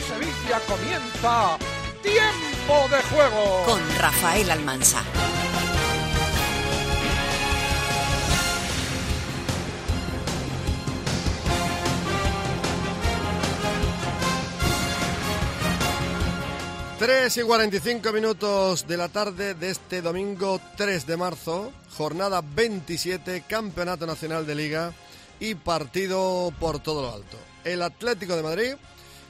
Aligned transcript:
Sevilla 0.00 0.60
comienza 0.66 1.58
Tiempo 2.02 2.88
de 2.88 3.02
Juego. 3.02 3.64
Con 3.66 3.80
Rafael 3.98 4.50
Almansa. 4.50 5.02
Tres 16.98 17.36
y 17.36 17.42
45 17.42 18.12
minutos 18.12 18.86
de 18.86 18.96
la 18.96 19.08
tarde 19.08 19.54
de 19.54 19.70
este 19.70 20.02
domingo 20.02 20.60
3 20.76 21.04
de 21.04 21.16
marzo, 21.16 21.72
jornada 21.96 22.42
27, 22.42 23.42
Campeonato 23.48 24.06
Nacional 24.06 24.46
de 24.46 24.54
Liga 24.54 24.92
y 25.40 25.56
partido 25.56 26.52
por 26.60 26.78
todo 26.78 27.02
lo 27.02 27.12
alto. 27.12 27.36
El 27.64 27.82
Atlético 27.82 28.36
de 28.36 28.42
Madrid, 28.44 28.74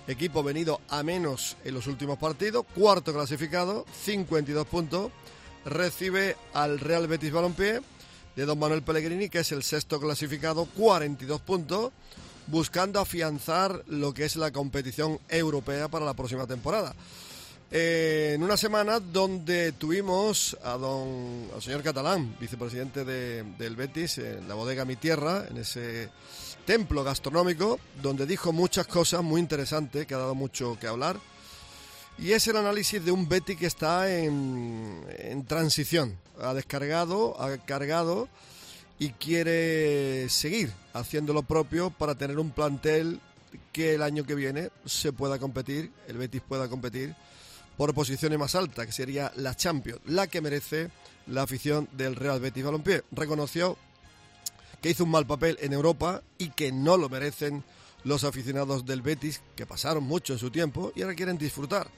equipo 0.06 0.42
venido 0.42 0.80
a 0.88 1.02
menos 1.02 1.56
en 1.65 1.74
los 1.74 1.87
últimos 1.87 2.19
partidos, 2.19 2.65
cuarto 2.74 3.12
clasificado, 3.12 3.87
52 4.05 4.66
puntos, 4.66 5.12
recibe 5.65 6.37
al 6.52 6.80
Real 6.80 7.06
Betis 7.06 7.33
Balompié 7.33 7.80
de 8.37 8.45
Don 8.45 8.59
Manuel 8.59 8.83
Pellegrini, 8.83 9.28
que 9.28 9.41
es 9.41 9.52
el 9.52 9.62
sexto 9.62 10.01
clasificado, 10.01 10.65
42 10.65 11.41
puntos, 11.42 11.92
buscando 12.47 13.01
afianzar 13.01 13.84
lo 13.87 14.12
que 14.15 14.25
es 14.25 14.37
la 14.37 14.51
competición 14.51 15.19
europea 15.28 15.89
para 15.89 16.05
la 16.05 16.14
próxima 16.14 16.47
temporada. 16.47 16.95
Eh, 17.70 18.33
en 18.34 18.42
una 18.42 18.58
semana 18.58 19.00
donde 19.00 19.73
tuvimos 19.73 20.56
a 20.62 20.77
don, 20.77 21.48
al 21.55 21.62
señor 21.62 21.83
Catalán, 21.83 22.36
vicepresidente 22.39 23.05
de, 23.05 23.45
del 23.56 23.77
Betis, 23.77 24.19
en 24.19 24.47
la 24.47 24.55
bodega 24.55 24.84
Mi 24.84 24.97
Tierra, 24.97 25.47
en 25.48 25.56
ese 25.56 26.11
templo 26.64 27.05
gastronómico, 27.05 27.78
donde 28.02 28.27
dijo 28.27 28.52
muchas 28.52 28.86
cosas 28.86 29.22
muy 29.22 29.41
interesantes, 29.41 30.06
que 30.06 30.14
ha 30.14 30.18
dado 30.18 30.34
mucho 30.34 30.78
que 30.78 30.86
hablar. 30.86 31.18
Y 32.18 32.32
es 32.32 32.46
el 32.46 32.56
análisis 32.56 33.05
de 33.05 33.10
un 33.10 33.28
Betis 33.28 33.56
que 33.56 33.66
está 33.66 34.12
en, 34.14 35.05
en 35.18 35.44
transición. 35.46 36.18
Ha 36.40 36.55
descargado, 36.55 37.40
ha 37.40 37.56
cargado 37.58 38.28
y 38.98 39.10
quiere 39.10 40.28
seguir 40.28 40.72
haciendo 40.92 41.33
lo 41.33 41.42
propio 41.42 41.90
para 41.90 42.14
tener 42.14 42.38
un 42.38 42.50
plantel 42.50 43.20
que 43.72 43.94
el 43.94 44.02
año 44.02 44.24
que 44.24 44.34
viene 44.34 44.70
se 44.84 45.12
pueda 45.12 45.38
competir, 45.38 45.90
el 46.06 46.18
Betis 46.18 46.42
pueda 46.46 46.68
competir 46.68 47.14
por 47.77 47.94
posiciones 47.94 48.38
más 48.38 48.55
altas, 48.55 48.86
que 48.86 48.92
sería 48.92 49.33
la 49.36 49.55
Champions, 49.55 50.00
la 50.06 50.27
que 50.27 50.40
merece 50.40 50.90
la 51.27 51.42
afición 51.42 51.88
del 51.92 52.16
Real 52.16 52.40
Betis 52.40 52.64
Balompié. 52.64 53.02
Reconoció 53.10 53.77
que 54.83 54.91
hizo 54.91 55.05
un 55.05 55.11
mal 55.11 55.27
papel 55.27 55.56
en 55.61 55.72
Europa 55.72 56.22
y 56.36 56.50
que 56.50 56.72
no 56.72 56.97
lo 56.97 57.08
merecen 57.08 57.64
los 58.05 58.25
aficionados 58.25 58.84
del 58.84 59.00
Betis, 59.00 59.41
que 59.55 59.64
pasaron 59.64 60.02
mucho 60.02 60.33
en 60.33 60.41
su 60.41 60.50
tiempo 60.50 60.92
y 60.94 61.02
ahora 61.02 61.14
quieren 61.14 61.39
disfrutar. 61.39 61.89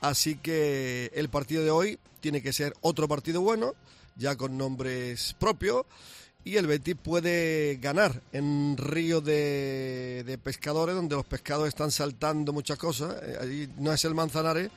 Así 0.00 0.36
que 0.36 1.10
el 1.14 1.28
partido 1.28 1.62
de 1.62 1.70
hoy 1.70 1.98
tiene 2.20 2.42
que 2.42 2.52
ser 2.52 2.74
otro 2.80 3.06
partido 3.08 3.40
bueno, 3.40 3.74
ya 4.16 4.36
con 4.36 4.58
nombres 4.58 5.36
propios, 5.38 5.86
y 6.44 6.56
el 6.56 6.66
Betis 6.66 6.96
puede 6.96 7.76
ganar 7.76 8.22
en 8.32 8.76
Río 8.76 9.20
de, 9.20 10.38
Pescadores, 10.42 10.96
donde 10.96 11.16
los 11.16 11.26
pescados 11.26 11.68
están 11.68 11.90
saltando 11.90 12.52
muchas 12.52 12.78
cosas. 12.78 13.16
Eh, 13.22 13.38
Allí 13.40 13.68
no 13.76 13.92
es 13.92 14.04
el 14.04 14.14
Manzanares, 14.14 14.70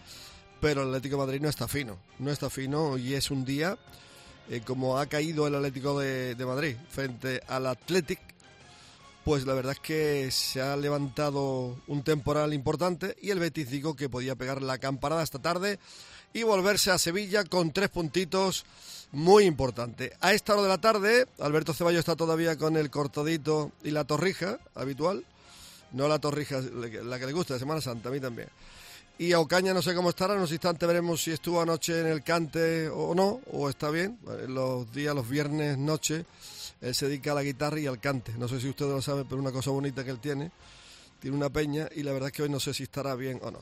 pero 0.59 0.81
el 0.83 0.89
Atlético 0.89 1.17
Madrid 1.17 1.41
no 1.41 1.49
está 1.49 1.67
fino, 1.67 1.97
no 2.19 2.31
está 2.31 2.49
fino 2.49 2.97
y 2.97 3.13
es 3.13 3.31
un 3.31 3.45
día 3.45 3.77
eh, 4.49 4.61
como 4.65 4.97
ha 4.97 5.05
caído 5.05 5.47
el 5.47 5.55
Atlético 5.55 5.99
de, 5.99 6.35
Madrid 6.45 6.75
frente 6.89 7.41
al 7.47 7.67
Athletic, 7.67 8.19
pues 9.23 9.45
la 9.45 9.53
verdad 9.53 9.73
es 9.73 9.79
que 9.79 10.31
se 10.31 10.61
ha 10.61 10.75
levantado 10.75 11.77
un 11.87 12.03
temporal 12.03 12.53
importante 12.53 13.15
y 13.21 13.29
el 13.29 13.39
Betis 13.39 13.69
digo 13.69 13.95
que 13.95 14.09
podía 14.09 14.35
pegar 14.35 14.61
la 14.61 14.79
campanada 14.79 15.23
esta 15.23 15.39
tarde 15.39 15.79
y 16.33 16.43
volverse 16.43 16.91
a 16.91 16.97
Sevilla 16.97 17.43
con 17.43 17.71
tres 17.71 17.89
puntitos 17.89 18.65
muy 19.11 19.43
importante. 19.43 20.13
A 20.21 20.33
esta 20.33 20.53
hora 20.53 20.63
de 20.63 20.69
la 20.69 20.79
tarde, 20.79 21.27
Alberto 21.39 21.73
Ceballos 21.73 21.99
está 21.99 22.15
todavía 22.15 22.57
con 22.57 22.77
el 22.77 22.89
cortadito 22.89 23.71
y 23.83 23.91
la 23.91 24.05
torrija 24.05 24.57
habitual, 24.73 25.23
no 25.91 26.07
la 26.07 26.19
torrija, 26.19 26.61
la 26.61 27.19
que 27.19 27.25
le 27.25 27.33
gusta 27.33 27.53
de 27.53 27.59
Semana 27.59 27.81
Santa, 27.81 28.09
a 28.09 28.11
mí 28.11 28.19
también. 28.19 28.47
Y 29.21 29.35
Ocaña 29.35 29.71
no 29.71 29.83
sé 29.83 29.93
cómo 29.93 30.09
estará, 30.09 30.33
en 30.33 30.39
unos 30.39 30.51
instantes 30.51 30.87
veremos 30.87 31.21
si 31.21 31.29
estuvo 31.29 31.61
anoche 31.61 31.99
en 31.99 32.07
el 32.07 32.23
cante 32.23 32.89
o 32.89 33.13
no, 33.13 33.39
o 33.51 33.69
está 33.69 33.91
bien. 33.91 34.17
Los 34.47 34.91
días, 34.91 35.13
los 35.13 35.29
viernes, 35.29 35.77
noche, 35.77 36.25
él 36.81 36.95
se 36.95 37.05
dedica 37.05 37.33
a 37.33 37.35
la 37.35 37.43
guitarra 37.43 37.79
y 37.79 37.85
al 37.85 37.99
cante. 37.99 38.33
No 38.39 38.47
sé 38.47 38.59
si 38.59 38.67
ustedes 38.67 38.91
lo 38.91 38.99
saben, 38.99 39.27
pero 39.29 39.39
una 39.39 39.51
cosa 39.51 39.69
bonita 39.69 40.03
que 40.03 40.09
él 40.09 40.17
tiene. 40.17 40.49
Tiene 41.19 41.37
una 41.37 41.51
peña 41.51 41.87
y 41.95 42.01
la 42.01 42.13
verdad 42.13 42.29
es 42.29 42.33
que 42.33 42.41
hoy 42.41 42.49
no 42.49 42.59
sé 42.59 42.73
si 42.73 42.81
estará 42.81 43.13
bien 43.13 43.39
o 43.43 43.51
no. 43.51 43.59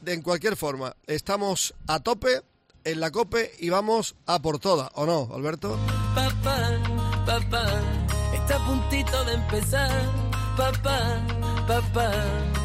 De, 0.00 0.22
cualquier 0.22 0.56
forma, 0.56 0.96
estamos 1.06 1.74
a 1.86 2.00
tope 2.00 2.40
en 2.84 2.98
la 2.98 3.10
COPE 3.10 3.56
y 3.58 3.68
vamos 3.68 4.14
a 4.24 4.40
por 4.40 4.58
todas, 4.58 4.88
¿o 4.94 5.04
no, 5.04 5.28
Alberto? 5.34 5.78
Papá, 6.14 6.80
papá, 7.26 7.66
está 8.32 8.56
a 8.56 8.66
puntito 8.66 9.22
de 9.26 9.34
empezar. 9.34 10.10
Papá, 10.56 11.20
papá. 11.68 12.63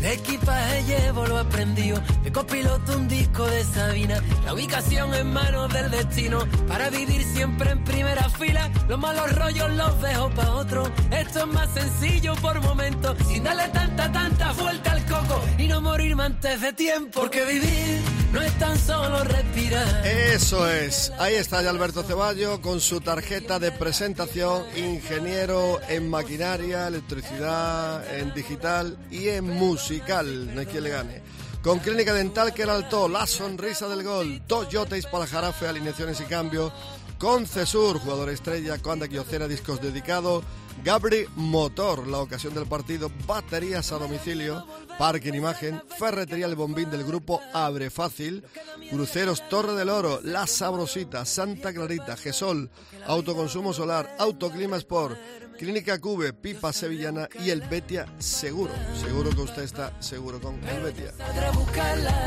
De 0.00 0.12
equipaje 0.12 0.84
llevo 0.84 1.26
lo 1.26 1.38
aprendido, 1.38 2.00
de 2.22 2.30
copiloto 2.32 2.96
un 2.96 3.08
disco 3.08 3.44
de 3.46 3.64
Sabina, 3.64 4.22
la 4.44 4.54
ubicación 4.54 5.14
en 5.14 5.32
manos 5.32 5.72
del 5.72 5.90
destino, 5.90 6.38
para 6.68 6.90
vivir 6.90 7.24
siempre 7.24 7.70
en 7.70 7.82
primera 7.84 8.28
fila, 8.28 8.70
los 8.88 8.98
malos 8.98 9.34
rollos 9.34 9.70
los 9.72 10.00
dejo 10.02 10.30
pa' 10.30 10.50
otro, 10.52 10.90
esto 11.10 11.40
es 11.40 11.46
más 11.46 11.68
sencillo 11.74 12.34
por 12.36 12.60
momentos, 12.60 13.16
sin 13.26 13.42
darle 13.44 13.68
tanta, 13.68 14.12
tanta 14.12 14.52
vuelta 14.52 14.92
al 14.92 15.04
coco, 15.06 15.42
y 15.58 15.66
no 15.66 15.80
morirme 15.80 16.24
antes 16.24 16.60
de 16.60 16.72
tiempo, 16.72 17.20
porque 17.20 17.44
vivir 17.44 18.15
no 18.36 18.42
es 18.42 18.58
tan 18.58 18.78
solo 18.78 19.24
respirar. 19.24 20.06
Eso 20.06 20.68
es, 20.70 21.10
ahí 21.18 21.34
está 21.36 21.62
ya 21.62 21.70
Alberto 21.70 22.02
Ceballo 22.02 22.60
con 22.60 22.82
su 22.82 23.00
tarjeta 23.00 23.58
de 23.58 23.72
presentación, 23.72 24.62
ingeniero 24.76 25.80
en 25.88 26.10
maquinaria, 26.10 26.86
electricidad, 26.86 28.04
en 28.14 28.34
digital 28.34 28.98
y 29.10 29.28
en 29.28 29.44
musical, 29.44 30.54
no 30.54 30.60
hay 30.60 30.66
quien 30.66 30.84
le 30.84 30.90
gane. 30.90 31.22
Con 31.62 31.78
clínica 31.78 32.12
dental 32.12 32.52
que 32.52 32.64
alto, 32.64 33.08
la 33.08 33.26
sonrisa 33.26 33.88
del 33.88 34.02
gol, 34.02 34.42
Toyota 34.46 34.96
para 35.10 35.26
Jarafe, 35.26 35.66
alineaciones 35.66 36.20
y 36.20 36.24
cambios, 36.24 36.72
con 37.18 37.46
Cesur, 37.46 37.98
jugador 37.98 38.28
estrella, 38.28 38.78
Conda 38.78 39.08
Quiocera, 39.08 39.48
discos 39.48 39.80
dedicados, 39.80 40.44
Gabri 40.84 41.26
Motor, 41.34 42.06
la 42.06 42.18
ocasión 42.18 42.54
del 42.54 42.66
partido, 42.66 43.10
baterías 43.26 43.90
a 43.92 43.98
domicilio, 43.98 44.64
parking 44.98 45.32
imagen, 45.34 45.82
ferretería 45.98 46.46
El 46.46 46.54
Bombín 46.54 46.90
del 46.90 47.04
grupo 47.04 47.40
Abre 47.52 47.90
Fácil, 47.90 48.44
cruceros 48.90 49.48
Torre 49.48 49.74
del 49.74 49.88
Oro, 49.88 50.20
La 50.22 50.46
Sabrosita, 50.46 51.24
Santa 51.24 51.72
Clarita, 51.72 52.16
Gesol, 52.16 52.70
autoconsumo 53.06 53.72
solar, 53.72 54.14
Autoclima 54.18 54.76
Sport, 54.76 55.18
Clínica 55.58 55.98
Cube, 55.98 56.32
Pipa 56.34 56.72
Sevillana 56.72 57.28
y 57.42 57.50
el 57.50 57.62
Betia 57.62 58.06
Seguro. 58.18 58.72
Seguro 59.00 59.30
que 59.30 59.40
usted 59.40 59.62
está 59.62 60.00
seguro 60.00 60.40
con 60.40 60.56
el 60.68 60.82
Betia. 60.82 61.12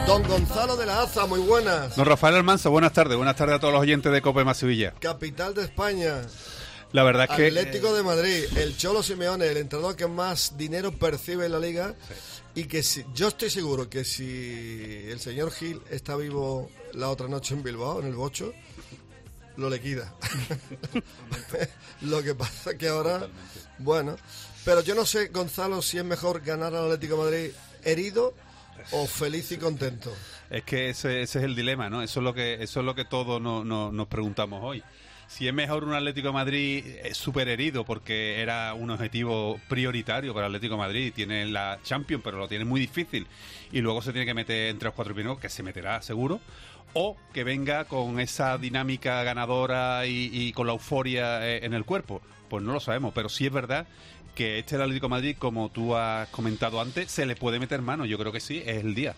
Don 0.08 0.24
Gonzalo 0.28 0.76
de 0.76 0.86
la 0.86 1.04
Aza, 1.04 1.28
muy 1.28 1.40
buenas. 1.40 1.96
Don 1.96 2.06
Rafael 2.06 2.36
Almanza, 2.36 2.70
buenas 2.70 2.92
tardes. 2.92 3.16
Buenas 3.16 3.36
tardes 3.36 3.56
a 3.56 3.60
todos 3.60 3.74
los 3.74 3.82
oyentes 3.82 4.12
de 4.12 4.22
Cope 4.22 4.44
más 4.44 4.58
Sevilla. 4.58 4.94
Capital 5.00 5.54
de 5.54 5.64
España. 5.64 6.22
La 6.92 7.04
verdad 7.04 7.28
que. 7.36 7.48
Atlético 7.48 7.94
de 7.94 8.04
Madrid, 8.04 8.46
el 8.58 8.76
Cholo 8.76 9.04
Simeone, 9.04 9.48
el 9.48 9.58
entrenador 9.58 9.96
que 9.96 10.08
más 10.08 10.58
dinero 10.58 10.92
percibe 10.92 11.46
en 11.46 11.52
la 11.52 11.60
liga. 11.60 11.96
Sí. 12.08 12.62
Y 12.62 12.64
que 12.66 12.82
si, 12.82 13.06
yo 13.14 13.28
estoy 13.28 13.50
seguro 13.50 13.90
que 13.90 14.04
si 14.04 15.04
el 15.08 15.20
señor 15.20 15.52
Gil 15.52 15.82
está 15.92 16.16
vivo 16.16 16.70
la 16.94 17.10
otra 17.10 17.28
noche 17.28 17.54
en 17.54 17.62
Bilbao, 17.62 18.00
en 18.02 18.08
el 18.08 18.16
Bocho, 18.16 18.54
lo 19.58 19.70
liquida. 19.70 20.16
lo 22.02 22.24
que 22.24 22.34
pasa 22.34 22.76
que 22.76 22.88
ahora, 22.88 23.20
Totalmente. 23.20 23.76
bueno, 23.78 24.16
pero 24.66 24.82
yo 24.82 24.96
no 24.96 25.06
sé, 25.06 25.28
Gonzalo, 25.28 25.82
si 25.84 26.00
es 26.00 26.04
mejor 26.04 26.42
ganar 26.42 26.74
al 26.74 26.86
Atlético 26.86 27.18
de 27.18 27.24
Madrid 27.24 27.52
herido 27.84 28.34
o 28.92 29.06
feliz 29.06 29.52
y 29.52 29.58
contento. 29.58 30.12
Es 30.50 30.64
que 30.64 30.90
ese, 30.90 31.22
ese 31.22 31.40
es 31.40 31.46
el 31.46 31.56
dilema, 31.56 31.90
¿no? 31.90 32.02
Eso 32.02 32.20
es 32.20 32.24
lo 32.24 32.34
que, 32.34 32.56
eso 32.56 32.80
es 32.80 32.86
lo 32.86 32.96
que 32.96 33.06
todos 33.06 33.40
no, 33.40 33.64
no, 33.64 33.92
nos 33.92 34.08
preguntamos 34.08 34.62
hoy 34.64 34.84
si 35.30 35.48
es 35.48 35.54
mejor 35.54 35.84
un 35.84 35.94
Atlético 35.94 36.34
Madrid 36.34 36.84
súper 37.14 37.50
herido 37.50 37.86
porque 37.86 38.42
era 38.42 38.74
un 38.74 38.90
objetivo 38.90 39.62
prioritario 39.70 40.34
para 40.34 40.48
Atlético 40.48 40.74
de 40.74 40.80
Madrid, 40.80 41.14
tiene 41.16 41.46
la 41.46 41.78
Champions 41.84 42.24
pero 42.24 42.40
lo 42.40 42.48
tiene 42.48 42.66
muy 42.66 42.82
difícil 42.82 43.28
y 43.72 43.80
luego 43.82 44.02
se 44.02 44.12
tiene 44.12 44.26
que 44.26 44.34
meter 44.34 44.70
entre 44.70 44.88
los 44.88 44.96
cuatro 44.96 45.14
primeros, 45.14 45.38
que 45.38 45.48
se 45.48 45.62
meterá 45.62 46.02
seguro, 46.02 46.42
o 46.94 47.16
que 47.32 47.44
venga 47.44 47.86
con 47.86 48.20
esa 48.20 48.58
dinámica 48.58 49.22
ganadora 49.22 50.08
y, 50.08 50.52
con 50.54 50.66
la 50.66 50.74
euforia 50.74 51.58
en 51.58 51.76
el 51.76 51.86
cuerpo. 51.86 52.24
Pues 52.50 52.64
no 52.64 52.74
lo 52.74 52.80
sabemos, 52.80 53.14
pero 53.14 53.30
sí 53.30 53.46
es 53.46 53.54
verdad 53.54 53.86
que 54.34 54.58
este 54.58 54.78
Atlético 54.78 55.10
Madrid, 55.10 55.36
como 55.38 55.70
tú 55.70 55.96
has 55.96 56.28
comentado 56.30 56.82
antes, 56.82 57.12
se 57.12 57.28
le 57.28 57.36
puede 57.36 57.60
meter 57.60 57.84
mano, 57.84 58.06
yo 58.06 58.18
creo 58.18 58.32
que 58.32 58.40
sí, 58.40 58.64
es 58.66 58.84
el 58.84 58.96
día. 58.96 59.14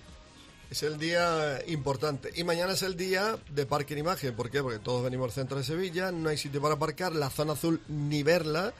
Es 0.71 0.83
el 0.83 0.97
día 0.97 1.61
importante. 1.67 2.31
Y 2.33 2.45
mañana 2.45 2.71
es 2.71 2.81
el 2.81 2.95
día 2.95 3.37
de 3.53 3.65
parque 3.65 3.93
en 3.93 3.99
imagen. 3.99 4.33
¿Por 4.33 4.49
qué? 4.49 4.63
Porque 4.63 4.79
todos 4.79 5.03
venimos 5.03 5.25
al 5.25 5.33
centro 5.33 5.57
de 5.57 5.65
Sevilla, 5.65 6.13
no 6.13 6.29
hay 6.29 6.37
sitio 6.37 6.61
para 6.61 6.75
aparcar, 6.75 7.13
la 7.13 7.29
zona 7.29 7.53
azul 7.53 7.81
ni 7.89 8.23
verla, 8.23 8.73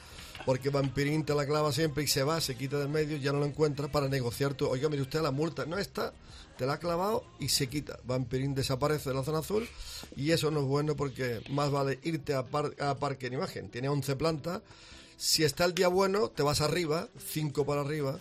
porque 0.46 0.70
Vampirín 0.70 1.26
te 1.26 1.34
la 1.34 1.44
clava 1.44 1.70
siempre 1.70 2.04
y 2.04 2.06
se 2.06 2.22
va, 2.22 2.40
se 2.40 2.56
quita 2.56 2.78
del 2.78 2.88
medio, 2.88 3.18
ya 3.18 3.30
no 3.32 3.40
lo 3.40 3.44
encuentra 3.44 3.88
para 3.88 4.08
negociar 4.08 4.54
tu. 4.54 4.68
Oiga, 4.68 4.88
mire 4.88 5.02
usted, 5.02 5.20
la 5.20 5.32
multa 5.32 5.66
no 5.66 5.76
está, 5.76 6.14
te 6.56 6.64
la 6.64 6.72
ha 6.72 6.78
clavado 6.78 7.26
y 7.38 7.50
se 7.50 7.66
quita. 7.66 7.98
Vampirín 8.04 8.54
desaparece 8.54 9.10
de 9.10 9.16
la 9.16 9.22
zona 9.22 9.40
azul 9.40 9.68
y 10.16 10.30
eso 10.30 10.50
no 10.50 10.60
es 10.60 10.66
bueno 10.66 10.96
porque 10.96 11.42
más 11.50 11.70
vale 11.70 11.98
irte 12.04 12.32
a, 12.32 12.46
a 12.78 12.94
parque 12.94 13.26
en 13.26 13.34
imagen. 13.34 13.68
Tiene 13.68 13.90
11 13.90 14.16
plantas. 14.16 14.62
Si 15.18 15.44
está 15.44 15.66
el 15.66 15.74
día 15.74 15.88
bueno, 15.88 16.30
te 16.30 16.42
vas 16.42 16.62
arriba, 16.62 17.08
5 17.18 17.66
para 17.66 17.82
arriba 17.82 18.18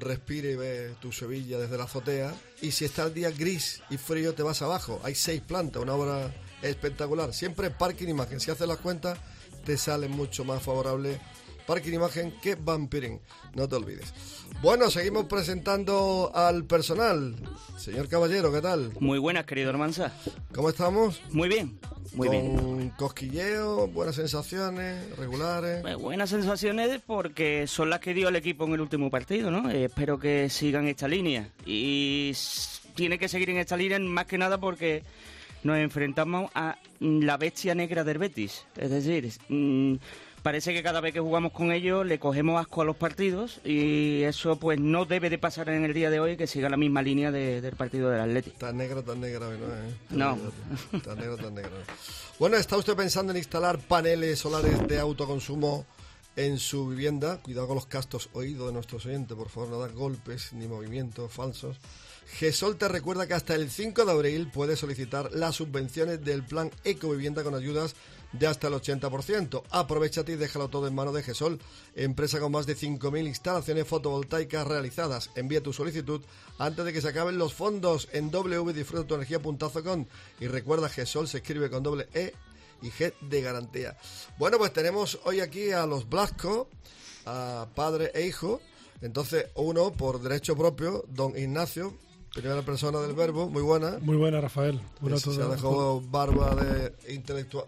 respire 0.00 0.52
y 0.52 0.56
ve 0.56 0.94
tu 1.00 1.12
Sevilla 1.12 1.58
desde 1.58 1.76
la 1.76 1.84
azotea. 1.84 2.34
Y 2.60 2.72
si 2.72 2.84
está 2.84 3.04
el 3.04 3.14
día 3.14 3.30
gris 3.30 3.82
y 3.90 3.96
frío, 3.96 4.34
te 4.34 4.42
vas 4.42 4.62
abajo. 4.62 5.00
Hay 5.04 5.14
seis 5.14 5.40
plantas, 5.40 5.82
una 5.82 5.94
obra 5.94 6.34
espectacular. 6.62 7.32
Siempre 7.32 7.70
parking 7.70 8.08
imagen. 8.08 8.40
Si 8.40 8.50
haces 8.50 8.68
las 8.68 8.78
cuentas, 8.78 9.18
te 9.64 9.76
sale 9.76 10.08
mucho 10.08 10.44
más 10.44 10.62
favorable 10.62 11.20
parking 11.68 11.92
imagen 11.92 12.32
que 12.40 12.54
vampiring. 12.54 13.20
No 13.54 13.68
te 13.68 13.76
olvides. 13.76 14.14
Bueno, 14.62 14.90
seguimos 14.90 15.26
presentando 15.26 16.32
al 16.34 16.64
personal. 16.64 17.36
Señor 17.76 18.08
Caballero, 18.08 18.50
¿qué 18.50 18.62
tal? 18.62 18.90
Muy 19.00 19.18
buenas, 19.18 19.44
querido 19.44 19.68
Hermanza. 19.68 20.10
¿Cómo 20.54 20.70
estamos? 20.70 21.20
Muy 21.30 21.50
bien. 21.50 21.78
Muy 22.14 22.28
con 22.28 22.78
bien. 22.78 22.90
cosquilleo, 22.96 23.86
buenas 23.88 24.16
sensaciones, 24.16 25.14
regulares. 25.18 25.82
buenas 26.00 26.30
sensaciones 26.30 27.02
porque 27.06 27.66
son 27.66 27.90
las 27.90 28.00
que 28.00 28.14
dio 28.14 28.30
el 28.30 28.36
equipo 28.36 28.64
en 28.64 28.72
el 28.72 28.80
último 28.80 29.10
partido, 29.10 29.50
¿no? 29.50 29.70
Eh, 29.70 29.84
espero 29.84 30.18
que 30.18 30.48
sigan 30.48 30.88
esta 30.88 31.06
línea. 31.06 31.50
Y 31.66 32.32
tiene 32.94 33.18
que 33.18 33.28
seguir 33.28 33.50
en 33.50 33.58
esta 33.58 33.76
línea 33.76 33.98
más 33.98 34.24
que 34.24 34.38
nada 34.38 34.58
porque 34.58 35.02
nos 35.64 35.76
enfrentamos 35.76 36.50
a 36.54 36.78
la 37.00 37.36
bestia 37.36 37.74
negra 37.74 38.04
del 38.04 38.16
Betis. 38.16 38.64
Es 38.74 38.90
decir, 38.90 39.30
mm, 39.50 39.96
parece 40.42 40.72
que 40.72 40.82
cada 40.82 41.00
vez 41.00 41.12
que 41.12 41.20
jugamos 41.20 41.52
con 41.52 41.72
ellos 41.72 42.06
le 42.06 42.18
cogemos 42.18 42.60
asco 42.60 42.82
a 42.82 42.84
los 42.84 42.96
partidos 42.96 43.60
y 43.64 44.22
eso 44.22 44.56
pues 44.56 44.80
no 44.80 45.04
debe 45.04 45.30
de 45.30 45.38
pasar 45.38 45.68
en 45.68 45.84
el 45.84 45.94
día 45.94 46.10
de 46.10 46.20
hoy 46.20 46.36
que 46.36 46.46
siga 46.46 46.68
la 46.68 46.76
misma 46.76 47.02
línea 47.02 47.30
del 47.30 47.76
partido 47.76 48.10
del 48.10 48.20
Atlético. 48.20 48.58
Tan 48.58 48.76
negro, 48.76 49.02
tan 49.02 49.20
negro, 49.20 49.50
¿no? 49.50 49.66
¿eh? 49.66 49.94
no. 50.10 50.38
Tan 51.00 51.18
negro, 51.18 51.36
tan 51.36 51.54
negro. 51.54 51.72
Bueno, 52.38 52.56
¿está 52.56 52.76
usted 52.76 52.94
pensando 52.94 53.32
en 53.32 53.38
instalar 53.38 53.78
paneles 53.78 54.38
solares 54.38 54.86
de 54.86 54.98
autoconsumo 54.98 55.86
en 56.36 56.58
su 56.58 56.88
vivienda? 56.88 57.38
Cuidado 57.42 57.66
con 57.66 57.76
los 57.76 57.86
castos 57.86 58.30
oídos 58.32 58.68
de 58.68 58.72
nuestros 58.72 59.04
oyentes, 59.06 59.36
por 59.36 59.48
favor, 59.48 59.68
no 59.70 59.78
da 59.78 59.88
golpes 59.88 60.52
ni 60.52 60.66
movimientos 60.66 61.32
falsos. 61.32 61.76
GESOL 62.30 62.76
te 62.76 62.88
recuerda 62.88 63.26
que 63.26 63.34
hasta 63.34 63.54
el 63.54 63.70
5 63.70 64.04
de 64.04 64.12
abril 64.12 64.50
puedes 64.52 64.78
solicitar 64.78 65.32
las 65.32 65.56
subvenciones 65.56 66.22
del 66.24 66.44
plan 66.44 66.70
Ecovivienda 66.84 67.42
con 67.42 67.54
ayudas 67.54 67.94
de 68.32 68.46
hasta 68.46 68.68
el 68.68 68.74
80%. 68.74 69.62
Aprovechate 69.70 70.32
y 70.32 70.36
déjalo 70.36 70.68
todo 70.68 70.86
en 70.86 70.94
manos 70.94 71.14
de 71.14 71.22
GESOL, 71.22 71.60
empresa 71.94 72.40
con 72.40 72.52
más 72.52 72.66
de 72.66 72.76
5.000 72.76 73.26
instalaciones 73.26 73.86
fotovoltaicas 73.86 74.66
realizadas. 74.66 75.30
Envía 75.34 75.62
tu 75.62 75.72
solicitud 75.72 76.20
antes 76.58 76.84
de 76.84 76.92
que 76.92 77.00
se 77.00 77.08
acaben 77.08 77.38
los 77.38 77.54
fondos 77.54 78.08
en 78.12 78.30
www.disfrutatuenergia.com 78.30 80.06
y 80.40 80.46
recuerda 80.46 80.88
GESOL 80.88 81.28
se 81.28 81.38
escribe 81.38 81.70
con 81.70 81.82
doble 81.82 82.08
E 82.14 82.34
y 82.82 82.90
G 82.90 83.12
de 83.20 83.42
garantía. 83.42 83.96
Bueno, 84.38 84.58
pues 84.58 84.72
tenemos 84.72 85.18
hoy 85.24 85.40
aquí 85.40 85.70
a 85.72 85.86
los 85.86 86.08
Blasco, 86.08 86.68
a 87.26 87.66
padre 87.74 88.10
e 88.14 88.26
hijo. 88.26 88.60
Entonces, 89.00 89.46
uno 89.54 89.92
por 89.92 90.20
derecho 90.20 90.56
propio, 90.56 91.04
don 91.08 91.36
Ignacio, 91.38 91.94
primera 92.34 92.62
persona 92.62 93.00
del 93.00 93.14
verbo, 93.14 93.48
muy 93.48 93.62
buena. 93.62 93.98
Muy 94.00 94.16
buena, 94.16 94.40
Rafael. 94.40 94.80
se 95.18 95.42
ha 95.42 95.46
dejado 95.46 96.00
barba 96.00 96.54
de 96.56 97.14
intelectual. 97.14 97.66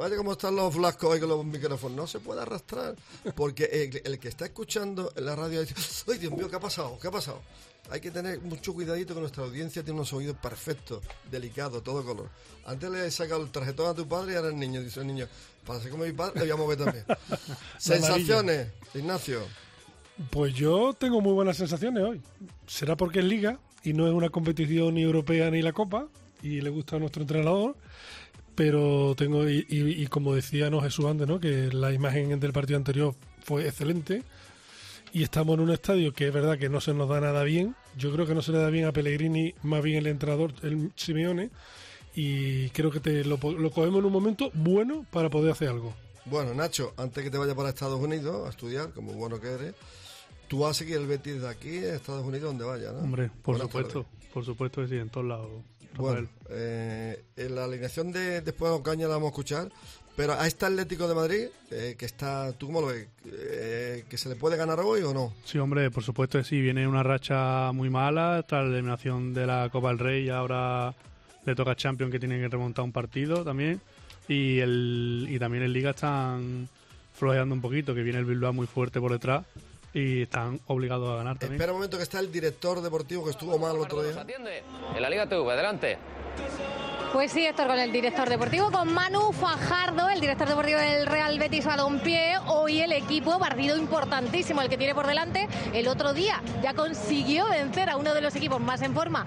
Vaya 0.00 0.16
como 0.16 0.32
están 0.32 0.56
los 0.56 0.74
flascos 0.74 1.12
ahí 1.12 1.20
con 1.20 1.28
los 1.28 1.44
micrófonos. 1.44 1.94
No 1.94 2.06
se 2.06 2.20
puede 2.20 2.40
arrastrar. 2.40 2.96
Porque 3.34 3.90
el, 4.02 4.18
que 4.18 4.28
está 4.28 4.46
escuchando 4.46 5.12
en 5.14 5.26
la 5.26 5.36
radio 5.36 5.60
dice, 5.60 5.74
¡ay, 6.10 6.16
Dios 6.16 6.32
mío, 6.32 6.48
qué 6.48 6.56
ha 6.56 6.60
pasado! 6.60 6.98
¿Qué 6.98 7.08
ha 7.08 7.10
pasado? 7.10 7.42
Hay 7.90 8.00
que 8.00 8.10
tener 8.10 8.40
mucho 8.40 8.72
cuidadito 8.72 9.12
que 9.14 9.20
nuestra 9.20 9.44
audiencia 9.44 9.82
tiene 9.82 9.98
unos 9.98 10.10
oídos 10.14 10.38
perfectos, 10.38 11.04
delicados, 11.30 11.84
todo 11.84 12.02
color. 12.02 12.30
Antes 12.64 12.88
le 12.88 13.06
he 13.06 13.10
sacado 13.10 13.42
el 13.42 13.50
tarjetón 13.50 13.88
a 13.88 13.94
tu 13.94 14.08
padre 14.08 14.32
y 14.32 14.36
ahora 14.36 14.48
el 14.48 14.58
niño. 14.58 14.80
Dice 14.80 15.00
el 15.00 15.06
niño, 15.06 15.28
para 15.66 15.80
ser 15.80 15.90
como 15.90 16.04
mi 16.04 16.12
padre, 16.12 16.32
le 16.36 16.40
voy 16.46 16.50
a 16.50 16.56
mover 16.56 16.78
también. 16.78 17.04
Sensaciones, 17.76 18.68
Ignacio. 18.94 19.42
Pues 20.30 20.54
yo 20.54 20.94
tengo 20.94 21.20
muy 21.20 21.34
buenas 21.34 21.58
sensaciones 21.58 22.02
hoy. 22.02 22.22
Será 22.66 22.96
porque 22.96 23.18
es 23.18 23.26
liga 23.26 23.58
y 23.84 23.92
no 23.92 24.06
es 24.06 24.14
una 24.14 24.30
competición 24.30 24.94
ni 24.94 25.02
europea 25.02 25.50
ni 25.50 25.60
la 25.60 25.74
copa 25.74 26.06
y 26.42 26.62
le 26.62 26.70
gusta 26.70 26.96
a 26.96 26.98
nuestro 27.00 27.20
entrenador 27.20 27.76
pero 28.60 29.14
tengo, 29.16 29.48
y, 29.48 30.06
como 30.08 30.34
decía 30.34 30.68
no 30.68 30.82
Jesús 30.82 31.06
antes, 31.06 31.26
¿no? 31.26 31.40
que 31.40 31.70
la 31.72 31.94
imagen 31.94 32.38
del 32.38 32.52
partido 32.52 32.76
anterior 32.76 33.14
fue 33.42 33.66
excelente 33.66 34.22
y 35.14 35.22
estamos 35.22 35.54
en 35.54 35.60
un 35.60 35.70
estadio 35.70 36.12
que 36.12 36.26
es 36.26 36.34
verdad 36.34 36.58
que 36.58 36.68
no 36.68 36.78
se 36.82 36.92
nos 36.92 37.08
da 37.08 37.22
nada 37.22 37.42
bien. 37.42 37.74
Yo 37.96 38.12
creo 38.12 38.26
que 38.26 38.34
no 38.34 38.42
se 38.42 38.52
le 38.52 38.58
da 38.58 38.68
bien 38.68 38.84
a 38.84 38.92
Pellegrini, 38.92 39.54
más 39.62 39.82
bien 39.82 39.96
el 39.96 40.08
entrenador, 40.08 40.52
el 40.62 40.92
Simeone, 40.94 41.48
y 42.14 42.68
creo 42.68 42.90
que 42.90 43.00
te 43.00 43.24
lo, 43.24 43.38
lo 43.38 43.70
cogemos 43.70 44.00
en 44.00 44.04
un 44.04 44.12
momento 44.12 44.50
bueno 44.52 45.06
para 45.10 45.30
poder 45.30 45.52
hacer 45.52 45.70
algo. 45.70 45.94
Bueno, 46.26 46.52
Nacho, 46.52 46.92
antes 46.98 47.24
que 47.24 47.30
te 47.30 47.38
vaya 47.38 47.54
para 47.54 47.70
Estados 47.70 47.98
Unidos 47.98 48.46
a 48.46 48.50
estudiar, 48.50 48.92
como 48.92 49.14
bueno 49.14 49.40
que 49.40 49.52
eres, 49.52 49.74
tú 50.48 50.58
vas 50.58 50.72
a 50.72 50.74
seguir 50.80 50.96
el 50.96 51.06
Betis 51.06 51.40
de 51.40 51.48
aquí, 51.48 51.78
a 51.78 51.94
Estados 51.94 52.26
Unidos, 52.26 52.50
donde 52.50 52.66
vaya, 52.66 52.92
¿no? 52.92 52.98
Hombre, 52.98 53.30
por 53.42 53.58
supuesto, 53.58 54.04
por 54.34 54.44
supuesto 54.44 54.82
que 54.82 54.88
sí, 54.88 54.96
en 54.96 55.08
todos 55.08 55.26
lados. 55.26 55.50
Bueno, 55.96 56.28
eh, 56.50 57.24
en 57.36 57.54
la 57.54 57.64
alineación 57.64 58.12
de 58.12 58.40
después 58.40 58.70
de 58.70 58.78
Ocaña 58.78 59.08
la 59.08 59.14
vamos 59.14 59.28
a 59.28 59.30
escuchar, 59.30 59.68
pero 60.16 60.34
a 60.34 60.46
este 60.46 60.66
Atlético 60.66 61.08
de 61.08 61.14
Madrid, 61.14 61.46
eh, 61.70 61.94
que 61.98 62.06
está, 62.06 62.52
¿tú 62.52 62.66
cómo 62.66 62.80
lo 62.80 62.88
ves? 62.88 63.08
Eh, 63.26 64.04
¿Que 64.08 64.18
se 64.18 64.28
le 64.28 64.36
puede 64.36 64.56
ganar 64.56 64.80
hoy 64.80 65.02
o 65.02 65.12
no? 65.12 65.32
Sí, 65.44 65.58
hombre, 65.58 65.90
por 65.90 66.02
supuesto 66.02 66.38
que 66.38 66.44
sí. 66.44 66.60
Viene 66.60 66.86
una 66.86 67.02
racha 67.02 67.72
muy 67.72 67.90
mala 67.90 68.44
tras 68.46 68.64
la 68.64 68.70
eliminación 68.70 69.34
de 69.34 69.46
la 69.46 69.68
Copa 69.70 69.88
del 69.88 69.98
Rey 69.98 70.24
y 70.26 70.30
ahora 70.30 70.94
le 71.44 71.54
toca 71.54 71.72
a 71.72 71.76
Champions 71.76 72.12
que 72.12 72.18
tiene 72.18 72.38
que 72.38 72.48
remontar 72.48 72.84
un 72.84 72.92
partido 72.92 73.44
también. 73.44 73.80
Y, 74.28 74.58
el, 74.58 75.26
y 75.28 75.38
también 75.38 75.64
en 75.64 75.72
Liga 75.72 75.90
están 75.90 76.68
flojeando 77.14 77.54
un 77.54 77.60
poquito, 77.60 77.94
que 77.94 78.02
viene 78.02 78.18
el 78.18 78.24
Bilbao 78.24 78.52
muy 78.52 78.66
fuerte 78.66 79.00
por 79.00 79.12
detrás 79.12 79.44
y 79.92 80.22
están 80.22 80.60
obligados 80.66 81.08
a 81.10 81.16
ganar 81.16 81.38
también. 81.38 81.54
Espera 81.54 81.72
un 81.72 81.78
momento 81.78 81.96
que 81.96 82.04
está 82.04 82.20
el 82.20 82.30
director 82.30 82.80
deportivo 82.80 83.24
que 83.24 83.30
estuvo 83.30 83.58
mal 83.58 83.76
el 83.76 83.82
otro 83.82 84.02
día. 84.02 84.24
En 84.94 85.02
la 85.02 85.10
Liga 85.10 85.28
TV, 85.28 85.50
adelante. 85.52 85.98
Pues 87.12 87.32
sí, 87.32 87.44
Héctor, 87.44 87.66
con 87.66 87.78
el 87.78 87.90
director 87.90 88.28
deportivo, 88.28 88.70
con 88.70 88.94
Manu 88.94 89.32
Fajardo, 89.32 90.08
el 90.08 90.20
director 90.20 90.48
deportivo 90.48 90.78
del 90.78 91.06
Real 91.06 91.40
Betis 91.40 91.66
Balompié. 91.66 92.38
Hoy 92.46 92.82
el 92.82 92.92
equipo, 92.92 93.36
partido 93.40 93.76
importantísimo 93.76 94.62
el 94.62 94.68
que 94.68 94.78
tiene 94.78 94.94
por 94.94 95.08
delante. 95.08 95.48
El 95.74 95.88
otro 95.88 96.14
día 96.14 96.40
ya 96.62 96.72
consiguió 96.72 97.48
vencer 97.48 97.90
a 97.90 97.96
uno 97.96 98.14
de 98.14 98.20
los 98.20 98.36
equipos 98.36 98.60
más 98.60 98.82
en 98.82 98.94
forma 98.94 99.26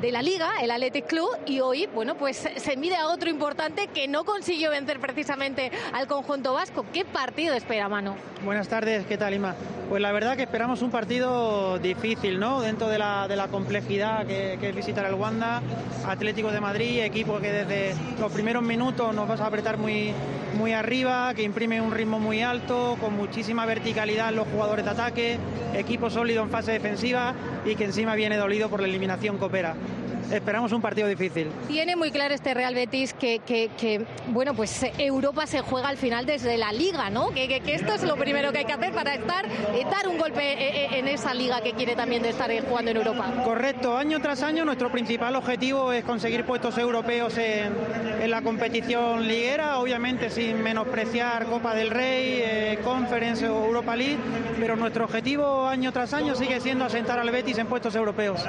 de 0.00 0.12
la 0.12 0.22
Liga, 0.22 0.52
el 0.62 0.70
Athletic 0.70 1.06
Club, 1.06 1.28
y 1.44 1.60
hoy, 1.60 1.88
bueno, 1.92 2.14
pues 2.14 2.48
se 2.56 2.76
mide 2.76 2.96
a 2.96 3.08
otro 3.08 3.28
importante 3.28 3.88
que 3.88 4.06
no 4.06 4.24
consiguió 4.24 4.70
vencer 4.70 5.00
precisamente 5.00 5.72
al 5.92 6.06
conjunto 6.06 6.52
vasco. 6.52 6.86
¿Qué 6.92 7.04
partido 7.04 7.54
espera, 7.54 7.88
Manu? 7.88 8.14
Buenas 8.44 8.68
tardes, 8.68 9.04
¿qué 9.06 9.18
tal, 9.18 9.34
Ima? 9.34 9.56
Pues 9.88 10.00
la 10.00 10.12
verdad 10.12 10.36
que 10.36 10.42
esperamos 10.44 10.82
un 10.82 10.90
partido 10.90 11.78
difícil, 11.78 12.38
¿no? 12.38 12.60
Dentro 12.60 12.88
de 12.88 12.98
la, 12.98 13.48
complejidad 13.50 14.26
que, 14.26 14.58
que 14.60 14.68
es 14.68 14.76
visitar 14.76 15.04
el 15.06 15.14
Wanda, 15.14 15.62
Atlético 16.06 16.52
de 16.52 16.60
Madrid, 16.60 17.00
equipo 17.00 17.17
que 17.24 17.50
desde 17.52 17.94
los 18.20 18.30
primeros 18.30 18.62
minutos 18.62 19.12
nos 19.12 19.26
vas 19.26 19.40
a 19.40 19.46
apretar 19.46 19.76
muy, 19.76 20.12
muy 20.56 20.72
arriba, 20.72 21.34
que 21.34 21.42
imprime 21.42 21.80
un 21.80 21.90
ritmo 21.90 22.20
muy 22.20 22.42
alto, 22.42 22.96
con 23.00 23.16
muchísima 23.16 23.66
verticalidad 23.66 24.28
en 24.28 24.36
los 24.36 24.46
jugadores 24.46 24.84
de 24.84 24.90
ataque, 24.92 25.38
equipo 25.74 26.10
sólido 26.10 26.44
en 26.44 26.50
fase 26.50 26.72
defensiva 26.72 27.34
y 27.64 27.74
que 27.74 27.84
encima 27.84 28.14
viene 28.14 28.36
dolido 28.36 28.70
por 28.70 28.80
la 28.80 28.86
eliminación 28.86 29.36
coopera 29.36 29.74
esperamos 30.32 30.72
un 30.72 30.80
partido 30.80 31.08
difícil. 31.08 31.48
Tiene 31.66 31.96
muy 31.96 32.10
claro 32.10 32.34
este 32.34 32.54
Real 32.54 32.74
Betis 32.74 33.12
que, 33.12 33.40
que, 33.46 34.04
bueno, 34.28 34.54
pues 34.54 34.84
Europa 34.98 35.46
se 35.46 35.60
juega 35.60 35.88
al 35.88 35.96
final 35.96 36.26
desde 36.26 36.56
la 36.56 36.72
liga, 36.72 37.10
¿no? 37.10 37.30
Que, 37.30 37.60
que, 37.60 37.74
esto 37.74 37.94
es 37.94 38.02
lo 38.02 38.16
primero 38.16 38.52
que 38.52 38.58
hay 38.58 38.64
que 38.64 38.72
hacer 38.72 38.92
para 38.92 39.14
estar, 39.14 39.46
eh, 39.46 39.84
dar 39.90 40.08
un 40.08 40.18
golpe 40.18 40.52
eh, 40.52 40.84
eh, 40.84 40.98
en 40.98 41.08
esa 41.08 41.34
liga 41.34 41.60
que 41.60 41.72
quiere 41.72 41.94
también 41.96 42.22
de 42.22 42.30
estar 42.30 42.50
jugando 42.68 42.90
en 42.90 42.96
Europa. 42.96 43.26
Correcto, 43.44 43.96
año 43.96 44.20
tras 44.20 44.42
año 44.42 44.64
nuestro 44.64 44.90
principal 44.90 45.36
objetivo 45.36 45.92
es 45.92 46.04
conseguir 46.04 46.44
puestos 46.44 46.76
europeos 46.78 47.36
en, 47.38 47.74
en 48.20 48.30
la 48.30 48.42
competición 48.42 49.26
liguera, 49.26 49.78
obviamente 49.78 50.30
sin 50.30 50.62
menospreciar 50.62 51.46
Copa 51.46 51.74
del 51.74 51.90
Rey, 51.90 52.78
Conference 52.82 53.48
o 53.48 53.66
Europa 53.66 53.96
League, 53.96 54.18
pero 54.58 54.76
nuestro 54.76 55.04
objetivo 55.04 55.66
año 55.66 55.92
tras 55.92 56.12
año 56.14 56.34
sigue 56.34 56.60
siendo 56.60 56.84
asentar 56.84 57.18
al 57.18 57.30
Betis 57.30 57.58
en 57.58 57.66
puestos 57.66 57.94
europeos. 57.94 58.40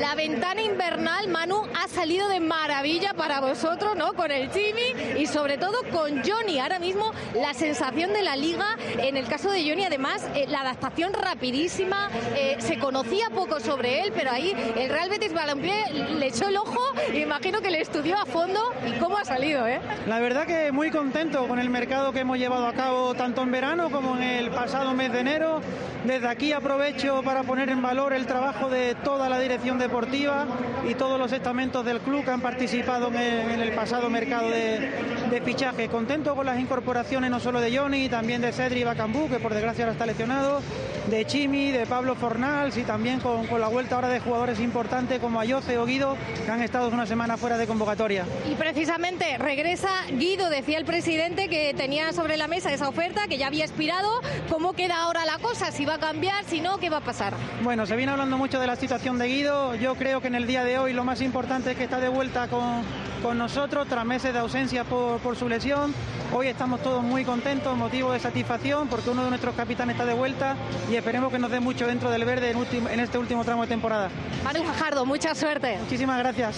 La 0.00 0.14
ventana 0.14 0.62
invernal 0.62 1.23
Manu, 1.28 1.62
ha 1.74 1.88
salido 1.88 2.28
de 2.28 2.40
maravilla 2.40 3.14
para 3.14 3.40
vosotros, 3.40 3.96
¿no? 3.96 4.14
Con 4.14 4.30
el 4.30 4.50
Jimmy 4.50 5.18
y 5.18 5.26
sobre 5.26 5.58
todo 5.58 5.78
con 5.92 6.22
Johnny. 6.22 6.58
Ahora 6.58 6.78
mismo 6.78 7.12
la 7.34 7.54
sensación 7.54 8.12
de 8.12 8.22
la 8.22 8.36
liga, 8.36 8.76
en 8.98 9.16
el 9.16 9.26
caso 9.26 9.50
de 9.50 9.68
Johnny, 9.68 9.84
además, 9.84 10.26
eh, 10.34 10.46
la 10.48 10.60
adaptación 10.60 11.12
rapidísima, 11.12 12.10
eh, 12.36 12.56
se 12.58 12.78
conocía 12.78 13.30
poco 13.30 13.60
sobre 13.60 14.02
él, 14.02 14.12
pero 14.14 14.30
ahí 14.30 14.54
el 14.76 14.88
Real 14.90 15.08
Betis 15.08 15.32
Balompié 15.32 15.84
le 16.18 16.26
echó 16.26 16.48
el 16.48 16.56
ojo 16.56 16.80
y 17.12 17.18
imagino 17.18 17.60
que 17.60 17.70
le 17.70 17.80
estudió 17.80 18.16
a 18.16 18.26
fondo 18.26 18.72
y 18.86 18.98
cómo 18.98 19.18
ha 19.18 19.24
salido, 19.24 19.66
¿eh? 19.66 19.80
La 20.06 20.20
verdad 20.20 20.46
que 20.46 20.72
muy 20.72 20.90
contento 20.90 21.46
con 21.48 21.58
el 21.58 21.70
mercado 21.70 22.12
que 22.12 22.20
hemos 22.20 22.38
llevado 22.38 22.66
a 22.66 22.72
cabo 22.72 23.14
tanto 23.14 23.42
en 23.42 23.50
verano 23.50 23.90
como 23.90 24.16
en 24.16 24.22
el 24.22 24.50
pasado 24.50 24.94
mes 24.94 25.12
de 25.12 25.20
enero. 25.20 25.60
Desde 26.04 26.28
aquí 26.28 26.52
aprovecho 26.52 27.22
para 27.22 27.44
poner 27.44 27.70
en 27.70 27.80
valor 27.80 28.12
el 28.12 28.26
trabajo 28.26 28.68
de 28.68 28.94
toda 28.94 29.30
la 29.30 29.38
dirección 29.38 29.78
deportiva 29.78 30.46
y 30.86 30.94
todos 31.14 31.30
los 31.30 31.38
estamentos 31.38 31.84
del 31.84 32.00
club 32.00 32.24
que 32.24 32.32
han 32.32 32.40
participado 32.40 33.06
en 33.06 33.14
el, 33.14 33.50
en 33.52 33.60
el 33.60 33.72
pasado 33.72 34.10
mercado 34.10 34.50
de, 34.50 34.90
de, 35.30 35.40
fichaje. 35.42 35.88
Contento 35.88 36.34
con 36.34 36.44
las 36.44 36.58
incorporaciones 36.58 37.30
no 37.30 37.38
solo 37.38 37.60
de 37.60 37.76
Johnny, 37.76 38.08
también 38.08 38.40
de 38.40 38.50
Cedri 38.50 38.82
Bacambú, 38.82 39.28
que 39.28 39.38
por 39.38 39.54
desgracia 39.54 39.84
ahora 39.84 39.92
está 39.92 40.06
lesionado, 40.06 40.60
de 41.08 41.24
Chimi, 41.26 41.70
de 41.70 41.86
Pablo 41.86 42.14
Fornals 42.14 42.76
y 42.76 42.82
también 42.82 43.20
con, 43.20 43.46
con 43.46 43.60
la 43.60 43.68
vuelta 43.68 43.94
ahora 43.94 44.08
de 44.08 44.20
jugadores 44.20 44.58
importantes 44.58 45.20
como 45.20 45.38
Ayoce 45.38 45.78
o 45.78 45.84
Guido, 45.84 46.16
que 46.44 46.50
han 46.50 46.62
estado 46.62 46.88
una 46.88 47.06
semana 47.06 47.36
fuera 47.36 47.58
de 47.58 47.66
convocatoria. 47.66 48.24
Y 48.50 48.54
precisamente 48.54 49.38
regresa 49.38 49.90
Guido, 50.10 50.50
decía 50.50 50.78
el 50.78 50.84
presidente 50.84 51.48
que 51.48 51.74
tenía 51.74 52.12
sobre 52.12 52.36
la 52.36 52.48
mesa 52.48 52.72
esa 52.72 52.88
oferta, 52.88 53.28
que 53.28 53.38
ya 53.38 53.46
había 53.46 53.64
expirado. 53.64 54.20
¿Cómo 54.48 54.72
queda 54.72 55.02
ahora 55.02 55.24
la 55.26 55.38
cosa? 55.38 55.70
¿Si 55.70 55.84
va 55.84 55.94
a 55.94 55.98
cambiar? 55.98 56.44
¿Si 56.44 56.60
no? 56.60 56.78
¿Qué 56.78 56.90
va 56.90 56.98
a 56.98 57.04
pasar? 57.04 57.34
Bueno, 57.62 57.86
se 57.86 57.96
viene 57.96 58.12
hablando 58.12 58.38
mucho 58.38 58.58
de 58.58 58.66
la 58.66 58.76
situación 58.76 59.18
de 59.18 59.26
Guido. 59.26 59.74
Yo 59.74 59.94
creo 59.94 60.20
que 60.20 60.28
en 60.28 60.34
el 60.34 60.46
día 60.46 60.64
de 60.64 60.78
hoy 60.78 60.92
lo 60.92 61.03
más 61.04 61.20
importante 61.20 61.72
es 61.72 61.76
que 61.76 61.84
está 61.84 62.00
de 62.00 62.08
vuelta 62.08 62.48
con, 62.48 62.82
con 63.22 63.38
nosotros 63.38 63.86
tras 63.88 64.04
meses 64.04 64.32
de 64.32 64.38
ausencia 64.38 64.84
por, 64.84 65.20
por 65.20 65.36
su 65.36 65.48
lesión. 65.48 65.94
Hoy 66.32 66.48
estamos 66.48 66.82
todos 66.82 67.02
muy 67.02 67.24
contentos, 67.24 67.76
motivo 67.76 68.12
de 68.12 68.18
satisfacción, 68.18 68.88
porque 68.88 69.10
uno 69.10 69.22
de 69.22 69.28
nuestros 69.28 69.54
capitanes 69.54 69.94
está 69.94 70.06
de 70.06 70.14
vuelta 70.14 70.56
y 70.90 70.96
esperemos 70.96 71.30
que 71.30 71.38
nos 71.38 71.50
dé 71.50 71.60
mucho 71.60 71.86
dentro 71.86 72.10
del 72.10 72.24
verde 72.24 72.50
en, 72.50 72.56
último, 72.56 72.88
en 72.88 73.00
este 73.00 73.18
último 73.18 73.44
tramo 73.44 73.62
de 73.62 73.68
temporada. 73.68 74.10
Manu 74.42 74.64
Fajardo, 74.64 75.06
mucha 75.06 75.34
suerte. 75.34 75.78
Muchísimas 75.78 76.18
gracias. 76.18 76.56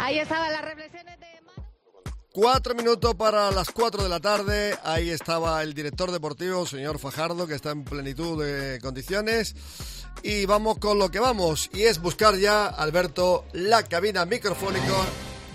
Ahí 0.00 0.18
reflexiones 0.18 0.48
de 0.48 0.87
Cuatro 2.40 2.72
minutos 2.72 3.16
para 3.16 3.50
las 3.50 3.72
cuatro 3.72 4.04
de 4.04 4.08
la 4.08 4.20
tarde. 4.20 4.78
Ahí 4.84 5.10
estaba 5.10 5.60
el 5.60 5.74
director 5.74 6.12
deportivo, 6.12 6.64
señor 6.66 7.00
Fajardo, 7.00 7.48
que 7.48 7.56
está 7.56 7.72
en 7.72 7.82
plenitud 7.82 8.40
de 8.40 8.78
condiciones. 8.80 9.56
Y 10.22 10.46
vamos 10.46 10.78
con 10.78 11.00
lo 11.00 11.10
que 11.10 11.18
vamos. 11.18 11.68
Y 11.72 11.82
es 11.82 12.00
buscar 12.00 12.36
ya, 12.36 12.68
Alberto, 12.68 13.44
la 13.54 13.82
cabina 13.82 14.24
microfónica. 14.24 14.86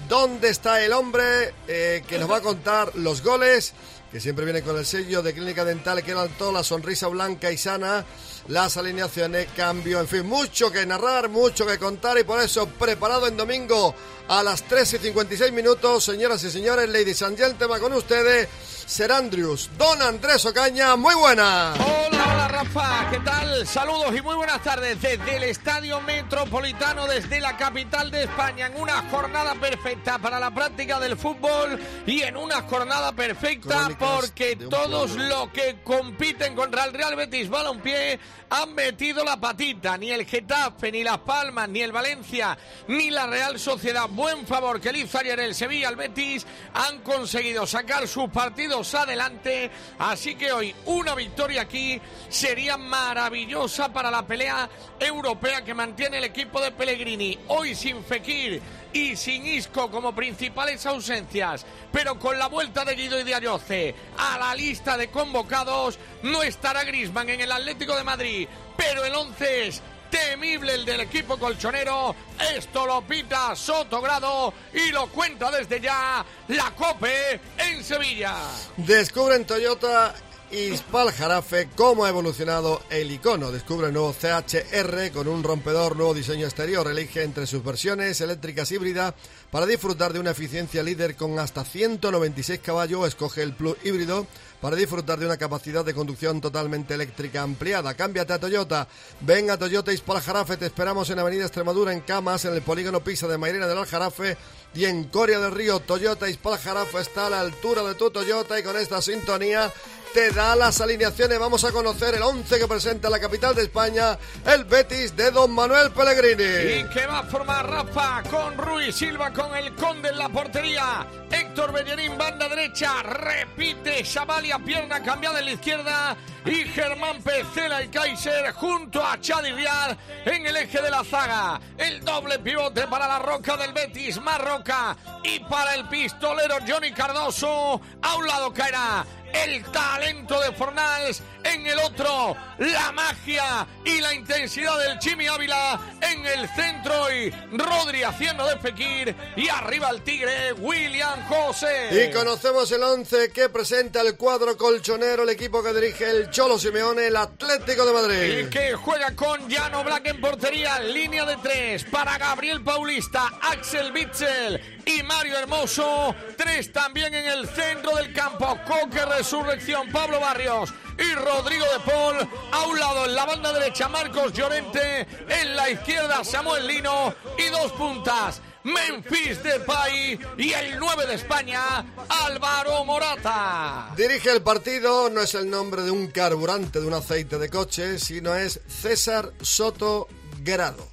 ¿Dónde 0.10 0.50
está 0.50 0.84
el 0.84 0.92
hombre 0.92 1.54
eh, 1.70 2.04
que 2.06 2.20
nos 2.20 2.30
va 2.30 2.40
a 2.40 2.42
contar 2.42 2.94
los 2.98 3.24
goles? 3.24 3.74
Que 4.12 4.20
siempre 4.20 4.44
viene 4.44 4.62
con 4.62 4.78
el 4.78 4.86
sello 4.86 5.22
de 5.22 5.34
Clínica 5.34 5.64
Dental, 5.64 6.04
que 6.04 6.12
era 6.12 6.28
toda 6.28 6.52
la 6.52 6.64
sonrisa 6.64 7.08
blanca 7.08 7.50
y 7.50 7.58
sana 7.58 8.04
las 8.48 8.78
alineaciones, 8.78 9.48
cambio, 9.56 10.00
en 10.00 10.08
fin, 10.08 10.28
mucho 10.28 10.72
que 10.72 10.86
narrar, 10.86 11.30
mucho 11.30 11.66
que 11.66 11.78
contar 11.78 12.18
y 12.18 12.24
por 12.24 12.42
eso 12.42 12.68
preparado 12.68 13.28
en 13.28 13.38
domingo 13.38 13.96
a 14.28 14.44
las 14.44 14.64
13 14.64 14.98
y 14.98 15.00
56 15.00 15.52
minutos, 15.54 16.04
señoras 16.04 16.44
y 16.44 16.52
señores, 16.52 16.90
ladies 16.90 17.22
and 17.22 17.38
gentlemen, 17.38 17.80
con 17.80 17.94
ustedes, 17.94 18.48
Ser 18.86 19.12
Andrews, 19.12 19.70
Don 19.78 20.02
Andrés 20.02 20.46
Ocaña, 20.46 20.96
muy 20.96 21.16
buena. 21.16 21.74
Hola, 21.74 22.23
hola 22.34 22.48
Rafa, 22.48 23.10
¿qué 23.12 23.20
tal? 23.20 23.68
Saludos 23.68 24.16
y 24.18 24.22
muy 24.22 24.36
buenas 24.36 24.62
tardes 24.64 25.00
desde 25.00 25.38
el 25.38 25.44
Estadio 25.44 26.02
Metropolitano, 26.02 27.06
desde 27.06 27.40
la 27.40 27.56
capital 27.56 28.10
de 28.10 28.24
España, 28.24 28.68
en 28.68 28.82
una 28.82 29.04
jornada 29.10 29.54
perfecta 29.56 30.18
para 30.18 30.40
la 30.40 30.52
práctica 30.52 31.00
del 31.00 31.16
fútbol 31.16 31.80
y 32.08 32.22
en 32.24 32.36
una 32.36 32.62
jornada 32.64 33.12
perfecta 33.12 33.90
porque 34.00 34.56
todos 34.56 35.16
los 35.16 35.50
que 35.50 35.82
compiten 35.84 36.56
contra 36.56 36.86
el 36.86 36.94
Real 36.94 37.16
Betis 37.16 37.50
Balompié 37.50 38.20
han 38.50 38.74
metido 38.74 39.24
la 39.24 39.40
patita, 39.40 39.98
ni 39.98 40.12
el 40.12 40.26
Getafe, 40.26 40.92
ni 40.92 41.04
Las 41.04 41.20
Palmas, 41.20 41.68
ni 41.70 41.82
el 41.82 41.92
Valencia, 41.92 42.56
ni 42.88 43.10
la 43.10 43.26
Real 43.26 43.60
Sociedad. 43.60 44.08
Buen 44.08 44.46
favor 44.46 44.80
que 44.80 44.92
le 44.92 45.00
hizo 45.00 45.18
ayer 45.18 45.40
el 45.40 45.56
Sevilla 45.56 45.88
al 45.90 45.96
Betis, 45.96 46.46
han 46.74 47.02
conseguido 47.02 47.66
sacar 47.66 48.08
sus 48.08 48.30
partidos 48.30 48.94
adelante, 48.94 49.72
así 49.98 50.36
que 50.36 50.52
hoy 50.52 50.76
una 50.86 51.16
victoria 51.16 51.64
aquí 51.64 52.00
sería 52.30 52.78
maravillosa 52.78 53.92
para 53.92 54.12
la 54.12 54.26
pelea 54.26 54.70
europea 55.00 55.64
que 55.64 55.74
mantiene 55.74 56.18
el 56.18 56.26
equipo 56.26 56.62
de 56.62 56.72
Pellegrini. 56.72 57.38
Hoy 57.48 57.76
sin 57.76 58.04
Fekir 58.04 58.62
y 58.92 59.16
sin 59.16 59.46
Isco 59.46 59.90
como 59.90 60.14
principales 60.16 60.86
ausencias, 60.86 61.66
pero 61.92 62.20
con 62.20 62.38
la 62.38 62.48
vuelta 62.48 62.86
de 62.86 62.96
Guido 62.96 63.20
y 63.20 63.24
de 63.24 63.36
Ayoce 63.36 63.96
a 64.18 64.38
la 64.38 64.56
lista 64.56 64.98
de 64.98 65.10
convocados, 65.10 65.98
no 66.24 66.44
estará 66.44 66.84
Grisman 66.84 67.30
en 67.30 67.42
el 67.42 67.52
Atlético 67.52 67.96
de 67.96 68.04
Madrid, 68.04 68.48
pero 68.78 69.04
el 69.04 69.16
11 69.16 69.68
es 69.68 69.82
temible 70.14 70.76
el 70.76 70.86
del 70.86 71.02
equipo 71.02 71.38
colchonero. 71.40 72.16
Esto 72.56 72.86
lo 72.86 73.02
pita 73.02 73.56
Sotogrado 73.56 74.54
y 74.74 74.92
lo 74.92 75.08
cuenta 75.08 75.50
desde 75.50 75.82
ya 75.82 76.24
la 76.50 76.72
COPE 76.72 77.42
en 77.58 77.84
Sevilla. 77.84 78.36
Descubren 78.78 79.46
Toyota 79.46 80.14
Ispal 80.54 81.12
Jarafe 81.12 81.68
cómo 81.76 82.06
ha 82.06 82.10
evolucionado 82.10 82.80
el 82.92 83.10
icono. 83.10 83.52
Descubre 83.52 83.88
el 83.88 83.94
nuevo 83.94 84.14
CHR 84.14 85.12
con 85.12 85.28
un 85.28 85.42
rompedor, 85.42 85.96
nuevo 85.96 86.14
diseño 86.14 86.46
exterior. 86.46 86.88
Elige 86.88 87.24
entre 87.24 87.48
sus 87.48 87.64
versiones 87.64 88.22
eléctricas 88.22 88.72
híbrida 88.72 89.16
para 89.50 89.66
disfrutar 89.66 90.14
de 90.14 90.20
una 90.20 90.30
eficiencia 90.30 90.84
líder 90.84 91.16
con 91.16 91.40
hasta 91.40 91.66
196 91.66 92.60
caballos. 92.60 93.08
Escoge 93.08 93.42
el 93.42 93.54
Plus 93.54 93.78
híbrido 93.84 94.28
para 94.62 94.76
disfrutar 94.76 95.18
de 95.18 95.26
una 95.26 95.38
capacidad 95.38 95.84
de 95.84 95.96
conducción 95.96 96.40
totalmente 96.40 96.94
eléctrica 96.94 97.42
ampliada. 97.42 97.96
Cámbiate 97.96 98.34
a 98.34 98.40
Toyota. 98.40 98.88
Ven 99.22 99.50
a 99.50 99.58
Toyota 99.58 99.92
Ispal 99.92 100.22
Jarafe. 100.22 100.58
Te 100.58 100.68
esperamos 100.68 101.10
en 101.10 101.18
Avenida 101.18 101.46
Extremadura, 101.46 101.94
en 101.94 102.02
Camas, 102.02 102.46
en 102.46 102.54
el 102.54 102.62
polígono 102.62 103.04
Pisa 103.04 103.28
de 103.28 103.40
Mairena 103.40 103.66
del 103.66 103.80
Aljarafe 103.80 104.38
y 104.76 104.86
en 104.86 105.06
Coria 105.06 105.40
del 105.40 105.52
Río. 105.52 105.80
Toyota 105.80 106.30
Ispal 106.30 106.60
Jarafe 106.60 107.00
está 107.00 107.26
a 107.26 107.32
la 107.32 107.42
altura 107.42 107.82
de 107.82 107.96
tu 107.96 108.12
Toyota 108.12 108.60
y 108.60 108.64
con 108.64 108.78
esta 108.78 109.02
sintonía 109.02 109.74
te 110.14 110.30
da 110.32 110.56
las 110.56 110.80
alineaciones. 110.80 111.40
Vamos 111.40 111.64
a 111.64 111.72
conocer 111.72 112.14
el 112.14 112.22
11 112.22 112.60
que 112.60 112.68
presenta 112.68 113.10
la 113.10 113.20
capital 113.20 113.56
de 113.56 113.64
España, 113.64 114.18
el 114.46 114.64
Betis 114.66 115.16
de 115.16 115.32
Don 115.32 115.52
Manuel 115.52 115.88
Y 115.88 115.90
Pellegrini. 115.90 116.88
que 116.90 117.08
va 117.08 117.20
a 117.20 117.24
formar 117.24 117.68
Rafa 117.68 118.22
con 118.30 118.56
Ruiz 118.58 118.96
Silva 118.96 119.34
con 119.34 119.56
el 119.56 119.74
Conde 119.74 120.10
en 120.10 120.18
la 120.20 120.30
portería. 120.30 121.08
Héctor 121.32 121.74
Bellerín, 121.74 122.16
banda 122.18 122.48
derecha. 122.48 123.02
Repite 123.02 124.04
Chavalia, 124.04 124.60
pierna 124.60 125.02
cambiada 125.02 125.40
en 125.40 125.46
la 125.46 125.52
izquierda. 125.52 126.16
Y 126.46 126.66
Germán 126.66 127.24
Pecela 127.24 127.82
y 127.82 127.88
Kaiser 127.88 128.52
junto 128.54 129.04
a 129.04 129.20
Chadi 129.20 129.52
Riad 129.52 129.98
en 130.26 130.46
el 130.46 130.58
eje 130.58 130.82
de 130.82 130.92
la 130.92 131.04
zaga. 131.04 131.60
El 131.78 132.04
doble 132.04 132.38
pivote 132.40 132.86
para 132.88 133.08
la 133.08 133.20
roca 133.20 133.58
del 133.58 133.74
Betis, 133.74 134.22
Marroca. 134.22 134.96
Y 135.24 135.40
para 135.40 135.74
el 135.74 135.88
pistolero 135.88 136.58
Johnny 136.68 136.92
Cardoso. 136.92 137.82
A 138.02 138.16
un 138.16 138.28
lado 138.28 138.54
caerá 138.54 139.06
el 139.34 139.64
talento 139.72 140.40
de 140.42 140.52
Fornals, 140.54 141.22
en 141.44 141.66
el 141.66 141.80
otro 141.80 142.36
la 142.60 142.92
magia 142.92 143.68
y 143.84 144.00
la 144.00 144.14
intensidad 144.14 144.78
del 144.80 145.00
Chimi 145.00 145.28
Ávila, 145.28 145.80
en 146.02 146.26
el 146.26 146.48
centro 146.50 147.12
y 147.12 147.30
Rodri 147.52 148.04
haciendo 148.04 148.48
de 148.48 148.58
Fekir 148.60 149.16
y 149.36 149.50
arriba 149.50 149.90
el 149.90 150.02
Tigre 150.04 150.54
William 150.54 151.28
José. 151.28 152.08
Y 152.10 152.14
conocemos 152.14 152.72
el 152.72 152.84
11 152.84 153.32
que 153.32 153.50
presenta 153.50 154.02
el 154.02 154.16
cuadro 154.16 154.56
colchonero, 154.58 155.24
el 155.24 155.30
equipo 155.30 155.64
que 155.64 155.74
dirige 155.74 156.10
el 156.10 156.30
Cholo 156.30 156.58
Simeone, 156.58 157.08
el 157.08 157.16
Atlético 157.18 157.86
de 157.86 157.92
Y 157.92 157.94
Madrid. 157.94 158.50
que 158.50 158.74
juega 158.76 159.16
con 159.16 159.50
Llano 159.50 159.84
Black 159.84 160.08
en 160.08 160.22
portería, 160.22 160.80
línea 160.80 161.26
de 161.26 161.38
tres 161.38 161.84
para 161.86 162.18
Gabriel 162.18 162.64
Paulista, 162.64 163.32
Axel 163.42 163.92
Bitzel 163.92 164.82
y 164.86 165.04
Mario 165.04 165.38
Hermoso. 165.38 166.16
Tres 166.38 166.72
también 166.72 167.14
en 167.14 167.26
el 167.26 167.48
centro 167.50 167.96
del 167.96 168.14
campo, 168.14 168.58
Coque 168.66 169.04
Resurrección, 169.24 169.90
Pablo 169.90 170.20
Barrios 170.20 170.74
y 171.00 171.16
Rodrigo 171.16 171.64
de 171.64 171.80
Paul. 171.90 172.30
A 172.52 172.64
un 172.64 172.78
lado 172.78 173.06
en 173.06 173.16
la 173.16 173.24
banda 173.24 173.54
derecha, 173.54 173.88
Marcos 173.88 174.34
Llorente. 174.34 175.08
En 175.30 175.56
la 175.56 175.70
izquierda, 175.70 176.26
Samuel 176.26 176.68
Lino. 176.68 177.16
Y 177.38 177.50
dos 177.50 177.72
puntas. 177.72 178.42
Memphis 178.66 179.42
Depay 179.42 180.20
y 180.38 180.52
el 180.52 180.78
9 180.78 181.08
de 181.08 181.14
España, 181.14 181.62
Álvaro 182.10 182.84
Morata. 182.84 183.94
Dirige 183.96 184.30
el 184.30 184.42
partido, 184.42 185.10
no 185.10 185.22
es 185.22 185.36
el 185.36 185.50
nombre 185.50 185.84
de 185.84 185.92
un 185.92 186.08
carburante 186.08 186.82
de 186.82 186.88
un 186.88 186.94
aceite 186.94 187.40
de 187.40 187.50
coche, 187.50 188.00
sino 188.00 188.36
es 188.36 188.60
César 188.68 189.32
Soto 189.42 190.10
Grado. 190.44 190.86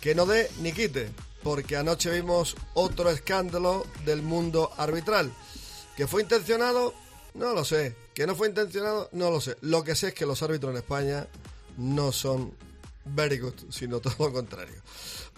Que 0.00 0.16
no 0.16 0.26
dé 0.26 0.50
ni 0.58 0.72
quite, 0.72 1.12
porque 1.44 1.76
anoche 1.76 2.10
vimos 2.10 2.56
otro 2.74 3.08
escándalo 3.08 3.86
del 4.04 4.22
mundo 4.22 4.72
arbitral. 4.76 5.32
¿Que 5.96 6.08
fue 6.08 6.22
intencionado? 6.22 6.92
No 7.38 7.54
lo 7.54 7.64
sé. 7.64 7.94
¿Que 8.14 8.26
no 8.26 8.34
fue 8.34 8.48
intencionado? 8.48 9.08
No 9.12 9.30
lo 9.30 9.40
sé. 9.40 9.56
Lo 9.60 9.84
que 9.84 9.94
sé 9.94 10.08
es 10.08 10.14
que 10.14 10.26
los 10.26 10.42
árbitros 10.42 10.72
en 10.72 10.78
España 10.78 11.28
no 11.76 12.10
son 12.10 12.52
very 13.04 13.38
good, 13.38 13.54
sino 13.70 14.00
todo 14.00 14.14
lo 14.26 14.32
contrario. 14.32 14.82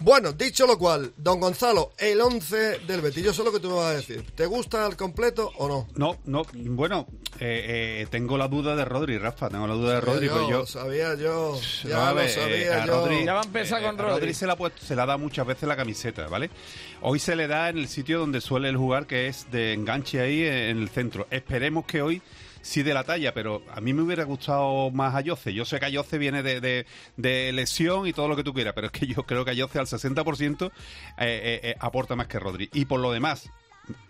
Bueno, 0.03 0.31
dicho 0.33 0.65
lo 0.65 0.77
cual, 0.79 1.13
don 1.15 1.39
Gonzalo, 1.39 1.91
el 1.97 2.19
11 2.19 2.79
del 2.87 3.01
Betis, 3.01 3.23
yo 3.23 3.33
sé 3.33 3.43
lo 3.43 3.51
que 3.51 3.59
tú 3.59 3.69
me 3.69 3.75
vas 3.75 3.85
a 3.85 3.95
decir. 3.97 4.25
¿Te 4.35 4.45
gusta 4.47 4.87
el 4.87 4.95
completo 4.95 5.51
o 5.57 5.67
no? 5.67 5.87
No, 5.95 6.17
no, 6.25 6.43
bueno, 6.53 7.05
eh, 7.39 8.01
eh, 8.01 8.07
tengo 8.09 8.35
la 8.37 8.47
duda 8.47 8.75
de 8.75 8.83
Rodri, 8.83 9.17
Rafa, 9.19 9.49
tengo 9.49 9.67
la 9.67 9.75
duda 9.75 9.93
de 9.95 10.01
Rodri, 10.01 10.25
yo, 10.27 10.33
pero 10.33 10.49
yo... 10.49 10.65
Sabía 10.65 11.13
yo, 11.15 11.59
ya 11.83 11.89
No, 11.95 12.01
a 12.01 12.09
lo 12.09 12.15
ver, 12.15 12.25
eh, 12.25 12.29
sabía 12.29 12.83
a 12.83 12.85
yo. 12.87 13.05
Rodri- 13.05 13.25
Ya 13.25 13.33
va 13.33 13.41
a 13.41 13.45
empezar 13.45 13.81
eh, 13.83 13.85
con 13.85 13.99
a 13.99 14.03
Rodri. 14.09 14.33
se 14.33 14.47
la, 14.47 14.53
ha 14.53 14.57
puesto- 14.57 14.83
se 14.83 14.95
la 14.95 15.05
da 15.05 15.17
muchas 15.17 15.45
veces 15.45 15.69
la 15.69 15.75
camiseta, 15.75 16.27
¿vale? 16.27 16.49
Hoy 17.01 17.19
se 17.19 17.35
le 17.35 17.47
da 17.47 17.69
en 17.69 17.77
el 17.77 17.87
sitio 17.87 18.19
donde 18.19 18.41
suele 18.41 18.69
el 18.69 18.77
jugar, 18.77 19.05
que 19.05 19.27
es 19.27 19.51
de 19.51 19.73
enganche 19.73 20.19
ahí 20.19 20.41
en 20.43 20.79
el 20.79 20.89
centro. 20.89 21.27
Esperemos 21.29 21.85
que 21.85 22.01
hoy 22.01 22.21
sí 22.61 22.83
de 22.83 22.93
la 22.93 23.03
talla, 23.03 23.33
pero 23.33 23.63
a 23.73 23.81
mí 23.81 23.93
me 23.93 24.01
hubiera 24.01 24.23
gustado 24.23 24.91
más 24.91 25.15
Ayoce. 25.15 25.53
Yo 25.53 25.65
sé 25.65 25.79
que 25.79 25.85
Ayoce 25.85 26.17
viene 26.17 26.43
de, 26.43 26.61
de- 26.61 26.85
de 27.17 27.51
lesión 27.53 28.07
y 28.07 28.13
todo 28.13 28.27
lo 28.27 28.35
que 28.35 28.43
tú 28.43 28.53
quieras, 28.53 28.73
pero 28.75 28.87
es 28.87 28.93
que 28.93 29.05
yo 29.07 29.23
creo 29.23 29.43
que 29.45 29.51
Ayoce 29.51 29.79
al 29.79 29.87
60% 29.87 30.67
eh, 30.67 30.71
eh, 31.17 31.59
eh, 31.63 31.75
aporta 31.79 32.15
más 32.15 32.27
que 32.27 32.39
Rodri. 32.39 32.69
Y 32.73 32.85
por 32.85 32.99
lo 32.99 33.11
demás, 33.11 33.49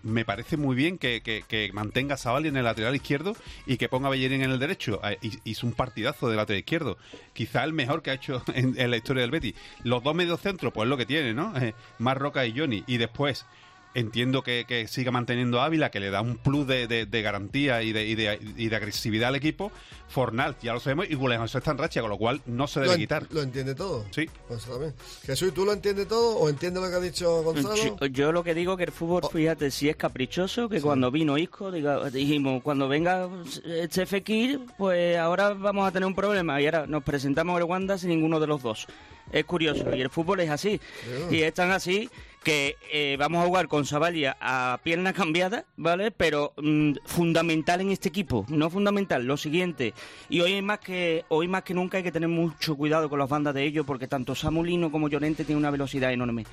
me 0.04 0.26
parece 0.26 0.58
muy 0.58 0.76
bien 0.76 0.98
que, 0.98 1.22
que- 1.22 1.72
mantenga 1.74 2.16
a 2.16 2.18
Savali 2.18 2.50
en 2.50 2.58
el 2.58 2.66
lateral 2.66 2.94
izquierdo 2.96 3.36
y 3.66 3.78
que 3.78 3.88
ponga 3.90 4.08
a 4.08 4.12
Bellerín 4.12 4.42
en 4.44 4.52
el 4.52 4.60
derecho. 4.60 5.00
Hi- 5.04 5.40
Hizo 5.46 5.66
un 5.66 5.74
partidazo 5.74 6.30
de 6.30 6.36
lateral 6.36 6.60
izquierdo. 6.60 6.98
Quizá 7.34 7.64
el 7.64 7.72
mejor 7.74 8.02
que 8.02 8.12
ha 8.12 8.16
hecho 8.16 8.44
en, 8.54 8.92
la 8.92 8.98
historia 8.98 9.22
del 9.22 9.32
Betis. 9.32 9.56
Los 9.84 10.04
dos 10.04 10.14
mediocentros, 10.14 10.74
pues 10.74 10.86
es 10.86 10.90
lo 10.90 10.98
que 10.98 11.06
tiene, 11.06 11.34
¿no? 11.34 11.58
Eh, 11.58 11.74
Más 12.00 12.18
Roca 12.18 12.46
y 12.46 12.58
Johnny. 12.58 12.84
Y 12.86 12.98
después 12.98 13.46
entiendo 13.94 14.42
que, 14.44 14.66
que 14.68 14.88
siga 14.88 15.12
manteniendo 15.12 15.60
a 15.62 15.66
Ávila, 15.66 15.92
que 15.92 16.00
le 16.00 16.10
da 16.10 16.22
un 16.22 16.38
plus 16.38 16.66
de, 16.68 16.88
de- 16.88 17.06
de 17.06 17.22
garantía 17.22 17.84
y 17.84 17.92
de, 17.92 18.06
y, 18.06 18.16
de, 18.16 18.40
y 18.58 18.70
de 18.70 18.76
agresividad 18.76 19.30
al 19.30 19.36
equipo. 19.36 19.72
Fornal, 20.08 20.58
ya 20.62 20.74
lo 20.74 20.82
sabemos, 20.82 21.06
y 21.10 21.16
Guillermo 21.16 21.44
José 21.46 21.60
está 21.60 21.72
en 21.72 21.78
racha, 21.78 22.02
con 22.02 22.10
lo 22.10 22.18
cual 22.18 22.42
no 22.46 22.68
se 22.68 22.82
debe 22.82 22.98
quitar. 22.98 23.28
lo 23.32 23.42
entiende 23.42 23.76
todo. 23.76 24.06
Sí. 24.12 24.30
Pues 24.48 24.66
también. 24.66 24.94
Jesús, 25.26 25.54
¿tú 25.54 25.64
lo 25.66 25.72
entiendes 25.72 26.08
todo 26.10 26.36
o 26.38 26.50
entiendes 26.50 26.84
lo 26.84 26.90
que 26.90 26.96
ha 26.96 27.00
dicho 27.00 27.42
Gonzalo? 27.44 27.76
Yo, 27.98 28.06
yo 28.08 28.32
lo 28.34 28.44
que 28.44 28.54
digo 28.54 28.76
que 28.76 28.84
el 28.84 28.92
fútbol, 28.92 29.22
Oh. 29.24 29.30
fíjate, 29.30 29.72
si 29.72 29.88
es 29.88 29.96
caprichoso, 29.96 30.68
que 30.68 30.82
cuando 30.82 31.12
vino 31.12 31.38
Isco, 31.38 31.72
diga- 31.72 32.10
dijimos, 32.12 32.62
cuando 32.62 32.90
venga 32.90 33.30
este 33.66 34.06
Fekir, 34.06 34.60
pues 34.78 35.18
ahora 35.18 35.54
vamos 35.54 35.88
a 35.88 35.92
tener 35.92 36.06
un 36.08 36.16
problema. 36.16 36.60
Y 36.62 36.66
ahora 36.66 36.88
nos 36.88 37.04
presentamos 37.04 37.58
el 37.58 37.64
Wanda 37.64 37.98
sin 37.98 38.10
ninguno 38.10 38.40
de 38.42 38.48
los 38.48 38.62
dos. 38.62 38.88
Es 39.32 39.46
curioso, 39.46 39.96
y 39.96 40.02
el 40.02 40.10
fútbol 40.10 40.42
es 40.42 40.50
así. 40.50 40.82
Y 41.30 41.42
es 41.44 41.54
tan 41.54 41.72
así 41.72 42.10
que 42.44 42.78
eh, 42.92 43.18
vamos 43.20 43.44
a 43.44 43.48
jugar 43.48 43.68
con 43.68 43.86
Savalia 43.86 44.36
a 44.42 44.80
pierna 44.84 45.14
cambiada, 45.14 45.66
¿vale? 45.78 46.12
Pero 46.12 46.54
mm, 46.58 46.94
fundamental 47.06 47.82
en 47.82 47.92
este 47.92 48.10
equipo, 48.10 48.46
no 48.50 48.70
fundamental, 48.70 49.26
lo 49.26 49.38
siguiente. 49.38 49.94
Y 50.30 50.42
hoy 50.42 50.62
más 50.62 50.80
que 50.80 51.26
hoy 51.30 51.48
más 51.48 51.64
que 51.64 51.74
nunca 51.74 51.98
hay 51.98 52.04
que 52.04 52.12
tener 52.12 52.30
mucho 52.30 52.76
cuidado 52.76 53.10
con 53.10 53.20
las 53.20 53.30
bandas 53.30 53.54
de 53.54 53.64
ellos 53.64 53.86
porque 53.86 54.08
tanto 54.08 54.34
Samulino 54.34 54.92
como 54.92 55.08
Llorente 55.08 55.46
tienen 55.46 55.60
una 55.60 55.72
velocidad 55.72 56.12
enorme. 56.12 56.46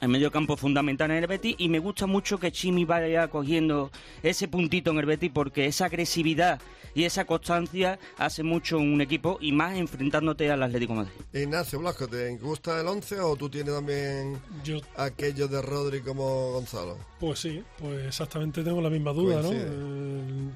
El 0.00 0.08
medio 0.08 0.32
campo 0.32 0.54
es 0.54 0.60
fundamental 0.60 1.10
en 1.10 1.18
el 1.18 1.26
Betis 1.26 1.54
y 1.58 1.68
me 1.68 1.78
gusta 1.78 2.06
mucho 2.06 2.38
que 2.38 2.50
Chimi 2.50 2.84
vaya 2.84 3.28
cogiendo 3.28 3.90
ese 4.22 4.48
puntito 4.48 4.90
en 4.90 4.98
el 4.98 5.06
Betis 5.06 5.30
porque 5.32 5.66
esa 5.66 5.86
agresividad 5.86 6.60
y 6.94 7.04
esa 7.04 7.24
constancia 7.24 7.98
hace 8.18 8.42
mucho 8.42 8.78
en 8.78 8.92
un 8.92 9.00
equipo 9.00 9.38
y 9.40 9.52
más 9.52 9.76
enfrentándote 9.76 10.50
al 10.50 10.62
Atlético 10.62 10.92
de 10.94 10.98
Madrid. 10.98 11.12
Ignacio 11.32 11.78
Blasco, 11.78 12.08
¿te 12.08 12.36
gusta 12.36 12.80
el 12.80 12.86
11 12.86 13.20
o 13.20 13.36
tú 13.36 13.48
tienes 13.48 13.74
también 13.74 14.40
Yo, 14.64 14.80
aquello 15.20 15.48
de 15.48 15.60
Rodri 15.60 16.00
como 16.00 16.52
Gonzalo? 16.52 16.96
pues 17.18 17.40
sí, 17.40 17.62
pues 17.78 18.06
exactamente 18.06 18.64
tengo 18.64 18.80
la 18.80 18.88
misma 18.88 19.12
duda, 19.12 19.42
¿no? 19.42 19.50
Eh, 19.52 20.50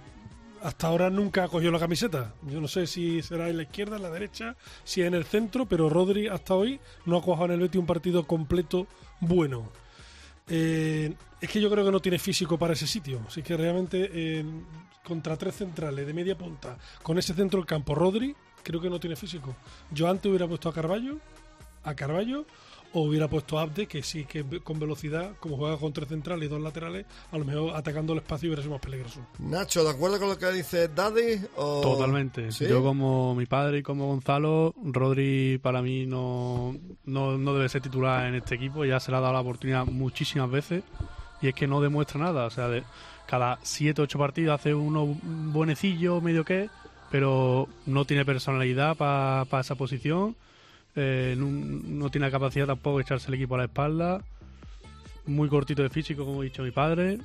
hasta 0.63 0.87
ahora 0.87 1.11
nunca 1.11 1.47
cogió 1.49 1.71
la 1.71 1.79
camiseta. 1.79 2.33
Yo 2.49 2.59
no 2.61 2.69
sé 2.69 2.87
si 2.87 3.21
será 3.21 3.51
en 3.51 3.59
la 3.59 3.65
izquierda, 3.65 3.97
en 3.97 4.03
la 4.03 4.11
derecha, 4.11 4.57
si 4.83 5.03
en 5.03 5.13
el 5.13 5.25
centro, 5.25 5.67
pero 5.67 5.91
Rodri 5.91 6.29
hasta 6.29 6.55
hoy 6.55 6.81
no 7.05 7.19
ha 7.19 7.21
jugado 7.21 7.45
en 7.47 7.53
el 7.53 7.61
Betis 7.61 7.79
un 7.79 7.87
partido 7.87 8.27
completo 8.27 8.87
bueno. 9.21 9.71
Eh, 10.49 11.15
es 11.39 11.51
que 11.51 11.61
yo 11.61 11.71
creo 11.71 11.85
que 11.85 11.93
no 11.93 12.01
tiene 12.01 12.19
físico 12.19 12.59
para 12.59 12.73
ese 12.73 12.87
sitio. 12.87 13.21
Así 13.29 13.43
que 13.43 13.59
realmente 13.59 14.11
eh, 14.11 14.45
contra 15.05 15.37
tres 15.37 15.57
centrales 15.57 16.07
de 16.07 16.15
media 16.15 16.39
punta, 16.39 16.79
con 17.03 17.19
ese 17.19 17.35
centro 17.35 17.59
del 17.61 17.67
campo, 17.67 17.95
Rodri, 17.95 18.35
creo 18.63 18.81
que 18.81 18.89
no 18.89 18.99
tiene 18.99 19.17
físico. 19.17 19.55
Yo 19.91 20.09
antes 20.09 20.31
hubiera 20.31 20.49
puesto 20.49 20.71
a 20.71 20.73
Carballo, 20.73 21.19
a 21.83 21.95
Carballo, 21.95 22.47
o 22.95 23.03
hubiera 23.03 23.29
puesto 23.29 23.59
a 23.59 23.63
Abde, 23.63 23.87
que 23.87 24.03
sí 24.03 24.25
que 24.25 24.45
con 24.61 24.79
velocidad, 24.79 25.33
como 25.41 25.57
juega 25.57 25.77
con 25.77 25.93
tres 25.93 26.09
centrales 26.09 26.47
y 26.47 26.49
dos 26.49 26.61
laterales, 26.61 27.07
a 27.33 27.37
lo 27.37 27.45
mejor 27.45 27.77
atacando 27.77 28.13
el 28.13 28.21
espacio 28.21 28.49
hubiera 28.49 28.63
sido 28.63 28.75
más 28.75 28.81
peligroso. 28.81 29.21
Nacho, 29.41 29.83
¿de 29.83 29.91
acuerdo 29.91 30.19
con 30.21 30.29
lo 30.29 30.39
que 30.39 30.51
dice 30.53 30.89
Daddy? 30.89 31.41
O... 31.57 31.81
Totalmente. 31.81 32.53
¿Sí? 32.53 32.67
Yo 32.69 32.83
como 32.83 33.35
mi 33.35 33.47
padre 33.47 33.79
y 33.79 33.83
como 33.83 34.07
Gonzalo, 34.07 34.75
Rodri 34.81 35.59
para 35.59 35.83
mí 35.83 36.07
no, 36.07 36.77
no, 37.05 37.37
no 37.37 37.55
debe 37.55 37.69
ser 37.69 37.83
titular 37.83 38.27
en 38.27 38.37
este 38.37 38.55
equipo. 38.55 38.85
Ya 38.85 39.01
se 39.01 39.11
le 39.11 39.17
ha 39.17 39.21
dado 39.21 39.33
la 39.33 39.41
oportunidad 39.41 39.87
muchísimas 39.87 40.51
veces 40.51 40.85
y 41.43 41.49
es 41.49 41.55
que 41.55 41.67
no 41.67 41.81
demuestra 41.81 42.21
nada. 42.21 42.47
O 42.47 42.51
sea, 42.51 42.69
de 42.69 42.85
cada 43.27 43.59
7 43.63 44.03
ocho 44.03 44.21
partidos 44.21 44.61
hace 44.61 44.73
uno 44.73 45.05
buenecillo, 45.05 46.21
medio 46.21 46.45
que, 46.45 46.71
pero 47.11 47.69
no 47.87 48.05
tiene 48.05 48.25
personalidad 48.25 48.97
para 48.97 49.61
esa 49.61 49.75
posición. 49.75 50.37
Eh, 50.97 51.35
no, 51.37 51.47
no 51.51 52.11
tiene 52.11 52.31
capacidad 52.31 52.67
tampoco 52.67 52.99
de 52.99 53.03
echarse 53.03 53.29
el 53.29 53.35
equipo 53.35 53.55
a 53.55 53.59
la 53.59 53.65
espalda. 53.65 54.23
Muy 55.27 55.49
cortito 55.49 55.83
de 55.83 55.89
físico, 55.91 56.25
como 56.25 56.41
ha 56.41 56.45
dicho 56.45 56.63
mi 56.63 56.71
padre. 56.71 57.19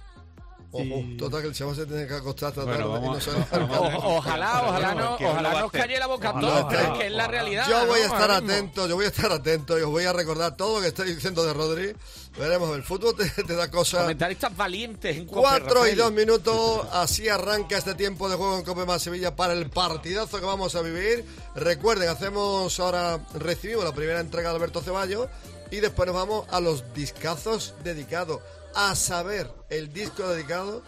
Ojo, 0.72 0.84
Y- 0.84 1.18
total 1.18 1.42
que 1.42 1.48
el 1.48 1.54
chaval 1.56 1.76
se 1.76 1.86
tiene 1.88 2.06
que 2.06 2.14
acostar 2.14 2.50
esta 2.50 2.64
Bueno, 2.64 2.78
tarde 2.78 2.90
y 2.90 2.94
no 2.94 3.08
vamos- 3.08 3.24
sale 3.24 3.46
vamos- 3.52 3.88
al 3.90 3.96
O- 3.96 4.18
ojalá, 4.18 4.64
ojalá 4.68 4.94
no, 4.94 5.18
¿Quién 5.18 5.28
lo 5.30 5.34
ojalá 5.34 5.62
nos 5.62 5.72
calle 5.72 6.00
la 6.00 6.06
boca 6.08 6.28
a 6.30 6.32
Ojalá, 6.32 6.48
todos, 6.68 6.74
es 6.74 6.90
que 7.00 7.06
es 7.08 7.12
la 7.12 7.28
realidad. 7.28 7.66
Yo 7.68 7.88
voy 7.88 8.02
a 8.02 8.08
¿no? 8.08 8.14
estar 8.14 8.32
atento, 8.32 8.88
yo 8.88 8.96
voy 8.96 9.06
a 9.06 9.08
estar 9.08 9.32
atento 9.32 9.80
y 9.80 9.82
os 9.82 9.90
voy 9.90 10.04
a 10.04 10.14
recordar 10.14 10.56
todo 10.56 10.76
lo 10.76 10.82
que 10.84 10.90
estoy 10.90 11.14
diciendo 11.16 11.44
de 11.44 11.54
Rodri. 11.54 11.94
Veremos, 12.38 12.76
el 12.76 12.84
fútbol 12.84 13.16
te, 13.16 13.30
te 13.44 13.56
da 13.56 13.70
cosas. 13.70 14.02
Comentaristas 14.02 14.56
valientes 14.56 15.18
en 15.18 15.26
Cuatro 15.26 15.68
y 15.68 15.92
Rafael. 15.92 15.98
dos 15.98 16.12
minutos, 16.12 16.88
así 16.92 17.28
arranca 17.28 17.78
este 17.78 17.96
tiempo 17.96 18.30
de 18.30 18.36
juego 18.36 18.58
en 18.58 18.64
Cope 18.64 18.86
más 18.86 19.02
Sevilla 19.02 19.36
para 19.36 19.54
el 19.54 19.70
partidazo 19.70 20.40
que 20.40 20.46
vamos 20.46 20.76
a 20.76 20.82
vivir. 20.82 21.26
Recuerden, 21.56 22.08
hacemos 22.08 22.80
ahora, 22.80 23.20
recibimos 23.34 23.84
la 23.84 23.94
primera 23.94 24.20
entrega 24.20 24.50
de 24.50 24.56
Alberto 24.56 24.82
Ceballos 24.82 25.28
y 25.72 25.78
después 25.78 26.08
nos 26.08 26.16
vamos 26.16 26.46
a 26.50 26.60
los 26.60 26.94
discazos 26.94 27.74
dedicados. 27.84 28.42
A 28.76 28.96
saber, 28.96 29.52
el 29.70 29.92
disco 29.92 30.28
dedicado 30.28 30.84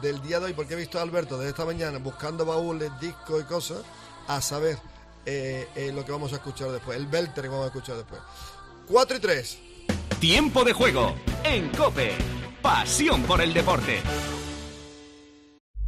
del 0.00 0.22
día 0.22 0.40
de 0.40 0.46
hoy, 0.46 0.52
porque 0.54 0.74
he 0.74 0.76
visto 0.76 0.98
a 0.98 1.02
Alberto 1.02 1.36
desde 1.38 1.50
esta 1.50 1.64
mañana 1.64 1.98
buscando 1.98 2.44
baúles, 2.46 2.90
discos 3.00 3.42
y 3.42 3.44
cosas. 3.44 3.78
A 4.26 4.40
saber 4.40 4.76
eh, 5.24 5.68
eh, 5.76 5.92
lo 5.92 6.04
que 6.04 6.10
vamos 6.10 6.32
a 6.32 6.36
escuchar 6.36 6.70
después, 6.72 6.96
el 6.96 7.06
belter 7.06 7.44
que 7.44 7.48
vamos 7.48 7.64
a 7.64 7.68
escuchar 7.68 7.96
después. 7.96 8.20
4 8.88 9.16
y 9.16 9.20
3. 9.20 9.58
Tiempo 10.20 10.64
de 10.64 10.72
juego 10.72 11.14
en 11.44 11.68
Cope. 11.70 12.12
Pasión 12.62 13.22
por 13.24 13.42
el 13.42 13.52
deporte. 13.52 13.98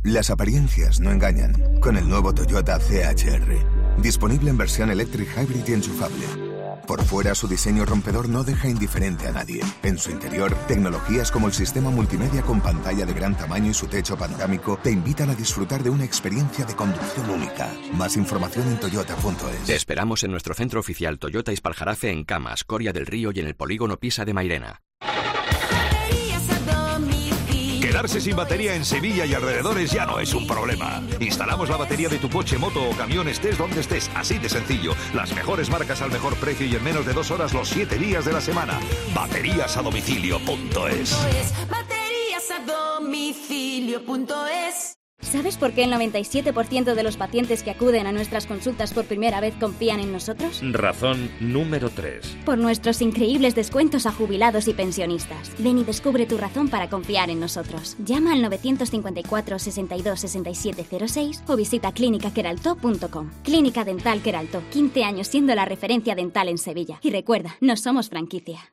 Las 0.03 0.29
apariencias 0.29 1.01
no 1.01 1.11
engañan. 1.11 1.81
Con 1.81 1.97
el 1.97 2.07
nuevo 2.07 2.35
Toyota 2.35 2.79
CHR. 2.79 4.03
Disponible 4.03 4.51
en 4.51 4.59
versión 4.59 4.91
electric 4.91 5.29
hybrid 5.35 5.67
y 5.67 5.73
enchufable. 5.73 6.48
Por 6.87 7.05
fuera, 7.05 7.35
su 7.35 7.49
diseño 7.49 7.85
rompedor 7.85 8.29
no 8.29 8.45
deja 8.45 8.69
indiferente 8.69 9.29
a 9.29 9.33
nadie. 9.33 9.61
En 9.83 9.99
su 9.99 10.11
interior, 10.11 10.55
tecnologías 10.67 11.31
como 11.31 11.47
el 11.47 11.53
sistema 11.53 11.91
multimedia 11.91 12.43
con 12.43 12.61
pantalla 12.61 13.05
de 13.05 13.13
gran 13.13 13.37
tamaño 13.37 13.71
y 13.71 13.75
su 13.75 13.87
techo 13.87 14.17
panorámico 14.17 14.79
te 14.83 14.91
invitan 14.91 15.31
a 15.31 15.35
disfrutar 15.35 15.83
de 15.83 15.91
una 15.91 16.05
experiencia 16.05 16.65
de 16.65 16.75
conducción 16.75 17.31
única. 17.31 17.73
Más 17.93 18.17
información 18.17 18.69
en 18.69 18.81
toyota.es. 18.81 19.67
Te 19.67 19.77
esperamos 19.77 20.23
en 20.23 20.31
nuestro 20.31 20.55
centro 20.55 20.81
oficial 20.81 21.19
Toyota 21.19 21.53
Ispaljarafe 21.53 22.11
en 22.11 22.25
Camas, 22.25 22.65
Coria 22.65 22.93
del 22.93 23.07
Río 23.07 23.31
y 23.35 23.41
en 23.41 23.47
el 23.47 23.55
polígono 23.55 23.99
Pisa 23.99 24.25
de 24.25 24.35
Mairena. 24.35 24.83
Quedarse 27.99 28.21
sin 28.21 28.37
batería 28.37 28.77
en 28.77 28.85
Sevilla 28.85 29.27
y 29.27 29.35
alrededores 29.35 29.91
ya 29.91 30.07
no 30.07 30.21
es 30.21 30.33
un 30.33 30.47
problema. 30.47 31.03
Instalamos 31.19 31.69
la 31.69 31.77
batería 31.77 32.09
de 32.09 32.19
tu 32.19 32.31
coche, 32.31 32.57
moto 32.57 32.89
o 32.89 32.93
camión 32.97 33.27
estés 33.27 33.59
donde 33.59 33.81
estés, 33.81 34.09
así 34.15 34.39
de 34.39 34.49
sencillo. 34.49 34.93
Las 35.15 35.35
mejores 35.35 35.69
marcas 35.69 36.01
al 36.01 36.13
mejor 36.13 36.37
precio 36.37 36.65
y 36.65 36.77
en 36.77 36.85
menos 36.85 37.05
de 37.07 37.13
dos 37.13 37.33
horas 37.33 37.53
los 37.53 37.69
siete 37.69 37.99
días 37.99 38.25
de 38.25 38.35
la 38.35 38.41
semana. 38.41 38.79
Baterías 39.13 39.77
a 39.77 39.83
domicilio.es. 39.83 41.11
Baterías 41.69 42.49
a 42.53 42.61
domicilio.es 43.01 44.98
¿Sabes 45.21 45.59
por 45.59 45.73
qué 45.73 45.85
el 45.85 45.93
97% 45.93 46.95
de 46.95 47.03
los 47.03 47.19
pacientes 47.19 47.63
que 47.63 47.71
acuden 47.71 48.07
a 48.07 48.13
nuestras 48.13 48.47
consultas 48.47 48.95
por 48.95 49.05
primera 49.05 49.41
vez 49.41 49.55
confían 49.61 50.01
en 50.01 50.11
nosotros? 50.11 50.63
Razón 50.73 51.31
número 51.39 51.91
3. 51.91 52.39
Por 52.47 52.57
nuestros 52.57 53.03
increíbles 53.03 53.55
descuentos 53.55 54.07
a 54.07 54.13
jubilados 54.13 54.69
y 54.69 54.73
pensionistas. 54.73 55.53
Ven 55.59 55.79
y 55.79 55.85
descubre 55.85 56.25
tu 56.25 56.39
razón 56.39 56.69
para 56.69 56.89
confiar 56.89 57.29
en 57.29 57.41
nosotros. 57.41 57.95
Llama 57.99 58.33
al 58.33 58.41
954 58.41 59.59
62 59.59 60.21
67 60.21 61.09
06 61.09 61.43
o 61.47 61.57
visita 61.57 61.93
clínicaqueralto.com. 61.93 63.31
Clínica 63.43 63.85
Dental 63.85 64.23
Queralto, 64.23 64.63
15 64.71 65.05
años 65.05 65.27
siendo 65.27 65.55
la 65.55 65.67
referencia 65.67 66.15
dental 66.15 66.49
en 66.49 66.57
Sevilla. 66.57 67.01
Y 67.03 67.11
recuerda, 67.11 67.57
no 67.61 67.77
somos 67.77 68.09
franquicia. 68.09 68.73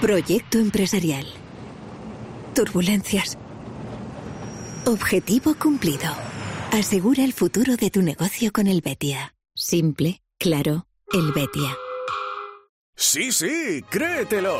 Proyecto 0.00 0.58
empresarial. 0.58 1.24
Turbulencias. 2.54 3.38
Objetivo 4.84 5.54
cumplido. 5.54 6.10
Asegura 6.70 7.24
el 7.24 7.32
futuro 7.32 7.76
de 7.76 7.88
tu 7.90 8.02
negocio 8.02 8.52
con 8.52 8.66
el 8.66 8.82
Betia. 8.82 9.34
Simple, 9.54 10.20
claro, 10.38 10.86
el 11.14 11.32
Betia. 11.32 11.74
Sí, 12.94 13.32
sí, 13.32 13.82
créetelo. 13.88 14.58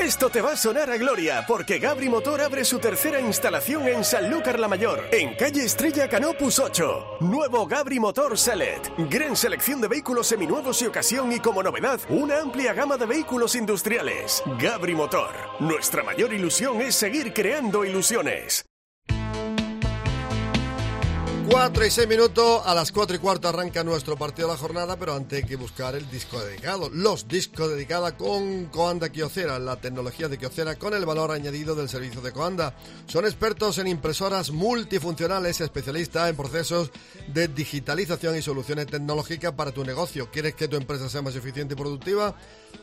Esto 0.00 0.30
te 0.30 0.40
va 0.40 0.52
a 0.52 0.56
sonar 0.56 0.90
a 0.90 0.96
gloria, 0.96 1.44
porque 1.46 1.80
Gabri 1.80 2.08
Motor 2.08 2.40
abre 2.40 2.64
su 2.64 2.78
tercera 2.78 3.20
instalación 3.20 3.88
en 3.88 4.04
Sanlúcar 4.04 4.60
la 4.60 4.68
Mayor, 4.68 5.08
en 5.10 5.34
calle 5.34 5.64
Estrella 5.64 6.08
Canopus 6.08 6.60
8. 6.60 7.18
Nuevo 7.20 7.66
Gabri 7.66 7.98
Motor 7.98 8.38
Select. 8.38 8.90
Gran 9.10 9.34
selección 9.34 9.80
de 9.80 9.88
vehículos 9.88 10.28
seminuevos 10.28 10.80
y 10.82 10.86
ocasión 10.86 11.32
y 11.32 11.40
como 11.40 11.64
novedad, 11.64 12.00
una 12.10 12.38
amplia 12.38 12.74
gama 12.74 12.96
de 12.96 13.06
vehículos 13.06 13.56
industriales. 13.56 14.40
Gabri 14.60 14.94
Motor. 14.94 15.30
Nuestra 15.58 16.04
mayor 16.04 16.32
ilusión 16.32 16.80
es 16.80 16.94
seguir 16.94 17.34
creando 17.34 17.84
ilusiones. 17.84 18.67
4 21.50 21.86
y 21.86 21.90
6 21.90 22.08
minutos, 22.08 22.62
a 22.66 22.74
las 22.74 22.92
4 22.92 23.16
y 23.16 23.18
cuarto 23.20 23.48
arranca 23.48 23.82
nuestro 23.82 24.18
partido 24.18 24.48
de 24.48 24.54
la 24.54 24.60
jornada, 24.60 24.96
pero 24.98 25.14
antes 25.14 25.42
hay 25.42 25.48
que 25.48 25.56
buscar 25.56 25.94
el 25.94 26.08
disco 26.10 26.38
dedicado. 26.40 26.90
Los 26.90 27.26
discos 27.26 27.70
dedicados 27.70 28.12
con 28.12 28.66
Coanda 28.66 29.08
Kyocera, 29.08 29.58
la 29.58 29.80
tecnología 29.80 30.28
de 30.28 30.36
Kyocera 30.36 30.74
con 30.76 30.92
el 30.92 31.06
valor 31.06 31.30
añadido 31.30 31.74
del 31.74 31.88
servicio 31.88 32.20
de 32.20 32.32
Coanda. 32.32 32.74
Son 33.06 33.24
expertos 33.24 33.78
en 33.78 33.86
impresoras 33.86 34.50
multifuncionales, 34.50 35.62
especialistas 35.62 36.28
en 36.28 36.36
procesos 36.36 36.90
de 37.28 37.48
digitalización 37.48 38.36
y 38.36 38.42
soluciones 38.42 38.86
tecnológicas 38.86 39.52
para 39.52 39.72
tu 39.72 39.84
negocio. 39.84 40.30
¿Quieres 40.30 40.54
que 40.54 40.68
tu 40.68 40.76
empresa 40.76 41.08
sea 41.08 41.22
más 41.22 41.34
eficiente 41.34 41.72
y 41.72 41.78
productiva? 41.78 42.36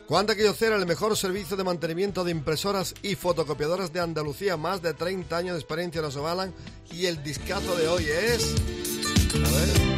Coanda 0.08 0.36
Kyocera, 0.36 0.76
el 0.76 0.86
mejor 0.86 1.18
servicio 1.18 1.58
de 1.58 1.64
mantenimiento 1.64 2.24
de 2.24 2.32
impresoras 2.32 2.94
y 3.02 3.16
fotocopiadoras 3.16 3.92
de 3.92 4.02
Andalucía. 4.02 4.56
Más 4.56 4.82
de 4.82 4.94
30 4.94 5.36
años 5.36 5.54
de 5.54 5.60
experiencia 5.60 6.02
nos 6.02 6.16
avalan. 6.16 6.54
Y 6.92 7.08
el 7.08 7.24
discazo 7.24 7.76
de 7.76 7.88
hoy 7.88 8.06
es... 8.06 8.56
A 9.34 9.50
ver. 9.52 9.95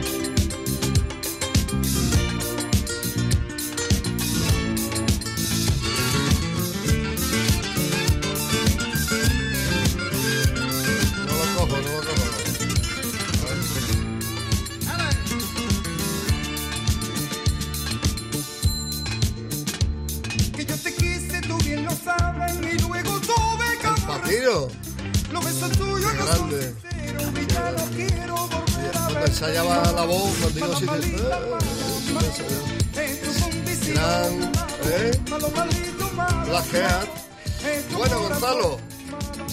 Que 24.47 24.53
Patiro. 24.53 25.33
Los 25.33 25.45
besos 25.45 25.71
tuyos 25.71 26.13
no 26.15 26.25
son 26.27 26.49
grande. 26.49 26.73
sinceros, 26.89 27.23
y 27.33 27.47
ya 27.53 27.71
no 27.71 27.86
quiero 27.95 28.36
volver 28.36 28.95
a 28.95 28.99
Cuando 28.99 29.19
ver. 29.19 29.29
ensayaba 29.29 29.91
la 29.91 30.03
voz, 30.05 30.31
cuando 30.39 30.49
digo 30.49 30.73
así, 30.73 30.86
de- 30.86 31.17
gran, 33.93 34.51
¿eh? 34.86 35.19
malo, 35.29 35.49
malito, 35.55 36.12
malo. 36.13 36.45
Black 36.47 36.75
Hat. 36.75 37.07
Bueno, 37.97 38.19
Gonzalo, 38.21 38.77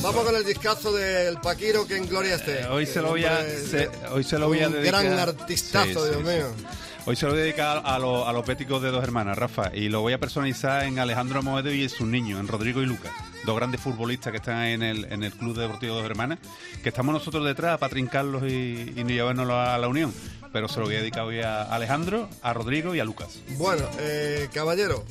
vamos 0.02 0.24
con 0.24 0.36
el 0.36 0.44
discazo 0.44 0.92
del 0.92 1.38
Paquiro 1.40 1.86
que 1.86 1.96
en 1.96 2.06
gloria 2.08 2.34
esté. 2.36 2.60
Eh, 2.62 2.66
Hoy 2.66 2.86
se 2.86 3.00
lo 3.02 3.08
voy 3.10 3.24
a, 3.24 3.38
se- 3.44 3.90
hoy 4.12 4.22
se 4.24 4.38
lo 4.38 4.48
voy 4.48 4.62
a 4.62 4.68
un 4.68 4.74
dedicar. 4.74 5.04
gran 5.04 5.18
artistazo, 5.18 5.84
Sí, 5.86 5.92
Dios 6.10 6.16
sí, 6.18 6.22
mío. 6.22 6.46
sí. 6.56 6.64
Hoy 7.06 7.16
se 7.16 7.26
lo 7.26 7.32
voy 7.32 7.40
a 7.40 7.44
dedicar 7.44 7.82
a, 7.84 7.98
lo- 7.98 8.26
a 8.28 8.32
los 8.32 8.46
béticos 8.46 8.80
de 8.82 8.90
dos 8.90 9.02
hermanas, 9.02 9.36
Rafa, 9.36 9.70
y 9.74 9.88
lo 9.88 10.00
voy 10.00 10.12
a 10.14 10.18
personalizar 10.18 10.84
en 10.84 10.98
Alejandro 10.98 11.42
Moedo 11.42 11.72
y 11.72 11.82
en 11.82 11.90
sus 11.90 12.06
niños, 12.06 12.38
en 12.40 12.48
Rodrigo 12.48 12.80
y 12.82 12.86
Lucas, 12.86 13.12
dos 13.44 13.56
grandes 13.56 13.80
futbolistas 13.80 14.30
que 14.30 14.38
están 14.38 14.64
en 14.64 14.82
el, 14.82 15.04
en 15.12 15.22
el 15.22 15.32
Club 15.32 15.56
Deportivo 15.56 15.94
Dos 15.94 16.04
Hermanas, 16.04 16.38
que 16.82 16.88
estamos 16.88 17.12
nosotros 17.12 17.44
detrás 17.44 17.78
para 17.78 17.90
trincarlos 17.90 18.42
y, 18.44 18.92
y 18.96 19.04
llevarnos 19.04 19.48
a 19.50 19.78
la 19.78 19.88
Unión. 19.88 20.12
Pero 20.54 20.68
se 20.68 20.78
lo 20.78 20.86
voy 20.86 20.94
a 20.94 21.00
dedicar 21.00 21.24
hoy 21.24 21.40
a 21.40 21.64
Alejandro, 21.64 22.28
a 22.40 22.52
Rodrigo 22.54 22.94
y 22.94 23.00
a 23.00 23.04
Lucas. 23.04 23.40
Bueno, 23.58 23.82
eh, 23.98 24.48
caballero, 24.54 25.04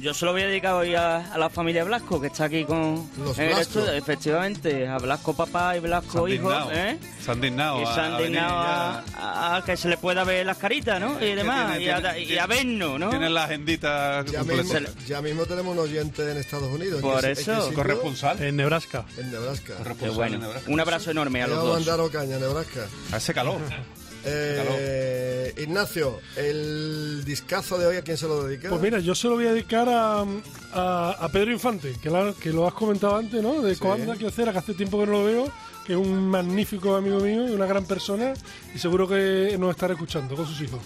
Yo 0.00 0.12
se 0.12 0.24
lo 0.26 0.32
voy 0.32 0.42
a 0.42 0.48
dedicar 0.48 0.72
hoy 0.74 0.96
a, 0.96 1.32
a 1.32 1.38
la 1.38 1.48
familia 1.48 1.84
Blasco, 1.84 2.20
que 2.20 2.26
está 2.26 2.46
aquí 2.46 2.64
con 2.64 3.08
Los 3.24 3.38
en 3.38 3.44
el 3.44 3.54
Blasco. 3.54 3.78
estudio, 3.78 3.92
efectivamente, 3.92 4.88
a 4.88 4.98
Blasco 4.98 5.32
papá 5.36 5.76
y 5.76 5.78
Blasco 5.80 6.26
hijo, 6.26 6.50
¿eh? 6.72 6.98
se 7.24 7.30
han 7.30 7.40
dignado 7.40 7.80
Y 7.80 7.84
a- 7.84 7.94
se 7.94 8.00
han 8.00 8.14
a 8.14 8.18
dignado 8.18 8.54
a, 8.58 9.04
a- 9.16 9.56
a 9.58 9.64
que 9.64 9.76
se 9.76 9.88
le 9.88 9.96
pueda 9.98 10.24
ver 10.24 10.44
las 10.44 10.58
caritas, 10.58 11.00
¿no? 11.00 11.24
Y 11.24 11.32
demás, 11.36 11.78
tiene- 11.78 11.84
y, 11.84 11.88
a, 11.88 12.00
tiene- 12.14 12.20
y 12.34 12.38
a 12.38 12.46
vernos, 12.48 12.98
¿no? 12.98 13.10
Tienen 13.10 13.32
la 13.34 13.44
agendita 13.44 14.24
ya 14.24 14.40
completa. 14.40 14.80
mismo, 14.80 14.88
ya 15.06 15.22
mismo 15.22 15.44
tenemos 15.46 15.72
un 15.74 15.78
oyente 15.78 16.28
en 16.28 16.38
Estados 16.38 16.68
Unidos. 16.72 16.96
¿En 16.96 17.00
Por 17.02 17.20
qué 17.20 17.30
eso. 17.30 17.60
sitio? 17.62 17.74
Corresponsal. 17.76 18.42
En 18.42 18.56
Nebraska. 18.56 19.04
En 19.16 19.30
Nebraska. 19.30 19.74
Qué 20.00 20.08
bueno. 20.10 20.40
Un 20.66 20.80
abrazo 20.80 21.12
enorme 21.12 21.40
a 21.44 21.46
los 21.46 21.58
vamos 21.58 21.70
a 21.70 21.78
dos. 21.78 21.86
mandar 21.86 22.00
Ocaña, 22.04 22.38
Nebraska. 22.40 22.80
Hace 23.12 23.32
calor. 23.32 23.60
Eh, 24.24 25.54
Ignacio, 25.58 26.20
el 26.36 27.22
discazo 27.24 27.78
de 27.78 27.86
hoy, 27.86 27.96
¿a 27.96 28.02
quién 28.02 28.16
se 28.16 28.26
lo 28.26 28.44
dedica? 28.44 28.68
Pues 28.68 28.80
mira, 28.80 28.98
yo 29.00 29.14
se 29.14 29.28
lo 29.28 29.34
voy 29.34 29.46
a 29.46 29.52
dedicar 29.52 29.88
a, 29.88 30.24
a, 30.72 31.10
a 31.18 31.28
Pedro 31.30 31.52
Infante, 31.52 31.94
que, 32.02 32.10
la- 32.10 32.32
que 32.40 32.50
lo 32.50 32.66
has 32.66 32.74
comentado 32.74 33.16
antes, 33.16 33.42
¿no? 33.42 33.60
De 33.62 33.76
Coanda 33.76 34.16
Kiocera, 34.16 34.52
que 34.52 34.58
hace 34.58 34.74
tiempo 34.74 34.98
que 35.00 35.06
no 35.06 35.12
lo 35.12 35.24
veo, 35.24 35.52
que 35.86 35.92
es 35.94 35.98
un 35.98 36.28
magnífico 36.28 36.94
amigo 36.96 37.20
mío 37.20 37.48
y 37.48 37.52
una 37.52 37.66
gran 37.66 37.84
persona, 37.84 38.34
y 38.74 38.78
seguro 38.78 39.06
que 39.08 39.56
nos 39.58 39.70
estará 39.70 39.94
escuchando 39.94 40.34
con 40.36 40.46
sus 40.46 40.60
hijos. 40.60 40.80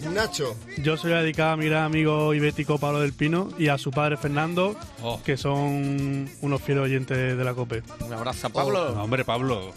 Nacho. 0.00 0.56
Yo 0.78 0.96
se 0.96 1.08
lo 1.08 1.20
voy 1.20 1.32
a 1.40 1.56
mi 1.56 1.66
gran 1.66 1.84
amigo 1.84 2.32
ibético 2.34 2.78
Pablo 2.78 3.00
del 3.00 3.12
Pino 3.12 3.48
y 3.58 3.68
a 3.68 3.78
su 3.78 3.90
padre 3.90 4.16
Fernando, 4.16 4.76
Oh. 5.02 5.20
que 5.22 5.36
son 5.36 6.28
unos 6.40 6.62
fieles 6.62 6.84
oyentes 6.84 7.36
de 7.36 7.44
la 7.44 7.54
COPE. 7.54 7.82
Un 8.06 8.12
abrazo 8.12 8.46
a 8.46 8.50
Pablo. 8.50 8.94
No, 8.94 9.02
hombre, 9.04 9.24
Pablo, 9.24 9.72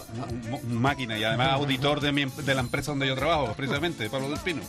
máquina 0.70 1.18
y 1.18 1.24
además 1.24 1.54
auditor 1.54 2.00
de, 2.02 2.12
mi, 2.12 2.26
de 2.26 2.54
la 2.56 2.62
empresa 2.62 2.92
donde 2.92 3.08
yo 3.08 3.16
trabajo, 3.16 3.54
precisamente, 3.56 4.10
Pablo 4.10 4.30
del 4.30 4.40
Pino. 4.40 4.62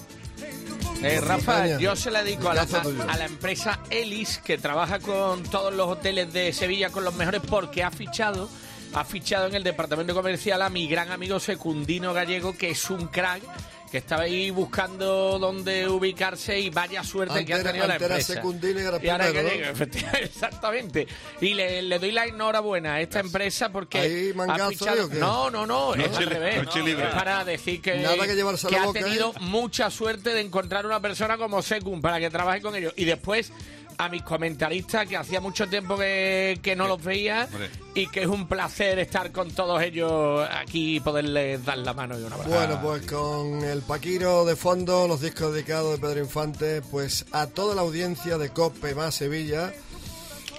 Eh, 1.02 1.20
Rafa, 1.20 1.64
España. 1.66 1.78
yo 1.80 1.96
se 1.96 2.10
la 2.10 2.22
dedico 2.22 2.48
a 2.48 2.54
la, 2.54 2.62
a 2.62 3.16
la 3.16 3.24
empresa 3.26 3.80
Elis, 3.90 4.38
que 4.38 4.56
trabaja 4.58 5.00
con 5.00 5.42
todos 5.42 5.74
los 5.74 5.88
hoteles 5.88 6.32
de 6.32 6.52
Sevilla, 6.52 6.90
con 6.90 7.04
los 7.04 7.14
mejores, 7.14 7.40
porque 7.48 7.82
ha 7.82 7.90
fichado, 7.90 8.48
ha 8.94 9.04
fichado 9.04 9.48
en 9.48 9.54
el 9.56 9.64
departamento 9.64 10.14
comercial 10.14 10.62
a 10.62 10.70
mi 10.70 10.86
gran 10.86 11.10
amigo 11.10 11.40
Secundino 11.40 12.12
Gallego, 12.14 12.56
que 12.56 12.70
es 12.70 12.88
un 12.90 13.08
crack, 13.08 13.42
que 13.92 13.98
estaba 13.98 14.22
ahí 14.22 14.50
buscando 14.50 15.38
dónde 15.38 15.86
ubicarse 15.86 16.58
y 16.58 16.70
vaya 16.70 17.04
suerte 17.04 17.44
que 17.44 17.52
ha 17.52 17.62
tenido 17.62 17.86
la 17.86 17.96
empresa. 17.96 18.32
Secundino 18.32 18.80
y 18.80 18.84
ahora 18.86 19.26
ahora 19.26 19.42
¿no? 19.42 19.48
efectivamente, 19.50 20.24
exactamente. 20.24 21.06
Y 21.42 21.52
le, 21.52 21.82
le 21.82 21.98
doy 21.98 22.10
la 22.10 22.24
enhorabuena 22.24 22.94
a 22.94 23.00
esta 23.02 23.20
empresa 23.20 23.70
porque 23.70 23.98
¿Hay 23.98 24.32
mangazo 24.32 24.62
ha 24.62 24.68
ahí 24.68 24.76
fichado... 24.76 25.04
o 25.04 25.08
qué? 25.10 25.16
No, 25.16 25.50
no, 25.50 25.66
no, 25.66 25.94
es 25.94 26.10
Noche 26.10 26.24
al 26.24 26.30
revés. 26.30 26.64
noche 26.64 26.82
libre. 26.82 27.04
Es 27.04 27.14
para 27.14 27.44
decir 27.44 27.82
que, 27.82 27.96
Nada 27.98 28.26
que 28.26 28.34
llevarse 28.34 28.66
a 28.66 28.70
la 28.70 28.82
ha 28.82 28.86
boca, 28.86 28.98
¿eh? 28.98 29.02
tenido 29.02 29.34
mucha 29.40 29.90
suerte 29.90 30.32
de 30.32 30.40
encontrar 30.40 30.86
una 30.86 31.00
persona 31.00 31.36
como 31.36 31.60
Secund 31.60 32.00
para 32.00 32.18
que 32.18 32.30
trabaje 32.30 32.62
con 32.62 32.74
ellos. 32.74 32.94
Y 32.96 33.04
después 33.04 33.52
a 33.98 34.08
mis 34.08 34.22
comentaristas, 34.22 35.06
que 35.06 35.16
hacía 35.16 35.40
mucho 35.40 35.68
tiempo 35.68 35.96
que, 35.96 36.58
que 36.62 36.76
no 36.76 36.86
los 36.88 37.02
veía 37.02 37.48
Hombre. 37.50 37.70
y 37.94 38.06
que 38.08 38.22
es 38.22 38.26
un 38.26 38.46
placer 38.46 38.98
estar 38.98 39.32
con 39.32 39.50
todos 39.50 39.82
ellos 39.82 40.46
aquí 40.50 40.96
y 40.96 41.00
poderles 41.00 41.64
dar 41.64 41.78
la 41.78 41.94
mano 41.94 42.18
y 42.18 42.22
un 42.22 42.32
abrazo. 42.32 42.50
Bueno, 42.50 42.80
pues 42.82 43.06
con 43.06 43.64
el 43.64 43.82
Paquiro 43.82 44.44
de 44.44 44.56
fondo, 44.56 45.06
los 45.06 45.20
discos 45.20 45.52
dedicados 45.52 45.92
de 45.92 45.98
Pedro 46.06 46.20
Infante, 46.20 46.82
pues 46.82 47.24
a 47.32 47.46
toda 47.46 47.74
la 47.74 47.82
audiencia 47.82 48.38
de 48.38 48.50
COPE 48.50 48.94
más 48.94 49.14
Sevilla, 49.14 49.72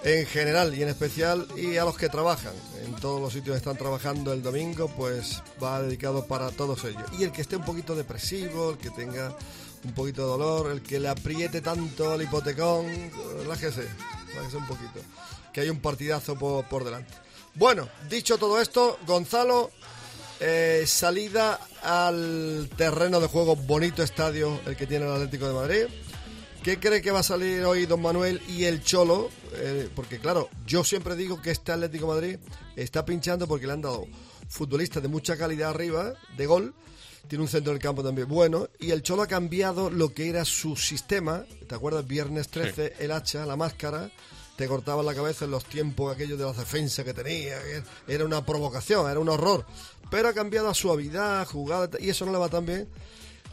en 0.03 0.25
general 0.25 0.75
y 0.75 0.83
en 0.83 0.89
especial, 0.89 1.47
y 1.55 1.77
a 1.77 1.85
los 1.85 1.97
que 1.97 2.09
trabajan 2.09 2.53
en 2.85 2.93
todos 2.95 3.21
los 3.21 3.31
sitios 3.31 3.55
están 3.55 3.77
trabajando 3.77 4.33
el 4.33 4.41
domingo, 4.43 4.89
pues 4.89 5.41
va 5.63 5.81
dedicado 5.81 6.25
para 6.25 6.51
todos 6.51 6.83
ellos. 6.83 7.03
Y 7.17 7.23
el 7.23 7.31
que 7.31 7.41
esté 7.41 7.55
un 7.55 7.63
poquito 7.63 7.95
depresivo, 7.95 8.71
el 8.71 8.77
que 8.77 8.89
tenga 8.89 9.33
un 9.83 9.93
poquito 9.93 10.21
de 10.21 10.27
dolor, 10.27 10.71
el 10.71 10.81
que 10.81 10.99
le 10.99 11.09
apriete 11.09 11.61
tanto 11.61 12.13
el 12.15 12.21
hipotecón, 12.21 12.85
relájese, 13.39 13.87
relájese 14.27 14.57
un 14.57 14.67
poquito, 14.67 14.99
que 15.51 15.61
hay 15.61 15.69
un 15.69 15.79
partidazo 15.79 16.37
por, 16.37 16.65
por 16.65 16.83
delante. 16.83 17.13
Bueno, 17.55 17.87
dicho 18.09 18.37
todo 18.37 18.59
esto, 18.59 18.97
Gonzalo, 19.05 19.71
eh, 20.39 20.83
salida 20.87 21.59
al 21.83 22.69
terreno 22.75 23.19
de 23.19 23.27
juego, 23.27 23.55
bonito 23.55 24.03
estadio, 24.03 24.59
el 24.65 24.75
que 24.75 24.87
tiene 24.87 25.05
el 25.05 25.11
Atlético 25.11 25.47
de 25.47 25.53
Madrid. 25.53 25.85
¿Qué 26.63 26.79
cree 26.79 27.01
que 27.01 27.11
va 27.11 27.19
a 27.19 27.23
salir 27.23 27.63
hoy 27.65 27.85
Don 27.85 28.01
Manuel 28.01 28.41
y 28.47 28.63
el 28.63 28.81
Cholo? 28.81 29.29
Eh, 29.53 29.89
porque 29.93 30.19
claro, 30.19 30.49
yo 30.65 30.83
siempre 30.83 31.15
digo 31.15 31.41
que 31.41 31.51
este 31.51 31.73
Atlético 31.73 32.07
de 32.07 32.13
Madrid 32.13 32.39
está 32.75 33.03
pinchando 33.03 33.47
porque 33.47 33.67
le 33.67 33.73
han 33.73 33.81
dado 33.81 34.07
futbolistas 34.47 35.03
de 35.03 35.09
mucha 35.09 35.37
calidad 35.37 35.71
arriba, 35.71 36.13
de 36.37 36.45
gol. 36.45 36.73
Tiene 37.27 37.43
un 37.43 37.47
centro 37.47 37.71
del 37.71 37.81
campo 37.81 38.03
también 38.03 38.27
bueno. 38.27 38.67
Y 38.79 38.91
el 38.91 39.01
Cholo 39.01 39.23
ha 39.23 39.27
cambiado 39.27 39.89
lo 39.89 40.13
que 40.13 40.29
era 40.29 40.45
su 40.45 40.75
sistema. 40.75 41.45
¿Te 41.67 41.75
acuerdas? 41.75 42.05
Viernes 42.05 42.49
13, 42.49 42.95
el 42.99 43.11
hacha, 43.11 43.45
la 43.45 43.55
máscara. 43.55 44.11
Te 44.55 44.67
cortaba 44.67 45.01
la 45.01 45.15
cabeza 45.15 45.45
en 45.45 45.51
los 45.51 45.65
tiempos 45.65 46.13
aquellos 46.13 46.37
de 46.37 46.45
la 46.45 46.53
defensa 46.53 47.03
que 47.03 47.13
tenía. 47.13 47.57
Era 48.07 48.25
una 48.25 48.45
provocación, 48.45 49.09
era 49.09 49.19
un 49.19 49.29
horror. 49.29 49.65
Pero 50.11 50.27
ha 50.27 50.33
cambiado 50.33 50.69
a 50.69 50.73
suavidad, 50.75 51.47
jugada. 51.47 51.89
Y 51.99 52.09
eso 52.09 52.25
no 52.25 52.31
le 52.31 52.37
va 52.37 52.49
tan 52.49 52.65
bien. 52.65 52.87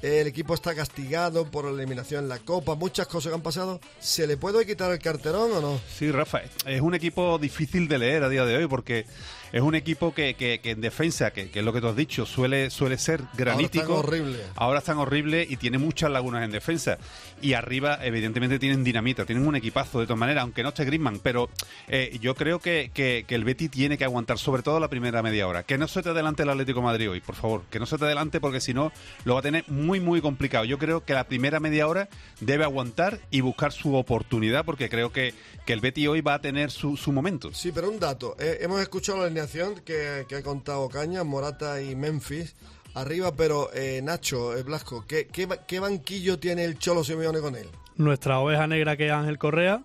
El 0.03 0.27
equipo 0.27 0.55
está 0.55 0.75
castigado 0.75 1.51
por 1.51 1.67
la 1.67 1.73
eliminación 1.73 2.25
en 2.25 2.31
la 2.31 2.39
Copa, 2.39 2.75
muchas 2.75 3.07
cosas 3.07 3.31
que 3.31 3.35
han 3.35 3.43
pasado. 3.43 3.81
¿Se 4.01 4.27
le 4.27 4.39
puede 4.39 4.65
quitar 4.65 4.91
el 4.91 4.99
carterón 4.99 5.53
o 5.53 5.61
no? 5.61 5.81
Sí, 5.95 6.11
Rafa, 6.11 6.41
es 6.67 6.81
un 6.81 6.95
equipo 6.95 7.39
difícil 7.39 7.87
de 7.87 7.99
leer 7.99 8.23
a 8.23 8.31
día 8.31 8.47
de 8.47 8.57
hoy 8.57 8.67
porque 8.67 9.05
es 9.53 9.61
un 9.63 9.75
equipo 9.75 10.15
que, 10.15 10.35
que- 10.35 10.61
que 10.61 10.71
en 10.71 10.81
defensa, 10.81 11.33
que, 11.33 11.51
que 11.51 11.59
es 11.61 11.65
lo 11.65 11.73
que 11.73 11.81
tú 11.81 11.89
has 11.89 11.97
dicho, 11.97 12.27
suele, 12.27 12.71
suele 12.71 12.99
ser 12.99 13.23
granítico. 13.35 13.85
Ahora 13.95 13.99
están 14.01 14.11
horrible. 14.13 14.39
Ahora 14.57 14.79
están 14.79 14.99
horrible 14.99 15.47
y 15.49 15.57
tiene 15.57 15.79
muchas 15.79 16.11
lagunas 16.11 16.45
en 16.45 16.51
defensa. 16.53 16.99
Y 17.43 17.55
arriba, 17.55 17.99
evidentemente, 18.03 18.59
tienen 18.59 18.85
dinamita, 18.85 19.25
tienen 19.25 19.47
un 19.47 19.57
equipazo 19.57 20.01
de 20.01 20.07
todas 20.07 20.19
maneras, 20.19 20.43
aunque 20.43 20.63
no 20.63 20.69
esté 20.71 20.85
Griezmann. 20.85 21.19
Pero 21.21 21.49
eh, 21.89 22.19
yo 22.21 22.35
creo 22.35 22.59
que, 22.59 22.91
que- 22.95 23.25
que 23.27 23.35
el 23.35 23.45
Betty 23.45 23.69
tiene 23.69 23.97
que 23.99 24.05
aguantar, 24.05 24.39
sobre 24.39 24.63
todo 24.63 24.79
la 24.81 24.89
primera 24.89 25.23
media 25.23 25.47
hora. 25.49 25.63
Que 25.63 25.79
no 25.79 25.89
se 25.89 26.03
te 26.03 26.11
adelante 26.11 26.43
el 26.43 26.51
Atlético 26.51 26.81
de 26.81 26.85
Madrid 26.87 27.11
hoy, 27.11 27.21
por 27.21 27.35
favor. 27.35 27.63
Que 27.71 27.79
no 27.79 27.87
se 27.87 27.97
te 27.99 28.05
adelante 28.05 28.41
porque 28.41 28.61
si 28.61 28.75
no, 28.75 28.93
lo 29.25 29.35
va 29.35 29.41
a 29.41 29.43
tener 29.43 29.65
muy, 29.69 30.01
muy 30.01 30.21
complicado. 30.21 30.65
Yo 30.65 30.79
creo 30.79 31.05
que 31.05 31.15
la 31.15 31.25
primera 31.25 31.61
media 31.61 31.87
hora 31.89 32.09
debe 32.41 32.65
aguantar 32.65 33.19
y 33.31 33.41
buscar 33.41 33.73
su 33.73 33.95
oportunidad 33.95 34.65
porque 34.65 34.89
creo 34.89 35.13
que, 35.13 35.35
que 35.67 35.73
el 35.73 35.81
Betty 35.81 36.07
hoy 36.07 36.21
va 36.21 36.35
a 36.35 36.41
tener 36.41 36.71
su, 36.71 36.97
su 36.97 37.13
momento. 37.13 37.51
Sí, 37.53 37.73
pero 37.73 37.91
un 37.91 37.99
dato. 37.99 38.37
Eh, 38.39 38.59
hemos 38.61 38.81
escuchado 38.81 39.19
la 39.21 39.29
alineación 39.41 39.81
que, 39.85 40.27
que 40.29 40.37
ha 40.37 40.43
contado 40.43 40.89
Caña, 40.89 41.25
Morata 41.25 41.81
y 41.81 41.95
Memphis. 41.95 42.55
Arriba, 42.95 43.33
pero 43.37 43.71
eh, 43.73 44.01
Nacho, 44.03 44.57
eh, 44.57 44.65
Blasco, 44.65 45.05
¿qué, 45.07 45.29
qué, 45.29 45.49
qué 45.67 45.79
banquillo 45.79 46.41
tiene 46.41 46.65
el 46.65 46.77
Cholo 46.79 47.05
Simeone 47.05 47.41
con 47.41 47.55
él? 47.55 47.69
Nuestra 47.97 48.41
oveja 48.41 48.67
negra 48.67 48.97
que 48.97 49.07
es 49.07 49.13
Ángel 49.13 49.39
Correa. 49.39 49.83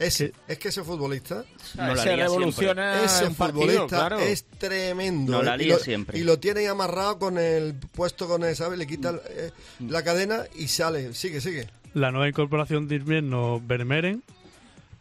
Ese, 0.00 0.32
es 0.46 0.58
que 0.58 0.68
ese 0.68 0.84
futbolista 0.84 1.44
No 1.74 1.92
la 1.94 2.02
Se 2.02 2.14
revoluciona 2.14 3.02
ese 3.02 3.30
partido, 3.30 3.36
futbolista 3.36 3.86
claro. 3.86 4.18
es 4.18 4.44
tremendo. 4.44 5.32
No 5.32 5.42
eh, 5.42 5.44
la 5.44 5.54
y 5.56 5.58
lía 5.58 5.74
lo, 5.74 5.80
siempre. 5.80 6.18
Y 6.18 6.24
lo 6.24 6.38
tiene 6.38 6.60
ahí 6.60 6.66
amarrado 6.66 7.18
con 7.18 7.38
el 7.38 7.74
puesto 7.74 8.26
con 8.28 8.44
el, 8.44 8.54
¿sabes? 8.56 8.78
Le 8.78 8.86
quita 8.86 9.20
eh, 9.30 9.50
la 9.80 10.02
cadena 10.02 10.44
y 10.56 10.68
sale. 10.68 11.14
Sigue, 11.14 11.40
sigue. 11.40 11.68
La 11.94 12.10
nueva 12.10 12.28
incorporación 12.28 12.86
de 12.88 12.96
invierno, 12.96 13.60
Vermeeren, 13.64 14.22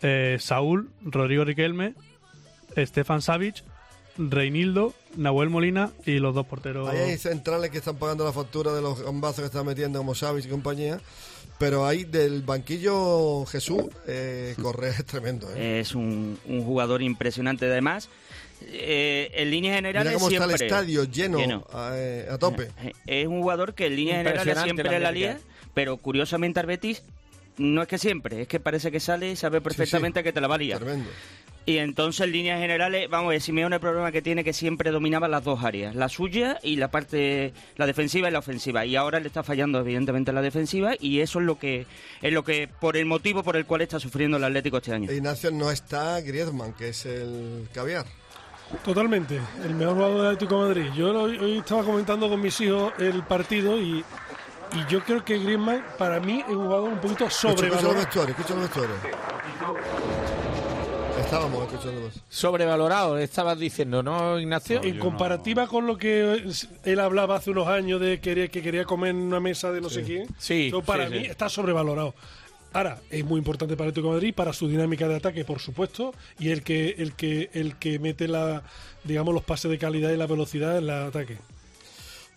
eh, 0.02 0.38
Saúl, 0.40 0.90
Rodrigo 1.04 1.44
Riquelme, 1.44 1.94
Stefan 2.76 3.22
Savic, 3.22 3.64
Reinildo, 4.18 4.94
Nahuel 5.16 5.50
Molina 5.50 5.92
y 6.06 6.20
los 6.20 6.34
dos 6.34 6.46
porteros. 6.46 6.90
Ahí 6.90 6.98
hay 7.00 7.18
centrales 7.18 7.70
que 7.72 7.78
están 7.78 7.98
pagando 7.98 8.26
la 8.26 8.34
factura 8.34 8.74
de 8.74 8.82
los 8.82 9.02
gambazos 9.02 9.40
que 9.42 9.46
están 9.46 9.66
metiendo 9.66 10.00
como 10.00 10.16
Savic 10.16 10.46
y 10.46 10.50
compañía. 10.50 11.00
Pero 11.60 11.88
ahí 11.88 12.04
del 12.04 12.44
banquillo 12.44 13.44
Jesús, 13.46 13.86
eh, 14.08 14.56
Correa 14.62 14.92
es 14.92 15.06
tremendo. 15.06 15.48
¿eh? 15.56 15.80
Es 15.80 15.96
un, 15.96 16.38
un 16.46 16.64
jugador 16.64 17.02
impresionante. 17.02 17.66
Además, 17.66 18.10
eh, 18.62 19.32
en 19.34 19.50
líneas 19.50 19.76
generales 19.76 20.12
Mira 20.12 20.20
cómo 20.20 20.30
está 20.30 20.46
siempre... 20.46 20.66
el 20.66 20.72
estadio 20.72 21.04
lleno, 21.06 21.66
A, 21.74 21.92
eh, 21.96 22.28
a 22.30 22.38
tope. 22.38 22.70
Es 23.08 23.26
un 23.28 23.42
jugador 23.42 23.74
que 23.74 23.88
en 23.88 23.96
líneas 23.96 24.18
generales 24.18 24.60
siempre 24.62 24.92
la 24.92 25.00
la 25.00 25.12
lía, 25.12 25.40
pero 25.74 25.98
curiosamente 25.98 26.60
al 26.60 26.68
Betis 26.68 27.02
no 27.58 27.82
es 27.82 27.88
que 27.88 27.98
siempre, 27.98 28.44
es 28.44 28.48
que 28.48 28.60
parece 28.60 28.92
que 28.92 29.00
sale 29.00 29.32
y 29.32 29.36
sabe 29.36 29.60
perfectamente 29.62 30.24
que 30.24 30.32
te 30.32 30.42
la 30.42 30.48
va 30.48 30.56
a 30.56 30.60
liar. 30.60 30.80
Tremendo. 30.80 31.10
Y 31.68 31.80
entonces 31.80 32.22
en 32.26 32.32
líneas 32.32 32.62
generales, 32.62 33.10
vamos 33.10 33.28
a 33.28 33.30
ver, 33.32 33.42
Simeone 33.42 33.76
el 33.76 33.82
problema 33.82 34.10
que 34.10 34.22
tiene 34.22 34.42
que 34.46 34.54
siempre 34.54 34.90
dominaba 34.90 35.28
las 35.28 35.44
dos 35.44 35.62
áreas, 35.66 35.94
la 35.96 36.08
suya 36.08 36.58
y 36.64 36.78
la 36.78 36.90
parte, 36.90 37.54
la 37.76 37.86
defensiva 37.86 38.30
y 38.30 38.32
la 38.32 38.40
ofensiva. 38.40 38.86
Y 38.86 38.96
ahora 38.96 39.20
le 39.20 39.28
está 39.28 39.44
fallando 39.44 39.82
evidentemente 39.82 40.32
la 40.32 40.42
defensiva 40.42 40.94
y 40.98 41.20
eso 41.20 41.40
es 41.40 41.46
lo 41.46 41.60
que, 41.60 41.86
es 42.22 42.32
lo 42.32 42.46
que, 42.46 42.70
por 42.70 42.96
el 42.96 43.06
motivo 43.06 43.44
por 43.44 43.58
el 43.58 43.66
cual 43.66 43.82
está 43.82 44.00
sufriendo 44.00 44.38
el 44.38 44.46
Atlético 44.46 44.78
este 44.78 44.94
año. 44.94 45.12
Ignacio 45.12 45.52
no 45.52 45.70
está 45.70 46.22
Griezmann, 46.22 46.72
que 46.72 46.88
es 46.88 47.06
el 47.06 47.68
caviar. 47.74 48.06
Totalmente, 48.86 49.38
el 49.66 49.76
mejor 49.76 49.96
jugador 49.96 50.18
del 50.22 50.26
Atlético 50.28 50.62
de 50.64 50.68
Madrid. 50.70 50.92
Yo 50.96 51.12
lo- 51.12 51.24
hoy 51.24 51.58
estaba 51.58 51.84
comentando 51.84 52.30
con 52.30 52.40
mis 52.42 52.62
hijos 52.62 52.94
el 52.98 53.24
partido 53.24 53.78
y, 53.78 54.06
y 54.74 54.86
yo 54.90 55.04
creo 55.04 55.26
que 55.26 55.38
Griezmann 55.38 55.84
para 55.98 56.22
mí 56.22 56.40
es 56.48 56.54
un 56.56 56.64
jugador 56.66 56.90
un 56.94 57.00
poquito 57.00 57.26
Escucha, 57.26 57.50
escucha 57.50 57.68
los 57.68 57.82
sobrevalorado. 57.82 58.06
vestuarios, 58.06 58.40
escucha 58.40 58.54
los 58.56 58.64
vestuarios. 58.64 60.37
Estábamos 61.28 61.62
escuchando 61.64 62.02
más. 62.02 62.24
Sobrevalorado, 62.30 63.18
estabas 63.18 63.60
diciendo, 63.60 64.02
¿no, 64.02 64.40
Ignacio? 64.40 64.82
En 64.82 64.98
comparativa 64.98 65.68
con 65.68 65.86
lo 65.86 65.98
que 65.98 66.42
él 66.86 67.00
hablaba 67.02 67.36
hace 67.36 67.52
unos 67.52 67.68
años 67.68 68.00
de 68.00 68.22
que, 68.22 68.48
que 68.48 68.62
quería 68.62 68.86
comer 68.86 69.10
en 69.10 69.18
una 69.18 69.42
mesa 69.42 69.74
de 69.74 69.82
no 69.82 69.90
sé 69.90 70.04
quién, 70.04 70.28
Sí, 70.38 70.72
yo 70.72 70.82
para 70.82 71.08
sí, 71.10 71.14
mí 71.14 71.20
sí. 71.20 71.26
está 71.26 71.50
sobrevalorado. 71.50 72.16
Ahora, 72.72 73.00
es 73.10 73.26
muy 73.26 73.40
importante 73.40 73.76
para 73.76 73.88
el 73.88 73.92
Atlético 73.92 74.08
de 74.08 74.14
Madrid, 74.20 74.34
para 74.34 74.54
su 74.54 74.70
dinámica 74.70 75.06
de 75.10 75.18
ataque, 75.18 75.44
por 75.44 75.60
supuesto, 75.60 76.14
y 76.40 76.52
el 76.52 76.64
que, 76.64 76.96
el 76.98 77.14
que, 77.14 77.50
el 77.52 77.76
que 77.76 78.00
mete 78.00 78.30
la, 78.30 78.64
digamos, 79.04 79.34
los 79.34 79.44
pases 79.44 79.70
de 79.70 79.78
calidad 79.78 80.12
y 80.12 80.16
la 80.18 80.28
velocidad 80.28 80.78
en 80.78 80.86
el 80.86 80.90
ataque. 80.92 81.40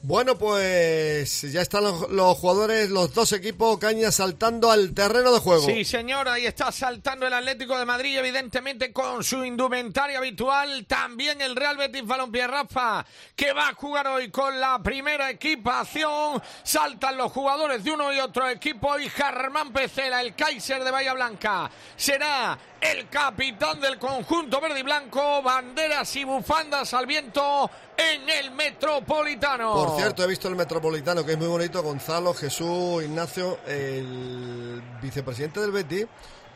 Bueno, 0.02 0.38
pues 0.38 1.42
ya 1.42 1.60
están 1.60 1.84
los, 1.84 2.38
jugadores, 2.38 2.88
los 2.88 3.12
dos 3.12 3.32
equipos, 3.32 3.76
Caña, 3.76 4.10
saltando 4.10 4.70
al 4.70 4.94
terreno 4.94 5.30
de 5.30 5.40
juego. 5.40 5.66
Sí, 5.66 5.84
señor, 5.84 6.26
ahí 6.26 6.46
está 6.46 6.72
saltando 6.72 7.26
el 7.26 7.34
Atlético 7.34 7.78
de 7.78 7.84
Madrid, 7.84 8.16
evidentemente 8.16 8.94
con 8.94 9.22
su 9.22 9.44
indumentaria 9.44 10.16
habitual. 10.16 10.86
También 10.86 11.42
el 11.42 11.54
Real 11.54 11.76
Betis 11.76 12.06
Balompié 12.06 12.46
Rafa, 12.46 13.04
que 13.36 13.52
va 13.52 13.68
a 13.68 13.74
jugar 13.74 14.06
hoy 14.06 14.30
con 14.30 14.58
la 14.58 14.82
primera 14.82 15.28
equipación. 15.28 16.42
Saltan 16.62 17.18
los 17.18 17.30
jugadores 17.30 17.84
de 17.84 17.90
uno 17.90 18.10
y 18.10 18.20
otro 18.20 18.48
equipo 18.48 18.98
y 18.98 19.06
Germán 19.10 19.70
Pecela, 19.70 20.22
el 20.22 20.34
Kaiser 20.34 20.82
de 20.82 20.90
Bahía 20.90 21.12
Blanca, 21.12 21.70
será 21.94 22.58
el 22.80 23.06
capitán 23.10 23.78
del 23.80 23.98
conjunto 23.98 24.62
verde 24.62 24.80
y 24.80 24.82
blanco. 24.82 25.42
Banderas 25.42 26.16
y 26.16 26.24
bufandas 26.24 26.94
al 26.94 27.06
viento 27.06 27.70
en 28.00 28.28
el 28.28 28.50
Metropolitano. 28.52 29.74
Por 29.74 29.96
cierto, 29.96 30.24
he 30.24 30.26
visto 30.26 30.48
el 30.48 30.56
Metropolitano, 30.56 31.24
que 31.24 31.32
es 31.32 31.38
muy 31.38 31.48
bonito. 31.48 31.82
Gonzalo, 31.82 32.34
Jesús, 32.34 33.02
Ignacio, 33.04 33.58
el 33.66 34.82
vicepresidente 35.02 35.60
del 35.60 35.70
Betis, 35.70 36.06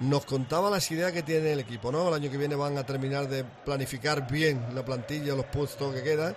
nos 0.01 0.25
contaba 0.25 0.71
las 0.71 0.91
ideas 0.91 1.13
que 1.13 1.23
tiene 1.23 1.53
el 1.53 1.61
equipo, 1.61 1.93
¿no? 1.93 2.09
El 2.09 2.15
año 2.15 2.31
que 2.31 2.39
viene 2.39 2.55
van 2.55 2.77
a 2.79 2.85
terminar 2.85 3.29
de 3.29 3.45
planificar 3.45 4.27
bien 4.31 4.75
la 4.75 4.85
plantilla, 4.85 5.35
los 5.35 5.47
puestos 5.47 5.95
que 5.95 6.03
quedan. 6.03 6.37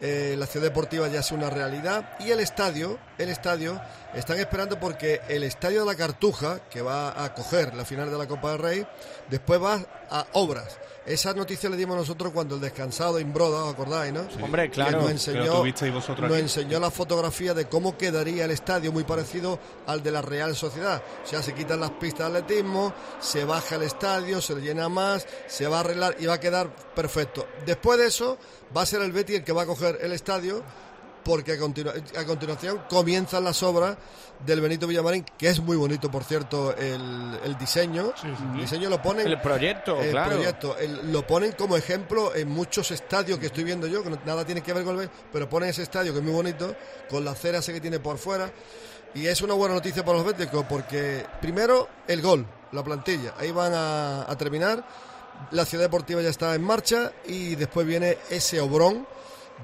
Eh, 0.00 0.36
la 0.38 0.46
ciudad 0.46 0.66
deportiva 0.66 1.08
ya 1.08 1.20
es 1.20 1.32
una 1.32 1.50
realidad 1.50 2.16
y 2.20 2.30
el 2.30 2.38
estadio, 2.38 3.00
el 3.18 3.30
estadio, 3.30 3.80
están 4.14 4.38
esperando 4.38 4.78
porque 4.78 5.20
el 5.28 5.42
estadio 5.42 5.80
de 5.80 5.86
la 5.86 5.96
Cartuja, 5.96 6.60
que 6.70 6.82
va 6.82 7.10
a 7.10 7.24
acoger 7.24 7.74
la 7.74 7.84
final 7.84 8.08
de 8.08 8.16
la 8.16 8.28
Copa 8.28 8.52
del 8.52 8.60
Rey, 8.60 8.86
después 9.28 9.60
va 9.60 9.80
a 10.08 10.26
obras. 10.34 10.78
Esa 11.08 11.32
noticia 11.32 11.70
le 11.70 11.76
dimos 11.76 11.96
nosotros 11.96 12.32
cuando 12.32 12.56
el 12.56 12.60
descansado 12.60 13.14
de 13.16 13.22
Imbroda, 13.22 13.64
¿os 13.64 13.72
acordáis, 13.72 14.12
no? 14.12 14.26
Hombre, 14.42 14.64
Que 14.64 14.74
claro. 14.74 15.00
nos 15.00 15.00
Pero 15.00 15.10
enseñó, 15.10 15.64
nos 16.28 16.38
enseñó 16.38 16.78
la 16.80 16.90
fotografía 16.90 17.54
de 17.54 17.64
cómo 17.66 17.96
quedaría 17.96 18.44
el 18.44 18.50
estadio, 18.50 18.92
muy 18.92 19.04
parecido 19.04 19.58
al 19.86 20.02
de 20.02 20.10
la 20.10 20.20
Real 20.20 20.54
Sociedad. 20.54 21.02
O 21.24 21.26
sea, 21.26 21.42
se 21.42 21.54
quitan 21.54 21.80
las 21.80 21.92
pistas 21.92 22.30
de 22.30 22.38
atletismo, 22.38 22.92
se 23.20 23.44
baja 23.44 23.76
el 23.76 23.82
estadio, 23.82 24.42
se 24.42 24.54
le 24.54 24.60
llena 24.60 24.90
más, 24.90 25.26
se 25.46 25.66
va 25.66 25.78
a 25.78 25.80
arreglar 25.80 26.16
y 26.18 26.26
va 26.26 26.34
a 26.34 26.40
quedar 26.40 26.68
perfecto. 26.94 27.46
Después 27.64 27.98
de 27.98 28.06
eso, 28.06 28.36
va 28.76 28.82
a 28.82 28.86
ser 28.86 29.00
el 29.00 29.12
Betty 29.12 29.36
el 29.36 29.44
que 29.44 29.52
va 29.52 29.62
a 29.62 29.66
coger 29.66 29.98
el 30.02 30.12
estadio, 30.12 30.62
porque 31.28 31.52
a, 31.52 31.58
continua- 31.58 31.92
a 32.16 32.24
continuación 32.24 32.80
comienzan 32.88 33.44
las 33.44 33.62
obras 33.62 33.98
del 34.46 34.62
Benito 34.62 34.86
Villamarín, 34.86 35.26
que 35.36 35.48
es 35.50 35.60
muy 35.60 35.76
bonito, 35.76 36.10
por 36.10 36.24
cierto, 36.24 36.74
el, 36.74 37.38
el 37.44 37.58
diseño. 37.58 38.14
El 38.54 38.60
diseño 38.60 38.88
lo 38.88 39.02
ponen. 39.02 39.26
El 39.26 39.38
proyecto, 39.42 40.00
el 40.00 40.10
claro. 40.12 40.30
proyecto, 40.30 40.78
el- 40.78 41.12
lo 41.12 41.26
ponen 41.26 41.52
como 41.52 41.76
ejemplo 41.76 42.34
en 42.34 42.48
muchos 42.48 42.90
estadios 42.92 43.38
que 43.38 43.46
estoy 43.46 43.64
viendo 43.64 43.86
yo, 43.86 44.02
que 44.02 44.08
no- 44.08 44.18
nada 44.24 44.46
tiene 44.46 44.62
que 44.62 44.72
ver 44.72 44.84
con 44.84 44.98
el 44.98 45.10
pero 45.30 45.46
ponen 45.50 45.68
ese 45.68 45.82
estadio 45.82 46.12
que 46.14 46.20
es 46.20 46.24
muy 46.24 46.32
bonito, 46.32 46.74
con 47.10 47.22
la 47.26 47.32
acera 47.32 47.58
ese 47.58 47.74
que 47.74 47.80
tiene 47.82 48.00
por 48.00 48.16
fuera. 48.16 48.50
Y 49.14 49.26
es 49.26 49.42
una 49.42 49.52
buena 49.52 49.74
noticia 49.74 50.02
para 50.04 50.16
los 50.18 50.26
béticos, 50.26 50.64
porque 50.66 51.26
primero 51.42 51.88
el 52.06 52.22
gol, 52.22 52.46
la 52.72 52.82
plantilla, 52.82 53.34
ahí 53.38 53.50
van 53.52 53.74
a, 53.74 54.22
a 54.30 54.38
terminar. 54.38 54.82
la 55.50 55.64
ciudad 55.66 55.84
deportiva 55.84 56.22
ya 56.22 56.30
está 56.30 56.54
en 56.54 56.62
marcha 56.62 57.12
y 57.26 57.54
después 57.54 57.86
viene 57.86 58.16
ese 58.30 58.60
Obrón, 58.60 59.06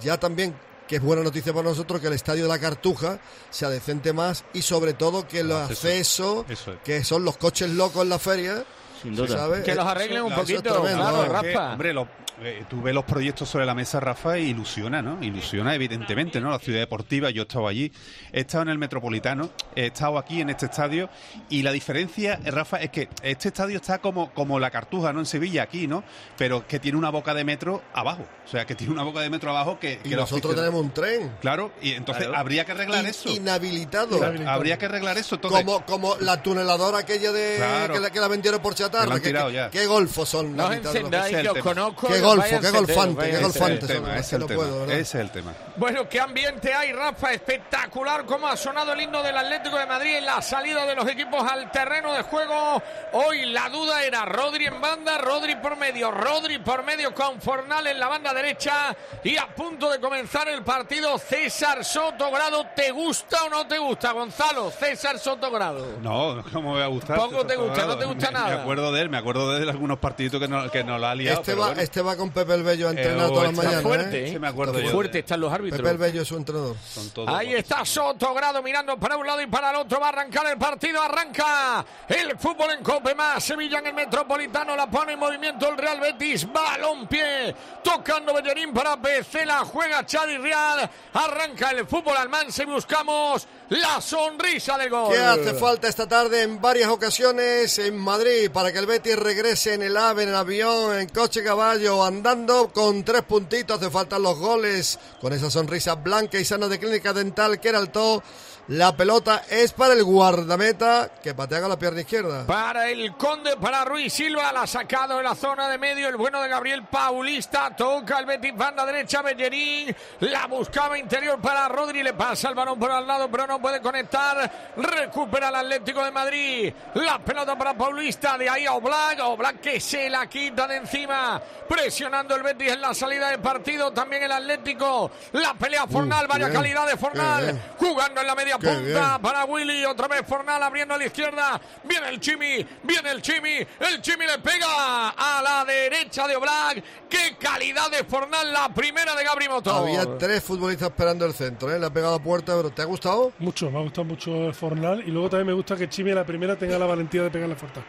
ya 0.03 0.18
también 0.20 0.55
que 0.88 0.97
es 0.97 1.03
buena 1.03 1.23
noticia 1.23 1.53
para 1.53 1.68
nosotros 1.68 2.01
que 2.01 2.07
el 2.09 2.12
estadio 2.12 2.42
de 2.44 2.49
la 2.49 2.59
Cartuja 2.59 3.18
sea 3.51 3.68
decente 3.70 4.12
más 4.12 4.44
y 4.53 4.62
sobre 4.62 4.92
todo 4.94 5.27
que 5.27 5.42
los 5.42 5.70
accesos, 5.70 6.44
eso 6.49 6.73
es. 6.73 6.79
que 6.85 7.03
son 7.05 7.25
los 7.25 7.37
coches 7.37 7.70
locos 7.70 8.03
en 8.03 8.09
la 8.11 8.18
feria, 8.18 8.64
Sin 9.03 9.16
se 9.16 9.29
sabe, 9.29 9.62
Que 9.62 9.75
los 9.75 9.87
arreglen 9.87 10.23
un 10.23 10.33
eso 10.33 10.40
poquito, 10.42 10.62
tremendo, 10.62 10.97
claro, 11.03 11.16
¿no? 11.33 11.40
Que, 11.40 11.53
Rafa. 11.53 11.73
hombre, 11.73 11.92
lo- 11.94 12.09
eh, 12.42 12.64
tú 12.68 12.83
ves 12.83 12.94
los 12.94 13.05
proyectos 13.05 13.49
sobre 13.49 13.64
la 13.64 13.75
mesa, 13.75 14.01
Rafa, 14.01 14.38
y 14.38 14.51
ilusiona, 14.51 15.01
¿no? 15.03 15.23
Ilusiona, 15.23 15.75
evidentemente, 15.75 16.40
¿no? 16.40 16.51
La 16.51 16.59
ciudad 16.59 16.81
deportiva, 16.81 17.31
yo 17.31 17.42
he 17.42 17.47
estado 17.47 17.68
allí, 17.68 17.92
he 18.33 18.40
estado 18.40 18.62
en 18.62 18.68
el 18.70 18.79
Metropolitano, 18.79 19.51
he 19.77 19.87
estado 19.87 20.18
aquí 20.18 20.40
en 20.40 20.51
este 20.51 20.66
estadio, 20.66 21.09
y 21.49 21.62
la 21.62 21.70
diferencia, 21.73 22.40
Rafa, 22.44 22.79
es 22.79 22.90
que 22.90 23.09
este 23.23 23.49
estadio 23.49 23.77
está 23.77 23.99
como, 23.99 24.33
como 24.33 24.59
la 24.59 24.70
Cartuja, 24.70 25.12
¿no? 25.12 25.20
En 25.20 25.27
Sevilla, 25.27 25.62
aquí, 25.62 25.87
¿no? 25.87 26.03
Pero 26.37 26.66
que 26.66 26.79
tiene 26.81 26.99
una 26.99 27.11
boca 27.11 27.35
de 27.35 27.44
metro 27.44 27.83
abajo, 27.92 28.25
o 28.44 28.49
sea, 28.49 28.66
que 28.66 28.75
tiene 28.75 28.92
una 28.92 29.05
boca 29.05 29.20
de 29.20 29.31
metro 29.31 29.51
abajo 29.51 29.79
que... 29.79 30.01
Nosotros 30.05 30.55
tenemos 30.55 30.81
un 30.81 30.90
tren. 30.92 31.33
Claro, 31.40 31.73
y 31.83 31.92
entonces 31.92 32.25
Claro. 32.25 32.38
habría 32.40 32.64
que 32.64 32.73
arreglar 32.73 33.01
In- 33.05 33.07
eso. 33.11 33.29
Inhabilitado. 33.29 34.18
Habría 34.49 34.79
que 34.79 34.87
arreglar 34.87 35.18
eso. 35.18 35.35
Entonces, 35.37 35.64
Como, 35.64 35.85
como 35.85 36.16
la 36.20 36.42
tuneladora 36.42 36.99
aquella 36.99 37.33
de 37.33 37.57
Claro. 37.57 37.94
que, 37.94 38.01
la, 38.01 38.11
que 38.11 38.20
la 38.20 38.29
vendieron 38.29 38.61
por 38.61 38.75
chatarra. 38.75 39.14
Que, 39.16 39.20
tirado 39.29 39.49
que- 39.49 39.55
ya. 39.55 39.70
qué 39.70 39.87
golfos 39.87 40.29
son. 40.29 40.57
No 40.57 40.66
os 40.66 40.75
encendáis, 40.77 41.37
que 41.37 41.49
os 41.49 41.59
conozco. 41.59 42.09
Qué 42.09 42.20
golfo, 42.25 42.61
qué 42.61 42.71
golfante, 42.71 43.31
qué 43.31 43.39
golfante. 43.39 43.85
ese 44.19 45.01
es 45.01 45.15
el 45.15 45.31
tema, 45.31 45.53
no. 45.53 45.73
Bueno, 45.77 46.09
qué 46.09 46.21
ambiente 46.21 46.73
hay, 46.73 46.93
Rafa, 46.93 47.33
espectacular 47.33 48.25
como 48.27 48.47
ha 48.49 48.57
sonado 48.57 48.93
el 48.93 49.01
himno 49.01 49.23
del 49.23 49.37
Atlético 49.37 49.77
de 49.77 49.87
Madrid 49.87 50.17
en 50.17 50.27
la 50.27 50.41
salida 50.43 50.87
de 50.87 50.95
los 50.95 51.07
equipos 51.09 51.43
al 51.51 51.71
terreno 51.71 52.13
de 52.13 52.23
juego. 52.23 52.83
Hoy 53.13 53.47
la 53.47 53.69
duda 53.69 54.03
era 54.03 54.25
Rodri 54.25 54.67
en 54.67 54.81
banda, 54.81 55.19
Rodri 55.19 55.57
por 55.57 55.77
medio, 55.77 56.11
Rodri 56.11 56.59
por 56.59 56.83
medio 56.85 57.15
con 57.15 57.41
Fornal 57.41 57.87
en 57.87 57.99
la 57.99 58.09
banda 58.09 58.33
derecha 58.35 58.95
y 59.23 59.37
a 59.37 59.47
punto 59.55 59.91
de 59.91 60.01
comenzar 60.01 60.49
el 60.49 60.63
partido 60.63 61.19
César 61.19 61.85
Sotogrado. 61.85 62.67
¿Te 62.75 62.91
gusta 62.91 63.45
o 63.45 63.49
no 63.51 63.67
te 63.67 63.79
gusta, 63.79 64.13
Gonzalo? 64.13 64.71
César 64.71 65.19
Sotogrado. 65.19 65.99
No, 66.01 66.43
¿cómo 66.53 66.73
me 66.75 66.81
va 66.81 66.85
a 66.87 66.89
gustar? 66.89 67.17
Poco 67.17 67.45
te 67.47 67.57
gusta, 67.57 67.85
no 67.87 67.97
te 67.99 68.05
gusta 68.05 68.27
Me- 68.29 68.33
nada. 68.33 68.57
Me 68.57 68.63
acuerdo 68.63 68.93
de 68.93 69.03
él, 69.03 69.09
me 69.11 69.19
acuerdo 69.19 69.53
de 69.53 69.63
él 69.63 69.69
algunos 69.69 69.99
partiditos 69.99 70.41
que 70.41 70.49
nos, 70.49 70.71
que 70.71 70.85
nos 70.85 71.01
la 71.01 71.11
ha 71.11 71.15
liado. 71.15 71.41
Este 71.41 71.55
va, 71.55 71.67
bueno. 71.67 71.81
este 71.81 72.03
va 72.03 72.13
con 72.16 72.31
Pepe 72.31 72.55
el 72.55 72.62
Bello 72.62 72.88
a 72.88 72.90
entrenar 72.90 73.27
Eh, 73.27 73.29
todas 73.29 73.44
las 73.44 73.55
mañanas. 73.55 73.83
fuerte, 73.83 74.18
¿eh? 74.24 74.29
¿eh? 74.29 74.33
Sí, 74.33 74.38
me 74.38 74.48
acuerdo 74.48 74.79
yo. 74.81 74.90
Fuerte 74.90 75.18
están 75.20 75.40
los 75.40 75.53
árbitros. 75.53 75.81
Pepe 75.81 75.90
el 75.90 75.98
Bello 75.98 76.22
es 76.22 76.29
su 76.29 76.37
entrenador. 76.37 76.77
Son 76.92 77.11
todos 77.11 77.29
Ahí 77.29 77.46
buenos. 77.48 77.62
está 77.62 77.85
Sotogrado 77.85 78.62
mirando 78.62 78.96
para 78.98 79.16
un 79.16 79.27
lado 79.27 79.40
y 79.40 79.46
para 79.46 79.70
el 79.70 79.77
otro. 79.77 80.00
Va 80.00 80.07
a 80.07 80.09
arrancar 80.11 80.46
el 80.46 80.59
partido. 80.59 81.00
Arranca 81.03 81.85
el 82.09 82.37
fútbol 82.38 82.70
en 82.77 82.83
Cope 82.83 83.14
más. 83.14 83.42
Sevilla 83.44 83.79
en 83.79 83.87
el 83.88 83.94
Metropolitano. 83.94 84.77
La 84.77 84.88
pone 84.90 85.12
en 85.12 85.18
movimiento 85.18 85.68
el 85.68 85.77
Real 85.77 86.00
Betis. 86.00 86.50
Balón 86.53 87.07
pie. 87.07 87.55
Tocando 87.83 88.35
Bellerín 88.35 88.72
para 88.72 88.96
Becela. 88.96 89.61
Juega 89.64 90.05
Chadi 90.07 90.37
Real. 90.38 90.88
Arranca 91.12 91.70
el 91.70 91.87
fútbol 91.87 92.16
al 92.16 92.29
Manse. 92.29 92.64
Buscamos 92.64 93.46
la 93.70 94.00
sonrisa 94.00 94.77
del 94.79 94.90
gol. 94.90 95.12
¿Qué 95.12 95.18
hace 95.18 95.55
falta 95.55 95.88
esta 95.88 96.07
tarde 96.07 96.42
en 96.42 96.61
varias 96.61 96.88
ocasiones 96.90 97.79
en 97.79 97.96
Madrid 97.96 98.50
para 98.53 98.72
que 98.72 98.79
el 98.79 98.87
Betis 98.87 99.16
regrese 99.18 99.74
en 99.74 99.83
el 99.83 99.96
AVE, 99.96 100.24
en 100.24 100.29
el 100.29 100.35
avión, 100.35 100.98
en 100.98 101.09
coche 101.09 101.42
caballo, 101.42 102.04
andando 102.05 102.71
con 102.73 103.05
tres 103.05 103.23
puntitos? 103.23 103.79
Hace 103.81 103.90
falta 103.90 104.19
los 104.19 104.38
goles 104.38 104.99
con 105.21 105.33
esa 105.33 105.51
sonrisa 105.51 105.95
blanca 105.95 106.38
y 106.38 106.45
sana 106.45 106.69
de 106.69 106.79
Clínica 106.79 107.12
Dental 107.12 107.61
que 107.61 107.69
era 107.69 107.85
todo. 107.87 108.23
La 108.68 108.96
pelota 108.96 109.42
es 109.50 109.72
para 109.72 109.92
el 109.92 110.03
guardameta 110.03 111.11
que 111.22 111.35
patea 111.35 111.61
con 111.61 111.68
la 111.68 111.79
pierna 111.79 112.00
izquierda. 112.00 112.46
Para 112.46 112.88
el 112.88 113.14
Conde, 113.14 113.59
para 113.59 113.85
Ruiz 113.85 114.11
Silva, 114.11 114.50
la 114.55 114.62
ha 114.62 114.66
sacado 114.66 115.18
en 115.18 115.24
la 115.24 115.35
zona 115.35 115.68
de 115.68 115.77
medio 115.77 116.09
el 116.09 116.16
bueno 116.16 116.40
de 116.40 116.48
Gabriel 116.48 116.85
Paulista, 116.85 117.77
toca 117.77 118.18
el 118.18 118.24
Betis, 118.24 118.57
banda 118.57 118.87
derecha, 118.87 119.20
Bellerín, 119.20 119.94
la 120.20 120.46
buscaba 120.46 120.98
interior 120.98 121.38
para 121.42 121.68
Rodri, 121.68 122.03
le 122.03 122.14
pasa 122.14 122.48
el 122.48 122.55
balón 122.55 122.79
por 122.79 122.90
al 122.90 123.07
lado, 123.07 123.31
pero 123.31 123.46
no 123.46 123.61
puede 123.61 123.83
conectar, 123.83 124.72
recupera 124.79 125.50
el 125.50 125.57
Atlético 125.57 126.03
de 126.03 126.11
Madrid, 126.11 126.72
la 126.94 127.18
pelota 127.18 127.59
para 127.59 127.74
Paulista, 127.74 128.38
de 128.38 128.48
ahí 128.48 128.64
a 128.64 128.72
Oblak, 128.72 129.20
Oblak 129.20 129.61
que 129.61 129.79
se 129.79 130.09
la 130.09 130.27
quita 130.27 130.66
de 130.66 130.77
encima, 130.77 131.38
presionando 131.68 132.35
el 132.35 132.42
Betis 132.42 132.72
en 132.72 132.81
la 132.81 132.94
salida 132.94 133.29
del 133.29 133.40
partido, 133.40 133.92
también 133.92 134.22
el 134.22 134.33
Atlético, 134.33 135.11
la 135.33 135.53
pelea 135.53 135.87
Fornal, 135.87 136.24
Uh, 136.24 136.29
vaya 136.29 136.46
bien, 136.46 136.57
calidad 136.57 136.87
de 136.87 136.92
qué 136.92 136.98
Fornal, 136.98 137.62
jugando 137.79 138.20
en 138.22 138.27
la 138.27 138.35
media 138.35 138.54
Qué 138.59 138.69
punta 138.69 138.83
bien. 138.83 139.23
para 139.23 139.45
Willy, 139.45 139.85
otra 139.85 140.09
vez 140.09 140.23
Fornal 140.27 140.62
abriendo 140.62 140.95
a 140.95 140.99
la 140.99 141.07
izquierda, 141.07 141.61
viene 141.85 142.09
el 142.09 142.21
Chimi, 142.21 142.67
viene 142.83 143.11
el 143.11 143.23
Chimi, 143.23 143.67
el 143.81 144.01
Chimi 144.03 144.27
le 144.27 144.38
pega 144.38 145.11
a 145.11 145.43
la 145.43 145.64
derecha 145.64 146.27
de 146.27 146.37
Oblak, 146.37 146.83
qué 147.09 147.37
calidad 147.38 147.90
de 147.90 148.05
Fornal, 148.05 148.53
la 148.53 148.69
primera 148.73 149.14
de 149.14 149.25
Gabri 149.25 149.49
Motor. 149.49 149.88
Había 149.88 150.19
tres 150.19 150.43
futbolistas 150.43 150.90
esperando 150.90 151.25
el 151.27 151.35
centro, 151.35 151.73
¿eh? 151.73 151.79
le 151.79 151.87
ha 151.87 151.90
pegado 151.90 152.14
a 152.14 152.23
puerta, 152.23 152.55
pero 152.57 152.71
¿te 152.71 152.83
ha 152.83 152.87
gustado? 152.87 153.33
Mucho, 153.38 153.71
me 153.71 153.79
ha 153.79 153.83
gustado 153.83 154.05
mucho 154.05 154.47
el 154.47 154.55
Fornal 154.55 155.03
y 155.07 155.11
luego 155.11 155.31
también 155.31 155.49
me 155.49 155.53
gusta 155.53 155.77
que 155.77 155.88
Chimi 155.88 156.11
a 156.12 156.17
la 156.17 156.25
primera 156.27 156.57
tenga 156.57 156.79
la 156.79 156.87
valentía 156.87 157.23
de 157.23 157.31
pegarle 157.31 157.55
fuerte. 157.57 157.81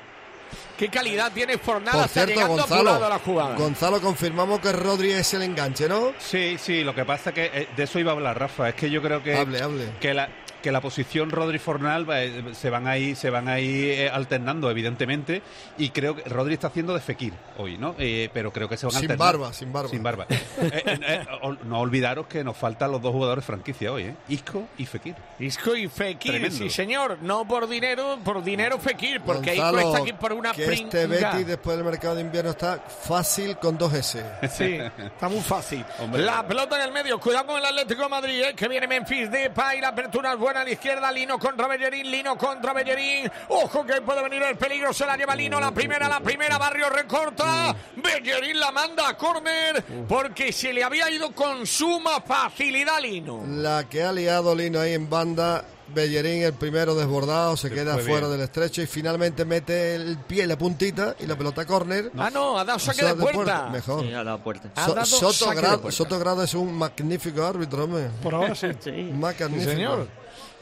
Qué 0.77 0.89
calidad 0.89 1.31
tiene 1.31 1.57
Fornal 1.57 1.93
Por 1.97 2.07
cierto, 2.09 2.47
Gonzalo, 2.47 2.93
a 3.05 3.09
la 3.09 3.19
jugada. 3.19 3.55
Gonzalo, 3.55 4.01
confirmamos 4.01 4.59
que 4.59 4.73
Rodri 4.73 5.11
es 5.11 5.33
el 5.33 5.43
enganche, 5.43 5.87
¿no? 5.87 6.11
Sí, 6.19 6.57
sí, 6.59 6.83
lo 6.83 6.93
que 6.93 7.05
pasa 7.05 7.29
es 7.29 7.33
que 7.35 7.45
eh, 7.45 7.67
de 7.75 7.83
eso 7.83 7.97
iba 7.97 8.11
a 8.11 8.15
hablar 8.15 8.37
Rafa, 8.37 8.69
es 8.69 8.75
que 8.75 8.89
yo 8.89 9.01
creo 9.01 9.23
que 9.23 9.35
Hable, 9.35 9.61
hable. 9.61 9.89
que 10.01 10.13
la 10.13 10.27
que 10.65 10.71
la 10.71 10.81
posición 10.81 11.29
Rodri 11.29 11.59
Fornal 11.59 12.07
eh, 12.11 12.43
se 12.53 12.71
van 12.71 12.87
ahí 12.87 13.13
se 13.13 13.29
van 13.29 13.47
ahí 13.47 13.83
eh, 13.91 14.09
alternando 14.09 14.71
evidentemente 14.71 15.43
y 15.77 15.91
creo 15.91 16.15
que 16.15 16.27
Rodri 16.27 16.55
está 16.55 16.67
haciendo 16.67 16.95
de 16.95 17.01
Fekir 17.01 17.33
hoy, 17.59 17.77
¿no? 17.77 17.93
Eh, 17.99 18.29
pero 18.33 18.51
creo 18.51 18.67
que 18.67 18.75
se 18.75 18.87
van 18.87 18.93
Sin 18.93 19.11
alternando. 19.11 19.23
barba, 19.39 19.53
sin 19.53 19.71
barba. 19.71 19.89
Sin 19.89 20.01
barba. 20.01 20.25
Eh, 20.29 20.39
eh, 20.59 20.99
eh, 21.07 21.25
ol- 21.43 21.59
no 21.65 21.79
olvidaros 21.81 22.25
que 22.25 22.43
nos 22.43 22.57
faltan 22.57 22.91
los 22.91 22.99
dos 22.99 23.11
jugadores 23.11 23.45
franquicia 23.45 23.91
hoy, 23.91 24.03
¿eh? 24.05 24.15
Isco 24.27 24.63
y 24.79 24.87
Fekir. 24.87 25.13
Isco 25.37 25.75
y 25.75 25.87
Fekir, 25.87 26.31
Tremendo. 26.31 26.57
sí 26.57 26.69
señor, 26.71 27.19
no 27.21 27.47
por 27.47 27.67
dinero, 27.69 28.17
por 28.23 28.43
dinero 28.43 28.79
Fekir, 28.79 29.21
porque 29.21 29.51
Gonzalo, 29.55 29.77
Isco 29.77 29.89
está 29.91 30.01
aquí 30.03 30.13
por 30.13 30.33
una 30.33 30.51
que 30.53 30.65
este. 30.73 31.05
Betis 31.05 31.45
después 31.45 31.77
del 31.77 31.85
mercado 31.85 32.15
de 32.15 32.21
invierno 32.21 32.49
está 32.49 32.79
fácil 32.79 33.57
con 33.57 33.77
dos 33.77 33.93
S. 33.93 34.25
Sí, 34.49 34.79
está 34.97 35.29
muy 35.29 35.41
fácil. 35.41 35.85
Hombre. 35.99 36.23
la 36.23 36.47
pelota 36.47 36.75
en 36.77 36.81
el 36.87 36.91
medio, 36.91 37.19
cuidado 37.19 37.45
con 37.45 37.57
el 37.57 37.65
Atlético 37.65 38.01
de 38.03 38.09
Madrid, 38.09 38.41
eh, 38.41 38.53
que 38.55 38.67
viene 38.67 38.87
Memphis 38.87 39.29
Depay, 39.29 39.81
la 39.81 39.89
apertura 39.89 40.33
es 40.33 40.39
buena 40.39 40.54
a 40.57 40.63
la 40.63 40.71
izquierda, 40.71 41.11
Lino 41.11 41.37
contra 41.39 41.67
Bellerín, 41.67 42.09
Lino 42.09 42.37
contra 42.37 42.73
Bellerín. 42.73 43.29
Ojo 43.49 43.85
que 43.85 44.01
puede 44.01 44.23
venir 44.23 44.43
el 44.43 44.57
peligro, 44.57 44.93
se 44.93 45.05
la 45.05 45.15
lleva 45.17 45.35
Lino, 45.35 45.59
la 45.59 45.71
primera, 45.71 46.07
la 46.07 46.19
primera, 46.19 46.57
Barrio 46.57 46.89
recorta. 46.89 47.75
Bellerín 47.95 48.59
la 48.59 48.71
manda 48.71 49.07
a 49.09 49.17
córner 49.17 49.83
porque 50.07 50.51
se 50.51 50.73
le 50.73 50.83
había 50.83 51.09
ido 51.09 51.31
con 51.33 51.65
suma 51.65 52.21
facilidad 52.21 52.95
a 52.97 52.99
Lino. 52.99 53.43
La 53.47 53.87
que 53.89 54.03
ha 54.03 54.11
liado 54.11 54.55
Lino 54.55 54.79
ahí 54.79 54.93
en 54.93 55.09
banda. 55.09 55.65
Bellerín, 55.87 56.41
el 56.41 56.53
primero 56.53 56.95
desbordado, 56.95 57.55
se 57.55 57.69
queda 57.69 57.93
fue 57.93 58.03
fuera 58.05 58.27
bien. 58.27 58.31
del 58.31 58.41
estrecho 58.41 58.81
y 58.81 58.87
finalmente 58.87 59.45
mete 59.45 59.93
el 59.93 60.17
pie, 60.17 60.47
la 60.47 60.57
puntita 60.57 61.15
y 61.19 61.27
la 61.27 61.37
pelota 61.37 61.61
a 61.61 61.65
córner. 61.67 62.11
Ah, 62.17 62.31
no, 62.33 62.57
ha 62.57 62.65
dado 62.65 62.79
saque 62.79 63.01
O 63.03 63.05
sea, 63.05 63.13
de 63.13 63.21
puerta. 63.21 63.69
Mejor. 63.69 64.01
Sí, 64.03 64.11
a 64.11 64.23
la 64.23 64.37
puerta. 64.43 64.69
Ha 64.75 64.87
dado 64.87 65.05
Soto, 65.05 65.31
saque 65.31 65.55
de 65.57 65.61
Grado, 65.61 65.81
puerta. 65.81 65.95
Soto 65.95 66.17
Grado 66.19 66.43
es 66.43 66.55
un 66.55 66.73
magnífico 66.75 67.45
árbitro, 67.45 67.83
hombre. 67.83 68.09
Por 68.23 68.33
ahora 68.33 68.55
sí. 68.55 68.67
Sí. 68.79 68.91
Magnífico. 69.13 69.59
Sí, 69.59 69.75
señor. 69.75 70.07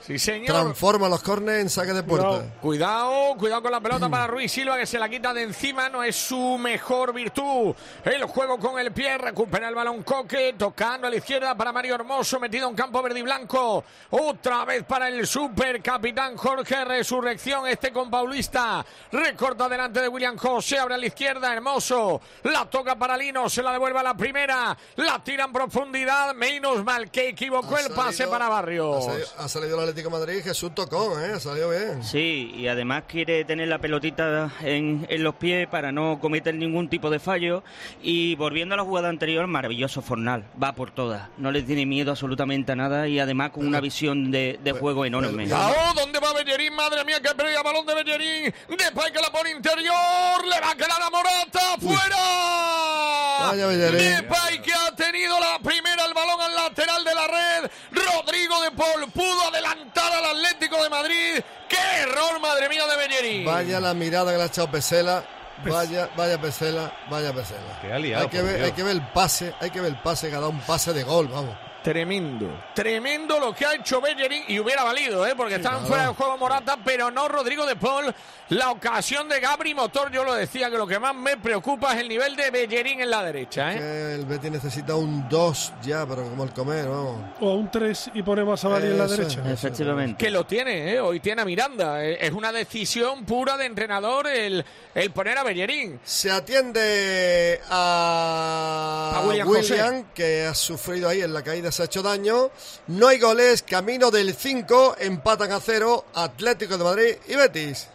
Sí, 0.05 0.19
señor. 0.19 0.47
Transforma 0.47 1.07
los 1.07 1.23
córneres 1.23 1.61
en 1.61 1.69
saque 1.69 1.93
de 1.93 2.03
puerta. 2.03 2.27
Cuidado. 2.27 2.51
Cuidado, 2.61 3.35
cuidado 3.37 3.61
con 3.61 3.71
la 3.71 3.79
pelota 3.79 4.09
para 4.09 4.27
Ruiz 4.27 4.51
Silva 4.51 4.77
que 4.77 4.85
se 4.85 4.99
la 4.99 5.07
quita 5.07 5.33
de 5.33 5.43
encima, 5.43 5.87
no 5.87 6.03
es 6.03 6.15
su 6.15 6.57
mejor 6.57 7.13
virtud. 7.13 7.73
El 8.03 8.23
juego 8.25 8.59
con 8.59 8.79
el 8.79 8.91
pie, 8.91 9.17
recupera 9.17 9.69
el 9.69 9.75
balón 9.75 10.03
Coque, 10.03 10.55
tocando 10.57 11.07
a 11.07 11.09
la 11.09 11.15
izquierda 11.15 11.55
para 11.55 11.71
Mario 11.71 11.95
Hermoso, 11.95 12.39
metido 12.39 12.67
en 12.67 12.75
campo 12.75 13.01
verde 13.01 13.19
y 13.19 13.21
blanco. 13.21 13.83
Otra 14.09 14.65
vez 14.65 14.83
para 14.83 15.07
el 15.07 15.25
super 15.25 15.81
capitán 15.81 16.35
Jorge 16.35 16.83
Resurrección, 16.83 17.67
este 17.67 17.93
con 17.93 18.09
Paulista. 18.09 18.85
Recorta 19.11 19.69
delante 19.69 20.01
de 20.01 20.09
William 20.09 20.37
José, 20.37 20.79
abre 20.79 20.95
a 20.95 20.97
la 20.97 21.05
izquierda, 21.05 21.53
Hermoso. 21.53 22.19
La 22.43 22.69
toca 22.69 22.97
para 22.97 23.15
Lino, 23.15 23.49
se 23.49 23.63
la 23.63 23.71
devuelve 23.71 23.99
a 23.99 24.03
la 24.03 24.17
primera. 24.17 24.77
La 24.97 25.23
tira 25.23 25.45
en 25.45 25.53
profundidad, 25.53 26.33
menos 26.35 26.83
mal 26.83 27.09
que 27.09 27.29
equivocó 27.29 27.77
Ha 27.77 27.81
el 27.81 27.93
pase 27.93 28.27
para 28.27 28.49
Barrios. 28.49 29.07
Ha 29.07 29.09
salido, 29.09 29.27
ha 29.37 29.47
salido 29.47 29.92
Atlético 29.93 30.09
de 30.17 30.25
Madrid, 30.25 30.43
Jesús 30.43 30.73
tocó, 30.73 31.19
¿eh? 31.19 31.33
Ha 31.35 31.39
salido 31.39 31.69
bien. 31.69 32.03
Sí, 32.03 32.51
y 32.57 32.67
además 32.67 33.03
quiere 33.07 33.45
tener 33.45 33.67
la 33.67 33.77
pelotita 33.77 34.51
en, 34.61 35.05
en 35.07 35.23
los 35.23 35.35
pies 35.35 35.67
para 35.67 35.91
no 35.91 36.19
cometer 36.19 36.55
ningún 36.55 36.89
tipo 36.89 37.11
de 37.11 37.19
fallo. 37.19 37.63
Y 38.01 38.33
volviendo 38.35 38.73
a 38.73 38.77
la 38.77 38.83
jugada 38.83 39.09
anterior, 39.09 39.45
maravilloso 39.45 40.01
Fornal, 40.01 40.45
va 40.61 40.73
por 40.73 40.89
todas, 40.89 41.29
no 41.37 41.51
le 41.51 41.61
tiene 41.61 41.85
miedo 41.85 42.09
absolutamente 42.09 42.71
a 42.71 42.75
nada 42.75 43.07
y 43.07 43.19
además 43.19 43.51
con 43.51 43.67
una 43.67 43.79
visión 43.81 44.31
de, 44.31 44.59
de 44.63 44.71
juego 44.71 45.05
enorme. 45.05 45.43
Cuidado, 45.43 45.75
¿dónde 45.95 46.19
va 46.19 46.33
Bellerín? 46.33 46.73
Madre 46.73 47.05
mía, 47.05 47.19
que 47.21 47.29
pérdida 47.35 47.61
balón 47.61 47.85
de 47.85 47.93
Bellerín. 47.93 48.53
Depay 48.69 49.11
que 49.11 49.21
la 49.21 49.31
pone 49.31 49.51
interior. 49.51 50.43
Le 50.43 50.59
va 50.59 50.71
a 50.71 50.75
quedar 50.75 51.03
a 51.03 51.09
Morata. 51.11 51.77
¡Fuera! 51.79 53.47
Vaya 53.47 53.67
Bellerín. 53.67 53.99
Depay 53.99 54.59
que 54.59 54.73
ha 54.73 54.95
tenido 54.95 55.39
la 55.39 55.59
primera, 55.59 56.03
el 56.05 56.15
balón 56.15 56.41
al 56.41 56.55
lateral 56.55 57.03
de 57.03 57.13
la 57.13 57.27
red. 57.27 57.71
Rodrigo 57.91 58.59
de 58.61 58.71
Paul 58.71 59.11
pudo 59.13 59.49
adelantar 59.49 59.82
al 59.95 60.25
Atlético 60.37 60.81
de 60.81 60.89
Madrid. 60.89 61.43
¡Qué 61.67 62.01
error, 62.01 62.39
madre 62.39 62.69
mía, 62.69 62.85
de 62.85 62.97
Bellerín! 62.97 63.45
Vaya 63.45 63.79
la 63.79 63.93
mirada 63.93 64.31
que 64.31 64.37
le 64.37 64.43
ha 64.43 64.47
echado 64.47 64.69
Pesela. 64.69 65.23
Vaya, 65.65 66.09
vaya 66.17 66.41
Pesela, 66.41 66.91
vaya 67.09 67.31
Pesela. 67.33 67.79
Qué 67.81 67.93
aliado, 67.93 68.23
hay, 68.23 68.29
que 68.29 68.41
ver, 68.41 68.63
hay 68.63 68.71
que 68.71 68.83
ver 68.83 68.93
el 68.93 69.07
pase, 69.07 69.53
hay 69.59 69.69
que 69.69 69.79
ver 69.79 69.91
el 69.91 70.01
pase 70.01 70.29
que 70.29 70.35
ha 70.35 70.39
dado 70.39 70.49
un 70.49 70.61
pase 70.61 70.93
de 70.93 71.03
gol, 71.03 71.27
vamos. 71.27 71.55
Tremendo, 71.83 72.47
tremendo 72.73 73.39
lo 73.39 73.53
que 73.53 73.65
ha 73.65 73.75
hecho 73.75 73.99
Bellerín 74.01 74.43
y 74.47 74.59
hubiera 74.59 74.83
valido, 74.83 75.25
¿eh? 75.27 75.33
porque 75.35 75.55
estaban 75.55 75.79
claro. 75.79 75.87
fuera 75.87 76.03
del 76.07 76.13
juego 76.15 76.37
Morata, 76.37 76.77
pero 76.83 77.11
no 77.11 77.27
Rodrigo 77.27 77.65
de 77.65 77.75
Paul. 77.75 78.13
La 78.49 78.71
ocasión 78.71 79.27
de 79.29 79.39
Gabri 79.39 79.73
Motor, 79.73 80.11
yo 80.11 80.23
lo 80.23 80.33
decía, 80.33 80.69
que 80.69 80.77
lo 80.77 80.85
que 80.85 80.99
más 80.99 81.15
me 81.15 81.37
preocupa 81.37 81.93
es 81.93 82.01
el 82.01 82.09
nivel 82.09 82.35
de 82.35 82.51
Bellerín 82.51 83.01
en 83.01 83.09
la 83.09 83.23
derecha. 83.23 83.73
¿eh? 83.73 84.15
El 84.15 84.25
Betis 84.25 84.51
necesita 84.51 84.95
un 84.95 85.27
2 85.29 85.73
ya, 85.81 86.05
pero 86.05 86.23
como 86.23 86.43
el 86.43 86.51
comer, 86.51 86.87
vamos. 86.87 87.15
O 87.39 87.53
un 87.55 87.71
3 87.71 88.11
y 88.13 88.21
ponemos 88.23 88.59
a 88.59 88.61
Sabali 88.61 88.87
en 88.87 88.97
la 88.97 89.07
derecha. 89.07 89.39
eso. 89.41 89.49
Efectivamente. 89.49 90.23
Que 90.23 90.29
lo 90.29 90.45
tiene, 90.45 90.93
¿eh? 90.93 90.99
hoy 90.99 91.19
tiene 91.19 91.41
a 91.41 91.45
Miranda. 91.45 92.03
Eh, 92.05 92.17
Es 92.21 92.31
una 92.31 92.51
decisión 92.51 93.25
pura 93.25 93.57
de 93.57 93.65
entrenador 93.65 94.27
el, 94.27 94.63
el 94.93 95.11
poner 95.11 95.37
a 95.37 95.43
Bellerín. 95.43 95.99
Se 96.03 96.29
atiende 96.31 97.59
a, 97.69 99.13
A 99.23 99.27
William 99.27 99.47
José. 99.47 100.05
que 100.13 100.45
ha 100.45 100.53
sufrido 100.53 101.09
ahí 101.09 101.21
en 101.21 101.33
la 101.33 101.41
caída, 101.41 101.71
se 101.73 101.81
ha 101.81 101.85
hecho 101.85 102.01
daño. 102.01 102.51
No 102.87 103.07
hay 103.07 103.19
goles, 103.19 103.63
camino 103.63 104.11
del 104.11 104.33
5, 104.33 104.97
empatan 104.99 105.51
a 105.51 105.59
cero 105.59 106.05
Atlético 106.13 106.77
de 106.77 106.83
Madrid 106.83 107.15
y 107.27 107.35
Betis. 107.35 107.87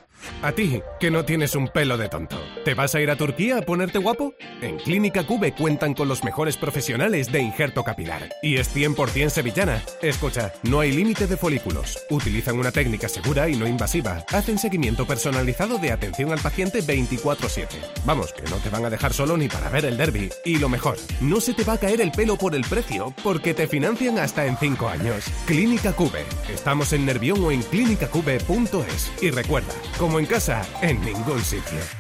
A 0.43 0.53
ti, 0.53 0.83
que 1.01 1.11
no 1.11 1.25
tienes 1.25 1.55
un 1.55 1.69
pelo 1.69 1.97
de 1.97 2.09
tonto. 2.09 2.41
¿Te 2.65 2.75
vas 2.75 2.95
a 2.95 3.01
ir 3.01 3.11
a 3.11 3.17
Turquía 3.17 3.59
a 3.59 3.63
ponerte 3.63 3.99
guapo? 3.99 4.35
En 4.61 4.79
Clínica 4.79 5.27
Cube 5.27 5.53
cuentan 5.53 5.95
con 5.95 6.09
los 6.09 6.25
mejores 6.25 6.57
profesionales 6.57 7.33
de 7.33 7.41
injerto 7.41 7.83
capilar. 7.85 8.29
Y 8.43 8.57
es 8.57 8.75
100% 8.75 9.31
sevillana. 9.31 9.83
Escucha, 10.03 10.53
no 10.63 10.81
hay 10.81 10.93
límite 10.93 11.27
de 11.27 11.37
folículos. 11.37 11.99
Utilizan 12.11 12.59
una 12.59 12.73
técnica 12.73 13.09
segura 13.09 13.49
y 13.49 13.57
no 13.57 13.67
invasiva. 13.67 14.25
Hacen 14.29 14.59
seguimiento 14.59 15.07
personalizado 15.07 15.79
de 15.79 15.93
atención 15.93 16.33
al 16.33 16.41
paciente 16.41 16.83
24-7. 16.83 17.67
Vamos, 18.05 18.33
que 18.33 18.43
no 18.51 18.57
te 18.57 18.71
van 18.71 18.85
a 18.85 18.91
dejar 18.91 19.13
solo 19.13 19.37
ni 19.37 19.49
para 19.49 19.71
ver 19.71 19.85
el 19.85 19.97
derby. 19.97 20.31
Y 20.45 20.59
lo 20.59 20.69
mejor, 20.69 20.97
no 21.21 21.41
se 21.41 21.55
te 21.55 21.65
va 21.65 21.75
a 21.75 21.79
caer 21.79 22.01
el 22.01 22.13
pelo 22.13 22.37
por 22.37 22.55
el 22.55 22.63
precio, 22.63 23.15
porque 23.23 23.55
te 23.55 23.67
financian 23.67 24.19
hasta 24.19 24.47
en 24.47 24.57
5 24.57 24.89
años. 24.89 25.25
Clínica 25.47 25.93
Cube. 25.93 26.25
Estamos 26.53 26.93
en 26.93 27.07
Nervión 27.07 27.45
o 27.45 27.51
en 27.51 27.63
clínicacube.es. 27.63 29.13
Y 29.23 29.31
recuerda, 29.31 29.73
como 30.09 30.21
en 30.21 30.25
casa, 30.25 30.63
en 30.81 30.99
ningún 31.03 31.39
sitio. 31.45 31.98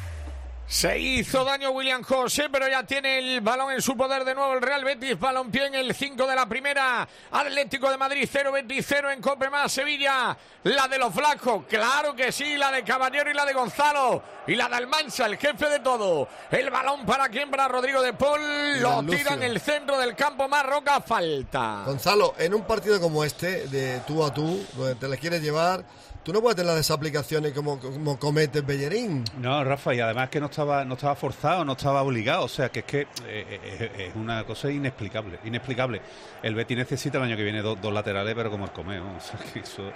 Se 0.69 0.99
hizo 0.99 1.45
daño 1.45 1.71
William 1.71 2.03
José, 2.03 2.51
pero 2.53 2.69
ya 2.69 2.83
tiene 2.83 3.19
el 3.19 3.41
balón 3.41 3.73
en 3.73 3.81
su 3.81 3.97
poder 3.97 4.23
de 4.23 4.35
nuevo 4.35 4.53
el 4.53 4.61
Real 4.61 4.85
Betis. 4.85 5.19
Balompié 5.19 5.64
en 5.64 5.75
el 5.75 5.95
5 5.95 6.27
de 6.27 6.37
la 6.37 6.47
primera. 6.47 7.09
Atlético 7.31 7.91
de 7.91 7.97
Madrid 7.97 8.29
0 8.31 8.53
Betis 8.53 8.85
0 8.87 9.11
en 9.11 9.23
Cope 9.23 9.49
más 9.49 9.73
Sevilla. 9.73 10.37
La 10.64 10.87
de 10.87 10.99
los 10.99 11.14
flacos, 11.14 11.64
claro 11.66 12.14
que 12.14 12.31
sí. 12.33 12.59
La 12.59 12.71
de 12.71 12.85
Caballero 12.85 13.31
y 13.31 13.35
la 13.35 13.47
de 13.47 13.55
Gonzalo. 13.55 14.23
Y 14.47 14.57
la 14.57 14.69
de 14.69 14.77
Almansa, 14.77 15.25
el 15.25 15.39
jefe 15.39 15.71
de 15.71 15.81
todo. 15.81 16.29
El 16.51 16.69
balón 16.69 17.07
para 17.07 17.31
quién, 17.31 17.51
para 17.51 17.66
Rodrigo 17.66 18.03
de 18.03 18.12
Paul. 18.12 18.43
Lo 18.81 19.03
tira 19.05 19.33
en 19.35 19.45
el 19.45 19.61
centro 19.61 19.99
del 19.99 20.14
campo. 20.14 20.49
Marroca, 20.49 21.01
falta. 21.01 21.85
Gonzalo, 21.87 22.35
en 22.39 22.53
un 22.53 22.64
partido 22.64 23.01
como 23.01 23.25
este, 23.25 23.69
de 23.69 24.01
tú 24.07 24.23
a 24.23 24.35
tú, 24.35 24.62
donde 24.77 24.97
te 24.97 25.09
le 25.09 25.16
quieres 25.16 25.41
llevar, 25.41 25.83
tú 26.23 26.33
no 26.33 26.43
puedes 26.43 26.57
tener 26.57 26.66
las 26.66 26.77
desaplicaciones 26.77 27.53
como, 27.55 27.79
como 27.79 28.19
comete 28.19 28.61
Bellerín. 28.61 29.25
No, 29.39 29.64
Rafa, 29.64 29.95
y 29.95 30.01
además 30.01 30.29
que 30.29 30.41
no 30.41 30.47
estaba, 30.59 30.84
no 30.84 30.94
estaba 30.94 31.14
forzado, 31.14 31.64
no 31.64 31.72
estaba 31.72 32.02
obligado, 32.02 32.44
o 32.44 32.48
sea 32.48 32.68
que 32.68 32.80
es 32.80 32.84
que 32.84 33.00
eh, 33.02 33.06
eh, 33.26 34.09
es 34.09 34.16
una 34.16 34.44
cosa 34.44 34.70
inexplicable, 34.70 35.38
inexplicable. 35.44 36.00
El 36.42 36.54
Betis 36.56 36.76
necesita 36.76 37.18
el 37.18 37.24
año 37.24 37.36
que 37.36 37.44
viene 37.44 37.62
dos, 37.62 37.80
dos 37.80 37.92
laterales, 37.92 38.34
pero 38.34 38.50
como 38.50 38.64
el 38.64 38.72
Comeo, 38.72 39.04
o 39.16 39.20
sea 39.20 39.38
que 39.52 39.61
eso, 39.61 39.92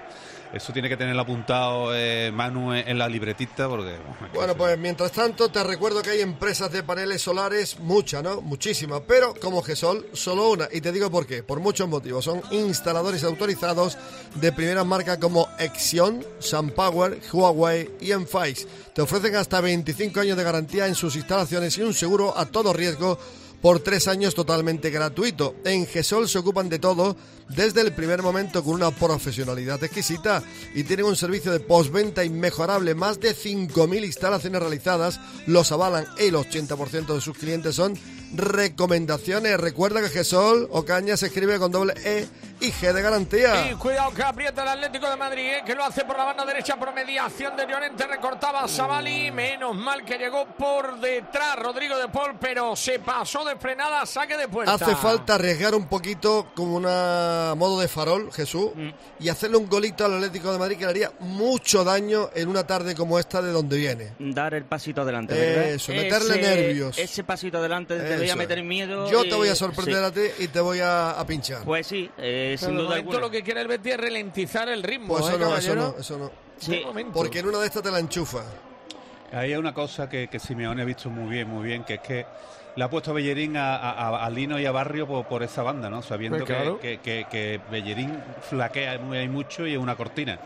eso 0.53 0.73
tiene 0.73 0.89
que 0.89 0.97
tenerlo 0.97 1.23
apuntado 1.23 1.95
eh, 1.95 2.31
Manu 2.33 2.73
en, 2.73 2.89
en 2.89 2.99
la 2.99 3.09
libretita, 3.09 3.69
porque 3.69 3.97
bueno, 3.97 4.35
Bueno, 4.35 4.57
pues 4.57 4.79
mientras 4.79 5.11
tanto 5.11 5.49
te 5.49 5.65
recuerdo 5.65 6.01
que 6.01 6.11
hay 6.11 6.21
empresas 6.21 6.71
de 6.71 6.85
paneles 6.85 7.23
solares, 7.23 7.81
muchas, 7.81 8.23
¿no? 8.23 8.41
Muchísimas, 8.41 9.03
pero 9.07 9.35
como 9.35 9.63
Gesol, 9.63 10.07
solo 10.13 10.51
una. 10.51 10.69
Y 10.71 10.81
te 10.81 10.93
digo 10.93 11.11
por 11.11 11.27
qué, 11.27 11.43
por 11.43 11.59
muchos 11.59 11.89
motivos. 11.89 12.25
Son 12.25 12.41
instaladores 12.53 13.25
autorizados 13.25 13.99
de 14.37 14.53
primeras 14.53 14.87
marcas 14.87 15.19
como 15.19 15.49
Exion, 15.59 16.25
SunPower, 16.39 17.19
Huawei 17.33 17.91
y 18.01 18.13
Enfais. 18.13 18.69
Te 18.95 19.01
ofrecen 19.01 19.37
hasta 19.37 19.63
25 19.63 20.21
años 20.21 20.37
de 20.37 20.45
garantía 20.45 20.87
en 20.87 20.95
sus 20.95 21.17
instalaciones 21.17 21.79
y 21.79 21.83
un 21.83 21.95
seguro 21.95 22.37
a 22.37 22.45
todo 22.45 22.75
riesgo 22.75 23.19
por 23.63 23.81
tres 23.81 24.07
años 24.07 24.35
totalmente 24.35 24.91
gratuito. 24.91 25.55
En 25.65 25.87
GESOL 25.87 26.29
se 26.29 26.39
ocupan 26.39 26.69
de 26.69 26.79
todo 26.79 27.17
desde 27.49 27.81
el 27.81 27.93
primer 27.93 28.23
momento 28.23 28.63
con 28.65 28.75
una 28.75 28.91
profesionalidad 28.91 29.83
exquisita 29.83 30.43
y 30.75 30.85
tienen 30.85 31.07
un 31.07 31.17
servicio 31.17 31.53
de 31.53 31.61
postventa 31.61 32.25
inmejorable. 32.25 32.95
Más 32.95 33.21
de 33.21 33.35
5.000 33.35 34.05
instalaciones 34.05 34.61
realizadas 34.61 35.21
los 35.47 35.71
avalan. 35.73 36.07
El 36.19 36.35
80% 36.35 37.15
de 37.15 37.21
sus 37.21 37.37
clientes 37.37 37.75
son 37.75 37.99
recomendaciones. 38.35 39.59
Recuerda 39.59 40.01
que 40.01 40.09
GESOL 40.09 40.69
o 40.71 40.85
Caña 40.85 41.17
se 41.17 41.27
escribe 41.27 41.59
con 41.59 41.71
doble 41.71 41.95
E 42.05 42.27
y 42.61 42.71
G 42.71 42.93
de 42.93 43.03
garantía. 43.03 43.71
Y 43.71 43.75
cuidado 43.75 44.13
que 44.15 44.23
aprieta 44.23 44.63
el 44.63 44.69
Atlético 44.69 45.11
de 45.11 45.17
Madrid, 45.17 45.43
¿eh? 45.43 45.63
que 45.67 45.75
lo 45.75 45.85
hace 45.85 46.05
por 46.05 46.17
la 46.17 46.25
banda 46.25 46.45
derecha 46.45 46.77
por 46.77 46.95
mediación 46.95 47.57
de 47.57 47.67
Llorente. 47.67 48.07
Recortaba 48.07 48.63
a 48.63 48.69
Savali. 48.69 49.31
Menos 49.31 49.75
mal 49.77 50.05
que 50.05 50.17
llegó 50.17 50.47
por 50.47 51.01
detrás 51.01 51.57
Rodrigo 51.57 51.97
de 51.99 52.09
Paul, 52.09 52.37
pero 52.41 52.77
se 52.77 52.99
pasó 52.99 53.45
de 53.45 53.57
frenada, 53.57 54.07
saque 54.07 54.37
de 54.37 54.49
puerta. 54.49 54.75
Hace 54.75 54.95
falta 54.97 55.35
arriesgar 55.35 55.75
un 55.75 55.87
poquito 55.87 56.49
como 56.55 56.77
una 56.77 57.32
modo 57.57 57.81
de 57.81 57.89
farol, 57.89 58.33
Jesús, 58.33 58.71
y 59.21 59.29
hacerle 59.29 59.57
un 59.57 59.69
golito 59.69 60.05
al 60.05 60.15
Atlético 60.15 60.53
de 60.53 60.59
Madrid 60.59 60.77
que 60.77 60.85
le 60.85 60.91
haría 60.91 61.13
mucho 61.21 61.85
daño 61.85 62.31
en 62.35 62.49
una 62.49 62.67
tarde 62.67 62.95
como 62.95 63.19
esta 63.19 63.43
de 63.43 63.53
donde 63.53 63.77
viene. 63.77 64.13
Dar 64.19 64.55
el 64.55 64.65
pasito 64.65 65.03
adelante, 65.03 65.35
¿verdad? 65.35 65.69
Eso, 65.71 65.93
meterle 65.93 66.41
nervios. 66.41 66.99
Ese 66.99 67.25
pasito 67.25 67.59
adelante 67.59 67.99
te 67.99 68.17
voy 68.19 68.31
a 68.31 68.37
meter 68.37 68.63
miedo. 68.63 69.11
Yo 69.11 69.25
y- 69.25 69.29
te 69.29 69.35
voy 69.35 69.49
a 69.49 69.55
sorprender 69.55 69.99
sí. 69.99 70.05
a 70.05 70.11
ti 70.13 70.45
y 70.45 70.49
te 70.49 70.61
voy 70.61 70.81
a, 70.81 71.11
a 71.13 71.27
pinchar. 71.27 71.65
Pues 71.65 71.87
sí, 71.87 72.11
eh, 72.19 72.57
sin 72.59 72.77
duda 72.77 72.97
alguna. 72.97 73.19
lo 73.21 73.31
que 73.31 73.43
quiere 73.43 73.61
el 73.61 73.69
Betis 73.69 73.93
es 73.95 74.01
ralentizar 74.01 74.69
el 74.69 74.83
ritmo. 74.83 75.17
Pues 75.17 75.25
¿eh, 75.27 75.29
eso 75.29 75.39
no, 75.39 75.57
eso 75.57 75.75
no, 75.75 75.95
eso 75.99 76.19
no. 76.19 77.13
Porque 77.13 77.41
en 77.41 77.47
una 77.47 77.59
de 77.59 77.67
estas 77.67 77.83
te 77.83 77.91
la 77.91 77.99
enchufa. 77.99 78.45
Ahí 79.33 79.53
hay 79.53 79.57
una 79.57 79.73
cosa 79.73 80.09
que, 80.09 80.29
que 80.29 80.39
Simeone 80.39 80.83
ha 80.83 80.85
visto 80.85 81.09
muy 81.09 81.31
bien, 81.31 81.49
muy 81.49 81.67
bien, 81.67 81.85
que 81.85 81.95
es 81.95 82.01
que 82.01 82.27
le 82.75 82.85
ha 82.85 82.89
puesto 82.91 83.13
Bellerín 83.13 83.57
a, 83.57 83.77
a- 83.77 83.91
a- 84.09 84.25
a 84.27 84.31
Lino 84.31 84.59
y 84.59 84.67
a 84.67 84.73
Barrio 84.73 85.07
por, 85.07 85.27
por 85.27 85.43
esa 85.43 85.63
banda, 85.63 85.91
¿no? 85.91 86.03
Sabiendo 86.03 86.39
Pues 86.39 86.49
claro. 86.49 86.81
que, 86.81 86.99
que, 87.01 87.27
Bellerín 87.71 88.17
flaquea 88.49 88.99
muy, 88.99 89.29
mucho 89.29 89.67
y 89.67 89.73
es 89.73 89.79
una 89.79 89.95
cortina. 89.97 90.39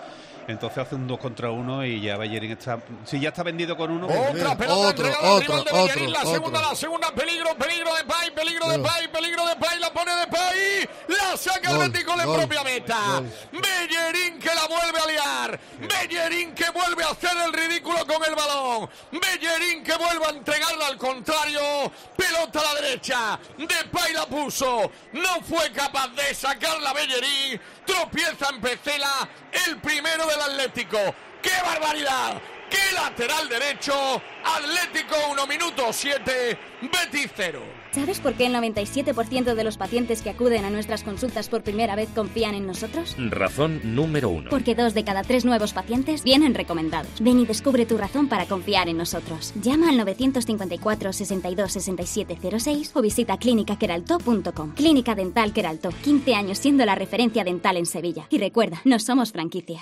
Entonces 0.49 0.79
hace 0.79 0.95
un 0.95 1.07
2 1.07 1.19
contra 1.19 1.51
1 1.51 1.85
y 1.87 2.01
ya 2.01 2.17
Bellerín 2.17 2.53
está... 2.53 2.79
Si 3.05 3.19
ya 3.21 3.31
está 3.31 3.43
vendido 3.43 3.77
con 3.77 3.91
uno... 3.91 4.07
Otra 4.07 4.57
pelota 4.57 4.89
Otro, 4.89 5.07
entregada 5.07 5.29
al 5.29 5.35
otro, 5.35 5.41
rival 5.41 5.65
de 5.65 5.71
otro, 5.71 5.83
Bellerín, 5.87 6.13
la 6.13 6.21
otro. 6.21 6.33
segunda, 6.33 6.61
la 6.63 6.75
segunda, 6.75 7.11
peligro, 7.13 7.55
peligro 7.57 7.95
de 7.95 8.05
Pay, 8.05 8.31
peligro 8.31 8.69
de. 8.69 8.79
Pay, 8.79 9.09
peligro 9.09 9.47
de 9.47 9.57
Pay, 9.57 9.79
la 9.81 9.93
pone 9.93 10.15
de 10.17 10.27
Pay, 10.27 10.89
la 11.09 11.37
saca 11.37 11.71
Gol, 11.71 11.83
Atlético 11.83 12.13
en 12.21 12.27
gol, 12.27 12.37
propia 12.37 12.63
meta. 12.65 12.99
gol. 13.19 13.31
Bellerín 13.53 14.39
que 14.39 14.55
la 14.55 14.67
vuelve 14.67 14.99
a 14.99 15.07
liar, 15.07 15.61
Bellerín 15.81 16.55
que 16.55 16.71
vuelve 16.71 17.03
a 17.05 17.09
hacer 17.11 17.37
el 17.45 17.53
ridículo 17.53 18.07
con 18.07 18.23
el 18.25 18.35
balón, 18.35 18.89
Bellerín 19.13 19.83
que 19.83 19.97
vuelve 19.97 20.27
a 20.27 20.31
entregarla 20.31 20.87
al 20.87 20.97
contrario, 20.97 21.61
pelota 22.17 22.61
a 22.61 22.75
la 22.75 22.81
derecha, 22.81 23.39
de 23.59 23.89
Pay 23.91 24.13
la 24.13 24.27
puso, 24.27 24.91
no 25.13 25.41
fue 25.43 25.71
capaz 25.73 26.09
de 26.09 26.35
sacarla 26.35 26.93
Bellerín, 26.93 27.61
tropieza 27.85 28.51
en 28.51 28.61
Pecela, 28.61 29.29
el 29.67 29.79
primero 29.79 30.27
del 30.37 30.61
Atlético. 30.61 30.99
¡Qué 31.43 31.51
barbaridad! 31.65 32.41
¡Qué 32.69 32.95
lateral 32.95 33.49
derecho! 33.49 34.21
Atlético 34.45 35.15
1 35.33 35.47
minuto 35.47 35.93
7, 35.93 36.59
Betis 36.83 37.31
0. 37.37 37.61
¿Sabes 37.93 38.21
por 38.21 38.35
qué 38.35 38.47
el 38.47 38.55
97% 38.55 39.55
de 39.55 39.65
los 39.65 39.79
pacientes 39.79 40.21
que 40.21 40.31
acuden 40.31 40.65
a 40.65 40.71
nuestras 40.71 41.03
consultas 41.03 41.49
por 41.49 41.63
primera 41.63 41.97
vez 41.97 42.09
confían 42.15 42.55
en 42.55 42.67
nosotros? 42.67 43.17
Razón 43.19 43.81
número 43.95 44.29
uno. 44.29 44.51
Porque 44.51 44.75
dos 44.75 44.95
de 44.95 45.05
cada 45.05 45.23
tres 45.23 45.45
nuevos 45.45 45.73
pacientes 45.73 46.23
vienen 46.23 46.55
recomendados. 46.55 47.21
Ven 47.21 47.39
y 47.39 47.47
descubre 47.47 47.87
tu 47.87 47.97
razón 47.97 48.29
para 48.29 48.47
confiar 48.47 48.89
en 48.89 48.99
nosotros. 48.99 49.55
Llama 49.63 49.89
al 49.89 49.97
954 49.97 51.13
62 51.13 51.73
67 51.73 52.59
06 52.59 52.91
o 52.95 53.01
visita 53.01 53.39
clínicaqueralto.com. 53.39 54.75
Clínica 54.75 55.15
Dental 55.15 55.53
Queralto, 55.53 55.91
15 56.03 56.35
años 56.35 56.59
siendo 56.59 56.85
la 56.85 56.97
referencia 56.97 57.45
dental 57.45 57.77
en 57.77 57.87
Sevilla. 57.87 58.27
Y 58.29 58.39
recuerda, 58.39 58.83
no 58.85 58.99
somos 58.99 59.33
franquicia. 59.33 59.81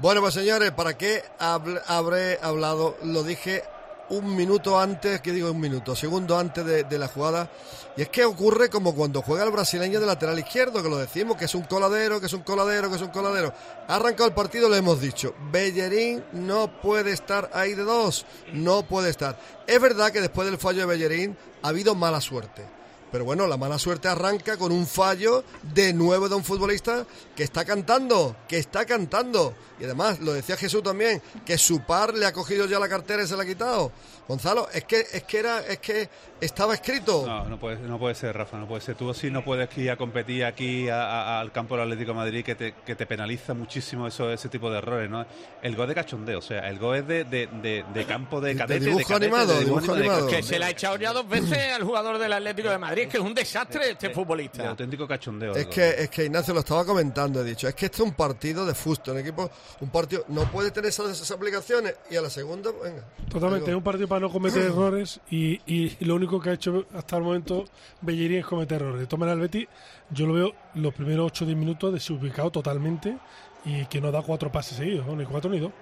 Bueno, 0.00 0.20
pues 0.20 0.34
señores, 0.34 0.70
¿para 0.70 0.96
qué 0.96 1.24
habré 1.40 2.38
hablado? 2.40 2.96
Lo 3.02 3.24
dije 3.24 3.64
un 4.10 4.36
minuto 4.36 4.78
antes, 4.78 5.20
que 5.20 5.32
digo 5.32 5.50
un 5.50 5.58
minuto, 5.58 5.96
segundo 5.96 6.38
antes 6.38 6.64
de, 6.64 6.84
de 6.84 6.98
la 6.98 7.08
jugada. 7.08 7.50
Y 7.96 8.02
es 8.02 8.08
que 8.08 8.24
ocurre 8.24 8.70
como 8.70 8.94
cuando 8.94 9.22
juega 9.22 9.42
el 9.42 9.50
brasileño 9.50 9.98
de 9.98 10.06
lateral 10.06 10.38
izquierdo, 10.38 10.84
que 10.84 10.88
lo 10.88 10.98
decimos, 10.98 11.36
que 11.36 11.46
es 11.46 11.54
un 11.56 11.64
coladero, 11.64 12.20
que 12.20 12.26
es 12.26 12.32
un 12.32 12.42
coladero, 12.42 12.88
que 12.88 12.94
es 12.94 13.02
un 13.02 13.08
coladero. 13.08 13.52
Ha 13.88 13.96
arrancado 13.96 14.28
el 14.28 14.36
partido, 14.36 14.68
lo 14.68 14.76
hemos 14.76 15.00
dicho. 15.00 15.34
Bellerín 15.50 16.22
no 16.30 16.80
puede 16.80 17.10
estar 17.10 17.50
ahí 17.52 17.74
de 17.74 17.82
dos, 17.82 18.24
no 18.52 18.84
puede 18.84 19.10
estar. 19.10 19.36
Es 19.66 19.80
verdad 19.80 20.12
que 20.12 20.20
después 20.20 20.46
del 20.48 20.58
fallo 20.58 20.78
de 20.78 20.86
Bellerín 20.86 21.36
ha 21.62 21.68
habido 21.70 21.96
mala 21.96 22.20
suerte. 22.20 22.77
Pero 23.10 23.24
bueno, 23.24 23.46
la 23.46 23.56
mala 23.56 23.78
suerte 23.78 24.08
arranca 24.08 24.56
con 24.56 24.70
un 24.72 24.86
fallo 24.86 25.44
de 25.62 25.92
nuevo 25.92 26.28
de 26.28 26.34
un 26.34 26.44
futbolista 26.44 27.06
que 27.34 27.42
está 27.42 27.64
cantando, 27.64 28.36
que 28.46 28.58
está 28.58 28.84
cantando. 28.84 29.54
Y 29.80 29.84
además, 29.84 30.20
lo 30.20 30.32
decía 30.32 30.56
Jesús 30.56 30.82
también, 30.82 31.22
que 31.46 31.56
su 31.56 31.80
par 31.82 32.12
le 32.14 32.26
ha 32.26 32.32
cogido 32.32 32.66
ya 32.66 32.78
la 32.78 32.88
cartera 32.88 33.22
y 33.22 33.26
se 33.26 33.36
la 33.36 33.44
ha 33.44 33.46
quitado. 33.46 33.92
Gonzalo, 34.26 34.68
es 34.74 34.84
que, 34.84 35.00
es 35.12 35.22
que 35.22 35.38
era, 35.38 35.60
es 35.60 35.78
que 35.78 36.08
estaba 36.40 36.74
escrito. 36.74 37.24
No, 37.26 37.44
no 37.48 37.58
puede, 37.58 37.78
no 37.78 37.98
puede 37.98 38.14
ser, 38.14 38.36
Rafa, 38.36 38.58
no 38.58 38.68
puede 38.68 38.82
ser. 38.82 38.94
Tú 38.94 39.14
sí 39.14 39.30
no 39.30 39.42
puedes 39.42 39.74
ir 39.78 39.90
a 39.90 39.96
competir 39.96 40.44
aquí 40.44 40.88
a- 40.90 41.02
a- 41.02 41.40
al 41.40 41.50
campo 41.50 41.76
del 41.76 41.84
Atlético 41.84 42.10
de 42.10 42.16
Madrid 42.16 42.44
que 42.44 42.54
te, 42.54 42.74
que 42.84 42.94
te 42.94 43.06
penaliza 43.06 43.54
muchísimo 43.54 44.06
eso, 44.06 44.30
ese 44.30 44.48
tipo 44.50 44.70
de 44.70 44.78
errores, 44.78 45.08
¿no? 45.08 45.24
El 45.62 45.74
gol 45.76 45.88
de 45.88 45.94
cachondeo, 45.94 46.40
o 46.40 46.42
sea, 46.42 46.68
el 46.68 46.78
gol 46.78 46.96
es 46.98 47.06
de, 47.08 47.24
de, 47.24 47.46
de- 47.62 47.84
de 47.94 48.04
campo 48.04 48.40
de 48.42 48.54
cadete, 48.54 48.84
dibujo 48.84 48.98
de 48.98 49.04
cadete, 49.06 49.26
animado, 49.26 49.54
de 49.58 49.64
dibujo 49.64 49.94
de- 49.94 49.98
animado. 50.00 50.26
Que 50.26 50.42
se 50.42 50.58
la 50.58 50.66
ha 50.66 50.70
echado 50.70 50.96
ya 50.96 51.12
dos 51.14 51.26
veces 51.28 51.72
al 51.72 51.84
jugador 51.84 52.18
del 52.18 52.32
Atlético 52.32 52.68
de 52.68 52.78
Madrid, 52.78 52.97
que 53.06 53.18
es 53.18 53.22
un 53.22 53.34
desastre 53.34 53.90
este 53.90 54.08
de 54.08 54.14
futbolista. 54.14 54.68
auténtico 54.68 55.06
cachondeo. 55.06 55.54
Es 55.54 55.66
que, 55.66 55.90
es 55.90 56.10
que 56.10 56.24
Ignacio 56.24 56.54
lo 56.54 56.60
estaba 56.60 56.84
comentando, 56.84 57.40
he 57.40 57.44
dicho, 57.44 57.68
es 57.68 57.74
que 57.74 57.86
este 57.86 57.98
es 57.98 58.08
un 58.08 58.14
partido 58.14 58.64
de 58.66 58.74
fusto, 58.74 59.12
un 59.12 59.18
equipo, 59.18 59.50
un 59.80 59.90
partido, 59.90 60.24
no 60.28 60.50
puede 60.50 60.70
tener 60.70 60.88
esas, 60.88 61.10
esas 61.10 61.30
aplicaciones 61.30 61.94
y 62.10 62.16
a 62.16 62.22
la 62.22 62.30
segunda, 62.30 62.70
venga. 62.82 63.04
Totalmente, 63.28 63.70
es 63.70 63.76
un 63.76 63.82
partido 63.82 64.08
para 64.08 64.20
no 64.20 64.30
cometer 64.30 64.62
errores 64.66 65.20
y, 65.30 65.60
y 65.66 66.04
lo 66.04 66.14
único 66.14 66.40
que 66.40 66.50
ha 66.50 66.54
hecho 66.54 66.86
hasta 66.94 67.16
el 67.16 67.22
momento 67.22 67.66
Bellerín 68.00 68.38
es 68.38 68.46
cometer 68.46 68.82
errores. 68.82 69.00
De 69.00 69.06
todas 69.06 69.20
maneras, 69.20 69.36
el 69.36 69.42
Betis, 69.42 69.68
yo 70.10 70.26
lo 70.26 70.34
veo 70.34 70.54
los 70.74 70.94
primeros 70.94 71.26
8 71.26 71.44
o 71.44 71.46
10 71.46 71.58
minutos 71.58 71.92
desubicado 71.92 72.50
totalmente 72.50 73.16
y 73.64 73.84
que 73.86 74.00
no 74.00 74.10
da 74.10 74.22
cuatro 74.22 74.50
pases 74.50 74.78
seguidos, 74.78 75.06
¿no? 75.06 75.16
ni 75.16 75.24
cuatro 75.24 75.50
ni 75.50 75.58
dos. 75.58 75.72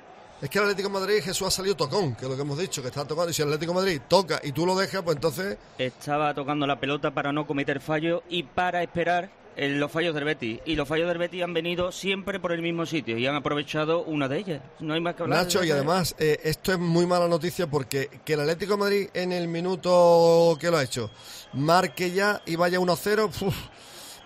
Es 0.41 0.51
que 0.51 0.59
el 0.59 0.65
Atlético 0.65 0.89
de 0.89 1.01
Madrid 1.01 1.23
Jesús 1.23 1.47
ha 1.47 1.51
salido 1.51 1.77
tocón, 1.77 2.15
que 2.15 2.25
es 2.27 2.31
lo 2.31 2.37
que 2.37 2.43
hemos 2.43 2.59
dicho, 2.59 2.83
que 2.83 2.89
está 2.89 3.07
tocando. 3.07 3.31
Y 3.31 3.35
si 3.35 3.43
el 3.43 3.49
Atlético 3.49 3.73
de 3.73 3.79
Madrid 3.79 4.01
toca 4.07 4.41
y 4.45 4.53
tú 4.53 4.67
lo 4.67 4.77
dejas, 4.77 5.03
pues 5.03 5.17
entonces 5.17 5.57
Estaba 5.79 6.35
tocando 6.35 6.67
la 6.67 6.79
pelota 6.79 7.11
para 7.13 7.33
no 7.33 7.47
cometer 7.47 7.81
fallos 7.81 8.23
y 8.29 8.43
para 8.43 8.83
esperar 8.83 9.31
eh, 9.57 9.71
los 9.71 9.91
fallos 9.91 10.15
del 10.15 10.25
Betis. 10.25 10.61
Y 10.67 10.77
los 10.77 10.87
fallos 10.87 11.09
del 11.09 11.17
Betis 11.17 11.43
han 11.43 11.55
venido 11.55 11.91
siempre 11.91 12.39
por 12.39 12.53
el 12.53 12.61
mismo 12.61 12.85
sitio 12.85 13.17
y 13.17 13.27
han 13.27 13.35
aprovechado 13.35 14.03
una 14.05 14.29
de 14.29 14.39
ellas. 14.39 14.63
No 14.81 14.93
hay 14.93 15.01
más 15.01 15.15
que 15.15 15.23
hablar. 15.23 15.45
Nacho, 15.45 15.65
y 15.65 15.71
además, 15.71 16.15
eh, 16.19 16.39
esto 16.45 16.73
es 16.73 16.79
muy 16.79 17.07
mala 17.07 17.29
noticia 17.29 17.67
porque 17.67 18.11
que 18.23 18.35
el 18.35 18.41
Atlético 18.41 18.73
de 18.75 18.79
Madrid 18.79 19.09
en 19.15 19.33
el 19.33 19.49
minuto 19.49 20.59
que 20.61 20.71
lo 20.71 20.77
ha 20.77 20.83
hecho 20.83 21.11
marque 21.55 22.11
ya 22.11 22.43
y 22.45 22.57
vaya 22.57 22.79
1-0, 22.79 23.25
uf, 23.41 23.57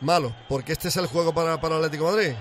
malo, 0.01 0.35
porque 0.49 0.73
este 0.73 0.89
es 0.89 0.97
el 0.97 1.07
juego 1.07 1.33
para, 1.33 1.61
para 1.61 1.77
el 1.77 1.85
Atlético 1.85 2.11
de 2.11 2.17
Madrid. 2.17 2.37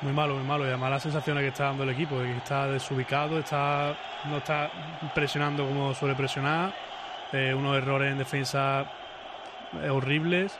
Muy 0.00 0.12
malo, 0.12 0.34
muy 0.34 0.44
malo. 0.44 0.64
Y 0.64 0.68
además 0.68 0.90
las 0.90 1.02
sensaciones 1.02 1.42
que 1.42 1.48
está 1.48 1.64
dando 1.64 1.84
el 1.84 1.90
equipo, 1.90 2.20
está 2.22 2.66
desubicado, 2.68 3.38
está 3.38 3.96
no 4.26 4.38
está 4.38 4.70
presionando 5.14 5.66
como 5.66 5.94
suele 5.94 6.14
presionar, 6.14 6.72
eh, 7.32 7.54
unos 7.54 7.76
errores 7.76 8.12
en 8.12 8.18
defensa 8.18 8.86
horribles, 9.90 10.58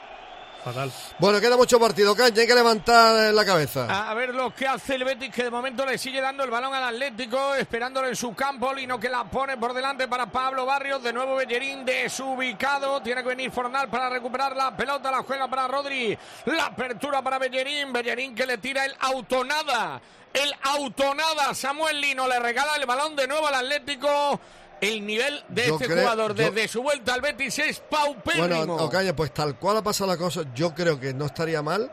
fatal. 0.65 0.91
Bueno, 1.19 1.39
queda 1.39 1.55
mucho 1.55 1.79
partido, 1.79 2.15
Caña, 2.15 2.41
hay 2.41 2.47
que 2.47 2.55
levantar 2.55 3.31
la 3.33 3.45
cabeza. 3.45 4.09
A 4.09 4.13
ver 4.15 4.33
lo 4.33 4.53
que 4.53 4.67
hace 4.67 4.95
el 4.95 5.03
Betis, 5.03 5.31
que 5.31 5.43
de 5.43 5.51
momento 5.51 5.85
le 5.85 5.97
sigue 5.99 6.19
dando 6.19 6.43
el 6.43 6.49
balón 6.49 6.73
al 6.73 6.83
Atlético, 6.83 7.53
esperándolo 7.53 8.07
en 8.07 8.15
su 8.15 8.33
campo. 8.33 8.73
Lino 8.73 8.99
que 8.99 9.07
la 9.07 9.23
pone 9.25 9.57
por 9.57 9.73
delante 9.73 10.07
para 10.07 10.25
Pablo 10.25 10.65
Barrios. 10.65 11.03
De 11.03 11.13
nuevo 11.13 11.35
Bellerín 11.35 11.85
desubicado. 11.85 13.01
Tiene 13.01 13.21
que 13.21 13.29
venir 13.29 13.51
Fornal 13.51 13.87
para 13.89 14.09
recuperar 14.09 14.55
la 14.55 14.75
pelota. 14.75 15.11
La 15.11 15.21
juega 15.21 15.47
para 15.47 15.67
Rodri. 15.67 16.17
La 16.45 16.65
apertura 16.65 17.21
para 17.21 17.37
Bellerín. 17.37 17.93
Bellerín 17.93 18.33
que 18.33 18.47
le 18.47 18.57
tira 18.57 18.85
el 18.85 18.95
autonada. 18.99 20.01
El 20.33 20.53
autonada. 20.63 21.53
Samuel 21.53 22.01
Lino 22.01 22.27
le 22.27 22.39
regala 22.39 22.75
el 22.75 22.85
balón 22.85 23.15
de 23.15 23.27
nuevo 23.27 23.47
al 23.47 23.55
Atlético. 23.55 24.39
El 24.81 25.05
nivel 25.05 25.43
de 25.49 25.67
Yo 25.67 25.75
este 25.75 25.85
creo- 25.87 25.99
jugador 26.01 26.35
yo- 26.35 26.51
desde 26.51 26.67
su 26.67 26.83
vuelta 26.83 27.13
al 27.13 27.21
Betis 27.21 27.57
es 27.59 27.79
paupérrimo. 27.79 28.47
Bueno, 28.47 28.75
Ocaña, 28.75 29.15
pues 29.15 29.33
tal 29.33 29.57
cual 29.57 29.77
ha 29.77 29.81
pasado 29.81 30.09
la 30.11 30.17
cosa, 30.17 30.41
yo 30.53 30.73
creo 30.75 30.99
que 30.99 31.13
no 31.13 31.25
estaría 31.25 31.61
mal 31.61 31.91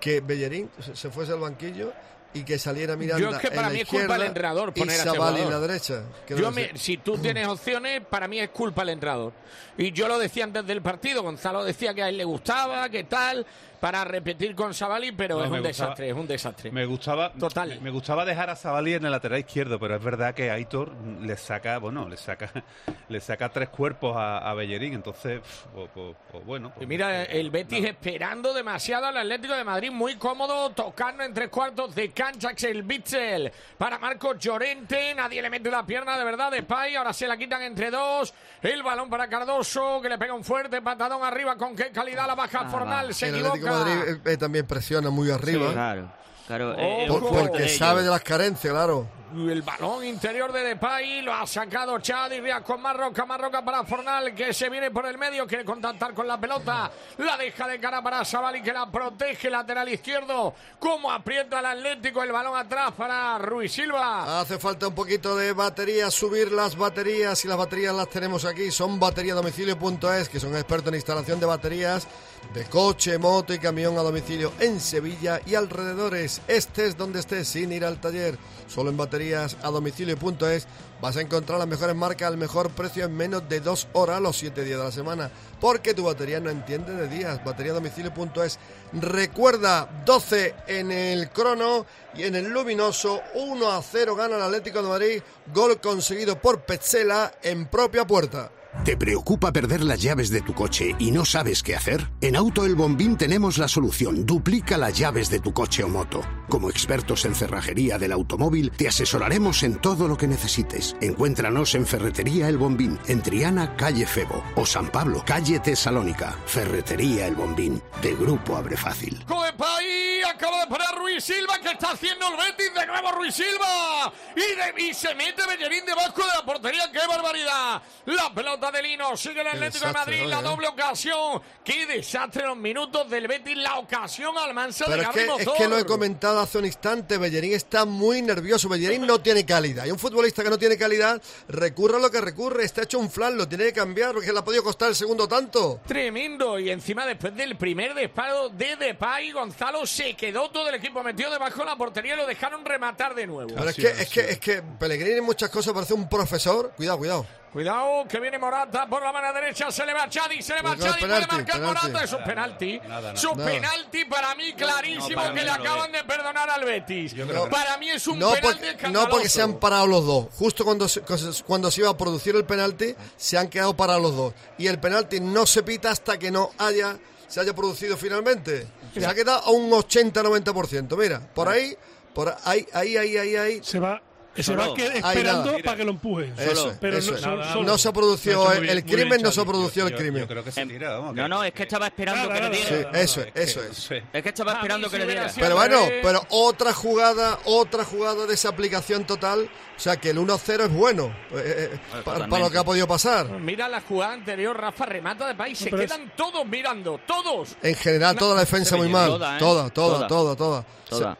que 0.00 0.20
Bellerín 0.20 0.70
se- 0.84 0.94
se 0.96 1.10
fuese 1.10 1.32
al 1.32 1.38
banquillo 1.40 1.92
y 2.34 2.42
que 2.44 2.58
saliera 2.58 2.94
mirando 2.94 3.30
Yo 3.30 3.34
es 3.34 3.40
que 3.40 3.50
para 3.50 3.68
en 3.68 3.74
mí 3.74 3.80
es 3.80 3.88
culpa 3.88 4.12
del 4.18 4.22
entrenador 4.28 4.72
y 4.74 4.80
poner 4.80 4.94
a 4.94 4.98
este 4.98 5.10
Sabali 5.10 5.40
en 5.42 5.50
la 5.50 5.60
derecha. 5.60 6.02
Yo 6.28 6.50
me- 6.50 6.76
si 6.76 6.98
tú 6.98 7.16
tienes 7.22 7.46
opciones, 7.48 8.02
para 8.08 8.28
mí 8.28 8.38
es 8.38 8.50
culpa 8.50 8.82
del 8.82 8.90
entrenador. 8.90 9.32
Y 9.78 9.92
yo 9.92 10.08
lo 10.08 10.18
decía 10.18 10.44
antes 10.44 10.66
del 10.66 10.82
partido, 10.82 11.22
Gonzalo 11.22 11.64
decía 11.64 11.94
que 11.94 12.02
a 12.02 12.08
él 12.10 12.18
le 12.18 12.24
gustaba, 12.24 12.88
que 12.90 13.04
tal, 13.04 13.46
para 13.80 14.04
repetir 14.04 14.54
con 14.54 14.74
Sabali, 14.74 15.12
pero 15.12 15.36
No, 15.38 15.44
es 15.44 15.50
un 15.50 15.56
gustaba- 15.58 15.68
desastre, 15.68 16.08
es 16.10 16.14
un 16.16 16.26
desastre. 16.26 16.70
Me 16.72 16.84
gustaba, 16.86 17.32
Total. 17.32 17.68
Me, 17.68 17.80
me 17.80 17.90
gustaba 17.90 18.24
dejar 18.24 18.50
a 18.50 18.56
Zabali 18.56 18.94
en 18.94 19.04
el 19.04 19.10
lateral 19.10 19.38
izquierdo, 19.38 19.78
pero 19.78 19.96
es 19.96 20.02
verdad 20.02 20.34
que 20.34 20.50
Aitor 20.50 20.92
le 21.20 21.36
saca, 21.36 21.78
bueno, 21.78 22.08
le 22.08 22.16
saca, 22.16 22.50
le 23.08 23.20
saca 23.20 23.48
tres 23.50 23.68
cuerpos 23.68 24.16
a, 24.16 24.38
a 24.38 24.54
Bellerín, 24.54 24.94
entonces, 24.94 25.40
pf, 25.40 25.66
pues, 25.74 25.90
pues- 25.94 26.16
pues 26.32 26.44
bueno. 26.44 26.70
pues- 26.74 26.84
Y 26.84 26.86
mira, 26.86 27.22
el 27.24 27.50
Betis 27.50 27.84
esperando 27.84 28.52
demasiado 28.52 29.06
al 29.06 29.16
Atlético 29.16 29.54
de 29.54 29.64
Madrid, 29.64 29.90
muy 29.90 30.16
cómodo, 30.16 30.70
tocando 30.70 31.22
en 31.22 31.32
tres 31.32 31.48
cuartos 31.48 31.94
de 31.94 32.10
cancha 32.10 32.50
el 32.68 32.82
Bitzel 32.82 33.52
para 33.76 33.98
Marcos 33.98 34.38
Llorente, 34.38 35.14
nadie 35.14 35.40
le 35.40 35.50
mete 35.50 35.70
la 35.70 35.84
pierna 35.86 36.18
de 36.18 36.24
verdad 36.24 36.50
de 36.50 36.62
Pay, 36.62 36.96
ahora 36.96 37.12
se 37.12 37.26
la 37.28 37.36
quitan 37.36 37.62
entre 37.62 37.90
dos, 37.90 38.34
el 38.62 38.82
balón 38.82 39.08
para 39.08 39.28
Cardoso, 39.28 40.00
que 40.02 40.08
le 40.08 40.18
pega 40.18 40.34
un 40.34 40.42
fuerte 40.44 40.82
patadón 40.82 41.22
arriba, 41.22 41.56
con 41.56 41.76
qué 41.76 41.90
calidad 41.90 42.26
la 42.26 42.34
baja 42.34 42.64
Fornal, 42.68 43.14
se 43.14 43.28
el 43.28 43.34
Atlético 43.36 43.52
de 43.52 43.58
equivoca. 43.58 43.67
Madrid 43.70 43.92
eh, 44.24 44.32
eh, 44.32 44.36
también 44.36 44.66
presiona 44.66 45.10
muy 45.10 45.30
arriba. 45.30 45.72
claro, 45.72 46.10
claro. 46.46 46.74
eh, 46.78 47.06
Por- 47.08 47.28
porque 47.28 47.62
de 47.62 47.68
sabe 47.68 48.02
de 48.02 48.10
las 48.10 48.22
carencias, 48.22 48.72
claro. 48.72 49.06
El 49.30 49.60
balón 49.60 50.02
interior 50.06 50.50
de 50.54 50.62
Depay 50.64 51.20
lo 51.20 51.34
ha 51.34 51.46
sacado 51.46 51.98
Chad 51.98 52.30
y 52.30 52.40
Rías 52.40 52.62
con 52.62 52.80
Marroca, 52.80 53.26
Marroca 53.26 53.62
para 53.62 53.84
Fornal 53.84 54.34
que 54.34 54.54
se 54.54 54.70
viene 54.70 54.90
por 54.90 55.04
el 55.04 55.18
medio, 55.18 55.46
quiere 55.46 55.66
contactar 55.66 56.14
con 56.14 56.26
la 56.26 56.40
pelota, 56.40 56.90
la 57.18 57.36
deja 57.36 57.68
de 57.68 57.78
cara 57.78 58.02
para 58.02 58.24
Sabali 58.24 58.62
que 58.62 58.72
la 58.72 58.90
protege 58.90 59.50
lateral 59.50 59.86
izquierdo, 59.90 60.54
como 60.78 61.12
aprieta 61.12 61.60
el 61.60 61.66
Atlético, 61.66 62.22
el 62.22 62.32
balón 62.32 62.56
atrás 62.56 62.92
para 62.96 63.36
Ruiz 63.36 63.70
Silva. 63.70 64.40
Hace 64.40 64.56
falta 64.58 64.88
un 64.88 64.94
poquito 64.94 65.36
de 65.36 65.52
batería, 65.52 66.10
subir 66.10 66.50
las 66.50 66.74
baterías 66.74 67.44
y 67.44 67.48
las 67.48 67.58
baterías 67.58 67.94
las 67.94 68.08
tenemos 68.08 68.46
aquí. 68.46 68.70
Son 68.70 68.98
bateriadomicilio.es, 68.98 70.30
que 70.30 70.40
son 70.40 70.54
expertos 70.56 70.88
en 70.88 70.94
instalación 70.94 71.38
de 71.38 71.44
baterías 71.44 72.06
de 72.54 72.64
coche, 72.64 73.18
moto 73.18 73.52
y 73.52 73.58
camión 73.58 73.98
a 73.98 74.02
domicilio 74.02 74.52
en 74.58 74.80
Sevilla 74.80 75.40
y 75.44 75.54
alrededores. 75.54 76.40
Estés 76.48 76.96
donde 76.96 77.20
estés 77.20 77.48
sin 77.48 77.72
ir 77.72 77.84
al 77.84 78.00
taller. 78.00 78.38
Solo 78.66 78.90
en 78.90 78.96
baterías 78.96 79.56
a 79.62 79.70
domicilio.es 79.70 80.66
vas 81.00 81.16
a 81.16 81.20
encontrar 81.20 81.58
las 81.58 81.68
mejores 81.68 81.94
marcas 81.94 82.28
al 82.28 82.36
mejor 82.36 82.70
precio 82.70 83.04
en 83.04 83.16
menos 83.16 83.48
de 83.48 83.60
dos 83.60 83.88
horas 83.92 84.20
los 84.20 84.36
siete 84.36 84.64
días 84.64 84.78
de 84.78 84.84
la 84.84 84.92
semana. 84.92 85.30
Porque 85.60 85.94
tu 85.94 86.04
batería 86.04 86.40
no 86.40 86.50
entiende 86.50 86.94
de 86.94 87.08
días. 87.08 87.44
Batería 87.44 87.72
a. 87.72 88.58
Recuerda 88.92 90.02
12 90.04 90.54
en 90.66 90.90
el 90.90 91.30
crono 91.30 91.86
y 92.14 92.24
en 92.24 92.36
el 92.36 92.48
luminoso 92.48 93.20
1 93.34 93.70
a 93.70 93.82
0 93.82 94.16
gana 94.16 94.36
el 94.36 94.42
Atlético 94.42 94.82
de 94.82 94.88
Madrid. 94.88 95.22
Gol 95.52 95.80
conseguido 95.80 96.40
por 96.40 96.62
Petzela 96.62 97.32
en 97.42 97.66
propia 97.66 98.06
puerta. 98.06 98.50
¿Te 98.84 98.96
preocupa 98.96 99.52
perder 99.52 99.82
las 99.82 100.00
llaves 100.00 100.30
de 100.30 100.40
tu 100.42 100.54
coche 100.54 100.94
y 100.98 101.10
no 101.10 101.24
sabes 101.24 101.62
qué 101.62 101.74
hacer? 101.74 102.06
En 102.20 102.36
Auto 102.36 102.64
El 102.64 102.74
Bombín 102.74 103.16
tenemos 103.16 103.58
la 103.58 103.66
solución. 103.66 104.24
Duplica 104.26 104.76
las 104.78 104.96
llaves 104.96 105.30
de 105.30 105.40
tu 105.40 105.52
coche 105.52 105.82
o 105.84 105.88
moto. 105.88 106.20
Como 106.48 106.70
expertos 106.70 107.24
en 107.24 107.34
cerrajería 107.34 107.98
del 107.98 108.12
automóvil, 108.12 108.70
te 108.70 108.86
asesoraremos 108.88 109.62
en 109.62 109.76
todo 109.80 110.06
lo 110.06 110.16
que 110.16 110.28
necesites. 110.28 110.96
Encuéntranos 111.00 111.74
en 111.74 111.86
Ferretería 111.86 112.48
El 112.48 112.56
Bombín, 112.58 112.98
en 113.08 113.22
Triana, 113.22 113.74
calle 113.76 114.06
Febo, 114.06 114.44
o 114.54 114.64
San 114.64 114.88
Pablo, 114.90 115.22
calle 115.26 115.58
Tesalónica. 115.60 116.36
Ferretería 116.46 117.26
El 117.26 117.34
Bombín, 117.36 117.82
de 118.02 118.14
Grupo 118.14 118.56
Abre 118.56 118.76
Fácil. 118.76 119.18
Depay 119.26 120.22
acaba 120.34 120.60
de 120.60 120.66
parar 120.68 120.94
Ruiz 120.98 121.24
Silva 121.24 121.58
que 121.60 121.70
está 121.72 121.92
haciendo 121.92 122.26
el 122.28 122.36
Betis 122.36 122.72
de 122.74 122.86
nuevo 122.86 123.12
Ruiz 123.12 123.34
Silva 123.34 124.12
y, 124.36 124.40
de- 124.84 124.90
y 124.90 124.94
se 124.94 125.14
mete 125.14 125.42
Bellerín 125.46 125.84
debajo 125.86 126.20
de 126.20 126.26
la 126.38 126.44
portería 126.44 126.90
qué 126.92 127.00
barbaridad 127.08 127.82
la 128.06 128.32
pelota 128.34 128.57
de 128.58 128.82
Lino 128.82 129.16
sigue 129.16 129.40
el 129.40 129.46
Atlético 129.46 129.86
de 129.86 129.92
Madrid 129.92 130.24
la 130.26 130.40
oye. 130.40 130.48
doble 130.48 130.68
ocasión 130.68 131.40
qué 131.64 131.86
desastre 131.86 132.44
los 132.44 132.56
minutos 132.56 133.08
del 133.08 133.28
Betis 133.28 133.56
la 133.56 133.78
ocasión 133.78 134.36
al 134.36 134.52
Mansa 134.52 134.84
Pero 134.86 134.96
de 134.96 135.02
es 135.02 135.08
que, 135.10 135.26
Gabriel 135.26 135.48
es 135.48 135.54
que 135.56 135.68
lo 135.68 135.78
he 135.78 135.86
comentado 135.86 136.40
hace 136.40 136.58
un 136.58 136.64
instante, 136.66 137.16
Bellerín 137.18 137.52
está 137.54 137.84
muy 137.84 138.20
nervioso, 138.20 138.68
Bellerín 138.68 139.06
no 139.06 139.20
tiene 139.20 139.46
calidad. 139.46 139.86
Y 139.86 139.90
un 139.92 139.98
futbolista 139.98 140.42
que 140.42 140.50
no 140.50 140.58
tiene 140.58 140.76
calidad 140.76 141.22
recurre 141.48 141.96
a 141.96 142.00
lo 142.00 142.10
que 142.10 142.20
recurre, 142.20 142.64
está 142.64 142.82
hecho 142.82 142.98
un 142.98 143.10
flan, 143.10 143.36
lo 143.36 143.48
tiene 143.48 143.64
que 143.66 143.72
cambiar 143.74 144.12
porque 144.12 144.32
le 144.32 144.38
ha 144.38 144.44
podido 144.44 144.64
costar 144.64 144.88
el 144.88 144.96
segundo 144.96 145.28
tanto. 145.28 145.80
Tremendo 145.86 146.58
y 146.58 146.70
encima 146.70 147.06
después 147.06 147.34
del 147.36 147.56
primer 147.56 147.94
disparo 147.94 148.48
de 148.48 148.76
Depay 148.76 149.30
Gonzalo 149.30 149.86
se 149.86 150.14
quedó 150.14 150.50
todo 150.50 150.68
el 150.68 150.74
equipo 150.74 151.02
metido 151.02 151.30
debajo 151.30 151.60
de 151.60 151.66
la 151.66 151.76
portería 151.76 152.14
y 152.14 152.16
lo 152.16 152.26
dejaron 152.26 152.64
rematar 152.64 153.14
de 153.14 153.26
nuevo. 153.26 153.54
Pero 153.54 153.70
es 153.70 153.76
que, 153.76 153.88
es 153.88 154.08
que, 154.08 154.20
es 154.30 154.38
que 154.38 154.62
Pellegrini 154.62 155.18
en 155.18 155.24
muchas 155.24 155.50
cosas 155.50 155.72
parece 155.72 155.94
un 155.94 156.08
profesor. 156.08 156.72
Cuidado, 156.76 156.98
cuidado. 156.98 157.26
Cuidado, 157.52 158.06
que 158.08 158.20
viene 158.20 158.38
Morata 158.38 158.86
por 158.86 159.02
la 159.02 159.12
mano 159.12 159.32
derecha, 159.32 159.70
se 159.70 159.86
le 159.86 159.94
va 159.94 160.08
Chadi, 160.08 160.42
se 160.42 160.54
le 160.54 160.62
va 160.62 160.74
Cuidado, 160.74 160.92
Chadi, 160.94 161.06
puede 161.06 161.26
marcar 161.26 161.44
penalti. 161.44 161.60
Morata, 161.60 162.04
es 162.04 162.12
un 162.12 162.24
penalti. 162.24 162.80
Nada, 162.86 163.16
Su 163.16 163.34
nada. 163.34 163.50
penalti 163.50 164.04
para 164.04 164.34
mí 164.34 164.52
clarísimo 164.52 165.08
No, 165.08 165.14
para 165.16 165.28
que 165.28 165.34
mí 165.34 165.40
le 165.40 165.46
no 165.46 165.52
acaban 165.54 165.92
de 165.92 166.04
perdonar 166.04 166.50
al 166.50 166.64
Betis. 166.64 167.14
Para 167.50 167.78
mí 167.78 167.88
es 167.90 168.06
un 168.06 168.18
No 168.18 168.32
penalti 168.32 168.66
no 168.92 169.08
porque 169.08 169.28
se 169.28 169.42
han 169.42 169.54
parado 169.54 169.86
los 169.86 170.04
dos. 170.04 170.26
Justo 170.38 170.64
cuando 170.64 170.88
se, 170.88 171.00
cuando 171.46 171.70
se 171.70 171.80
iba 171.80 171.90
a 171.90 171.96
producir 171.96 172.36
el 172.36 172.44
penalti, 172.44 172.94
se 173.16 173.38
han 173.38 173.48
quedado 173.48 173.74
parados 173.74 174.02
los 174.02 174.16
dos. 174.16 174.34
Y 174.58 174.66
el 174.66 174.78
penalti 174.78 175.20
no 175.20 175.46
se 175.46 175.62
pita 175.62 175.90
hasta 175.90 176.18
que 176.18 176.30
no 176.30 176.50
haya 176.58 176.98
se 177.28 177.40
haya 177.40 177.54
producido 177.54 177.96
finalmente. 177.96 178.66
Se 178.94 179.04
ha 179.06 179.14
quedado 179.14 179.40
a 179.44 179.50
un 179.50 179.70
80-90%. 179.70 180.96
Mira, 180.96 181.20
por 181.34 181.48
ahí, 181.48 181.76
por 182.14 182.34
ahí, 182.44 182.66
ahí, 182.72 182.96
ahí, 182.96 183.16
ahí, 183.16 183.36
ahí. 183.36 183.60
Se 183.62 183.78
va, 183.78 184.00
se 184.42 184.52
Solo. 184.54 184.74
va 184.74 184.82
esperando 184.94 185.56
para 185.64 185.76
que 185.76 185.84
lo 185.84 185.90
empujen. 185.90 186.34
Eso, 186.38 186.74
pero 186.80 186.98
eso 186.98 187.10
no, 187.12 187.16
es. 187.16 187.22
sol- 187.22 187.38
no, 187.38 187.44
solo. 187.52 187.78
se 187.78 187.92
hecho 188.32 188.52
el, 188.52 188.68
el 188.68 188.84
crimen, 188.84 189.22
no 189.22 189.30
se 189.30 189.36
Yo- 189.36 189.86
el 189.88 189.94
crimen. 189.96 190.22
Yo 190.22 190.28
creo 190.28 190.44
que 190.44 190.52
se 190.52 190.66
tira, 190.66 190.96
vamos. 190.98 191.14
No, 191.14 191.28
no, 191.28 191.44
es 191.44 191.52
que 191.52 191.62
estaba 191.64 191.86
esperando 191.86 192.28
Nada, 192.28 192.40
que 192.40 192.48
le 192.48 192.56
Sí, 192.62 192.74
diera. 192.74 192.90
nada. 192.90 193.00
eso 193.04 193.20
es, 193.22 193.28
eso 193.34 193.62
es. 193.62 193.76
Sí. 193.76 193.94
Es 194.12 194.22
que 194.22 194.28
estaba 194.28 194.52
esperando 194.54 194.90
que 194.90 194.98
le 194.98 195.06
diera. 195.06 195.30
Pero 195.34 195.56
bueno, 195.56 195.78
Eh. 195.84 196.00
pero 196.02 196.22
otra 196.30 196.72
jugada, 196.72 197.38
otra 197.44 197.84
jugada 197.84 198.26
de 198.26 198.34
esa 198.34 198.48
aplicación 198.50 199.04
total. 199.04 199.48
O 199.76 199.80
sea 199.80 199.96
que 199.96 200.10
el 200.10 200.18
1-0 200.18 200.64
es 200.64 200.72
bueno 200.72 201.06
eh, 201.30 201.70
eh, 201.72 201.78
pa- 202.04 202.26
para, 202.26 202.38
lo 202.40 202.50
que 202.50 202.58
ha 202.58 202.64
podido 202.64 202.88
pasar. 202.88 203.28
Mira 203.38 203.68
la 203.68 203.80
jugada 203.80 204.14
anterior, 204.14 204.56
Rafa 204.60 204.86
remata 204.86 205.28
de 205.28 205.36
país, 205.36 205.56
se 205.56 205.70
pero 205.70 205.82
es- 205.82 205.92
quedan 205.92 206.12
todos 206.16 206.44
mirando, 206.46 206.98
todos. 207.06 207.56
En 207.62 207.76
general, 207.76 208.16
toda 208.16 208.34
la 208.34 208.40
defensa 208.40 208.76
muy 208.76 208.88
mal. 208.88 209.06
Toda, 209.08 209.36
¿eh? 209.36 209.38
Toda, 209.38 209.70
toda, 209.70 210.08
Toda. 210.08 210.34
toda, 210.36 210.64
toda. 210.88 211.18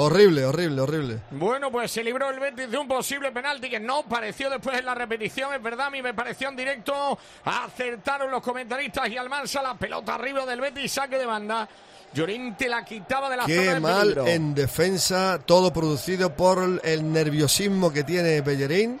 Horrible, 0.00 0.44
horrible, 0.44 0.80
horrible. 0.80 1.18
Bueno, 1.32 1.72
pues 1.72 1.90
se 1.90 2.04
libró 2.04 2.30
el 2.30 2.38
Betis 2.38 2.70
de 2.70 2.78
un 2.78 2.86
posible 2.86 3.32
penalti 3.32 3.68
que 3.68 3.80
no 3.80 4.04
pareció 4.04 4.48
después 4.48 4.78
en 4.78 4.86
la 4.86 4.94
repetición, 4.94 5.52
es 5.52 5.60
verdad, 5.60 5.88
a 5.88 5.90
mí 5.90 6.00
me 6.00 6.14
pareció 6.14 6.48
en 6.48 6.54
directo. 6.54 7.18
Acertaron 7.44 8.30
los 8.30 8.40
comentaristas 8.40 9.08
y 9.08 9.16
Almansa 9.16 9.60
la 9.60 9.74
pelota 9.74 10.14
arriba 10.14 10.46
del 10.46 10.60
Betis, 10.60 10.92
saque 10.92 11.18
de 11.18 11.26
banda. 11.26 11.68
Llorente 12.14 12.68
la 12.68 12.84
quitaba 12.84 13.28
de 13.28 13.36
la 13.38 13.42
zona 13.42 13.54
Qué 13.54 13.74
de 13.74 13.80
mal 13.80 14.00
peligro. 14.02 14.26
en 14.28 14.54
defensa, 14.54 15.40
todo 15.44 15.72
producido 15.72 16.32
por 16.34 16.80
el 16.84 17.12
nerviosismo 17.12 17.92
que 17.92 18.04
tiene 18.04 18.40
Bellerín. 18.40 19.00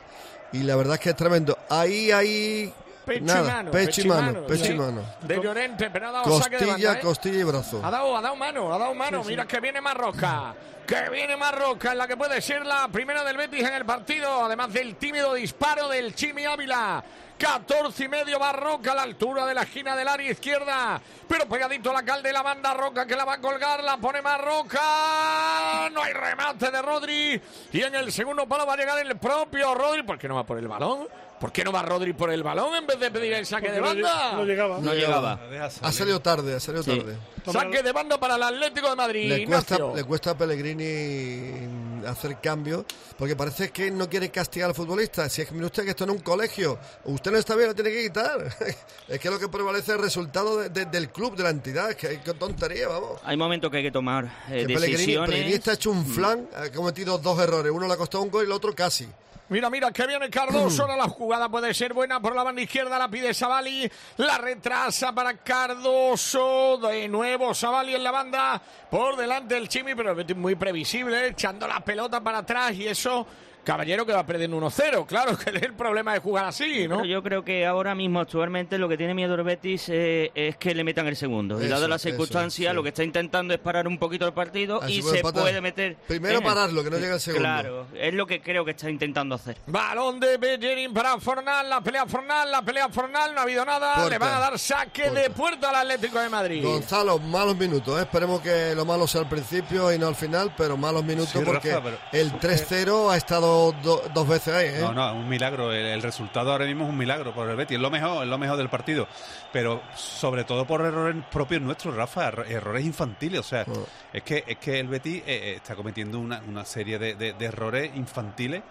Y 0.52 0.64
la 0.64 0.74
verdad 0.74 0.94
es 0.94 1.00
que 1.00 1.10
es 1.10 1.16
tremendo. 1.16 1.56
Ahí, 1.70 2.10
ahí. 2.10 2.72
Pecho 3.08 3.38
y 3.38 3.42
mano, 3.42 3.70
pecho 3.70 4.00
y 4.02 4.04
mano, 4.04 4.46
pecho 4.46 4.72
y 4.72 4.74
mano. 4.76 5.02
De 5.22 5.40
Llorente, 5.40 5.90
pero 5.90 6.08
ha 6.08 6.12
dado 6.12 6.38
saque 6.38 6.58
de 6.58 6.66
Costilla, 6.66 6.88
banda, 6.88 7.00
¿eh? 7.00 7.02
costilla 7.02 7.38
y 7.40 7.44
brazo. 7.44 7.80
Ha 7.82 7.90
dado, 7.90 8.16
ha 8.16 8.20
dado 8.20 8.36
mano, 8.36 8.74
ha 8.74 8.78
dado 8.78 8.94
mano. 8.94 9.24
Mira 9.24 9.46
que 9.46 9.60
viene 9.60 9.80
Marroca. 9.80 10.54
Que 10.86 11.10
viene 11.10 11.36
Marroca 11.36 11.92
en 11.92 11.98
la 11.98 12.06
que 12.06 12.16
puede 12.16 12.40
ser 12.40 12.64
la 12.64 12.88
primera 12.88 13.22
del 13.24 13.36
Betis 13.36 13.62
en 13.62 13.74
el 13.74 13.84
partido. 13.84 14.44
Además 14.44 14.72
del 14.72 14.96
tímido 14.96 15.34
disparo 15.34 15.88
del 15.88 16.14
Chimi 16.14 16.44
Ávila. 16.44 17.02
14 17.38 18.04
y 18.04 18.08
medio 18.08 18.38
Barroca 18.38 18.92
a 18.92 18.94
la 18.96 19.02
altura 19.02 19.46
de 19.46 19.54
la 19.54 19.62
esquina 19.62 19.94
del 19.94 20.08
área 20.08 20.30
izquierda. 20.30 21.00
Pero 21.28 21.46
pegadito 21.46 21.90
a 21.90 21.94
la 21.94 22.02
calde 22.02 22.32
la 22.32 22.42
banda 22.42 22.74
Roca 22.74 23.06
que 23.06 23.14
la 23.14 23.24
va 23.24 23.34
a 23.34 23.40
colgar. 23.40 23.82
La 23.84 23.96
pone 23.98 24.20
Marroca. 24.22 25.88
No 25.92 26.02
hay 26.02 26.12
remate 26.12 26.70
de 26.70 26.82
Rodri. 26.82 27.40
Y 27.72 27.82
en 27.82 27.94
el 27.94 28.10
segundo 28.12 28.46
palo 28.46 28.66
va 28.66 28.74
a 28.74 28.76
llegar 28.76 28.98
el 28.98 29.16
propio 29.16 29.74
Rodri. 29.74 30.02
¿Por 30.02 30.18
qué 30.18 30.26
no 30.26 30.36
va 30.36 30.44
por 30.44 30.58
el 30.58 30.68
balón? 30.68 31.06
¿Por 31.40 31.52
qué 31.52 31.62
no 31.64 31.70
va 31.72 31.82
Rodri 31.82 32.12
por 32.14 32.30
el 32.32 32.42
balón 32.42 32.74
en 32.74 32.86
vez 32.86 32.98
de 32.98 33.10
pedir 33.10 33.32
el 33.32 33.46
saque 33.46 33.70
de 33.70 33.80
Porque 33.80 34.02
banda? 34.02 34.32
no 34.32 34.44
llegaba. 34.44 34.78
No 34.80 34.92
llegaba. 34.94 35.40
Ha 35.82 35.92
salido 35.92 36.20
tarde, 36.20 36.54
ha 36.56 36.60
salido 36.60 36.82
Sí. 36.82 36.96
tarde. 36.98 37.16
Saque 37.52 37.82
de 37.82 37.92
banda 37.92 38.18
para 38.18 38.34
el 38.36 38.42
Atlético 38.42 38.90
de 38.90 38.96
Madrid. 38.96 39.28
Le 39.28 39.46
cuesta, 39.46 39.78
le 39.94 40.04
cuesta 40.04 40.30
a 40.32 40.36
Pellegrini 40.38 42.04
hacer 42.06 42.40
cambios 42.40 42.84
porque 43.16 43.36
parece 43.36 43.70
que 43.70 43.90
no 43.90 44.08
quiere 44.08 44.30
castigar 44.30 44.68
al 44.70 44.74
futbolista. 44.74 45.28
Si 45.28 45.42
es 45.42 45.48
que 45.48 45.54
mire 45.54 45.66
usted 45.66 45.84
que 45.84 45.90
esto 45.90 46.06
no 46.06 46.12
es 46.12 46.18
un 46.18 46.24
colegio, 46.24 46.78
usted 47.04 47.30
no 47.30 47.38
está 47.38 47.54
bien, 47.54 47.68
lo 47.68 47.74
tiene 47.74 47.90
que 47.90 48.02
quitar. 48.04 48.48
es 49.08 49.18
que 49.20 49.30
lo 49.30 49.38
que 49.38 49.48
prevalece 49.48 49.92
es 49.92 49.96
el 49.98 50.02
resultado 50.02 50.58
de- 50.58 50.68
de- 50.70 50.86
del 50.86 51.10
club, 51.10 51.36
de 51.36 51.42
la 51.44 51.50
entidad. 51.50 51.90
Es 51.90 51.96
que 51.96 52.20
qué 52.20 52.34
tontería, 52.34 52.88
vamos. 52.88 53.20
Hay 53.24 53.36
momentos 53.36 53.70
que 53.70 53.78
hay 53.78 53.82
que 53.84 53.92
tomar 53.92 54.24
eh, 54.50 54.66
Que 54.66 54.74
Pellegrini, 54.74 55.52
está 55.52 55.72
hecho 55.74 55.90
un 55.90 56.04
flan, 56.04 56.48
ha 56.56 56.70
cometido 56.70 57.16
dos 57.18 57.38
errores. 57.40 57.72
Uno 57.72 57.86
le 57.86 57.94
ha 57.94 57.96
costado 57.96 58.22
un 58.24 58.30
gol 58.30 58.42
y 58.42 58.46
el 58.46 58.52
otro 58.52 58.74
casi. 58.74 59.08
Mira, 59.50 59.70
mira, 59.70 59.90
que 59.90 60.06
viene 60.06 60.28
Cardoso. 60.28 60.82
Ahora 60.84 60.96
la 60.96 61.08
jugada 61.08 61.48
puede 61.48 61.72
ser 61.72 61.94
buena 61.94 62.20
por 62.20 62.34
la 62.34 62.42
banda 62.42 62.60
izquierda. 62.60 62.98
La 62.98 63.08
pide 63.08 63.32
Savali. 63.32 63.90
La 64.18 64.38
retrasa 64.38 65.12
para 65.12 65.38
Cardoso. 65.38 66.78
De 66.78 67.08
nuevo 67.08 67.54
Savali 67.54 67.94
en 67.94 68.04
la 68.04 68.10
banda. 68.10 68.60
Por 68.90 69.16
delante 69.16 69.56
el 69.56 69.68
Chimi, 69.68 69.94
pero 69.94 70.14
muy 70.36 70.54
previsible. 70.54 71.28
Echando 71.28 71.66
la 71.66 71.80
pelota 71.80 72.20
para 72.20 72.38
atrás 72.38 72.72
y 72.74 72.86
eso. 72.86 73.26
Caballero 73.68 74.06
que 74.06 74.14
va 74.14 74.24
perdiendo 74.24 74.56
1-0. 74.56 75.04
Claro 75.06 75.36
que 75.36 75.50
es 75.50 75.62
el 75.62 75.74
problema 75.74 76.14
de 76.14 76.20
jugar 76.20 76.46
así, 76.46 76.88
¿no? 76.88 76.96
Pero 76.96 77.04
yo 77.06 77.22
creo 77.22 77.44
que 77.44 77.66
ahora 77.66 77.94
mismo, 77.94 78.18
actualmente, 78.18 78.78
lo 78.78 78.88
que 78.88 78.96
tiene 78.96 79.12
miedo 79.12 79.34
el 79.34 79.42
Betis 79.42 79.90
eh, 79.90 80.30
es 80.34 80.56
que 80.56 80.74
le 80.74 80.84
metan 80.84 81.06
el 81.06 81.16
segundo. 81.16 81.60
y 81.60 81.66
Eso, 81.66 81.74
dado 81.74 81.86
las 81.86 82.00
eso, 82.00 82.08
circunstancias, 82.08 82.70
sí. 82.70 82.74
lo 82.74 82.82
que 82.82 82.88
está 82.88 83.04
intentando 83.04 83.52
es 83.52 83.60
parar 83.60 83.86
un 83.86 83.98
poquito 83.98 84.26
el 84.26 84.32
partido 84.32 84.82
Así 84.82 85.00
y 85.00 85.02
se 85.02 85.16
empatar. 85.18 85.42
puede 85.42 85.60
meter. 85.60 85.96
Primero 86.06 86.40
pararlo, 86.40 86.82
que 86.82 86.88
no 86.88 86.96
llegue 86.96 87.12
el 87.12 87.20
segundo. 87.20 87.42
Claro, 87.42 87.86
es 87.94 88.14
lo 88.14 88.26
que 88.26 88.40
creo 88.40 88.64
que 88.64 88.70
está 88.70 88.88
intentando 88.88 89.34
hacer. 89.34 89.58
Balón 89.66 90.18
de 90.18 90.38
Bellerín 90.38 90.94
para 90.94 91.18
Fornal. 91.20 91.68
La 91.68 91.82
pelea 91.82 92.06
Fornal. 92.06 92.50
La 92.50 92.62
pelea 92.62 92.88
Fornal. 92.88 93.34
No 93.34 93.40
ha 93.40 93.42
habido 93.42 93.66
nada. 93.66 93.96
Puerta. 93.96 94.08
Le 94.10 94.18
van 94.18 94.32
a 94.34 94.38
dar 94.40 94.58
saque 94.58 95.10
de 95.10 95.28
puerta 95.28 95.68
al 95.68 95.76
Atlético 95.76 96.18
de 96.20 96.30
Madrid. 96.30 96.64
Gonzalo, 96.64 97.18
malos 97.18 97.54
minutos. 97.58 97.98
¿eh? 97.98 98.02
Esperemos 98.04 98.40
que 98.40 98.74
lo 98.74 98.86
malo 98.86 99.06
sea 99.06 99.20
al 99.20 99.28
principio 99.28 99.92
y 99.92 99.98
no 99.98 100.08
al 100.08 100.14
final, 100.16 100.54
pero 100.56 100.78
malos 100.78 101.04
minutos 101.04 101.28
Sí, 101.32 101.38
Rafa, 101.40 101.50
porque 101.52 101.68
pero- 101.82 101.98
el 102.12 102.32
3-0 102.32 103.10
ha 103.10 103.16
estado 103.18 103.57
do- 103.82 104.02
dos 104.14 104.28
veces 104.28 104.54
ahí. 104.54 104.66
¿eh? 104.68 104.78
No, 104.80 104.92
no, 104.92 105.14
un 105.14 105.28
milagro. 105.28 105.72
El, 105.72 105.86
el 105.86 106.02
resultado 106.02 106.52
ahora 106.52 106.64
mismo 106.66 106.84
es 106.84 106.90
un 106.90 106.96
milagro 106.98 107.32
por 107.34 107.48
el 107.48 107.56
Betis. 107.56 107.76
Es 107.76 107.80
lo 107.82 107.90
mejor, 107.90 108.22
es 108.22 108.28
lo 108.28 108.38
mejor 108.38 108.56
del 108.56 108.68
partido. 108.68 109.06
Pero 109.52 109.82
sobre 109.94 110.44
todo 110.44 110.64
por 110.66 110.80
errores 110.82 111.16
propios 111.30 111.60
nuestros, 111.62 111.94
Rafa, 111.94 112.28
erro- 112.28 112.44
errores 112.48 112.84
infantiles. 112.84 113.40
O 113.40 113.42
sea, 113.42 113.64
Oh. 113.68 113.86
es 114.12 114.22
que 114.22 114.44
es 114.46 114.56
que 114.58 114.78
el 114.80 114.88
Betis 114.88 115.18
eh, 115.18 115.22
eh, 115.26 115.54
está 115.56 115.74
cometiendo 115.76 116.18
una, 116.18 116.40
una 116.48 116.64
serie 116.64 116.98
de, 116.98 117.14
de- 117.14 117.32
de 117.34 117.44
errores 117.44 117.90
infantiles. 117.94 118.62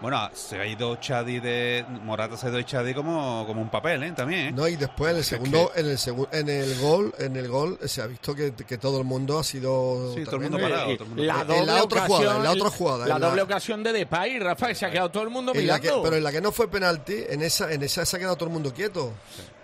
Bueno, 0.00 0.30
se 0.32 0.56
ha 0.60 0.64
ido 0.64 0.94
Chadi 0.96 1.40
de. 1.40 1.84
Morata 2.04 2.36
se 2.36 2.46
ha 2.46 2.50
ido 2.50 2.62
Chadi 2.62 2.94
como, 2.94 3.44
como 3.48 3.60
un 3.60 3.68
papel, 3.68 4.02
¿eh? 4.04 4.12
También, 4.12 4.46
¿eh? 4.46 4.52
No, 4.52 4.68
y 4.68 4.76
después 4.76 5.10
en 5.10 5.16
el 5.16 5.20
Es 5.22 5.26
segundo, 5.26 5.72
en 5.74 5.86
el 5.86 5.96
segu- 5.98 6.28
en 6.30 6.48
el 6.48 6.78
gol, 6.78 7.12
en 7.18 7.34
el 7.36 7.48
gol 7.48 7.78
se 7.84 8.00
ha 8.02 8.06
visto 8.06 8.32
que, 8.32 8.52
que 8.54 8.78
todo 8.78 8.98
el 8.98 9.04
mundo 9.04 9.40
ha 9.40 9.42
sido 9.44 10.14
Sí, 10.14 10.22
todo 10.24 10.36
el 10.36 10.42
también- 10.42 10.52
mundo 10.52 10.68
parado. 10.68 10.94
Todo 10.94 11.02
el 11.04 11.08
mundo 11.08 11.22
la 11.24 11.44
doble 11.44 11.58
En 11.58 11.66
la 11.66 11.82
otra 11.82 11.98
ocasión, 11.98 12.18
jugada, 12.20 12.36
en 12.36 12.42
la 12.44 12.50
otra 12.52 12.70
jugada, 12.70 13.06
La 13.08 13.14
en 13.16 13.20
la- 13.20 13.28
doble 13.28 13.42
ocasión 13.42 13.82
de 13.82 13.92
Depay, 13.92 14.38
Rafael, 14.38 14.76
se 14.76 14.86
ha 14.86 14.90
quedado 14.90 15.10
todo 15.10 15.22
el 15.24 15.30
mundo 15.30 15.52
en 15.52 15.80
que- 15.80 15.90
pero 16.02 16.14
en 16.16 16.22
la 16.22 16.30
que 16.30 16.40
no 16.40 16.52
fue 16.52 16.68
penalti, 16.68 17.16
en 17.28 17.42
esa, 17.42 17.72
en 17.72 17.82
esa 17.82 18.04
se 18.06 18.16
ha 18.16 18.18
quedado 18.20 18.36
todo 18.36 18.46
el 18.48 18.52
mundo 18.52 18.72
quieto. 18.72 19.12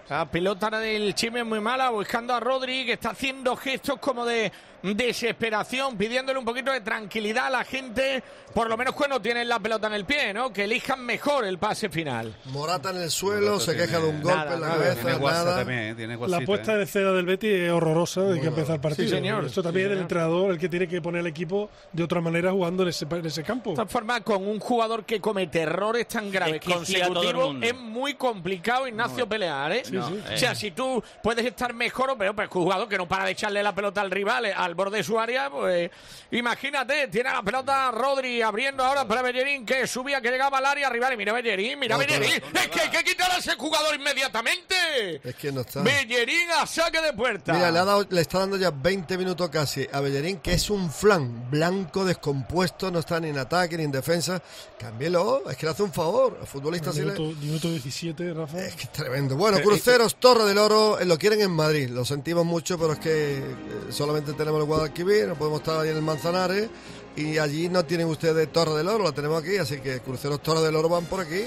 La 0.08 0.26
pelota 0.30 0.68
del 0.80 1.14
Chime 1.14 1.40
es 1.40 1.46
muy 1.46 1.60
mala, 1.60 1.90
buscando 1.90 2.34
a 2.34 2.40
Rodri, 2.40 2.84
que 2.84 2.92
está 2.94 3.10
haciendo 3.10 3.56
gestos 3.56 3.98
como 4.00 4.26
de 4.26 4.52
desesperación, 4.92 5.96
pidiéndole 5.96 6.38
un 6.38 6.44
poquito 6.44 6.70
de 6.70 6.80
tranquilidad 6.82 7.46
a 7.46 7.50
la 7.50 7.64
gente, 7.64 8.22
por 8.52 8.68
lo 8.68 8.76
menos 8.76 8.94
cuando 8.94 9.20
tienen 9.20 9.48
la 9.48 9.58
pelota 9.58 9.86
en 9.86 9.94
el 9.94 10.04
pie, 10.04 10.34
¿no? 10.34 10.52
Que 10.52 10.64
elijan 10.64 11.00
mejor 11.04 11.44
el 11.46 11.58
pase 11.58 11.88
final. 11.88 12.34
Morata 12.46 12.90
en 12.90 12.98
el 12.98 13.10
suelo, 13.10 13.52
Morata 13.52 13.64
se 13.64 13.72
tiene- 13.72 13.86
queja 13.86 14.00
de 14.00 14.08
un 14.08 14.22
golpe 14.22 14.36
nada, 14.38 14.54
en 14.54 14.60
la 14.60 14.66
nada. 14.68 14.78
cabeza, 14.80 15.00
Tiene 15.02 15.16
guasa 15.18 15.44
nada. 15.44 15.56
también, 15.56 15.78
¿eh? 15.80 15.94
Tiene 15.94 16.12
La 16.12 16.18
guasita, 16.18 16.44
puesta 16.46 16.74
¿eh? 16.74 16.78
de 16.78 16.86
cera 16.86 17.12
del 17.12 17.24
Betis 17.26 17.50
es 17.50 17.70
horrorosa 17.70 18.22
desde 18.22 18.40
que 18.40 18.46
empieza 18.48 18.74
el 18.74 18.80
partido. 18.80 19.08
Sí, 19.08 19.14
señor. 19.14 19.44
Esto 19.46 19.62
también 19.62 19.86
Sí, 19.86 19.86
es 19.86 19.90
el 19.92 19.96
señor. 19.96 20.02
entrenador 20.02 20.50
el 20.52 20.58
que 20.58 20.68
tiene 20.68 20.88
que 20.88 21.00
poner 21.00 21.20
al 21.20 21.26
equipo 21.26 21.70
de 21.92 22.02
otra 22.02 22.20
manera 22.20 22.50
jugando 22.52 22.82
en 22.82 22.90
ese, 22.90 23.06
en 23.10 23.26
ese 23.26 23.42
campo. 23.42 23.70
De 23.70 23.76
todas 23.76 23.90
formas, 23.90 24.20
con 24.20 24.46
un 24.46 24.58
jugador 24.60 25.04
que 25.04 25.20
comete 25.20 25.60
errores 25.62 26.06
tan 26.08 26.30
graves 26.30 26.56
Es 26.56 26.60
que 26.60 26.70
el 26.72 26.76
consecutivos, 26.78 27.56
es 27.62 27.74
muy 27.74 28.14
complicado, 28.14 28.86
Ignacio, 28.86 29.26
pelear, 29.28 29.72
¿eh? 29.72 29.82
No, 29.92 30.08
sí. 30.08 30.20
O 30.34 30.36
sea, 30.36 30.54
si 30.54 30.70
tú 30.72 31.02
puedes 31.22 31.44
estar 31.46 31.72
mejor 31.72 32.10
o 32.10 32.18
peor, 32.18 32.34
pero 32.34 32.48
es 32.48 32.54
un 32.54 32.62
jugador 32.64 32.88
que 32.88 32.98
no 32.98 33.06
para 33.08 33.24
de 33.26 33.30
echarle 33.32 33.62
la 33.62 33.74
pelota 33.74 34.00
al 34.00 34.10
rival, 34.10 34.46
eh, 34.46 34.54
al 34.74 34.76
borde 34.76 34.96
de 34.98 35.04
su 35.04 35.18
área, 35.18 35.48
pues 35.50 35.88
imagínate, 36.32 37.06
tiene 37.08 37.30
la 37.30 37.42
pelota 37.42 37.90
Rodri 37.92 38.42
abriendo 38.42 38.84
ahora 38.84 39.06
para 39.06 39.22
Bellerín, 39.22 39.64
que 39.64 39.86
subía, 39.86 40.20
que 40.20 40.30
llegaba 40.30 40.58
al 40.58 40.66
área 40.66 40.90
rival, 40.90 41.12
y 41.14 41.16
mira 41.16 41.32
Bellerín, 41.32 41.78
mira 41.78 41.96
Otra 41.96 42.18
Bellerín, 42.18 42.42
es 42.54 42.68
que 42.68 42.80
hay 42.80 42.90
que 42.90 43.04
quitar 43.04 43.30
a 43.30 43.36
ese 43.38 43.54
jugador 43.54 43.94
inmediatamente. 43.94 45.20
Es 45.22 45.34
que 45.36 45.52
no 45.52 45.60
está. 45.60 45.82
Bellerín 45.82 46.50
a 46.60 46.66
saque 46.66 47.00
de 47.00 47.12
puerta. 47.12 47.52
Mira, 47.52 47.70
le, 47.70 47.78
ha 47.78 47.84
dado- 47.84 48.06
le 48.10 48.20
está 48.20 48.40
dando 48.40 48.56
ya 48.56 48.70
20 48.70 49.16
minutos 49.16 49.48
casi 49.50 49.86
a 49.92 50.00
Bellerín, 50.00 50.38
que 50.38 50.54
es 50.54 50.68
un 50.70 50.90
flan 50.90 51.50
blanco, 51.50 52.04
descompuesto, 52.04 52.90
no 52.90 52.98
está 52.98 53.20
ni 53.20 53.28
en 53.28 53.38
ataque 53.38 53.76
ni 53.76 53.84
en 53.84 53.92
defensa. 53.92 54.42
Cámbielo, 54.78 55.48
es 55.48 55.56
que 55.56 55.66
le 55.66 55.72
hace 55.72 55.82
un 55.82 55.92
favor. 55.92 56.38
Al 56.40 56.46
futbolista 56.46 56.92
sí 56.92 57.00
le... 57.00 57.12
Minuto, 57.12 57.40
minuto 57.40 57.68
17, 57.70 58.34
Rafa. 58.34 58.58
Es 58.66 58.74
que 58.74 58.82
es 58.84 58.92
tremendo. 58.92 59.36
Bueno, 59.36 59.60
Cruceros, 59.60 60.16
Torre 60.16 60.44
del 60.44 60.58
Oro, 60.58 60.98
eh, 60.98 61.04
lo 61.04 61.16
quieren 61.18 61.40
en 61.40 61.50
Madrid. 61.52 61.88
Lo 61.90 62.04
sentimos 62.04 62.44
mucho, 62.44 62.78
pero 62.78 62.92
es 62.94 62.98
que 62.98 63.38
eh, 63.38 63.44
solamente 63.90 64.32
tenemos 64.32 64.58
el 64.64 64.68
Guadalquivir, 64.68 65.28
no 65.28 65.34
podemos 65.34 65.60
estar 65.60 65.80
ahí 65.80 65.90
en 65.90 65.96
el 65.96 66.02
Manzanares. 66.02 66.68
Y 67.16 67.38
allí 67.38 67.68
no 67.68 67.84
tienen 67.84 68.08
ustedes 68.08 68.50
Torre 68.52 68.76
del 68.76 68.88
Oro, 68.88 69.04
la 69.04 69.12
tenemos 69.12 69.40
aquí, 69.40 69.56
así 69.56 69.78
que 69.78 70.00
cruceros 70.00 70.42
Torre 70.42 70.62
del 70.62 70.74
Oro 70.74 70.88
van 70.88 71.04
por 71.04 71.20
aquí. 71.20 71.44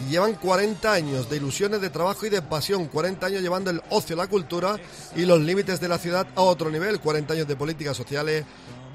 Y 0.00 0.10
llevan 0.10 0.32
40 0.34 0.90
años 0.90 1.28
de 1.28 1.36
ilusiones, 1.36 1.82
de 1.82 1.90
trabajo 1.90 2.24
y 2.24 2.30
de 2.30 2.40
pasión. 2.40 2.86
40 2.86 3.26
años 3.26 3.42
llevando 3.42 3.70
el 3.70 3.82
ocio, 3.90 4.16
la 4.16 4.28
cultura 4.28 4.76
y 5.14 5.26
los 5.26 5.40
límites 5.40 5.78
de 5.78 5.88
la 5.88 5.98
ciudad 5.98 6.26
a 6.34 6.40
otro 6.40 6.70
nivel. 6.70 7.00
40 7.00 7.34
años 7.34 7.46
de 7.46 7.54
políticas 7.54 7.96
sociales 7.98 8.46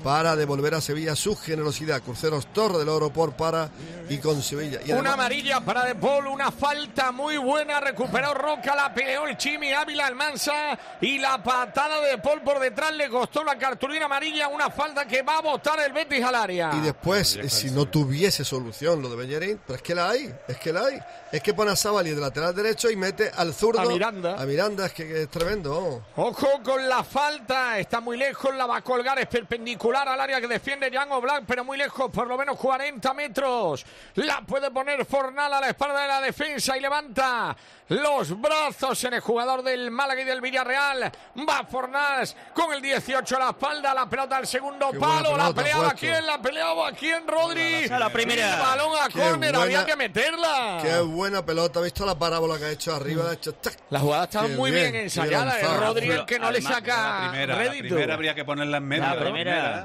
para 0.06 0.36
devolver 0.36 0.76
a 0.76 0.82
Sevilla 0.82 1.16
su 1.16 1.36
generosidad. 1.36 1.99
Cruceros 2.03 2.45
Torre 2.53 2.78
del 2.78 2.89
Oro 2.89 3.12
por 3.12 3.34
para 3.34 3.72
y 4.08 4.20
con 4.20 4.39
Sevilla. 4.43 4.80
Y 4.86 4.91
Una 4.91 5.14
amarilla 5.14 5.62
para 5.62 5.84
De 5.84 5.95
Paul, 5.95 6.28
una 6.28 6.51
falta 6.51 7.12
muy 7.12 7.38
buena, 7.38 7.80
recuperó 7.80 8.36
Roca, 8.36 8.76
la 8.76 8.93
peleó 8.93 9.26
el 9.26 9.36
Chimi 9.36 9.74
Ávila 9.74 10.06
Almansa 10.06 10.78
y 11.01 11.18
la 11.18 11.41
patada 11.41 12.01
de 12.01 12.12
De 12.12 12.18
Paul 12.20 12.41
por 12.41 12.60
detrás 12.60 12.93
le 12.93 13.10
costó 13.10 13.43
la 13.43 13.58
cartulina 13.58 14.06
amarilla, 14.06 14.47
una 14.47 14.70
falta 14.70 15.08
que 15.08 15.24
va 15.24 15.39
a 15.39 15.41
botar 15.41 15.80
el 15.80 15.91
Betis 15.91 16.24
al 16.24 16.36
área. 16.36 16.70
Y 16.76 16.82
después, 16.82 17.39
si 17.47 17.72
no 17.72 17.88
tuviese 17.88 18.45
solución 18.45 19.01
lo 19.01 19.10
de 19.10 19.16
Bellerín, 19.16 19.60
pero 19.66 19.78
es 19.78 19.82
que 19.82 19.95
la 19.95 20.12
hay, 20.12 20.32
es 20.47 20.58
que 20.60 20.72
la 20.72 20.86
hay. 20.86 20.99
Es 21.32 21.41
que 21.41 21.56
pone 21.56 21.72
a 21.72 21.76
Sabali 21.76 22.12
de 22.12 22.22
lateral 22.22 22.53
derecho 22.53 22.91
y 22.91 22.95
mete 22.95 23.32
al 23.36 23.56
zurdo. 23.56 23.82
A 23.82 23.86
Miranda. 23.86 24.39
A 24.39 24.45
Miranda, 24.45 24.86
es 24.86 24.93
que, 24.93 25.08
que 25.08 25.24
es 25.24 25.30
tremendo. 25.30 26.06
Ojo 26.16 26.47
con 26.64 26.88
la 26.88 27.03
falta, 27.03 27.80
está 27.80 27.99
muy 27.99 28.18
lejos, 28.18 28.56
la 28.56 28.68
va 28.68 28.78
a 28.78 28.82
colgar, 28.82 29.18
es 29.18 29.28
perpendicular 29.28 29.95
al 29.96 30.20
área 30.20 30.41
que 30.41 30.48
defiende 30.48 30.89
Django 30.89 31.22
Black, 31.22 31.43
pero 31.48 31.64
muy 31.64 31.78
lejos, 31.78 32.10
por 32.12 32.28
lo 32.28 32.38
menos 32.38 32.58
40 32.58 33.14
metros. 33.14 33.86
La 34.16 34.41
puede 34.41 34.70
poner 34.72 35.06
Fornal 35.06 35.54
a 35.54 35.62
la 35.62 35.70
espalda 35.70 36.02
de 36.02 36.08
la 36.08 36.22
defensa 36.22 36.78
y 36.78 36.82
levanta 36.82 37.56
los 37.89 38.39
brazos 38.41 39.04
en 39.04 39.14
el 39.14 39.20
jugador 39.22 39.62
del 39.62 39.91
Málaga 39.91 40.22
y 40.22 40.26
del 40.26 40.41
Villarreal. 40.41 41.12
Va 41.48 41.66
Fornals 41.70 42.36
con 42.54 42.74
el 42.74 42.82
18 42.82 43.36
a 43.36 43.39
la 43.39 43.50
espalda, 43.50 43.93
la 43.93 44.10
pelota 44.10 44.38
al 44.38 44.48
segundo 44.48 44.89
Qué 44.91 44.98
palo, 45.00 45.32
la 45.38 45.54
pelota, 45.54 45.54
peleaba 45.62 45.82
puesto. 45.84 46.00
quién, 46.00 46.26
la 46.26 46.41
peleaba 46.41 46.91
quién, 46.93 47.28
Rodri. 47.28 47.86
A 47.89 48.00
la 48.00 48.10
primera. 48.10 48.56
El 48.56 48.60
balón 48.62 48.91
a 49.02 49.08
Qué 49.08 49.14
córner, 49.20 49.38
buena- 49.52 49.62
había 49.62 49.86
que 49.86 49.96
meterla. 49.96 50.80
Qué 50.82 51.00
buena 51.02 51.46
pelota. 51.46 51.80
¿Has 51.80 51.86
visto 51.86 52.06
la 52.06 52.18
parábola 52.18 52.58
que 52.58 52.66
ha 52.66 52.72
hecho 52.72 52.93
arriba? 52.96 53.24
La 53.24 53.30
ha 53.30 53.34
hecho. 53.34 53.56
La 53.91 54.00
jugada 54.00 54.24
estaba 54.26 54.48
Qué 54.48 54.56
muy 54.56 54.72
bien, 54.72 54.91
bien, 54.91 55.04
ensayada. 55.04 55.46
lanzada. 55.46 55.78
Rodri 55.88 56.10
el 56.10 56.26
que 56.26 56.39
no 56.39 56.52
le 56.52 56.62
saca 56.62 56.96
La 57.26 57.30
primera, 57.32 57.56
la 57.64 57.70
primera 57.72 58.14
habría 58.16 58.34
que 58.36 58.43
ponerla 58.46 58.78
en 58.78 58.84
medio. 58.88 59.04
La 59.04 59.14
¿no? 59.16 59.22
primera. 59.22 59.85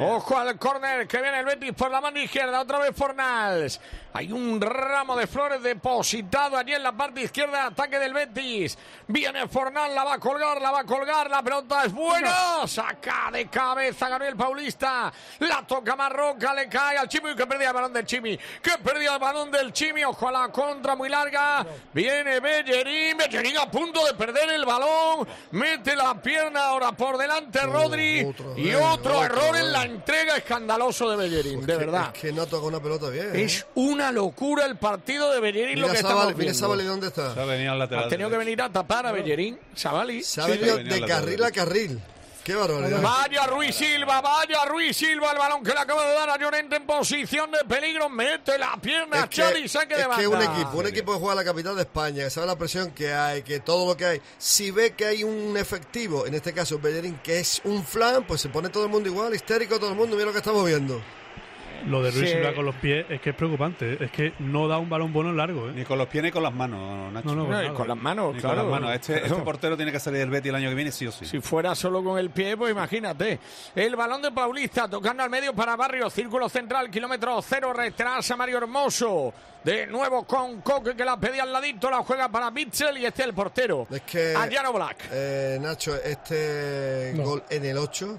Ojo 0.00 0.36
al 0.36 0.58
córner 0.58 1.06
que 1.06 1.20
viene 1.20 1.40
el 1.40 1.46
Betis 1.46 1.72
por 1.72 1.90
la 1.90 2.00
mano 2.00 2.18
izquierda, 2.18 2.60
otra 2.60 2.78
vez 2.78 2.94
Fornals. 2.94 3.80
Hay 4.12 4.32
un 4.32 4.60
ramo 4.60 5.16
de 5.16 5.26
flores 5.26 5.62
depositado 5.62 6.56
allí 6.56 6.72
en 6.74 6.82
la 6.82 6.92
parte 6.92 7.22
izquierda, 7.22 7.66
ataque 7.66 7.98
del 7.98 8.14
Betis. 8.14 8.76
Viene 9.06 9.46
Fornal, 9.48 9.94
la 9.94 10.02
va 10.02 10.14
a 10.14 10.18
colgar, 10.18 10.60
la 10.60 10.70
va 10.70 10.80
a 10.80 10.84
colgar, 10.84 11.30
la 11.30 11.42
pelota 11.42 11.84
es 11.84 11.92
buena. 11.92 12.66
Saca 12.66 13.30
de 13.32 13.46
cabeza 13.48 14.08
Gabriel 14.08 14.34
Paulista. 14.36 15.12
La 15.40 15.64
toca 15.66 15.94
Marroca, 15.94 16.52
le 16.54 16.68
cae 16.68 16.96
al 16.98 17.08
Chimi, 17.08 17.34
que 17.36 17.46
perdía 17.46 17.68
el 17.68 17.74
balón 17.74 17.92
del 17.92 18.06
Chimi. 18.06 18.36
Que 18.62 18.78
perdía 18.82 19.14
el 19.14 19.18
balón 19.20 19.50
del 19.50 19.72
Chimi, 19.72 20.02
ojo 20.04 20.28
a 20.28 20.32
la 20.32 20.48
contra 20.48 20.96
muy 20.96 21.08
larga. 21.08 21.64
Viene 21.92 22.40
Bellerín, 22.40 23.16
Bellerín 23.16 23.58
a 23.58 23.70
punto 23.70 24.04
de 24.06 24.14
perder 24.14 24.50
el 24.50 24.64
balón. 24.64 25.28
Mete 25.52 25.94
la 25.94 26.20
pierna 26.20 26.64
ahora 26.68 26.92
por 26.92 27.18
delante 27.18 27.60
Rodri. 27.60 28.24
otro 28.24 28.58
y 28.58 28.74
otro 28.74 28.88
otro 28.98 29.24
error 29.24 29.56
en 29.56 29.70
la 29.72 29.84
entrega 29.84 30.36
escandaloso 30.36 31.08
de 31.10 31.16
Bellerín, 31.16 31.60
de 31.60 31.66
que- 31.72 31.78
verdad. 31.78 32.10
Es 32.14 32.20
que 32.20 32.32
no 32.32 32.46
toca 32.46 32.66
una 32.66 32.80
pelota 32.80 33.08
bien. 33.10 33.36
¿eh? 33.36 33.44
Es 33.44 33.64
una 33.76 34.07
locura 34.12 34.66
el 34.66 34.76
partido 34.76 35.30
de 35.32 35.40
Bellerín 35.40 35.80
lo 35.80 35.88
Mira 35.88 35.96
que 36.00 36.02
Sabali, 36.02 36.20
estamos 36.20 36.36
mira. 36.38 36.54
Sabali, 36.54 36.84
¿dónde 36.84 37.06
está? 37.08 37.34
Se 37.34 37.40
ha 37.40 37.44
venido 37.44 37.72
al 37.72 37.78
lateral. 37.78 38.04
Ha 38.04 38.08
tenido 38.08 38.30
que 38.30 38.36
venir 38.36 38.62
a 38.62 38.70
tapar 38.70 39.06
a 39.06 39.12
Bellerín, 39.12 39.58
Sabali. 39.74 40.22
Se 40.22 40.40
ha 40.40 40.46
venido 40.46 40.76
sí. 40.78 40.84
de 40.84 41.00
carril 41.06 41.42
a 41.44 41.50
carril. 41.50 42.00
Qué 42.44 42.54
barbaridad. 42.54 43.02
Vaya 43.02 43.46
Ruiz 43.46 43.74
Silva, 43.76 44.22
vaya 44.22 44.64
Ruiz 44.64 44.96
Silva, 44.96 45.32
el 45.32 45.38
balón 45.38 45.62
que 45.62 45.70
le 45.70 45.80
acaba 45.80 46.08
de 46.08 46.14
dar 46.14 46.30
a 46.30 46.38
Llorente 46.38 46.76
en 46.76 46.86
posición 46.86 47.50
de 47.50 47.58
peligro, 47.68 48.08
mete 48.08 48.56
la 48.56 48.74
pierna, 48.80 49.24
Es 49.24 49.28
que, 49.28 49.68
saque 49.68 49.94
de 49.94 50.00
es 50.00 50.08
banda. 50.08 50.22
que 50.22 50.28
un 50.28 50.40
equipo, 50.40 50.78
un 50.78 50.86
equipo 50.86 51.12
que 51.12 51.18
juega 51.18 51.34
la 51.34 51.44
capital 51.44 51.76
de 51.76 51.82
España, 51.82 52.24
que 52.24 52.30
sabe 52.30 52.46
la 52.46 52.56
presión 52.56 52.92
que 52.92 53.12
hay, 53.12 53.42
que 53.42 53.60
todo 53.60 53.86
lo 53.86 53.98
que 53.98 54.06
hay, 54.06 54.22
si 54.38 54.70
ve 54.70 54.92
que 54.92 55.04
hay 55.04 55.24
un 55.24 55.58
efectivo, 55.58 56.26
en 56.26 56.32
este 56.32 56.54
caso 56.54 56.78
Bellerín, 56.78 57.20
que 57.22 57.38
es 57.38 57.60
un 57.64 57.84
flan, 57.84 58.24
pues 58.24 58.40
se 58.40 58.48
pone 58.48 58.70
todo 58.70 58.84
el 58.84 58.90
mundo 58.90 59.10
igual, 59.10 59.34
histérico 59.34 59.78
todo 59.78 59.90
el 59.90 59.96
mundo, 59.96 60.16
mira 60.16 60.24
lo 60.24 60.32
que 60.32 60.38
estamos 60.38 60.64
viendo. 60.64 61.02
Lo 61.86 62.02
de 62.02 62.10
Ruiz 62.10 62.28
Sí. 62.30 62.34
Silva 62.36 62.54
con 62.54 62.64
los 62.64 62.74
pies 62.76 63.06
es 63.08 63.20
que 63.20 63.30
es 63.30 63.36
preocupante. 63.36 64.02
Es 64.04 64.10
que 64.10 64.32
no 64.40 64.66
da 64.68 64.78
un 64.78 64.88
balón 64.88 65.12
bueno 65.12 65.30
en 65.30 65.36
largo. 65.36 65.68
¿eh? 65.68 65.72
Ni 65.74 65.84
con 65.84 65.98
los 65.98 66.08
pies 66.08 66.24
ni 66.24 66.30
con 66.30 66.42
las 66.42 66.52
manos, 66.52 67.12
Nacho. 67.12 67.28
No, 67.28 67.34
no, 67.34 67.42
No, 67.44 67.60
y 67.62 67.64
nada. 67.66 67.74
con 67.74 67.88
las 67.88 67.96
manos, 67.96 68.34
Ni 68.34 68.40
claro. 68.40 68.62
con 68.62 68.70
las 68.70 68.80
manos. 68.80 68.94
Este, 68.96 69.16
este 69.26 69.34
portero 69.42 69.76
tiene 69.76 69.92
que 69.92 70.00
salir 70.00 70.20
del 70.20 70.30
Betis 70.30 70.48
el 70.50 70.54
año 70.56 70.68
que 70.68 70.74
viene, 70.74 70.90
sí 70.92 71.06
o 71.06 71.12
sí. 71.12 71.24
Si 71.26 71.40
fuera 71.40 71.74
solo 71.74 72.02
con 72.02 72.18
el 72.18 72.30
pie, 72.30 72.56
pues 72.56 72.72
imagínate. 72.72 73.38
El 73.74 73.96
balón 73.96 74.22
de 74.22 74.30
Paulista 74.32 74.88
tocando 74.88 75.22
al 75.22 75.30
medio 75.30 75.54
para 75.54 75.76
Barrio, 75.76 76.10
círculo 76.10 76.48
central, 76.48 76.90
kilómetro 76.90 77.40
cero, 77.42 77.72
retrasa 77.72 78.36
Mario 78.36 78.58
Hermoso. 78.58 79.32
De 79.64 79.86
nuevo 79.88 80.24
con 80.24 80.60
Coque 80.62 80.94
que 80.94 81.04
la 81.04 81.18
pedía 81.18 81.42
al 81.42 81.52
ladito, 81.52 81.90
la 81.90 81.98
juega 81.98 82.28
para 82.28 82.48
Bitzel 82.50 82.96
y 82.98 83.04
este 83.06 83.22
es 83.22 83.28
el 83.28 83.34
portero. 83.34 83.86
Es 83.90 84.02
que, 84.02 84.32
Adriano 84.34 84.72
Black. 84.72 84.96
eh, 85.10 85.58
Nacho, 85.60 85.96
este 85.96 87.12
No. 87.16 87.24
gol 87.24 87.42
en 87.50 87.64
el 87.64 87.76
8 87.76 88.18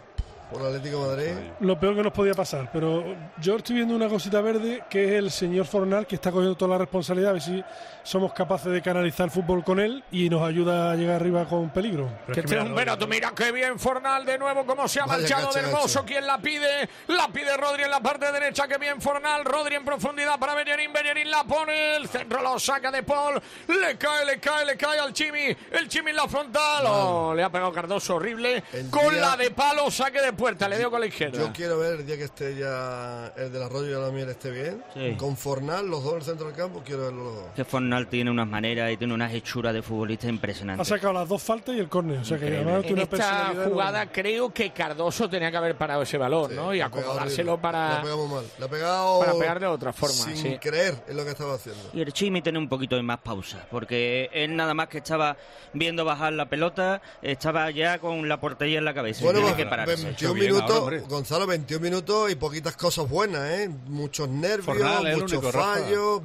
por 0.51 0.61
el 0.61 0.67
Atlético 0.67 1.01
de 1.03 1.15
Madrid, 1.33 1.51
Lo 1.59 1.79
peor 1.79 1.95
que 1.95 2.03
nos 2.03 2.13
podía 2.13 2.33
pasar, 2.33 2.69
pero 2.73 3.03
yo 3.39 3.55
estoy 3.57 3.75
viendo 3.77 3.95
una 3.95 4.07
cosita 4.09 4.41
verde 4.41 4.83
que 4.89 5.05
es 5.05 5.11
el 5.13 5.31
señor 5.31 5.65
Fornal 5.65 6.07
que 6.07 6.15
está 6.15 6.31
cogiendo 6.31 6.55
toda 6.55 6.71
la 6.71 6.77
responsabilidad, 6.79 7.29
a 7.31 7.33
ver 7.33 7.41
si 7.41 7.63
somos 8.03 8.33
capaces 8.33 8.71
de 8.71 8.81
canalizar 8.81 9.25
el 9.25 9.31
fútbol 9.31 9.63
con 9.63 9.79
él 9.79 10.03
y 10.11 10.29
nos 10.29 10.41
ayuda 10.41 10.91
a 10.91 10.95
llegar 10.95 11.17
arriba 11.17 11.45
con 11.45 11.69
peligro. 11.69 12.09
Pero 12.25 12.33
Que 12.33 12.39
es 12.39 12.45
este 12.45 12.55
que 12.55 12.55
es 12.55 12.61
mira, 12.63 12.71
un 12.71 12.75
Benato, 12.75 13.07
mira 13.07 13.31
qué 13.35 13.51
bien 13.51 13.77
Fornal 13.79 14.25
de 14.25 14.37
nuevo, 14.39 14.65
cómo 14.65 14.87
se 14.87 14.99
ha 14.99 15.05
Vaya 15.05 15.19
marchado 15.19 15.53
de 15.53 15.59
hermoso. 15.59 16.03
¿Quién 16.05 16.25
la 16.25 16.37
pide? 16.39 16.89
La 17.07 17.27
pide 17.27 17.55
Rodri 17.55 17.83
en 17.83 17.91
la 17.91 17.99
parte 17.99 18.31
derecha, 18.31 18.67
que 18.67 18.77
bien 18.77 18.99
Fornal. 19.01 19.45
Rodri 19.45 19.75
en 19.75 19.85
profundidad 19.85 20.39
para 20.39 20.55
Bellerín. 20.55 20.91
Bellerín 20.91 21.29
la 21.29 21.43
pone, 21.43 21.97
el 21.97 22.07
centro 22.07 22.41
lo 22.41 22.57
saca 22.57 22.89
de 22.89 23.03
Paul. 23.03 23.39
Le 23.67 23.97
cae, 23.97 24.25
le 24.25 24.39
cae, 24.39 24.65
le 24.65 24.75
cae 24.77 24.97
al 24.99 25.13
Chimi. 25.13 25.55
El 25.71 25.87
Chimi 25.87 26.09
en 26.09 26.15
la 26.15 26.27
frontal. 26.27 26.85
Oh, 26.87 27.33
le 27.35 27.43
ha 27.43 27.49
pegado 27.51 27.71
Cardoso 27.71 28.15
horrible. 28.15 28.63
El 28.73 28.89
Con 28.89 29.09
día- 29.11 29.21
la 29.21 29.37
de 29.37 29.51
palo, 29.51 29.91
saque 29.91 30.21
de 30.21 30.33
puerta. 30.39 30.67
Le 30.69 30.77
dio 30.77 30.89
con 30.89 30.99
la 31.01 31.05
izquierda. 31.07 31.37
Yo 31.37 31.51
quiero 31.53 31.77
ver 31.79 31.99
el 31.99 32.05
día 32.05 32.17
que 32.17 32.23
esté 32.23 32.55
ya 32.55 33.31
el 33.37 33.51
del 33.51 33.61
Arroyo 33.63 33.99
y 33.99 34.01
la 34.01 34.11
miel 34.11 34.29
esté 34.29 34.49
bien. 34.51 34.83
Sí. 34.93 35.15
Con 35.17 35.35
Fornal, 35.37 35.87
los 35.87 36.03
dos 36.03 36.13
en 36.13 36.19
el 36.19 36.25
centro 36.25 36.47
del 36.47 36.55
campo, 36.55 36.81
quiero 36.85 37.03
verlos 37.03 37.23
los 37.25 37.35
dos. 37.35 37.45
Que 37.55 37.65
Fornal 37.65 38.07
tiene 38.07 38.31
unas 38.31 38.47
maneras 38.47 38.91
y 38.91 38.97
tiene 38.97 39.13
unas 39.13 39.33
hechuras 39.33 39.73
de 39.73 39.81
futbolista 39.81 40.27
Ha 40.27 40.29
impresionantes. 40.29 40.87
sacado 40.87 41.13
las 41.13 41.27
dos 41.27 41.41
faltas 41.43 41.75
y 41.75 41.79
el 41.79 41.89
córner, 41.89 42.19
o 42.19 42.23
sea 42.25 42.37
que 42.39 42.47
además 42.47 42.81
tiene 42.83 43.01
En 43.03 43.07
una 43.09 43.17
esta 43.17 43.53
jugada 43.65 44.11
creo 44.11 44.53
que 44.53 44.71
Cardoso 44.71 45.29
tenía 45.29 45.51
que 45.51 45.57
haber 45.57 45.75
parado 45.75 46.01
ese 46.01 46.17
balón, 46.17 46.49
Sí, 46.51 46.55
¿no? 46.55 46.73
Y 46.73 46.77
la 46.79 46.85
ha 46.85 46.87
acomodárselo. 46.87 47.51
La 47.51 47.57
ha 47.57 47.61
para... 47.61 48.01
pegado 48.01 48.25
muy 48.25 48.35
mal. 48.35 48.45
La 48.57 48.65
ha 48.65 48.69
pegado. 48.69 49.19
para 49.19 49.33
pegar 49.33 49.59
de 49.59 49.65
otra 49.67 49.93
forma, 49.93 50.15
Sin 50.15 50.35
sí. 50.37 50.57
creer 50.59 50.95
en 51.07 51.17
lo 51.17 51.23
que 51.25 51.31
estaba 51.31 51.55
haciendo. 51.55 51.81
Y 51.93 52.01
el 52.01 52.13
Chimi 52.13 52.41
tiene 52.41 52.57
un 52.59 52.69
poquito 52.69 52.95
de 52.95 53.01
más 53.03 53.19
pausa, 53.19 53.65
porque 53.69 54.29
él 54.33 54.55
nada 54.55 54.73
más 54.73 54.87
que 54.87 54.99
estaba 54.99 55.35
viendo 55.73 56.05
bajar 56.05 56.33
la 56.33 56.47
pelota, 56.47 57.01
estaba 57.21 57.69
ya 57.71 57.99
con 57.99 58.27
la 58.29 58.39
portería 58.39 58.79
en 58.79 58.85
la 58.85 58.93
cabeza. 58.93 59.21
y 59.21 59.23
Bueno, 59.25 59.39
tiene 59.39 59.53
pues, 59.55 59.63
que 59.65 59.69
pararse. 59.69 60.15
21 60.33 60.33
bien 60.33 60.53
minutos, 60.53 60.77
ahora. 60.79 60.99
Gonzalo, 61.07 61.47
21 61.47 61.81
minutos 61.83 62.31
y 62.31 62.35
poquitas 62.35 62.75
cosas 62.75 63.09
buenas, 63.09 63.49
¿eh? 63.49 63.69
Muchos 63.87 64.29
nervios, 64.29 64.65
Fornal 64.65 65.15
muchos 65.17 65.31
único, 65.33 65.51
fallos. 65.51 66.21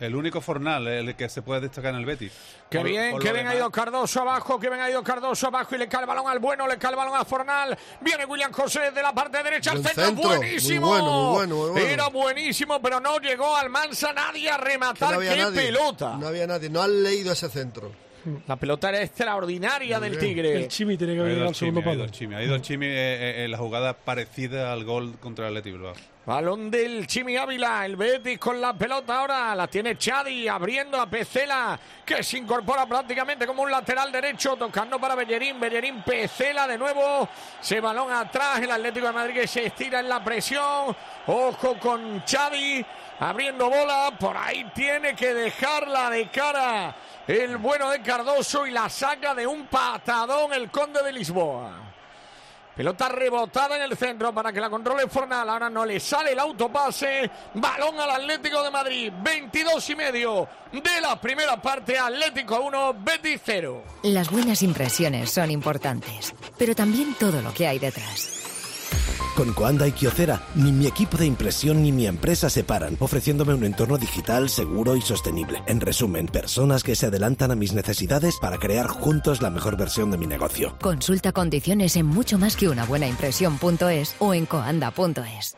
El 0.00 0.14
único 0.14 0.40
Fornal, 0.40 0.86
el 0.86 1.16
que 1.16 1.28
se 1.28 1.42
puede 1.42 1.62
destacar 1.62 1.92
en 1.92 2.00
el 2.00 2.06
Betis. 2.06 2.32
Qué 2.70 2.78
Por- 2.78 2.86
bien, 2.86 3.10
por 3.12 3.20
qué 3.22 3.28
lo 3.28 3.34
bien 3.34 3.46
ha 3.48 3.54
ido 3.56 3.70
Cardoso 3.70 4.20
abajo, 4.20 4.60
qué 4.60 4.68
bien 4.68 4.80
ha 4.80 4.88
ido 4.90 5.02
Cardoso 5.02 5.48
abajo 5.48 5.74
y 5.74 5.78
le 5.78 5.88
cae 5.88 6.02
el 6.02 6.06
balón 6.06 6.28
al 6.28 6.38
bueno, 6.38 6.68
le 6.68 6.78
cae 6.78 6.90
el 6.92 6.96
balón 6.96 7.16
a 7.16 7.24
Fornal. 7.24 7.76
Viene 8.00 8.24
William 8.24 8.52
José 8.52 8.90
de 8.92 9.02
la 9.02 9.12
parte 9.12 9.42
derecha 9.42 9.72
al 9.72 9.82
centro, 9.84 10.12
muy 10.12 10.24
buenísimo. 10.36 10.86
bueno, 10.88 11.04
muy 11.04 11.34
bueno, 11.34 11.56
muy 11.56 11.70
bueno. 11.70 11.86
Era 11.88 12.08
buenísimo, 12.08 12.80
pero 12.80 13.00
no 13.00 13.18
llegó 13.18 13.56
al 13.56 13.70
Mansa 13.70 14.12
nadie 14.12 14.50
a 14.50 14.58
Que 14.58 14.64
rematar. 14.64 15.14
no 15.14 15.20
¡Qué 15.20 15.36
nadie. 15.36 15.56
pelota! 15.62 16.16
No 16.16 16.28
había 16.28 16.46
nadie. 16.46 16.70
No 16.70 16.80
han 16.82 17.02
leído 17.02 17.32
ese 17.32 17.48
centro. 17.48 17.90
La 18.46 18.56
pelota 18.56 18.88
era 18.88 19.02
extraordinaria 19.02 20.00
del. 20.00 20.18
Tigre. 20.18 20.54
El 20.54 20.68
Chimi 20.68 20.96
tiene 20.96 21.14
que 21.14 21.20
Ha 21.20 21.22
haber 21.22 21.36
ido 21.36 21.44
llegado 21.44 21.44
el 21.44 21.48
al 21.48 21.54
segundo 21.54 21.80
Chimi, 21.80 21.90
ha 21.90 21.92
ido 21.92 21.98
palo. 21.98 22.04
el 22.04 22.10
Chimi, 22.10 22.34
ha 22.34 22.42
ido 22.42 22.54
el 22.54 22.62
Chimi 22.62 22.86
eh, 22.86 22.90
eh, 23.40 23.44
en 23.44 23.50
la 23.50 23.58
jugada 23.58 23.92
parecida 23.94 24.72
al 24.72 24.84
gol 24.84 25.18
contra 25.20 25.46
el 25.48 25.56
Athletic 25.56 25.72
Bilbao. 25.74 25.94
Balón 26.28 26.70
del 26.70 27.06
Chimi 27.06 27.38
Ávila, 27.38 27.86
el 27.86 27.96
Betis 27.96 28.38
con 28.38 28.60
la 28.60 28.74
pelota 28.74 29.20
ahora, 29.20 29.54
la 29.54 29.66
tiene 29.66 29.96
Chadi 29.96 30.46
abriendo 30.46 31.00
a 31.00 31.06
Pecela, 31.06 31.80
que 32.04 32.22
se 32.22 32.36
incorpora 32.36 32.84
prácticamente 32.84 33.46
como 33.46 33.62
un 33.62 33.70
lateral 33.70 34.12
derecho, 34.12 34.54
tocando 34.54 35.00
para 35.00 35.14
Bellerín, 35.14 35.58
Bellerín 35.58 36.02
Pecela 36.02 36.66
de 36.66 36.76
nuevo, 36.76 37.26
se 37.62 37.80
balón 37.80 38.12
atrás, 38.12 38.60
el 38.60 38.70
Atlético 38.70 39.06
de 39.06 39.12
Madrid 39.14 39.34
que 39.36 39.46
se 39.46 39.64
estira 39.64 40.00
en 40.00 40.08
la 40.10 40.22
presión, 40.22 40.94
ojo 41.28 41.78
con 41.80 42.22
Chadi, 42.26 42.84
abriendo 43.20 43.70
bola, 43.70 44.12
por 44.20 44.36
ahí 44.36 44.70
tiene 44.74 45.14
que 45.14 45.32
dejarla 45.32 46.10
de 46.10 46.28
cara 46.28 46.94
el 47.28 47.58
bueno 47.58 47.90
de 47.90 48.00
Cardoso 48.00 48.66
y 48.66 48.70
la 48.70 48.88
saca 48.88 49.34
de 49.34 49.46
un 49.46 49.66
patadón 49.66 50.52
el 50.54 50.70
Conde 50.70 51.02
de 51.02 51.12
Lisboa. 51.12 51.88
Pelota 52.74 53.08
rebotada 53.08 53.76
en 53.76 53.82
el 53.82 53.96
centro 53.96 54.32
para 54.32 54.52
que 54.52 54.60
la 54.60 54.70
controle 54.70 55.08
Fornal. 55.08 55.50
Ahora 55.50 55.68
no 55.68 55.84
le 55.84 55.98
sale 55.98 56.32
el 56.32 56.38
autopase. 56.38 57.28
Balón 57.54 57.98
al 57.98 58.10
Atlético 58.10 58.62
de 58.62 58.70
Madrid. 58.70 59.12
22 59.20 59.90
y 59.90 59.96
medio 59.96 60.48
de 60.72 61.00
la 61.00 61.20
primera 61.20 61.60
parte. 61.60 61.98
Atlético 61.98 62.60
1, 62.60 62.94
Betis 63.00 63.40
0. 63.44 63.82
Las 64.04 64.30
buenas 64.30 64.62
impresiones 64.62 65.28
son 65.28 65.50
importantes, 65.50 66.32
pero 66.56 66.76
también 66.76 67.14
todo 67.14 67.42
lo 67.42 67.52
que 67.52 67.66
hay 67.66 67.80
detrás. 67.80 68.37
Con 69.36 69.52
Coanda 69.52 69.86
y 69.86 69.92
Kyocera, 69.92 70.42
ni 70.54 70.72
mi 70.72 70.86
equipo 70.86 71.16
de 71.16 71.26
impresión 71.26 71.82
ni 71.82 71.92
mi 71.92 72.06
empresa 72.06 72.50
se 72.50 72.64
paran, 72.64 72.96
ofreciéndome 73.00 73.54
un 73.54 73.64
entorno 73.64 73.98
digital 73.98 74.48
seguro 74.48 74.96
y 74.96 75.00
sostenible. 75.00 75.62
En 75.66 75.80
resumen, 75.80 76.26
personas 76.26 76.82
que 76.82 76.96
se 76.96 77.06
adelantan 77.06 77.50
a 77.50 77.56
mis 77.56 77.72
necesidades 77.72 78.36
para 78.40 78.58
crear 78.58 78.86
juntos 78.86 79.42
la 79.42 79.50
mejor 79.50 79.76
versión 79.76 80.10
de 80.10 80.18
mi 80.18 80.26
negocio. 80.26 80.76
Consulta 80.80 81.32
condiciones 81.32 81.96
en 81.96 82.06
mucho 82.06 82.38
más 82.38 82.56
que 82.56 82.68
una 82.68 82.84
buena 82.84 83.06
impresión.es 83.06 84.14
o 84.18 84.34
en 84.34 84.46
coanda.es. 84.46 85.56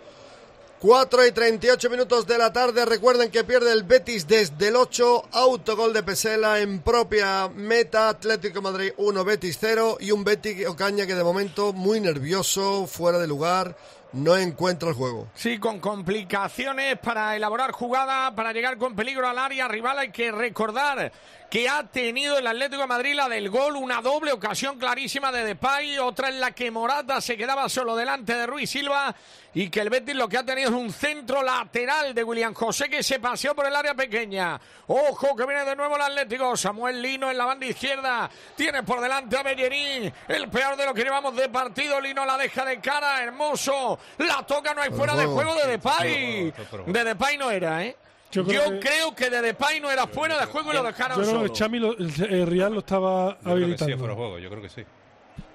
4 0.81 1.27
y 1.27 1.33
38 1.33 1.91
minutos 1.91 2.27
de 2.27 2.39
la 2.39 2.55
tarde. 2.55 2.87
Recuerden 2.87 3.31
que 3.31 3.45
pierde 3.45 3.71
el 3.71 3.83
Betis 3.83 4.27
desde 4.27 4.69
el 4.69 4.77
8. 4.77 5.25
Autogol 5.33 5.93
de 5.93 6.03
Pesela 6.03 6.59
en 6.59 6.81
propia 6.81 7.51
meta. 7.55 8.09
Atlético 8.09 8.63
Madrid 8.63 8.93
1, 8.97 9.23
Betis 9.23 9.59
0. 9.61 9.99
Y 10.01 10.11
un 10.11 10.25
Betis 10.25 10.67
Ocaña 10.67 11.07
que 11.07 11.15
de 11.15 11.23
momento 11.23 11.75
muy 11.75 12.01
nervioso, 12.01 12.87
fuera 12.87 13.19
de 13.19 13.27
lugar. 13.27 13.77
No 14.15 14.39
encuentra 14.39 14.89
el 14.89 14.95
juego. 14.95 15.29
Sí, 15.35 15.59
con 15.59 15.81
complicaciones 15.81 16.99
para 16.99 17.37
elaborar 17.37 17.73
jugada, 17.73 18.35
para 18.35 18.55
llegar 18.55 18.79
con 18.79 18.97
peligro 18.97 19.29
al 19.29 19.39
área 19.39 19.69
rival. 19.69 19.99
Hay 19.99 20.11
que 20.11 20.33
recordar 20.33 21.13
que 21.51 21.69
ha 21.69 21.83
tenido 21.83 22.39
el 22.39 22.47
Atlético 22.47 22.83
de 22.83 22.87
Madrid 22.87 23.15
la 23.15 23.29
del 23.29 23.51
gol, 23.51 23.75
una 23.75 24.01
doble 24.01 24.31
ocasión 24.31 24.79
clarísima 24.79 25.33
de 25.33 25.45
Depay, 25.45 25.99
otra 25.99 26.29
en 26.29 26.39
la 26.39 26.53
que 26.53 26.71
Morata 26.71 27.21
se 27.21 27.37
quedaba 27.37 27.69
solo 27.69 27.97
delante 27.97 28.37
de 28.37 28.47
Ruiz 28.47 28.71
Silva 28.71 29.13
y 29.53 29.69
que 29.69 29.81
el 29.81 29.91
Betis 29.91 30.15
lo 30.15 30.29
que 30.29 30.39
ha 30.39 30.45
tenido 30.45 30.69
es 30.69 30.75
un 30.77 30.93
centro 30.93 31.43
lateral 31.43 32.15
de 32.15 32.23
William 32.23 32.55
José 32.55 32.89
que 32.89 33.03
se 33.03 33.19
paseó 33.19 33.53
por 33.53 33.67
el 33.67 33.75
área 33.75 33.95
pequeña. 33.95 34.61
Ojo 34.87 35.35
que 35.35 35.45
viene 35.45 35.65
de 35.65 35.75
nuevo 35.75 35.97
el 35.97 36.03
Atlético, 36.03 36.57
Samuel 36.57 37.03
Lino 37.03 37.29
en 37.29 37.37
la 37.37 37.47
banda 37.47 37.67
izquierda, 37.67 38.31
tiene 38.55 38.85
por 38.85 39.01
delante 39.01 39.37
a 39.37 39.43
Bellerín, 39.43 40.13
el 40.29 40.49
peor 40.49 40.77
de 40.77 40.87
lo 40.87 40.95
que 40.95 41.03
llevamos 41.03 41.35
de 41.35 41.49
partido, 41.49 42.01
Lino 42.01 42.25
la 42.25 42.39
deja 42.39 42.65
de 42.65 42.79
cara, 42.79 43.25
hermoso, 43.25 43.99
la 44.19 44.47
toca, 44.47 44.73
no 44.73 44.83
hay 44.83 44.91
fuera 44.91 45.17
de 45.17 45.27
juego 45.27 45.57
de 45.57 45.67
Depay. 45.67 46.55
De 46.87 47.05
Depay 47.05 47.37
no 47.37 47.51
era, 47.51 47.85
¿eh? 47.85 47.97
Yo, 48.31 48.45
creo, 48.45 49.15
que... 49.15 49.29
de 49.31 49.43
Depay 49.43 49.81
no 49.81 49.91
era 49.91 50.07
fuera 50.07 50.39
de 50.39 50.47
juego 50.47 50.71
y 50.73 50.75
lo 50.77 50.83
dejaron 50.85 51.19
Yo 51.19 51.25
solo. 51.25 51.39
creo 51.41 51.53
que 51.53 51.59
Chami, 51.59 51.79
lo- 51.81 51.93
el, 51.99 52.13
el 52.33 52.47
Real 52.47 52.73
lo 52.73 52.79
estaba 52.81 53.31
Yo 53.31 53.37
creo 53.43 53.43
que 53.43 53.59
sí, 53.59 53.63
habilitando. 53.65 53.99
fuera 53.99 54.13
de 54.15 54.17
juego, 54.21 54.39
yo 54.39 54.51
creo 54.51 54.63
que 54.63 54.69
sí. 54.69 54.85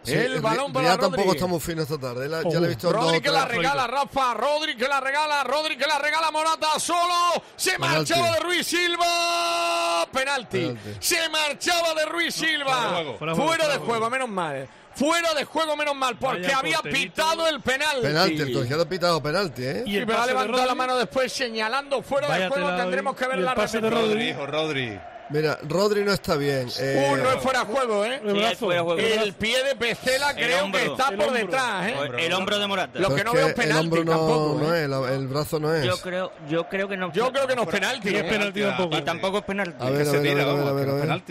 Sí, 0.03 0.13
El 0.13 0.39
balón 0.39 0.71
para 0.71 0.86
ya 0.89 0.97
Rodri. 0.97 1.09
tampoco 1.11 1.34
está 1.34 1.47
muy 1.47 1.59
fino 1.59 1.82
esta 1.82 1.97
tarde. 1.97 2.30
La- 2.30 2.43
ya 2.43 2.59
le 2.59 2.65
he 2.67 2.69
visto 2.69 2.91
Rodri 2.93 3.21
que 3.21 3.32
la 3.32 3.45
regala, 3.45 3.88
Rafa, 3.88 4.34
Rodri 4.36 4.76
que 4.78 4.88
la 4.88 4.99
regala, 4.99 5.43
Rodri 5.43 5.78
que 5.78 5.88
la 5.88 5.97
regala, 5.97 6.30
Morata 6.30 6.80
solo, 6.80 7.41
se 7.55 7.71
Penalti. 7.71 7.95
marchaba 8.13 8.32
de 8.36 8.39
Ruiz 8.41 8.67
Silva, 8.67 10.07
penalti, 10.11 10.59
Penalti. 10.59 10.89
se 10.99 11.30
marchaba 11.30 11.93
de 11.95 12.05
Ruiz 12.05 12.36
Silva, 12.36 12.65
Fuera 12.73 12.88
de 12.89 12.93
juego. 13.03 13.17
fuera, 13.17 13.36
Fuera 13.36 13.36
de 13.36 13.36
juego, 13.36 13.51
de 13.51 13.57
fuera 13.57 13.73
de 13.73 13.86
juego, 13.86 14.09
menos 14.11 14.30
mal, 14.30 14.67
fuera 14.96 15.34
de 15.34 15.43
juego, 15.46 15.76
menos 15.76 15.96
mal, 15.96 16.18
porque 16.18 16.41
Vaya 16.43 16.58
había 16.60 16.76
porterito. 16.78 17.02
pitado 17.16 17.48
el 17.48 17.62
penalti. 17.62 18.02
Penalti, 18.02 18.41
el 18.41 18.54
colegiado 18.54 18.84
ha 18.84 18.89
pitado 18.89 19.22
penalti, 19.24 19.64
¿eh? 19.64 19.84
Y 19.86 19.91
Sí, 19.91 19.98
el 19.98 20.08
pase 20.08 20.22
de 20.22 20.28
levantado 20.28 20.58
la 20.58 20.64
Rodri. 20.66 20.78
mano 20.78 20.98
después 20.98 21.32
señalando 21.32 22.02
fuera 22.02 22.28
de 22.28 22.34
Vaya 22.34 22.48
juego, 22.50 22.66
tela 22.68 22.76
hoy. 22.78 22.82
tendremos 22.82 23.16
que 23.16 23.28
ver 23.28 23.39
el 23.39 23.46
la 23.46 23.56
pase 23.56 23.80
de. 23.82 23.89
Rodri, 23.89 24.30
hijo, 24.30 24.46
Rodri. 24.46 25.00
Mira, 25.28 25.58
Rodri 25.64 26.04
no 26.04 26.14
está 26.14 26.36
bien. 26.36 26.70
eh, 26.80 27.10
Uh, 27.12 27.16
no 27.18 27.32
es 27.32 27.41
fuera 27.41 27.62
de 27.62 27.66
juego, 27.66 28.06
¿eh? 28.06 28.22
El 28.24 28.34
brazo, 28.36 28.58
fuera 28.68 28.76
de 28.82 28.86
juego. 28.86 29.00
el 29.02 29.12
El 29.24 29.34
pie 29.34 29.64
de 29.64 29.76
Pecela 29.76 30.30
El 30.30 30.36
creo 30.36 30.64
hombro, 30.66 30.80
que 30.80 30.86
está 30.86 31.10
el 31.10 31.16
por 31.18 31.26
hombro. 31.30 31.41
detrás, 31.41 31.88
¿eh? 31.88 31.96
El 32.20 32.34
hombro 32.34 32.60
de 32.60 32.68
Morata. 32.68 33.00
Lo 33.00 33.10
que 33.10 33.16
es 33.22 33.26
no 33.26 33.34
veo 33.34 33.41
es 33.41 33.50
el 33.50 33.56
penalti 33.56 33.84
hombro 33.86 34.04
no, 34.04 34.12
tampoco, 34.12 34.60
no 34.62 34.76
¿eh? 34.76 34.84
es, 34.84 34.89
la- 34.89 35.14
el 35.16 35.28
brazo 35.28 35.60
no 35.60 35.74
es. 35.74 35.84
Yo 35.84 35.98
creo, 35.98 36.32
yo 36.48 36.70
creo 36.70 36.88
que 36.88 36.96
no. 36.96 37.12
Yo 37.12 37.32
creo 37.32 37.48
que 37.48 37.56
no 37.56 37.64
es 37.64 37.70
penalti. 37.70 38.12
No 38.12 38.18
es 38.20 38.24
penalti 38.26 38.62
tampoco. 38.62 38.98
Y 38.98 39.02
tampoco 39.02 39.38
es 39.39 39.43
penalti. 39.46 39.84
A 39.84 39.89
ver, 39.89 40.04
que 40.04 40.10
a 40.10 40.12
se 40.12 40.20
ver, 40.20 40.20
a 40.20 40.22
tira, 40.22 40.46
ver, 40.46 40.68
a 40.68 40.72
ver, 40.74 40.89
a 40.89 40.93
ver, 40.93 41.22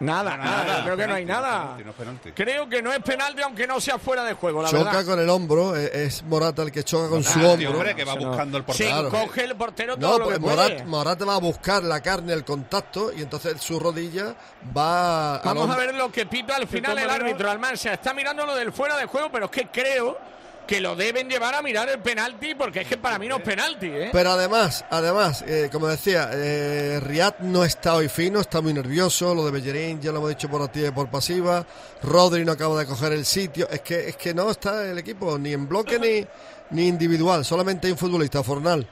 Nada, 0.00 0.36
nada, 0.36 0.84
creo 0.84 0.96
que 0.96 1.06
no 1.06 1.14
hay 1.14 1.24
nada. 1.24 1.76
No 1.82 1.90
es 1.90 1.96
penalti. 1.96 2.32
Creo 2.32 2.68
que 2.68 2.82
no 2.82 2.92
es 2.92 2.98
penalti 3.00 3.42
aunque 3.42 3.66
no 3.66 3.80
sea 3.80 3.98
fuera 3.98 4.24
de 4.24 4.34
juego, 4.34 4.62
la 4.62 4.68
Choca 4.68 4.84
verdad. 4.84 5.04
con 5.06 5.20
el 5.20 5.30
hombro, 5.30 5.74
es 5.74 6.22
Morata 6.24 6.62
el 6.62 6.70
que 6.72 6.82
choca 6.84 7.08
con 7.08 7.24
su 7.24 7.38
hombro. 7.46 7.70
hombre, 7.70 7.94
que 7.94 8.04
va 8.04 8.14
buscando 8.14 8.58
el 8.58 8.64
portero. 8.64 8.90
Claro. 8.90 9.10
coge 9.10 9.44
el 9.44 9.56
portero 9.56 9.96
todo 9.96 10.10
No, 10.12 10.18
lo 10.18 10.24
pues 10.26 10.38
que. 10.38 10.44
Morata, 10.44 10.84
Morata 10.84 11.24
va 11.24 11.34
a 11.36 11.40
buscar 11.40 11.82
la 11.82 12.00
carne, 12.00 12.32
el 12.34 12.44
contacto, 12.44 13.12
y 13.12 13.22
entonces 13.22 13.60
su 13.60 13.80
rodilla 13.80 14.34
va 14.76 15.38
Vamos 15.44 15.70
a 15.70 15.76
ver 15.76 15.94
lo 15.94 16.10
que 16.12 16.26
pita 16.26 16.56
al 16.56 16.66
final 16.66 16.98
el 16.98 17.08
árbitro 17.10 17.50
Almansa. 17.50 17.92
Está 17.94 18.12
mirando 18.12 18.44
lo 18.44 18.54
del 18.54 18.72
fuera 18.72 18.96
de 18.96 19.06
juego, 19.06 19.30
pero 19.32 19.46
es 19.46 19.50
que 19.50 19.68
creo 19.68 20.18
que 20.66 20.80
lo 20.80 20.96
deben 20.96 21.28
llevar 21.28 21.54
a 21.54 21.62
mirar 21.62 21.88
el 21.88 22.00
penalti 22.00 22.54
porque 22.54 22.80
es 22.80 22.88
que 22.88 22.96
para 22.96 23.18
mí 23.18 23.28
no 23.28 23.36
es 23.36 23.42
penalti, 23.42 23.86
¿eh? 23.86 24.10
Pero 24.12 24.32
además, 24.32 24.84
además, 24.90 25.44
eh, 25.46 25.68
como 25.70 25.86
decía, 25.86 26.30
eh, 26.32 27.00
Riyad 27.00 27.38
no 27.40 27.64
está 27.64 27.94
hoy 27.94 28.08
fino, 28.08 28.40
está 28.40 28.60
muy 28.60 28.72
nervioso. 28.72 29.34
Lo 29.34 29.44
de 29.44 29.52
Bellerín 29.52 30.00
ya 30.00 30.10
lo 30.10 30.18
hemos 30.18 30.30
dicho 30.30 30.48
por 30.48 30.62
activa 30.62 30.88
y 30.88 30.90
por 30.90 31.08
pasiva. 31.08 31.64
Rodri 32.02 32.44
no 32.44 32.52
acaba 32.52 32.78
de 32.78 32.86
coger 32.86 33.12
el 33.12 33.24
sitio. 33.24 33.68
Es 33.70 33.80
que, 33.80 34.08
es 34.08 34.16
que 34.16 34.34
no 34.34 34.50
está 34.50 34.84
el 34.90 34.98
equipo 34.98 35.38
ni 35.38 35.52
en 35.52 35.68
bloque 35.68 35.98
ni, 35.98 36.26
ni 36.70 36.88
individual. 36.88 37.44
Solamente 37.44 37.86
hay 37.86 37.92
un 37.92 37.98
futbolista, 37.98 38.42
Fornal. 38.42 38.86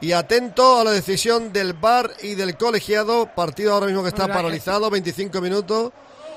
Y 0.00 0.12
atento 0.12 0.78
a 0.78 0.84
la 0.84 0.90
decisión 0.90 1.52
del 1.52 1.72
VAR 1.72 2.10
y 2.22 2.34
del 2.34 2.56
colegiado. 2.56 3.34
Partido 3.34 3.72
ahora 3.72 3.86
mismo 3.86 4.02
que 4.02 4.10
está 4.10 4.28
paralizado, 4.28 4.90
25 4.90 5.40
minutos. 5.40 5.92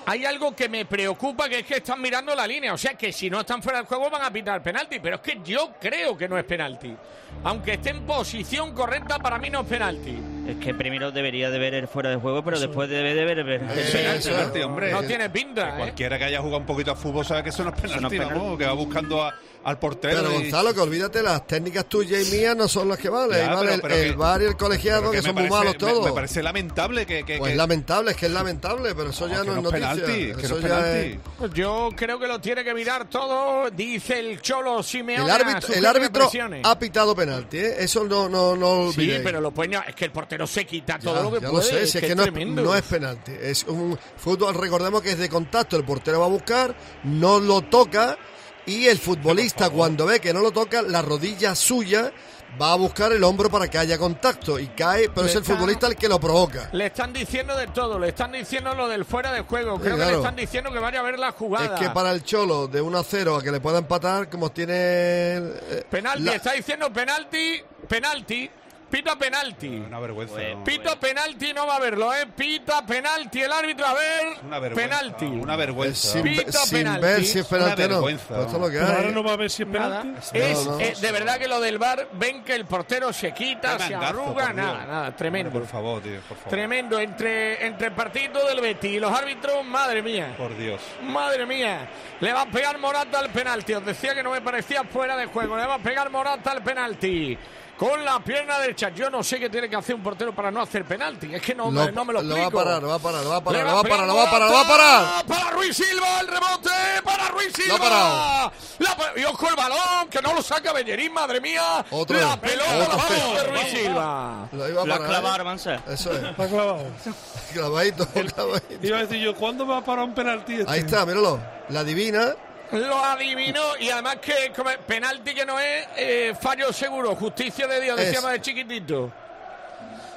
Hay 0.05 0.25
algo 0.25 0.55
que 0.55 0.67
me 0.67 0.85
preocupa 0.85 1.47
que 1.47 1.59
es 1.59 1.65
que 1.65 1.75
están 1.77 2.01
mirando 2.01 2.33
la 2.35 2.47
línea. 2.47 2.73
O 2.73 2.77
sea 2.77 2.95
que 2.95 3.11
si 3.13 3.29
no 3.29 3.41
están 3.41 3.61
fuera 3.61 3.77
del 3.79 3.87
juego 3.87 4.09
van 4.09 4.23
a 4.23 4.31
pitar 4.31 4.61
penalti. 4.63 4.99
Pero 4.99 5.17
es 5.17 5.21
que 5.21 5.39
yo 5.43 5.71
creo 5.79 6.17
que 6.17 6.27
no 6.27 6.37
es 6.37 6.43
penalti. 6.45 6.95
Aunque 7.43 7.73
esté 7.73 7.91
en 7.91 8.01
posición 8.05 8.73
correcta, 8.73 9.19
para 9.19 9.37
mí 9.37 9.49
no 9.49 9.61
es 9.61 9.67
penalti. 9.67 10.17
Es 10.47 10.55
que 10.57 10.73
primero 10.73 11.11
debería 11.11 11.51
de 11.51 11.59
ver 11.59 11.75
el 11.75 11.87
fuera 11.87 12.09
de 12.09 12.15
juego, 12.15 12.43
pero 12.43 12.59
después 12.59 12.89
debe 12.89 13.13
de 13.13 13.23
ver 13.23 13.39
el 13.39 13.49
Eh, 13.51 13.59
penalti, 13.59 13.79
eso, 14.17 14.29
penalti, 14.31 14.61
hombre. 14.61 14.91
No 14.91 15.03
tiene 15.03 15.29
pinta, 15.29 15.69
¿eh? 15.69 15.77
Cualquiera 15.77 16.17
que 16.17 16.23
haya 16.25 16.39
jugado 16.39 16.57
un 16.57 16.65
poquito 16.65 16.91
a 16.91 16.95
fútbol 16.95 17.23
sabe 17.23 17.43
que 17.43 17.49
eso 17.49 17.63
no 17.63 17.69
es 17.69 17.75
penalti, 17.79 18.01
no 18.01 18.07
es 18.07 18.13
penalti. 18.13 18.39
vamos, 18.39 18.57
que 18.57 18.65
va 18.65 18.73
buscando 18.73 19.21
a- 19.23 19.35
al 19.63 19.77
portero. 19.77 20.17
Pero 20.21 20.31
y- 20.31 20.35
Gonzalo, 20.43 20.73
que 20.73 20.79
olvídate, 20.79 21.21
las 21.21 21.45
técnicas 21.45 21.85
tuyas 21.87 22.27
y 22.27 22.31
mías 22.37 22.55
no 22.55 22.67
son 22.67 22.87
las 22.87 22.97
que 22.97 23.09
valen. 23.09 23.37
Ya, 23.37 23.49
Ahí 23.49 23.55
vale 23.55 23.59
pero- 23.61 23.73
el, 23.75 23.81
pero 23.81 23.95
el 23.95 24.09
que- 24.11 24.15
VAR 24.15 24.41
y 24.41 24.45
el 24.45 24.55
colegiado, 24.57 25.11
que, 25.11 25.17
me 25.17 25.23
son 25.23 25.35
muy 25.35 25.49
malos 25.49 25.77
todos. 25.77 26.05
Me, 26.05 26.11
parece 26.13 26.41
lamentable 26.41 27.05
que. 27.05 27.25
que- 27.25 27.37
Pues 27.37 27.51
que- 27.51 27.57
lamentable, 27.57 28.11
es 28.11 28.17
que 28.17 28.25
es 28.27 28.31
lamentable, 28.31 28.95
pero 28.95 29.09
eso 29.09 29.27
No, 29.27 29.33
ya 29.35 29.41
que 29.41 29.47
no, 29.47 29.57
es 29.57 29.63
noticia. 29.63 29.91
penalti, 29.93 30.13
que 30.33 30.45
eso 30.45 30.49
no 30.49 30.55
es 30.55 30.61
ya 30.63 30.67
penalti. 30.81 31.07
es- 31.11 31.19
Pues 31.37 31.53
yo 31.53 31.89
creo 31.95 32.19
que 32.19 32.27
lo 32.27 32.39
tiene 32.41 32.63
que 32.63 32.73
mirar 32.73 33.09
todo, 33.09 33.69
dice 33.69 34.19
el 34.19 34.41
Cholo 34.41 34.81
Simeone. 34.81 35.23
El 35.25 35.29
a 35.29 35.35
árbitro, 35.35 35.73
el 35.73 35.85
árbitro 35.85 36.31
ha 36.63 36.79
pitado 36.79 37.15
penalti, 37.15 37.57
¿eh? 37.57 37.75
Eso 37.79 38.05
no, 38.05 38.29
no, 38.29 38.55
no 38.55 38.91
Sí, 38.91 38.99
olvidéis. 39.01 39.21
pero 39.23 39.41
lo 39.41 39.51
puede, 39.51 39.77
es 39.87 39.93
que 39.95 40.05
el 40.05 40.11
portero 40.11 40.47
se 40.47 40.65
quita 40.65 40.97
todo 40.97 41.15
Ya, 41.15 41.21
lo 41.23 41.31
que 41.31 41.41
ya 41.41 41.49
puede. 41.51 41.63
lo 41.63 41.69
sé, 41.69 41.85
si 41.85 41.97
es 41.97 42.03
que, 42.05 42.11
es 42.11 42.15
no, 42.15 42.25
no 42.63 42.75
es 42.75 42.81
penalti. 42.83 43.33
Es 43.41 43.63
un 43.65 43.99
fútbol, 44.17 44.55
recordemos 44.55 45.01
que 45.01 45.11
es 45.11 45.17
de 45.19 45.27
contacto. 45.29 45.75
El 45.75 45.83
portero 45.83 46.21
va 46.21 46.25
a 46.25 46.29
buscar, 46.29 46.75
no 47.03 47.39
lo 47.39 47.61
toca. 47.61 48.17
Y 48.65 48.85
el 48.87 48.99
futbolista, 48.99 49.69
cuando 49.69 50.05
ve 50.05 50.19
que 50.19 50.33
no 50.33 50.41
lo 50.41 50.51
toca, 50.51 50.81
la 50.81 51.01
rodilla 51.01 51.55
suya 51.55 52.11
va 52.59 52.73
a 52.73 52.75
buscar 52.75 53.11
el 53.11 53.23
hombro 53.23 53.49
para 53.49 53.67
que 53.67 53.77
haya 53.77 53.97
contacto. 53.97 54.59
Y 54.59 54.67
cae, 54.67 55.09
pero 55.09 55.23
Le 55.23 55.29
es 55.31 55.35
el 55.35 55.43
futbolista 55.43 55.87
el 55.87 55.95
que 55.95 56.07
lo 56.07 56.19
provoca. 56.19 56.69
Le 56.73 56.87
están 56.87 57.11
diciendo 57.13 57.55
de 57.55 57.67
todo, 57.67 57.97
le 57.99 58.09
están 58.09 58.31
diciendo 58.31 58.73
lo 58.75 58.87
del 58.87 59.05
fuera 59.05 59.31
de 59.31 59.41
juego. 59.41 59.75
Sí, 59.77 59.81
Creo 59.83 59.97
que 59.97 60.05
le 60.05 60.13
están 60.15 60.35
diciendo 60.35 60.71
que 60.71 60.79
vaya 60.79 60.99
a 60.99 61.03
ver 61.03 61.17
la 61.19 61.31
jugada. 61.31 61.75
Es 61.75 61.81
que 61.81 61.89
para 61.89 62.11
el 62.11 62.23
Cholo, 62.23 62.67
de 62.67 62.81
1 62.81 62.97
a 62.97 63.03
0 63.03 63.35
a 63.37 63.41
que 63.43 63.51
le 63.51 63.59
pueda 63.59 63.79
empatar, 63.79 64.29
como 64.29 64.51
tiene. 64.51 64.73
eh, 64.75 65.83
Penalti, 65.89 66.23
la- 66.23 66.35
está 66.35 66.53
diciendo 66.53 66.91
penalti, 66.93 67.61
penalti, 67.87 68.49
pita 68.89 69.15
penalti. 69.15 69.67
Una 69.87 69.99
vergüenza. 69.99 70.35
¿no? 70.55 70.63
Pita 70.63 70.99
penalti, 70.99 71.53
no 71.53 71.67
va 71.67 71.75
a 71.75 71.79
verlo, 71.79 72.13
¿eh? 72.13 72.25
Pita 72.35 72.85
penalti, 72.85 73.41
el 73.41 73.51
árbitro, 73.51 73.85
a 73.85 73.93
ver. 73.93 74.27
Una 74.45 74.59
vergüenza. 74.59 74.89
penalti. 74.99 75.25
Una 75.25 75.55
vergüenza. 75.55 76.11
sin, 76.13 76.23
Pita 76.23 76.51
sin 76.51 76.77
penalti. 76.79 77.01
ver 77.01 77.23
si 77.25 77.39
es 77.39 77.45
penalti 77.47 77.87
no. 77.87 78.01
Pues 78.01 78.15
esto 78.15 78.45
es 78.45 78.53
lo 78.53 78.69
que 78.69 78.79
hay. 78.79 78.85
ahora 78.85 79.11
no 79.11 79.23
va 79.23 79.33
a 79.33 79.37
ver 79.37 79.49
si 79.49 79.63
es 79.63 79.69
penalti. 79.69 80.37
Es, 80.37 80.65
No, 80.65 80.71
no. 80.73 80.79
eh, 80.79 80.93
de 80.99 81.11
verdad 81.11 81.37
que 81.37 81.47
lo 81.47 81.59
del 81.61 81.77
bar 81.77 82.07
ven 82.13 82.43
que 82.43 82.55
el 82.55 82.65
portero 82.65 83.13
se 83.13 83.33
quita, 83.33 83.77
se 83.79 83.95
arruga, 83.95 84.53
nada, 84.53 84.85
nada, 84.85 85.15
tremendo. 85.15 85.51
Por 85.51 85.67
favor, 85.67 86.01
tío, 86.01 86.19
por 86.27 86.37
favor. 86.37 86.49
Tremendo 86.49 86.99
entre, 86.99 87.65
entre 87.65 87.87
el 87.87 87.93
partido 87.93 88.45
del 88.47 88.61
Betis 88.61 88.91
y 88.93 88.99
los 88.99 89.11
árbitros, 89.11 89.63
madre 89.65 90.01
mía. 90.01 90.33
Por 90.37 90.57
Dios. 90.57 90.81
Madre 91.03 91.45
mía, 91.45 91.87
le 92.19 92.33
va 92.33 92.41
a 92.41 92.45
pegar 92.47 92.77
Morata 92.79 93.19
al 93.19 93.29
penalti. 93.29 93.73
Os 93.73 93.85
decía 93.85 94.13
que 94.15 94.23
no 94.23 94.31
me 94.31 94.41
parecía 94.41 94.83
fuera 94.83 95.15
de 95.15 95.25
juego. 95.27 95.57
Le 95.57 95.65
va 95.65 95.75
a 95.75 95.79
pegar 95.79 96.09
Morata 96.09 96.51
al 96.51 96.63
penalti. 96.63 97.37
Con 97.79 98.03
la 98.03 98.19
pierna 98.19 98.59
derecha. 98.59 98.89
Yo 98.89 99.09
no 99.09 99.23
sé 99.23 99.39
qué 99.39 99.49
tiene 99.49 99.69
que 99.69 99.75
hacer 99.77 99.95
un 99.95 100.03
portero 100.03 100.35
para 100.35 100.51
no 100.51 100.61
hacer 100.61 100.83
penalti. 100.83 101.33
Es 101.33 101.41
que 101.41 101.55
no, 101.55 101.71
Lo- 101.71 101.85
me, 101.85 101.91
no 101.93 102.03
me 102.03 102.11
lo 102.11 102.21
lo 102.21 102.35
explico. 102.35 102.57
va 102.57 102.61
a 102.61 102.65
parar, 102.65 102.81
lo 102.83 102.89
va 102.89 102.95
a 102.95 102.99
parar, 102.99 103.23
lo 103.23 103.29
va 103.29 103.37
a 103.37 103.41
parar, 103.41 103.65
lo 103.65 103.73
va 103.73 103.79
a 103.79 103.83
parar, 103.83 104.07
lo 104.07 104.15
va 104.15 104.23
a 104.23 104.29
parar, 104.29 104.47
lo 104.49 104.53
va 104.53 104.61
a 104.61 104.67
parar. 104.67 105.25
Para 105.25 105.49
Ruiz 105.51 105.77
Silva, 105.77 106.19
el 106.19 106.27
rebote. 106.27 106.69
Para 107.05 107.27
Ruiz 107.29 107.53
Silva. 107.53 107.69
Lo 107.69 107.75
ha 107.75 107.89
parado. 107.89 108.51
La 108.79 109.21
y 109.21 109.23
ojo 109.23 109.47
el 109.49 109.55
balón, 109.55 110.09
que 110.09 110.21
no 110.21 110.33
lo 110.33 110.41
saca 110.41 110.73
Bellerín, 110.73 111.13
madre 111.13 111.39
mía. 111.39 111.85
Otro. 111.89 112.19
La 112.19 112.35
pelota 112.39 112.69
Otro. 112.79 112.97
la 112.97 112.97
mano 112.97 113.33
de 113.33 113.43
Ruiz 113.47 113.67
Silva. 113.69 114.49
Lo 114.51 114.69
iba 114.69 114.81
a 114.81 114.85
Lo 114.85 114.93
ha 114.93 114.97
parar, 114.97 115.09
clavado 115.21 115.53
¿eh? 115.71 115.79
Eso 115.87 116.11
es. 116.11 116.23
Está 116.23 116.47
clavado. 116.47 116.85
Clavadito, 117.53 118.05
clavadito. 118.07 118.85
Iba 118.87 118.97
a 118.97 119.01
decir 119.05 119.19
yo, 119.19 119.33
¿cuándo 119.35 119.65
va 119.65 119.77
a 119.77 119.81
parar 119.85 120.03
un 120.05 120.13
penalti 120.13 120.53
este? 120.55 120.69
Ahí 120.71 120.81
está, 120.81 121.05
míralo. 121.05 121.39
La 121.69 121.83
divina. 121.85 122.35
Lo 122.71 123.03
adivinó 123.03 123.77
y 123.79 123.89
además 123.89 124.17
que 124.17 124.51
como 124.55 124.69
penalti 124.85 125.33
que 125.33 125.45
no 125.45 125.59
es 125.59 125.87
eh, 125.97 126.35
fallo 126.39 126.71
seguro, 126.71 127.15
justicia 127.15 127.67
de 127.67 127.81
Dios, 127.81 127.97
decíamos 127.97 128.31
de 128.31 128.41
chiquitito. 128.41 129.11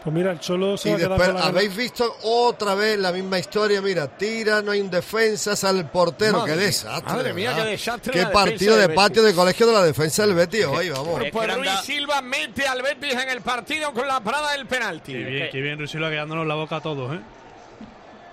Pues 0.03 0.15
mira, 0.15 0.33
el 0.33 0.41
Cholo 0.41 0.77
se 0.77 0.89
Y 0.89 0.93
va 0.93 0.97
a 0.97 0.99
quedar 0.99 1.11
después 1.11 1.29
con 1.31 1.41
la 1.41 1.47
habéis 1.47 1.77
visto 1.77 2.17
otra 2.23 2.75
vez 2.75 2.99
la 2.99 3.13
misma 3.13 3.39
historia. 3.39 3.81
Mira, 3.81 4.09
tira, 4.09 4.61
no 4.61 4.73
hay 4.73 4.81
un 4.81 4.91
defensa, 4.91 5.55
sale 5.55 5.79
el 5.79 5.87
portero. 5.87 6.41
Madre 6.41 6.55
qué 6.55 6.59
desastre. 6.59 7.13
madre 7.13 7.33
mía, 7.33 7.51
¿verdad? 7.51 7.65
qué 7.65 7.71
desastre 7.71 8.13
Qué 8.13 8.27
partido 8.27 8.77
de 8.77 8.89
patio 8.89 9.23
de 9.23 9.33
colegio 9.33 9.67
de 9.69 9.73
la 9.73 9.85
defensa 9.85 10.27
del 10.27 10.35
Betis 10.35 10.65
hoy, 10.65 10.91
vamos. 10.91 11.23
Pues 11.31 11.57
Ruiz 11.57 11.71
Silva 11.85 12.21
mete 12.21 12.67
al 12.67 12.83
Betis 12.83 13.13
en 13.13 13.29
el 13.29 13.43
partido 13.43 13.93
con 13.93 14.09
la 14.09 14.21
parada 14.21 14.53
del 14.53 14.67
penalti. 14.67 15.13
Qué 15.13 15.19
bien, 15.19 15.49
qué 15.53 15.61
bien, 15.61 15.79
Ruiz 15.79 15.91
Silva 15.93 16.11
quedándonos 16.11 16.49
la 16.49 16.57
boca 16.57 16.77
a 16.77 16.81
todos, 16.81 17.15
¿eh? 17.15 17.21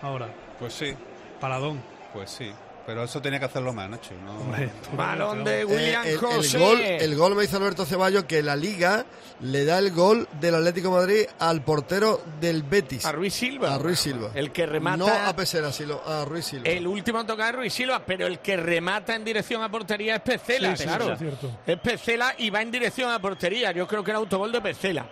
Ahora. 0.02 0.28
Pues 0.58 0.74
sí. 0.74 0.94
Paradón. 1.40 1.82
Pues 2.14 2.32
sí. 2.32 2.52
Pero 2.90 3.04
eso 3.04 3.22
tenía 3.22 3.38
que 3.38 3.46
hacerlo 3.46 3.72
más, 3.72 3.88
Nacho. 3.88 4.16
No, 4.26 4.98
Balón 4.98 5.44
de 5.44 5.64
William 5.64 6.04
Eh, 6.08 6.14
el, 6.14 6.18
gol, 6.18 6.82
el 6.82 7.16
gol 7.16 7.36
me 7.36 7.44
dice 7.44 7.56
Alberto 7.58 7.86
Ceballos 7.86 8.24
que 8.24 8.42
la 8.42 8.56
Liga 8.56 9.06
le 9.42 9.64
da 9.64 9.78
el 9.78 9.92
gol 9.92 10.28
del 10.42 10.56
Atlético 10.56 10.88
de 10.90 10.96
Madrid 10.96 11.26
al 11.38 11.62
portero 11.62 12.20
del 12.42 12.64
Betis. 12.64 13.06
A 13.06 13.12
Ruiz 13.12 13.36
Silva. 13.36 13.76
A 13.76 13.78
Ruiz 13.78 14.00
Silva. 14.00 14.32
El 14.34 14.52
que 14.52 14.66
remata. 14.66 14.98
No 14.98 15.08
a 15.08 15.36
Pesera, 15.36 15.72
sino 15.72 16.02
a 16.04 16.26
Ruiz 16.26 16.46
Silva. 16.46 16.68
El 16.68 16.88
último 16.88 17.24
toque 17.28 17.44
de 17.44 17.52
Ruiz 17.52 17.74
Silva, 17.74 18.02
pero 18.04 18.26
el 18.26 18.40
que 18.40 18.58
remata 18.58 19.14
en 19.14 19.24
dirección 19.24 19.62
a 19.62 19.70
portería 19.70 20.16
es 20.16 20.22
Pecela, 20.22 20.76
Sí, 20.76 20.82
sí, 20.82 20.90
claro. 20.90 21.06
sí, 21.06 21.12
es 21.12 21.20
cierto. 21.20 21.52
Es 21.68 21.80
Pecela 21.80 22.34
y 22.40 22.50
va 22.50 22.64
en 22.64 22.72
dirección 22.72 23.12
a 23.12 23.20
portería. 23.20 23.72
Yo 23.72 23.88
creo 23.88 24.04
que 24.04 24.10
era 24.10 24.18
autogol 24.18 24.52
de 24.52 24.62
Pecela. 24.62 25.06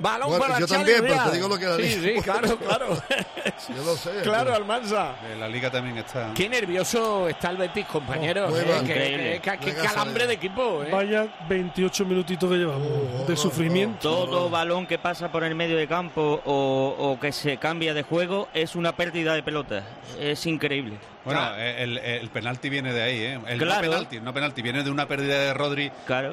Balón 0.00 0.28
Bueno, 0.30 0.44
para 0.46 0.60
yo 0.60 0.66
Charlie 0.66 0.94
también, 0.94 1.02
pero 1.02 1.14
Real. 1.14 1.30
te 1.30 1.36
digo 1.36 1.48
lo 1.48 1.58
que 1.58 1.66
la 1.66 1.76
Sí, 1.76 1.82
Liga 1.82 2.02
sí, 2.18 2.22
claro, 2.22 2.56
claro. 2.66 2.86
Yo 3.76 3.84
lo 3.84 3.96
sé. 3.96 4.10
claro, 4.22 4.44
pero- 4.44 4.54
Almanza. 4.56 5.12
Eh, 5.30 5.36
La 5.38 5.46
liga 5.48 5.70
también 5.70 5.98
está. 5.98 6.32
Qué 6.34 6.48
nervioso 6.48 7.28
está 7.28 7.50
el 7.50 7.56
Betis, 7.58 7.84
compañero. 7.86 8.48
Oh, 8.50 8.56
Eh, 8.56 8.78
Increíble. 8.80 9.40
Qué 9.42 9.74
calambre 9.74 10.26
de 10.26 10.34
equipo. 10.34 10.82
eh. 10.84 10.88
Vaya 10.90 11.26
28 11.48 12.04
minutitos 12.06 12.50
que 12.50 12.56
llevamos 12.56 12.88
Oh, 13.20 13.24
de 13.26 13.36
sufrimiento. 13.36 14.00
Todo 14.26 14.48
balón 14.48 14.86
que 14.86 14.98
pasa 14.98 15.30
por 15.30 15.44
el 15.44 15.54
medio 15.54 15.76
de 15.76 15.86
campo 15.86 16.40
o, 16.44 16.96
o 16.98 17.20
que 17.20 17.30
se 17.32 17.58
cambia 17.58 17.92
de 17.94 18.02
juego 18.02 18.48
es 18.54 18.74
una 18.76 18.92
pérdida 18.96 19.34
de 19.34 19.42
pelota. 19.42 19.82
Es 20.18 20.46
increíble. 20.46 20.96
Bueno, 21.24 21.54
eh, 21.56 21.82
el, 21.82 21.98
el 21.98 22.30
penalti 22.30 22.68
viene 22.70 22.92
de 22.92 23.02
ahí, 23.02 23.20
¿eh? 23.22 23.40
El 23.46 23.58
Claro. 23.58 23.82
no 23.86 23.90
penalti, 23.90 24.20
no 24.20 24.32
penalti, 24.34 24.62
viene 24.62 24.82
de 24.82 24.90
una 24.90 25.06
pérdida 25.06 25.38
de 25.38 25.54
Rodri 25.54 25.90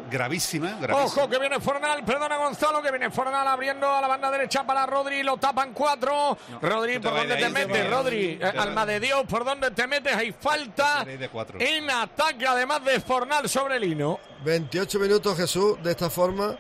gravísima, 0.09 0.77
gravísima. 0.79 1.03
Ojo 1.05 1.29
que 1.29 1.39
viene 1.39 1.59
Fornal, 1.59 2.03
perdona 2.05 2.37
Gonzalo, 2.37 2.81
que 2.81 2.89
viene 2.91 3.09
Fornal 3.11 3.47
abriendo 3.47 3.89
a 3.91 3.99
la 4.01 4.07
banda 4.07 4.31
derecha 4.31 4.65
para 4.65 4.85
Rodri, 4.85 5.23
lo 5.23 5.37
tapan 5.37 5.73
cuatro. 5.73 6.37
Rodri, 6.61 6.95
no 6.95 7.01
¿por 7.01 7.13
dónde 7.15 7.35
de 7.35 7.41
te 7.43 7.49
metes. 7.49 7.89
Rodri? 7.89 8.39
Eh. 8.41 8.53
Alma 8.57 8.85
de 8.85 8.99
Dios, 8.99 9.23
¿por 9.29 9.43
dónde 9.43 9.71
te 9.71 9.87
metes? 9.87 10.15
Hay 10.15 10.31
falta 10.31 11.03
de 11.03 11.29
cuatro. 11.29 11.59
en 11.59 11.89
ataque, 11.89 12.47
además 12.47 12.83
de 12.85 12.99
Fornal 13.01 13.47
sobre 13.49 13.79
Lino. 13.79 14.19
28 14.43 14.99
minutos, 14.99 15.35
Jesús, 15.37 15.81
de 15.83 15.91
esta 15.91 16.09
forma. 16.09 16.55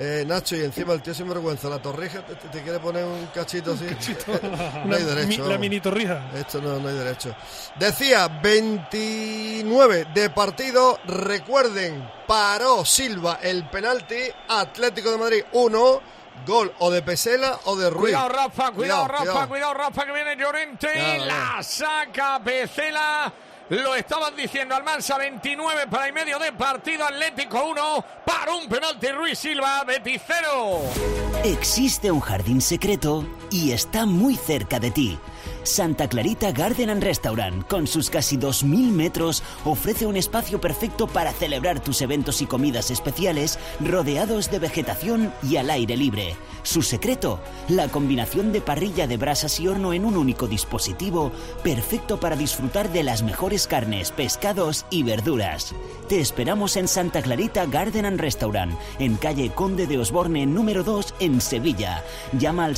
Eh, 0.00 0.24
Nacho, 0.26 0.54
y 0.54 0.60
encima 0.62 0.92
el 0.92 1.02
tío 1.02 1.12
sinvergüenza, 1.12 1.68
la 1.68 1.80
torrija, 1.82 2.20
te, 2.24 2.34
te 2.36 2.62
quiere 2.62 2.78
poner 2.78 3.04
un 3.04 3.26
cachito 3.34 3.72
así. 3.72 3.84
no 4.84 4.94
hay 4.94 5.02
derecho. 5.02 5.42
mi- 5.42 5.48
la 5.50 5.58
mini 5.58 5.80
torrija. 5.80 6.30
Esto 6.36 6.60
no, 6.62 6.78
no 6.78 6.88
hay 6.88 6.94
derecho. 6.94 7.34
Decía, 7.76 8.28
29 8.28 10.06
de 10.14 10.30
partido. 10.30 10.98
Recuerden, 11.04 12.08
paró 12.26 12.84
Silva 12.84 13.38
el 13.42 13.68
penalti. 13.68 14.16
Atlético 14.48 15.10
de 15.10 15.18
Madrid 15.18 15.44
1. 15.52 16.00
Gol 16.46 16.72
o 16.78 16.90
de 16.92 17.02
Pesela 17.02 17.58
o 17.64 17.74
de 17.76 17.90
Ruiz. 17.90 18.14
Cuidado, 18.14 18.28
Rafa, 18.28 18.70
cuidado, 18.70 19.08
Rafa, 19.08 19.24
cuidado. 19.24 19.48
cuidado, 19.48 19.74
Rafa, 19.74 20.06
que 20.06 20.12
viene 20.12 20.36
Llorente. 20.36 20.88
Nada, 20.96 21.26
la 21.56 21.62
saca 21.64 22.40
Pecela. 22.44 23.32
Lo 23.70 23.94
estaban 23.94 24.34
diciendo 24.34 24.74
Almansa, 24.74 25.18
29 25.18 25.88
para 25.88 26.08
y 26.08 26.12
medio 26.12 26.38
de 26.38 26.52
partido, 26.52 27.04
Atlético 27.04 27.66
1, 27.66 28.04
para 28.24 28.54
un 28.54 28.66
penalti 28.66 29.08
Ruiz 29.08 29.38
Silva, 29.38 29.84
Betis 29.84 30.22
0. 30.26 30.80
Existe 31.44 32.10
un 32.10 32.20
jardín 32.20 32.62
secreto 32.62 33.26
y 33.50 33.72
está 33.72 34.06
muy 34.06 34.36
cerca 34.36 34.80
de 34.80 34.90
ti. 34.90 35.18
Santa 35.68 36.08
Clarita 36.08 36.50
Garden 36.50 36.88
and 36.90 37.02
Restaurant, 37.02 37.66
con 37.66 37.86
sus 37.86 38.08
casi 38.10 38.36
2.000 38.38 38.90
metros, 38.90 39.42
ofrece 39.64 40.06
un 40.06 40.16
espacio 40.16 40.60
perfecto 40.60 41.06
para 41.06 41.32
celebrar 41.32 41.80
tus 41.80 42.00
eventos 42.00 42.40
y 42.40 42.46
comidas 42.46 42.90
especiales 42.90 43.58
rodeados 43.78 44.50
de 44.50 44.58
vegetación 44.58 45.32
y 45.42 45.56
al 45.56 45.68
aire 45.70 45.96
libre. 45.96 46.36
Su 46.62 46.82
secreto, 46.82 47.40
la 47.68 47.88
combinación 47.88 48.50
de 48.50 48.60
parrilla 48.60 49.06
de 49.06 49.18
brasas 49.18 49.60
y 49.60 49.68
horno 49.68 49.92
en 49.92 50.04
un 50.04 50.16
único 50.16 50.46
dispositivo, 50.46 51.32
perfecto 51.62 52.18
para 52.18 52.34
disfrutar 52.34 52.90
de 52.90 53.02
las 53.02 53.22
mejores 53.22 53.66
carnes, 53.66 54.10
pescados 54.10 54.86
y 54.90 55.02
verduras. 55.02 55.74
Te 56.08 56.18
esperamos 56.18 56.76
en 56.76 56.88
Santa 56.88 57.20
Clarita 57.22 57.66
Garden 57.66 58.06
and 58.06 58.20
Restaurant, 58.20 58.72
en 58.98 59.16
calle 59.16 59.50
Conde 59.50 59.86
de 59.86 59.98
Osborne 59.98 60.46
número 60.46 60.82
2 60.82 61.14
en 61.20 61.40
Sevilla. 61.40 62.02
Llama 62.32 62.64
al 62.64 62.76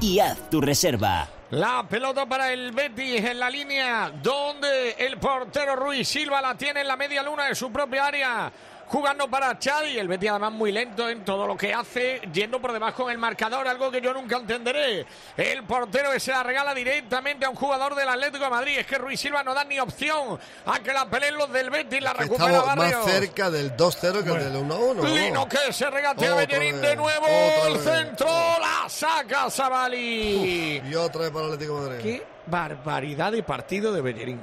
652-068-872 0.00 0.02
y 0.02 0.18
haz 0.18 0.50
tu 0.50 0.60
reserva. 0.60 1.28
La 1.50 1.86
pelota 1.86 2.26
para 2.26 2.52
el 2.52 2.72
Betis 2.72 3.22
en 3.24 3.38
la 3.38 3.50
línea 3.50 4.10
donde 4.22 4.92
el 4.92 5.18
portero 5.18 5.76
Ruiz 5.76 6.08
Silva 6.08 6.40
la 6.40 6.56
tiene 6.56 6.80
en 6.80 6.88
la 6.88 6.96
media 6.96 7.22
luna 7.22 7.44
de 7.44 7.54
su 7.54 7.70
propia 7.70 8.06
área. 8.06 8.52
Jugando 8.92 9.26
para 9.26 9.58
Chadi, 9.58 9.98
el 9.98 10.06
Betis 10.06 10.28
además 10.28 10.52
muy 10.52 10.70
lento 10.70 11.08
en 11.08 11.24
todo 11.24 11.46
lo 11.46 11.56
que 11.56 11.72
hace, 11.72 12.20
yendo 12.30 12.60
por 12.60 12.74
debajo 12.74 13.04
en 13.04 13.12
el 13.12 13.18
marcador, 13.18 13.66
algo 13.66 13.90
que 13.90 14.02
yo 14.02 14.12
nunca 14.12 14.36
entenderé. 14.36 15.06
El 15.34 15.62
portero 15.64 16.10
que 16.10 16.20
se 16.20 16.30
la 16.30 16.42
regala 16.42 16.74
directamente 16.74 17.46
a 17.46 17.48
un 17.48 17.56
jugador 17.56 17.94
del 17.94 18.06
Atlético 18.06 18.44
de 18.44 18.50
Madrid. 18.50 18.78
Es 18.80 18.86
que 18.86 18.98
Ruiz 18.98 19.18
Silva 19.18 19.42
no 19.42 19.54
da 19.54 19.64
ni 19.64 19.80
opción 19.80 20.38
a 20.66 20.80
que 20.80 20.92
la 20.92 21.08
peleen 21.08 21.38
los 21.38 21.50
del 21.50 21.70
Betis, 21.70 22.02
la 22.02 22.12
recupera 22.12 22.58
estamos 22.58 22.76
Barrios. 22.76 23.02
más 23.06 23.14
cerca 23.14 23.50
del 23.50 23.74
2-0 23.74 24.24
que 24.24 24.30
del 24.30 24.56
1-1. 24.56 25.08
Lino 25.14 25.48
que 25.48 25.72
se 25.72 25.88
regatea 25.88 26.34
Bellerín 26.34 26.82
de 26.82 26.94
nuevo, 26.94 27.24
otra 27.24 27.68
el 27.68 27.78
vez. 27.78 27.84
centro, 27.84 28.26
la 28.26 28.90
saca 28.90 29.48
Sabali. 29.48 30.82
Y 30.86 30.94
otra 30.96 31.22
vez 31.22 31.30
para 31.30 31.46
el 31.46 31.52
Atlético 31.54 31.82
de 31.82 31.88
Madrid. 31.88 32.02
Qué 32.02 32.26
barbaridad 32.46 33.32
de 33.32 33.42
partido 33.42 33.90
de 33.90 34.02
Bellerín. 34.02 34.38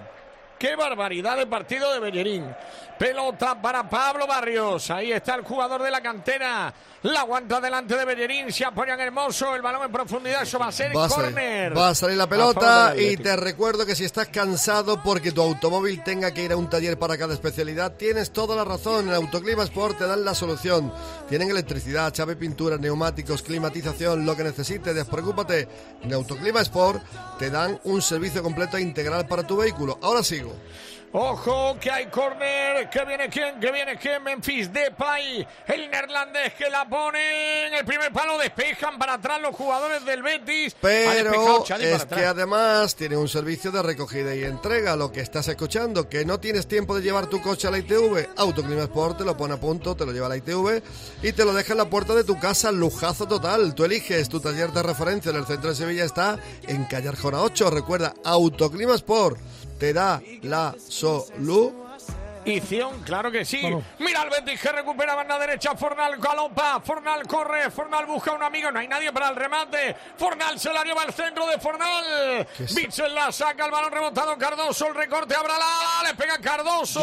Qué 0.57 0.75
barbaridad 0.75 1.37
de 1.37 1.47
partido 1.47 1.93
de 1.93 1.99
Bellerín. 1.99 2.53
Pelota 2.99 3.61
para 3.61 3.89
Pablo 3.89 4.27
Barrios. 4.27 4.91
Ahí 4.91 5.13
está 5.13 5.35
el 5.35 5.43
jugador 5.43 5.81
de 5.81 5.89
la 5.89 6.01
cantera. 6.01 6.73
La 7.03 7.21
aguanta 7.21 7.61
delante 7.61 7.95
de 7.95 8.03
Bellerín. 8.03 8.51
Se 8.51 8.65
apoya 8.65 8.93
en 8.95 8.99
Hermoso. 8.99 9.55
El 9.55 9.61
balón 9.61 9.83
en 9.85 9.91
profundidad. 9.93 10.43
Eso 10.43 10.59
va 10.59 10.67
a 10.67 10.71
ser 10.73 10.93
Va 10.93 11.05
a, 11.05 11.09
salir, 11.09 11.31
córner. 11.31 11.77
va 11.77 11.87
a 11.87 11.95
salir 11.95 12.17
la 12.17 12.27
pelota 12.27 12.93
y 12.97 13.15
te 13.15 13.37
recuerdo 13.37 13.85
que 13.85 13.95
si 13.95 14.03
estás 14.03 14.27
cansado 14.27 15.01
porque 15.01 15.31
tu 15.31 15.41
automóvil 15.41 16.03
tenga 16.03 16.33
que 16.33 16.43
ir 16.43 16.51
a 16.51 16.57
un 16.57 16.69
taller 16.69 16.99
para 16.99 17.17
cada 17.17 17.33
especialidad, 17.33 17.93
tienes 17.93 18.31
toda 18.31 18.53
la 18.53 18.65
razón. 18.65 19.07
En 19.07 19.15
Autoclima 19.15 19.63
Sport 19.63 19.99
te 19.99 20.05
dan 20.05 20.25
la 20.25 20.35
solución. 20.35 20.91
Tienen 21.29 21.49
electricidad, 21.49 22.11
chave, 22.11 22.35
pintura, 22.35 22.75
neumáticos, 22.75 23.43
climatización, 23.43 24.25
lo 24.25 24.35
que 24.35 24.43
necesites. 24.43 24.93
Despreocúpate. 24.93 25.69
En 26.01 26.13
Autoclima 26.13 26.59
Sport 26.59 27.01
te 27.39 27.49
dan 27.49 27.79
un 27.85 28.01
servicio 28.01 28.43
completo 28.43 28.75
e 28.75 28.81
integral 28.81 29.25
para 29.25 29.47
tu 29.47 29.55
vehículo. 29.55 29.97
Ahora 30.01 30.21
sigo. 30.21 30.53
Ojo, 31.11 31.75
que 31.79 31.89
hay 31.89 32.05
córner. 32.07 32.89
Que 32.89 33.03
viene 33.03 33.29
quién, 33.29 33.59
que 33.59 33.71
viene 33.71 33.97
quién. 33.97 34.23
Memphis 34.23 34.71
Depay, 34.71 35.47
el 35.67 35.89
neerlandés 35.89 36.53
que 36.53 36.69
la 36.69 36.87
pone 36.87 37.67
en 37.67 37.73
el 37.73 37.85
primer 37.85 38.11
palo. 38.11 38.37
Despejan 38.37 38.99
para 38.99 39.13
atrás 39.13 39.41
los 39.41 39.55
jugadores 39.55 40.05
del 40.05 40.21
Betis. 40.21 40.75
Pero 40.79 41.65
es 41.67 42.05
que 42.05 42.25
además 42.25 42.95
tiene 42.95 43.17
un 43.17 43.27
servicio 43.27 43.71
de 43.71 43.81
recogida 43.81 44.35
y 44.35 44.43
entrega. 44.43 44.95
Lo 44.95 45.11
que 45.11 45.21
estás 45.21 45.47
escuchando, 45.47 46.07
que 46.07 46.25
no 46.25 46.39
tienes 46.39 46.67
tiempo 46.67 46.95
de 46.95 47.01
llevar 47.01 47.27
tu 47.27 47.41
coche 47.41 47.67
a 47.67 47.71
la 47.71 47.79
ITV, 47.79 48.29
Autoclima 48.37 48.83
Sport 48.83 49.19
te 49.19 49.25
lo 49.25 49.35
pone 49.35 49.55
a 49.55 49.59
punto, 49.59 49.95
te 49.95 50.05
lo 50.05 50.11
lleva 50.11 50.27
a 50.27 50.29
la 50.29 50.37
ITV 50.37 50.81
y 51.23 51.31
te 51.31 51.43
lo 51.43 51.53
deja 51.53 51.73
en 51.73 51.79
la 51.79 51.89
puerta 51.89 52.13
de 52.13 52.23
tu 52.23 52.39
casa. 52.39 52.71
Lujazo 52.71 53.27
total. 53.27 53.73
Tú 53.73 53.83
eliges 53.83 54.29
tu 54.29 54.39
taller 54.39 54.71
de 54.71 54.83
referencia 54.83 55.31
en 55.31 55.37
el 55.37 55.45
centro 55.45 55.71
de 55.71 55.75
Sevilla. 55.75 56.05
Está 56.05 56.37
en 56.67 56.85
calle 56.85 57.09
Arjona 57.09 57.41
8. 57.41 57.71
Recuerda, 57.71 58.13
Autoclima 58.23 58.93
Sport 58.93 59.39
te 59.79 59.93
da 59.93 60.21
la 60.43 60.75
Ición, 62.45 63.01
claro 63.03 63.31
que 63.31 63.43
sí. 63.45 63.61
Mira 63.99 64.21
al 64.21 64.29
Betis 64.29 64.59
que 64.61 64.71
recupera 64.71 65.13
banda 65.15 65.37
derecha. 65.37 65.75
Fornal 65.75 66.17
galopa. 66.17 66.79
Fornal 66.79 67.27
corre. 67.27 67.69
Fornal 67.69 68.05
busca 68.05 68.31
un 68.31 68.41
amigo. 68.43 68.71
No 68.71 68.79
hay 68.79 68.87
nadie 68.87 69.11
para 69.11 69.29
el 69.29 69.35
remate. 69.35 69.95
Fornal 70.17 70.59
se 70.59 70.71
la 70.73 70.83
lleva 70.83 71.03
al 71.03 71.13
centro 71.13 71.45
de 71.47 71.59
Fornal. 71.59 72.47
Bitzel 72.75 73.13
la 73.13 73.31
saca. 73.31 73.65
El 73.65 73.71
balón 73.71 73.91
rebotado. 73.91 74.37
Cardoso. 74.37 74.87
El 74.87 74.95
recorte. 74.95 75.35
Abrala. 75.35 75.65
Le 76.07 76.13
pega 76.15 76.37
Cardoso. 76.39 77.01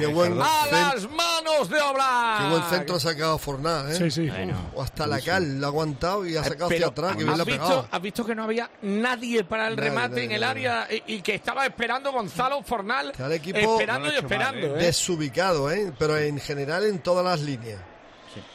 Qué 0.00 0.06
buen 0.06 0.40
a 0.40 0.66
las 0.70 1.08
manos 1.10 1.68
de 1.68 1.80
Obra. 1.80 2.36
Qué 2.40 2.48
buen 2.50 2.62
centro 2.64 2.96
ha 2.96 3.00
sacado 3.00 3.38
Fornal, 3.38 3.90
¿eh? 3.92 3.94
Sí, 3.94 4.10
sí. 4.10 4.30
O 4.74 4.82
hasta 4.82 5.06
la 5.06 5.20
cal 5.20 5.60
lo 5.60 5.66
ha 5.66 5.68
aguantado 5.70 6.26
y 6.26 6.36
ha 6.36 6.44
sacado 6.44 6.66
hacia 6.70 6.86
atrás. 6.88 7.12
Que 7.16 7.24
bien 7.24 7.30
¿has, 7.30 7.36
le 7.36 7.42
ha 7.42 7.44
visto, 7.44 7.88
has 7.90 8.02
visto 8.02 8.24
que 8.26 8.34
no 8.34 8.44
había 8.44 8.68
nadie 8.82 9.44
para 9.44 9.68
el 9.68 9.76
Nadie, 9.76 9.88
remate 9.90 10.08
nadie, 10.10 10.24
en 10.24 10.32
el 10.32 10.40
nadie. 10.40 10.68
área 10.68 10.88
y, 11.06 11.14
y 11.14 11.22
que 11.22 11.34
estaba 11.34 11.64
esperando 11.64 12.12
Gonzalo 12.12 12.62
Fornal? 12.62 13.12
Equipo 13.32 13.58
esperando 13.58 14.12
y 14.12 14.16
esperando. 14.16 14.63
¿Eh? 14.66 14.84
desubicado, 14.84 15.70
¿eh? 15.70 15.92
Pero 15.98 16.16
en 16.18 16.38
general 16.40 16.84
en 16.84 16.98
todas 17.00 17.24
las 17.24 17.40
líneas. 17.40 17.80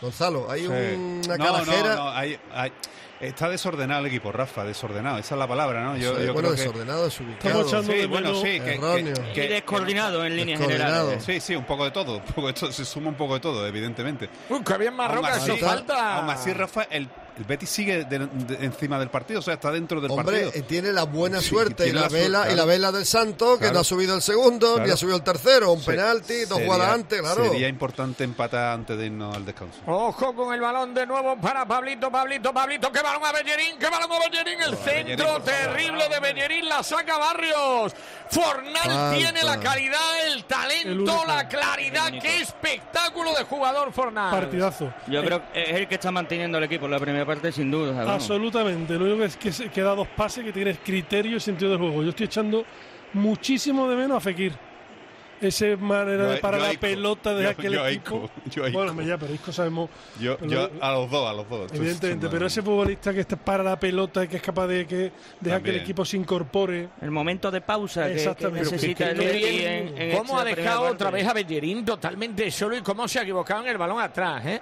Gonzalo, 0.01 0.49
hay 0.51 0.61
Sí. 0.61 0.67
una 0.67 1.37
no, 1.37 1.45
calajera. 1.45 1.95
No, 1.95 2.03
no, 2.03 2.09
hay- 2.11 2.37
hay- 2.53 2.73
está 3.21 3.47
desordenado 3.47 4.01
el 4.01 4.07
equipo, 4.07 4.29
Rafa, 4.31 4.65
desordenado. 4.65 5.19
Esa 5.19 5.35
es 5.35 5.39
la 5.39 5.47
palabra, 5.47 5.81
¿no? 5.83 5.95
Yo, 5.95 6.15
Sí, 6.17 6.25
yo 6.25 6.33
bueno, 6.33 6.49
creo 6.49 6.55
que- 6.55 6.61
desordenado, 6.63 7.05
desubicado. 7.05 7.47
Estamos 7.47 7.67
echando 7.67 7.91
Sí, 7.93 7.97
de 7.99 8.05
bueno, 8.07 8.35
sí, 8.35 8.59
que, 8.59 8.73
Erróneo. 8.75 9.13
que- 9.13 9.33
que- 9.33 9.45
Y 9.45 9.47
descoordinado 9.47 10.25
en 10.25 10.35
líneas 10.35 10.59
generales. 10.59 11.23
Sí, 11.23 11.39
sí, 11.39 11.55
un 11.55 11.63
poco 11.65 11.85
de 11.85 11.91
todo. 11.91 12.17
Un 12.17 12.23
poco 12.23 12.47
de 12.47 12.53
todo, 12.53 12.71
se 12.73 12.83
suma 12.83 13.07
un 13.09 13.15
poco 13.15 13.35
de 13.35 13.39
todo, 13.39 13.65
evidentemente. 13.65 14.29
Uy, 14.49 14.59
qué 14.65 14.77
bien 14.77 14.93
Marroca, 14.93 15.29
Aún 15.35 15.43
eso 15.43 15.53
así- 15.53 15.61
falta. 15.61 16.17
Aún 16.19 16.29
así, 16.29 16.51
Rafa, 16.51 16.83
el, 16.89 17.07
el 17.39 17.45
Betis 17.45 17.69
sigue 17.69 18.03
de- 18.05 18.19
de- 18.19 18.65
encima 18.65 18.99
del 18.99 19.09
partido, 19.09 19.39
o 19.39 19.41
sea, 19.41 19.53
está 19.55 19.71
dentro 19.71 20.01
del 20.01 20.11
Hombre, 20.11 20.43
partido. 20.43 20.65
tiene 20.67 20.91
la 20.91 21.05
buena 21.05 21.39
Sí, 21.39 21.47
suerte 21.49 21.87
y 21.87 21.91
la, 21.93 22.01
suerte, 22.01 22.17
vela 22.19 22.51
y 22.51 22.55
la 22.55 22.65
vela 22.65 22.91
del 22.91 23.05
Santo 23.05 23.53
que 23.53 23.59
Claro. 23.59 23.75
no 23.75 23.79
ha 23.79 23.83
subido 23.85 24.13
el 24.15 24.21
segundo 24.21 24.71
ni 24.71 24.75
Claro. 24.83 24.93
ha 24.93 24.97
subido 24.97 25.15
el 25.17 25.23
tercero, 25.23 25.71
un 25.71 25.79
Se- 25.81 25.91
penalti, 25.91 26.39
dos 26.45 26.57
sería- 26.57 26.65
jugadas 26.73 26.93
antes, 26.93 27.21
claro. 27.21 27.43
Sería 27.45 27.67
importante 27.69 28.23
empatar 28.25 28.73
antes 28.73 28.97
de 28.97 29.05
irnos 29.05 29.35
al 29.35 29.45
descanso. 29.45 29.79
Ojo 29.87 30.35
con 30.35 30.53
el 30.53 30.59
balón 30.59 30.93
de 30.93 31.07
nuevo 31.07 31.37
para 31.39 31.65
Pablito, 31.65 32.11
Pablito, 32.11 32.53
Pablito. 32.53 32.91
¡Qué 32.91 33.01
balón 33.01 33.23
a 33.25 33.31
Bellerín! 33.31 33.77
¡Qué 33.79 33.89
balón 33.89 34.11
a 34.11 34.19
Bellerín! 34.29 34.59
El 34.61 34.75
centro 34.77 35.41
terrible 35.41 36.09
de 36.09 36.19
Bellerín 36.19 36.67
la 36.67 36.83
saca 36.83 37.17
Barrios. 37.17 37.93
Fornal 38.29 38.75
Falta. 38.83 39.13
tiene 39.17 39.43
la 39.43 39.59
calidad, 39.59 40.27
el 40.27 40.43
talento, 40.43 41.23
la 41.25 41.47
claridad. 41.47 42.11
¡Qué 42.21 42.41
espectáculo 42.41 43.33
de 43.33 43.43
jugador 43.45 43.91
Fornal! 43.93 44.29
Partidazo. 44.31 44.93
Yo 45.07 45.23
creo 45.23 45.41
que 45.51 45.63
es 45.63 45.69
el 45.75 45.87
que 45.87 45.95
está 45.95 46.11
manteniendo 46.11 46.57
el 46.57 46.63
equipo 46.65 46.85
en 46.85 46.91
la 46.91 46.99
primera 46.99 47.25
parte, 47.29 47.51
sin 47.51 47.69
duda. 47.71 47.91
vamos. 47.93 48.13
Absolutamente. 48.13 48.93
Lo 48.97 49.05
único 49.05 49.23
es 49.23 49.37
que 49.37 49.51
se 49.51 49.69
queda 49.69 49.95
dos 49.95 50.07
pases 50.07 50.43
que 50.43 50.51
tienes 50.51 50.77
criterio 50.83 51.37
y 51.37 51.39
sentido 51.39 51.71
del 51.71 51.79
juego. 51.79 52.03
Yo 52.03 52.09
estoy 52.09 52.25
echando 52.25 52.65
muchísimo 53.13 53.87
de 53.89 53.95
menos 53.95 54.17
a 54.17 54.19
Fekir. 54.19 54.53
Esa 55.41 55.67
manera 55.77 56.25
Yo- 56.25 56.31
de 56.31 56.37
parar 56.39 56.59
la 56.59 56.71
Isco. 56.73 56.81
pelota 56.81 57.33
de 57.33 57.43
Yo- 57.43 57.49
aquel 57.49 57.71
yo 57.73 57.87
equipo. 57.87 58.29
Bueno, 58.73 59.01
ya, 59.03 59.17
pero 59.17 59.33
Isco 59.33 59.53
sabemos. 59.53 59.89
Yo, 60.19 60.37
pero- 60.37 60.51
yo 60.51 60.69
a 60.81 60.91
los 60.91 61.09
dos, 61.09 61.29
a 61.29 61.33
los 61.33 61.47
dos. 61.49 61.71
Evidentemente, 61.73 62.27
pero 62.29 62.45
ese 62.47 62.61
futbolista 62.61 63.13
que 63.13 63.21
está 63.21 63.37
para 63.37 63.63
la 63.63 63.79
pelota 63.79 64.25
y 64.25 64.27
que 64.27 64.35
es 64.35 64.41
capaz 64.43 64.67
de 64.67 64.85
que 64.85 65.13
dejar 65.39 65.61
que 65.63 65.69
el 65.69 65.77
equipo 65.77 66.03
se 66.03 66.17
incorpore. 66.17 66.89
El 67.01 67.11
momento 67.11 67.49
de 67.51 67.61
pausa 67.61 68.07
que- 68.07 68.15
que, 68.15 68.17
Exactamente. 68.17 68.69
necesita 68.69 69.11
el 69.11 69.17
que- 69.19 69.77
en, 69.77 69.97
en 69.97 70.17
¿Cómo 70.17 70.37
ha 70.37 70.43
dejado 70.43 70.81
otra 70.89 71.09
vez 71.09 71.25
a 71.25 71.31
Bellerín 71.31 71.85
totalmente 71.85 72.51
solo 72.51 72.75
y 72.75 72.81
cómo 72.81 73.07
se 73.07 73.19
ha 73.19 73.21
equivocado 73.21 73.61
en 73.63 73.69
el 73.69 73.77
balón 73.77 74.01
atrás? 74.01 74.45
¿eh? 74.45 74.61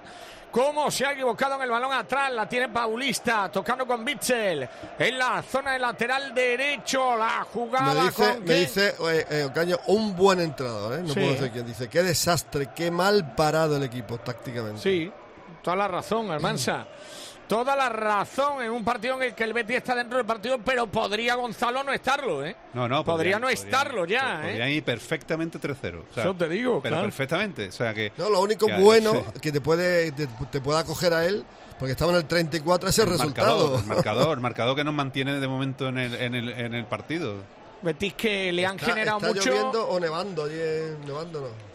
¿Cómo 0.52 0.90
se 0.90 1.06
ha 1.06 1.12
equivocado 1.12 1.56
en 1.56 1.62
el 1.64 1.70
balón 1.70 1.92
atrás? 1.94 2.32
La 2.32 2.48
tiene 2.50 2.70
Paulista 2.70 3.50
tocando 3.52 3.86
con 3.86 4.04
Bitzel 4.04 4.68
en 4.98 5.18
la 5.18 5.44
zona 5.44 5.74
de 5.74 5.80
lateral 5.80 6.34
derecho. 6.34 7.16
La 7.18 7.46
jugada 7.54 7.94
Me 7.94 8.02
dice, 8.04 8.14
con 8.34 8.40
me 8.40 8.46
Ken. 8.46 8.60
dice 8.60 8.96
eh, 9.12 9.26
eh, 9.30 9.44
Ocaño, 9.44 9.78
un 9.88 10.16
buen 10.16 10.40
entrenador, 10.40 10.94
¿eh? 11.00 11.02
no 11.04 11.10
Sí. 11.14 11.20
puedo 11.20 11.32
decir 11.34 11.52
quién. 11.52 11.68
Dice, 11.68 11.90
qué 11.90 12.02
desastre, 12.02 12.70
qué 12.74 12.90
mal 12.90 13.36
parado 13.36 13.76
el 13.78 13.84
equipo 13.84 14.18
tácticamente. 14.20 14.82
Sí, 14.82 15.12
toda 15.62 15.76
la 15.78 15.88
razón, 15.88 16.32
Almansa. 16.32 16.88
Toda 17.48 17.78
la 17.78 17.88
razón 17.88 18.62
en 18.62 18.72
un 18.72 18.84
partido 18.84 19.16
en 19.16 19.24
el 19.24 19.34
que 19.34 19.46
el 19.46 19.54
Betis 19.54 19.78
está 19.78 19.96
dentro 19.96 20.18
del 20.18 20.26
partido, 20.28 20.60
pero 20.64 20.88
podría 20.88 21.36
Gonzalo 21.36 21.82
no 21.84 21.94
estarlo, 21.94 22.46
¿eh? 22.46 22.56
No, 22.74 22.90
no, 22.90 23.06
Podría 23.06 23.38
podrían- 23.38 23.42
no 23.42 23.50
estarlo 23.50 24.06
ya, 24.06 24.22
podrían- 24.22 24.40
¿eh? 24.44 24.50
Podrían 24.52 24.70
ir 24.70 24.84
perfectamente 24.84 25.58
3-0. 25.60 26.04
o 26.10 26.14
sea, 26.14 26.24
Eso 26.24 26.36
te 26.36 26.50
digo, 26.50 26.82
Pero 26.82 26.96
claro. 26.96 27.08
perfectamente. 27.08 27.70
O 27.70 27.72
sea 27.72 27.94
que. 27.94 28.12
No, 28.18 28.30
lo 28.30 28.42
único 28.42 28.68
que- 28.68 28.76
bueno 28.78 29.14
sí. 29.34 29.40
que 29.40 29.52
te 29.54 29.62
puede 29.62 30.12
te, 30.12 30.28
te 30.52 30.60
pueda 30.60 30.84
coger 30.84 31.14
a 31.14 31.26
él, 31.26 31.46
porque 31.80 31.94
estaba 31.94 32.12
en 32.12 32.18
el 32.18 32.26
34, 32.26 32.90
es 32.90 33.00
el, 33.00 33.08
resultado. 33.10 33.58
Marcador, 33.58 33.80
el 33.80 33.86
marcador, 33.96 34.38
el 34.38 34.42
marcador 34.42 34.76
que 34.76 34.84
nos 34.84 34.94
mantiene 34.94 35.40
de 35.40 35.48
momento 35.48 35.88
en 35.88 36.00
el, 36.00 36.16
en 36.16 36.36
el, 36.36 36.50
en 36.50 36.74
el 36.74 36.86
partido. 36.86 37.36
Betis 37.82 38.14
que 38.16 38.52
le 38.52 38.66
han 38.66 38.76
Está, 38.76 38.88
generado 38.88 39.20
está 39.20 39.30
mucho. 39.30 39.50
lloviendo 39.50 39.88
o 39.88 40.00
nevando, 40.00 40.44
allí 40.44 40.60
en- 40.60 41.06
nevando 41.06 41.42
no. 41.42 41.67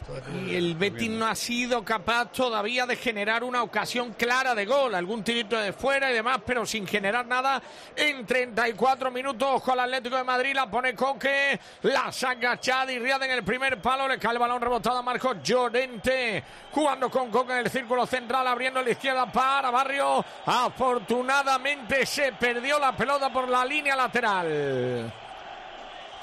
Y 0.47 0.55
el 0.55 0.75
Betis 0.75 1.11
no 1.11 1.27
ha 1.27 1.35
sido 1.35 1.85
capaz 1.85 2.33
todavía 2.33 2.87
de 2.87 2.97
generar 2.97 3.45
una 3.45 3.63
ocasión 3.63 4.13
clara 4.15 4.55
de 4.55 4.65
gol, 4.65 4.95
algún 4.95 5.23
tirito 5.23 5.57
de 5.57 5.73
fuera 5.73 6.11
y 6.11 6.15
demás, 6.15 6.41
pero 6.45 6.67
sin 6.67 6.87
generar 6.87 7.27
nada 7.27 7.63
en 7.97 8.27
34 8.27 9.11
minutos 9.11 9.63
con 9.63 9.75
el 9.75 9.81
Atlético 9.81 10.17
de 10.17 10.25
Madrid, 10.25 10.55
la 10.55 10.71
pone 10.71 10.95
Coque, 10.95 11.59
la 11.83 12.11
saca 12.13 12.59
Chad 12.59 12.89
y 12.89 12.99
Riad 12.99 13.23
en 13.23 13.31
el 13.31 13.43
primer 13.43 13.81
palo, 13.81 14.09
le 14.09 14.19
cae 14.19 14.33
el 14.33 14.39
balón 14.39 14.61
rebotado 14.61 14.99
a 14.99 15.03
Marcos 15.03 15.37
Llorente, 15.43 16.43
jugando 16.71 17.11
con 17.11 17.31
Coque 17.31 17.53
en 17.53 17.59
el 17.59 17.71
círculo 17.71 18.07
central, 18.07 18.47
abriendo 18.47 18.83
la 18.83 18.91
izquierda 18.91 19.31
para 19.31 19.71
Barrio, 19.71 20.25
afortunadamente 20.47 22.05
se 22.07 22.33
perdió 22.33 22.79
la 22.79 22.97
pelota 22.97 23.33
por 23.33 23.49
la 23.49 23.65
línea 23.65 23.97
lateral. 23.97 25.13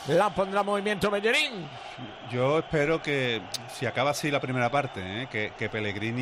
La 0.07 0.30
pondrá 0.34 0.61
en 0.61 0.65
movimiento 0.65 1.11
Bellerín. 1.11 1.67
Yo 2.31 2.59
espero 2.59 3.01
que, 3.01 3.41
si 3.73 3.85
acaba 3.85 4.11
así 4.11 4.29
la 4.29 4.39
primera 4.39 4.69
parte, 4.69 5.23
¿eh? 5.23 5.27
que, 5.31 5.53
que 5.57 5.69
Pellegrini 5.69 6.21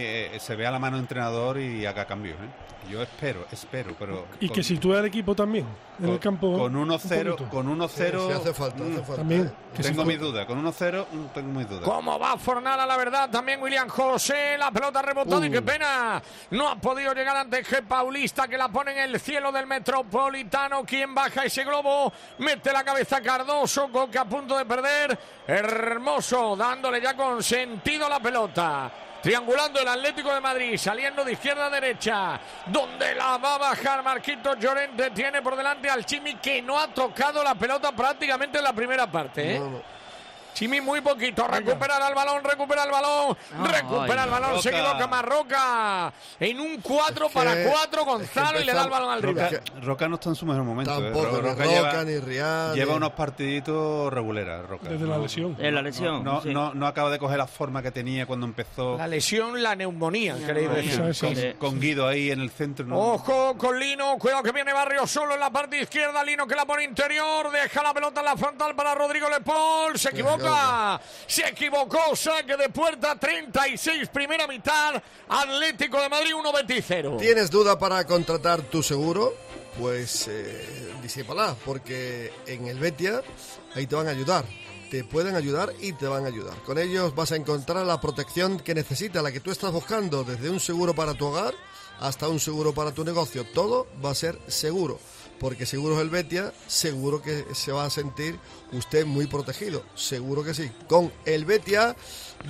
eh, 0.00 0.36
se 0.40 0.54
vea 0.56 0.70
la 0.70 0.78
mano 0.78 0.98
entrenador 0.98 1.58
y 1.58 1.84
haga 1.84 2.04
cambios. 2.06 2.36
¿eh? 2.36 2.88
Yo 2.88 3.02
espero, 3.02 3.44
espero, 3.50 3.94
pero. 3.98 4.26
Y 4.40 4.46
con- 4.46 4.54
que 4.54 4.62
sitúe 4.62 4.94
al 4.94 5.04
equipo 5.04 5.34
también 5.34 5.66
en 5.98 6.04
con- 6.06 6.14
el 6.14 6.20
campo. 6.20 6.56
Con 6.56 6.74
un 6.76 6.88
1-0, 6.88 7.32
poquito. 7.32 7.50
con 7.50 7.66
1-0. 7.68 7.88
Sí, 7.88 8.26
sí, 8.28 8.32
hace 8.32 8.54
falta, 8.54 8.76
hace 8.82 8.92
mm, 8.92 8.96
falta. 8.96 9.16
También. 9.16 9.52
Que 9.76 9.82
Tengo 9.82 10.02
si- 10.02 10.08
mis 10.08 10.18
dudas, 10.20 10.46
con 10.46 10.64
1-0 10.64 11.06
mm, 11.12 11.24
tengo 11.34 11.52
mis 11.58 11.68
dudas. 11.68 11.82
¿Cómo 11.84 12.18
va 12.18 12.38
Fornal 12.38 12.80
a 12.80 12.86
la 12.86 12.96
verdad? 12.96 13.28
También 13.28 13.60
William 13.60 13.88
José, 13.88 14.56
la 14.56 14.70
pelota 14.70 15.02
rebotada 15.02 15.44
y 15.46 15.50
qué 15.50 15.60
pena. 15.60 16.22
No 16.52 16.68
ha 16.70 16.76
podido 16.76 17.12
llegar 17.12 17.36
antes 17.36 17.66
que 17.68 17.82
Paulista 17.82 18.48
que 18.48 18.56
la 18.56 18.68
pone 18.68 18.92
en 18.92 18.98
el 19.10 19.20
cielo 19.20 19.52
del 19.52 19.66
Metropolitano. 19.66 20.84
¿Quién 20.86 21.14
baja 21.14 21.44
ese 21.44 21.64
globo? 21.64 22.10
Mete 22.38 22.72
la 22.72 22.84
cabeza 22.84 23.20
Cardoso, 23.20 23.90
Coque 23.92 24.18
a 24.18 24.24
punto 24.24 24.56
de 24.56 24.64
perder. 24.64 25.17
Hermoso, 25.46 26.56
dándole 26.56 27.00
ya 27.00 27.14
con 27.14 27.42
sentido 27.42 28.08
la 28.08 28.20
pelota. 28.20 28.90
Triangulando 29.22 29.80
el 29.80 29.88
Atlético 29.88 30.32
de 30.32 30.40
Madrid, 30.40 30.76
saliendo 30.76 31.24
de 31.24 31.32
izquierda 31.32 31.66
a 31.66 31.70
derecha, 31.70 32.40
donde 32.66 33.14
la 33.14 33.36
va 33.38 33.56
a 33.56 33.58
bajar 33.58 34.02
Marquito 34.02 34.54
Llorente. 34.54 35.10
Tiene 35.10 35.42
por 35.42 35.56
delante 35.56 35.90
al 35.90 36.04
Chimi 36.04 36.36
que 36.36 36.62
no 36.62 36.78
ha 36.78 36.88
tocado 36.88 37.42
la 37.42 37.54
pelota 37.54 37.90
prácticamente 37.92 38.58
en 38.58 38.64
la 38.64 38.72
primera 38.72 39.10
parte. 39.10 39.56
¿eh? 39.56 39.62
Chimi 40.58 40.80
muy 40.80 41.00
poquito, 41.00 41.46
recupera 41.46 42.08
el 42.08 42.14
balón, 42.16 42.42
recupera 42.42 42.82
el 42.82 42.90
balón, 42.90 43.36
recupera 43.70 44.24
el 44.24 44.30
balón, 44.30 44.60
se 44.60 44.70
equivoca 44.70 45.06
Marroca. 45.06 46.12
En 46.40 46.58
un 46.58 46.80
4 46.80 47.26
Es 47.26 47.32
que- 47.32 47.38
para 47.38 47.62
4 47.62 48.00
es 48.00 48.04
que 48.04 48.10
Gonzalo 48.10 48.60
y 48.60 48.64
le 48.64 48.72
da 48.72 48.82
el 48.82 48.90
balón 48.90 49.10
al 49.10 49.22
Roca, 49.22 49.48
rival. 49.50 49.62
Roca 49.82 50.08
no 50.08 50.14
está 50.16 50.30
en 50.30 50.34
su 50.34 50.46
mejor 50.46 50.64
momento. 50.64 50.90
¿eh? 50.98 51.02
Tampoco, 51.12 51.36
Roca 51.36 51.50
Roca, 51.52 51.64
lleva, 51.66 52.04
ni 52.04 52.18
Riad. 52.18 52.74
lleva 52.74 52.94
unos 52.96 53.12
partiditos 53.12 54.12
regulares. 54.12 54.66
Roca. 54.66 54.88
Desde 54.88 55.06
la 55.06 55.16
No- 55.16 55.22
lesión. 55.22 55.56
En 55.60 55.74
la 55.74 55.82
lesión. 55.82 56.24
No, 56.24 56.40
sí. 56.42 56.52
no, 56.52 56.74
no 56.74 56.86
acaba 56.88 57.10
de 57.10 57.18
coger 57.20 57.38
la 57.38 57.46
forma 57.46 57.80
que 57.82 57.92
tenía 57.92 58.26
cuando 58.26 58.46
empezó 58.46 58.96
La 58.98 59.06
lesión, 59.06 59.62
la 59.62 59.76
neumonía, 59.76 60.34
con, 60.34 61.14
Sí. 61.14 61.54
con 61.58 61.78
Guido 61.80 62.08
ahí 62.08 62.30
en 62.32 62.40
el 62.40 62.50
centro. 62.50 62.84
¿no? 62.84 62.98
Ojo 62.98 63.56
con 63.56 63.78
Lino, 63.78 64.16
cuidado 64.18 64.42
que 64.42 64.50
viene 64.52 64.72
Barrio 64.72 65.06
solo 65.06 65.34
en 65.34 65.40
la 65.40 65.50
parte 65.50 65.80
izquierda, 65.80 66.24
Lino 66.24 66.46
que 66.48 66.56
la 66.56 66.64
pone 66.66 66.82
interior, 66.84 67.50
deja 67.52 67.82
la 67.82 67.94
pelota 67.94 68.20
en 68.20 68.26
la 68.26 68.36
frontal 68.36 68.74
para 68.74 68.94
Rodrigo 68.94 69.28
Lepol, 69.28 69.98
se 69.98 70.08
equivoca, 70.10 70.47
se 71.26 71.46
equivocó, 71.46 72.14
saque 72.16 72.56
de 72.56 72.68
puerta, 72.68 73.16
36 73.16 74.08
primera 74.08 74.46
mitad, 74.46 75.02
Atlético 75.28 76.00
de 76.00 76.08
Madrid 76.08 76.32
1-20-0. 76.34 77.18
¿Tienes 77.18 77.50
duda 77.50 77.78
para 77.78 78.04
contratar 78.06 78.62
tu 78.62 78.82
seguro? 78.82 79.34
Pues 79.78 80.26
eh, 80.28 80.88
porque 81.64 82.32
en 82.46 82.66
el 82.66 82.78
Betia 82.78 83.22
ahí 83.74 83.86
te 83.86 83.94
van 83.94 84.08
a 84.08 84.10
ayudar. 84.10 84.44
Te 84.90 85.04
pueden 85.04 85.36
ayudar 85.36 85.72
y 85.80 85.92
te 85.92 86.06
van 86.06 86.24
a 86.24 86.28
ayudar. 86.28 86.56
Con 86.62 86.78
ellos 86.78 87.14
vas 87.14 87.32
a 87.32 87.36
encontrar 87.36 87.84
la 87.84 88.00
protección 88.00 88.58
que 88.58 88.74
necesitas, 88.74 89.22
la 89.22 89.30
que 89.30 89.40
tú 89.40 89.50
estás 89.50 89.70
buscando, 89.70 90.24
desde 90.24 90.48
un 90.48 90.60
seguro 90.60 90.94
para 90.94 91.14
tu 91.14 91.26
hogar 91.26 91.54
hasta 92.00 92.28
un 92.28 92.40
seguro 92.40 92.72
para 92.72 92.92
tu 92.92 93.04
negocio. 93.04 93.44
Todo 93.44 93.86
va 94.04 94.10
a 94.10 94.14
ser 94.14 94.38
seguro, 94.46 94.98
porque 95.38 95.66
Seguros 95.66 96.00
El 96.00 96.10
Betia, 96.10 96.52
seguro 96.66 97.22
que 97.22 97.44
se 97.54 97.72
va 97.72 97.84
a 97.84 97.90
sentir 97.90 98.38
usted 98.72 99.06
muy 99.06 99.26
protegido. 99.26 99.84
Seguro 99.94 100.44
que 100.44 100.54
sí. 100.54 100.70
Con 100.86 101.12
El 101.24 101.44
Betia, 101.44 101.96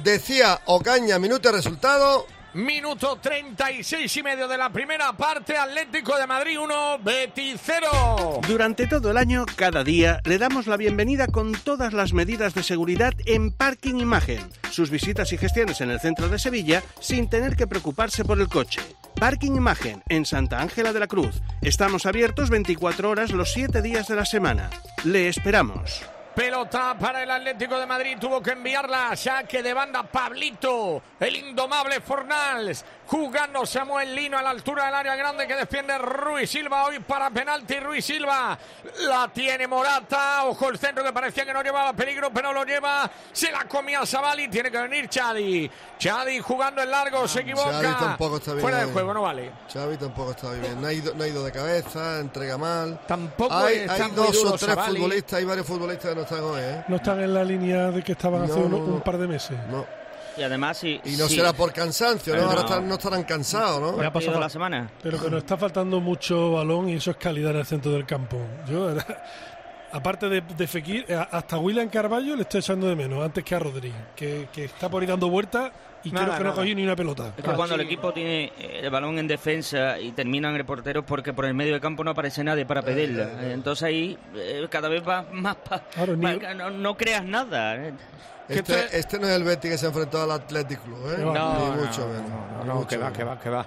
decía 0.02 0.60
Ocaña, 0.66 1.18
minuto 1.18 1.48
de 1.48 1.56
resultado. 1.56 2.26
Minuto 2.54 3.18
36 3.20 4.16
y 4.16 4.22
medio 4.22 4.48
de 4.48 4.56
la 4.56 4.72
primera 4.72 5.14
parte, 5.14 5.56
Atlético 5.56 6.16
de 6.16 6.26
Madrid 6.26 6.58
1, 6.58 6.98
Betis 7.04 7.60
0. 7.62 8.40
Durante 8.48 8.86
todo 8.86 9.10
el 9.10 9.18
año, 9.18 9.44
cada 9.54 9.84
día, 9.84 10.20
le 10.24 10.38
damos 10.38 10.66
la 10.66 10.78
bienvenida 10.78 11.26
con 11.26 11.52
todas 11.52 11.92
las 11.92 12.14
medidas 12.14 12.54
de 12.54 12.62
seguridad 12.62 13.12
en 13.26 13.52
Parking 13.52 13.96
Imagen. 13.96 14.40
Sus 14.70 14.90
visitas 14.90 15.32
y 15.34 15.38
gestiones 15.38 15.82
en 15.82 15.90
el 15.90 16.00
centro 16.00 16.28
de 16.28 16.38
Sevilla 16.38 16.82
sin 17.00 17.28
tener 17.28 17.54
que 17.54 17.66
preocuparse 17.66 18.24
por 18.24 18.40
el 18.40 18.48
coche. 18.48 18.80
Parking 19.18 19.56
Imagen, 19.56 20.02
en 20.08 20.24
Santa 20.24 20.60
Ángela 20.60 20.92
de 20.92 21.00
la 21.00 21.08
Cruz. 21.08 21.42
Estamos 21.60 22.06
abiertos 22.06 22.50
24 22.50 23.10
horas 23.10 23.32
los 23.32 23.52
7 23.52 23.82
días 23.82 24.06
de 24.06 24.14
la 24.14 24.24
semana. 24.24 24.70
Le 25.02 25.28
esperamos. 25.28 26.02
Pelota 26.36 26.96
para 26.96 27.24
el 27.24 27.30
Atlético 27.32 27.80
de 27.80 27.86
Madrid, 27.86 28.16
tuvo 28.20 28.40
que 28.40 28.52
enviarla, 28.52 29.16
saque 29.16 29.60
de 29.60 29.74
banda 29.74 30.04
Pablito, 30.04 31.02
el 31.18 31.34
indomable 31.34 32.00
Fornals, 32.00 32.84
jugando 33.08 33.64
Samuel 33.64 34.14
Lino 34.14 34.36
a 34.36 34.42
la 34.42 34.50
altura 34.50 34.84
del 34.86 34.94
área 34.94 35.16
grande 35.16 35.46
que 35.46 35.56
defiende 35.56 35.96
Ruiz 35.96 36.50
Silva 36.50 36.84
hoy 36.84 36.98
para 37.00 37.30
penalti. 37.30 37.80
Ruiz 37.80 38.04
Silva 38.04 38.56
la 39.00 39.28
tiene 39.32 39.66
Morata. 39.66 40.44
Ojo 40.44 40.68
el 40.68 40.78
centro 40.78 41.02
que 41.02 41.12
parecía 41.12 41.46
que 41.46 41.52
no 41.54 41.62
llevaba 41.62 41.92
peligro, 41.94 42.30
pero 42.32 42.52
lo 42.52 42.64
lleva. 42.64 43.10
Se 43.32 43.50
la 43.50 43.64
comía 43.64 44.04
Sabali. 44.04 44.48
Tiene 44.48 44.70
que 44.70 44.78
venir 44.78 45.08
Chadi. 45.08 45.70
Chadi 45.98 46.38
jugando 46.40 46.82
en 46.82 46.90
largo, 46.90 47.26
se 47.26 47.40
equivoca. 47.40 47.72
Xavi 47.72 47.94
tampoco 47.98 48.36
está 48.36 48.52
bien. 48.52 48.62
Fuera 48.62 48.84
de 48.84 48.92
juego, 48.92 49.14
no 49.14 49.22
vale. 49.22 49.52
Xavi 49.72 49.96
tampoco 49.96 50.30
está 50.32 50.50
bien. 50.52 50.80
No 50.80 50.86
ha 50.86 50.92
ido, 50.92 51.14
no 51.14 51.24
ha 51.24 51.28
ido 51.28 51.42
de 51.44 51.50
cabeza, 51.52 52.20
entrega 52.20 52.58
mal. 52.58 53.00
Tampoco 53.06 53.54
hay, 53.54 53.78
está 53.78 53.94
hay 53.94 54.02
muy 54.02 54.16
dos 54.26 54.32
duro 54.34 54.50
o 54.54 54.58
tres 54.58 54.74
futbolistas, 54.86 55.38
hay 55.38 55.44
varios 55.44 55.66
futbolistas 55.66 56.10
que 56.10 56.14
no 56.14 56.22
están 56.22 56.40
hoy, 56.44 56.60
¿eh? 56.62 56.84
No 56.88 56.96
están 56.96 57.20
en 57.20 57.32
la 57.34 57.42
línea 57.42 57.90
de 57.90 58.02
que 58.02 58.12
estaban 58.12 58.42
hace 58.42 58.60
No, 58.60 58.68
no. 58.68 58.76
un 58.78 59.00
par 59.00 59.16
de 59.16 59.26
meses. 59.26 59.58
No. 59.70 59.97
Y 60.38 60.42
además. 60.42 60.82
Y 60.84 61.00
no 61.18 61.26
sí. 61.28 61.36
será 61.36 61.52
por 61.52 61.72
cansancio, 61.72 62.36
¿no? 62.36 62.92
Estarán 62.94 63.24
cansados, 63.24 63.80
¿no? 63.80 64.00
Ya 64.02 64.08
ha 64.08 64.12
pasado 64.12 64.38
la 64.38 64.48
semana. 64.48 64.90
Pero 65.02 65.20
que 65.20 65.30
nos 65.30 65.38
está 65.38 65.56
faltando 65.56 66.00
mucho 66.00 66.52
balón 66.52 66.88
y 66.88 66.94
eso 66.94 67.10
es 67.10 67.16
calidad 67.16 67.50
en 67.52 67.58
el 67.58 67.66
centro 67.66 67.90
del 67.92 68.06
campo. 68.06 68.38
Yo, 68.68 68.94
aparte 69.92 70.28
de, 70.28 70.40
de 70.42 70.66
Fekir, 70.66 71.12
a- 71.12 71.22
hasta 71.36 71.58
William 71.58 71.88
Carballo 71.88 72.36
le 72.36 72.42
estoy 72.42 72.60
echando 72.60 72.86
de 72.88 72.94
menos 72.96 73.24
antes 73.24 73.42
que 73.42 73.54
a 73.54 73.58
Rodri, 73.58 73.92
que, 74.14 74.48
que 74.52 74.64
está 74.66 74.88
por 74.88 75.02
ahí 75.02 75.08
dando 75.08 75.28
vueltas 75.28 75.70
y 76.04 76.12
Nada, 76.12 76.26
creo 76.26 76.38
que 76.38 76.44
no 76.44 76.54
cogido 76.54 76.76
ni 76.76 76.84
una 76.84 76.94
pelota. 76.94 77.32
Es 77.36 77.42
que 77.42 77.52
cuando 77.54 77.74
el 77.74 77.80
equipo 77.80 78.12
tiene 78.12 78.52
eh, 78.56 78.80
el 78.84 78.90
balón 78.90 79.18
en 79.18 79.26
defensa 79.26 79.98
y 79.98 80.12
terminan 80.12 80.54
el 80.54 80.64
portero 80.64 81.04
porque 81.04 81.32
por 81.32 81.44
el 81.44 81.54
medio 81.54 81.74
de 81.74 81.80
campo 81.80 82.04
no 82.04 82.12
aparece 82.12 82.44
nadie 82.44 82.64
para 82.66 82.82
pedirla. 82.82 83.24
Eh, 83.42 83.52
Entonces 83.52 83.82
ahí 83.82 84.16
eh, 84.36 84.64
cada 84.70 84.88
vez 84.88 85.02
va 85.06 85.26
más... 85.32 85.56
pa- 85.56 85.82
va- 85.98 86.54
no, 86.54 86.70
no 86.70 86.96
creas 86.96 87.24
nada. 87.24 87.76
Este, 88.48 88.98
este 88.98 89.18
no 89.18 89.28
es 89.28 89.36
el 89.36 89.44
Betis 89.44 89.70
que 89.72 89.78
se 89.78 89.86
ha 89.86 89.88
enfrentado 89.88 90.24
al 90.24 90.30
Athletic 90.32 90.80
Club, 90.82 90.98
¿eh? 91.12 91.16
No, 91.18 91.32
Ni 91.32 91.38
no, 91.38 91.72
mucho 91.84 92.00
no, 92.00 92.06
menos. 92.08 92.30
no, 92.30 92.62
ni 92.62 92.68
no, 92.68 92.74
mucho 92.76 92.88
que 92.88 92.96
va, 92.96 93.12
que 93.12 93.24
va, 93.24 93.38
que 93.38 93.50
va. 93.50 93.66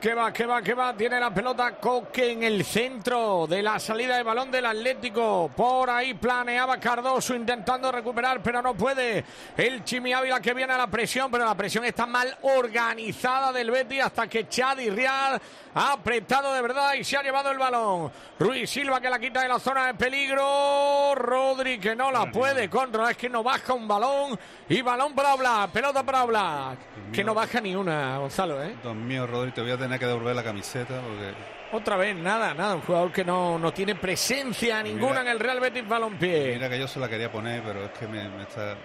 Que 0.00 0.14
va, 0.14 0.32
que 0.32 0.46
va, 0.46 0.62
que 0.62 0.74
va. 0.74 0.94
Tiene 0.96 1.18
la 1.18 1.34
pelota 1.34 1.72
Coque 1.74 2.30
en 2.30 2.44
el 2.44 2.64
centro 2.64 3.48
de 3.48 3.60
la 3.62 3.80
salida 3.80 4.16
de 4.16 4.22
balón 4.22 4.48
del 4.48 4.64
Atlético. 4.66 5.50
Por 5.56 5.90
ahí 5.90 6.14
planeaba 6.14 6.78
Cardoso 6.78 7.34
intentando 7.34 7.90
recuperar, 7.90 8.40
pero 8.40 8.62
no 8.62 8.74
puede. 8.74 9.24
El 9.56 9.82
Chimi 9.82 10.12
Ávila 10.12 10.38
que 10.40 10.54
viene 10.54 10.72
a 10.72 10.78
la 10.78 10.86
presión, 10.86 11.32
pero 11.32 11.44
la 11.44 11.56
presión 11.56 11.84
está 11.84 12.06
mal 12.06 12.32
organizada 12.42 13.50
del 13.50 13.72
Betis 13.72 14.02
hasta 14.04 14.28
que 14.28 14.46
Chadi 14.48 14.88
Real 14.88 15.40
ha 15.78 15.92
apretado 15.92 16.52
de 16.52 16.60
verdad 16.62 16.94
y 16.94 17.04
se 17.04 17.16
ha 17.16 17.22
llevado 17.22 17.50
el 17.50 17.58
balón. 17.58 18.10
Ruiz 18.38 18.68
Silva 18.68 19.00
que 19.00 19.08
la 19.08 19.18
quita 19.18 19.42
de 19.42 19.48
la 19.48 19.58
zona 19.58 19.86
de 19.86 19.94
peligro. 19.94 21.14
Rodri 21.14 21.78
que 21.78 21.94
no 21.94 22.10
la 22.10 22.30
puede 22.30 22.68
controlar. 22.68 23.12
Es 23.12 23.16
que 23.16 23.28
no 23.28 23.42
baja 23.42 23.72
un 23.74 23.86
balón. 23.86 24.38
Y 24.68 24.82
balón 24.82 25.14
para 25.14 25.34
Oblak. 25.34 25.70
Pelota 25.70 26.02
para 26.02 26.24
Oblak. 26.24 26.78
Que 27.12 27.22
no 27.24 27.34
baja 27.34 27.60
ni 27.60 27.74
una, 27.74 28.18
Gonzalo, 28.18 28.62
¿eh? 28.62 28.74
Dios 28.82 28.94
mío, 28.94 29.26
Rodri, 29.26 29.52
te 29.52 29.62
voy 29.62 29.70
a 29.70 29.78
tener 29.78 29.98
que 29.98 30.06
devolver 30.06 30.34
la 30.36 30.42
camiseta 30.44 31.00
porque 31.00 31.32
Otra 31.72 31.96
vez, 31.96 32.16
nada, 32.16 32.54
nada. 32.54 32.74
Un 32.74 32.82
jugador 32.82 33.12
que 33.12 33.24
no, 33.24 33.58
no 33.58 33.72
tiene 33.72 33.94
presencia 33.94 34.82
ninguna 34.82 35.20
Mira. 35.20 35.22
en 35.22 35.28
el 35.28 35.38
Real 35.40 35.60
Betis 35.60 35.86
Balompié. 35.88 36.54
mira 36.54 36.68
que 36.68 36.78
yo 36.78 36.88
se 36.88 36.98
la 37.00 37.08
quería 37.08 37.30
poner, 37.30 37.62
pero 37.62 37.84
es 37.84 37.90
que 37.92 38.06
me, 38.06 38.28
me 38.28 38.42
está... 38.42 38.76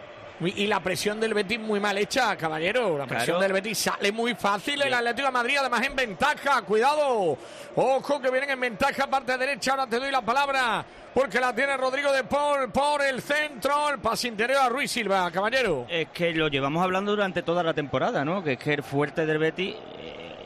Y 0.42 0.68
la 0.68 0.82
presión 0.82 1.20
del 1.20 1.34
Betis 1.34 1.60
muy 1.60 1.80
mal 1.80 1.98
hecha, 1.98 2.36
caballero. 2.36 2.98
La 2.98 3.06
presión 3.06 3.38
Claro. 3.38 3.42
del 3.42 3.54
Betis 3.54 3.78
sale 3.78 4.12
muy 4.12 4.34
fácil. 4.36 4.82
El 4.82 4.94
Atlético 4.94 5.28
de 5.28 5.32
Madrid, 5.32 5.58
además, 5.60 5.84
en 5.86 5.96
ventaja. 5.96 6.62
Cuidado. 6.64 7.38
Ojo 7.76 8.22
que 8.22 8.30
vienen 8.30 8.50
en 8.50 8.60
ventaja, 8.60 9.08
parte 9.08 9.38
derecha. 9.38 9.72
Ahora 9.72 9.88
te 9.88 10.00
doy 10.00 10.12
la 10.12 10.22
palabra. 10.22 10.84
Porque 11.14 11.40
la 11.40 11.54
tiene 11.54 11.78
Rodrigo 11.78 12.12
de 12.12 12.24
Paul 12.24 12.72
por 12.72 13.02
el 13.04 13.22
centro. 13.22 13.90
El 13.92 14.00
pase 14.00 14.28
interior 14.28 14.60
a 14.62 14.70
Ruiz 14.70 14.92
Silva, 14.92 15.30
caballero. 15.32 15.86
Es 15.88 16.10
que 16.10 16.34
lo 16.34 16.48
llevamos 16.48 16.84
hablando 16.84 17.12
durante 17.12 17.44
toda 17.44 17.62
la 17.64 17.74
temporada, 17.74 18.26
¿no? 18.26 18.44
Que 18.44 18.54
es 18.54 18.60
que 18.60 18.74
el 18.74 18.84
fuerte 18.84 19.26
del 19.26 19.38
Betis 19.38 19.76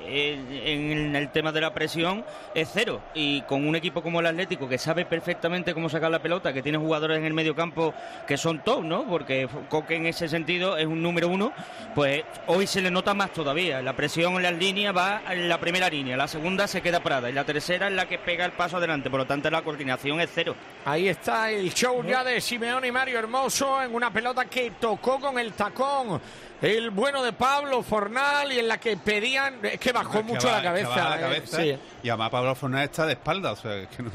en 0.07 1.15
el 1.15 1.29
tema 1.29 1.51
de 1.51 1.61
la 1.61 1.73
presión 1.73 2.23
es 2.53 2.69
cero. 2.73 3.01
Y 3.13 3.41
con 3.41 3.67
un 3.67 3.75
equipo 3.75 4.01
como 4.01 4.19
el 4.19 4.25
Atlético, 4.25 4.67
que 4.67 4.77
sabe 4.77 5.05
perfectamente 5.05 5.73
cómo 5.73 5.89
sacar 5.89 6.11
la 6.11 6.21
pelota, 6.21 6.53
que 6.53 6.61
tiene 6.61 6.77
jugadores 6.77 7.17
en 7.17 7.25
el 7.25 7.33
medio 7.33 7.55
campo 7.55 7.93
que 8.25 8.37
son 8.37 8.63
top, 8.63 8.83
¿no? 8.83 9.05
Porque 9.07 9.47
Coque 9.69 9.95
en 9.95 10.05
ese 10.05 10.27
sentido 10.27 10.77
es 10.77 10.85
un 10.85 11.01
número 11.01 11.27
uno, 11.27 11.51
pues 11.93 12.23
hoy 12.47 12.67
se 12.67 12.81
le 12.81 12.91
nota 12.91 13.13
más 13.13 13.31
todavía. 13.31 13.81
La 13.81 13.93
presión 13.93 14.35
en 14.35 14.43
las 14.43 14.53
líneas 14.53 14.95
va 14.95 15.21
en 15.29 15.49
la 15.49 15.59
primera 15.59 15.89
línea, 15.89 16.17
la 16.17 16.27
segunda 16.27 16.67
se 16.67 16.81
queda 16.81 17.01
parada 17.01 17.29
y 17.29 17.33
la 17.33 17.43
tercera 17.43 17.87
es 17.87 17.93
la 17.93 18.07
que 18.07 18.17
pega 18.17 18.45
el 18.45 18.51
paso 18.51 18.77
adelante. 18.77 19.09
Por 19.09 19.19
lo 19.19 19.25
tanto, 19.25 19.49
la 19.49 19.61
coordinación 19.61 20.21
es 20.21 20.29
cero. 20.33 20.55
Ahí 20.85 21.07
está 21.09 21.51
el 21.51 21.73
show 21.73 22.03
ya 22.03 22.23
de 22.23 22.39
Simeone 22.41 22.87
y 22.87 22.91
Mario 22.91 23.19
Hermoso 23.19 23.81
en 23.81 23.93
una 23.93 24.11
pelota 24.11 24.45
que 24.45 24.71
tocó 24.79 25.19
con 25.19 25.37
el 25.39 25.53
tacón. 25.53 26.21
El 26.61 26.89
bueno 26.89 27.21
de 27.23 27.33
Pablo 27.33 27.83
Fornal 27.83 28.51
y 28.51 28.59
en 28.59 28.67
la 28.67 28.79
que 28.79 28.97
pedían, 28.97 29.59
es 29.63 29.79
que 29.79 29.91
bajó 29.91 30.19
Es 30.19 30.25
que 30.25 30.33
mucho 30.33 30.47
va- 30.47 30.57
la 30.57 30.63
cabeza. 30.63 31.31
eh, 31.37 31.43
sí. 31.45 31.77
Y 32.03 32.09
además 32.09 32.29
Pablo 32.31 32.55
Fernández 32.55 32.89
está 32.91 33.05
de 33.05 33.13
espalda, 33.13 33.51
o 33.51 33.55
sea, 33.55 33.75
es 33.75 33.87
que 33.89 34.01
no... 34.03 34.09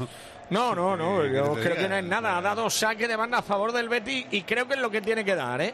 No, 0.53 0.75
no, 0.75 0.95
no, 0.95 1.21
¿Qué 1.23 1.33
yo 1.35 1.53
creo 1.53 1.55
diga? 1.55 1.75
que 1.75 1.89
no 1.89 1.95
es 1.97 2.03
nada. 2.05 2.37
Ha 2.37 2.41
dado 2.41 2.69
saque 2.69 3.07
de 3.07 3.15
banda 3.15 3.39
a 3.39 3.41
favor 3.41 3.71
del 3.71 3.89
Betis 3.89 4.25
y 4.31 4.43
creo 4.43 4.67
que 4.67 4.75
es 4.75 4.79
lo 4.79 4.89
que 4.91 5.01
tiene 5.01 5.25
que 5.25 5.35
dar, 5.35 5.59
¿eh? 5.61 5.73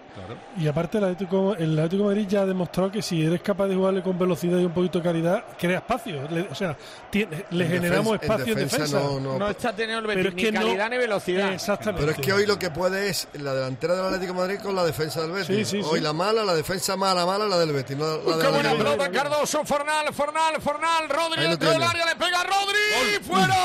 Y 0.57 0.67
aparte 0.67 0.97
el 0.97 1.03
Atlético, 1.03 1.55
el 1.55 1.77
Atlético 1.77 2.03
de 2.03 2.09
Madrid 2.15 2.27
ya 2.27 2.41
ha 2.41 2.45
demostrado 2.45 2.91
que 2.91 3.01
si 3.01 3.23
eres 3.25 3.41
capaz 3.41 3.67
de 3.67 3.75
jugarle 3.75 4.01
con 4.01 4.17
velocidad 4.17 4.57
y 4.57 4.65
un 4.65 4.71
poquito 4.73 4.99
de 4.99 5.03
calidad, 5.03 5.43
crea 5.59 5.79
espacio. 5.79 6.27
Le- 6.29 6.47
o 6.49 6.55
sea, 6.55 6.75
tiene- 7.09 7.45
le 7.51 7.65
En 7.65 7.71
generamos 7.71 8.13
defensa- 8.13 8.33
espacio 8.35 8.53
en 8.53 8.59
defensa 8.59 8.85
defensa. 8.97 8.99
no- 9.13 9.19
no- 9.19 9.39
No 9.39 9.49
está 9.49 9.73
teniendo 9.73 9.99
el 10.09 10.15
Pero 10.17 10.29
Betis 10.31 10.45
es 10.47 10.51
ni 10.53 10.57
no- 10.59 10.65
calidad 10.65 10.89
ni 10.89 10.97
velocidad. 10.97 11.53
Exactamente. 11.53 12.01
Pero 12.05 12.11
es 12.19 12.25
que 12.25 12.33
hoy 12.33 12.45
lo 12.45 12.57
que 12.57 12.69
puede 12.71 13.09
es 13.09 13.27
la 13.33 13.53
delantera 13.53 13.95
del 13.95 14.05
Atlético 14.05 14.33
de 14.33 14.39
Madrid 14.39 14.59
con 14.63 14.75
la 14.75 14.83
defensa 14.85 15.21
del 15.21 15.31
Betis. 15.31 15.47
Sí, 15.47 15.65
sí, 15.65 15.83
sí. 15.83 15.89
hoy 15.89 15.99
la 15.99 16.13
mala, 16.13 16.43
la 16.43 16.53
defensa 16.55 16.95
mala, 16.95 17.25
mala, 17.25 17.45
la 17.47 17.57
del 17.59 17.71
Betis, 17.73 17.97
no 17.97 18.05
la 18.17 18.37
Qué 18.39 18.47
buena 18.47 18.71
pelota. 18.73 19.11
Cardoso, 19.11 19.65
Fornal, 19.65 20.13
Fornal, 20.13 20.61
Fornal, 20.61 21.09
Rodri 21.09 21.41
dentro 21.43 21.69
del 21.71 21.83
área, 21.83 22.05
le 22.05 22.15
pega 22.15 22.41
a 22.41 22.43
Rodri, 22.43 23.23
fuera. 23.23 23.55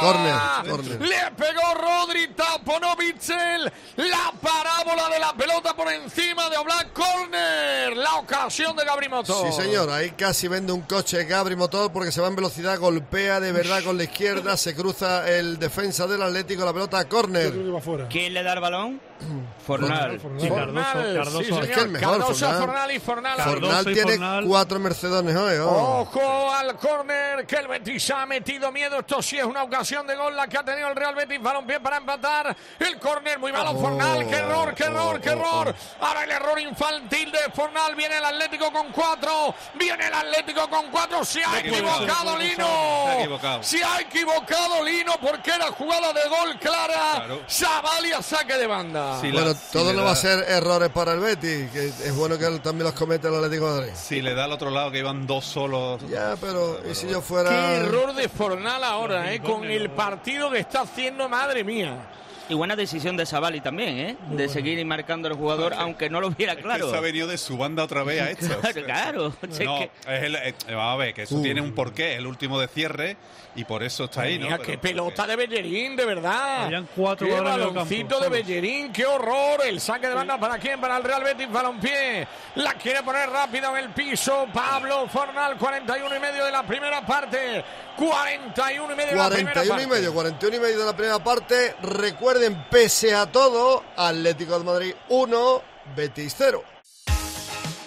Córner, 0.00 0.34
córner. 0.34 0.61
Le 0.62 1.30
pegó 1.36 1.74
Rodri, 1.74 2.28
Novitzel, 2.80 3.72
la 3.96 4.32
parábola 4.40 5.08
de 5.08 5.18
la 5.18 5.32
pelota 5.34 5.74
por 5.74 5.90
encima 5.92 6.50
de 6.50 6.56
Oblak, 6.56 6.92
corner, 6.92 7.96
la 7.96 8.16
ocasión 8.16 8.76
de 8.76 8.84
Gabri 8.84 9.08
Moto. 9.08 9.44
Sí, 9.46 9.52
señor, 9.52 9.90
ahí 9.90 10.10
casi 10.12 10.48
vende 10.48 10.72
un 10.72 10.82
coche 10.82 11.24
Gabri 11.24 11.56
Motor 11.56 11.92
porque 11.92 12.10
se 12.10 12.20
va 12.20 12.28
en 12.28 12.36
velocidad, 12.36 12.78
golpea 12.78 13.40
de 13.40 13.52
verdad 13.52 13.82
con 13.84 13.96
la 13.96 14.04
izquierda, 14.04 14.56
se 14.56 14.74
cruza 14.74 15.28
el 15.28 15.58
defensa 15.58 16.06
del 16.06 16.22
Atlético, 16.22 16.64
la 16.64 16.72
pelota 16.72 16.98
a 16.98 17.08
córner. 17.08 17.52
¿Quién 18.10 18.34
le 18.34 18.42
da 18.42 18.54
el 18.54 18.60
balón? 18.60 19.00
Fornal. 19.66 20.20
Sí, 20.38 20.48
Cardoso, 20.48 21.14
Cardoso. 21.14 21.62
Es 21.62 21.70
que 21.70 21.80
el 21.80 21.88
mejor, 21.90 22.18
Cardoso, 22.18 22.46
Fornal. 22.46 22.60
Fornal 22.66 22.90
y 22.90 22.98
Fornal. 23.00 23.40
Fornal 23.40 23.84
tiene 23.84 24.46
cuatro 24.46 24.78
Mercedones 24.80 25.36
hoy. 25.36 25.56
oh. 25.60 26.00
Ojo 26.02 26.52
al 26.52 26.76
córner 26.76 27.46
que 27.46 27.56
el 27.56 27.68
Betis 27.68 28.10
ha 28.10 28.26
metido 28.26 28.70
miedo. 28.72 28.98
Esto 28.98 29.22
sí 29.22 29.38
es 29.38 29.44
una 29.44 29.62
ocasión 29.62 30.06
de 30.06 30.16
gol 30.16 30.34
la 30.36 30.46
que 30.48 30.58
ha 30.58 30.64
tenido 30.64 30.88
el 30.88 30.96
Real 30.96 31.14
Betis. 31.14 31.40
Balompié 31.40 31.80
para 31.80 31.98
empatar. 31.98 32.56
El 32.78 32.98
córner 32.98 33.38
muy 33.38 33.52
malo. 33.52 33.70
Oh, 33.72 33.80
Fornal. 33.80 34.26
Qué 34.26 34.36
error, 34.36 34.74
qué 34.74 34.84
error, 34.84 35.20
qué 35.20 35.30
oh, 35.30 35.32
error. 35.32 35.74
Ahora 36.00 36.24
el 36.24 36.30
error 36.30 36.58
infantil 36.58 37.30
de 37.30 37.38
Fornal. 37.54 37.94
Viene 37.94 38.18
el 38.18 38.24
Atlético 38.24 38.72
con 38.72 38.90
cuatro. 38.90 39.54
Viene 39.74 40.06
el 40.08 40.14
Atlético 40.14 40.68
con 40.68 40.90
cuatro. 40.90 41.24
Se 41.24 41.44
ha 41.44 41.60
equivocado. 41.60 42.02
equivocado 42.02 42.36
Se 42.38 42.44
ha 42.44 42.48
Lino. 42.48 43.12
equivocado. 43.20 43.62
Se 43.62 43.84
ha 43.84 44.00
equivocado 44.00 44.84
Lino 44.84 45.12
porque 45.20 45.50
era 45.52 45.66
jugada 45.72 46.12
de 46.12 46.28
gol 46.28 46.58
clara. 46.58 47.12
Claro. 47.14 47.40
Sabali 47.46 48.12
a 48.12 48.22
saque 48.22 48.54
de 48.56 48.66
banda. 48.66 49.11
La- 49.22 49.42
Bueno, 49.42 49.52
si 49.54 49.72
todo 49.72 49.92
no 49.92 50.04
va 50.04 50.12
a 50.12 50.16
ser 50.16 50.44
errores 50.48 50.88
para 50.90 51.12
el 51.12 51.20
Betis, 51.20 51.70
que 51.70 51.86
es 51.86 52.14
bueno 52.16 52.38
que 52.38 52.46
él 52.46 52.60
también 52.60 52.84
los 52.84 52.94
comete 52.94 53.28
el 53.28 53.34
Atlético 53.34 53.72
de 53.72 53.80
Madrid. 53.80 53.92
Si 53.96 54.22
le 54.22 54.34
da 54.34 54.44
al 54.44 54.52
otro 54.52 54.70
lado 54.70 54.90
que 54.90 54.98
iban 54.98 55.26
dos 55.26 55.44
solos... 55.44 56.00
Ya, 56.08 56.36
pero 56.40 56.80
¿y 56.90 56.94
si 56.94 57.08
yo 57.08 57.20
fuera...? 57.20 57.50
Qué 57.50 57.76
error 57.76 58.14
de 58.14 58.28
Fornal 58.28 58.82
ahora, 58.84 59.32
eh, 59.32 59.40
con 59.40 59.64
el 59.64 59.90
partido 59.90 60.50
que 60.50 60.58
está 60.60 60.82
haciendo, 60.82 61.28
madre 61.28 61.64
mía. 61.64 61.96
Y 62.48 62.54
buena 62.54 62.76
decisión 62.76 63.16
de 63.16 63.24
Savali 63.24 63.60
también, 63.60 63.98
¿eh? 63.98 64.16
De 64.30 64.48
seguir 64.48 64.84
marcando 64.84 65.28
al 65.28 65.34
jugador, 65.34 65.72
aunque 65.74 66.10
no 66.10 66.20
lo 66.20 66.30
viera 66.30 66.52
Es 66.52 66.56
que 66.58 66.64
claro. 66.64 66.90
se 66.90 66.96
ha 66.96 67.00
venido 67.00 67.26
de 67.28 67.38
su 67.38 67.56
banda 67.56 67.84
otra 67.84 68.02
vez 68.02 68.20
a 68.20 68.30
esto. 68.30 68.46
Claro, 68.60 68.82
claro. 68.84 69.34
Es 69.50 69.60
No, 69.60 69.78
que- 69.78 69.90
es 70.06 70.22
el, 70.24 70.36
eh, 70.36 70.54
vamos 70.68 70.94
a 70.94 70.96
ver, 70.96 71.14
que 71.14 71.22
eso 71.22 71.36
Uh. 71.36 71.42
tiene 71.42 71.60
un 71.60 71.72
porqué, 71.72 72.12
es 72.12 72.18
el 72.18 72.26
último 72.26 72.60
de 72.60 72.68
cierre 72.68 73.16
y 73.54 73.64
por 73.64 73.82
eso 73.82 74.04
está 74.04 74.22
ahí, 74.22 74.38
¿no? 74.38 74.46
Mira, 74.46 74.58
Pero- 74.58 74.66
qué 74.70 74.78
pelota 74.78 75.26
de 75.26 75.36
Bellerín, 75.36 75.94
de 75.96 76.04
verdad. 76.04 76.64
Habían 76.64 76.88
cuatro 76.96 77.26
qué 77.26 77.40
baloncito 77.40 78.18
campo, 78.18 78.24
de. 78.24 78.42
Bellerín, 78.42 78.92
qué 78.92 79.06
horror. 79.06 79.60
El 79.64 79.80
saque 79.80 80.08
de 80.08 80.14
banda 80.14 80.38
para 80.38 80.58
quién, 80.58 80.80
para 80.80 80.96
el 80.96 81.04
Real 81.04 81.22
Betis 81.22 81.50
Balompié. 81.50 82.26
La 82.56 82.74
quiere 82.74 83.02
poner 83.02 83.30
rápido 83.30 83.76
en 83.76 83.84
el 83.84 83.90
piso. 83.90 84.46
Pablo 84.52 85.06
Fornal, 85.08 85.56
41 85.56 86.16
y 86.16 86.20
medio 86.20 86.44
de 86.44 86.50
la 86.52 86.62
primera 86.64 87.04
parte. 87.06 87.64
41 87.96 88.92
y 88.92 88.96
medio 88.96 89.10
de 89.10 89.16
la 89.16 89.28
primera 89.30 89.52
41 89.52 89.64
y 89.64 89.68
parte. 89.68 89.86
medio, 89.86 90.14
41 90.14 90.56
y 90.56 90.60
medio 90.60 90.78
de 90.78 90.84
la 90.84 90.96
primera 90.96 91.18
parte. 91.22 91.76
Recuerden, 91.82 92.66
pese 92.70 93.14
a 93.14 93.30
todo, 93.30 93.82
Atlético 93.96 94.58
de 94.58 94.64
Madrid 94.64 94.94
1, 95.08 95.62
Betis 95.94 96.34
0. 96.36 96.71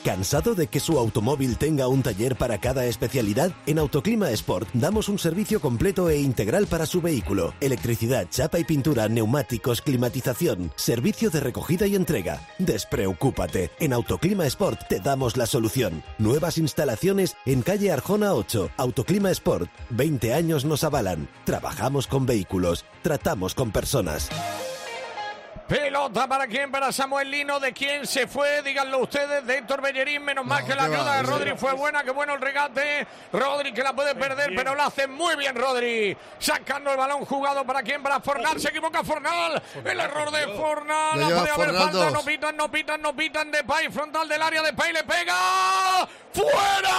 ¿Cansado 0.06 0.54
de 0.54 0.68
que 0.68 0.80
su 0.80 1.00
automóvil 1.00 1.58
tenga 1.58 1.88
un 1.88 2.04
taller 2.04 2.36
para 2.36 2.60
cada 2.60 2.86
especialidad? 2.86 3.52
En 3.66 3.80
Autoclima 3.80 4.30
Sport 4.30 4.70
damos 4.74 5.10
un 5.10 5.18
servicio 5.18 5.60
completo 5.60 6.12
e 6.12 6.20
integral 6.20 6.68
para 6.68 6.86
su 6.86 7.02
vehículo. 7.02 7.56
Electricidad, 7.60 8.28
chapa 8.30 8.60
y 8.60 8.66
pintura, 8.66 9.10
neumáticos, 9.10 9.82
climatización, 9.82 10.72
servicio 10.76 11.32
de 11.32 11.40
recogida 11.40 11.88
y 11.88 11.96
entrega. 11.96 12.48
Despreocúpate. 12.60 13.72
En 13.80 13.94
Autoclima 13.94 14.46
Sport 14.46 14.82
te 14.88 15.00
damos 15.00 15.38
la 15.38 15.48
solución. 15.48 16.04
Nuevas 16.20 16.60
instalaciones 16.60 17.36
en 17.48 17.64
calle 17.64 17.92
Arjona 17.92 18.36
8. 18.36 18.70
Autoclima 18.78 19.32
Sport. 19.32 19.72
20 19.90 20.36
años 20.36 20.66
nos 20.66 20.84
avalan. 20.84 21.28
Trabajamos 21.46 22.06
con 22.06 22.28
vehículos. 22.28 22.86
Tratamos 23.02 23.56
con 23.56 23.72
personas. 23.72 24.30
Pelota 25.68 26.28
para 26.28 26.46
quién, 26.46 26.72
para 26.72 26.92
Samuel 26.92 27.32
Lino, 27.32 27.60
de 27.60 27.74
quién 27.74 28.06
se 28.06 28.28
fue, 28.28 28.62
díganlo 28.62 29.00
ustedes, 29.00 29.46
de 29.48 29.58
Héctor 29.58 29.82
Bellerín, 29.82 30.24
menos 30.24 30.46
mal 30.46 30.64
que 30.64 30.76
la 30.76 30.84
ayuda 30.84 31.18
de. 31.18 31.24
Rodri 31.24 31.54
fue 31.58 31.74
buena, 31.74 32.04
que 32.04 32.12
bueno 32.12 32.36
el 32.36 32.42
regate, 32.42 33.08
Rodri 33.34 33.74
que 33.74 33.82
la 33.82 33.94
puede 33.94 34.14
perder, 34.14 34.54
pero 34.56 34.76
lo 34.76 34.84
hace 34.84 35.08
muy 35.08 35.36
bien 35.36 35.56
Rodri, 35.56 36.16
sacando 36.38 36.92
el 36.92 36.98
balón 36.98 37.26
jugado 37.26 37.66
para 37.66 37.82
quién, 37.82 38.04
para 38.04 38.20
Fornal, 38.20 38.60
se 38.62 38.70
equivoca 38.70 39.04
Fornal, 39.04 39.62
el 39.84 40.00
error 40.00 40.30
de 40.30 40.48
Fornal, 40.56 41.20
no 41.20 41.28
puede 41.30 41.50
haber 41.50 41.74
falta, 41.74 42.12
no 42.12 42.22
pitan, 42.24 42.56
no 42.58 42.72
pitan, 42.72 43.02
no 43.02 43.16
pitan, 43.16 43.52
de 43.52 43.64
Pay, 43.64 43.90
frontal 43.90 44.30
del 44.30 44.42
área. 44.42 44.62
De 44.62 44.74
Pay, 44.74 44.94
le 44.94 45.04
pega, 45.04 46.08
¡fuera! 46.34 46.96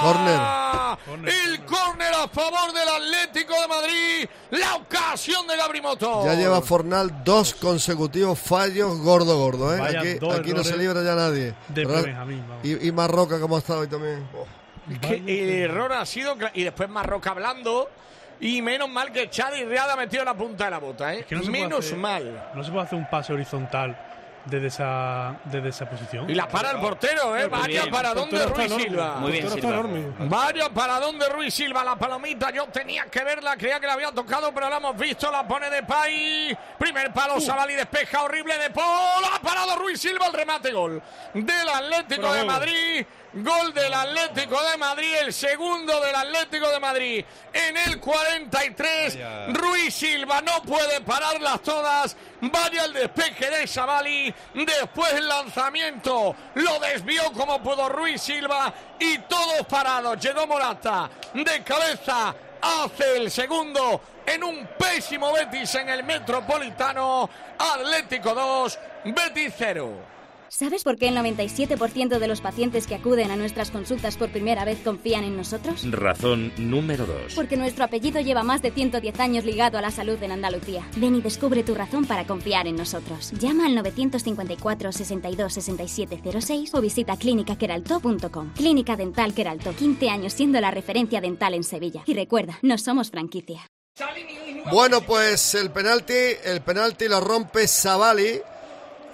Córner. 0.00 1.28
El 1.28 1.64
córner 1.64 2.14
a 2.14 2.28
favor 2.28 2.72
del 2.72 2.88
Atlético 2.88 3.60
de 3.60 3.68
Madrid, 3.68 4.28
la 4.50 4.76
ocasión 4.76 5.46
de 5.46 5.56
Gabri 5.56 5.80
Moto. 5.80 6.24
Ya 6.24 6.34
lleva 6.34 6.60
Fornal 6.62 7.22
dos 7.24 7.54
consecutivos 7.74 8.38
fallos 8.38 8.98
gordo 9.00 9.36
gordo, 9.36 9.74
¿eh? 9.74 9.80
Vaya 9.80 10.00
Aquí, 10.00 10.52
no 10.52 10.62
se 10.62 10.76
libra 10.76 11.02
ya 11.02 11.14
nadie. 11.14 11.54
de. 11.68 11.84
Benjamín, 11.84 12.44
vamos. 12.48 12.64
Y, 12.64 12.86
y 12.88 12.92
Marroca 12.92 13.40
como 13.40 13.56
ha 13.56 13.58
estado 13.58 13.80
hoy 13.80 13.88
también. 13.88 14.26
Oh. 14.34 14.46
Es 14.92 14.98
que 15.00 15.14
el 15.16 15.50
error 15.50 15.92
ha 15.92 16.06
sido. 16.06 16.36
Y 16.54 16.62
después 16.62 16.88
Marroca 16.88 17.30
hablando. 17.30 17.90
Y 18.40 18.60
menos 18.62 18.88
mal 18.90 19.10
que 19.12 19.30
Chadi 19.30 19.64
Riada 19.64 19.94
ha 19.94 19.96
metido 19.96 20.24
la 20.24 20.34
punta 20.34 20.64
de 20.66 20.70
la 20.72 20.78
bota, 20.78 21.14
¿eh? 21.14 21.24
que 21.24 21.34
no 21.36 21.42
menos 21.44 21.86
hacer- 21.86 21.96
mal. 21.98 22.50
No 22.54 22.62
se 22.64 22.70
puede 22.70 22.84
hacer 22.84 22.98
un 22.98 23.08
pase 23.08 23.32
horizontal 23.32 23.96
desde 24.44 24.66
esa, 24.66 25.36
desde 25.44 25.68
esa 25.68 25.88
posición. 25.88 26.28
Y 26.28 26.34
la 26.34 26.48
para 26.48 26.72
el 26.72 26.78
portero, 26.78 27.36
¿eh? 27.36 27.48
Vaya 27.48 27.90
paradón 27.90 28.30
de 28.30 28.46
Ruiz. 28.46 28.72
Silva. 28.72 29.16
Muy 29.16 29.32
bien, 29.32 29.50
Silva. 29.50 29.82
Vaya 30.20 30.68
paradón 30.70 31.18
de 31.18 31.28
Ruiz 31.28 31.54
Silva. 31.54 31.84
La 31.84 31.96
palomita, 31.96 32.50
yo 32.50 32.66
tenía 32.66 33.04
que 33.06 33.24
verla. 33.24 33.56
Creía 33.56 33.80
que 33.80 33.86
la 33.86 33.94
había 33.94 34.12
tocado, 34.12 34.52
pero 34.52 34.68
la 34.68 34.76
hemos 34.76 34.96
visto. 34.96 35.30
La 35.30 35.46
pone 35.46 35.70
de 35.70 35.82
Pay. 35.82 36.56
Primer 36.78 37.12
palo, 37.12 37.40
Sabali 37.40 37.74
despeja. 37.74 38.22
Horrible 38.22 38.58
de 38.58 38.70
Paul. 38.70 39.24
Ha 39.32 39.40
parado 39.40 39.76
Ruiz 39.76 40.00
Silva. 40.00 40.26
El 40.26 40.32
remate 40.32 40.72
gol 40.72 41.02
del 41.32 41.68
Atlético 41.68 42.32
de. 42.32 42.44
Madrid. 42.44 43.06
Gol 43.36 43.74
del 43.74 43.92
Atlético 43.92 44.62
de 44.62 44.76
Madrid. 44.76 45.12
El 45.20 45.32
segundo 45.32 46.00
del 46.00 46.14
Atlético 46.14 46.70
de 46.70 46.78
Madrid. 46.78 47.24
En 47.52 47.76
el 47.76 47.98
43. 47.98 49.14
Vaya. 49.14 49.46
Ruiz 49.48 49.92
Silva 49.94 50.40
no 50.40 50.62
puede 50.62 51.00
pararlas 51.00 51.60
todas. 51.62 52.16
Vaya 52.40 52.84
el 52.84 52.92
despeje 52.92 53.50
de 53.50 53.66
Savali. 53.66 54.32
Después 54.54 55.12
el 55.14 55.26
lanzamiento. 55.26 56.36
Lo 56.54 56.78
desvió 56.78 57.32
como 57.32 57.60
pudo 57.60 57.88
Ruiz 57.88 58.22
Silva. 58.22 58.72
Y 59.00 59.18
todos 59.18 59.66
parados. 59.66 60.20
Llegó 60.20 60.46
Morata. 60.46 61.10
De 61.32 61.64
cabeza. 61.64 62.34
Hace 62.60 63.16
el 63.16 63.30
segundo 63.30 64.00
en 64.26 64.44
un 64.44 64.66
pésimo 64.78 65.32
Betis 65.32 65.74
en 65.74 65.88
el 65.88 66.04
Metropolitano. 66.04 67.28
Atlético 67.58 68.32
2, 68.32 68.78
Betis 69.04 69.52
0. 69.58 70.13
¿Sabes 70.56 70.84
por 70.84 70.96
qué 70.96 71.08
el 71.08 71.16
97% 71.16 72.20
de 72.20 72.28
los 72.28 72.40
pacientes 72.40 72.86
que 72.86 72.94
acuden 72.94 73.32
a 73.32 73.36
nuestras 73.36 73.72
consultas 73.72 74.16
por 74.16 74.30
primera 74.30 74.64
vez 74.64 74.78
confían 74.84 75.24
en 75.24 75.36
nosotros? 75.36 75.84
Razón 75.90 76.52
número 76.58 77.06
2. 77.06 77.34
Porque 77.34 77.56
nuestro 77.56 77.82
apellido 77.82 78.20
lleva 78.20 78.44
más 78.44 78.62
de 78.62 78.70
110 78.70 79.18
años 79.18 79.44
ligado 79.44 79.78
a 79.78 79.80
la 79.80 79.90
salud 79.90 80.22
en 80.22 80.30
Andalucía. 80.30 80.88
Ven 80.94 81.16
y 81.16 81.22
descubre 81.22 81.64
tu 81.64 81.74
razón 81.74 82.04
para 82.04 82.24
confiar 82.24 82.68
en 82.68 82.76
nosotros. 82.76 83.32
Llama 83.32 83.66
al 83.66 83.74
954 83.74 84.92
62 84.92 85.52
67 85.54 86.20
06 86.40 86.72
o 86.72 86.80
visita 86.80 87.16
clínicaqueraltó.com. 87.16 88.52
Clínica 88.54 88.94
Dental 88.94 89.34
Queraltó, 89.34 89.74
15 89.74 90.08
años 90.08 90.34
siendo 90.34 90.60
la 90.60 90.70
referencia 90.70 91.20
dental 91.20 91.54
en 91.54 91.64
Sevilla. 91.64 92.04
Y 92.06 92.14
recuerda, 92.14 92.60
no 92.62 92.78
somos 92.78 93.10
franquicia. 93.10 93.66
Bueno, 94.70 95.00
pues 95.00 95.56
el 95.56 95.72
penalti, 95.72 96.14
el 96.44 96.60
penalti 96.60 97.08
lo 97.08 97.20
rompe 97.20 97.66
Savali. 97.66 98.40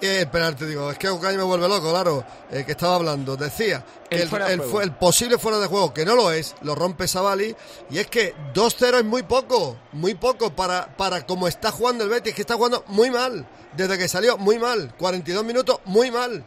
Eh, 0.01 0.21
el 0.21 0.27
penalti, 0.29 0.65
digo, 0.65 0.89
es 0.89 0.97
que 0.97 1.09
Ocaña 1.09 1.37
me 1.37 1.43
vuelve 1.43 1.67
loco, 1.67 1.91
claro, 1.91 2.25
eh, 2.51 2.63
que 2.65 2.71
estaba 2.71 2.95
hablando. 2.95 3.37
Decía 3.37 3.85
que 4.09 4.15
El 4.15 4.21
el, 4.23 4.61
fuera 4.61 4.99
posible 4.99 5.37
fuera 5.37 5.59
de 5.59 5.67
juego, 5.67 5.93
que 5.93 6.03
no 6.03 6.15
lo 6.15 6.31
es, 6.31 6.55
lo 6.61 6.73
rompe 6.73 7.07
Savali. 7.07 7.55
Y 7.91 7.99
es 7.99 8.07
que 8.07 8.33
2-0 8.53 8.97
es 8.97 9.05
muy 9.05 9.21
poco, 9.21 9.77
muy 9.93 10.15
poco 10.15 10.55
para, 10.55 10.97
para 10.97 11.25
como 11.27 11.47
está 11.47 11.71
jugando 11.71 12.03
el 12.03 12.09
Betis, 12.09 12.33
que 12.33 12.41
está 12.41 12.55
jugando 12.55 12.83
muy 12.87 13.11
mal. 13.11 13.47
Desde 13.77 13.97
que 13.97 14.07
salió, 14.07 14.37
muy 14.37 14.57
mal. 14.57 14.93
42 14.97 15.45
minutos, 15.45 15.79
muy 15.85 16.09
mal. 16.09 16.45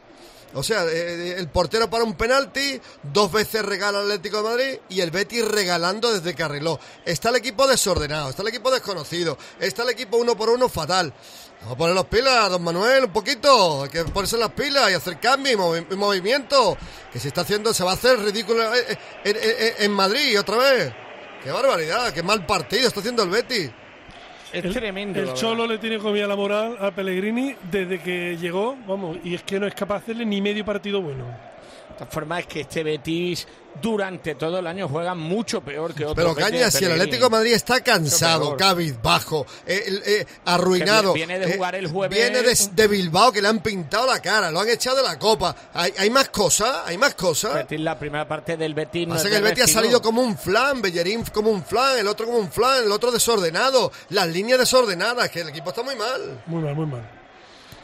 O 0.54 0.62
sea, 0.62 0.84
eh, 0.84 1.34
el 1.36 1.48
portero 1.48 1.90
para 1.90 2.04
un 2.04 2.14
penalti, 2.14 2.80
dos 3.02 3.32
veces 3.32 3.64
regala 3.64 3.98
al 3.98 4.04
Atlético 4.04 4.36
de 4.38 4.42
Madrid 4.42 4.78
y 4.88 5.00
el 5.00 5.10
Betis 5.10 5.46
regalando 5.46 6.12
desde 6.12 6.34
que 6.34 6.42
arregló. 6.44 6.78
Está 7.04 7.30
el 7.30 7.36
equipo 7.36 7.66
desordenado, 7.66 8.30
está 8.30 8.42
el 8.42 8.48
equipo 8.48 8.70
desconocido, 8.70 9.36
está 9.58 9.82
el 9.82 9.90
equipo 9.90 10.16
uno 10.16 10.36
por 10.36 10.50
uno 10.50 10.68
fatal. 10.68 11.12
Vamos 11.64 11.76
a 11.76 11.78
poner 11.78 11.94
las 11.94 12.04
pilas, 12.04 12.50
don 12.50 12.62
Manuel, 12.62 13.04
un 13.04 13.10
poquito. 13.12 13.84
Hay 13.84 13.88
que 13.88 14.04
ponerse 14.04 14.36
las 14.36 14.50
pilas 14.50 14.90
y 14.90 14.94
hacer 14.94 15.18
cambio 15.18 15.52
y, 15.52 15.56
movi- 15.56 15.86
y 15.90 15.96
movimiento. 15.96 16.76
Que 17.10 17.18
se 17.18 17.28
está 17.28 17.40
haciendo, 17.40 17.72
se 17.72 17.82
va 17.84 17.92
a 17.92 17.94
hacer 17.94 18.18
ridículo 18.20 18.62
eh, 18.74 18.80
eh, 18.90 18.96
en, 19.24 19.36
en- 19.36 19.84
en 19.86 19.90
Madrid 19.92 20.38
otra 20.38 20.58
vez. 20.58 20.92
Qué 21.42 21.50
barbaridad, 21.50 22.12
qué 22.12 22.22
mal 22.22 22.44
partido 22.44 22.86
está 22.88 23.00
haciendo 23.00 23.22
el 23.22 23.30
Betis. 23.30 23.70
Es 24.52 24.64
el, 24.64 24.72
tremendo. 24.74 25.18
El 25.20 25.32
Cholo 25.34 25.66
le 25.66 25.78
tiene 25.78 25.98
comida 25.98 26.26
la 26.26 26.36
moral 26.36 26.76
a 26.80 26.90
Pellegrini 26.90 27.56
desde 27.70 28.00
que 28.00 28.36
llegó, 28.36 28.76
vamos, 28.86 29.16
y 29.24 29.34
es 29.34 29.42
que 29.42 29.58
no 29.58 29.66
es 29.66 29.74
capaz 29.74 29.94
de 29.96 30.00
hacerle 30.04 30.26
ni 30.26 30.40
medio 30.42 30.64
partido 30.64 31.00
bueno. 31.00 31.24
De 31.94 31.98
todas 32.00 32.12
formas, 32.14 32.40
es 32.40 32.46
que 32.48 32.60
este 32.62 32.82
Betis 32.82 33.46
durante 33.80 34.34
todo 34.36 34.58
el 34.58 34.66
año 34.66 34.88
juega 34.88 35.14
mucho 35.14 35.60
peor 35.60 35.94
que 35.94 36.04
otros. 36.04 36.14
Pero 36.16 36.34
Betis 36.34 36.50
Caña, 36.50 36.64
de 36.66 36.70
si 36.72 36.84
el. 36.84 36.92
Atlético 36.92 37.24
de 37.24 37.30
Madrid 37.30 37.52
está 37.52 37.80
cansado, 37.82 38.56
cabizbajo, 38.56 39.46
eh, 39.66 40.00
eh, 40.06 40.26
arruinado. 40.44 41.12
Que 41.12 41.18
viene 41.18 41.38
de 41.38 41.46
eh, 41.52 41.54
jugar 41.56 41.74
el 41.76 41.86
jueves- 41.88 42.18
Viene 42.18 42.42
de, 42.42 42.56
de 42.72 42.88
Bilbao 42.88 43.32
que 43.32 43.40
le 43.42 43.48
han 43.48 43.60
pintado 43.60 44.06
la 44.06 44.20
cara, 44.20 44.50
lo 44.50 44.60
han 44.60 44.68
echado 44.68 44.96
de 44.98 45.02
la 45.04 45.18
copa. 45.18 45.54
¿Hay, 45.72 45.92
hay 45.98 46.10
más 46.10 46.28
cosas? 46.30 46.82
¿Hay 46.86 46.98
más 46.98 47.14
cosas? 47.14 47.54
Betis, 47.54 47.80
la 47.80 47.98
primera 47.98 48.26
parte 48.26 48.56
del 48.56 48.74
Betis. 48.74 49.06
no 49.08 49.16
es 49.16 49.22
que 49.22 49.36
el 49.36 49.42
Betis 49.42 49.64
ha 49.64 49.68
salido 49.68 50.02
como 50.02 50.20
un 50.22 50.36
flan, 50.36 50.82
Bellerín 50.82 51.24
como 51.32 51.50
un 51.50 51.64
flan, 51.64 51.98
el 51.98 52.08
otro 52.08 52.26
como 52.26 52.38
un 52.38 52.50
flan, 52.50 52.84
el 52.84 52.92
otro 52.92 53.10
desordenado, 53.12 53.90
las 54.10 54.26
líneas 54.28 54.58
desordenadas, 54.58 55.30
que 55.30 55.40
el 55.40 55.48
equipo 55.48 55.70
está 55.70 55.82
muy 55.82 55.94
mal. 55.96 56.42
Muy 56.46 56.62
mal, 56.62 56.74
muy 56.74 56.86
mal. 56.86 57.08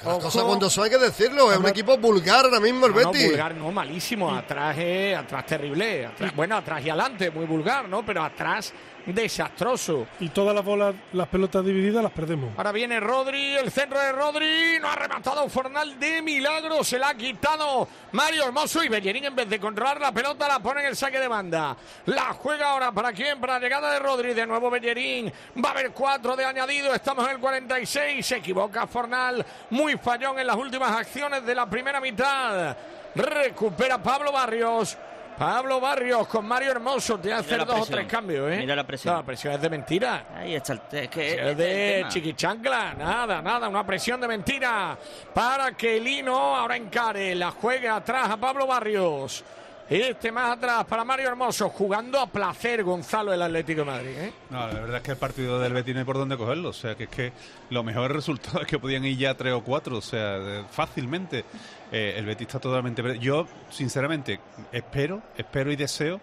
Las 0.05 0.19
cosas 0.19 0.43
cuando 0.45 0.71
son 0.71 0.85
hay 0.85 0.91
que 0.91 0.99
decirlo, 0.99 1.53
es 1.53 1.59
un 1.59 1.69
equipo 1.69 1.97
vulgar 1.99 2.47
ahora 2.47 2.59
mismo 2.61 2.87
el 2.87 2.93
No, 2.95 3.01
no, 3.03 3.13
Betis. 3.13 3.29
vulgar 3.29 3.55
no, 3.55 3.71
malísimo. 3.71 4.35
Atrás, 4.35 4.75
eh, 4.79 5.15
atrás 5.15 5.45
terrible. 5.47 6.07
Atrás- 6.07 6.35
bueno, 6.35 6.57
atrás 6.57 6.83
y 6.85 6.89
adelante, 6.89 7.31
muy 7.31 7.45
vulgar, 7.45 7.89
¿no? 7.89 8.05
Pero 8.05 8.23
atrás, 8.25 8.73
desastroso. 9.07 10.07
Y 10.21 10.29
todas 10.29 10.55
las 10.55 10.65
bolas, 10.65 10.95
las 11.13 11.29
pelotas 11.29 11.65
divididas 11.65 12.03
las 12.03 12.13
perdemos. 12.13 12.51
Ahora 12.57 12.73
viene 12.73 13.01
Rodri, 13.01 13.57
el 13.57 13.71
centro 13.71 13.99
de 13.99 14.13
Rodri. 14.13 14.79
No 14.81 14.89
ha 14.89 14.97
rematado 14.97 15.49
Fornal 15.49 15.99
de 15.99 16.23
milagro. 16.23 16.85
Se 16.85 16.99
la 16.99 17.11
ha 17.11 17.15
quitado 17.15 17.89
Mario 18.13 18.45
Hermoso 18.45 18.83
y 18.83 18.89
Bellerín 18.89 19.25
en 19.25 19.35
vez 19.35 19.49
de 19.49 19.59
controlar 19.59 20.01
la 20.01 20.13
pelota 20.13 20.49
la 20.49 20.61
pone 20.61 20.81
en 20.81 20.87
el 20.89 20.97
saque 20.97 21.19
de 21.19 21.29
banda. 21.29 21.77
La 22.07 22.33
juega 22.35 22.71
ahora 22.71 22.93
para 22.93 23.13
quién? 23.13 23.41
Para 23.41 23.55
la 23.55 23.61
llegada 23.61 23.93
de 23.93 23.99
Rodri. 23.99 24.35
De 24.35 24.47
nuevo 24.47 24.71
Bellerín. 24.71 25.33
Va 25.63 25.71
a 25.71 25.73
haber 25.73 25.91
cuatro 25.93 26.37
de 26.37 26.45
añadido. 26.45 26.95
Estamos 26.95 27.25
en 27.27 27.33
el 27.33 27.39
46. 27.41 28.25
Se 28.25 28.37
equivoca 28.37 28.87
Fornal. 28.87 29.45
Muy 29.71 29.97
fallón 29.97 30.39
en 30.39 30.47
las 30.47 30.57
últimas 30.57 30.93
acciones 30.93 31.45
de 31.45 31.55
la 31.55 31.69
primera 31.69 32.01
mitad. 32.01 32.77
Recupera 33.15 34.03
Pablo 34.03 34.33
Barrios. 34.33 34.97
Pablo 35.41 35.81
Barrios 35.81 36.29
con 36.29 36.47
Mario 36.47 36.73
Hermoso. 36.73 37.19
Tiene 37.19 37.39
que 37.39 37.47
hacer 37.47 37.65
dos 37.65 37.81
o 37.81 37.87
tres 37.87 38.07
cambios, 38.07 38.53
¿eh? 38.53 38.59
Mira 38.59 38.77
la 38.77 38.87
presión. 38.87 39.15
No, 39.15 39.21
la 39.21 39.27
presión 39.27 39.55
es 39.55 39.63
de 39.63 39.71
mentira. 39.71 40.27
Ahí 40.37 40.55
está 40.55 40.75
el, 40.75 40.83
es 40.93 41.09
que 41.09 41.33
Es 41.33 41.41
es 41.41 41.57
de 41.57 42.05
chiquichancla, 42.09 42.93
nada, 42.93 43.41
nada, 43.41 43.67
una 43.67 43.87
presión 43.87 44.21
de 44.21 44.29
mentira 44.29 44.99
para 45.33 45.73
que 45.73 45.99
Lino 45.99 46.37
ahora 46.37 46.77
encare, 46.77 47.35
la 47.35 47.53
juegue 47.53 47.89
atrás 47.89 48.29
a 48.29 48.37
Pablo 48.37 48.67
Barrios. 48.67 49.43
Este 49.89 50.31
más 50.31 50.59
atrás 50.59 50.85
para 50.85 51.05
Mario 51.05 51.29
Hermoso, 51.29 51.71
jugando 51.71 52.21
a 52.21 52.27
placer 52.27 52.85
Gonzalo 52.85 53.33
el 53.33 53.41
Atlético 53.41 53.81
de 53.81 53.87
Madrid. 53.87 54.11
¿eh? 54.19 54.33
No, 54.51 54.59
la 54.69 54.75
verdad 54.75 54.97
es 54.99 55.03
que 55.03 55.11
el 55.13 55.17
partido 55.17 55.59
del 55.59 55.73
Betis 55.73 55.95
no 55.95 56.01
hay 56.01 56.07
por 56.07 56.17
dónde 56.17 56.37
cogerlo. 56.37 56.69
O 56.69 56.73
sea, 56.73 56.95
que 56.95 57.05
es 57.05 57.11
que 57.11 57.33
los 57.71 57.83
mejores 57.83 58.13
resultados 58.13 58.61
es 58.61 58.67
que 58.69 58.79
podían 58.79 59.05
ir 59.07 59.17
ya 59.17 59.35
tres 59.35 59.53
o 59.55 59.65
cuatro. 59.65 59.97
O 59.97 60.03
sea, 60.03 60.65
fácilmente. 60.71 61.45
Eh, 61.93 62.15
el 62.17 62.25
Betis 62.27 62.47
está 62.47 62.59
totalmente... 62.61 63.03
perdido. 63.03 63.23
Yo, 63.23 63.47
sinceramente, 63.71 64.41
espero, 64.73 65.23
espero 65.37 65.73
y 65.73 65.77
deseo 65.77 66.21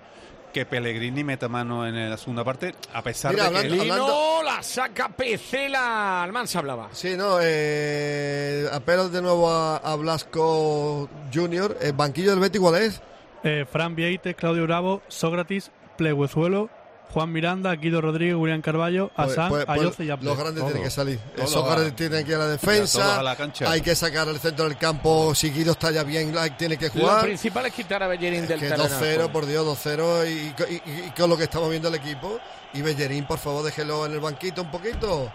que 0.54 0.66
Pellegrini 0.66 1.24
meta 1.24 1.50
mano 1.50 1.86
en 1.86 2.10
la 2.10 2.18
segunda 2.18 2.44
parte, 2.44 2.74
a 2.94 3.02
pesar 3.04 3.34
Mira, 3.34 3.50
de 3.52 3.68
que... 3.68 3.80
hablando- 3.82 3.84
Lino, 4.08 4.44
la 4.44 4.64
saca 4.64 5.10
Pecela. 5.10 6.24
Almanza 6.24 6.60
hablaba. 6.60 6.88
Sí, 6.94 7.16
no, 7.18 7.38
eh, 7.42 8.66
apelo 8.72 9.10
de 9.10 9.22
nuevo 9.22 9.50
a, 9.52 9.78
a 9.78 9.96
Blasco 9.96 11.10
Junior. 11.34 11.78
¿El 11.82 11.94
banquillo 11.94 12.32
del 12.32 12.40
Betis 12.40 12.62
cuál 12.62 12.76
es? 12.82 13.02
Eh, 13.44 13.66
Fran 13.70 13.94
Vieites, 13.96 14.36
Claudio 14.36 14.64
Bravo, 14.64 15.02
Sócrates, 15.10 15.70
Pleguezuelo, 15.98 16.70
Juan 17.14 17.32
Miranda, 17.32 17.74
Guido 17.76 18.02
Rodríguez, 18.02 18.36
William 18.36 18.62
Carballo, 18.62 19.10
Pues- 19.16 19.32
Asán, 19.32 19.50
pues- 19.50 19.66
pues 19.66 19.80
Ayoce 19.80 20.06
y 20.06 20.10
Apple. 20.12 20.26
Los 20.28 20.38
grandes 20.38 20.64
tienen 20.66 20.84
que 20.84 20.90
salir. 20.92 21.20
Todos 21.36 21.50
Esos 21.50 21.66
grandes 21.66 21.96
tienen 21.96 22.24
que 22.26 22.32
ir 22.32 22.36
a 22.36 22.40
la 22.40 22.48
defensa. 22.48 23.20
a 23.20 23.24
la 23.24 23.36
cancha. 23.36 23.72
Hay 23.72 23.82
que 23.82 23.96
sacar 23.96 24.28
al 24.28 24.40
centro 24.40 24.66
del 24.66 24.78
campo. 24.78 25.34
Si 25.34 25.50
Guido 25.52 25.72
está 25.72 25.90
ya 25.92 26.04
bien, 26.04 26.34
tiene 26.58 26.78
que 26.78 26.88
Lo 26.88 26.92
jugar. 26.92 27.24
principal 27.24 27.66
es 27.66 27.74
quitar 27.74 28.04
a 28.04 28.08
Bellerín 28.08 28.46
del 28.48 28.60
Que 28.60 28.68
terreno. 28.70 28.84
2-0, 28.90 29.32
por 29.32 29.46
Dios, 29.46 29.66
2-0. 29.66 30.26
Y, 30.26 30.30
y- 30.30 30.54
y- 30.86 31.06
y 31.08 31.12
con 31.18 31.30
lo 31.30 31.38
que 31.38 31.44
estamos 31.46 31.70
viendo 31.70 31.88
el 31.88 31.96
equipo. 31.96 32.40
Y 32.74 32.82
Bellerín, 32.82 33.26
por 33.26 33.40
favor, 33.40 33.64
déjelo 33.64 34.06
en 34.06 34.12
el 34.14 34.20
banquito 34.20 34.62
un 34.62 34.70
poquito. 34.72 35.32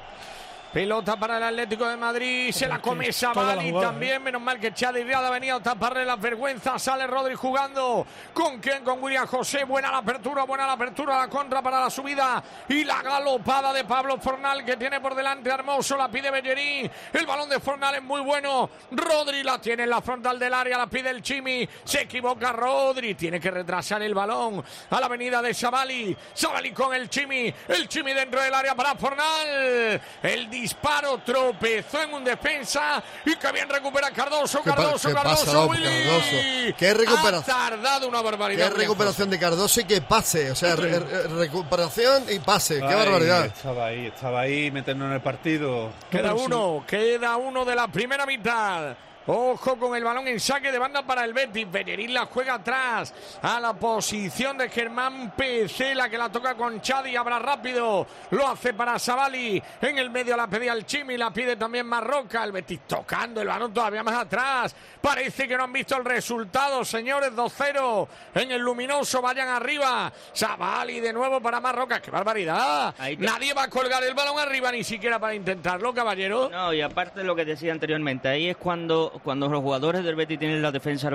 Pelota 0.72 1.16
para 1.16 1.36
el 1.36 1.42
Atlético 1.42 1.86
de 1.86 1.98
Madrid, 1.98 2.50
se 2.50 2.66
la 2.66 2.80
come 2.80 3.10
jugada, 3.12 3.56
también, 3.78 4.22
menos 4.22 4.40
mal 4.40 4.58
que 4.58 4.72
Chadi 4.72 5.02
Riada 5.02 5.28
ha 5.28 5.30
venido 5.30 5.56
a 5.56 5.62
taparle 5.62 6.02
las 6.02 6.18
vergüenzas, 6.18 6.82
sale 6.82 7.06
Rodri 7.06 7.34
jugando, 7.34 8.06
¿con 8.32 8.58
quién? 8.58 8.82
Con 8.82 9.02
William 9.02 9.26
José, 9.26 9.64
buena 9.64 9.90
la 9.90 9.98
apertura, 9.98 10.44
buena 10.44 10.66
la 10.66 10.72
apertura, 10.72 11.18
la 11.18 11.28
contra 11.28 11.60
para 11.60 11.78
la 11.78 11.90
subida 11.90 12.42
y 12.70 12.84
la 12.84 13.02
galopada 13.02 13.70
de 13.74 13.84
Pablo 13.84 14.16
Fornal 14.16 14.64
que 14.64 14.78
tiene 14.78 14.98
por 14.98 15.14
delante 15.14 15.50
Hermoso, 15.50 15.94
la 15.94 16.08
pide 16.10 16.30
Bellerín, 16.30 16.90
el 17.12 17.26
balón 17.26 17.50
de 17.50 17.60
Fornal 17.60 17.96
es 17.96 18.02
muy 18.02 18.22
bueno, 18.22 18.70
Rodri 18.92 19.42
la 19.42 19.60
tiene 19.60 19.82
en 19.82 19.90
la 19.90 20.00
frontal 20.00 20.38
del 20.38 20.54
área, 20.54 20.78
la 20.78 20.86
pide 20.86 21.10
el 21.10 21.20
Chimi, 21.20 21.68
se 21.84 22.02
equivoca 22.02 22.50
Rodri, 22.50 23.14
tiene 23.14 23.38
que 23.38 23.50
retrasar 23.50 24.00
el 24.02 24.14
balón 24.14 24.64
a 24.88 25.00
la 25.00 25.04
avenida 25.04 25.42
de 25.42 25.52
Sabali, 25.52 26.16
Sabali 26.32 26.72
con 26.72 26.94
el 26.94 27.10
Chimi, 27.10 27.52
el 27.68 27.88
Chimi 27.88 28.14
dentro 28.14 28.40
del 28.40 28.54
área 28.54 28.74
para 28.74 28.94
Fornal, 28.94 30.00
el 30.22 30.48
disparo 30.62 31.18
tropezó 31.18 32.02
en 32.02 32.14
un 32.14 32.24
defensa 32.24 33.02
y 33.24 33.36
que 33.36 33.52
bien 33.52 33.68
recupera 33.68 34.10
Cardoso, 34.10 34.62
¿Qué 34.62 34.70
pa- 34.70 34.76
Cardoso, 34.76 35.08
qué 35.08 35.14
Cardoso, 35.14 35.44
pasa, 35.44 35.66
Willy. 35.66 35.84
Cardoso? 35.84 36.76
¿Qué 36.78 36.94
recuperación? 36.94 37.56
Ha 37.56 37.68
tardado 37.70 38.08
una 38.08 38.22
barbaridad. 38.22 38.72
Qué 38.72 38.78
recuperación 38.78 39.30
de 39.30 39.38
Cardoso 39.38 39.80
y 39.80 39.84
que 39.84 40.00
pase. 40.00 40.50
O 40.50 40.54
sea, 40.54 40.76
re- 40.76 40.98
re- 41.00 41.28
recuperación 41.28 42.24
y 42.30 42.38
pase. 42.38 42.76
Qué 42.76 42.94
barbaridad. 42.94 43.46
Estaba 43.46 43.86
ahí, 43.86 44.06
estaba 44.06 44.40
ahí, 44.40 44.70
meternos 44.70 45.08
en 45.08 45.12
el 45.14 45.20
partido. 45.20 45.90
Queda 46.10 46.34
uno, 46.34 46.84
queda 46.86 47.36
uno 47.36 47.64
de 47.64 47.74
la 47.76 47.88
primera 47.88 48.24
mitad. 48.26 48.94
Ojo 49.26 49.76
con 49.78 49.94
el 49.96 50.02
balón 50.02 50.26
en 50.26 50.40
saque 50.40 50.72
de 50.72 50.78
banda 50.78 51.02
para 51.02 51.24
el 51.24 51.32
Betis. 51.32 51.70
Bellerín 51.70 52.12
la 52.12 52.26
juega 52.26 52.54
atrás 52.54 53.14
a 53.42 53.60
la 53.60 53.72
posición 53.72 54.58
de 54.58 54.68
Germán 54.68 55.32
Pecela 55.36 56.08
que 56.08 56.18
la 56.18 56.28
toca 56.30 56.54
con 56.54 56.80
Chadi. 56.80 57.14
Abra 57.14 57.38
rápido. 57.38 58.06
Lo 58.30 58.48
hace 58.48 58.74
para 58.74 58.98
Savali. 58.98 59.62
En 59.80 59.98
el 59.98 60.10
medio 60.10 60.36
la 60.36 60.48
pedía 60.48 60.72
el 60.72 60.84
Chimi. 60.84 61.16
La 61.16 61.30
pide 61.32 61.56
también 61.56 61.86
Marroca. 61.86 62.42
El 62.42 62.50
Betis 62.52 62.80
tocando 62.86 63.40
el 63.40 63.48
balón 63.48 63.72
todavía 63.72 64.02
más 64.02 64.16
atrás. 64.16 64.74
Parece 65.00 65.46
que 65.46 65.56
no 65.56 65.64
han 65.64 65.72
visto 65.72 65.96
el 65.96 66.04
resultado, 66.04 66.84
señores. 66.84 67.32
2-0 67.32 68.08
en 68.34 68.50
el 68.50 68.60
luminoso. 68.60 69.22
Vayan 69.22 69.48
arriba. 69.48 70.12
Savali 70.32 70.98
de 71.00 71.12
nuevo 71.12 71.40
para 71.40 71.60
Marroca. 71.60 72.00
¡Qué 72.02 72.10
barbaridad! 72.10 72.94
Te- 72.96 73.16
Nadie 73.18 73.54
va 73.54 73.64
a 73.64 73.68
colgar 73.68 74.02
el 74.02 74.14
balón 74.14 74.38
arriba 74.38 74.72
ni 74.72 74.82
siquiera 74.82 75.18
para 75.20 75.34
intentarlo, 75.34 75.94
caballero. 75.94 76.48
No, 76.50 76.72
y 76.72 76.80
aparte 76.80 77.20
de 77.20 77.24
lo 77.24 77.36
que 77.36 77.44
decía 77.44 77.72
anteriormente, 77.72 78.28
ahí 78.28 78.48
es 78.48 78.56
cuando, 78.56 79.11
cuando 79.22 79.48
los 79.48 79.60
jugadores 79.60 80.04
del 80.04 80.14
Betis 80.14 80.38
tienen 80.38 80.62
la 80.62 80.70
defensa, 80.70 81.08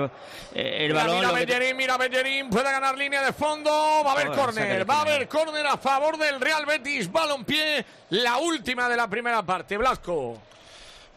eh, 0.54 0.76
el 0.80 0.88
Mira, 0.92 1.04
balón... 1.04 1.16
mira 1.16 1.32
Bellerín, 1.32 1.76
mira 1.76 1.96
Bellerín, 1.96 2.50
puede 2.50 2.70
ganar 2.70 2.96
línea 2.96 3.22
de 3.22 3.32
fondo, 3.32 3.70
va 3.70 4.10
a 4.10 4.12
haber 4.14 4.28
saca 4.28 4.40
córner, 4.40 4.88
va 4.88 4.94
a 4.94 5.00
haber 5.02 5.28
córner 5.28 5.66
a 5.66 5.76
favor 5.76 6.16
del 6.18 6.40
Real 6.40 6.66
Betis, 6.66 7.10
balompié, 7.10 7.84
la 8.10 8.38
última 8.38 8.88
de 8.88 8.96
la 8.96 9.08
primera 9.08 9.42
parte, 9.42 9.76
Blasco. 9.76 10.38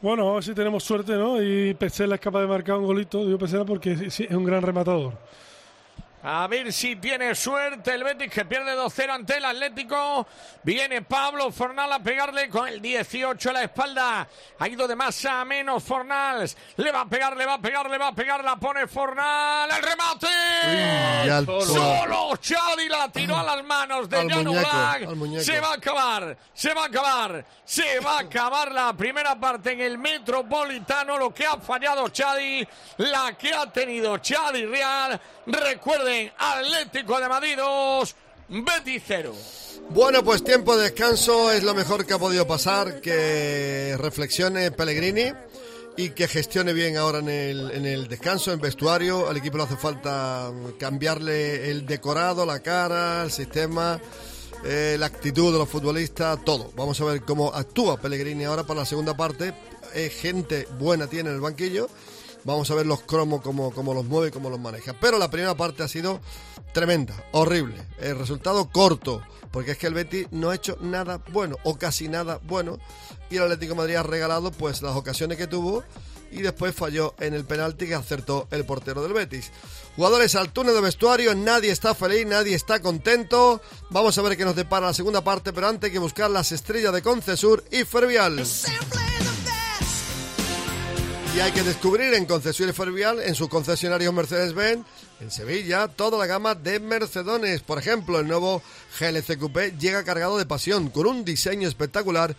Bueno, 0.01 0.31
a 0.31 0.33
ver 0.35 0.43
si 0.43 0.55
tenemos 0.55 0.83
suerte, 0.83 1.13
¿no? 1.13 1.41
Y 1.41 1.75
Pesela 1.75 2.15
es 2.15 2.21
capaz 2.21 2.41
de 2.41 2.47
marcar 2.47 2.77
un 2.77 2.87
golito. 2.87 3.23
Digo 3.23 3.37
Pesela 3.37 3.65
porque 3.65 3.91
es 3.91 4.19
un 4.31 4.43
gran 4.43 4.63
rematador. 4.63 5.13
A 6.23 6.45
ver 6.47 6.71
si 6.71 6.95
tiene 6.97 7.33
suerte 7.33 7.93
el 7.95 8.03
Betis 8.03 8.29
que 8.31 8.45
pierde 8.45 8.75
2-0 8.77 9.09
ante 9.09 9.37
el 9.37 9.45
Atlético. 9.45 10.27
Viene 10.61 11.01
Pablo 11.01 11.51
Fornal 11.51 11.91
a 11.93 11.99
pegarle 11.99 12.47
con 12.47 12.67
el 12.67 12.79
18 12.79 13.49
a 13.49 13.53
la 13.53 13.63
espalda. 13.63 14.27
Ha 14.59 14.67
ido 14.67 14.87
de 14.87 14.95
más 14.95 15.25
a 15.25 15.43
menos 15.45 15.83
Fornals. 15.83 16.55
Le 16.77 16.91
va 16.91 17.01
a 17.01 17.05
pegar, 17.09 17.35
le 17.35 17.45
va 17.47 17.55
a 17.55 17.59
pegar, 17.59 17.89
le 17.89 17.97
va 17.97 18.09
a 18.09 18.13
pegar. 18.15 18.43
La 18.43 18.55
pone 18.57 18.85
Fornal. 18.87 19.71
¡El 19.71 19.81
remate! 19.81 20.27
Uy, 21.23 21.29
al- 21.29 21.45
Solo 21.65 22.29
Xavi 22.39 22.87
la 22.87 23.11
tiró 23.11 23.37
a 23.37 23.43
las 23.43 23.63
manos 23.63 24.07
de 24.07 24.17
Jan 24.29 24.43
muñeco. 24.45 24.69
Se 25.43 25.59
va 25.59 25.69
a 25.69 25.73
acabar, 25.73 26.37
se 26.53 26.73
va 26.75 26.83
a 26.83 26.85
acabar, 26.85 27.45
se 27.65 27.99
va 27.99 28.17
a 28.17 28.19
acabar 28.21 28.71
la 28.71 28.93
primera 28.93 29.39
parte 29.39 29.71
en 29.71 29.81
el 29.81 29.97
Metropolitano. 29.97 31.17
Lo 31.17 31.33
que 31.33 31.47
ha 31.47 31.57
fallado 31.57 32.09
Chadi, 32.09 32.67
la 32.97 33.35
que 33.35 33.51
ha 33.55 33.65
tenido 33.71 34.19
Chadi 34.19 34.65
Real. 34.67 35.19
Atlético 36.37 37.19
de 37.19 37.29
Madrid 37.29 37.55
2, 37.57 38.15
Betis 38.49 39.03
0. 39.07 39.33
Bueno, 39.89 40.23
pues 40.23 40.43
tiempo 40.43 40.75
de 40.75 40.83
descanso 40.83 41.51
es 41.51 41.63
lo 41.63 41.73
mejor 41.73 42.05
que 42.05 42.13
ha 42.13 42.19
podido 42.19 42.45
pasar. 42.45 43.01
Que 43.01 43.95
reflexione 43.97 44.71
Pellegrini 44.71 45.31
y 45.97 46.09
que 46.09 46.27
gestione 46.27 46.73
bien 46.73 46.97
ahora 46.97 47.19
en 47.19 47.29
el, 47.29 48.07
descanso, 48.07 48.51
en 48.51 48.59
vestuario. 48.59 49.29
Al 49.29 49.37
equipo 49.37 49.57
le 49.57 49.63
hace 49.63 49.77
falta 49.77 50.51
cambiarle 50.77 51.71
el 51.71 51.85
decorado, 51.85 52.45
la 52.45 52.59
cara, 52.59 53.23
el 53.23 53.31
sistema, 53.31 53.99
eh, 54.63 54.95
la 54.99 55.05
actitud 55.05 55.51
de 55.51 55.59
los 55.59 55.69
futbolistas, 55.69 56.43
todo. 56.43 56.71
Vamos 56.75 56.99
a 57.01 57.05
ver 57.05 57.21
cómo 57.23 57.53
actúa 57.53 57.99
Pellegrini 57.99 58.43
ahora 58.43 58.63
para 58.63 58.81
la 58.81 58.85
segunda 58.85 59.15
parte. 59.15 59.53
Eh, 59.93 60.09
gente 60.09 60.67
buena 60.77 61.07
tiene 61.07 61.29
en 61.29 61.35
el 61.35 61.41
banquillo. 61.41 61.89
Vamos 62.43 62.71
a 62.71 62.75
ver 62.75 62.85
los 62.85 63.01
cromos, 63.01 63.41
cómo, 63.41 63.93
los 63.93 64.05
mueve, 64.05 64.31
cómo 64.31 64.49
los 64.49 64.59
maneja. 64.59 64.95
Pero 64.99 65.17
la 65.17 65.29
primera 65.29 65.55
parte 65.55 65.83
ha 65.83 65.87
sido 65.87 66.19
tremenda, 66.73 67.13
horrible. 67.31 67.75
El 67.99 68.17
resultado 68.17 68.69
corto, 68.69 69.21
porque 69.51 69.71
es 69.71 69.77
que 69.77 69.87
el 69.87 69.93
Betis 69.93 70.27
no 70.31 70.49
ha 70.49 70.55
hecho 70.55 70.77
nada 70.81 71.21
bueno, 71.31 71.57
o 71.63 71.77
casi 71.77 72.07
nada 72.07 72.39
bueno. 72.43 72.79
Y 73.29 73.37
el 73.37 73.43
Atlético 73.43 73.75
Madrid 73.75 73.95
ha 73.95 74.03
regalado 74.03 74.51
pues 74.51 74.81
las 74.81 74.95
ocasiones 74.95 75.37
que 75.37 75.47
tuvo 75.47 75.83
y 76.31 76.41
después 76.41 76.73
falló 76.73 77.13
en 77.19 77.33
el 77.33 77.45
penalti 77.45 77.87
que 77.87 77.95
acertó 77.95 78.47
el 78.51 78.65
portero 78.65 79.03
del 79.03 79.13
Betis. 79.13 79.51
Jugadores 79.95 80.35
al 80.35 80.51
túnel 80.51 80.73
de 80.73 80.81
vestuario, 80.81 81.35
nadie 81.35 81.71
está 81.71 81.93
feliz, 81.93 82.25
nadie 82.25 82.55
está 82.55 82.81
contento. 82.81 83.61
Vamos 83.89 84.17
a 84.17 84.21
ver 84.21 84.37
qué 84.37 84.45
nos 84.45 84.55
depara 84.55 84.87
la 84.87 84.93
segunda 84.93 85.23
parte, 85.23 85.53
pero 85.53 85.67
antes 85.67 85.89
hay 85.89 85.93
que 85.93 85.99
buscar 85.99 86.31
las 86.31 86.51
estrellas 86.51 86.93
de 86.93 87.01
Concesur 87.01 87.63
y 87.71 87.83
Fervial. 87.83 88.43
Y 91.33 91.39
hay 91.39 91.53
que 91.53 91.63
descubrir 91.63 92.13
en 92.13 92.25
Concesur 92.25 92.67
y 92.67 92.73
Fervial, 92.73 93.21
en 93.21 93.35
sus 93.35 93.47
concesionarios 93.47 94.13
Mercedes-Benz, 94.13 94.85
en 95.21 95.31
Sevilla, 95.31 95.87
toda 95.87 96.17
la 96.17 96.25
gama 96.25 96.55
de 96.55 96.81
Mercedones. 96.81 97.61
Por 97.61 97.79
ejemplo, 97.79 98.19
el 98.19 98.27
nuevo 98.27 98.61
GLC 98.99 99.37
Coupé 99.39 99.73
llega 99.79 100.03
cargado 100.03 100.37
de 100.37 100.45
pasión, 100.45 100.89
con 100.89 101.07
un 101.07 101.23
diseño 101.23 101.69
espectacular 101.69 102.35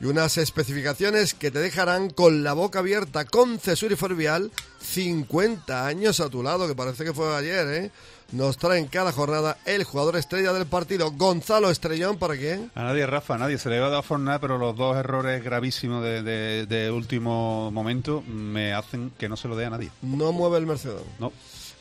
y 0.00 0.04
unas 0.04 0.38
especificaciones 0.38 1.34
que 1.34 1.50
te 1.50 1.58
dejarán 1.58 2.10
con 2.10 2.44
la 2.44 2.52
boca 2.52 2.78
abierta. 2.78 3.24
Concesur 3.24 3.90
y 3.90 3.96
Fervial, 3.96 4.52
50 4.82 5.84
años 5.84 6.20
a 6.20 6.30
tu 6.30 6.44
lado, 6.44 6.68
que 6.68 6.76
parece 6.76 7.04
que 7.04 7.12
fue 7.12 7.34
ayer, 7.36 7.66
¿eh? 7.66 7.90
Nos 8.30 8.58
traen 8.58 8.88
cada 8.88 9.10
jornada 9.10 9.56
el 9.64 9.84
jugador 9.84 10.16
estrella 10.16 10.52
del 10.52 10.66
partido, 10.66 11.10
Gonzalo 11.12 11.70
Estrellón, 11.70 12.18
¿para 12.18 12.36
quién? 12.36 12.70
A 12.74 12.82
nadie, 12.82 13.06
Rafa, 13.06 13.36
a 13.36 13.38
nadie. 13.38 13.56
Se 13.56 13.70
le 13.70 13.80
va 13.80 13.86
a 13.86 13.90
dar 13.90 14.02
fornada, 14.02 14.38
pero 14.38 14.58
los 14.58 14.76
dos 14.76 14.98
errores 14.98 15.42
gravísimos 15.42 16.02
de, 16.04 16.22
de- 16.22 16.66
de 16.66 16.90
último 16.90 17.70
momento 17.70 18.22
me 18.28 18.74
hacen 18.74 19.12
que 19.16 19.30
no 19.30 19.36
se 19.38 19.48
lo 19.48 19.56
dé 19.56 19.64
a 19.64 19.70
nadie. 19.70 19.90
No 20.02 20.32
mueve 20.32 20.58
el 20.58 20.66
Mercedes. 20.66 21.00
No. 21.18 21.32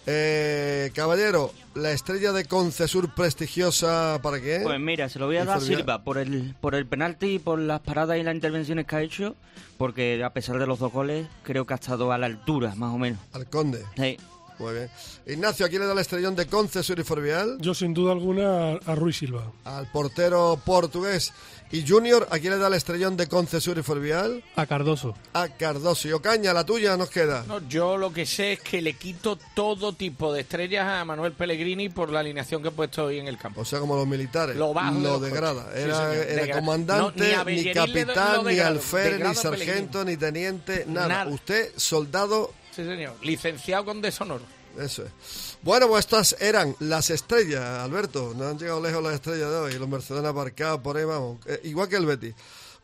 Eh, 0.10 0.90
caballero, 0.96 1.52
la 1.76 1.92
estrella 1.92 2.32
de 2.32 2.46
Concesur 2.46 3.14
prestigiosa, 3.14 4.18
¿para 4.24 4.40
qué? 4.40 4.62
Pues 4.64 4.80
mira, 4.80 5.10
se 5.10 5.20
lo 5.20 5.26
voy 5.26 5.36
a 5.36 5.44
dar 5.44 5.58
a. 5.58 5.60
Silva 5.60 6.02
por 6.06 6.18
el, 6.18 6.56
por 6.62 6.76
el 6.76 6.86
penalti 6.86 7.26
y 7.36 7.40
por 7.40 7.60
las 7.60 7.82
paradas 7.82 8.18
y 8.18 8.24
las 8.24 8.34
intervenciones 8.34 8.86
que 8.86 8.96
ha 8.96 9.02
hecho, 9.02 9.36
porque 9.78 10.24
a 10.24 10.30
pesar 10.32 10.60
de 10.60 10.66
los 10.66 10.80
dos 10.80 10.94
goles, 10.94 11.28
creo 11.44 11.66
que 11.66 11.74
ha 11.74 11.76
estado 11.76 12.14
a 12.14 12.18
la 12.18 12.28
altura, 12.28 12.74
más 12.76 12.94
o 12.94 12.98
menos. 12.98 13.20
Al 13.34 13.48
Conde. 13.48 13.84
Sí. 13.98 14.16
Muy 14.60 14.74
bien. 14.74 14.90
Ignacio, 15.26 15.66
¿a 15.66 15.70
quién 15.70 15.82
le 15.82 15.88
da 15.88 15.94
el 15.94 16.00
estrellón 16.00 16.36
de 16.36 16.48
Concesur 16.48 17.00
y 17.00 17.04
Fervial? 17.04 17.58
Yo 17.60 17.74
sin 17.74 17.94
duda 17.94 18.12
alguna 18.12 18.74
a, 18.74 18.96
Ruiz 18.96 19.18
Silva. 19.18 19.52
Al 19.66 19.92
portero 19.92 20.60
portugués. 20.66 21.34
Y 21.70 21.86
Junior, 21.86 22.28
¿a 22.32 22.40
quién 22.40 22.54
le 22.54 22.60
da 22.60 22.68
el 22.68 22.76
estrellón 22.76 23.18
de 23.18 23.28
Concesur 23.28 23.78
y 23.78 23.84
Fervial? 23.84 24.42
A 24.56 24.66
Cardoso. 24.66 25.16
A 25.34 25.50
Cardoso. 25.50 26.08
Y 26.08 26.14
Ocaña, 26.14 26.54
la 26.54 26.66
tuya 26.66 26.96
nos 26.96 27.10
queda. 27.10 27.44
No, 27.46 27.68
yo 27.68 27.98
lo 27.98 28.14
que 28.14 28.26
sé 28.26 28.54
es 28.54 28.62
que 28.62 28.82
le 28.82 28.94
quito 28.94 29.38
todo 29.54 29.92
tipo 29.94 30.32
de 30.32 30.42
estrellas 30.42 30.88
a 30.88 31.04
Manuel 31.04 31.34
Pellegrini 31.34 31.90
por 31.90 32.10
la 32.10 32.22
alineación 32.22 32.62
que 32.62 32.70
he 32.70 32.72
puesto 32.72 33.06
hoy 33.06 33.20
en 33.20 33.28
el 33.28 33.38
campo. 33.38 33.62
O 33.62 33.66
sea, 33.66 33.80
como 33.80 33.96
los 33.98 34.08
militares. 34.08 34.56
Lo 34.56 34.74
bajo 34.74 35.00
los 35.00 35.22
degrada. 35.22 35.70
Sí, 35.76 35.82
Era, 35.82 36.54
comandante, 36.54 37.36
No, 37.36 37.44
ni 37.44 37.74
capitán, 37.74 38.44
lo 38.46 38.50
ni 38.50 38.60
alférez, 38.60 39.28
ni 39.28 39.36
sargento, 39.36 40.06
ni 40.06 40.16
teniente, 40.16 40.86
nada. 40.88 41.08
Nada. 41.08 41.28
Usted, 41.28 41.74
soldado. 41.76 42.54
Sí, 42.78 42.86
señor. 42.86 43.16
Licenciado 43.24 43.84
con 43.86 44.02
deshonor. 44.02 44.40
Eso 44.80 45.04
es. 45.04 45.58
Bueno, 45.64 45.88
pues 45.88 46.06
estas 46.06 46.36
eran 46.40 46.76
las 46.80 47.10
estrellas, 47.10 47.62
Alberto. 47.80 48.34
No 48.38 48.48
han 48.48 48.58
llegado 48.60 48.80
lejos 48.82 49.04
las 49.04 49.16
estrellas 49.16 49.50
de 49.50 49.56
hoy. 49.58 49.74
Los 49.74 49.90
Mercedes 49.90 50.24
aparcados 50.24 50.80
por 50.82 50.96
ahí, 50.98 51.04
vamos. 51.04 51.40
eh, 51.48 51.60
igual 51.64 51.90
que 51.90 51.96
el 51.96 52.06
Betis. 52.06 52.36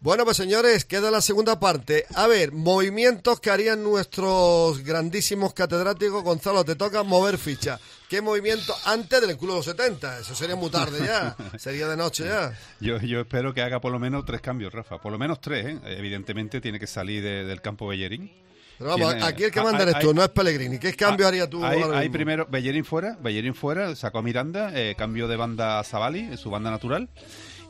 Bueno, 0.02 0.26
pues 0.26 0.36
señores, 0.36 0.84
queda 0.84 1.10
la 1.12 1.22
segunda 1.22 1.62
parte. 1.62 2.06
A 2.16 2.28
ver, 2.28 2.52
movimientos 2.52 3.40
que 3.40 3.52
harían 3.52 3.84
nuestros 3.84 4.84
grandísimos 4.84 5.54
catedráticos. 5.54 6.24
Gonzalo, 6.24 6.66
te 6.66 6.76
toca 6.76 7.04
mover 7.04 7.38
ficha. 7.38 7.80
¿Qué 8.10 8.22
movimiento 8.22 8.76
antes 8.86 9.22
del 9.22 9.38
culo 9.38 9.54
de 9.54 9.60
los 9.60 9.66
70? 9.66 10.20
Eso 10.20 10.36
sería 10.36 10.56
muy 10.58 10.70
tarde 10.70 11.00
ya. 11.06 11.38
sería 11.58 11.88
de 11.88 11.96
noche 11.96 12.26
ya. 12.26 12.58
Yo, 12.82 12.98
yo 12.98 13.22
espero 13.22 13.54
que 13.54 13.62
haga 13.62 13.80
por 13.80 13.94
lo 13.94 14.00
menos 14.00 14.26
tres 14.26 14.42
cambios, 14.42 14.74
Rafa. 14.74 14.98
Por 15.00 15.12
lo 15.12 15.18
menos 15.18 15.40
tres, 15.40 15.68
¿eh? 15.68 15.80
Evidentemente 15.86 16.60
tiene 16.60 16.80
que 16.80 16.88
salir 16.88 17.24
de- 17.24 17.46
del 17.46 17.62
campo 17.62 17.88
Bellerín. 17.88 18.30
Pero 18.78 18.90
vamos, 18.92 19.12
Tiene- 19.14 19.26
aquí 19.28 19.44
el 19.44 19.52
que 19.52 19.60
Ah, 19.60 19.64
manda 19.64 19.84
eres 19.84 20.00
tú, 20.00 20.14
no 20.14 20.24
es 20.24 20.30
Pellegrini. 20.30 20.78
¿Qué 20.80 20.94
cambio 20.94 21.28
haría 21.28 21.50
tú 21.50 21.64
Hay, 21.64 21.82
ahora 21.82 21.98
hay 22.00 22.04
mismo? 22.10 22.14
primero 22.14 22.48
Bellerín 22.50 22.84
fuera, 22.86 23.18
Bellerín 23.22 23.54
fuera, 23.56 23.96
sacó 23.96 24.20
a 24.20 24.22
Miranda, 24.22 24.72
eh, 24.74 24.96
cambio 24.98 25.28
de 25.28 25.36
banda 25.38 25.80
a 25.80 25.84
Zavali, 25.84 26.20
en 26.20 26.38
su 26.38 26.50
banda 26.50 26.72
natural. 26.72 27.10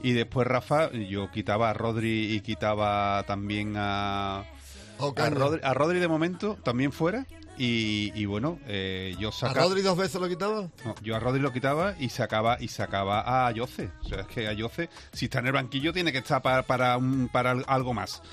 Y 0.02 0.12
después 0.14 0.46
Rafa, 0.48 0.92
yo 0.92 1.32
quitaba 1.32 1.70
a 1.70 1.74
Rodri 1.74 2.34
y 2.34 2.42
quitaba 2.42 3.24
también 3.28 3.74
a, 3.78 4.40
a. 4.40 5.30
Rodri, 5.30 5.62
a 5.64 5.74
Rodri 5.74 6.00
de 6.00 6.08
momento, 6.08 6.58
también 6.64 6.92
fuera. 6.92 7.26
Y, 7.56 8.12
y 8.16 8.26
bueno, 8.26 8.58
eh, 8.66 9.16
yo 9.20 9.30
¿A 9.30 9.32
sacaba... 9.32 9.68
Rodri 9.68 9.84
dos 9.84 9.96
veces 9.96 10.20
lo 10.20 10.28
quitaba? 10.28 10.70
No, 10.84 10.96
yo 11.04 11.16
a 11.16 11.20
Rodri 11.20 11.40
lo 11.40 11.54
quitaba 11.54 11.94
y 12.00 12.10
sacaba 12.10 12.58
y 12.60 12.68
sacaba 12.68 13.22
a 13.22 13.46
Ayoce. 13.46 13.92
O 14.04 14.10
sea, 14.10 14.22
es 14.22 14.28
que 14.28 14.48
Ayoce, 14.48 14.90
si 15.12 15.26
está 15.26 15.38
en 15.38 15.46
el 15.48 15.52
banquillo, 15.54 15.94
tiene 15.94 16.12
que 16.12 16.18
estar 16.18 16.42
para, 16.42 16.64
para, 16.64 16.98
un- 16.98 17.30
para 17.32 17.52
algo 17.68 17.94
más. 17.94 18.24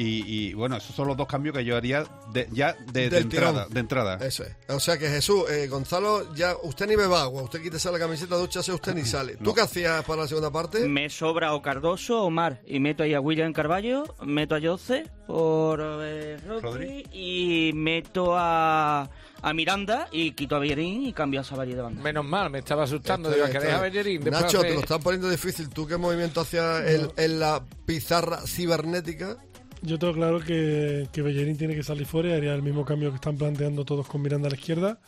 Y, 0.00 0.22
y, 0.50 0.54
bueno, 0.54 0.76
esos 0.76 0.94
son 0.94 1.08
los 1.08 1.16
dos 1.16 1.26
cambios 1.26 1.56
que 1.56 1.64
yo 1.64 1.76
haría 1.76 2.04
de- 2.32 2.48
ya 2.52 2.76
de, 2.92 3.06
entrada. 3.06 3.64
tirón. 3.64 3.74
De 3.74 3.80
entrada. 3.80 4.14
Eso 4.24 4.44
es. 4.44 4.54
O 4.68 4.78
sea 4.78 4.96
que 4.96 5.08
Jesús, 5.08 5.50
eh, 5.50 5.66
Gonzalo, 5.66 6.32
ya 6.36 6.54
usted 6.62 6.86
ni 6.86 6.94
bebe 6.94 7.16
agua, 7.16 7.42
usted 7.42 7.60
quítese 7.60 7.90
la 7.90 7.98
camiseta, 7.98 8.36
dúchase 8.36 8.72
usted 8.72 8.94
ni 8.94 9.02
sale. 9.04 9.34
¿Tú 9.38 9.44
No. 9.46 9.54
qué 9.54 9.62
hacías 9.62 10.04
para 10.04 10.22
la 10.22 10.28
segunda 10.28 10.52
parte? 10.52 10.86
Me 10.88 11.10
sobra 11.10 11.52
o 11.52 11.60
Cardoso 11.62 12.22
o 12.22 12.30
Mar. 12.30 12.62
Y 12.64 12.78
meto 12.78 13.02
ahí 13.02 13.12
a 13.12 13.20
William 13.20 13.52
Carballo, 13.52 14.04
meto 14.24 14.54
a 14.54 14.60
Jose 14.60 15.04
por 15.26 15.80
eh, 15.82 16.36
Rodri, 16.46 17.04
y 17.12 17.72
meto 17.74 18.34
a, 18.36 19.10
a 19.42 19.52
Miranda 19.52 20.08
y 20.12 20.30
quito 20.32 20.54
a 20.56 20.58
Bellerín 20.60 21.02
y 21.06 21.12
cambio 21.12 21.40
a 21.40 21.44
Savary 21.44 21.74
de 21.74 21.82
banda. 21.82 22.00
Menos 22.02 22.24
mal, 22.24 22.50
me 22.50 22.60
estaba 22.60 22.84
asustando. 22.84 23.30
Digo, 23.30 23.44
es, 23.46 23.50
que 23.50 23.56
esto 23.58 23.66
deja 23.68 23.76
es. 23.84 23.92
Bellerín. 23.92 24.20
después 24.22 24.42
Nacho, 24.44 24.58
hace- 24.60 24.68
te 24.68 24.74
lo 24.74 24.80
están 24.80 25.00
poniendo 25.02 25.28
difícil. 25.28 25.68
¿Tú 25.70 25.86
qué 25.88 25.96
movimiento 25.96 26.40
hacías 26.40 26.86
en, 26.88 27.10
en 27.16 27.40
la 27.40 27.64
pizarra 27.84 28.38
cibernética? 28.46 29.36
Yo 29.82 29.98
tengo 29.98 30.12
claro 30.14 30.40
que, 30.40 31.08
que 31.12 31.22
Bellerín 31.22 31.56
tiene 31.56 31.74
que 31.74 31.82
salir 31.82 32.06
fuera 32.06 32.30
y 32.30 32.32
haría 32.32 32.54
el 32.54 32.62
mismo 32.62 32.84
cambio 32.84 33.10
que 33.10 33.16
están 33.16 33.36
planteando 33.36 33.84
todos 33.84 34.06
con 34.08 34.20
Miranda 34.22 34.48
a 34.48 34.50
la 34.50 34.56
izquierda. 34.56 34.98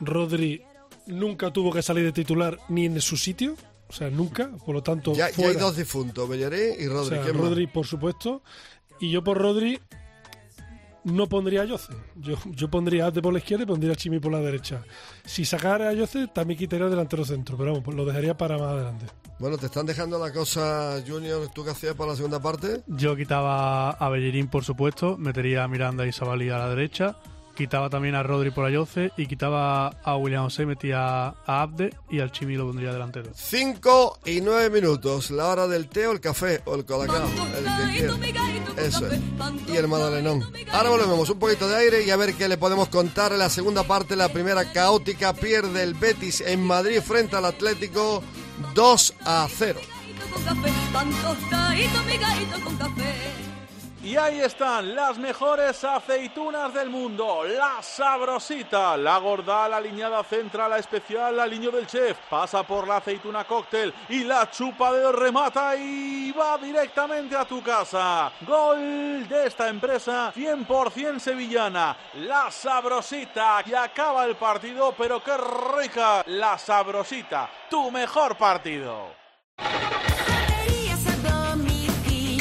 Rodri 0.00 0.62
nunca 1.06 1.52
tuvo 1.52 1.72
que 1.72 1.82
salir 1.82 2.04
de 2.04 2.12
titular 2.12 2.58
ni 2.68 2.86
en 2.86 3.00
su 3.00 3.16
sitio, 3.16 3.56
o 3.88 3.92
sea, 3.92 4.10
nunca, 4.10 4.50
por 4.64 4.74
lo 4.74 4.82
tanto, 4.82 5.12
Ya, 5.12 5.18
ya 5.18 5.26
hay 5.26 5.32
fuera. 5.32 5.60
dos 5.60 5.76
difuntos, 5.76 6.28
Bellerín 6.28 6.74
y 6.78 6.86
O 6.86 6.92
Rodri. 6.92 7.16
sea, 7.16 7.24
¿Quién 7.24 7.36
más? 7.36 7.46
Rodri, 7.46 7.66
por 7.66 7.86
supuesto. 7.86 8.42
Y 9.00 9.10
yo 9.10 9.24
por 9.24 9.38
Rodri 9.38 9.80
no 11.04 11.28
pondría 11.28 11.62
a 11.62 11.64
Yoce. 11.64 11.92
Yo, 12.16 12.36
yo 12.46 12.68
pondría 12.68 13.04
a 13.04 13.08
Ate 13.08 13.22
por 13.22 13.32
la 13.32 13.38
izquierda 13.38 13.64
y 13.64 13.66
pondría 13.66 13.92
a 13.92 13.96
Chimi 13.96 14.18
por 14.18 14.32
la 14.32 14.40
derecha. 14.40 14.82
Si 15.24 15.44
sacara 15.44 15.88
a 15.88 15.92
Yoce, 15.92 16.28
también 16.28 16.58
quitaría 16.58 16.86
el 16.86 16.90
delantero 16.90 17.24
centro, 17.24 17.56
pero 17.56 17.70
vamos, 17.70 17.84
pues 17.84 17.96
lo 17.96 18.04
dejaría 18.04 18.36
para 18.36 18.58
más 18.58 18.72
adelante. 18.72 19.06
Bueno, 19.38 19.56
te 19.56 19.66
están 19.66 19.86
dejando 19.86 20.18
la 20.18 20.32
cosa, 20.32 21.02
Junior. 21.06 21.48
¿Tú 21.54 21.64
qué 21.64 21.70
hacías 21.70 21.94
para 21.94 22.10
la 22.10 22.16
segunda 22.16 22.40
parte? 22.40 22.82
Yo 22.88 23.14
quitaba 23.16 23.90
a 23.90 24.08
Bellerín, 24.08 24.48
por 24.48 24.64
supuesto, 24.64 25.16
metería 25.16 25.64
a 25.64 25.68
Miranda 25.68 26.06
y 26.06 26.12
Savali 26.12 26.50
a 26.50 26.58
la 26.58 26.68
derecha, 26.68 27.16
quitaba 27.54 27.88
también 27.88 28.16
a 28.16 28.22
Rodri 28.22 28.50
por 28.50 28.64
Ayoce 28.64 29.12
y 29.16 29.26
quitaba 29.26 29.88
a 29.88 30.16
William 30.16 30.44
José, 30.44 30.66
metía 30.66 31.28
a 31.28 31.62
Abde 31.62 31.94
y 32.10 32.20
al 32.20 32.32
Chimi 32.32 32.56
lo 32.56 32.66
pondría 32.66 32.92
delantero. 32.92 33.30
5 33.34 34.20
y 34.26 34.40
9 34.40 34.70
minutos, 34.70 35.30
la 35.30 35.46
hora 35.46 35.68
del 35.68 35.88
té 35.88 36.06
o 36.08 36.12
el 36.12 36.20
café 36.20 36.60
o 36.64 36.74
el 36.74 36.84
colacao, 36.84 37.26
el 37.26 37.64
que 37.64 37.98
quiera. 37.98 38.57
Eso 38.78 39.06
es. 39.06 39.20
Y 39.68 39.76
el 39.76 39.88
magdalenón. 39.88 40.50
Ahora 40.72 40.90
volvemos 40.90 41.28
un 41.30 41.38
poquito 41.38 41.68
de 41.68 41.76
aire 41.76 42.04
y 42.04 42.10
a 42.10 42.16
ver 42.16 42.34
qué 42.34 42.48
le 42.48 42.56
podemos 42.56 42.88
contar 42.88 43.32
en 43.32 43.38
la 43.38 43.50
segunda 43.50 43.82
parte. 43.84 44.16
La 44.16 44.28
primera 44.28 44.72
caótica 44.72 45.32
pierde 45.32 45.82
el 45.82 45.94
Betis 45.94 46.40
en 46.40 46.64
Madrid 46.64 47.00
frente 47.00 47.36
al 47.36 47.44
Atlético 47.44 48.22
2 48.74 49.14
a 49.24 49.48
0. 49.50 49.80
Y 54.08 54.16
ahí 54.16 54.40
están 54.40 54.94
las 54.94 55.18
mejores 55.18 55.84
aceitunas 55.84 56.72
del 56.72 56.88
mundo. 56.88 57.44
La 57.44 57.82
sabrosita, 57.82 58.96
la 58.96 59.18
gorda, 59.18 59.68
la 59.68 59.76
aliñada 59.76 60.24
central, 60.24 60.70
la 60.70 60.78
especial, 60.78 61.36
la 61.36 61.42
aliño 61.42 61.70
del 61.70 61.86
chef. 61.86 62.16
Pasa 62.30 62.62
por 62.62 62.88
la 62.88 62.96
aceituna 62.96 63.44
cóctel 63.44 63.92
y 64.08 64.24
la 64.24 64.50
chupa 64.50 64.94
de 64.94 65.12
remata 65.12 65.76
y 65.76 66.32
va 66.32 66.56
directamente 66.56 67.36
a 67.36 67.44
tu 67.44 67.62
casa. 67.62 68.32
Gol 68.46 69.28
de 69.28 69.46
esta 69.46 69.68
empresa 69.68 70.32
100% 70.34 71.18
sevillana. 71.18 71.94
La 72.14 72.50
sabrosita. 72.50 73.62
Y 73.66 73.74
acaba 73.74 74.24
el 74.24 74.36
partido, 74.36 74.94
pero 74.96 75.22
qué 75.22 75.36
rica. 75.78 76.22
La 76.28 76.56
sabrosita, 76.56 77.50
tu 77.68 77.90
mejor 77.90 78.38
partido. 78.38 79.12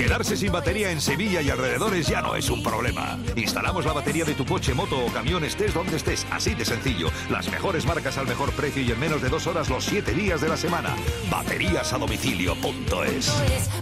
Quedarse 0.08 0.38
sin 0.38 0.54
batería 0.54 0.90
en 0.90 1.02
Sevilla 1.02 1.42
y 1.42 1.50
alrededores 1.50 2.08
ya 2.08 2.22
no 2.22 2.34
es 2.34 2.50
un 2.50 2.64
problema. 2.64 3.20
Instalamos 3.36 3.86
la 3.86 3.92
batería 3.92 4.24
de 4.24 4.36
tu 4.36 4.46
coche, 4.46 4.74
moto 4.74 5.06
o 5.06 5.12
camión 5.12 5.44
estés 5.44 5.74
donde 5.74 5.98
estés, 5.98 6.26
así 6.32 6.56
de 6.56 6.64
sencillo. 6.64 7.10
Las 7.30 7.52
mejores 7.52 7.86
marcas 7.86 8.18
al 8.18 8.26
mejor 8.26 8.54
precio 8.54 8.82
y 8.82 8.90
en 8.90 9.02
menos 9.02 9.22
de 9.22 9.28
dos 9.28 9.48
horas 9.48 9.70
los 9.70 9.84
siete 9.84 10.14
días 10.14 10.40
de 10.40 10.48
la 10.48 10.56
semana. 10.56 10.96
Baterías 11.30 11.92
a 11.92 11.98
domicilio.es. 11.98 13.34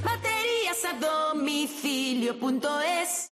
Baterías 0.03 0.84
a 0.84 0.93
domicilio.es. 1.31 3.31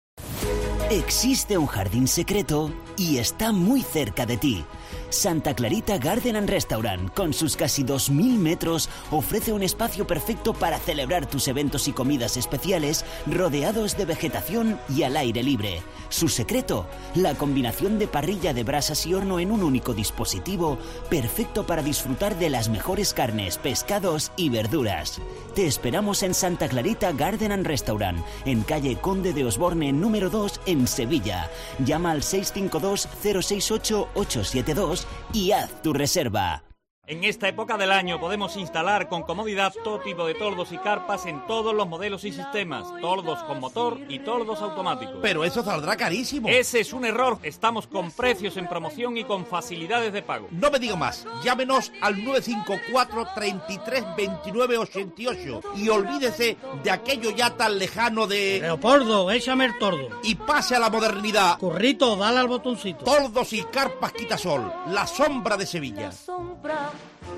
Existe 0.91 1.59
un 1.59 1.69
jardín 1.69 2.09
secreto 2.09 2.73
y 2.97 3.19
está 3.19 3.53
muy 3.53 3.83
cerca 3.83 4.27
de 4.27 4.37
ti. 4.37 4.65
Santa 5.11 5.55
Clarita 5.55 5.99
Garden 5.99 6.37
and 6.37 6.49
Restaurant, 6.49 7.13
con 7.15 7.35
sus 7.35 7.57
casi 7.57 7.83
2.000 7.83 8.39
metros, 8.39 8.89
ofrece 9.11 9.53
un 9.53 9.65
espacio 9.65 10.07
perfecto 10.07 10.55
para 10.55 10.79
celebrar 10.79 11.27
tus 11.27 11.49
eventos 11.49 11.89
y 11.89 11.93
comidas 11.93 12.37
especiales 12.37 13.05
rodeados 13.27 13.97
de 13.97 14.05
vegetación 14.05 14.79
y 14.89 15.03
al 15.03 15.17
aire 15.17 15.43
libre. 15.43 15.83
Su 16.11 16.29
secreto, 16.29 16.87
la 17.17 17.35
combinación 17.35 17.99
de 17.99 18.07
parrilla 18.07 18.55
de 18.55 18.63
brasas 18.63 19.05
y 19.05 19.15
horno 19.15 19.41
en 19.41 19.51
un 19.51 19.65
único 19.65 19.95
dispositivo, 19.95 20.79
perfecto 21.09 21.67
para 21.67 21.83
disfrutar 21.83 22.39
de 22.39 22.51
las 22.51 22.69
mejores 22.69 23.13
carnes, 23.13 23.59
pescados 23.59 24.31
y 24.37 24.49
verduras. 24.49 25.21
Te 25.57 25.67
esperamos 25.67 26.23
en 26.23 26.35
Santa 26.35 26.69
Clarita 26.69 27.11
Garden 27.13 27.51
and 27.51 27.67
Restaurant, 27.67 28.25
en 28.45 28.63
calle 28.63 28.95
Conde 28.97 29.33
de 29.33 29.45
Osborne 29.45 29.93
número 29.93 30.31
2 30.31 30.61
en 30.67 30.87
Sevilla. 30.87 31.51
Llama 31.85 32.13
al 32.13 32.23
652-068-872 32.23 35.00
y 35.33 35.53
haz 35.53 35.83
tu 35.83 35.93
reserva. 35.93 36.70
En 37.11 37.25
esta 37.25 37.49
época 37.49 37.77
del 37.77 37.91
año 37.91 38.21
podemos 38.21 38.57
instalar 38.57 39.09
con 39.09 39.25
comodidad 39.25 39.75
todo 39.83 39.99
tipo 39.99 40.29
de 40.29 40.35
toldos 40.35 40.71
y 40.71 40.79
carpas 40.79 41.27
en 41.27 41.45
todos 41.49 41.75
los 41.75 41.89
modelos 41.89 42.23
y 42.23 42.31
sistemas, 42.31 42.87
toldos 43.01 43.43
con 43.43 43.59
motor 43.59 43.99
y 44.09 44.21
toldos 44.21 44.63
automáticos. 44.63 45.17
Pero 45.21 45.45
eso 45.45 45.65
saldrá 45.65 45.97
carísimo. 45.97 46.49
Ese 46.49 46.79
es 46.79 46.93
un 46.93 47.05
error. 47.05 47.41
Estamos 47.43 47.89
con 47.89 48.13
precios 48.13 48.57
en 48.57 48.69
promoción 48.69 49.17
y 49.17 49.25
con 49.25 49.45
facilidades 49.45 50.13
de 50.13 50.23
pago. 50.23 50.47
No 50.53 50.71
me 50.71 50.79
diga 50.79 50.95
más. 50.95 51.27
Llámenos 51.43 51.91
al 52.01 52.23
954 52.25 53.27
33 53.35 54.05
29 54.17 54.79
88 54.79 55.63
y 55.79 55.89
olvídese 55.89 56.59
de 56.85 56.91
aquello 56.93 57.31
ya 57.33 57.57
tan 57.57 57.77
lejano 57.77 58.29
de 58.29 58.61
Leopoldo, 58.61 59.33
échame 59.33 59.65
el 59.65 59.77
tordo. 59.81 60.21
y 60.23 60.37
pase 60.37 60.77
a 60.77 60.79
la 60.79 60.91
modernidad. 60.91 61.59
Currito, 61.59 62.15
dale 62.15 62.39
al 62.39 62.47
botoncito. 62.47 63.05
Tordos 63.05 63.53
y 63.53 63.65
carpas 63.65 64.13
Quitasol, 64.13 64.73
la 64.91 65.09
sombra 65.09 65.57
de 65.57 65.67
Sevilla. 65.67 66.13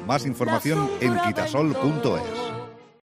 Más 0.07 0.27
información 0.27 0.91
en 1.01 1.19
quitasol.es. 1.21 2.72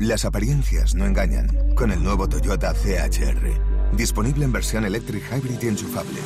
Las 0.00 0.24
apariencias 0.24 0.94
no 0.94 1.04
engañan. 1.04 1.46
Con 1.74 1.92
el 1.92 2.02
nuevo 2.02 2.26
Toyota 2.26 2.72
CHR. 2.72 3.94
Disponible 3.94 4.46
en 4.46 4.52
versión 4.52 4.86
electric 4.86 5.22
hybrid 5.30 5.62
y 5.62 5.68
enchufable. 5.68 6.20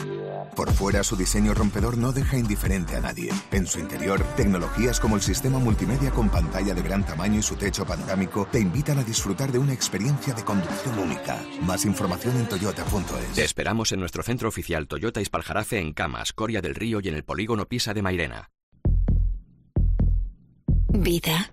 Por 0.55 0.73
fuera, 0.73 1.03
su 1.03 1.17
diseño 1.17 1.55
rompedor 1.55 1.99
no 1.99 2.13
deja 2.13 2.39
indiferente 2.39 2.95
a 2.95 3.01
nadie. 3.01 3.33
En 3.51 3.67
su 3.67 3.81
interior, 3.81 4.23
tecnologías 4.37 5.01
como 5.01 5.17
el 5.17 5.23
sistema 5.23 5.59
multimedia 5.59 6.13
con 6.13 6.29
pantalla 6.29 6.73
de 6.73 6.83
gran 6.83 7.05
tamaño 7.05 7.41
y 7.41 7.43
su 7.43 7.57
techo 7.57 7.85
pandámico 7.85 8.47
te 8.49 8.61
invitan 8.61 9.01
a 9.01 9.03
disfrutar 9.03 9.51
de 9.51 9.59
una 9.59 9.73
experiencia 9.73 10.35
de 10.35 10.45
conducción 10.45 10.97
única. 10.97 11.45
Más 11.63 11.85
información 11.85 12.37
en 12.37 12.49
toyota.es. 12.49 13.35
Te 13.35 13.43
esperamos 13.43 13.91
en 13.91 13.99
nuestro 13.99 14.23
centro 14.23 14.49
oficial 14.49 14.87
Toyota 14.87 15.21
Ispaljarafe 15.21 15.81
en 15.81 15.95
Camas, 15.95 16.33
Coria 16.33 16.63
del 16.63 16.77
Río 16.77 17.01
y 17.03 17.09
en 17.09 17.17
el 17.17 17.25
polígono 17.25 17.67
Pisa 17.67 17.93
de 17.93 18.03
Mairena. 18.03 18.53
Vida. 20.91 21.53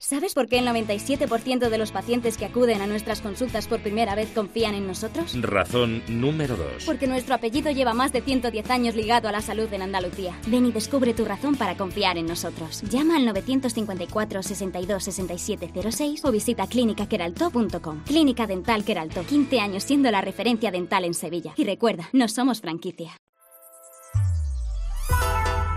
¿Sabes 0.00 0.32
por 0.32 0.46
qué 0.46 0.60
el 0.60 0.66
97% 0.66 1.70
de 1.70 1.76
los 1.76 1.90
pacientes 1.90 2.38
que 2.38 2.44
acuden 2.44 2.80
a 2.82 2.86
nuestras 2.86 3.20
consultas 3.20 3.66
por 3.66 3.80
primera 3.80 4.14
vez 4.14 4.30
confían 4.32 4.76
en 4.76 4.86
nosotros? 4.86 5.34
Razón 5.42 6.04
número 6.08 6.56
2. 6.56 6.84
Porque 6.86 7.08
nuestro 7.08 7.34
apellido 7.34 7.72
lleva 7.72 7.94
más 7.94 8.12
de 8.12 8.22
110 8.22 8.70
años 8.70 8.94
ligado 8.94 9.28
a 9.28 9.32
la 9.32 9.40
salud 9.40 9.70
en 9.72 9.82
Andalucía. 9.82 10.38
Ven 10.46 10.66
y 10.66 10.72
descubre 10.72 11.14
tu 11.14 11.24
razón 11.24 11.56
para 11.56 11.76
confiar 11.76 12.16
en 12.16 12.26
nosotros. 12.26 12.80
Llama 12.82 13.16
al 13.16 13.26
954 13.26 14.42
62 14.44 15.02
67 15.02 15.90
06 15.90 16.24
o 16.24 16.30
visita 16.30 16.68
clínicaqueralto.com. 16.68 18.04
Clínica 18.04 18.46
Dental 18.46 18.84
Queralto, 18.84 19.24
15 19.24 19.58
años 19.58 19.82
siendo 19.82 20.12
la 20.12 20.20
referencia 20.20 20.70
dental 20.70 21.06
en 21.06 21.14
Sevilla. 21.14 21.54
Y 21.56 21.64
recuerda, 21.64 22.08
no 22.12 22.28
somos 22.28 22.60
franquicia. 22.60 23.18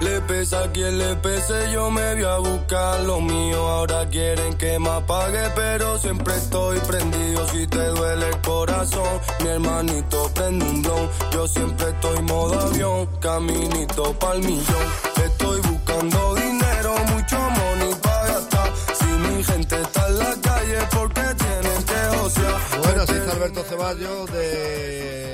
Le 0.02 0.20
pesa 0.22 0.64
a 0.64 0.72
quien 0.72 0.98
le 0.98 1.16
pese, 1.18 1.72
yo 1.72 1.92
me 1.92 2.16
voy 2.16 2.24
a 2.24 2.38
buscar 2.38 3.02
lo 3.02 3.22
mío. 3.22 3.58
Ahora 3.68 4.10
quieren 4.10 4.56
que 4.56 4.80
me 4.80 4.90
apague, 4.90 5.44
pero 5.56 5.98
siempre 6.00 6.36
estoy 6.36 6.80
prendido. 6.80 7.48
Si 7.50 7.68
te 7.68 7.86
duele 7.88 8.28
el 8.30 8.42
corazón, 8.42 9.20
mi 9.44 9.50
hermanito 9.50 10.32
prende 10.34 10.66
un 10.66 10.82
blon. 10.82 11.10
Yo 11.32 11.48
siempre 11.48 11.90
estoy 11.90 12.20
modo 12.24 12.60
avión, 12.60 13.08
caminito 13.20 14.14
pa'l 14.20 14.40
millón. 14.40 14.88
Estoy 15.24 15.62
buscando 15.62 16.34
dinero, 16.36 16.96
mucho 17.14 17.38
money 17.40 17.94
para 18.02 18.28
gastar. 18.28 18.74
Si 19.00 19.06
mi 19.06 19.44
gente 19.44 19.82
está 19.82 20.08
en 20.08 20.18
la 20.18 20.36
calle, 20.42 20.80
porque 20.96 21.22
tienen 21.22 21.84
que 21.84 22.18
josear. 22.18 22.56
Bueno, 22.84 23.04
así 23.04 23.14
está 23.14 23.32
Alberto 23.34 23.64
Ceballos 23.70 24.32
de 24.32 25.31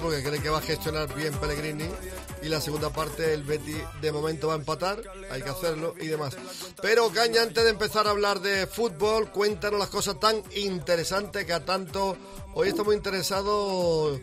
porque 0.00 0.22
cree 0.22 0.40
que 0.40 0.48
va 0.48 0.58
a 0.58 0.62
gestionar 0.62 1.12
bien 1.14 1.34
Pellegrini 1.34 1.88
y 2.40 2.48
la 2.48 2.60
segunda 2.60 2.90
parte 2.90 3.34
el 3.34 3.42
Betty 3.42 3.74
de 4.00 4.12
momento 4.12 4.48
va 4.48 4.54
a 4.54 4.56
empatar, 4.56 5.02
hay 5.28 5.42
que 5.42 5.50
hacerlo 5.50 5.94
y 6.00 6.06
demás. 6.06 6.36
Pero 6.80 7.10
Caña, 7.10 7.42
antes 7.42 7.64
de 7.64 7.70
empezar 7.70 8.06
a 8.06 8.10
hablar 8.10 8.40
de 8.40 8.68
fútbol, 8.68 9.30
cuéntanos 9.30 9.80
las 9.80 9.88
cosas 9.88 10.20
tan 10.20 10.40
interesantes 10.54 11.44
que 11.44 11.52
a 11.52 11.64
tanto 11.64 12.16
hoy 12.54 12.68
estamos 12.68 12.94
interesados 12.94 14.20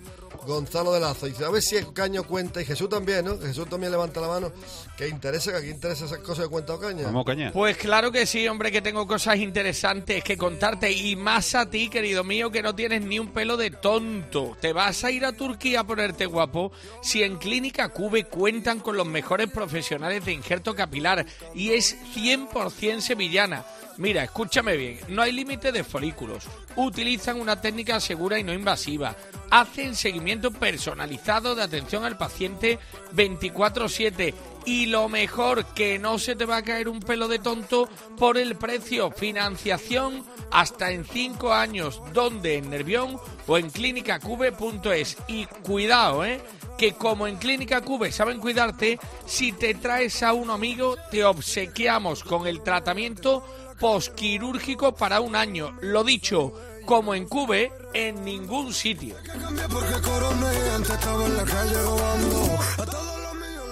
Gonzalo 0.47 0.93
de 0.93 0.99
Lazo. 0.99 1.27
Y 1.27 1.43
a 1.43 1.49
ver 1.49 1.61
si 1.61 1.75
el 1.75 1.93
Caño 1.93 2.23
cuenta, 2.23 2.61
y 2.61 2.65
Jesús 2.65 2.89
también, 2.89 3.25
¿no? 3.25 3.37
Jesús 3.37 3.69
también 3.69 3.91
levanta 3.91 4.21
la 4.21 4.27
mano, 4.27 4.51
que 4.97 5.07
interesa, 5.07 5.51
que 5.51 5.57
aquí 5.57 5.69
interesa 5.69 6.05
esas 6.05 6.19
cosas 6.19 6.45
que 6.45 6.49
cuenta 6.49 6.73
Ocaña. 6.73 7.03
Vamos, 7.05 7.25
Caña. 7.25 7.51
Pues 7.51 7.77
claro 7.77 8.11
que 8.11 8.25
sí, 8.25 8.47
hombre, 8.47 8.71
que 8.71 8.81
tengo 8.81 9.05
cosas 9.05 9.37
interesantes 9.37 10.23
que 10.23 10.37
contarte 10.37 10.91
y 10.91 11.15
más 11.15 11.53
a 11.53 11.69
ti, 11.69 11.89
querido 11.89 12.23
mío, 12.23 12.49
que 12.49 12.63
no 12.63 12.73
tienes 12.73 13.01
ni 13.03 13.19
un 13.19 13.27
pelo 13.27 13.57
de 13.57 13.69
tonto. 13.69 14.57
Te 14.59 14.73
vas 14.73 15.03
a 15.03 15.11
ir 15.11 15.25
a 15.25 15.33
Turquía 15.33 15.81
a 15.81 15.83
ponerte 15.83 16.25
guapo 16.25 16.71
si 17.01 17.23
en 17.23 17.37
Clínica 17.37 17.89
Cube 17.89 18.23
cuentan 18.25 18.79
con 18.79 18.95
los 18.95 19.05
mejores 19.05 19.49
profesionales 19.51 20.23
de 20.23 20.31
injerto 20.31 20.73
capilar 20.73 21.25
y 21.53 21.71
es 21.71 21.97
100% 22.15 23.01
sevillana. 23.01 23.65
Mira, 23.97 24.23
escúchame 24.23 24.77
bien, 24.77 24.99
no 25.07 25.23
hay 25.23 25.31
límite 25.31 25.71
de 25.71 25.83
folículos. 25.83 26.45
Utilizan 26.75 27.41
una 27.41 27.59
técnica 27.59 27.99
segura 27.99 28.37
y 28.37 28.43
no 28.43 28.53
invasiva. 28.53 29.15
Hacen 29.49 29.95
seguimiento 29.95 30.51
personalizado 30.51 31.55
de 31.55 31.63
atención 31.63 32.03
al 32.03 32.17
paciente 32.17 32.77
24/7. 33.13 34.35
Y 34.65 34.87
lo 34.87 35.09
mejor, 35.09 35.65
que 35.73 35.97
no 35.97 36.19
se 36.19 36.35
te 36.35 36.45
va 36.45 36.57
a 36.57 36.61
caer 36.61 36.89
un 36.89 36.99
pelo 36.99 37.27
de 37.27 37.39
tonto 37.39 37.89
por 38.17 38.37
el 38.37 38.55
precio. 38.55 39.09
Financiación 39.11 40.23
hasta 40.51 40.91
en 40.91 41.05
5 41.05 41.53
años. 41.53 42.01
donde 42.13 42.57
En 42.57 42.69
Nervión 42.69 43.17
o 43.47 43.57
en 43.57 43.69
clínicacube.es. 43.69 45.17
Y 45.27 45.45
cuidado, 45.45 46.25
¿eh? 46.25 46.41
que 46.77 46.93
como 46.93 47.27
en 47.27 47.37
Clínica 47.37 47.81
Cube 47.81 48.11
saben 48.11 48.39
cuidarte, 48.39 48.99
si 49.25 49.51
te 49.51 49.73
traes 49.73 50.21
a 50.21 50.33
un 50.33 50.51
amigo, 50.51 50.95
te 51.09 51.25
obsequiamos 51.25 52.23
con 52.23 52.45
el 52.45 52.61
tratamiento 52.61 53.43
posquirúrgico 53.79 54.95
para 54.95 55.21
un 55.21 55.35
año. 55.35 55.77
Lo 55.81 56.03
dicho, 56.03 56.53
como 56.85 57.13
en 57.13 57.27
Cube, 57.27 57.71
en 57.93 58.23
ningún 58.23 58.73
sitio. 58.73 59.15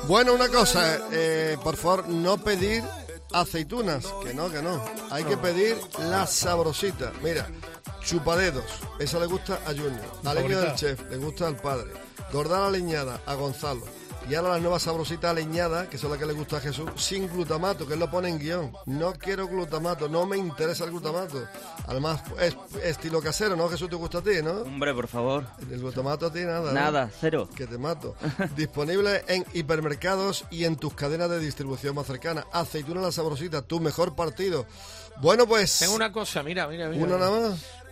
Bueno, 0.08 0.34
una 0.34 0.50
cosa, 0.50 1.00
eh, 1.12 1.58
por 1.64 1.78
favor, 1.78 2.08
no 2.10 2.38
pedir 2.38 2.84
aceitunas, 3.34 4.06
que 4.24 4.34
no, 4.34 4.52
que 4.52 4.62
no. 4.62 4.84
Hay 5.10 5.24
que 5.24 5.38
pedir 5.38 5.78
la 6.00 6.28
sabrosita. 6.28 7.12
Mira, 7.24 7.48
chupadedos, 8.02 8.66
esa 9.00 9.20
le 9.20 9.26
gusta 9.26 9.60
a 9.66 9.70
Junior. 9.70 10.06
Al 10.24 10.44
niño 10.44 10.60
del 10.60 10.76
chef, 10.76 11.02
le 11.10 11.18
gusta 11.18 11.48
al 11.48 11.58
padre. 11.58 11.92
Gordana 12.32 12.70
leñada 12.70 13.22
a 13.26 13.34
Gonzalo. 13.34 13.86
Y 14.28 14.34
ahora 14.34 14.54
las 14.54 14.62
nuevas 14.62 14.82
sabrositas 14.82 15.36
leñadas, 15.36 15.88
que 15.88 16.00
son 16.00 16.10
las 16.10 16.18
que 16.18 16.26
le 16.26 16.34
gusta 16.34 16.58
a 16.58 16.60
Jesús, 16.60 16.90
sin 16.96 17.28
glutamato, 17.28 17.86
que 17.86 17.94
él 17.94 18.00
lo 18.00 18.10
pone 18.10 18.30
en 18.30 18.40
guion. 18.40 18.72
No 18.88 19.14
quiero 19.14 19.48
glutamato, 19.48 20.10
no 20.10 20.26
me 20.26 20.36
interesa 20.36 20.86
el 20.86 20.92
glutamato. 20.92 21.48
Además, 21.86 22.24
es 22.40 22.56
estilo 22.84 23.22
casero, 23.22 23.56
¿no? 23.56 23.70
Jesús 23.70 23.88
te 23.88 23.96
gusta 23.96 24.18
a 24.18 24.22
ti, 24.22 24.42
¿no? 24.44 24.62
Hombre, 24.62 24.96
por 24.96 25.08
favor. 25.08 25.46
El 25.70 25.80
glutamato 25.80 26.26
a 26.26 26.34
ti 26.34 26.40
nada. 26.40 26.72
¿no? 26.72 26.74
Nada, 26.74 27.12
cero. 27.20 27.48
Que 27.56 27.68
te 27.68 27.78
mato. 27.78 28.16
Disponible 28.56 29.24
en 29.28 29.46
hipermercados 29.54 30.46
y 30.50 30.66
en 30.66 30.76
tus 30.76 30.96
cadenas 30.96 31.30
de 31.30 31.40
distribución 31.40 31.94
más 31.94 32.08
cercanas. 32.08 32.46
Aceituna 32.52 33.02
la 33.02 33.12
sabrosita, 33.12 33.62
tu 33.62 33.80
mejor 33.80 34.16
partido. 34.16 34.66
Bueno, 35.22 35.46
pues. 35.46 35.78
Tengo 35.80 35.94
una 35.94 36.12
cosa, 36.12 36.42
mira, 36.42 36.68
mira, 36.68 36.90
mira. 36.90 37.04
¿Una 37.04 37.18
nada 37.18 37.50
más? 37.50 37.85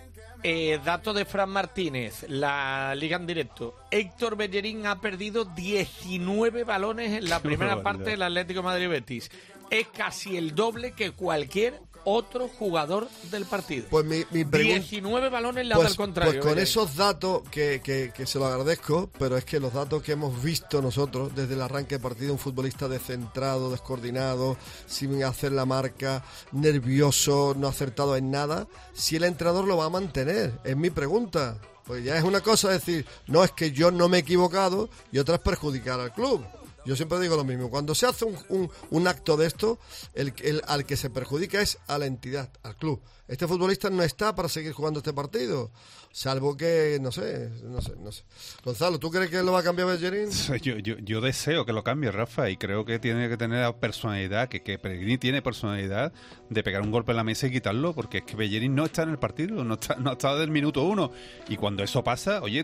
Eh, 0.45 0.77
dato 0.83 1.13
de 1.13 1.23
Fran 1.23 1.49
Martínez, 1.49 2.25
la 2.27 2.93
liga 2.95 3.15
en 3.15 3.25
directo. 3.25 3.75
Héctor 3.89 4.35
Bellerín 4.35 4.85
ha 4.85 4.99
perdido 4.99 5.45
19 5.45 6.65
balones 6.65 7.17
en 7.17 7.29
la 7.29 7.39
primera 7.41 7.81
parte 7.81 8.09
del 8.09 8.23
Atlético 8.23 8.59
de 8.59 8.65
Madrid 8.65 8.89
Betis. 8.89 9.31
Es 9.69 9.87
casi 9.87 10.35
el 10.35 10.53
doble 10.53 10.91
que 10.91 11.11
cualquier 11.11 11.79
otro 12.05 12.47
jugador 12.47 13.07
del 13.31 13.45
partido. 13.45 13.85
Pues 13.89 14.05
mi, 14.05 14.23
mi 14.31 14.43
pregunta. 14.45 14.79
19 14.79 15.29
balones 15.29 15.65
le 15.65 15.75
Pues, 15.75 15.87
al 15.87 15.95
contrario. 15.95 16.41
pues 16.41 16.45
con 16.53 16.59
esos 16.61 16.95
datos 16.95 17.41
que, 17.49 17.81
que- 17.83 18.11
que 18.15 18.25
se 18.25 18.39
lo 18.39 18.45
agradezco, 18.45 19.09
pero 19.17 19.37
es 19.37 19.45
que 19.45 19.59
los 19.59 19.73
datos 19.73 20.01
que 20.03 20.13
hemos 20.13 20.41
visto 20.43 20.81
nosotros 20.81 21.33
desde 21.35 21.53
el 21.53 21.61
arranque 21.61 21.95
de 21.95 21.99
partido, 21.99 22.33
un 22.33 22.39
futbolista 22.39 22.87
descentrado, 22.87 23.71
descoordinado, 23.71 24.57
sin 24.85 25.23
hacer 25.23 25.51
la 25.51 25.65
marca, 25.65 26.23
nervioso, 26.51 27.55
no 27.57 27.67
acertado 27.67 28.15
en 28.17 28.31
nada, 28.31 28.67
si 28.93 29.15
el 29.15 29.23
entrenador 29.23 29.65
lo 29.67 29.77
va 29.77 29.85
a 29.85 29.89
mantener, 29.89 30.59
es 30.63 30.75
mi 30.75 30.89
pregunta. 30.89 31.57
Pues 31.85 32.03
ya 32.03 32.17
es 32.17 32.23
una 32.23 32.39
cosa 32.41 32.69
decir, 32.69 33.05
no 33.27 33.43
es 33.43 33.51
que 33.51 33.71
yo 33.71 33.91
no 33.91 34.07
me 34.07 34.17
he 34.17 34.19
equivocado 34.21 34.89
y 35.11 35.19
otra 35.19 35.35
es 35.35 35.41
perjudicar 35.41 35.99
al 35.99 36.13
club. 36.13 36.43
Yo 36.85 36.95
siempre 36.95 37.19
digo 37.19 37.35
lo 37.35 37.43
mismo, 37.43 37.69
cuando 37.69 37.95
se 37.95 38.05
hace 38.05 38.25
un, 38.25 38.37
un- 38.49 38.69
un 38.89 39.07
acto 39.07 39.37
de 39.37 39.47
esto, 39.47 39.79
el, 40.13 40.33
el- 40.43 40.61
al 40.67 40.85
que 40.85 40.97
se 40.97 41.09
perjudica 41.09 41.61
es 41.61 41.77
a 41.87 41.97
la 41.97 42.05
entidad, 42.05 42.49
al 42.63 42.75
club. 42.75 43.01
Este 43.27 43.47
futbolista 43.47 43.89
no 43.89 44.03
está 44.03 44.35
para 44.35 44.49
seguir 44.49 44.73
jugando 44.73 44.99
este 44.99 45.13
partido, 45.13 45.71
salvo 46.15 46.55
que, 46.55 46.99
no 47.01 47.11
sé, 47.11 47.49
no 47.63 47.81
sé, 47.81 47.93
no 47.99 48.11
sé. 48.11 48.23
Gonzalo, 48.63 48.99
¿tú 48.99 49.09
crees 49.09 49.31
que 49.31 49.41
lo 49.41 49.51
va 49.51 49.59
a 49.61 49.63
cambiar 49.63 49.87
Bellerín? 49.87 50.29
Yo, 50.61 50.77
yo, 50.77 50.95
yo 50.99 51.19
deseo 51.21 51.65
que 51.65 51.73
lo 51.73 51.83
cambie 51.83 52.11
Rafa 52.11 52.49
y 52.51 52.55
creo 52.57 52.85
que 52.85 52.99
tiene 52.99 53.27
que 53.29 53.35
tener 53.35 53.61
la 53.61 53.75
personalidad, 53.75 54.47
que, 54.47 54.61
que 54.61 54.77
Pellegrini 54.77 55.17
tiene 55.17 55.41
personalidad 55.41 56.13
de 56.49 56.63
pegar 56.63 56.83
un 56.83 56.91
golpe 56.91 57.11
en 57.11 57.17
la 57.17 57.23
mesa 57.23 57.47
y 57.47 57.51
quitarlo, 57.51 57.93
porque 57.93 58.19
es 58.19 58.23
que 58.25 58.35
Bellerín 58.35 58.75
no 58.75 58.85
está 58.85 59.01
en 59.03 59.09
el 59.09 59.17
partido, 59.17 59.63
no 59.63 59.73
está, 59.73 59.95
no 59.95 60.11
ha 60.11 60.13
estado 60.13 60.37
del 60.39 60.51
minuto 60.51 60.83
uno. 60.83 61.11
Y 61.49 61.57
cuando 61.57 61.83
eso 61.83 62.03
pasa, 62.03 62.41
oye, 62.43 62.63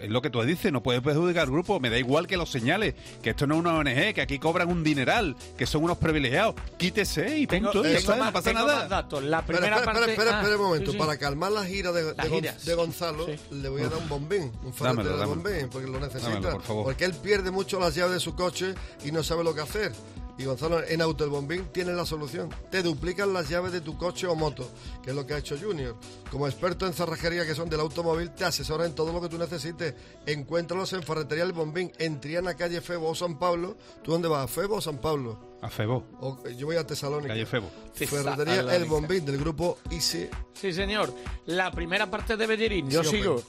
es 0.00 0.10
lo 0.10 0.20
que 0.20 0.28
tú 0.28 0.42
dices, 0.42 0.70
no 0.70 0.82
puedes 0.82 1.00
perjudicar 1.02 1.44
al 1.44 1.50
grupo, 1.50 1.80
me 1.80 1.88
da 1.88 1.96
igual 1.98 2.26
que 2.26 2.36
lo 2.36 2.44
señales, 2.44 2.94
que 3.22 3.30
esto 3.30 3.46
no 3.46 3.54
es 3.54 3.60
una 3.60 3.74
ONG, 3.78 4.12
que 4.14 4.20
aquí 4.20 4.38
cobran 4.38 4.68
un 4.68 4.84
dineral, 4.84 5.34
que 5.56 5.64
son 5.66 5.82
unos 5.84 5.96
privilegiados. 5.96 6.54
Quítese 6.76 7.38
y 7.38 7.46
Tengo- 7.46 7.72
punto, 7.72 7.88
y 7.88 7.92
ya 7.92 7.98
tengo 7.98 8.12
está, 8.12 8.16
más- 8.16 8.26
no 8.26 8.32
pasa 8.34 8.50
tengo 8.50 8.66
nada. 8.66 8.78
más 8.80 8.88
datos. 8.90 9.22
La 9.24 9.38
Espera, 9.40 9.58
primera 9.58 9.76
espera, 9.76 9.92
parte... 9.94 10.10
espera, 10.10 10.22
espera, 10.30 10.36
Ah, 10.38 10.42
espera 10.42 10.56
un 10.58 10.62
momento. 10.68 10.90
sí, 10.90 10.96
sí. 10.96 10.98
Para 10.98 11.16
calmar 11.18 11.52
la 11.52 11.64
gira 11.64 11.92
de, 11.92 12.04
de 12.04 12.14
Las 12.14 12.28
Gon- 12.28 12.34
giras. 12.40 12.64
de 12.66 12.74
Gonzalo, 12.90 13.26
Sí. 13.26 13.38
le 13.52 13.68
voy 13.68 13.82
a 13.82 13.88
dar 13.88 13.98
un 13.98 14.08
bombín, 14.08 14.52
un 14.64 14.72
farete 14.74 15.08
de 15.08 15.24
bombín, 15.26 15.68
porque 15.70 15.86
lo 15.88 16.00
necesita. 16.00 16.30
Dámelo, 16.32 16.52
por 16.54 16.62
favor. 16.62 16.84
Porque 16.84 17.04
él 17.04 17.14
pierde 17.14 17.50
mucho 17.50 17.78
las 17.78 17.94
llaves 17.94 18.14
de 18.14 18.20
su 18.20 18.34
coche 18.34 18.74
y 19.04 19.12
no 19.12 19.22
sabe 19.22 19.44
lo 19.44 19.54
que 19.54 19.60
hacer. 19.60 19.92
Y 20.40 20.44
Gonzalo, 20.46 20.82
en 20.88 21.02
Auto 21.02 21.22
El 21.24 21.28
Bombín 21.28 21.66
tienes 21.70 21.94
la 21.94 22.06
solución. 22.06 22.48
Te 22.70 22.82
duplican 22.82 23.30
las 23.34 23.50
llaves 23.50 23.72
de 23.72 23.82
tu 23.82 23.98
coche 23.98 24.26
o 24.26 24.34
moto, 24.34 24.66
que 25.02 25.10
es 25.10 25.16
lo 25.16 25.26
que 25.26 25.34
ha 25.34 25.38
hecho 25.38 25.54
Junior. 25.60 25.94
Como 26.30 26.46
experto 26.48 26.86
en 26.86 26.94
cerrajería 26.94 27.44
que 27.44 27.54
son 27.54 27.68
del 27.68 27.80
automóvil, 27.80 28.30
te 28.30 28.46
asesora 28.46 28.86
en 28.86 28.94
todo 28.94 29.12
lo 29.12 29.20
que 29.20 29.28
tú 29.28 29.36
necesites. 29.36 29.94
Encuéntralos 30.24 30.94
en 30.94 31.02
Ferretería 31.02 31.44
El 31.44 31.52
Bombín, 31.52 31.92
en 31.98 32.20
Triana, 32.22 32.54
calle 32.54 32.80
Febo 32.80 33.10
o 33.10 33.14
San 33.14 33.38
Pablo. 33.38 33.76
¿Tú 34.02 34.12
dónde 34.12 34.28
vas? 34.28 34.44
¿A 34.44 34.48
Febo 34.48 34.76
o 34.76 34.80
San 34.80 34.96
Pablo? 34.98 35.58
A 35.60 35.68
Febo. 35.68 36.06
O- 36.20 36.38
yo 36.56 36.66
voy 36.68 36.76
a 36.76 36.86
Tesalónica. 36.86 37.34
Calle 37.34 37.44
Febo. 37.44 37.70
Ferretería 37.92 38.60
El. 38.74 38.86
Bombín, 38.86 39.26
del 39.26 39.36
grupo 39.36 39.76
Easy. 39.90 40.26
Sí, 40.54 40.72
señor. 40.72 41.12
La 41.44 41.70
primera 41.70 42.10
parte 42.10 42.38
de 42.38 42.46
Bellerín, 42.46 42.88
yo 42.88 43.04
Sí, 43.04 43.10
sigo. 43.18 43.42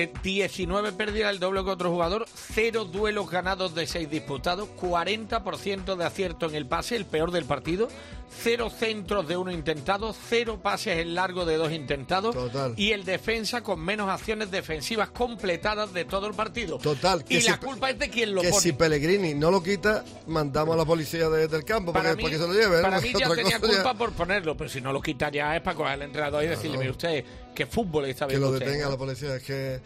Eh, 0.00 0.12
19 0.22 0.92
pérdidas, 0.92 1.32
el 1.32 1.40
doble 1.40 1.64
que 1.64 1.70
otro 1.70 1.90
jugador, 1.90 2.26
cero 2.32 2.84
duelos 2.84 3.28
ganados 3.28 3.74
de 3.74 3.84
6 3.84 4.08
disputados, 4.08 4.68
40% 4.80 5.96
de 5.96 6.04
acierto 6.04 6.46
en 6.46 6.54
el 6.54 6.66
pase, 6.66 6.94
el 6.94 7.04
peor 7.04 7.32
del 7.32 7.44
partido, 7.46 7.88
cero 8.30 8.70
centros 8.70 9.26
de 9.26 9.36
uno 9.36 9.50
intentado, 9.50 10.14
cero 10.28 10.60
pases 10.62 10.98
en 10.98 11.14
largo 11.14 11.44
de 11.44 11.56
dos 11.56 11.72
intentados 11.72 12.36
y 12.76 12.92
el 12.92 13.04
defensa 13.04 13.62
con 13.62 13.80
menos 13.80 14.08
acciones 14.08 14.50
defensivas 14.50 15.10
completadas 15.10 15.92
de 15.92 16.04
todo 16.04 16.26
el 16.26 16.34
partido. 16.34 16.78
Total. 16.78 17.24
Y 17.28 17.40
si 17.40 17.48
la 17.48 17.58
culpa 17.58 17.90
es 17.90 17.98
de 17.98 18.08
quien 18.10 18.34
lo 18.34 18.42
que 18.42 18.50
pone. 18.50 18.60
si 18.62 18.72
Pellegrini 18.72 19.34
no 19.34 19.50
lo 19.50 19.62
quita, 19.62 20.04
mandamos 20.26 20.74
a 20.74 20.78
la 20.78 20.84
policía 20.84 21.28
de- 21.28 21.48
del 21.48 21.64
campo 21.64 21.92
para, 21.92 22.14
mí, 22.14 22.22
se 22.28 22.38
lo 22.38 22.52
lleve. 22.52 22.76
¿no? 22.76 22.82
para 22.82 23.00
mí 23.00 23.12
ya 23.12 23.28
tenía 23.28 23.28
cosa 23.28 23.50
ya- 23.50 23.58
culpa 23.82 23.94
por 23.98 24.12
ponerlo, 24.12 24.56
pero 24.56 24.68
si 24.70 24.80
no 24.80 24.92
lo 24.92 25.00
quita 25.00 25.30
ya 25.30 25.56
es 25.56 25.62
para 25.62 25.76
coger 25.76 25.92
al 25.92 26.02
entrenador 26.02 26.44
y 26.44 26.48
decirle, 26.48 26.78
mire 26.78 26.90
usted, 26.90 27.24
que 27.54 27.66
fútbol 27.66 28.04
está 28.04 28.26
que 28.28 28.38
lo 28.38 28.52
detenga 28.52 28.84
¿no? 28.84 28.90
la 28.92 28.96
policía. 28.98 29.34
Es 29.36 29.42
que, 29.42 29.80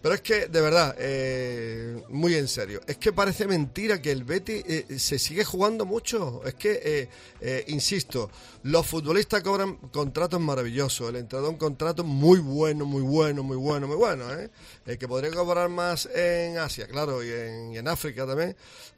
pero 0.00 0.14
es 0.14 0.22
que, 0.22 0.46
de 0.46 0.60
verdad, 0.62 0.94
eh, 0.98 2.02
muy 2.08 2.34
en 2.34 2.48
serio. 2.48 2.80
Es 2.86 2.96
que 2.96 3.12
parece 3.12 3.46
mentira 3.46 4.00
que 4.00 4.10
el 4.10 4.24
Betty 4.24 4.62
eh, 4.66 4.86
se 4.98 5.18
sigue 5.18 5.44
jugando 5.44 5.84
mucho. 5.84 6.40
Es 6.46 6.54
que, 6.54 6.80
eh, 6.82 7.08
eh, 7.40 7.64
insisto, 7.88 8.30
los 8.64 8.86
futbolistas 8.86 9.42
cobran 9.42 9.76
contratos 9.76 10.40
maravillosos. 10.40 11.08
El 11.08 11.16
entrenador 11.16 11.52
un 11.52 11.58
contrato 11.58 12.04
muy 12.04 12.38
bueno, 12.38 12.84
muy 12.84 13.02
bueno, 13.02 13.42
muy 13.42 13.56
bueno, 13.56 13.86
muy 13.86 13.96
bueno. 13.96 14.30
¿eh? 14.34 14.50
Eh, 14.86 14.98
que 14.98 15.08
podría 15.08 15.30
cobrar 15.30 15.70
más 15.70 16.06
en 16.06 16.58
Asia, 16.58 16.86
claro, 16.86 17.22
y 17.22 17.30
en, 17.76 17.88
África 17.88 18.26
también. 18.26 18.54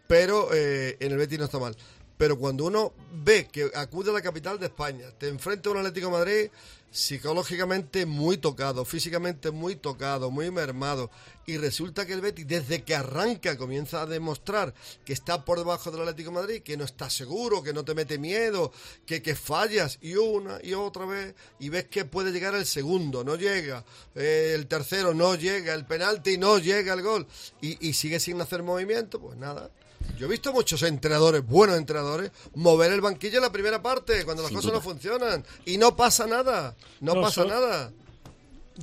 Pero 0.08 0.48
eh, 0.52 0.96
en 0.98 1.12
el 1.12 1.18
Betty 1.18 1.38
no 1.38 1.44
está 1.44 1.58
mal. 1.58 1.76
Pero 2.16 2.36
cuando 2.36 2.64
uno 2.64 2.92
ve 3.12 3.46
que 3.50 3.70
acude 3.74 4.10
a 4.10 4.12
la 4.12 4.22
capital 4.22 4.58
de 4.58 4.66
España, 4.66 5.06
te 5.16 5.28
enfrenta 5.28 5.68
a 5.68 5.72
un 5.72 5.78
Atlético 5.78 6.10
Madrid 6.10 6.50
psicológicamente 6.90 8.04
muy 8.04 8.36
tocado, 8.38 8.84
físicamente 8.84 9.50
muy 9.50 9.76
tocado, 9.76 10.30
muy 10.30 10.50
mermado, 10.50 11.10
y 11.46 11.56
resulta 11.56 12.04
que 12.06 12.12
el 12.12 12.20
Betis 12.20 12.46
desde 12.46 12.82
que 12.82 12.94
arranca 12.94 13.56
comienza 13.56 14.02
a 14.02 14.06
demostrar 14.06 14.74
que 15.04 15.12
está 15.12 15.44
por 15.44 15.58
debajo 15.58 15.90
del 15.90 16.02
Atlético 16.02 16.32
Madrid, 16.32 16.62
que 16.62 16.76
no 16.76 16.84
está 16.84 17.08
seguro, 17.08 17.62
que 17.62 17.72
no 17.72 17.84
te 17.84 17.94
mete 17.94 18.18
miedo, 18.18 18.72
que, 19.06 19.22
que 19.22 19.34
fallas 19.34 19.98
y 20.00 20.14
una 20.14 20.58
y 20.62 20.74
otra 20.74 21.06
vez, 21.06 21.34
y 21.58 21.68
ves 21.68 21.86
que 21.86 22.04
puede 22.04 22.32
llegar 22.32 22.54
el 22.54 22.66
segundo, 22.66 23.22
no 23.24 23.36
llega, 23.36 23.84
eh, 24.14 24.52
el 24.54 24.66
tercero 24.66 25.14
no 25.14 25.34
llega, 25.36 25.74
el 25.74 25.86
penalti 25.86 26.38
no 26.38 26.58
llega 26.58 26.94
el 26.94 27.02
gol, 27.02 27.26
y, 27.60 27.88
y 27.88 27.92
sigue 27.94 28.18
sin 28.20 28.40
hacer 28.40 28.62
movimiento, 28.62 29.20
pues 29.20 29.36
nada. 29.36 29.70
Yo 30.18 30.26
he 30.26 30.28
visto 30.30 30.52
muchos 30.52 30.82
entrenadores, 30.82 31.44
buenos 31.46 31.76
entrenadores, 31.78 32.30
mover 32.54 32.92
el 32.92 33.00
banquillo 33.00 33.36
en 33.38 33.42
la 33.44 33.52
primera 33.52 33.80
parte, 33.82 34.24
cuando 34.24 34.42
las 34.42 34.48
Sin 34.50 34.56
cosas 34.56 34.70
duda. 34.72 34.78
no 34.78 34.84
funcionan. 34.84 35.44
Y 35.64 35.78
no 35.78 35.96
pasa 35.96 36.26
nada. 36.26 36.76
No, 37.00 37.14
No, 37.14 37.20
pasa 37.22 37.42
so- 37.42 37.48
nada. 37.48 37.92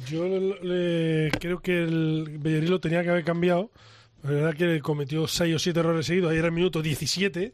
Yo 0.07 0.25
le- 0.27 0.59
le- 1.29 1.31
creo 1.39 1.59
que 1.59 1.83
el 1.83 2.37
Bellerín 2.39 2.69
lo 2.69 2.79
tenía 2.79 3.01
que 3.03 3.09
haber 3.09 3.23
cambiado. 3.23 3.71
La 4.23 4.31
verdad 4.31 4.55
que 4.55 4.79
cometió 4.81 5.27
6 5.27 5.55
o 5.55 5.59
7 5.59 5.79
errores 5.79 6.05
seguidos. 6.05 6.31
Ahí 6.31 6.37
era 6.37 6.47
el 6.47 6.53
minuto 6.53 6.81
17. 6.81 7.53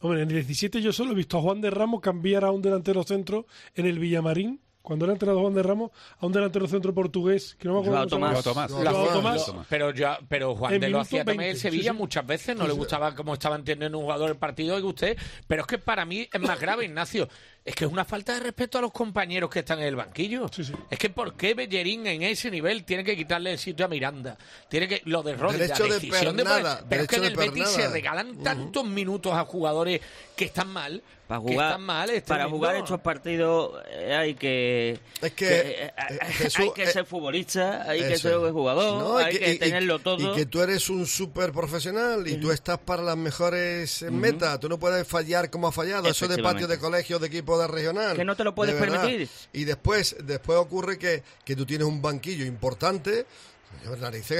Hombre, 0.00 0.22
en 0.22 0.28
el 0.30 0.34
17 0.36 0.80
yo 0.80 0.92
solo 0.92 1.12
he 1.12 1.14
visto 1.14 1.38
a 1.38 1.42
Juan 1.42 1.60
de 1.60 1.70
Ramos 1.70 2.00
cambiar 2.00 2.44
a 2.44 2.50
un 2.50 2.62
delantero 2.62 3.02
centro 3.04 3.46
en 3.74 3.86
el 3.86 3.98
Villamarín. 3.98 4.60
Cuando 4.90 5.04
era 5.04 5.12
entrenador 5.12 5.42
Juan 5.42 5.54
de 5.54 5.62
Ramos, 5.62 5.92
a 6.18 6.26
un 6.26 6.32
delantero 6.32 6.66
centro 6.66 6.92
portugués, 6.92 7.54
que 7.56 7.68
no 7.68 7.74
me 7.74 7.80
acuerdo 7.86 8.08
Tomás. 8.08 8.42
Tomás. 8.42 8.70
lo- 8.72 9.64
Pero, 9.68 9.94
ya, 9.94 10.18
pero 10.28 10.56
Juan 10.56 10.74
En 10.74 10.80
de 10.80 10.88
lo 10.90 10.98
hacía 10.98 11.20
también 11.24 11.38
20, 11.38 11.50
el 11.52 11.56
sí, 11.58 11.62
Sevilla 11.62 11.92
sí. 11.92 11.96
muchas 11.96 12.26
veces, 12.26 12.56
no 12.56 12.62
Sí, 12.62 12.66
le 12.70 12.72
sí. 12.72 12.78
gustaba 12.80 13.14
cómo 13.14 13.34
estaba 13.34 13.54
entendiendo 13.54 13.98
un 13.98 14.02
jugador 14.02 14.30
el 14.30 14.36
partido 14.36 14.76
que 14.78 14.82
usted. 14.82 15.16
Pero 15.46 15.60
es 15.62 15.68
que 15.68 15.78
para 15.78 16.04
mí 16.04 16.28
es 16.32 16.40
más 16.40 16.58
grave, 16.58 16.86
Ignacio. 16.86 17.28
Es 17.62 17.74
que 17.74 17.84
es 17.84 17.92
una 17.92 18.06
falta 18.06 18.32
de 18.34 18.40
respeto 18.40 18.78
a 18.78 18.80
los 18.80 18.90
compañeros 18.90 19.50
que 19.50 19.58
están 19.58 19.80
en 19.80 19.84
el 19.86 19.96
banquillo. 19.96 20.46
Es 20.90 20.98
que 20.98 21.10
¿por 21.10 21.34
qué 21.34 21.52
Bellerín 21.54 22.06
en 22.06 22.22
ese 22.22 22.50
nivel 22.50 22.84
tiene 22.84 23.04
que 23.04 23.14
quitarle 23.14 23.52
el 23.52 23.58
sitio 23.58 23.84
a 23.84 23.88
Miranda? 23.88 24.36
Tiene 24.68 24.88
que 24.88 25.02
lo 25.04 25.22
de 25.22 25.34
Rodri, 25.36 25.58
Derecho 25.58 25.82
la 25.86 25.94
de 25.94 26.00
decisión 26.00 26.36
de 26.36 26.44
pernada, 26.44 26.84
Pero 26.88 27.02
es 27.02 27.08
que 27.08 27.16
en 27.16 27.24
el 27.24 27.36
Betis 27.36 27.68
se 27.68 27.88
regalan 27.88 28.42
tantos 28.42 28.84
minutos 28.86 29.34
a 29.34 29.44
jugadores 29.44 30.00
que 30.36 30.46
están 30.46 30.68
mal. 30.68 31.02
Para 31.28 31.42
que 31.42 31.52
jugar, 31.52 31.66
están 31.68 31.82
mal, 31.82 32.22
para 32.26 32.48
jugar 32.48 32.74
estos 32.74 33.00
partidos 33.02 33.80
eh, 33.88 34.16
hay 34.16 34.34
que, 34.34 34.98
Es 35.22 35.32
que, 35.32 35.46
eh, 35.60 35.86
eh, 35.86 36.18
hay 36.56 36.70
que 36.72 36.82
eh, 36.82 36.86
ser 36.88 37.04
futbolista, 37.06 37.88
hay 37.88 38.00
que 38.00 38.18
ser 38.18 38.32
es. 38.32 38.50
jugador, 38.50 38.98
No, 39.00 39.16
hay 39.16 39.38
que, 39.38 39.52
y- 39.52 39.58
tenerlo 39.60 39.94
y- 39.94 40.00
todo. 40.00 40.32
Y 40.32 40.36
que 40.36 40.46
tú 40.46 40.60
eres 40.60 40.90
un 40.90 41.06
súper 41.06 41.52
profesional 41.52 42.26
y 42.26 42.38
tú 42.38 42.50
estás 42.50 42.78
para 42.80 43.02
las 43.04 43.16
mejores 43.16 44.02
Ujú. 44.02 44.10
metas. 44.10 44.58
Tú 44.58 44.68
no 44.68 44.80
puedes 44.80 45.06
fallar 45.06 45.50
como 45.50 45.68
ha 45.68 45.72
fallado. 45.72 46.08
Eso 46.08 46.26
de 46.26 46.42
patio 46.42 46.66
de 46.66 46.80
colegio, 46.80 47.20
de 47.20 47.28
equipo 47.28 47.56
regional. 47.66 48.16
Que 48.16 48.24
no 48.24 48.36
te 48.36 48.44
lo 48.44 48.54
puedes 48.54 48.74
permitir. 48.76 49.28
Y 49.52 49.64
después, 49.64 50.16
después 50.24 50.58
ocurre 50.58 50.98
que, 50.98 51.22
que 51.44 51.56
tú 51.56 51.66
tienes 51.66 51.86
un 51.86 52.00
banquillo 52.00 52.44
importante. 52.44 53.26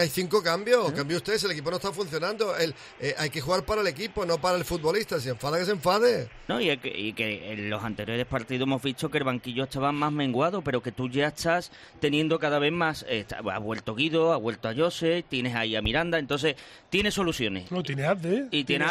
Hay 0.00 0.08
cinco 0.08 0.42
cambios. 0.42 0.90
Cambie 0.92 1.16
usted, 1.16 1.38
si 1.38 1.46
el 1.46 1.52
equipo 1.52 1.70
no 1.70 1.76
está 1.76 1.92
funcionando. 1.92 2.56
El, 2.56 2.74
eh, 2.98 3.14
hay 3.16 3.30
que 3.30 3.40
jugar 3.40 3.64
para 3.64 3.80
el 3.80 3.86
equipo, 3.86 4.26
no 4.26 4.40
para 4.40 4.56
el 4.58 4.64
futbolista. 4.64 5.18
Si 5.18 5.24
se 5.24 5.30
enfada, 5.30 5.56
que 5.58 5.64
se 5.66 5.70
enfade. 5.70 6.28
No, 6.48 6.60
y, 6.60 6.76
que, 6.78 6.88
y 6.88 7.12
que 7.12 7.52
en 7.52 7.70
los 7.70 7.82
anteriores 7.84 8.26
partidos 8.26 8.66
hemos 8.66 8.82
visto 8.82 9.08
que 9.08 9.18
el 9.18 9.24
banquillo 9.24 9.64
estaba 9.64 9.92
más 9.92 10.10
menguado, 10.12 10.62
pero 10.62 10.82
que 10.82 10.90
tú 10.90 11.08
ya 11.08 11.28
estás 11.28 11.70
teniendo 12.00 12.40
cada 12.40 12.58
vez 12.58 12.72
más. 12.72 13.04
eh, 13.08 13.20
está- 13.20 13.38
ha 13.38 13.58
vuelto 13.58 13.94
Guido, 13.94 14.32
ha 14.32 14.36
vuelto 14.36 14.68
a 14.68 14.74
Jose, 14.74 15.24
tienes 15.28 15.54
ahí 15.54 15.76
a 15.76 15.80
Miranda, 15.82 16.18
entonces 16.18 16.56
tiene 16.88 17.12
soluciones. 17.12 17.70
No, 17.70 17.84
tiene 17.84 18.06
Azde. 18.06 18.48
Y 18.50 18.64
tiene 18.64 18.84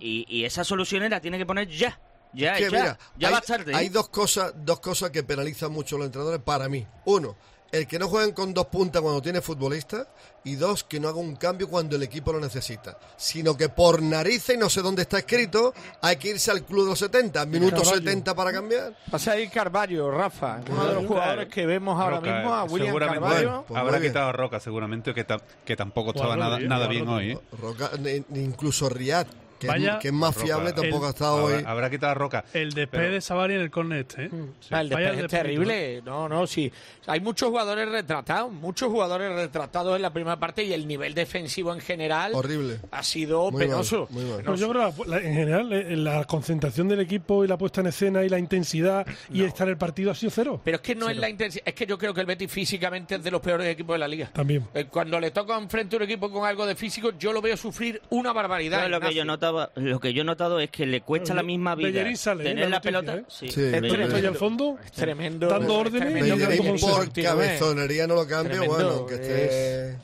y, 0.00 0.24
y- 0.26 0.26
y 0.26 0.44
esas 0.46 0.66
soluciones 0.66 1.10
las 1.10 1.20
tiene 1.20 1.36
que 1.36 1.44
poner 1.46 1.68
ya. 1.68 2.00
Ya, 2.32 2.56
Es 2.58 2.64
que, 2.66 2.70
ya, 2.76 2.80
mira, 2.82 2.98
ya 3.18 3.28
hay, 3.28 3.34
va 3.34 3.40
tarde. 3.40 3.72
¿eh? 3.72 3.76
hay 3.76 3.88
dos 3.88 4.08
cosas, 4.08 4.52
dos 4.56 4.80
cosas 4.80 5.10
que 5.10 5.22
penalizan 5.22 5.72
mucho 5.72 5.96
a 5.96 5.98
los 5.98 6.06
entrenadores 6.06 6.40
para 6.42 6.68
mí. 6.68 6.86
Uno, 7.06 7.36
el 7.72 7.86
que 7.86 7.98
no 8.00 8.08
jueguen 8.08 8.32
con 8.34 8.52
dos 8.52 8.66
puntas 8.66 9.00
cuando 9.02 9.22
tiene 9.22 9.40
futbolista. 9.40 10.06
Y 10.42 10.54
dos, 10.54 10.84
que 10.84 10.98
no 10.98 11.08
haga 11.08 11.18
un 11.18 11.36
cambio 11.36 11.68
cuando 11.68 11.96
el 11.96 12.02
equipo 12.02 12.32
lo 12.32 12.40
necesita. 12.40 12.96
Sino 13.16 13.56
que 13.58 13.68
por 13.68 14.00
narices, 14.00 14.56
y 14.56 14.58
no 14.58 14.70
sé 14.70 14.80
dónde 14.80 15.02
está 15.02 15.18
escrito, 15.18 15.74
hay 16.00 16.16
que 16.16 16.30
irse 16.30 16.50
al 16.50 16.64
club 16.64 16.84
de 16.84 16.90
los 16.90 16.98
70. 16.98 17.44
Minuto 17.44 17.76
Carvalho. 17.82 17.98
70 17.98 18.34
para 18.34 18.50
cambiar. 18.50 18.96
Pasa 19.10 19.32
ahí 19.32 19.48
Carballo, 19.48 20.10
Rafa, 20.10 20.60
uno 20.70 20.86
de 20.86 20.94
los 20.94 21.06
jugadores 21.06 21.48
que 21.48 21.66
vemos 21.66 22.00
ahora 22.00 22.16
Roca, 22.20 22.34
mismo, 22.34 22.54
a 22.54 22.64
William 22.64 22.86
seguramente 22.86 23.20
Carballo. 23.28 23.64
Pues 23.68 23.80
habrá 23.80 24.00
quitado 24.00 24.28
a 24.30 24.32
Roca 24.32 24.60
seguramente 24.60 25.12
que, 25.12 25.24
ta- 25.24 25.42
que 25.64 25.76
tampoco 25.76 26.12
estaba 26.12 26.36
nada, 26.36 26.56
bien, 26.56 26.68
nada 26.70 26.86
jugador 26.86 27.06
bien 27.06 27.08
hoy. 27.08 27.32
¿eh? 27.32 27.56
Roca, 27.60 27.90
incluso 28.34 28.88
Riyad, 28.88 29.26
que, 29.60 29.66
Vaya- 29.68 29.92
es, 29.94 29.98
que 30.00 30.08
es 30.08 30.14
más 30.14 30.34
Roca. 30.34 30.46
fiable, 30.46 30.72
tampoco 30.72 31.04
El- 31.04 31.06
ha 31.06 31.10
estado 31.10 31.38
habrá, 31.46 31.56
hoy. 31.58 31.64
habrá 31.66 31.90
quitado 31.90 32.10
a 32.12 32.14
Roca. 32.14 32.44
El 32.52 32.72
despegue 32.72 33.10
de 33.10 33.20
Savary 33.20 33.54
en 33.54 33.60
el 33.60 33.70
córner 33.70 34.00
este, 34.00 34.24
¿eh? 34.24 34.30
Ah, 34.70 34.80
el 34.80 34.88
despeje 34.88 35.20
es 35.20 35.26
terrible. 35.28 36.02
No, 36.04 36.28
no, 36.28 36.46
sí. 36.46 36.72
Hay 37.06 37.20
muchos 37.20 37.48
jugadores 37.50 37.88
retratados, 37.88 38.52
muchos 38.52 38.88
jugadores 38.90 39.32
retratados 39.34 39.96
en 39.96 40.02
la 40.02 40.12
primera 40.12 40.38
parte 40.38 40.64
y 40.64 40.72
el 40.72 40.86
nivel 40.88 41.14
defensivo 41.14 41.72
en 41.72 41.80
general 41.80 42.32
Horrible. 42.34 42.80
ha 42.90 43.02
sido 43.02 43.50
Muy 43.50 43.60
mal, 43.60 43.68
penoso. 43.70 44.06
muy 44.10 44.24
mal. 44.24 44.44
No, 44.44 44.54
yo 44.56 44.68
creo 44.70 44.94
que 44.94 45.04
la- 45.10 45.16
la- 45.18 45.26
en 45.26 45.34
general 45.34 45.72
eh, 45.72 45.96
la 45.96 46.24
concentración 46.24 46.88
del 46.88 47.00
equipo 47.00 47.44
y 47.44 47.48
la 47.48 47.58
puesta 47.58 47.80
en 47.80 47.88
escena 47.88 48.22
y 48.24 48.28
la 48.28 48.38
intensidad 48.38 49.06
y 49.32 49.42
estar 49.44 49.66
en 49.68 49.72
el 49.72 49.78
partido 49.78 50.10
ha 50.10 50.14
sido 50.14 50.30
cero. 50.30 50.60
Pero 50.64 50.76
es 50.76 50.82
que 50.82 50.94
no 50.94 51.08
es 51.08 51.16
la 51.16 51.28
intensidad, 51.28 51.62
es 51.66 51.74
que 51.74 51.86
yo 51.86 51.98
creo 51.98 52.14
que 52.14 52.20
el 52.20 52.26
Betis 52.26 52.50
físicamente 52.50 53.16
es 53.16 53.22
de 53.22 53.30
los 53.30 53.40
peores 53.40 53.66
equipos 53.66 53.94
de 53.94 53.98
la 53.98 54.08
liga. 54.08 54.30
También. 54.32 54.66
Eh, 54.74 54.86
Cuando 54.86 55.18
le 55.20 55.30
toca 55.30 55.56
enfrente 55.58 55.96
a 55.96 55.98
un 55.98 56.02
equipo 56.04 56.30
con 56.30 56.46
algo 56.46 56.64
de 56.66 56.74
físico, 56.74 57.10
yo 57.18 57.32
lo 57.32 57.40
veo 57.42 57.56
sufrir 57.56 58.00
una 58.10 58.32
barbaridad. 58.32 58.88
Lo 58.88 59.00
que 59.00 59.12
yo 59.14 59.24
notaba, 59.52 59.72
lo 59.76 60.00
que 60.00 60.12
yo 60.12 60.22
he 60.22 60.24
notado 60.24 60.60
es 60.60 60.70
que 60.70 60.86
le 60.86 61.00
cuesta 61.02 61.34
la 61.34 61.42
misma 61.42 61.74
vida 61.74 62.02
tener 62.02 62.56
la 62.58 62.64
la, 62.64 62.68
noticia, 62.68 62.80
pelota. 62.80 63.14
¿eh? 63.16 63.24
Sí. 63.28 63.46
Estoy 63.46 64.26
al 64.26 64.34
fondo, 64.36 64.78
tremendo. 64.94 65.48
dando 65.48 65.72
es 65.72 65.86
órdenes. 65.86 66.14
Bellerín 66.14 66.76
por 66.80 67.12
cabezonería 67.12 68.06
no 68.06 68.14
lo 68.14 68.26
cambio. 68.26 68.58
Tremendo, 68.60 69.02
Bueno, 69.04 69.10
esté. 69.10 69.98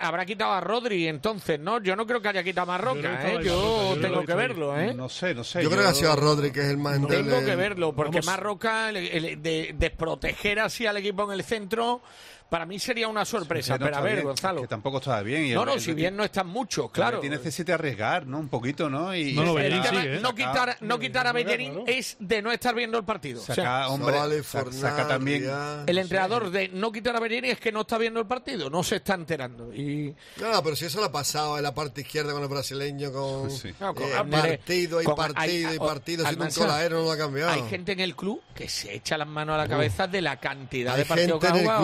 Habrá 0.00 0.26
quitado 0.26 0.52
a 0.54 0.60
Rodri 0.60 1.06
entonces, 1.06 1.60
¿no? 1.60 1.80
Yo 1.80 1.94
no 1.94 2.04
creo 2.04 2.20
que 2.20 2.26
haya 2.26 2.42
quitado 2.42 2.64
a 2.72 2.78
Marroca, 2.78 3.30
¿eh? 3.32 3.38
Yo 3.44 3.96
tengo 4.02 4.24
que 4.24 4.34
verlo, 4.34 4.76
¿eh? 4.76 4.92
No 4.92 5.08
sé, 5.08 5.34
no 5.34 5.44
sé. 5.44 5.62
Yo 5.62 5.70
creo 5.70 5.82
que 5.82 5.88
ha 5.88 5.94
sido 5.94 6.10
a 6.10 6.16
Rodri, 6.16 6.50
que 6.50 6.60
es 6.62 6.66
el 6.66 6.78
más 6.78 6.94
Tengo 6.94 7.14
endeble. 7.14 7.44
que 7.44 7.54
verlo, 7.54 7.94
porque 7.94 8.18
Vamos. 8.18 8.26
Marroca, 8.26 8.88
el- 8.90 8.96
el- 8.96 9.40
de 9.42 9.76
desproteger 9.78 10.58
así 10.58 10.84
al 10.84 10.96
equipo 10.96 11.22
en 11.24 11.30
el 11.38 11.44
centro, 11.44 12.02
para 12.48 12.64
mí 12.66 12.78
sería 12.78 13.08
una 13.08 13.24
sorpresa. 13.24 13.74
No 13.74 13.84
pero 13.84 13.96
a 13.96 13.98
está 13.98 14.00
ver, 14.02 14.14
bien, 14.14 14.26
Gonzalo. 14.26 14.60
Que 14.62 14.68
tampoco 14.68 14.98
estaba 14.98 15.22
bien. 15.22 15.46
y 15.46 15.50
No, 15.52 15.64
no, 15.66 15.74
el 15.74 15.80
si 15.80 15.92
bien 15.92 16.16
no 16.16 16.24
están 16.24 16.46
muchos, 16.46 16.90
claro. 16.90 17.20
Necesita 17.22 17.74
arriesgar, 17.74 18.26
¿no? 18.26 18.38
Un 18.38 18.48
poquito, 18.48 18.88
¿no? 18.88 19.14
Y 19.14 19.32
No, 19.34 19.44
no, 19.44 19.58
El 19.58 19.80
tema 19.82 20.04
¿eh? 20.04 20.18
no 20.22 20.34
quitar, 20.34 20.76
no 20.80 20.98
quitar 20.98 21.26
a 21.26 21.32
Bellerín 21.32 21.82
es 21.86 22.16
de 22.18 22.40
no 22.42 22.50
estar 22.50 22.74
viendo 22.74 22.96
el 22.98 23.04
partido. 23.04 23.40
O 23.42 23.44
sea, 23.44 23.54
Saca, 23.54 23.88
hombre, 23.88 24.16
Vale, 24.18 24.42
saca 24.42 25.06
también... 25.06 25.48
El 25.86 25.98
entrenador 25.98 26.50
de 26.50 26.68
no 26.68 26.90
quitar 26.90 27.14
a 27.16 27.20
Bellerín 27.20 27.50
es 27.52 27.60
que 27.60 27.70
no 27.70 27.82
está 27.82 27.98
viendo 27.98 28.18
el 28.20 28.26
partido, 28.26 28.70
no 28.70 28.82
se 28.82 28.96
está 28.96 29.14
enterando. 29.14 29.72
Y 29.74 30.14
No, 30.40 30.62
pero 30.62 30.74
si 30.76 30.86
eso 30.86 31.00
lo 31.00 31.06
ha 31.06 31.12
pasado 31.12 31.56
en 31.58 31.62
la 31.62 31.74
parte 31.74 32.00
izquierda 32.00 32.32
con 32.32 32.42
el 32.42 32.48
brasileño, 32.48 33.12
con, 33.12 33.50
Sí. 33.50 33.70
No, 33.80 33.94
con 33.94 34.04
eh, 34.08 34.14
Abner, 34.14 34.58
partido 34.58 35.00
y 35.02 35.04
con- 35.04 35.14
partido 35.16 35.68
hay- 35.68 35.76
y 35.76 35.78
partido, 35.78 36.26
sin 36.26 36.40
un 36.42 36.48
coladero 36.50 36.98
no 36.98 37.04
lo 37.04 37.12
ha 37.12 37.16
cambiado. 37.18 37.50
hay 37.52 37.62
gente 37.68 37.92
en 37.92 38.00
el 38.00 38.16
club 38.16 38.40
que 38.54 38.68
se 38.68 38.94
echa 38.94 39.16
las 39.18 39.28
manos 39.28 39.54
a 39.54 39.58
la 39.58 39.68
cabeza 39.68 40.06
de 40.06 40.22
la 40.22 40.38
cantidad 40.40 40.94
Hay 40.94 41.00
de 41.00 41.06
partidos 41.06 41.40
que 41.40 41.46
ha 41.46 41.50
el 41.50 41.60
jugado 41.60 41.82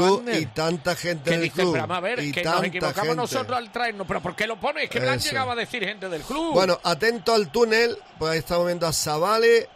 tanta 0.55 0.95
gente 0.95 1.25
que 1.31 1.35
en 1.35 1.41
el 1.43 1.45
dice, 1.45 1.61
club. 1.63 1.73
pero 1.73 1.87
vamos 1.87 1.97
a 1.99 2.01
ver, 2.01 2.21
y 2.23 2.33
que 2.33 2.45
nos 2.45 2.63
equivocamos 2.65 3.01
gente. 3.03 3.17
nosotros 3.17 3.59
al 3.59 3.73
traernos, 3.73 4.07
pero 4.07 4.21
¿por 4.23 4.35
qué 4.37 4.47
lo 4.47 4.59
pones? 4.59 4.89
Que 4.89 5.01
me 5.01 5.09
han 5.09 5.19
Eso. 5.19 5.29
llegado 5.31 5.51
a 5.51 5.55
decir 5.57 5.85
gente 5.85 6.09
del 6.09 6.23
club. 6.23 6.55
Bueno, 6.55 6.79
atento 6.83 7.35
al 7.35 7.51
túnel, 7.51 7.97
pues 8.19 8.33
ahí 8.33 8.39
estamos 8.39 8.67
viendo 8.67 8.87
a 8.87 8.93
Zavale, 8.93 9.69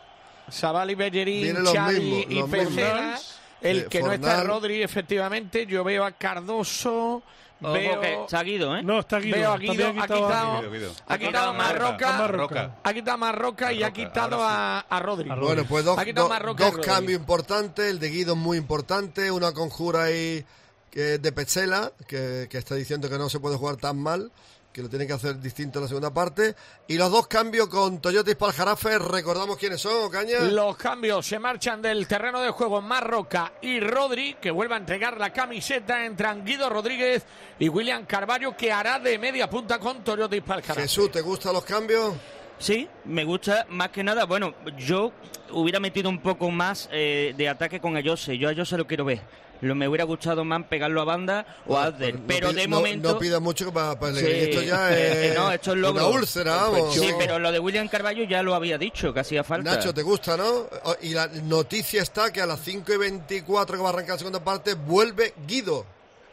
Sabal 0.48 0.90
y 0.90 0.94
Bellerín, 0.94 1.56
Xavi 1.66 2.26
y 2.30 2.42
mismos. 2.42 3.34
El 3.60 3.78
Eh, 3.80 3.86
que 3.90 4.00
no 4.02 4.12
está. 4.12 4.44
Rodri, 4.44 4.82
efectivamente. 4.82 5.66
Yo 5.66 5.82
veo 5.84 6.04
a 6.04 6.12
Cardoso. 6.12 7.22
Ojo 7.60 7.72
veo, 7.72 8.00
que 8.00 8.14
está 8.22 8.40
Guido, 8.44 8.76
¿eh? 8.76 8.84
No, 8.84 9.00
está 9.00 9.18
Guido. 9.18 9.36
veo 9.36 9.52
a 9.52 9.58
Guido. 9.58 9.88
ha 9.88 9.92
quitado 9.92 10.60
Guido, 10.60 10.70
Guido. 10.70 10.92
ha 11.08 11.18
quitado 11.18 11.48
a 11.48 11.52
Marroca. 11.52 12.12
Marroca. 12.12 12.74
Ha 12.84 12.94
quitado 12.94 13.14
a 13.14 13.16
Marroca 13.16 13.72
y 13.72 13.82
ha 13.82 13.90
quitado 13.92 14.40
a, 14.44 14.78
a 14.88 15.00
Rodri. 15.00 15.28
Bueno, 15.28 15.64
pues 15.68 15.84
dos, 15.84 15.98
Ha 15.98 16.04
quitado 16.04 16.28
dos- 16.28 16.86
cambios 16.86 17.18
importantes. 17.18 17.90
El 17.90 17.98
de 17.98 18.08
Guido 18.10 18.34
es 18.34 18.38
muy 18.38 18.56
importante. 18.58 19.28
Una 19.32 19.52
conjura 19.52 20.04
ahí 20.04 20.44
que 20.90 21.18
de 21.18 21.32
Petzela, 21.32 21.92
que, 22.06 22.48
que 22.50 22.58
está 22.58 22.74
diciendo 22.74 23.08
que 23.08 23.18
no 23.18 23.28
se 23.28 23.40
puede 23.40 23.56
jugar 23.56 23.76
tan 23.76 23.98
mal, 23.98 24.30
que 24.72 24.82
lo 24.82 24.88
tiene 24.88 25.06
que 25.06 25.12
hacer 25.12 25.40
distinto 25.40 25.78
en 25.78 25.84
la 25.84 25.88
segunda 25.88 26.12
parte. 26.12 26.54
Y 26.86 26.96
los 26.96 27.10
dos 27.10 27.26
cambios 27.26 27.68
con 27.68 28.00
Toyota 28.00 28.30
y 28.30 28.34
Spaljarafe, 28.34 28.98
recordamos 28.98 29.56
quiénes 29.56 29.80
son, 29.80 30.04
Ocaña. 30.04 30.40
Los 30.40 30.76
cambios 30.76 31.26
se 31.26 31.38
marchan 31.38 31.82
del 31.82 32.06
terreno 32.06 32.40
de 32.40 32.50
juego 32.50 32.80
Marroca 32.80 33.54
y 33.62 33.80
Rodri, 33.80 34.34
que 34.34 34.50
vuelve 34.50 34.74
a 34.74 34.78
entregar 34.78 35.18
la 35.18 35.32
camiseta. 35.32 36.04
Entran 36.04 36.44
Guido 36.44 36.68
Rodríguez 36.68 37.24
y 37.58 37.68
William 37.68 38.06
Carvalho, 38.06 38.56
que 38.56 38.70
hará 38.70 38.98
de 38.98 39.18
media 39.18 39.50
punta 39.50 39.78
con 39.78 40.04
Toyota 40.04 40.36
y 40.36 40.42
Palcara. 40.42 40.80
Jesús, 40.80 41.10
¿te 41.10 41.22
gustan 41.22 41.54
los 41.54 41.64
cambios? 41.64 42.14
Sí, 42.58 42.88
me 43.04 43.24
gusta 43.24 43.66
más 43.70 43.90
que 43.90 44.02
nada. 44.04 44.26
Bueno, 44.26 44.54
yo 44.76 45.12
hubiera 45.50 45.80
metido 45.80 46.08
un 46.08 46.20
poco 46.20 46.50
más 46.50 46.88
eh, 46.92 47.34
de 47.36 47.48
ataque 47.48 47.80
con 47.80 47.96
Ayose. 47.96 48.36
Yo 48.36 48.48
a 48.48 48.50
Ayose 48.50 48.76
lo 48.76 48.86
quiero 48.86 49.04
ver. 49.04 49.22
Lo, 49.60 49.74
me 49.74 49.88
hubiera 49.88 50.04
gustado 50.04 50.44
más 50.44 50.64
pegarlo 50.66 51.00
a 51.00 51.04
banda 51.04 51.44
o 51.66 51.76
a 51.76 51.84
Adder. 51.86 52.14
No 52.20 52.26
pero 52.26 52.52
de 52.52 52.68
no- 52.68 52.76
momento. 52.76 53.12
No 53.12 53.18
pidas 53.18 53.40
mucho 53.40 53.72
para, 53.72 53.98
para 53.98 54.14
Sí. 54.14 54.24
Esto 54.26 54.62
ya 54.62 54.90
es, 54.96 55.34
no, 55.36 55.50
esto 55.50 55.72
es 55.72 55.78
logro. 55.78 56.06
una 56.08 56.16
úlcera, 56.18 56.54
vamos. 56.56 56.94
Sí, 56.94 57.10
pero 57.18 57.38
lo 57.38 57.50
de 57.50 57.58
William 57.58 57.88
Carballo 57.88 58.24
ya 58.24 58.42
lo 58.42 58.54
había 58.54 58.78
dicho, 58.78 59.12
que 59.12 59.20
hacía 59.20 59.42
falta. 59.44 59.74
Nacho, 59.74 59.92
¿te 59.92 60.02
gusta, 60.02 60.36
no? 60.36 60.46
O- 60.84 60.96
Y 61.02 61.10
la 61.14 61.26
noticia 61.26 62.02
está 62.02 62.32
que 62.32 62.40
a 62.40 62.46
las 62.46 62.60
5 62.60 62.92
y 62.92 62.96
24 62.98 63.76
que 63.76 63.82
va 63.82 63.88
a 63.88 63.92
arrancar 63.92 64.12
la 64.14 64.18
segunda 64.18 64.44
parte, 64.44 64.74
vuelve 64.74 65.34
Guido. 65.46 65.84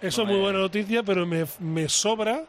Eso 0.01 0.21
es 0.21 0.27
muy 0.27 0.39
buena 0.39 0.59
noticia, 0.59 1.01
pero 1.03 1.25
me, 1.25 1.45
me 1.59 1.89
sobra 1.89 2.43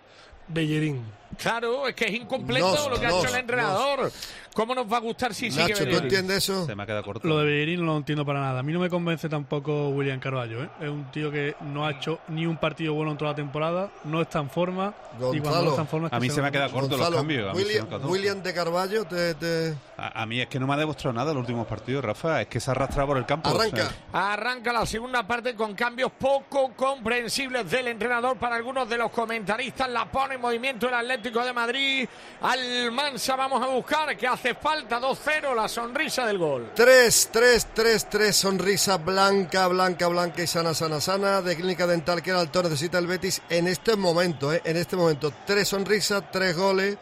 Bellerín. 0.48 1.03
Claro, 1.39 1.89
es 1.89 1.94
que 1.94 2.05
es 2.07 2.12
incompleto 2.15 2.66
Nos, 2.74 2.89
lo 2.90 3.01
que 3.01 3.07
ha 3.07 3.11
hecho 3.11 3.28
el 3.28 3.35
entrenador. 3.40 4.12
¿Cómo 4.57 4.74
nos 4.74 4.91
va 4.91 4.97
a 4.97 5.01
gustar 5.01 5.35
si 5.35 5.51
sigue 5.51 5.65
Nacho, 5.65 5.74
¿tú 5.81 5.85
Bellerín? 5.85 6.03
entiendes 6.05 6.37
eso? 6.39 6.65
Se 6.65 6.74
me 6.74 6.83
ha 6.83 6.87
quedado 6.87 7.05
corto. 7.05 7.28
Lo 7.28 7.39
de 7.39 7.45
Bellerín 7.45 7.81
no 7.85 7.93
lo 7.93 7.97
entiendo 7.99 8.24
para 8.24 8.41
nada. 8.41 8.61
A 8.61 8.62
mí 8.62 8.73
no 8.73 8.81
me 8.81 8.89
convence 8.89 9.28
tampoco 9.28 9.91
William 9.91 10.19
Carballo. 10.19 10.65
¿eh? 10.65 10.69
Es 10.81 10.89
un 10.89 11.11
tío 11.12 11.31
que 11.31 11.55
no 11.61 11.85
ha 11.87 11.91
hecho 11.91 12.20
ni 12.28 12.47
un 12.47 12.57
partido 12.57 12.95
bueno 12.95 13.12
en 13.12 13.19
toda 13.19 13.33
la 13.33 13.37
temporada, 13.37 13.91
no 14.05 14.23
está 14.23 14.39
en 14.41 14.49
forma. 14.49 14.95
Y 15.15 15.19
cuando 15.19 15.41
Gonzalo. 15.43 15.62
no 15.65 15.70
está 15.70 15.83
en 15.83 15.89
forma 15.89 16.07
es 16.07 16.11
que 16.11 16.16
A 16.16 16.20
mí 16.20 16.31
se 16.31 16.41
me 16.41 16.49
ha 16.49 16.51
quedado 16.51 16.73
corto 16.73 16.89
los 16.89 16.99
Gonzalo, 16.99 17.16
cambios. 17.19 17.55
William. 17.55 17.87
William 18.05 18.43
de 18.43 18.55
Carballo, 18.55 19.05
te, 19.05 19.35
te- 19.35 19.74
A, 19.99 20.23
a 20.23 20.27
mí 20.27 20.41
es 20.41 20.47
que 20.49 20.59
no 20.59 20.66
me 20.66 20.73
ha 20.73 20.77
demostrado 20.78 21.12
nada 21.12 21.33
en 21.33 21.37
los 21.37 21.43
últimos 21.43 21.66
partidos, 21.66 22.03
Rafa. 22.03 22.41
Es 22.41 22.49
que 22.49 22.59
se 22.59 22.70
ha 22.70 22.73
arrastrado 22.73 23.09
por 23.09 23.19
el 23.19 23.27
campo. 23.27 23.51
o 23.51 23.55
arranca. 23.61 23.77
sea, 24.12 24.33
Arranca 24.33 24.73
la 24.73 24.87
segunda 24.87 25.27
parte 25.27 25.55
con 25.55 25.74
cambios 25.74 26.12
poco 26.19 26.73
comprensibles 26.74 27.70
del 27.70 27.89
entrenador 27.89 28.39
para 28.39 28.57
algunos 28.57 28.89
de 28.89 28.97
los 28.97 29.11
comentaristas. 29.11 29.89
La 29.91 30.11
pone 30.11 30.37
en 30.37 30.41
movimiento 30.41 30.89
el 30.89 30.95
Atlético 30.95 31.45
de 31.45 31.53
Madrid. 31.53 32.09
Almansa 32.41 33.37
vamos 33.37 33.62
a 33.62 33.66
buscar 33.66 34.16
que 34.16 34.27
hace 34.27 34.45
falta 34.55 35.01
2-0 35.01 35.55
la 35.55 35.68
sonrisa 35.68 36.27
del 36.27 36.39
gol. 36.39 36.73
3, 36.74 37.28
3, 37.32 37.66
3, 37.74 38.10
3, 38.10 38.36
sonrisa 38.36 38.97
blanca, 38.98 39.66
blanca, 39.66 40.09
blanca 40.09 40.43
y 40.43 40.47
sana, 40.47 40.74
sana, 40.74 41.01
sana 41.01 41.43
de 41.43 41.56
Clínica 41.56 41.86
Dental 41.86 42.23
que 42.23 42.31
el 42.31 42.36
alto 42.36 42.62
necesita 42.62 42.98
el 42.98 43.06
Betis 43.06 43.43
en 43.48 43.66
este 43.66 43.97
momento, 43.97 44.52
¿eh? 44.52 44.62
en 44.64 44.77
este 44.77 44.97
momento. 44.97 45.32
Tres 45.47 45.68
sonrisas, 45.68 46.24
tres 46.31 46.56
goles 46.56 46.97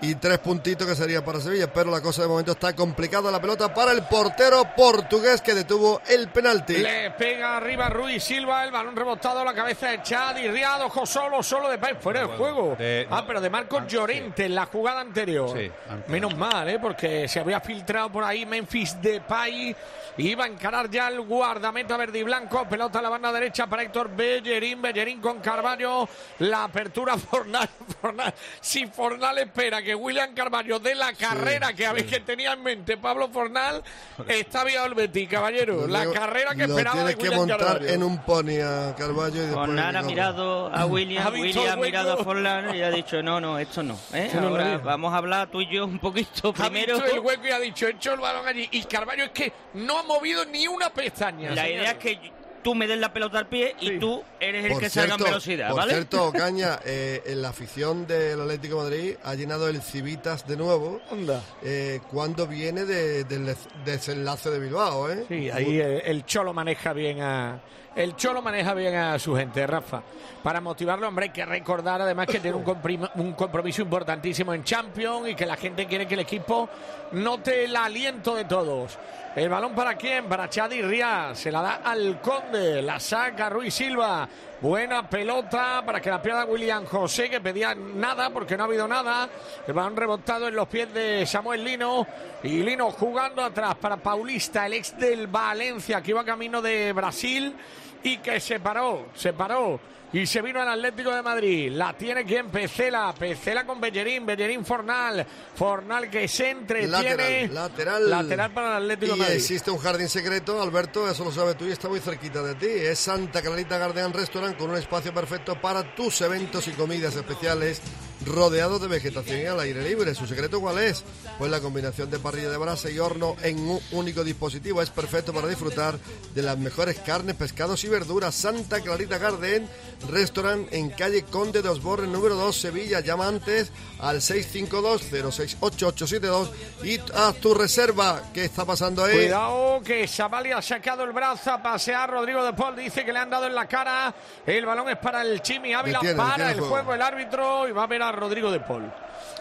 y 0.00 0.14
tres 0.14 0.38
puntitos 0.38 0.86
que 0.86 0.94
sería 0.94 1.24
para 1.24 1.40
Sevilla, 1.40 1.72
pero 1.72 1.90
la 1.90 2.00
cosa 2.00 2.22
de 2.22 2.28
momento 2.28 2.52
está 2.52 2.74
complicada 2.74 3.30
la 3.30 3.40
pelota 3.40 3.72
para 3.74 3.92
el 3.92 4.02
portero 4.02 4.62
portugués 4.76 5.40
que 5.40 5.54
detuvo 5.54 6.00
el 6.08 6.28
penalti. 6.28 6.76
Le 6.76 7.10
pega 7.12 7.56
arriba 7.56 7.88
Ruiz 7.88 8.22
Silva, 8.22 8.64
el 8.64 8.70
balón 8.70 8.94
rebotado 8.94 9.40
a 9.40 9.44
la 9.44 9.54
cabeza 9.54 9.88
de 9.88 10.02
Chad 10.02 10.36
y 10.36 10.48
Riado, 10.48 10.86
ojo 10.86 11.04
solo, 11.04 11.42
solo 11.42 11.68
de 11.68 11.78
País, 11.78 11.96
fuera 12.00 12.20
de 12.20 12.26
juego. 12.36 12.76
de- 12.78 13.06
ah, 13.10 13.24
pero 13.26 13.40
de 13.40 13.50
Marcos 13.50 13.86
Llorente 13.88 14.44
en 14.44 14.54
la 14.54 14.66
jugada 14.66 15.00
anterior. 15.00 15.50
Sí, 15.58 15.70
antes. 15.88 16.08
Menos 16.08 16.36
mal, 16.36 16.68
¿eh? 16.68 16.78
porque 16.78 17.26
se 17.28 17.40
había 17.40 17.60
filtrado 17.60 18.10
por 18.10 18.22
ahí 18.24 18.46
Memphis 18.46 19.00
Depay. 19.02 19.74
Iba 20.18 20.44
a 20.44 20.48
encarar 20.48 20.90
ya 20.90 21.08
el 21.08 21.20
guardameta 21.20 21.96
verde 21.96 22.18
y 22.18 22.22
blanco. 22.24 22.68
Pelota 22.68 22.98
a 22.98 23.02
la 23.02 23.08
banda 23.08 23.30
derecha 23.32 23.68
para 23.68 23.82
Héctor 23.82 24.10
Bellerín. 24.16 24.82
Bellerín 24.82 25.20
con 25.20 25.38
Carvalho. 25.38 26.08
La 26.40 26.64
apertura 26.64 27.16
Fornal. 27.18 27.68
Fornal. 28.00 28.34
Si 28.60 28.86
Fornal 28.88 29.38
espera 29.38 29.80
que 29.80 29.87
William 29.94 30.34
Carvalho 30.34 30.78
dé 30.78 30.94
la 30.94 31.12
carrera 31.12 31.72
que, 31.72 31.86
habéis 31.86 32.06
que 32.06 32.20
tenía 32.20 32.52
en 32.52 32.62
mente 32.62 32.96
Pablo 32.96 33.28
Fornal, 33.28 33.82
está 34.26 34.64
bien 34.64 34.82
el 34.84 34.94
Betis, 34.94 35.28
caballero. 35.28 35.86
La 35.86 36.04
Lo- 36.04 36.12
carrera 36.12 36.54
que 36.54 36.66
lo 36.66 36.76
esperaba 36.76 37.04
de 37.04 37.14
tienes 37.14 37.16
que 37.16 37.22
William 37.22 37.38
montar 37.48 37.58
Carvalho. 37.58 37.88
en 37.94 38.02
un 38.02 38.18
pony 38.24 38.60
a 38.62 38.94
Carballo 38.96 39.44
y 39.44 39.52
Fornal 39.52 39.96
ha 39.96 40.02
mirado 40.02 40.66
a 40.74 40.86
William, 40.86 41.26
Ha 41.26 41.30
William 41.30 41.66
ha 41.72 41.76
mirado 41.76 42.12
a 42.12 42.24
Forlán 42.24 42.74
y 42.74 42.82
ha 42.82 42.90
dicho, 42.90 43.22
no, 43.22 43.40
no, 43.40 43.58
esto 43.58 43.82
no. 43.82 43.98
¿eh? 44.12 44.30
Ahora 44.38 44.78
vamos 44.78 45.12
a 45.12 45.16
hablar 45.18 45.48
tú 45.50 45.60
y 45.60 45.68
yo 45.72 45.84
un 45.84 45.98
poquito 45.98 46.50
Ha 46.50 46.52
primero. 46.52 46.94
visto 46.96 47.14
el 47.14 47.20
hueco 47.20 47.46
y 47.46 47.50
ha 47.50 47.58
dicho, 47.60 47.86
hecho 47.88 48.12
el 48.14 48.20
balón 48.20 48.46
allí. 48.46 48.68
Y 48.72 48.82
Carvalho 48.84 49.24
es 49.24 49.30
que 49.30 49.52
no 49.74 49.98
ha 49.98 50.02
movido 50.02 50.44
ni 50.46 50.66
una 50.66 50.90
pestaña. 50.90 51.50
La 51.50 51.68
idea 51.68 51.92
es 51.92 51.98
que 51.98 52.32
tú 52.68 52.74
me 52.74 52.86
des 52.86 52.98
la 52.98 53.10
pelota 53.14 53.38
al 53.38 53.46
pie 53.46 53.74
y 53.80 53.98
tú 53.98 54.22
eres 54.38 54.62
el 54.66 54.72
Por 54.72 54.80
que 54.82 54.90
salga 54.90 55.14
en 55.14 55.24
velocidad, 55.24 55.68
por 55.70 55.78
¿vale? 55.78 55.92
cierto, 55.94 56.30
Caña, 56.36 56.78
eh, 56.84 57.22
en 57.24 57.40
la 57.40 57.48
afición 57.48 58.06
del 58.06 58.38
Atlético 58.42 58.84
de 58.84 58.90
Madrid 58.90 59.14
ha 59.24 59.34
llenado 59.34 59.68
el 59.68 59.80
Civitas 59.80 60.46
de 60.46 60.58
nuevo. 60.58 61.00
Onda. 61.10 61.40
Eh, 61.62 62.00
cuando 62.10 62.46
viene 62.46 62.84
de- 62.84 63.24
del 63.24 63.46
des- 63.46 63.68
desenlace 63.86 64.50
de 64.50 64.58
Bilbao, 64.58 65.10
¿eh? 65.10 65.24
Sí, 65.28 65.48
ahí 65.50 65.80
el, 65.80 66.02
el 66.04 66.26
Cholo 66.26 66.52
maneja 66.52 66.92
bien 66.92 67.22
a 67.22 67.58
el 67.96 68.14
Cholo 68.16 68.42
maneja 68.42 68.74
bien 68.74 68.94
a 68.94 69.18
su 69.18 69.34
gente, 69.34 69.66
Rafa. 69.66 70.02
Para 70.42 70.60
motivarlo, 70.60 71.08
hombre, 71.08 71.24
hay 71.24 71.30
que 71.32 71.44
recordar 71.46 72.02
además 72.02 72.26
que 72.28 72.38
tiene 72.38 72.56
un, 72.58 72.64
un 73.14 73.32
compromiso 73.32 73.80
importantísimo 73.80 74.52
en 74.52 74.62
Champions 74.62 75.30
y 75.30 75.34
que 75.34 75.46
la 75.46 75.56
gente 75.56 75.86
quiere 75.86 76.06
que 76.06 76.14
el 76.14 76.20
equipo 76.20 76.68
note 77.12 77.64
el 77.64 77.74
aliento 77.74 78.34
de 78.36 78.44
todos. 78.44 78.98
El 79.36 79.48
balón 79.48 79.74
para 79.74 79.94
quién? 79.94 80.24
Para 80.24 80.48
Chadi 80.48 80.82
Ría. 80.82 81.32
Se 81.34 81.52
la 81.52 81.62
da 81.62 81.80
al 81.84 82.20
Conde. 82.20 82.82
La 82.82 82.98
saca 82.98 83.48
Ruiz 83.48 83.74
Silva. 83.74 84.28
Buena 84.60 85.08
pelota 85.08 85.82
para 85.86 86.00
que 86.00 86.10
la 86.10 86.20
pierda 86.20 86.44
William 86.44 86.84
José, 86.84 87.30
que 87.30 87.40
pedía 87.40 87.74
nada 87.74 88.30
porque 88.30 88.56
no 88.56 88.64
ha 88.64 88.66
habido 88.66 88.88
nada. 88.88 89.28
El 89.66 89.74
balón 89.74 89.96
rebotado 89.96 90.48
en 90.48 90.56
los 90.56 90.66
pies 90.66 90.92
de 90.92 91.24
Samuel 91.26 91.62
Lino. 91.62 92.06
Y 92.42 92.62
Lino 92.62 92.90
jugando 92.90 93.44
atrás 93.44 93.76
para 93.76 93.96
Paulista, 93.98 94.66
el 94.66 94.72
ex 94.72 94.98
del 94.98 95.28
Valencia, 95.28 96.02
que 96.02 96.10
iba 96.10 96.24
camino 96.24 96.60
de 96.60 96.92
Brasil 96.92 97.54
y 98.02 98.18
que 98.18 98.40
se 98.40 98.58
paró, 98.58 99.06
se 99.14 99.32
paró. 99.32 99.78
Y 100.10 100.26
se 100.26 100.40
vino 100.40 100.62
al 100.62 100.68
Atlético 100.68 101.14
de 101.14 101.20
Madrid. 101.22 101.70
La 101.72 101.92
tiene 101.96 102.24
quien 102.24 102.48
Pecela. 102.50 103.14
Pecela 103.18 103.66
con 103.66 103.78
Bellerín. 103.78 104.24
Bellerín 104.24 104.64
Fornal. 104.64 105.26
Fornal 105.54 106.08
que 106.08 106.26
se 106.26 106.50
entretiene. 106.50 107.48
Lateral, 107.48 107.54
lateral. 107.54 108.10
Lateral 108.10 108.50
para 108.54 108.78
el 108.78 108.82
Atlético 108.84 109.12
de 109.12 109.16
Y 109.18 109.20
Madrid. 109.20 109.36
existe 109.36 109.70
un 109.70 109.78
jardín 109.78 110.08
secreto, 110.08 110.62
Alberto, 110.62 111.08
eso 111.10 111.24
lo 111.24 111.32
sabes 111.32 111.58
tú 111.58 111.66
y 111.66 111.72
está 111.72 111.88
muy 111.90 112.00
cerquita 112.00 112.42
de 112.42 112.54
ti. 112.54 112.66
Es 112.66 112.98
Santa 113.00 113.42
Clarita 113.42 113.76
Gardean 113.76 114.14
Restaurant 114.14 114.56
con 114.56 114.70
un 114.70 114.76
espacio 114.78 115.12
perfecto 115.12 115.60
para 115.60 115.94
tus 115.94 116.20
eventos 116.22 116.66
y 116.68 116.72
comidas 116.72 117.14
especiales, 117.14 117.82
rodeado 118.24 118.78
de 118.78 118.88
vegetación 118.88 119.40
y 119.42 119.44
al 119.44 119.60
aire 119.60 119.82
libre. 119.82 120.14
¿Su 120.14 120.26
secreto 120.26 120.58
cuál 120.60 120.78
es? 120.78 121.04
Pues 121.38 121.50
la 121.50 121.60
combinación 121.60 122.10
de 122.10 122.18
parrilla 122.18 122.48
de 122.48 122.56
brasa 122.56 122.90
y 122.90 122.98
horno 122.98 123.36
en 123.42 123.58
un 123.58 123.80
único 123.92 124.24
dispositivo 124.24 124.80
es 124.80 124.88
perfecto 124.90 125.32
para 125.34 125.48
disfrutar 125.48 125.98
de 126.34 126.42
las 126.42 126.56
mejores 126.58 126.98
carnes, 127.00 127.36
pescados 127.36 127.84
y 127.84 127.88
verduras. 127.88 128.34
Santa 128.34 128.80
Clarita 128.80 129.18
Garden, 129.18 129.68
restaurant 130.10 130.66
en 130.72 130.90
calle 130.90 131.24
Conde 131.24 131.60
de 131.62 131.68
Osborne, 131.68 132.06
número 132.08 132.34
2, 132.36 132.56
Sevilla. 132.56 133.00
Llama 133.00 133.26
antes 133.28 133.72
al 134.00 134.20
652-068872 134.20 136.50
y 136.84 136.98
haz 137.14 137.34
tu 137.36 137.54
reserva. 137.54 138.22
¿Qué 138.32 138.44
está 138.44 138.64
pasando 138.64 139.04
ahí? 139.04 139.14
Cuidado 139.16 139.80
que 139.82 140.06
Savali 140.06 140.52
ha 140.52 140.62
sacado 140.62 141.04
el 141.04 141.12
brazo 141.12 141.52
a 141.52 141.62
pasear. 141.62 142.10
Rodrigo 142.10 142.44
de 142.44 142.52
Paul 142.52 142.76
dice 142.76 143.04
que 143.04 143.12
le 143.12 143.18
han 143.18 143.30
dado 143.30 143.46
en 143.46 143.54
la 143.54 143.66
cara. 143.66 144.14
El 144.46 144.66
balón 144.66 144.88
es 144.88 144.98
para 144.98 145.22
el 145.22 145.40
Chimi 145.42 145.74
Ávila. 145.74 145.98
Detiene, 145.98 146.16
para 146.16 146.30
detiene 146.30 146.50
el 146.52 146.58
el 146.58 146.60
juego. 146.60 146.74
juego. 146.76 146.94
el 146.94 147.02
árbitro 147.02 147.68
y 147.68 147.72
va 147.72 147.84
a 147.84 147.86
ver 147.86 148.02
a 148.02 148.12
Rodrigo 148.12 148.50
de 148.50 148.60
Paul. 148.60 148.90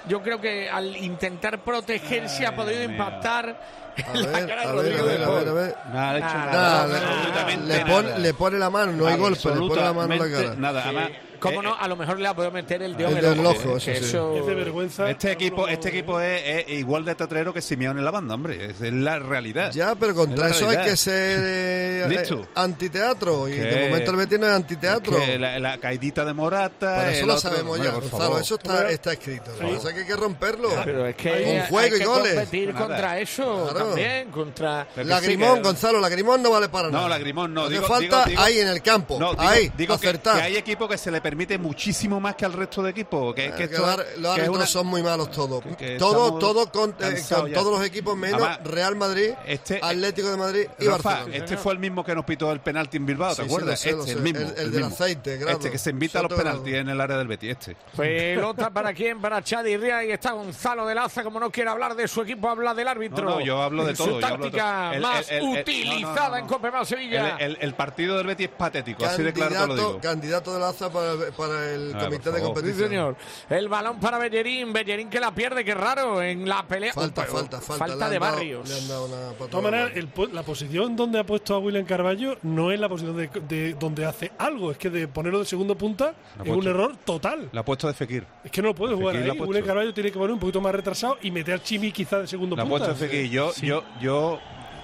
Yo 0.07 0.21
creo 0.21 0.39
que 0.39 0.69
al 0.69 0.95
intentar 0.97 1.63
protegerse 1.63 2.45
ha 2.45 2.55
podido 2.55 2.83
impactar 2.83 3.86
A 4.05 4.11
ver, 4.11 4.27
a 4.27 4.31
ver, 4.31 4.51
a 4.51 5.01
ver, 5.01 5.23
a 5.23 5.29
ver, 5.29 5.47
a 5.49 5.53
ver. 5.53 5.75
Nada, 5.91 6.13
le 6.13 6.19
Nada, 6.19 6.45
nada. 6.45 6.87
Nada, 6.87 7.55
le- 7.65 7.85
pone, 7.85 8.07
nada. 8.09 8.17
le 8.19 8.33
pone 8.33 8.57
la 8.59 8.69
mano, 8.69 8.91
no 8.91 9.07
hay 9.07 9.17
golpe, 9.17 9.49
le 9.49 9.55
pone 9.55 9.81
la 9.81 9.93
mano 9.93 10.13
en 10.13 10.19
la 10.19 10.37
cara. 10.37 10.55
Nada, 10.55 10.83
además, 10.83 11.09
¿Cómo 11.39 11.61
no? 11.61 11.75
A 11.75 11.87
lo 11.87 11.95
mejor 11.95 12.19
le 12.19 12.27
ha 12.27 12.33
podido 12.35 12.51
meter 12.51 12.81
el 12.81 12.95
El 12.95 13.01
en 13.01 13.17
el 13.17 13.23
del 13.37 13.45
ojo. 13.45 13.77
eso 13.77 13.79
sí. 13.79 13.91
eso- 13.91 14.35
Es 14.37 14.45
de 14.45 14.55
vergüenza. 14.55 15.09
Este 15.09 15.31
equipo, 15.31 15.67
este 15.67 15.89
equipo 15.89 16.19
es, 16.19 16.41
es 16.45 16.69
igual 16.69 17.05
de 17.05 17.15
tetrero 17.15 17.53
que 17.53 17.61
Simeone 17.61 17.99
en 17.99 18.05
la 18.05 18.11
banda, 18.11 18.35
hombre. 18.35 18.65
Es 18.71 18.79
la 18.81 19.19
realidad. 19.19 19.71
Ya, 19.73 19.95
pero 19.95 20.13
contra 20.15 20.49
Es 20.49 20.57
eso 20.57 20.69
hay 20.69 20.77
que 20.83 20.97
ser 20.97 21.39
eh, 21.43 22.07
eh, 22.29 22.45
antiteatro. 22.55 23.47
Y 23.47 23.53
de 23.53 23.87
momento 23.87 24.11
el 24.11 24.17
Betis 24.17 24.39
no 24.39 24.45
es 24.47 24.53
antiteatro. 24.53 25.17
Que 25.17 25.37
la, 25.39 25.59
la 25.59 25.77
caidita 25.77 26.25
de 26.25 26.33
Morata. 26.33 26.97
Pero 26.99 27.11
eso 27.11 27.25
lo 27.25 27.33
otro- 27.35 27.49
sabemos 27.49 27.73
Hombre, 27.77 27.87
ya, 27.87 27.93
por 27.93 28.01
Gonzalo. 28.03 28.23
favor. 28.23 28.41
Eso 28.41 28.55
está, 28.55 28.89
está 28.91 29.13
escrito. 29.13 29.51
Lo 29.61 29.69
pasa 29.75 29.87
es 29.89 29.93
que 29.95 29.99
hay 30.01 30.07
que 30.07 30.15
romperlo. 30.15 30.69
Pero 30.83 31.05
es 31.07 31.15
que 31.15 31.29
Con 31.29 31.37
hay 31.39 31.61
juego 31.69 31.95
y 31.95 31.99
que 31.99 32.05
goles. 32.05 32.33
competir 32.35 32.73
Nada. 32.73 32.85
contra 32.87 33.19
eso 33.19 33.67
Claro. 33.71 33.85
también, 33.87 34.31
contra... 34.31 34.87
Lagrimón, 34.95 35.49
sí, 35.49 35.61
que- 35.61 35.67
Gonzalo, 35.67 35.99
Lagrimón 35.99 36.41
no 36.41 36.51
vale 36.51 36.69
para 36.69 36.89
nada. 36.89 37.03
No, 37.03 37.09
Lagrimón 37.09 37.53
no. 37.53 37.63
Hace 37.63 37.73
Digo, 37.73 37.87
falta 37.87 38.25
ahí 38.37 38.59
en 38.59 38.67
el 38.67 38.81
campo. 38.81 39.19
Ahí, 39.37 39.71
digo 39.77 39.97
que, 39.99 40.07
acertar. 40.07 40.37
que 40.37 40.41
hay 40.43 40.57
equipos 40.57 40.89
que 40.89 40.97
se 40.97 41.11
le 41.11 41.21
permite 41.27 41.57
muchísimo 41.57 42.21
más 42.21 42.35
que 42.35 42.45
al 42.45 42.53
resto 42.53 42.81
de 42.81 42.91
equipos. 42.91 43.35
Que, 43.35 43.51
que 43.51 43.55
Que 43.55 43.63
esto- 43.65 43.85
los, 43.85 43.97
los 43.97 44.05
que 44.07 44.17
es 44.19 44.27
árbitros 44.47 44.55
una- 44.55 44.65
son 44.65 44.87
muy 44.87 45.03
malos 45.03 45.29
todos. 45.31 45.61
que 45.77 45.97
Todo, 45.97 46.39
con, 46.71 46.91
eh, 47.01 47.21
con 47.29 47.51
todos 47.51 47.77
los 47.79 47.85
equipos 47.85 48.15
menos 48.15 48.41
Además, 48.41 48.59
Real 48.63 48.95
Madrid, 48.95 49.31
este- 49.45 49.79
Atlético 49.83 50.29
de 50.31 50.37
Madrid 50.37 50.67
y 50.79 50.85
Rafa, 50.85 51.09
Barcelona. 51.09 51.35
este 51.35 51.57
fue 51.57 51.73
el 51.73 51.79
mismo 51.79 52.05
que 52.05 52.15
nos 52.15 52.23
pitó 52.23 52.49
el 52.53 52.61
penalti 52.61 52.95
en 52.97 53.05
Bilbao, 53.05 53.35
¿te 53.35 53.35
Sí, 53.35 53.41
sí, 53.41 53.45
acuerdas? 53.47 53.71
lo 53.71 53.77
sé, 53.77 53.91
lo 53.91 53.99
este, 53.99 54.11
sé. 54.11 54.17
el 54.17 54.23
mismo. 54.23 54.39
El- 54.39 54.47
el 54.47 54.55
del 54.55 54.81
mismo. 54.83 54.87
aceite, 54.87 55.37
grado. 55.37 55.57
Este 55.57 55.71
que 55.71 55.77
se 55.77 55.89
invita 55.89 56.19
a 56.19 56.23
los 56.23 56.33
penaltis 56.33 56.63
grado. 56.71 56.81
en 56.81 56.89
el 56.89 57.01
área 57.01 57.17
del 57.17 57.27
Betis, 57.27 57.49
este. 57.51 57.75
Pelota 57.95 58.69
para 58.69 58.93
quién, 58.93 59.19
para 59.19 59.43
Chadi 59.43 59.75
Ría 59.75 60.05
y 60.05 60.11
está 60.11 60.31
Gonzalo 60.31 60.85
de 60.87 60.95
Laza, 60.95 61.23
como 61.23 61.39
no 61.39 61.51
quiere 61.51 61.69
hablar 61.69 61.95
de 61.95 62.07
su 62.07 62.21
equipo, 62.21 62.49
habla 62.49 62.73
del 62.73 62.87
árbitro. 62.87 63.23
No, 63.29 63.35
no, 63.39 63.41
yo 63.41 63.61
hablo 63.61 63.83
de 63.85 63.95
Su 63.95 64.05
todo, 64.05 64.15
de 64.15 64.21
táctica 64.21 64.93
más 65.01 65.29
utilizada 65.41 66.39
en 66.39 66.47
más 66.71 66.87
Sevilla. 66.87 67.35
El, 67.37 67.73
partido 67.73 68.17
del 68.17 68.27
Betis 68.27 68.47
es 68.47 68.53
patético, 68.55 69.05
así 69.05 69.23
de 69.23 69.33
claro 69.33 69.49
te 69.51 69.55
lo 69.55 69.59
Candidato, 69.67 69.87
digo. 69.89 70.01
candidato 70.01 70.53
de 70.53 70.59
Laza 70.59 70.91
para, 70.91 71.11
el- 71.13 71.16
para 71.35 71.73
el 71.73 71.93
Ah, 71.95 71.99
comité 72.05 72.31
de. 72.31 72.37
Sí, 72.39 72.43
competición. 72.45 72.89
señor. 72.89 73.15
El 73.49 73.67
balón 73.69 73.99
para 73.99 74.17
Bellerín. 74.17 74.73
Bellerín 74.73 75.09
que 75.09 75.19
la 75.19 75.31
pierde, 75.33 75.63
qué 75.65 75.73
raro, 75.73 76.21
en 76.21 76.47
la 76.47 76.65
pelea. 76.67 76.93
Falta, 76.93 77.23
falta, 77.25 77.59
falta. 77.61 77.87
Le 77.87 77.93
han 77.93 77.99
de 77.99 78.19
dado- 78.19 78.19
barrios. 78.19 78.69
le 78.69 78.75
han 78.75 78.87
dado 78.87 79.05
una 79.05 79.15
De 79.17 79.31
patada. 79.31 79.49
todas 79.49 79.63
maneras, 79.63 79.91
el 79.95 80.07
po- 80.07 80.27
la 80.27 80.43
posición 80.43 80.95
donde 80.95 81.19
ha 81.19 81.23
puesto 81.25 81.55
a 81.55 81.59
William 81.59 81.85
Carballo 81.85 82.37
no 82.43 82.71
es 82.71 82.79
la 82.79 82.89
posición 82.89 83.15
de, 83.17 83.27
de 83.47 83.73
donde 83.73 84.05
hace 84.05 84.31
algo, 84.37 84.71
es 84.71 84.77
que 84.77 84.89
de 84.89 85.07
ponerlo 85.07 85.39
de 85.39 85.45
segundo 85.45 85.75
punta 85.77 86.13
La 86.37 86.43
es 86.43 86.49
un 86.49 86.67
error 86.67 86.95
total. 87.05 87.49
La 87.51 87.61
ha 87.61 87.65
puesto 87.65 87.87
de 87.87 87.93
Fekir. 87.93 88.25
Es 88.43 88.51
que 88.51 88.61
no 88.61 88.69
lo 88.69 88.75
puede 88.75 88.95
jugar 88.95 89.15
ahí. 89.15 89.23
la 89.23 89.33
ha. 89.33 89.35
William 89.35 89.65
Carballo 89.65 89.93
tiene 89.93 90.11
que 90.11 90.17
poner 90.17 90.33
un 90.33 90.39
poquito 90.39 90.61
más 90.61 90.73
retrasado 90.73 91.17
y 91.21 91.31
meter 91.31 91.55
al 91.55 91.63
Chimi 91.63 91.91
quizá 91.91 92.19
de 92.19 92.27
segundo 92.27 92.55
La 92.55 92.63
ha 92.63 92.65
punta. 92.65 92.85
puesto 92.85 93.03
de 93.03 93.09
Fekir. 93.09 93.29
Yo, 93.31 93.51
Sí. 93.51 93.65
yo, 93.67 93.83
yo, 94.01 94.39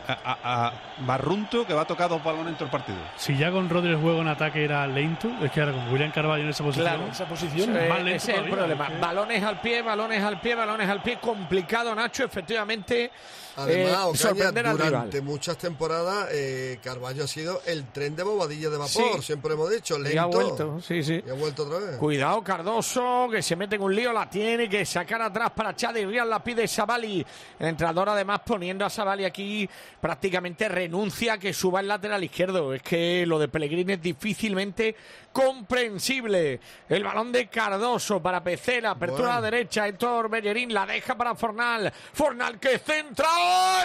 a, 0.07 0.71
Barrunto 1.05 1.65
que 1.65 1.73
va 1.73 1.81
a 1.81 1.85
tocar 1.85 2.07
dos 2.09 2.23
balones 2.23 2.49
en 2.49 2.53
todo 2.55 2.65
el 2.65 2.71
partido. 2.71 2.97
Si 3.17 3.35
ya 3.37 3.51
con 3.51 3.69
Rodri 3.69 3.89
el 3.89 3.97
juego 3.97 4.21
en 4.21 4.27
ataque 4.27 4.63
era 4.63 4.85
lento, 4.87 5.29
es 5.41 5.51
que 5.51 5.59
ahora 5.61 5.73
con 5.73 5.91
William 5.91 6.11
Carvalho 6.11 6.43
en 6.43 6.49
esa 6.49 6.63
posición, 6.63 6.87
Claro, 6.87 7.11
esa 7.11 7.25
posición 7.25 7.75
Eh, 7.75 7.83
es 7.83 7.89
más 7.89 7.97
lento 8.03 8.15
ese 8.17 8.31
es 8.31 8.37
el 8.37 8.49
problema. 8.49 8.89
Balones 9.01 9.43
al 9.43 9.59
pie, 9.61 9.81
balones 9.81 10.23
al 10.23 10.39
pie, 10.39 10.55
balones 10.55 10.87
al 10.89 11.01
pie. 11.01 11.17
Complicado, 11.19 11.95
Nacho, 11.95 12.23
efectivamente. 12.25 13.11
Además, 13.55 13.91
eh, 13.91 13.95
Ocaña, 13.97 14.15
sorprender 14.17 14.65
al 14.67 14.77
durante 14.77 15.17
rival. 15.17 15.29
muchas 15.31 15.57
temporadas, 15.59 16.27
eh, 16.31 16.79
Carballo 16.83 17.23
ha 17.23 17.27
sido 17.27 17.61
el 17.67 17.85
tren 17.91 18.15
de 18.15 18.23
bobadilla 18.23 18.67
de 18.69 18.77
vapor, 18.77 19.17
Sí. 19.17 19.21
siempre 19.21 19.53
hemos 19.53 19.69
dicho, 19.69 19.95
lento. 19.99 20.15
Y 20.15 20.17
ha 20.17 20.25
vuelto, 20.25 20.81
sí, 20.81 21.03
sí. 21.03 21.21
Y 21.25 21.29
ha 21.29 21.33
vuelto 21.33 21.63
otra 21.63 21.77
vez. 21.77 21.97
Cuidado, 21.97 22.41
Cardoso, 22.43 23.27
que 23.29 23.43
se 23.43 23.55
mete 23.55 23.75
en 23.75 23.83
un 23.83 23.95
lío, 23.95 24.11
la 24.11 24.27
tiene 24.27 24.67
que 24.67 24.83
sacar 24.85 25.21
atrás 25.21 25.51
para 25.51 25.75
Chad 25.75 25.95
y 25.97 26.05
Real, 26.05 26.27
la 26.29 26.43
pide 26.43 26.67
Savali. 26.67 27.23
El 27.59 27.67
entrenador, 27.67 28.09
además, 28.09 28.41
poniendo 28.43 28.85
a 28.85 28.89
Savali 28.89 29.23
aquí, 29.23 29.69
prácticamente 30.03 30.67
renuncia 30.67 31.31
a 31.31 31.37
que 31.37 31.53
suba 31.53 31.79
el 31.79 31.87
lateral 31.87 32.21
izquierdo. 32.21 32.73
Es 32.73 32.81
que 32.81 33.25
lo 33.25 33.39
de 33.39 33.47
Pellegrini 33.47 33.93
es 33.93 34.01
difícilmente 34.01 34.97
comprensible. 35.31 36.59
El 36.89 37.05
balón 37.05 37.31
de 37.31 37.47
Cardoso 37.47 38.21
para 38.21 38.43
Pecera, 38.43 38.91
apertura 38.91 39.21
Bueno. 39.21 39.31
a 39.31 39.41
la 39.41 39.49
derecha, 39.49 39.87
Héctor 39.87 40.29
Bellerín 40.29 40.73
la 40.73 40.85
deja 40.85 41.15
para 41.15 41.35
Fornal. 41.35 41.93
Fornal 42.11 42.59
que 42.59 42.79
centra 42.79 43.29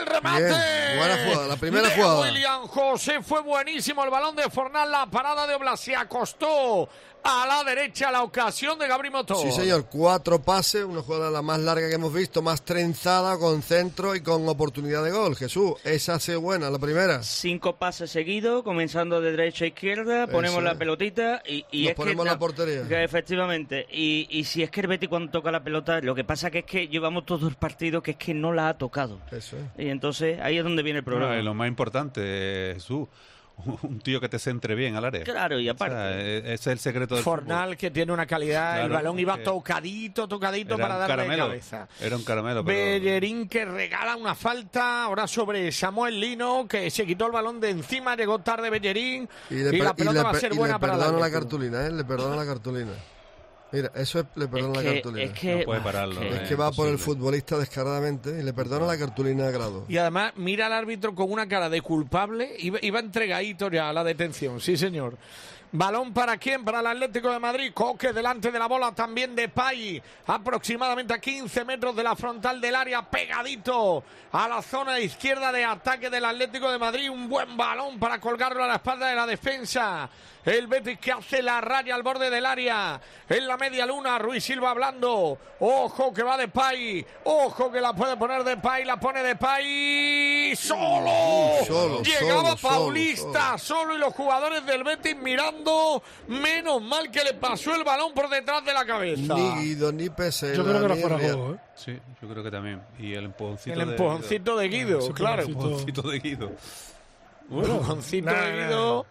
el 0.01 0.07
remate. 0.07 0.43
Bien, 0.43 0.99
buena 0.99 1.25
jugada, 1.25 1.47
la 1.47 1.57
primera 1.57 1.89
de 1.89 1.95
jugada. 1.95 2.21
William 2.23 2.67
José 2.67 3.23
fue 3.23 3.41
buenísimo 3.41 4.03
el 4.03 4.11
balón 4.11 4.35
de 4.35 4.51
Fornal, 4.51 4.91
la 4.91 5.07
parada 5.07 5.47
de 5.47 5.55
Oblas 5.55 5.79
se 5.79 5.95
acostó 5.95 6.89
a 7.23 7.47
la 7.47 7.65
derecha 7.65 8.11
la 8.11 8.23
ocasión 8.23 8.79
de 8.79 8.89
Gabri 8.89 9.11
Motor. 9.11 9.37
Sí, 9.39 9.53
señor, 9.53 9.87
cuatro 9.91 10.41
pases, 10.41 10.85
una 10.85 11.03
jugada 11.03 11.31
la 11.31 11.43
más 11.43 11.59
larga 11.61 11.89
que 11.89 11.95
hemos 11.95 12.13
visto, 12.13 12.43
más 12.43 12.63
trenzada, 12.63 13.39
con 13.39 13.63
centro 13.63 14.15
y 14.15 14.21
con 14.21 14.49
oportunidad 14.49 15.03
de 15.05 15.11
gol. 15.11 15.37
Jesús, 15.37 15.75
esa 15.85 16.19
sido 16.19 16.41
buena, 16.41 16.71
la 16.71 16.79
primera. 16.79 17.23
Cinco 17.23 17.77
pases 17.77 18.11
seguidos, 18.11 18.63
comenzando 18.63 19.21
de 19.21 19.31
derecha 19.33 19.65
a 19.65 19.69
izquierda, 19.69 20.27
ponemos 20.27 20.63
la 20.63 20.77
pelotita 20.77 21.43
y, 21.47 21.65
y 21.71 21.83
Nos 21.83 21.91
es 21.91 21.97
ponemos 21.97 22.25
que 22.25 22.31
la 22.31 22.39
portería. 22.39 22.89
que 22.89 23.05
efectivamente. 23.05 23.87
Y, 23.93 24.27
y 24.31 24.45
si 24.45 24.63
es 24.63 24.71
que 24.71 24.81
el 24.81 24.87
Betis 24.87 25.09
cuando 25.09 25.31
toca 25.31 25.51
la 25.51 25.63
pelota, 25.63 26.01
lo 26.01 26.15
que 26.15 26.25
pasa 26.25 26.51
que 26.51 26.61
es 26.61 26.65
que 26.65 26.89
llevamos 26.89 27.27
todos 27.27 27.49
el 27.51 27.57
partido 27.57 28.03
que 28.03 28.13
es 28.13 28.17
que 28.17 28.35
no 28.35 28.53
la 28.53 28.69
ha 28.71 28.79
tocado. 28.79 29.21
Eso 29.31 29.57
es. 29.57 29.85
Y 29.85 29.89
entonces 29.91 30.41
ahí 30.41 30.59
es 30.59 30.65
donde 30.65 30.83
viene 30.83 31.01
el 31.01 31.05
problema. 31.05 31.29
Bueno, 31.29 31.43
lo 31.43 31.55
más 31.55 31.69
importante, 31.69 32.21
eh, 32.25 32.75
Jesús, 32.75 33.09
un 33.83 33.99
tío 34.01 34.21
que 34.21 34.29
te 34.29 34.39
centre 34.39 34.75
bien 34.75 34.97
al 34.97 35.05
área. 35.05 35.25
Claro, 35.25 35.59
y 35.59 35.69
O 35.69 35.77
sea, 35.77 35.87
aparte. 35.87 35.97
eh, 36.21 36.39
ese 36.39 36.53
es 36.55 36.67
el 36.67 36.79
secreto 36.79 37.15
del 37.15 37.25
Fornal 37.25 37.77
que 37.77 37.91
tiene 37.91 38.13
una 38.13 38.27
calidad, 38.27 38.81
el 38.81 38.89
Claro, 38.89 38.95
balón 38.95 39.19
iba 39.19 39.37
tocadito, 39.43 40.27
tocadito 40.29 40.77
para 40.79 40.97
darle 40.97 41.17
caramelo. 41.17 41.47
cabeza. 41.49 41.89
Era 42.01 42.17
un 42.17 42.25
caramelo, 42.25 42.65
pero... 42.65 42.79
Bellerín 42.79 43.49
que 43.49 43.65
regala 43.65 44.17
una 44.17 44.35
falta 44.35 45.05
ahora 45.05 45.27
sobre 45.27 45.71
Samuel 45.73 46.21
Lino 46.21 46.67
que 46.69 46.91
se 46.91 47.05
quitó 47.07 47.27
el 47.27 47.33
balón 47.33 47.61
de 47.61 47.71
encima, 47.71 48.17
llegó 48.17 48.39
tarde 48.41 48.71
Bellerín 48.71 49.29
y, 49.51 49.55
le 49.57 49.71
per- 49.71 49.81
la 49.83 49.95
pelota 49.95 50.19
le 50.19 50.23
va 50.25 50.31
a 50.31 50.35
ser 50.35 50.53
y 50.53 50.55
le 50.55 50.59
buena 50.61 50.79
para 50.79 50.95
el 50.95 50.99
perdona 51.01 51.19
la 51.19 51.31
cartulina, 51.31 51.87
¿eh? 51.87 51.91
Le 51.91 52.05
perdona 52.05 52.37
la 52.37 52.47
cartulina. 52.47 52.93
Mira, 53.71 53.91
eso 53.95 54.21
es, 54.21 54.27
le 54.35 54.49
perdona 54.49 54.79
Es 54.79 54.85
la 54.85 54.91
que- 54.91 54.95
cartulina. 54.97 55.25
es 55.33 55.39
que- 55.39 55.57
No 55.57 55.65
puede 55.65 55.81
pararlo. 55.81 56.23
Es 56.23 56.35
eh, 56.41 56.45
que 56.49 56.55
va 56.55 56.71
por 56.73 56.89
el 56.89 56.99
futbolista 56.99 57.59
descaradamente 57.59 58.31
y 58.39 58.43
le 58.43 58.53
perdona 58.53 58.87
la 58.87 58.99
cartulina 58.99 59.47
de 59.47 59.53
grado. 59.53 59.85
Y 59.89 59.99
además 59.99 60.33
mira 60.37 60.67
al 60.67 60.73
árbitro 60.73 61.15
con 61.15 61.31
una 61.31 61.47
cara 61.47 61.69
de 61.69 61.83
culpable 61.83 62.55
y 62.59 62.71
va- 62.71 62.79
iba 62.83 62.99
entregadito 63.01 63.71
ya 63.71 63.89
a 63.91 63.93
la 63.93 64.03
detención, 64.05 64.61
sí 64.61 64.77
señor. 64.77 65.19
Balón 65.71 66.15
para 66.15 66.39
quién? 66.39 66.65
Para 66.65 66.81
el 66.81 66.87
Atlético 66.87 67.31
de 67.31 67.39
Madrid. 67.39 67.73
Coque 67.75 68.15
delante 68.15 68.51
de 68.51 68.59
la 68.59 68.67
bola 68.67 68.95
también 68.95 69.35
de 69.37 69.51
Pay. 69.51 70.03
Aproximadamente 70.27 71.13
a 71.13 71.19
15 71.19 71.63
metros 71.67 71.95
de 71.95 72.03
la 72.03 72.17
frontal 72.17 72.59
del 72.59 72.75
área, 72.75 73.03
pegadito 73.03 74.03
a 74.33 74.49
la 74.49 74.63
zona 74.63 74.99
izquierda 74.99 75.53
de 75.53 75.67
ataque 75.67 76.09
del 76.09 76.25
Atlético 76.25 76.71
de 76.71 76.79
Madrid. 76.79 77.11
Un 77.11 77.29
buen 77.29 77.55
balón 77.55 77.99
para 77.99 78.19
colgarlo 78.19 78.65
a 78.65 78.67
la 78.67 78.77
espalda 78.77 79.09
de 79.09 79.15
la 79.15 79.27
defensa. 79.27 80.09
El 80.49 80.67
Betis 80.67 80.99
que 80.99 81.13
hace 81.13 81.43
la 81.43 81.61
raya 81.61 81.95
al 81.95 82.03
borde 82.03 82.31
del 82.31 82.47
área. 82.47 82.99
En 83.29 83.47
la 83.47 83.59
media 83.59 83.85
luna, 83.85 84.19
Ruiz 84.19 84.43
Silva 84.43 84.71
hablando. 84.71 85.39
Ojo 85.61 86.13
que 86.15 86.23
va 86.23 86.39
de 86.39 86.49
Pay. 86.49 87.05
Ojo 87.25 87.71
que 87.71 87.81
la 87.83 87.93
puede 87.93 88.17
poner 88.17 88.43
de 88.45 88.57
Pay. 88.57 88.87
La 88.87 88.99
pone 88.99 89.23
de 89.23 89.37
Pay. 89.37 90.57
¡Solo! 90.57 91.65
Solo, 91.67 92.03
Llegaba 92.03 92.57
solo, 92.57 92.75
Paulista 92.75 93.59
solo 93.59 93.95
y 93.95 93.99
los 93.99 94.15
jugadores 94.15 94.65
del 94.65 94.85
Betis 94.85 95.17
mirando. 95.17 96.03
Menos 96.29 96.81
mal 96.81 97.11
que 97.11 97.23
le 97.25 97.35
pasó 97.35 97.75
el 97.75 97.85
balón 97.85 98.15
por 98.15 98.31
detrás 98.31 98.65
de 98.65 98.73
la 98.73 98.87
cabeza. 98.87 99.35
Ni 99.35 99.51
Guido, 99.61 99.93
ni 99.93 100.09
Pesela, 100.09 100.55
Yo 100.57 100.65
creo 100.65 100.79
que 100.79 100.85
era 100.87 100.95
ni 100.95 101.01
fuera 101.03 101.19
juego, 101.19 101.55
¿eh? 101.55 101.59
Sí, 101.75 101.99
yo 102.23 102.29
creo 102.29 102.43
que 102.43 102.51
también. 102.51 102.81
Y 102.99 103.13
el 103.13 103.27
empujoncito 103.27 103.79
El 103.79 103.87
de 103.87 103.93
empujoncito 103.93 104.57
de 104.57 104.69
Guido, 104.69 105.13
claro. 105.13 105.43
empujoncito. 105.43 106.03
Guido. 106.03 106.09
Empujoncito 106.09 106.09
de 106.09 106.19
Guido. 106.19 106.53
Empujoncito 107.51 108.31
de 108.31 108.53
Guido. 108.53 109.07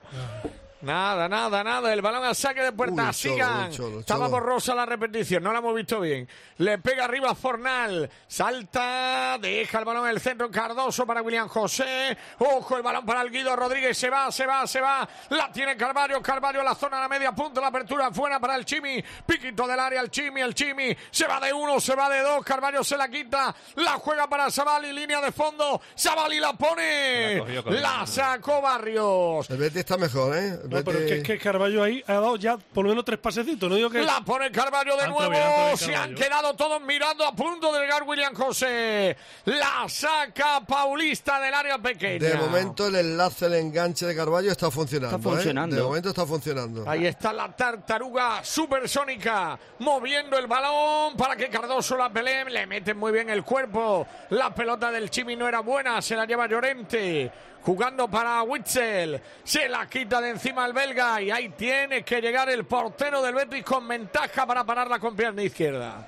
Nada, 0.82 1.28
nada, 1.28 1.64
nada. 1.64 1.92
El 1.92 2.02
balón 2.02 2.24
a 2.24 2.34
saque 2.36 2.62
de 2.62 2.72
puerta. 2.72 3.08
Uy, 3.08 3.14
Sigan. 3.14 3.72
Cholo, 3.72 4.02
Estaba 4.02 4.26
Cholo. 4.28 4.32
borrosa 4.38 4.76
la 4.76 4.86
repetición. 4.86 5.42
No 5.42 5.52
la 5.52 5.60
hemos 5.60 5.74
visto 5.76 6.00
bien. 6.00 6.28
Le 6.58 6.78
pega 6.78 7.06
arriba 7.06 7.34
Fornal. 7.34 8.10
Salta. 8.28 9.38
Deja 9.42 9.80
el 9.80 9.86
balón 9.86 10.04
en 10.06 10.12
el 10.12 10.20
centro. 10.22 10.52
Cardoso 10.52 11.06
para 11.08 11.22
William 11.22 11.48
José. 11.48 12.16
Ojo, 12.40 12.78
el 12.78 12.84
balón 12.84 13.06
para 13.06 13.22
el 13.22 13.32
Guido 13.32 13.56
Rodríguez. 13.56 13.98
Se 13.98 14.10
va, 14.10 14.32
se 14.32 14.46
va, 14.46 14.68
se 14.68 14.80
va. 14.80 15.08
La 15.30 15.52
tiene 15.52 15.76
Carvalho. 15.76 16.22
Carvalho 16.22 16.60
en 16.60 16.66
la 16.66 16.76
zona 16.76 16.98
de 16.98 17.02
la 17.04 17.10
media 17.10 17.32
punta. 17.32 17.60
La 17.60 17.68
apertura 17.68 18.12
fuera 18.12 18.40
para 18.40 18.56
el 18.56 18.64
Chimi. 18.66 19.04
Piquito 19.26 19.66
del 19.68 19.80
área. 19.80 20.02
El 20.02 20.12
Chimi, 20.12 20.42
el 20.42 20.54
Chimi. 20.54 20.96
Se 21.10 21.26
va 21.26 21.40
de 21.40 21.52
uno, 21.54 21.80
se 21.80 21.96
va 21.96 22.08
de 22.10 22.22
dos. 22.22 22.44
Carvalho 22.46 22.84
se 22.84 22.96
la 22.98 23.10
quita. 23.10 23.56
La 23.76 23.94
juega 23.94 24.28
para 24.28 24.52
Sabali. 24.52 24.94
Línea 24.94 25.22
de 25.22 25.32
fondo. 25.32 25.82
Sabali 25.96 26.40
la 26.40 26.54
pone. 26.54 27.36
La 27.38 27.64
cogió 27.64 27.80
La 27.80 28.06
sacó 28.06 28.62
Barrios. 28.62 29.50
El 29.50 29.58
Betis 29.58 29.78
está 29.78 29.98
mejor, 29.98 30.38
¿eh? 30.38 30.60
No, 30.68 30.84
pero 30.84 31.00
es 31.00 31.06
que, 31.06 31.18
es 31.18 31.24
que 31.24 31.38
Carballo 31.38 31.84
ahí 31.84 32.04
ha 32.08 32.14
dado 32.14 32.36
ya 32.36 32.58
por 32.58 32.84
lo 32.84 32.90
menos 32.90 33.06
tres 33.06 33.20
pasecitos. 33.20 33.70
No 33.70 33.76
digo 33.76 33.90
que. 33.90 34.04
La 34.04 34.22
pone 34.22 34.52
Carvalho 34.52 34.96
de 34.98 35.08
nuevo. 35.08 35.30
bien, 35.30 35.78
Se 35.78 35.96
han 35.96 36.14
quedado 36.16 36.54
todos 36.56 36.82
mirando 36.82 37.26
a 37.26 37.36
punto 37.36 37.74
de 37.74 37.82
llegar 37.82 38.04
William 38.04 38.34
José. 38.34 39.16
La 39.46 39.86
saca 39.88 40.62
Paulista 40.66 41.40
del 41.40 41.54
área 41.54 41.78
pequeña. 41.78 42.30
De 42.30 42.36
momento 42.36 42.88
el 42.88 42.96
enlace, 42.96 43.46
el 43.46 43.54
enganche 43.56 44.06
de 44.06 44.16
Carballo 44.16 44.52
está 44.52 44.72
funcionando. 44.72 45.16
Está 45.16 45.30
funcionando. 45.30 45.76
¿eh? 45.76 45.80
De 45.80 45.84
momento 45.86 46.10
está 46.10 46.26
funcionando. 46.26 46.90
Ahí 46.90 47.06
está 47.06 47.34
la 47.34 47.56
tartaruga 47.56 48.44
supersónica 48.44 49.58
moviendo 49.80 50.38
el 50.38 50.48
balón 50.48 51.16
para 51.16 51.36
que 51.36 51.50
Cardoso 51.50 51.98
la 51.98 52.12
pelee. 52.12 52.46
Le 52.46 52.66
mete 52.68 52.94
muy 52.94 53.12
bien 53.12 53.30
el 53.30 53.44
cuerpo. 53.44 54.08
La 54.30 54.54
pelota 54.54 54.92
del 54.92 55.10
Chimi 55.10 55.36
no 55.36 55.48
era 55.48 55.60
buena. 55.62 56.02
Se 56.02 56.16
la 56.16 56.26
lleva 56.26 56.48
Llorente. 56.48 57.32
Jugando 57.68 58.08
para 58.08 58.44
Witzel. 58.44 59.20
Se 59.44 59.68
la 59.68 59.90
quita 59.90 60.22
de 60.22 60.30
encima 60.30 60.66
el 60.66 60.72
belga. 60.72 61.22
Y 61.22 61.30
ahí 61.32 61.50
tiene 61.50 62.02
que 62.02 62.22
llegar 62.22 62.48
el 62.50 62.64
portero 62.64 63.22
del 63.22 63.36
Betis 63.36 63.62
con 63.66 63.86
ventaja 63.86 64.46
para 64.48 64.64
pararla 64.64 65.00
con 65.00 65.14
pierna 65.18 65.44
izquierda. 65.44 66.08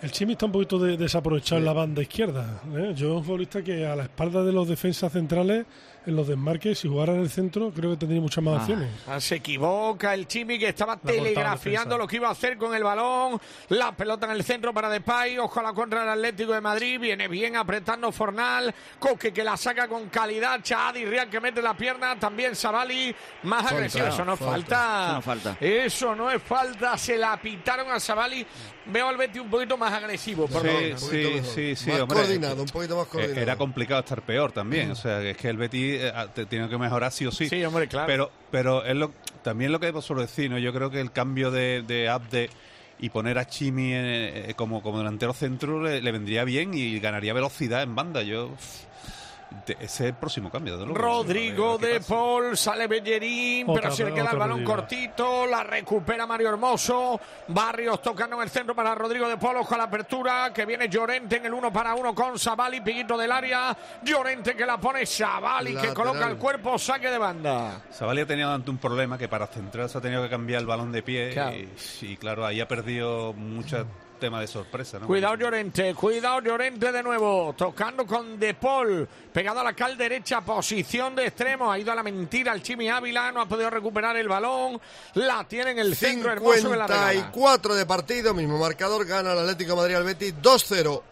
El 0.00 0.10
Chimi 0.10 0.32
está 0.32 0.46
un 0.46 0.52
poquito 0.52 0.78
de- 0.78 0.96
desaprovechado 0.96 1.58
en 1.58 1.66
la 1.66 1.74
banda 1.74 2.00
izquierda. 2.00 2.62
¿eh? 2.74 2.92
Yo, 2.96 3.18
un 3.18 3.22
futbolista 3.22 3.60
que 3.62 3.86
a 3.86 3.94
la 3.94 4.04
espalda 4.04 4.42
de 4.42 4.50
los 4.50 4.66
defensas 4.66 5.12
centrales, 5.12 5.66
en 6.06 6.16
los 6.16 6.28
desmarques, 6.28 6.78
si 6.78 6.88
jugara 6.88 7.12
en 7.12 7.20
el 7.20 7.30
centro, 7.30 7.70
creo 7.70 7.90
que 7.90 7.96
tendría 7.96 8.20
muchas 8.20 8.42
más 8.42 8.60
opciones. 8.62 8.88
Ah, 9.06 9.20
se 9.20 9.36
equivoca 9.36 10.14
el 10.14 10.26
Chimi 10.26 10.58
que 10.58 10.68
estaba 10.68 10.96
telegrafiando 10.96 11.96
lo 11.96 12.06
que 12.06 12.16
iba 12.16 12.28
a 12.28 12.32
hacer 12.32 12.56
con 12.56 12.74
el 12.74 12.82
balón. 12.82 13.40
La 13.68 13.92
pelota 13.92 14.26
en 14.26 14.32
el 14.32 14.44
centro 14.44 14.72
para 14.74 14.88
Depay. 14.88 15.38
Ojo 15.38 15.60
a 15.60 15.62
la 15.62 15.72
contra 15.72 16.00
del 16.00 16.08
Atlético 16.08 16.52
de 16.52 16.60
Madrid. 16.60 16.98
Viene 17.00 17.28
bien 17.28 17.56
apretando 17.56 18.10
Fornal. 18.10 18.74
Coque 18.98 19.32
que 19.32 19.44
la 19.44 19.56
saca 19.56 19.88
con 19.88 20.08
calidad. 20.08 20.60
Chadi 20.62 21.04
Real 21.04 21.28
que 21.30 21.40
mete 21.40 21.62
la 21.62 21.76
pierna. 21.76 22.18
También 22.18 22.56
Sabali. 22.56 23.14
Más 23.44 23.70
agresivo. 23.70 24.06
Eso 24.06 24.24
no 24.24 24.34
es 24.34 24.40
falta. 24.40 24.72
falta. 24.72 25.10
Eso 25.10 25.14
no 25.14 25.22
falta. 25.22 25.56
Eso 25.60 26.14
no 26.16 26.30
es 26.30 26.42
falta. 26.42 26.98
Se 26.98 27.16
la 27.16 27.40
pitaron 27.40 27.90
a 27.90 28.00
Sabali. 28.00 28.46
Veo 28.86 29.08
al 29.08 29.16
Betty 29.16 29.38
un 29.38 29.48
poquito 29.48 29.76
más 29.76 29.92
agresivo. 29.92 30.46
Por 30.48 30.64
lo 30.64 30.70
Sí, 30.70 30.76
menos. 30.84 31.00
sí, 31.00 31.40
sí, 31.54 31.76
sí, 31.76 31.90
Más 31.90 32.00
hombre. 32.00 32.18
coordinado, 32.18 32.62
un 32.62 32.68
poquito 32.68 32.96
más 32.96 33.06
Eh, 33.06 33.10
coordinado. 33.10 33.40
Era 33.40 33.56
complicado 33.56 34.00
estar 34.00 34.22
peor 34.22 34.50
también. 34.52 34.90
O 34.90 34.94
sea, 34.96 35.22
es 35.22 35.36
que 35.36 35.48
el 35.48 35.56
Betis 35.56 36.00
eh, 36.00 36.12
te- 36.34 36.46
tiene 36.46 36.68
que 36.68 36.76
mejorar 36.78 37.12
sí 37.12 37.24
o 37.26 37.30
sí. 37.30 37.48
Sí, 37.48 37.64
hombre, 37.64 37.86
claro. 37.86 38.06
Pero, 38.08 38.30
pero 38.50 38.84
es 38.84 38.96
lo, 38.96 39.12
también 39.42 39.70
lo 39.72 39.78
que 39.80 39.92
suelo 40.02 40.22
decir, 40.22 40.50
¿no? 40.50 40.58
Yo 40.58 40.72
creo 40.72 40.90
que 40.90 41.00
el 41.00 41.12
cambio 41.12 41.50
de, 41.50 41.82
de 41.86 42.08
Abde 42.08 42.50
y 42.98 43.08
poner 43.10 43.38
a 43.38 43.46
Chimi 43.46 43.92
eh, 43.94 44.50
eh, 44.50 44.54
como, 44.56 44.82
como 44.82 44.98
delantero 44.98 45.32
centro 45.32 45.80
le, 45.82 46.00
le 46.02 46.12
vendría 46.12 46.44
bien 46.44 46.74
y 46.74 46.98
ganaría 46.98 47.32
velocidad 47.34 47.82
en 47.82 47.94
banda. 47.94 48.22
Yo. 48.22 48.50
De- 49.66 49.72
ese 49.74 49.84
es 49.84 50.00
el 50.00 50.14
próximo 50.14 50.50
cambio, 50.50 50.76
luego. 50.76 50.94
Rodrigo 50.94 51.78
de 51.78 52.00
Paul, 52.00 52.56
sale 52.56 52.86
Bellerín, 52.86 53.68
Otra- 53.68 53.82
pero 53.82 53.94
se 53.94 54.04
le 54.04 54.12
queda 54.14 54.30
el 54.32 54.38
balón 54.38 54.64
cortito, 54.64 55.46
la 55.46 55.62
recupera 55.62 56.26
Mario 56.26 56.48
Hermoso, 56.50 57.20
Barrios 57.48 58.00
tocando 58.02 58.36
en 58.36 58.42
el 58.42 58.50
centro 58.50 58.74
para 58.74 58.94
Rodrigo 58.94 59.28
de 59.28 59.36
Paul, 59.36 59.56
ojo 59.58 59.74
a 59.74 59.78
la 59.78 59.84
apertura, 59.84 60.52
que 60.54 60.64
viene 60.66 60.88
Llorente 60.88 61.36
en 61.36 61.46
el 61.46 61.54
uno 61.54 61.72
para 61.72 61.94
uno 61.94 62.14
con 62.14 62.38
Sabali, 62.38 62.80
piquito 62.80 63.16
del 63.16 63.30
área, 63.32 63.76
Llorente 64.02 64.54
que 64.54 64.66
la 64.66 64.78
pone, 64.78 65.06
Sabali 65.06 65.74
que 65.76 65.92
coloca 65.94 66.26
el 66.28 66.36
cuerpo, 66.36 66.78
saque 66.78 67.10
de 67.10 67.18
banda. 67.18 67.82
Savali 67.90 68.20
ha 68.22 68.26
tenido 68.26 68.50
ante 68.52 68.70
un 68.70 68.78
problema 68.78 69.16
que 69.18 69.28
para 69.28 69.46
centrarse 69.46 69.98
ha 69.98 70.00
tenido 70.00 70.22
que 70.22 70.30
cambiar 70.30 70.60
el 70.60 70.66
balón 70.66 70.92
de 70.92 71.02
pie 71.02 71.30
Claro. 71.32 71.56
y, 71.56 71.68
y, 72.02 72.16
claro, 72.16 72.44
ahí 72.46 72.60
ha 72.60 72.68
perdido 72.68 73.32
mucho 73.32 73.86
tema 74.22 74.40
de 74.40 74.46
sorpresa, 74.46 75.00
¿no? 75.00 75.08
Cuidado 75.08 75.34
Llorente, 75.34 75.92
cuidado 75.94 76.40
Llorente 76.40 76.92
de 76.92 77.02
nuevo, 77.02 77.56
tocando 77.58 78.06
con 78.06 78.38
De 78.38 78.54
Paul, 78.54 79.08
pegado 79.32 79.58
a 79.58 79.64
la 79.64 79.72
cal 79.72 79.98
derecha, 79.98 80.42
posición 80.42 81.16
de 81.16 81.26
extremo, 81.26 81.72
ha 81.72 81.76
ido 81.76 81.90
a 81.90 81.96
la 81.96 82.04
mentira 82.04 82.52
el 82.52 82.62
Chimi 82.62 82.88
Ávila, 82.88 83.32
no 83.32 83.40
ha 83.40 83.46
podido 83.46 83.68
recuperar 83.68 84.16
el 84.16 84.28
balón, 84.28 84.80
la 85.14 85.42
tiene 85.42 85.72
en 85.72 85.80
el 85.80 85.96
centro 85.96 86.30
hermoso 86.30 86.70
que 86.70 86.76
la 86.76 86.86
regala. 86.86 87.10
54 87.10 87.74
de 87.74 87.84
partido, 87.84 88.32
mismo 88.32 88.58
marcador, 88.58 89.04
gana 89.04 89.32
el 89.32 89.40
Atlético 89.40 89.72
de 89.72 89.76
Madrid 89.76 89.94
al 89.96 90.04
Betis 90.04 90.34
2-0. 90.40 91.02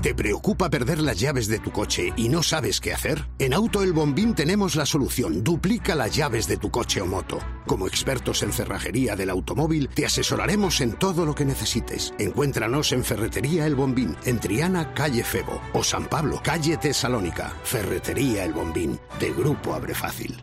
¿Te 0.00 0.14
preocupa 0.14 0.70
perder 0.70 1.00
las 1.00 1.20
llaves 1.20 1.46
de 1.46 1.58
tu 1.58 1.70
coche 1.70 2.12
y 2.16 2.28
no 2.28 2.42
sabes 2.42 2.80
qué 2.80 2.92
hacer? 2.92 3.28
En 3.38 3.52
Auto 3.52 3.82
El 3.82 3.92
Bombín 3.92 4.34
tenemos 4.34 4.74
la 4.74 4.86
solución. 4.86 5.44
Duplica 5.44 5.94
las 5.94 6.14
llaves 6.14 6.48
de 6.48 6.56
tu 6.56 6.70
coche 6.70 7.00
o 7.00 7.06
moto. 7.06 7.38
Como 7.66 7.86
expertos 7.86 8.42
en 8.42 8.52
cerrajería 8.52 9.14
del 9.14 9.30
automóvil, 9.30 9.88
te 9.88 10.06
asesoraremos 10.06 10.80
en 10.80 10.94
todo 10.94 11.24
lo 11.24 11.34
que 11.34 11.44
necesites. 11.44 12.14
Encuéntranos 12.18 12.92
en 12.92 13.04
Ferretería 13.04 13.66
El 13.66 13.74
Bombín, 13.74 14.16
en 14.24 14.40
Triana, 14.40 14.92
calle 14.94 15.22
Febo, 15.22 15.60
o 15.72 15.84
San 15.84 16.06
Pablo, 16.06 16.40
calle 16.42 16.76
Tesalónica. 16.78 17.52
Ferretería 17.62 18.44
El 18.44 18.54
Bombín, 18.54 18.98
de 19.20 19.32
Grupo 19.32 19.74
Abre 19.74 19.94
Fácil. 19.94 20.42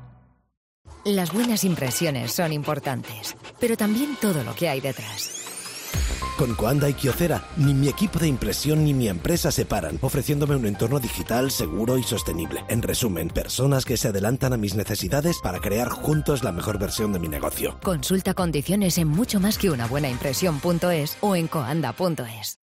Las 1.05 1.33
buenas 1.33 1.63
impresiones 1.63 2.33
son 2.33 2.53
importantes, 2.53 3.35
pero 3.59 3.77
también 3.77 4.17
todo 4.21 4.43
lo 4.43 4.53
que 4.53 4.69
hay 4.69 4.81
detrás. 4.81 5.48
Con 6.37 6.55
Coanda 6.55 6.89
y 6.89 6.93
Kyocera, 6.93 7.43
ni 7.57 7.73
mi 7.73 7.89
equipo 7.89 8.17
de 8.17 8.27
impresión 8.27 8.85
ni 8.85 8.93
mi 8.93 9.09
empresa 9.09 9.51
se 9.51 9.65
paran, 9.65 9.99
ofreciéndome 10.01 10.55
un 10.55 10.65
entorno 10.65 10.99
digital 10.99 11.51
seguro 11.51 11.97
y 11.97 12.03
sostenible. 12.03 12.63
En 12.69 12.81
resumen, 12.81 13.27
personas 13.27 13.83
que 13.83 13.97
se 13.97 14.07
adelantan 14.07 14.53
a 14.53 14.57
mis 14.57 14.73
necesidades 14.73 15.39
para 15.43 15.59
crear 15.59 15.89
juntos 15.89 16.43
la 16.43 16.53
mejor 16.53 16.79
versión 16.79 17.11
de 17.11 17.19
mi 17.19 17.27
negocio. 17.27 17.77
Consulta 17.83 18.33
condiciones 18.33 18.97
en 18.97 19.09
mucho 19.09 19.41
más 19.41 19.57
que 19.57 19.69
una 19.69 19.87
buena 19.87 20.09
impresión.es 20.09 21.17
o 21.19 21.35
en 21.35 21.47
coanda.es. 21.47 22.59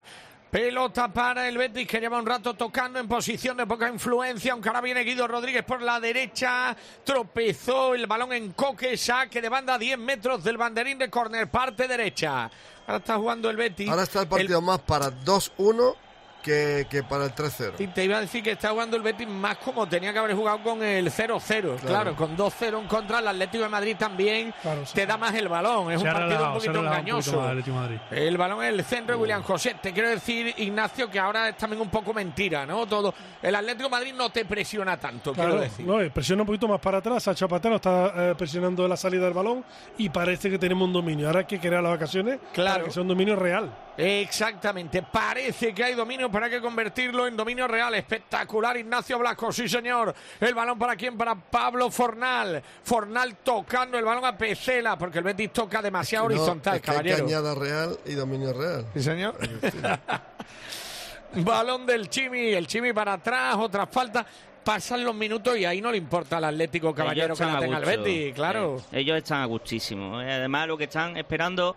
Pelota 0.52 1.10
para 1.10 1.48
el 1.48 1.56
Betis 1.56 1.88
que 1.88 1.98
lleva 1.98 2.18
un 2.18 2.26
rato 2.26 2.52
tocando 2.52 2.98
en 2.98 3.08
posición 3.08 3.56
de 3.56 3.66
poca 3.66 3.88
influencia, 3.88 4.52
aunque 4.52 4.68
ahora 4.68 4.82
viene 4.82 5.02
Guido 5.02 5.26
Rodríguez 5.26 5.64
por 5.64 5.80
la 5.80 5.98
derecha, 5.98 6.76
tropezó 7.04 7.94
el 7.94 8.06
balón 8.06 8.34
en 8.34 8.52
coque, 8.52 8.98
saque 8.98 9.40
de 9.40 9.48
banda 9.48 9.76
a 9.76 9.78
10 9.78 9.98
metros 9.98 10.44
del 10.44 10.58
banderín 10.58 10.98
de 10.98 11.08
córner, 11.08 11.48
parte 11.48 11.88
derecha. 11.88 12.50
Ahora 12.86 12.98
está 12.98 13.16
jugando 13.16 13.50
el 13.50 13.56
Betis. 13.56 13.88
Ahora 13.88 14.02
está 14.02 14.22
el 14.22 14.28
partido 14.28 14.60
más 14.60 14.80
para 14.80 15.10
2-1 15.24 15.94
que, 16.42 16.86
que 16.90 17.02
para 17.02 17.24
el 17.26 17.34
3-0. 17.34 17.74
Y 17.78 17.86
te 17.88 18.04
iba 18.04 18.18
a 18.18 18.20
decir 18.20 18.42
que 18.42 18.50
está 18.52 18.70
jugando 18.70 18.96
el 18.96 19.02
Betis 19.02 19.28
más 19.28 19.56
como 19.58 19.86
tenía 19.86 20.12
que 20.12 20.18
haber 20.18 20.34
jugado 20.36 20.62
con 20.62 20.82
el 20.82 21.10
0-0. 21.10 21.76
Claro. 21.80 22.14
con 22.16 22.36
2-0 22.36 22.80
en 22.80 22.86
contra, 22.88 23.20
el 23.20 23.28
Atlético 23.28 23.62
de 23.64 23.68
Madrid 23.70 23.96
también 23.98 24.52
te 24.92 25.06
da 25.06 25.16
más 25.16 25.34
el 25.34 25.48
balón. 25.48 25.90
Es 25.92 26.00
Se 26.00 26.06
un 26.06 26.12
partido 26.12 26.26
un 26.26 26.30
relajado, 26.30 26.54
poquito 26.54 26.72
relajado 26.72 26.98
un 27.00 27.04
poquito 27.04 27.30
engañoso. 27.32 27.40
más 27.40 27.66
el 27.66 27.72
Madrid. 27.72 28.36
Balón 28.38 28.64
en 28.64 28.74
el 28.74 28.84
centro 28.84 29.14
de 29.16 29.20
William 29.22 29.42
José. 29.42 29.76
Te 29.80 29.92
quiero 29.92 30.08
decir, 30.10 30.52
Ignacio, 30.58 31.08
que 31.10 31.18
ahora 31.18 31.48
es 31.50 31.56
también 31.56 31.80
un 31.80 31.88
poco 31.90 32.12
mentira, 32.12 32.66
¿no? 32.66 32.86
Todo. 32.86 33.14
El 33.40 33.54
Atlético 33.54 33.84
de 33.84 33.90
Madrid 33.90 34.14
no 34.16 34.30
te 34.30 34.44
presiona 34.44 34.98
tanto, 34.98 35.32
Claro, 35.32 35.50
quiero 35.50 35.62
decir. 35.64 35.86
no, 35.86 35.98
presiona 36.12 36.42
un 36.42 36.46
poquito 36.46 36.66
más 36.68 36.80
para 36.80 36.98
atrás. 36.98 37.22
Sacha 37.22 37.46
Patero 37.46 37.76
está 37.76 38.30
eh, 38.30 38.34
presionando 38.36 38.86
la 38.88 38.96
salida 38.96 39.24
del 39.24 39.34
balón 39.34 39.64
y 39.98 40.08
parece 40.08 40.50
que 40.50 40.58
tenemos 40.58 40.86
un 40.86 40.92
dominio. 40.92 41.26
Ahora 41.28 41.40
hay 41.40 41.46
que 41.46 41.60
crear 41.60 41.82
las 41.82 41.92
vacaciones 41.92 42.38
Claro. 42.52 42.72
para 42.72 42.84
que 42.84 42.90
sea 42.90 43.02
un 43.02 43.08
dominio 43.08 43.36
real. 43.36 43.72
Exactamente, 43.96 45.02
parece 45.02 45.74
que 45.74 45.84
hay 45.84 45.94
dominio 45.94 46.30
para 46.30 46.48
que 46.48 46.60
convertirlo 46.60 47.26
en 47.26 47.36
dominio 47.36 47.68
real. 47.68 47.94
Espectacular, 47.94 48.76
Ignacio 48.76 49.18
Blasco, 49.18 49.52
sí 49.52 49.68
señor. 49.68 50.14
El 50.40 50.54
balón 50.54 50.78
para 50.78 50.96
quién? 50.96 51.16
Para 51.18 51.34
Pablo 51.34 51.90
Fornal. 51.90 52.62
Fornal 52.82 53.36
tocando 53.36 53.98
el 53.98 54.04
balón 54.04 54.24
a 54.24 54.36
Pecela, 54.36 54.96
porque 54.96 55.18
el 55.18 55.24
Betis 55.24 55.52
toca 55.52 55.82
demasiado 55.82 56.28
No, 56.28 56.34
horizontal, 56.34 56.76
es 56.76 56.82
que 56.82 56.90
hay 56.90 56.96
caballero. 56.96 57.24
cañada 57.26 57.54
real 57.54 57.98
y 58.06 58.14
dominio 58.14 58.52
real. 58.52 58.86
Sí, 58.94 59.02
señor. 59.02 59.36
Balón 61.34 61.86
del 61.86 62.08
Chimi, 62.10 62.52
el 62.52 62.66
Chimi 62.66 62.92
para 62.92 63.14
atrás, 63.14 63.56
otra 63.58 63.86
falta. 63.86 64.24
Pasan 64.62 65.02
los 65.02 65.14
minutos 65.14 65.56
y 65.58 65.64
ahí 65.64 65.80
no 65.80 65.90
le 65.90 65.96
importa 65.98 66.36
al 66.36 66.44
Atlético 66.44 66.94
Caballero 66.94 67.34
que 67.34 67.44
la 67.44 67.58
tenga 67.58 67.78
el. 67.78 67.84
Betis, 67.84 68.32
claro. 68.34 68.80
Ellos 68.92 69.16
están 69.16 69.40
a 69.40 69.46
gustísimo. 69.46 70.20
Eh, 70.22 70.32
Además, 70.34 70.68
lo 70.68 70.78
que 70.78 70.84
están 70.84 71.16
esperando 71.16 71.74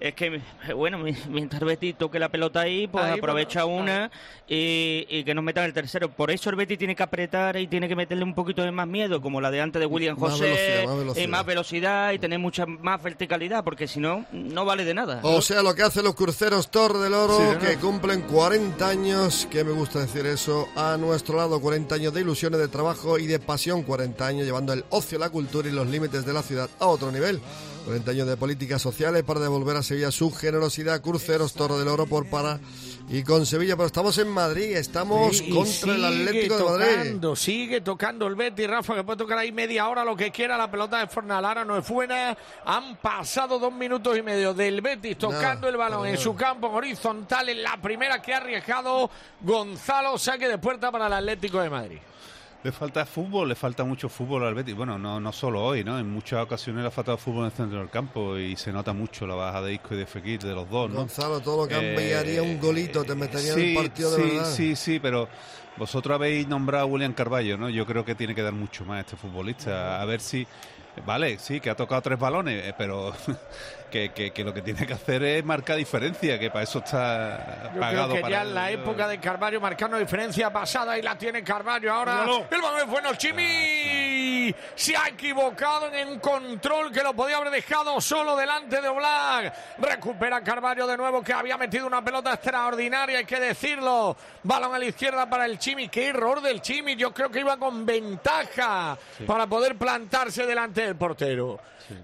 es 0.00 0.14
que, 0.14 0.26
eh, 0.68 0.72
bueno, 0.76 0.98
mi- 0.98 1.16
mientras 1.28 1.62
Betis 1.62 1.96
toque 1.98 2.18
la 2.18 2.28
pelota 2.28 2.60
ahí, 2.60 2.86
pues 2.86 3.04
Ahí, 3.04 3.18
aprovecha 3.18 3.64
bueno, 3.64 3.82
una 3.82 4.10
y, 4.48 5.06
y 5.08 5.24
que 5.24 5.34
nos 5.34 5.44
metan 5.44 5.64
el 5.64 5.72
tercero. 5.72 6.10
Por 6.10 6.30
eso 6.30 6.50
el 6.50 6.56
Betis 6.56 6.78
tiene 6.78 6.94
que 6.96 7.02
apretar 7.02 7.56
y 7.56 7.66
tiene 7.66 7.88
que 7.88 7.96
meterle 7.96 8.24
un 8.24 8.34
poquito 8.34 8.62
de 8.62 8.70
más 8.72 8.86
miedo, 8.86 9.20
como 9.20 9.40
la 9.40 9.50
de 9.50 9.60
antes 9.60 9.80
de 9.80 9.86
William 9.86 10.16
Más 10.18 10.32
José, 10.32 10.44
velocidad, 10.44 10.84
más 10.86 10.94
y 10.94 10.98
velocidad. 10.98 11.28
más 11.28 11.46
velocidad 11.46 12.12
y 12.12 12.18
tener 12.18 12.38
mucha 12.38 12.66
más 12.66 13.02
verticalidad, 13.02 13.64
porque 13.64 13.86
si 13.88 14.00
no, 14.00 14.24
no 14.32 14.64
vale 14.64 14.84
de 14.84 14.94
nada. 14.94 15.20
O 15.22 15.42
sea, 15.42 15.62
lo 15.62 15.74
que 15.74 15.82
hacen 15.82 16.04
los 16.04 16.14
cruceros 16.14 16.70
Torre 16.70 16.98
del 17.00 17.14
Oro, 17.14 17.36
Sí, 17.38 17.66
que 17.66 17.76
cumplen 17.76 18.22
40 18.22 18.88
años, 18.88 19.46
que 19.50 19.64
me 19.64 19.72
gusta 19.72 20.00
decir 20.00 20.26
eso, 20.26 20.68
a 20.76 20.96
nuestro 20.96 21.36
lado, 21.36 21.60
40 21.60 21.94
años 21.94 22.14
de 22.14 22.20
ilusiones 22.22 22.60
de 22.60 22.68
trabajo 22.68 23.18
y 23.18 23.26
de 23.26 23.38
pasión. 23.38 23.82
40 23.82 24.26
años 24.26 24.46
llevando 24.46 24.72
el 24.72 24.84
ocio, 24.90 25.18
la 25.18 25.30
cultura 25.30 25.68
y 25.68 25.72
los 25.72 25.86
límites 25.86 26.24
de 26.24 26.32
la 26.32 26.42
ciudad 26.42 26.68
a 26.78 26.86
otro 26.86 27.10
nivel. 27.12 27.40
40 27.88 28.10
años 28.10 28.28
de 28.28 28.36
políticas 28.36 28.82
sociales 28.82 29.22
para 29.22 29.40
devolver 29.40 29.74
a 29.74 29.82
Sevilla 29.82 30.10
su 30.10 30.30
generosidad. 30.30 31.00
Cruceros, 31.00 31.54
Toro 31.54 31.78
del 31.78 31.88
Oro 31.88 32.04
por 32.04 32.28
para 32.28 32.60
y 33.08 33.22
con 33.22 33.46
Sevilla. 33.46 33.76
Pero 33.76 33.86
estamos 33.86 34.18
en 34.18 34.28
Madrid, 34.28 34.76
estamos 34.76 35.40
Y 35.40 35.48
contra 35.48 35.94
el 35.94 36.04
Atlético 36.04 36.76
de 36.76 36.96
Madrid. 36.96 37.34
Sigue 37.34 37.80
tocando 37.80 38.26
el 38.26 38.34
Betis, 38.34 38.68
Rafa, 38.68 38.94
que 38.94 39.04
puede 39.04 39.16
tocar 39.16 39.38
ahí 39.38 39.52
media 39.52 39.88
hora 39.88 40.04
lo 40.04 40.14
que 40.14 40.30
quiera. 40.30 40.58
La 40.58 40.70
pelota 40.70 40.98
de 40.98 41.06
Fornalara 41.06 41.64
no 41.64 41.78
es 41.78 41.88
buena. 41.88 42.36
Han 42.66 42.96
pasado 42.96 43.58
dos 43.58 43.72
minutos 43.72 44.18
y 44.18 44.22
medio 44.22 44.52
del 44.52 44.82
Betis 44.82 45.16
tocando 45.16 45.66
el 45.66 45.78
balón 45.78 46.08
en 46.08 46.18
su 46.18 46.34
campo 46.34 46.66
en 46.66 46.74
horizontal. 46.74 47.48
En 47.48 47.62
la 47.62 47.80
primera 47.80 48.20
que 48.20 48.34
ha 48.34 48.36
arriesgado 48.36 49.10
Gonzalo, 49.40 50.18
saque 50.18 50.46
de 50.46 50.58
puerta 50.58 50.92
para 50.92 51.06
el 51.06 51.14
Atlético 51.14 51.62
de 51.62 51.70
Madrid. 51.70 51.98
Le 52.64 52.72
falta 52.72 53.06
fútbol, 53.06 53.48
le 53.48 53.54
falta 53.54 53.84
mucho 53.84 54.08
fútbol 54.08 54.44
al 54.44 54.54
Betis. 54.54 54.74
Bueno, 54.74 54.98
no, 54.98 55.20
no 55.20 55.32
solo 55.32 55.64
hoy, 55.64 55.84
¿no? 55.84 55.96
En 55.96 56.10
muchas 56.10 56.42
ocasiones 56.42 56.82
le 56.82 56.88
ha 56.88 56.90
faltado 56.90 57.16
fútbol 57.16 57.40
en 57.40 57.46
el 57.46 57.52
centro 57.52 57.78
del 57.78 57.88
campo 57.88 58.36
y 58.36 58.56
se 58.56 58.72
nota 58.72 58.92
mucho 58.92 59.28
la 59.28 59.36
baja 59.36 59.62
de 59.62 59.74
Isco 59.74 59.94
y 59.94 59.98
de 59.98 60.06
Fekir, 60.06 60.40
de 60.40 60.54
los 60.54 60.68
dos, 60.68 60.90
¿no? 60.90 60.96
Gonzalo, 60.96 61.40
todo 61.40 61.62
lo 61.62 61.68
que 61.68 61.74
cambiaría 61.74 62.42
un 62.42 62.58
golito, 62.58 63.04
te 63.04 63.14
metería 63.14 63.52
en 63.52 63.60
el 63.60 63.74
partido 63.74 64.10
de 64.10 64.16
sí, 64.16 64.22
verdad. 64.22 64.52
Sí, 64.52 64.76
sí, 64.76 64.98
pero 64.98 65.28
vosotros 65.76 66.16
habéis 66.16 66.48
nombrado 66.48 66.84
a 66.84 66.86
William 66.86 67.12
Carballo, 67.12 67.56
¿no? 67.56 67.68
Yo 67.68 67.86
creo 67.86 68.04
que 68.04 68.16
tiene 68.16 68.34
que 68.34 68.42
dar 68.42 68.52
mucho 68.52 68.84
más 68.84 69.00
este 69.00 69.16
futbolista. 69.16 70.02
A 70.02 70.04
ver 70.04 70.20
si. 70.20 70.44
Vale, 71.06 71.38
sí, 71.38 71.60
que 71.60 71.70
ha 71.70 71.76
tocado 71.76 72.02
tres 72.02 72.18
balones, 72.18 72.66
eh, 72.66 72.74
pero 72.76 73.12
que, 73.90 74.10
que- 74.10 74.30
que 74.32 74.44
lo 74.44 74.52
que 74.54 74.62
tiene 74.62 74.86
que 74.86 74.92
hacer 74.92 75.22
es 75.22 75.44
marcar 75.44 75.76
diferencia, 75.76 76.38
que 76.38 76.50
para 76.50 76.64
eso 76.64 76.78
está 76.78 77.70
Yo 77.74 77.80
pagado 77.80 78.04
creo 78.10 78.14
que 78.16 78.20
para 78.22 78.34
ya 78.36 78.42
en 78.42 78.54
la 78.54 78.70
época 78.70 79.08
de 79.08 79.18
Carvalho 79.18 79.60
marcando 79.60 79.96
diferencia 79.98 80.50
pasada 80.52 80.98
y 80.98 81.02
la 81.02 81.16
tiene 81.16 81.42
Carvalho 81.42 81.92
ahora. 81.92 82.24
El 82.50 82.60
balón 82.62 82.80
es 82.80 82.86
bueno, 82.86 83.14
Chimi. 83.14 84.54
Se 84.74 84.96
ha 84.96 85.08
equivocado 85.08 85.92
en 85.92 86.08
un 86.08 86.18
control 86.20 86.90
que 86.92 87.02
lo 87.02 87.12
podía 87.14 87.36
haber 87.36 87.50
dejado 87.50 88.00
solo 88.00 88.36
delante 88.36 88.80
de 88.80 88.88
Oblak. 88.88 89.54
Recupera 89.78 90.42
Carvalho 90.42 90.86
de 90.86 90.96
nuevo 90.96 91.22
que 91.22 91.32
había 91.32 91.56
metido 91.56 91.86
una 91.86 92.02
pelota 92.02 92.32
extraordinaria, 92.34 93.18
hay 93.18 93.24
que 93.24 93.40
decirlo. 93.40 94.16
Balón 94.42 94.74
a 94.74 94.78
la 94.78 94.86
izquierda 94.86 95.28
para 95.28 95.44
el 95.46 95.58
Chimi. 95.58 95.88
Qué 95.88 96.06
error 96.08 96.40
del 96.40 96.60
Chimi. 96.62 96.96
Yo 96.96 97.12
creo 97.12 97.30
que 97.30 97.40
iba 97.40 97.56
con 97.56 97.84
ventaja 97.84 98.96
Sí. 99.16 99.24
para 99.24 99.46
poder 99.46 99.76
plantarse 99.76 100.46
delante 100.46 100.82
del 100.82 100.96
portero. 100.96 101.58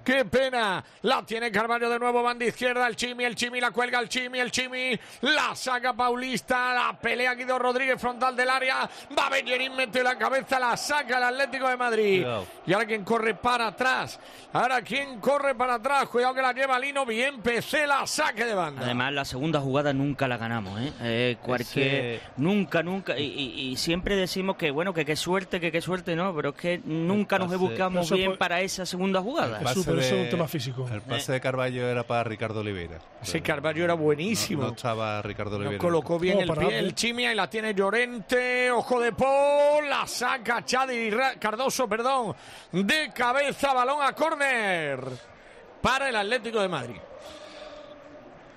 Qué 0.05 0.25
pena. 0.25 0.85
La 1.03 1.25
tiene 1.25 1.51
Carvalho 1.51 1.89
de 1.91 1.99
nuevo, 1.99 2.23
banda 2.23 2.45
izquierda. 2.45 2.87
El 2.87 2.97
Chimi, 2.97 3.25
el 3.25 3.35
Chimi 3.35 3.61
la 3.61 3.71
cuelga, 3.71 4.01
el 4.01 4.09
Chimi, 4.09 4.39
el 4.41 4.51
Chimi. 4.51 4.99
La 5.23 5.55
saca 5.55 5.93
Paulista. 5.93 6.73
La 6.75 6.99
pelea 6.99 7.35
Guido 7.35 7.59
Rodríguez 7.59 8.01
frontal 8.01 8.35
del 8.37 8.49
área. 8.51 8.89
Va 9.19 9.29
Bellerín, 9.29 9.75
mete 9.77 10.03
la 10.03 10.17
cabeza, 10.17 10.59
la 10.59 10.77
saca 10.77 11.19
el 11.19 11.25
Atlético 11.25 11.69
de 11.69 11.77
Madrid. 11.77 12.23
Cuidado. 12.23 12.47
Y 12.67 12.73
ahora 12.73 12.87
quien 12.87 13.05
corre 13.05 13.35
para 13.35 13.69
atrás. 13.69 14.19
Ahora 14.53 14.83
quien 14.83 15.21
corre 15.21 15.55
para 15.55 15.75
atrás. 15.75 16.09
Cuidado 16.09 16.35
que 16.35 16.43
la 16.43 16.53
lleva 16.53 16.79
Lino. 16.79 17.05
Bien, 17.07 17.41
PC 17.41 17.87
la 17.87 18.07
saque 18.07 18.45
de 18.45 18.55
banda. 18.55 18.83
Además, 18.83 19.13
la 19.13 19.25
segunda 19.25 19.61
jugada 19.61 19.93
nunca 19.93 20.27
la 20.29 20.37
ganamos, 20.37 20.81
¿eh? 20.81 20.93
Eh, 21.01 21.37
cualquier, 21.43 22.05
Ese- 22.05 22.21
Nunca, 22.37 22.83
nunca. 22.83 23.19
Y, 23.19 23.25
y- 23.25 23.61
y 23.71 23.77
siempre 23.77 24.17
decimos 24.17 24.57
que, 24.57 24.71
bueno, 24.71 24.93
que 24.95 25.05
qué 25.05 25.17
suerte, 25.17 25.61
que 25.61 25.71
qué 25.73 25.81
suerte, 25.81 26.17
no, 26.17 26.35
pero 26.35 26.51
es 26.51 26.55
que 26.55 26.81
nunca 26.85 27.39
nos 27.39 27.49
buscamos 27.59 28.09
bien 28.17 28.31
para 28.39 28.61
esa 28.61 28.87
segunda 28.87 29.21
jugada. 29.21 29.61
El 29.81 29.85
pase 29.85 29.91
pero 29.91 30.01
eso 30.01 30.15
es 30.15 30.19
un 30.19 30.25
de- 30.25 30.31
tema 30.31 30.49
físico. 30.49 30.89
El 30.93 31.01
pase 31.03 31.33
de 31.33 31.41
Carballo 31.41 31.89
era 31.89 32.03
para 32.05 32.25
Ricardo 32.25 32.61
Oliveira. 32.61 32.99
Ese 33.23 33.41
Carvalho 33.43 33.85
era 33.85 33.95
buenísimo. 33.95 34.63
No, 34.63 34.69
no 34.69 34.75
estaba 34.75 35.21
Ricardo 35.23 35.53
Lo 35.53 35.57
Oliveira. 35.59 35.79
colocó 35.81 36.19
bien 36.19 36.47
No, 36.47 36.53
el 36.55 36.59
pie, 36.69 36.79
el 36.79 36.95
Chimia 36.95 37.33
y 37.33 37.35
la 37.35 37.49
tiene 37.49 37.75
Llorente. 37.75 38.71
Ojo 38.71 39.01
de 39.01 39.13
Paul, 39.13 39.89
la 39.89 40.07
saca 40.07 40.65
Chadi 40.65 41.11
Cardoso, 41.39 41.89
perdón. 41.89 42.35
De 42.73 43.11
cabeza, 43.15 43.73
balón 43.73 44.03
a 44.03 44.13
córner 44.13 45.01
para 45.81 46.09
el 46.09 46.17
Atlético 46.17 46.61
de 46.61 46.69
Madrid. 46.69 46.97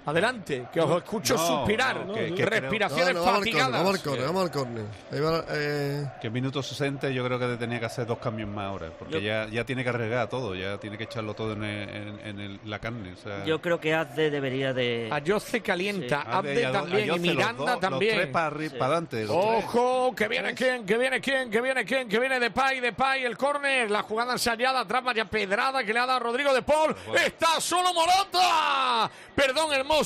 Adelante, 0.07 0.67
que 0.73 0.79
os 0.79 0.97
escucho 0.97 1.35
No, 1.35 1.45
suspirar. 1.47 2.05
no, 2.05 2.13
que- 2.13 2.33
que 2.33 2.45
creo- 2.45 2.61
Respiraciones 2.61 3.13
No, 3.13 3.19
no, 3.19 3.25
vamos 3.25 3.27
al 3.27 3.43
córner, 3.43 3.53
fatigadas. 3.53 3.71
vamos 3.83 3.93
al 3.93 4.01
córner, 4.03 4.25
vamos 4.25 4.43
al 4.43 4.51
córner. 4.51 4.85
Ahí 5.11 5.19
va, 5.19 5.45
eh, 5.49 6.05
Que 6.21 6.27
en 6.27 6.33
minuto 6.33 6.63
60 6.63 7.09
yo 7.09 7.23
creo 7.25 7.37
que 7.37 7.57
tenía 7.57 7.79
que 7.79 7.85
hacer 7.85 8.05
dos 8.05 8.17
cambios 8.17 8.49
más 8.49 8.65
ahora, 8.67 8.89
porque 8.97 9.15
Yo- 9.15 9.19
ya, 9.19 9.47
ya 9.49 9.65
tiene 9.65 9.83
que 9.83 9.89
arriesgar 9.89 10.27
todo, 10.29 10.55
ya 10.55 10.77
tiene 10.77 10.97
que 10.97 11.03
echarlo 11.03 11.33
todo 11.33 11.53
en, 11.53 11.63
el- 11.63 11.89
en- 11.89 12.19
en 12.25 12.39
el- 12.39 12.59
la 12.65 12.79
carne. 12.79 13.13
o 13.13 13.17
sea, 13.17 13.43
Yo 13.45 13.61
creo 13.61 13.79
que 13.79 13.93
Azde 13.93 14.31
debería 14.31 14.73
de... 14.73 15.09
Ayoce 15.11 15.61
calienta, 15.61 16.21
Abde 16.21 16.61
y 16.61 16.63
Ado- 16.63 16.73
también 16.73 16.99
y 16.99 17.03
Ayoce, 17.03 17.19
Miranda 17.19 17.53
dos- 17.57 17.69
los 17.71 17.79
también. 17.81 18.15
tres 18.15 18.27
para 18.27 18.49
arri- 18.55 18.71
para 18.71 18.85
adelante, 18.85 19.25
los 19.25 19.39
tres. 19.45 19.65
Ojo, 19.65 20.15
que 20.15 20.27
viene 20.29 20.53
quién, 20.55 20.85
que 20.85 20.97
viene 20.97 21.19
quién, 21.19 21.49
que 21.51 21.59
viene 21.61 21.83
quién, 21.85 22.07
que 22.07 22.19
viene 22.19 22.39
de 22.39 22.49
Pay, 22.51 22.79
de 22.79 22.93
Pay, 22.93 23.25
el 23.25 23.37
córner, 23.37 23.91
la 23.91 24.03
jugada 24.03 24.33
ensayada, 24.33 24.79
atrás 24.79 25.03
vaya 25.03 25.25
pedrada 25.25 25.83
que 25.83 25.91
le 25.93 25.99
ha 25.99 26.05
dado 26.05 26.19
Rodrigo 26.21 26.53
de 26.53 26.61
Paul. 26.61 26.95
Está 27.25 27.59
solo 27.59 27.93
Morata. 27.93 29.11
Perdón, 29.35 29.73
hermoso. 29.73 29.96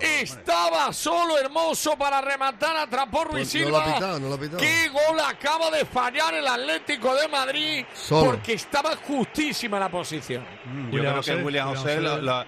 Estaba 0.00 0.92
solo 0.92 1.38
hermoso 1.38 1.96
para 1.96 2.20
rematar, 2.20 2.76
atrapó 2.76 3.24
Ruiz 3.24 3.50
Pues 3.52 3.64
no 3.64 3.70
lo 3.70 3.78
ha 3.78 3.84
Silva. 3.84 3.94
pitado, 3.94 4.20
no 4.20 4.28
lo 4.28 4.34
ha 4.34 4.38
pitado. 4.38 4.58
Qué 4.58 4.88
gol 4.88 5.20
acaba 5.20 5.70
de 5.70 5.84
fallar 5.84 6.34
el 6.34 6.46
Atlético 6.46 7.14
de 7.14 7.28
Madrid 7.28 7.84
Solo. 7.94 8.32
porque 8.32 8.54
estaba 8.54 8.96
justísima 8.96 9.78
la 9.78 9.88
posición. 9.90 10.42
Mm, 10.64 10.90
Yo 10.90 10.94
William 10.96 11.00
creo 11.00 11.12
que 11.12 11.16
José, 11.16 11.34
William 11.44 11.68
William 11.68 11.82
José 11.84 12.00
la, 12.00 12.10
José. 12.10 12.22
la- 12.22 12.46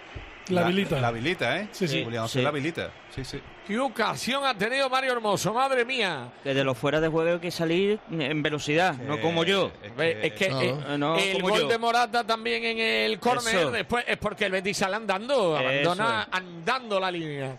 La 0.49 0.61
habilita. 0.61 1.01
La 1.01 1.09
habilita, 1.09 1.57
¿eh? 1.59 1.69
Sí, 1.73 1.89
sí. 1.89 2.03
William 2.05 2.25
José 2.25 2.39
Sí. 2.39 2.43
la 2.43 2.49
habilita. 2.51 2.91
Sí, 3.15 3.25
sí. 3.25 3.41
Qué 3.67 3.79
ocasión 3.79 4.45
ha 4.45 4.53
tenido 4.53 4.91
Mario 4.91 5.13
Hermoso, 5.13 5.55
madre 5.55 5.87
mía. 5.87 6.29
Que 6.43 6.53
de 6.53 6.63
los 6.65 6.77
fuera 6.77 7.01
de 7.01 7.09
juego 7.09 7.33
hay 7.35 7.39
que 7.41 7.51
salir 7.51 7.99
en 8.11 8.43
velocidad, 8.43 8.95
no 8.95 9.19
como 9.21 9.43
yo. 9.43 9.71
Es 9.99 10.33
que 10.35 10.51
No, 10.51 10.61
eh, 10.61 10.99
no. 10.99 11.17
El 11.17 11.41
como 11.41 11.49
gol 11.49 11.61
yo. 11.63 11.69
de 11.69 11.79
Morata 11.79 12.25
también 12.27 12.63
en 12.63 12.79
el 12.79 13.19
córner 13.19 13.71
después 13.71 14.05
es 14.07 14.19
porque 14.19 14.45
el 14.45 14.53
Betis 14.53 14.77
sale 14.77 14.97
andando, 14.97 15.57
abandona 15.57 16.23
Eso 16.23 16.37
andando 16.37 17.01
la 17.01 17.11
línea. 17.11 17.57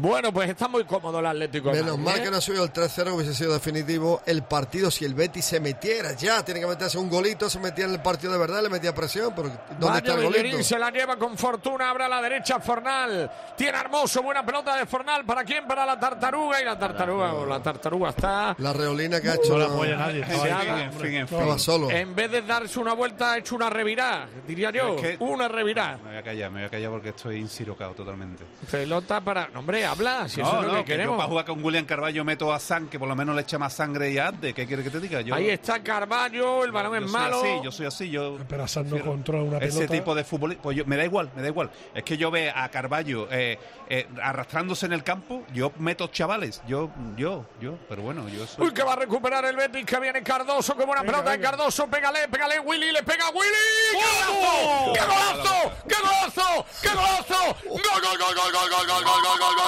Bueno, 0.00 0.32
pues 0.32 0.48
está 0.50 0.68
muy 0.68 0.84
cómodo 0.84 1.18
el 1.18 1.26
Atlético. 1.26 1.72
Menos 1.72 1.98
Madrid, 1.98 2.04
mal 2.04 2.18
¿eh? 2.20 2.22
que 2.22 2.30
no 2.30 2.36
ha 2.36 2.40
subido 2.40 2.62
el 2.64 2.72
3-0, 2.72 3.14
hubiese 3.14 3.34
sido 3.34 3.52
definitivo 3.52 4.22
el 4.26 4.42
partido 4.44 4.90
si 4.90 5.04
el 5.04 5.14
Betis 5.14 5.44
se 5.44 5.58
metiera 5.60 6.12
ya. 6.12 6.44
Tiene 6.44 6.60
que 6.60 6.66
meterse 6.66 6.98
un 6.98 7.10
golito, 7.10 7.50
se 7.50 7.58
metía 7.58 7.86
en 7.86 7.92
el 7.94 8.00
partido 8.02 8.32
de 8.32 8.38
verdad, 8.38 8.62
le 8.62 8.68
metía 8.68 8.94
presión, 8.94 9.32
pero 9.34 9.48
¿dónde 9.48 9.86
Vaya 9.86 9.98
está 9.98 10.12
el 10.14 10.18
Bellerín 10.20 10.52
golito? 10.52 10.68
se 10.68 10.78
la 10.78 10.90
lleva 10.90 11.16
con 11.16 11.36
fortuna, 11.36 11.90
abre 11.90 12.04
a 12.04 12.08
la 12.08 12.22
derecha 12.22 12.60
Fornal. 12.60 13.30
Tiene 13.56 13.76
Hermoso, 13.78 14.22
buena 14.22 14.44
pelota 14.46 14.76
de 14.76 14.86
Fornal. 14.86 15.24
¿Para 15.24 15.44
quién? 15.44 15.66
Para 15.66 15.84
la 15.84 15.98
tartaruga. 15.98 16.60
Y 16.60 16.64
la 16.64 16.78
tartaruga, 16.78 17.34
o 17.34 17.44
la 17.46 17.60
tartaruga 17.62 18.10
está. 18.10 18.54
La 18.58 18.72
reolina 18.72 19.20
que 19.20 19.30
ha 19.30 19.34
hecho. 19.34 19.52
No 19.54 19.58
la 19.58 19.64
apoya 19.66 19.96
nadie. 19.96 20.20
Estaba 20.20 20.44
haga- 20.44 20.76
ahí. 20.76 20.82
En 20.84 20.92
fin, 20.92 21.14
en 21.14 21.28
fin. 21.28 21.38
Estaba 21.38 21.58
solo. 21.58 21.90
En 21.90 22.14
vez 22.14 22.30
de 22.30 22.42
darse 22.42 22.78
una 22.78 22.92
vuelta, 22.94 23.32
ha 23.32 23.38
hecho 23.38 23.56
una 23.56 23.68
revirá, 23.68 24.28
diría 24.46 24.70
yo. 24.70 24.94
Es 24.96 25.00
que- 25.02 25.16
Una 25.24 25.48
revirá. 25.48 25.96
Me 26.04 26.10
voy 26.10 26.18
a 26.18 26.22
callar, 26.22 26.50
me 26.50 26.60
voy 26.60 26.66
a 26.66 26.70
callar 26.70 26.90
porque 26.90 27.08
estoy 27.10 27.36
insirocado 27.38 27.92
totalmente. 27.94 28.44
Pelota 28.70 29.20
para. 29.20 29.48
No, 29.48 29.58
hombre, 29.60 29.84
habla, 29.88 30.28
si 30.28 30.40
eso 30.40 30.52
no, 30.52 30.60
es 30.60 30.66
lo 30.66 30.72
no, 30.72 30.78
que 30.78 30.84
que 30.84 30.90
yo 30.92 30.96
queremos. 30.98 31.16
para 31.16 31.28
jugar 31.28 31.44
con 31.46 31.64
William 31.64 31.84
Carballo 31.84 32.24
meto 32.24 32.52
a 32.52 32.60
San, 32.60 32.88
que 32.88 32.98
por 32.98 33.08
lo 33.08 33.16
menos 33.16 33.34
le 33.34 33.42
echa 33.42 33.58
más 33.58 33.72
sangre 33.72 34.10
y 34.12 34.18
Adde. 34.18 34.54
¿Qué 34.54 34.66
quiere 34.66 34.82
que 34.84 34.90
te 34.90 35.00
diga? 35.00 35.20
Yo, 35.22 35.34
Ahí 35.34 35.48
está 35.50 35.82
Carballo, 35.82 36.64
el 36.64 36.72
balón 36.72 36.92
yo 36.92 37.04
es 37.06 37.10
soy 37.10 37.20
malo. 37.20 37.40
así, 37.40 37.48
yo 37.64 37.72
soy 37.72 37.86
así, 37.86 38.10
yo 38.10 38.38
Pero 38.48 38.64
Assad 38.64 38.82
no 38.84 38.90
prefiero 38.90 39.10
controla 39.12 39.42
una 39.44 39.58
ese 39.58 39.78
pelota. 39.78 39.94
tipo 39.94 40.14
de 40.14 40.24
fútbol. 40.24 40.56
Pues 40.62 40.76
yo, 40.76 40.84
me 40.86 40.96
da 40.96 41.04
igual, 41.04 41.30
me 41.34 41.42
da 41.42 41.48
igual. 41.48 41.70
Es 41.94 42.02
que 42.04 42.16
yo 42.16 42.30
veo 42.30 42.52
a 42.54 42.68
Carballo 42.68 43.28
eh, 43.30 43.58
eh, 43.88 44.06
arrastrándose 44.22 44.86
en 44.86 44.92
el 44.92 45.02
campo, 45.02 45.44
yo 45.52 45.72
meto 45.78 46.06
chavales, 46.08 46.62
yo, 46.68 46.90
yo, 47.16 47.44
yo, 47.60 47.78
pero 47.88 48.02
bueno, 48.02 48.28
yo 48.28 48.46
soy. 48.46 48.66
Uy, 48.66 48.74
que 48.74 48.82
va 48.82 48.92
a 48.92 48.96
recuperar 48.96 49.44
el 49.44 49.56
Betis, 49.56 49.84
que 49.86 49.98
viene 50.00 50.22
Cardoso, 50.22 50.76
qué 50.76 50.84
buena 50.84 51.02
pelota 51.02 51.30
de 51.30 51.40
Cardoso, 51.40 51.86
pégale, 51.88 52.28
pégale, 52.28 52.60
Willy, 52.60 52.92
le 52.92 53.02
pega 53.02 53.26
a 53.26 53.30
Willy. 53.30 54.92
¡Qué 54.94 55.00
golazo! 55.00 55.72
¡Qué 55.88 55.94
golazo! 56.02 56.66
¡Qué 56.82 56.88
golazo! 56.88 57.56
¡Gol, 57.64 57.80
gol, 58.02 58.18
gol, 58.18 58.34
gol, 58.34 58.52
gol, 58.52 58.70
gol, 58.70 58.86
gol, 58.86 59.04
gol, 59.04 59.04
gol, 59.04 59.22
gol, 59.22 59.54
gol, 59.56 59.56
gol, 59.56 59.67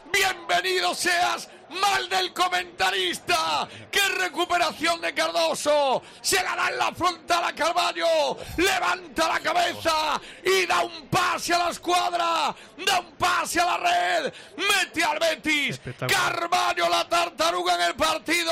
¡Bienvenido 0.11 0.93
seas! 0.93 1.49
Mal 1.69 2.09
del 2.09 2.33
comentarista. 2.33 3.67
¡Qué 3.89 4.01
recuperación 4.19 4.99
de 4.99 5.13
Cardoso! 5.13 6.01
Se 6.21 6.43
la 6.43 6.55
da 6.55 6.69
en 6.69 6.77
la 6.77 6.91
frontal 6.91 7.45
a 7.45 7.53
Carballo. 7.53 8.37
Levanta 8.57 9.29
la 9.29 9.39
cabeza 9.39 10.19
y 10.43 10.65
da 10.65 10.81
un 10.81 11.07
pase 11.07 11.53
a 11.53 11.59
la 11.59 11.69
escuadra. 11.69 12.53
Da 12.85 12.99
un 12.99 13.13
pase 13.13 13.61
a 13.61 13.65
la 13.65 13.77
red. 13.77 14.33
Mete 14.57 15.03
al 15.03 15.17
Betis. 15.17 15.79
Carballo 16.07 16.89
la 16.89 17.07
tartaruga 17.07 17.75
en 17.75 17.81
el 17.81 17.95
partido. 17.95 18.51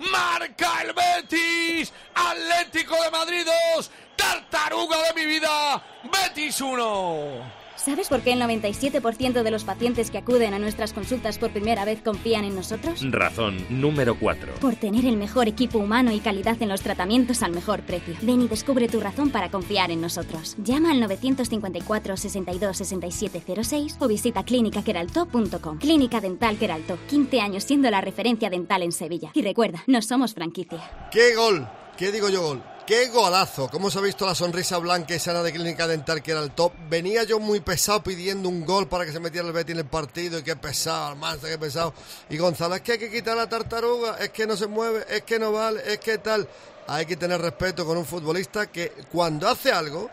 Marca 0.00 0.82
el 0.82 0.92
Betis. 0.92 1.92
Atlético 2.14 3.02
de 3.02 3.10
Madrid 3.10 3.46
2. 3.76 3.90
Tartaruga 4.16 4.98
de 5.04 5.14
mi 5.14 5.24
vida. 5.24 5.82
Betis 6.02 6.60
1. 6.60 7.63
¿Sabes 7.84 8.08
por 8.08 8.22
qué 8.22 8.32
el 8.32 8.40
97% 8.40 9.42
de 9.42 9.50
los 9.50 9.64
pacientes 9.64 10.10
que 10.10 10.16
acuden 10.16 10.54
a 10.54 10.58
nuestras 10.58 10.94
consultas 10.94 11.36
por 11.36 11.50
primera 11.50 11.84
vez 11.84 12.00
confían 12.00 12.46
en 12.46 12.54
nosotros? 12.54 13.04
Razón 13.10 13.58
número 13.68 14.18
4. 14.18 14.54
Por 14.54 14.74
tener 14.74 15.04
el 15.04 15.18
mejor 15.18 15.48
equipo 15.48 15.80
humano 15.80 16.10
y 16.10 16.20
calidad 16.20 16.56
en 16.62 16.70
los 16.70 16.80
tratamientos 16.80 17.42
al 17.42 17.52
mejor 17.52 17.82
precio. 17.82 18.14
Ven 18.22 18.40
y 18.40 18.48
descubre 18.48 18.88
tu 18.88 19.00
razón 19.00 19.28
para 19.28 19.50
confiar 19.50 19.90
en 19.90 20.00
nosotros. 20.00 20.56
Llama 20.64 20.92
al 20.92 21.00
954 21.00 22.16
62 22.16 22.74
67 22.74 23.62
06 23.62 23.96
o 24.00 24.08
visita 24.08 24.44
clínicaqueralto.com. 24.44 25.78
Clínica 25.78 26.22
Dental 26.22 26.56
Queralto, 26.56 26.96
15 27.08 27.40
años 27.42 27.64
siendo 27.64 27.90
la 27.90 28.00
referencia 28.00 28.48
dental 28.48 28.82
en 28.82 28.92
Sevilla. 28.92 29.30
Y 29.34 29.42
recuerda, 29.42 29.84
no 29.86 30.00
somos 30.00 30.32
franquicia. 30.32 31.10
¡Qué 31.12 31.34
gol! 31.34 31.68
¿Qué 31.98 32.10
digo 32.10 32.30
yo 32.30 32.40
gol? 32.40 32.62
¡Qué 32.86 33.08
golazo! 33.08 33.70
¿Cómo 33.70 33.90
se 33.90 33.98
ha 33.98 34.02
visto 34.02 34.26
la 34.26 34.34
sonrisa 34.34 34.76
blanca 34.76 35.14
y 35.14 35.18
sana 35.18 35.42
de 35.42 35.54
Clínica 35.54 35.86
Dental 35.86 36.22
que 36.22 36.32
era 36.32 36.42
el 36.42 36.50
top? 36.50 36.74
Venía 36.90 37.24
yo 37.24 37.40
muy 37.40 37.60
pesado 37.60 38.02
pidiendo 38.02 38.46
un 38.46 38.66
gol 38.66 38.88
para 38.88 39.06
que 39.06 39.12
se 39.12 39.20
metiera 39.20 39.46
el 39.46 39.54
Betis 39.54 39.72
en 39.72 39.78
el 39.78 39.86
partido 39.86 40.38
y 40.38 40.42
qué 40.42 40.54
pesado, 40.54 41.06
Almanza, 41.06 41.48
qué 41.48 41.56
pesado. 41.56 41.94
Y 42.28 42.36
Gonzalo, 42.36 42.74
es 42.74 42.82
que 42.82 42.92
hay 42.92 42.98
que 42.98 43.10
quitar 43.10 43.38
la 43.38 43.48
tartaruga, 43.48 44.18
es 44.18 44.28
que 44.28 44.46
no 44.46 44.54
se 44.54 44.66
mueve, 44.66 45.06
es 45.08 45.22
que 45.22 45.38
no 45.38 45.50
vale, 45.50 45.80
es 45.90 45.98
que 45.98 46.18
tal. 46.18 46.46
Hay 46.86 47.06
que 47.06 47.16
tener 47.16 47.40
respeto 47.40 47.86
con 47.86 47.96
un 47.96 48.04
futbolista 48.04 48.66
que 48.66 48.92
cuando 49.10 49.48
hace 49.48 49.72
algo 49.72 50.10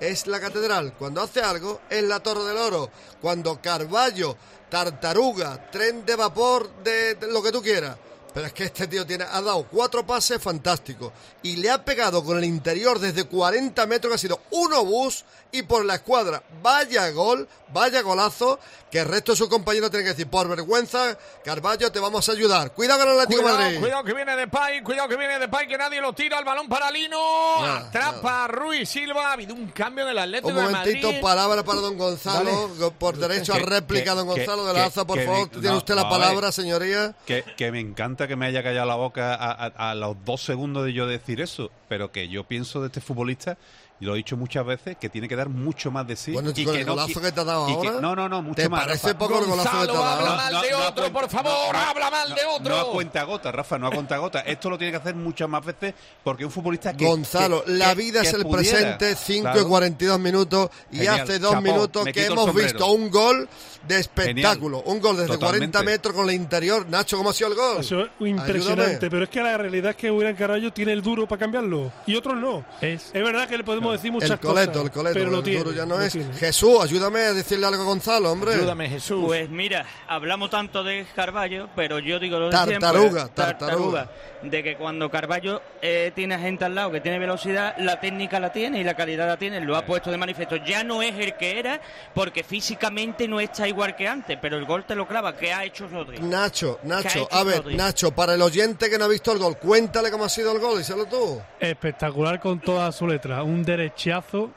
es 0.00 0.26
la 0.26 0.40
catedral, 0.40 0.94
cuando 0.94 1.20
hace 1.20 1.42
algo 1.42 1.82
es 1.90 2.02
la 2.04 2.20
Torre 2.20 2.44
del 2.44 2.56
Oro, 2.56 2.88
cuando 3.20 3.60
Carballo, 3.60 4.34
tartaruga, 4.70 5.70
tren 5.70 6.06
de 6.06 6.16
vapor, 6.16 6.70
de, 6.82 7.16
de 7.16 7.26
lo 7.26 7.42
que 7.42 7.52
tú 7.52 7.60
quieras. 7.60 7.98
Pero 8.34 8.48
es 8.48 8.52
que 8.52 8.64
este 8.64 8.88
tío 8.88 9.06
tiene, 9.06 9.24
ha 9.24 9.40
dado 9.40 9.64
cuatro 9.70 10.04
pases 10.04 10.42
fantásticos 10.42 11.12
y 11.44 11.56
le 11.56 11.70
ha 11.70 11.84
pegado 11.84 12.24
con 12.24 12.36
el 12.36 12.44
interior 12.44 12.98
desde 12.98 13.24
40 13.24 13.86
metros 13.86 14.10
que 14.10 14.14
ha 14.16 14.18
sido 14.18 14.40
un 14.50 14.72
obús 14.74 15.24
y 15.54 15.62
por 15.62 15.84
la 15.84 15.94
escuadra. 15.96 16.42
Vaya 16.62 17.10
gol, 17.10 17.48
vaya 17.72 18.02
golazo, 18.02 18.58
que 18.90 19.00
el 19.00 19.08
resto 19.08 19.32
de 19.32 19.36
sus 19.38 19.48
compañeros 19.48 19.90
tienen 19.90 20.04
que 20.06 20.10
decir, 20.12 20.28
por 20.28 20.46
vergüenza, 20.48 21.16
Carballo, 21.44 21.90
te 21.90 21.98
vamos 22.00 22.28
a 22.28 22.32
ayudar. 22.32 22.72
Cuidado 22.72 23.00
con 23.00 23.08
el 23.12 23.20
Atlético 23.20 23.42
Cuidado, 23.42 23.60
Madrid. 23.62 23.80
cuidado 23.80 24.04
que 24.04 24.14
viene 24.14 24.36
de 24.36 24.46
Pay, 24.48 24.82
cuidado 24.82 25.08
que 25.08 25.16
viene 25.16 25.38
de 25.38 25.48
Pay, 25.48 25.66
que 25.66 25.76
nadie 25.78 26.00
lo 26.00 26.12
tira, 26.12 26.38
el 26.38 26.44
balón 26.44 26.68
para 26.68 26.90
Lino, 26.90 27.18
atrapa 27.64 28.44
a 28.44 28.48
Ruiz 28.48 28.88
Silva, 28.88 29.30
ha 29.30 29.32
habido 29.32 29.54
un 29.54 29.68
cambio 29.68 30.04
en 30.04 30.10
el 30.10 30.18
Atlético 30.18 30.48
Un 30.48 30.54
de 30.56 30.62
momentito, 30.62 31.06
Madrid. 31.08 31.20
palabra 31.22 31.62
para 31.64 31.80
don 31.80 31.96
Gonzalo, 31.98 32.70
por 32.98 33.16
derecho 33.16 33.54
a 33.54 33.58
réplica, 33.58 34.10
que- 34.12 34.16
don 34.16 34.26
Gonzalo 34.26 34.62
que- 34.62 34.68
de 34.68 34.74
la 34.74 34.84
Alza, 34.84 35.04
por 35.06 35.18
que- 35.18 35.24
favor, 35.26 35.48
que- 35.50 35.54
tiene 35.58 35.68
no, 35.70 35.78
usted 35.78 35.94
la 35.94 36.02
ver. 36.04 36.10
palabra, 36.10 36.52
señoría. 36.52 37.14
Que, 37.26 37.44
que 37.56 37.72
me 37.72 37.80
encanta 37.80 38.28
que 38.28 38.36
me 38.36 38.46
haya 38.46 38.62
callado 38.62 38.86
la 38.86 38.94
boca 38.96 39.34
a, 39.34 39.52
a- 39.52 39.90
a 39.90 39.94
los 39.94 40.16
dos 40.24 40.42
segundos 40.44 40.84
de 40.84 40.92
yo 40.92 41.06
decir 41.06 41.40
eso, 41.40 41.70
pero 41.88 42.12
que 42.12 42.28
yo 42.28 42.44
pienso 42.44 42.80
de 42.80 42.86
este 42.88 43.00
futbolista, 43.00 43.56
y 44.00 44.04
lo 44.06 44.14
he 44.14 44.16
dicho 44.18 44.36
muchas 44.36 44.66
veces, 44.66 44.96
que 44.98 45.08
tiene 45.08 45.28
que 45.28 45.36
dar 45.36 45.48
mucho 45.48 45.90
más 45.90 46.06
de 46.06 46.16
sí. 46.16 46.32
Bueno, 46.32 46.50
y 46.50 46.52
que 46.52 46.62
el 46.80 46.84
no 46.86 46.94
golazo 46.94 47.20
que 47.20 47.30
te 47.32 47.40
ha 47.40 47.44
dado 47.44 47.68
y 47.70 47.80
que- 47.80 47.88
ahora, 47.88 48.00
no, 48.00 48.16
no, 48.16 48.28
no, 48.28 48.42
mucho 48.42 48.56
¿te 48.56 48.68
más. 48.68 48.84
parece 48.84 49.06
Rafa. 49.08 49.18
poco 49.18 49.38
el 49.38 49.44
golazo 49.46 49.70
que 49.70 49.70
te 49.70 49.76
ha 49.76 49.86
Gonzalo, 49.86 50.00
dado? 50.00 50.04
habla 50.32 50.36
mal 50.36 50.62
de 50.62 50.74
otro, 50.74 51.12
por 51.12 51.28
favor, 51.30 51.76
habla 51.76 52.10
mal 52.10 52.28
de 52.34 52.42
no- 52.42 52.54
otro. 52.56 52.74
No 52.76 52.80
a 52.80 52.92
cuenta 52.92 53.22
gota, 53.22 53.52
Rafa, 53.52 53.78
no 53.78 53.86
a 53.86 53.90
cuenta 53.92 54.16
gota. 54.18 54.40
Esto 54.40 54.68
lo 54.70 54.76
tiene 54.78 54.90
que 54.90 54.96
hacer 54.98 55.14
muchas 55.14 55.48
más 55.48 55.64
veces 55.64 55.94
porque 56.24 56.44
un 56.44 56.50
futbolista 56.50 56.92
que. 56.96 57.06
Gonzalo, 57.06 57.64
que- 57.64 57.72
la 57.72 57.94
vida 57.94 58.20
que 58.22 58.28
es 58.28 58.34
el 58.34 58.42
pudiera. 58.42 58.78
presente, 58.98 59.14
5 59.16 59.48
y 59.48 59.52
Claro. 59.52 59.68
42 59.68 60.18
minutos, 60.20 60.70
y 60.90 60.96
Genial, 60.96 61.20
hace 61.20 61.38
dos 61.38 61.62
minutos 61.62 62.04
que 62.12 62.26
hemos 62.26 62.52
visto 62.54 62.86
un 62.86 63.10
gol 63.10 63.48
de 63.86 64.00
espectáculo, 64.00 64.78
Genial, 64.78 64.96
un 64.96 65.00
gol 65.00 65.16
desde 65.18 65.28
totalmente. 65.34 65.78
40 65.78 65.82
metros 65.82 66.14
con 66.14 66.28
el 66.28 66.34
interior. 66.34 66.86
Nacho, 66.88 67.16
¿cómo 67.16 67.30
ha 67.30 67.32
sido 67.32 67.50
el 67.50 67.54
gol? 67.56 67.76
Eso 67.80 68.00
es 68.00 68.08
impresionante, 68.20 68.82
Ayúdame. 68.82 69.10
pero 69.10 69.24
es 69.24 69.28
que 69.30 69.40
la 69.42 69.56
realidad 69.58 69.90
es 69.90 69.96
que 69.96 70.10
William 70.10 70.34
Carballo 70.34 70.72
tiene 70.72 70.92
el 70.94 71.02
duro 71.02 71.28
para 71.28 71.38
cambiarlo 71.40 71.92
y 72.06 72.16
otros 72.16 72.34
no. 72.36 72.64
Es, 72.80 73.12
verdad 73.12 73.46
que 73.48 73.56
le 73.58 73.64
podemos 73.64 73.83
decir 73.92 74.12
muchas 74.12 74.30
El 74.30 74.38
coleto, 74.38 74.72
cosas, 74.72 74.84
el 74.86 74.90
coleto, 74.90 75.14
pero 75.18 75.30
lo 75.30 75.38
el 75.38 75.44
tiene, 75.44 75.58
duro 75.58 75.72
ya 75.72 75.86
no 75.86 76.00
es. 76.00 76.12
tiene. 76.12 76.32
Jesús, 76.34 76.78
ayúdame 76.82 77.20
a 77.20 77.32
decirle 77.32 77.66
algo 77.66 77.82
a 77.82 77.86
Gonzalo, 77.86 78.32
hombre. 78.32 78.54
Jesús. 78.88 79.24
Pues 79.26 79.48
mira, 79.50 79.84
hablamos 80.08 80.50
tanto 80.50 80.82
de 80.84 81.06
Carballo, 81.14 81.68
pero 81.76 81.98
yo 81.98 82.18
digo 82.18 82.38
lo 82.38 82.46
de 82.46 82.52
Tartaruga, 82.52 83.10
siempre, 83.24 83.34
tartaruga. 83.34 84.10
de 84.42 84.62
que 84.62 84.76
cuando 84.76 85.10
Carballo 85.10 85.62
eh, 85.82 86.12
tiene 86.14 86.38
gente 86.38 86.64
al 86.64 86.74
lado 86.74 86.90
que 86.90 87.00
tiene 87.00 87.18
velocidad, 87.18 87.74
la 87.78 88.00
técnica 88.00 88.38
la 88.40 88.52
tiene 88.52 88.80
y 88.80 88.84
la 88.84 88.94
calidad 88.94 89.26
la 89.26 89.36
tiene, 89.38 89.60
lo 89.60 89.76
ha 89.76 89.84
puesto 89.86 90.10
de 90.10 90.16
manifiesto. 90.16 90.56
Ya 90.56 90.84
no 90.84 91.02
es 91.02 91.14
el 91.18 91.34
que 91.36 91.58
era, 91.58 91.80
porque 92.14 92.42
físicamente 92.44 93.26
no 93.28 93.40
está 93.40 93.66
igual 93.68 93.94
que 93.96 94.08
antes, 94.08 94.38
pero 94.40 94.56
el 94.56 94.64
gol 94.64 94.84
te 94.84 94.94
lo 94.94 95.06
clava, 95.06 95.36
que 95.36 95.52
ha 95.52 95.64
hecho 95.64 95.86
Rodri. 95.88 96.18
Nacho, 96.20 96.78
¿Qué 96.82 96.88
Nacho, 96.88 97.28
a 97.30 97.42
ver, 97.44 97.58
Rodri? 97.58 97.76
Nacho, 97.76 98.10
para 98.12 98.34
el 98.34 98.42
oyente 98.42 98.88
que 98.90 98.98
no 98.98 99.04
ha 99.04 99.08
visto 99.08 99.32
el 99.32 99.38
gol, 99.38 99.56
cuéntale 99.58 100.10
cómo 100.10 100.24
ha 100.24 100.28
sido 100.28 100.52
el 100.52 100.58
gol, 100.58 100.78
díselo 100.78 101.06
tú. 101.06 101.40
espectacular 101.60 102.40
con 102.40 102.60
toda 102.60 102.90
su 102.92 103.06
letra. 103.06 103.42
Un 103.42 103.64
derechazo 103.76 104.50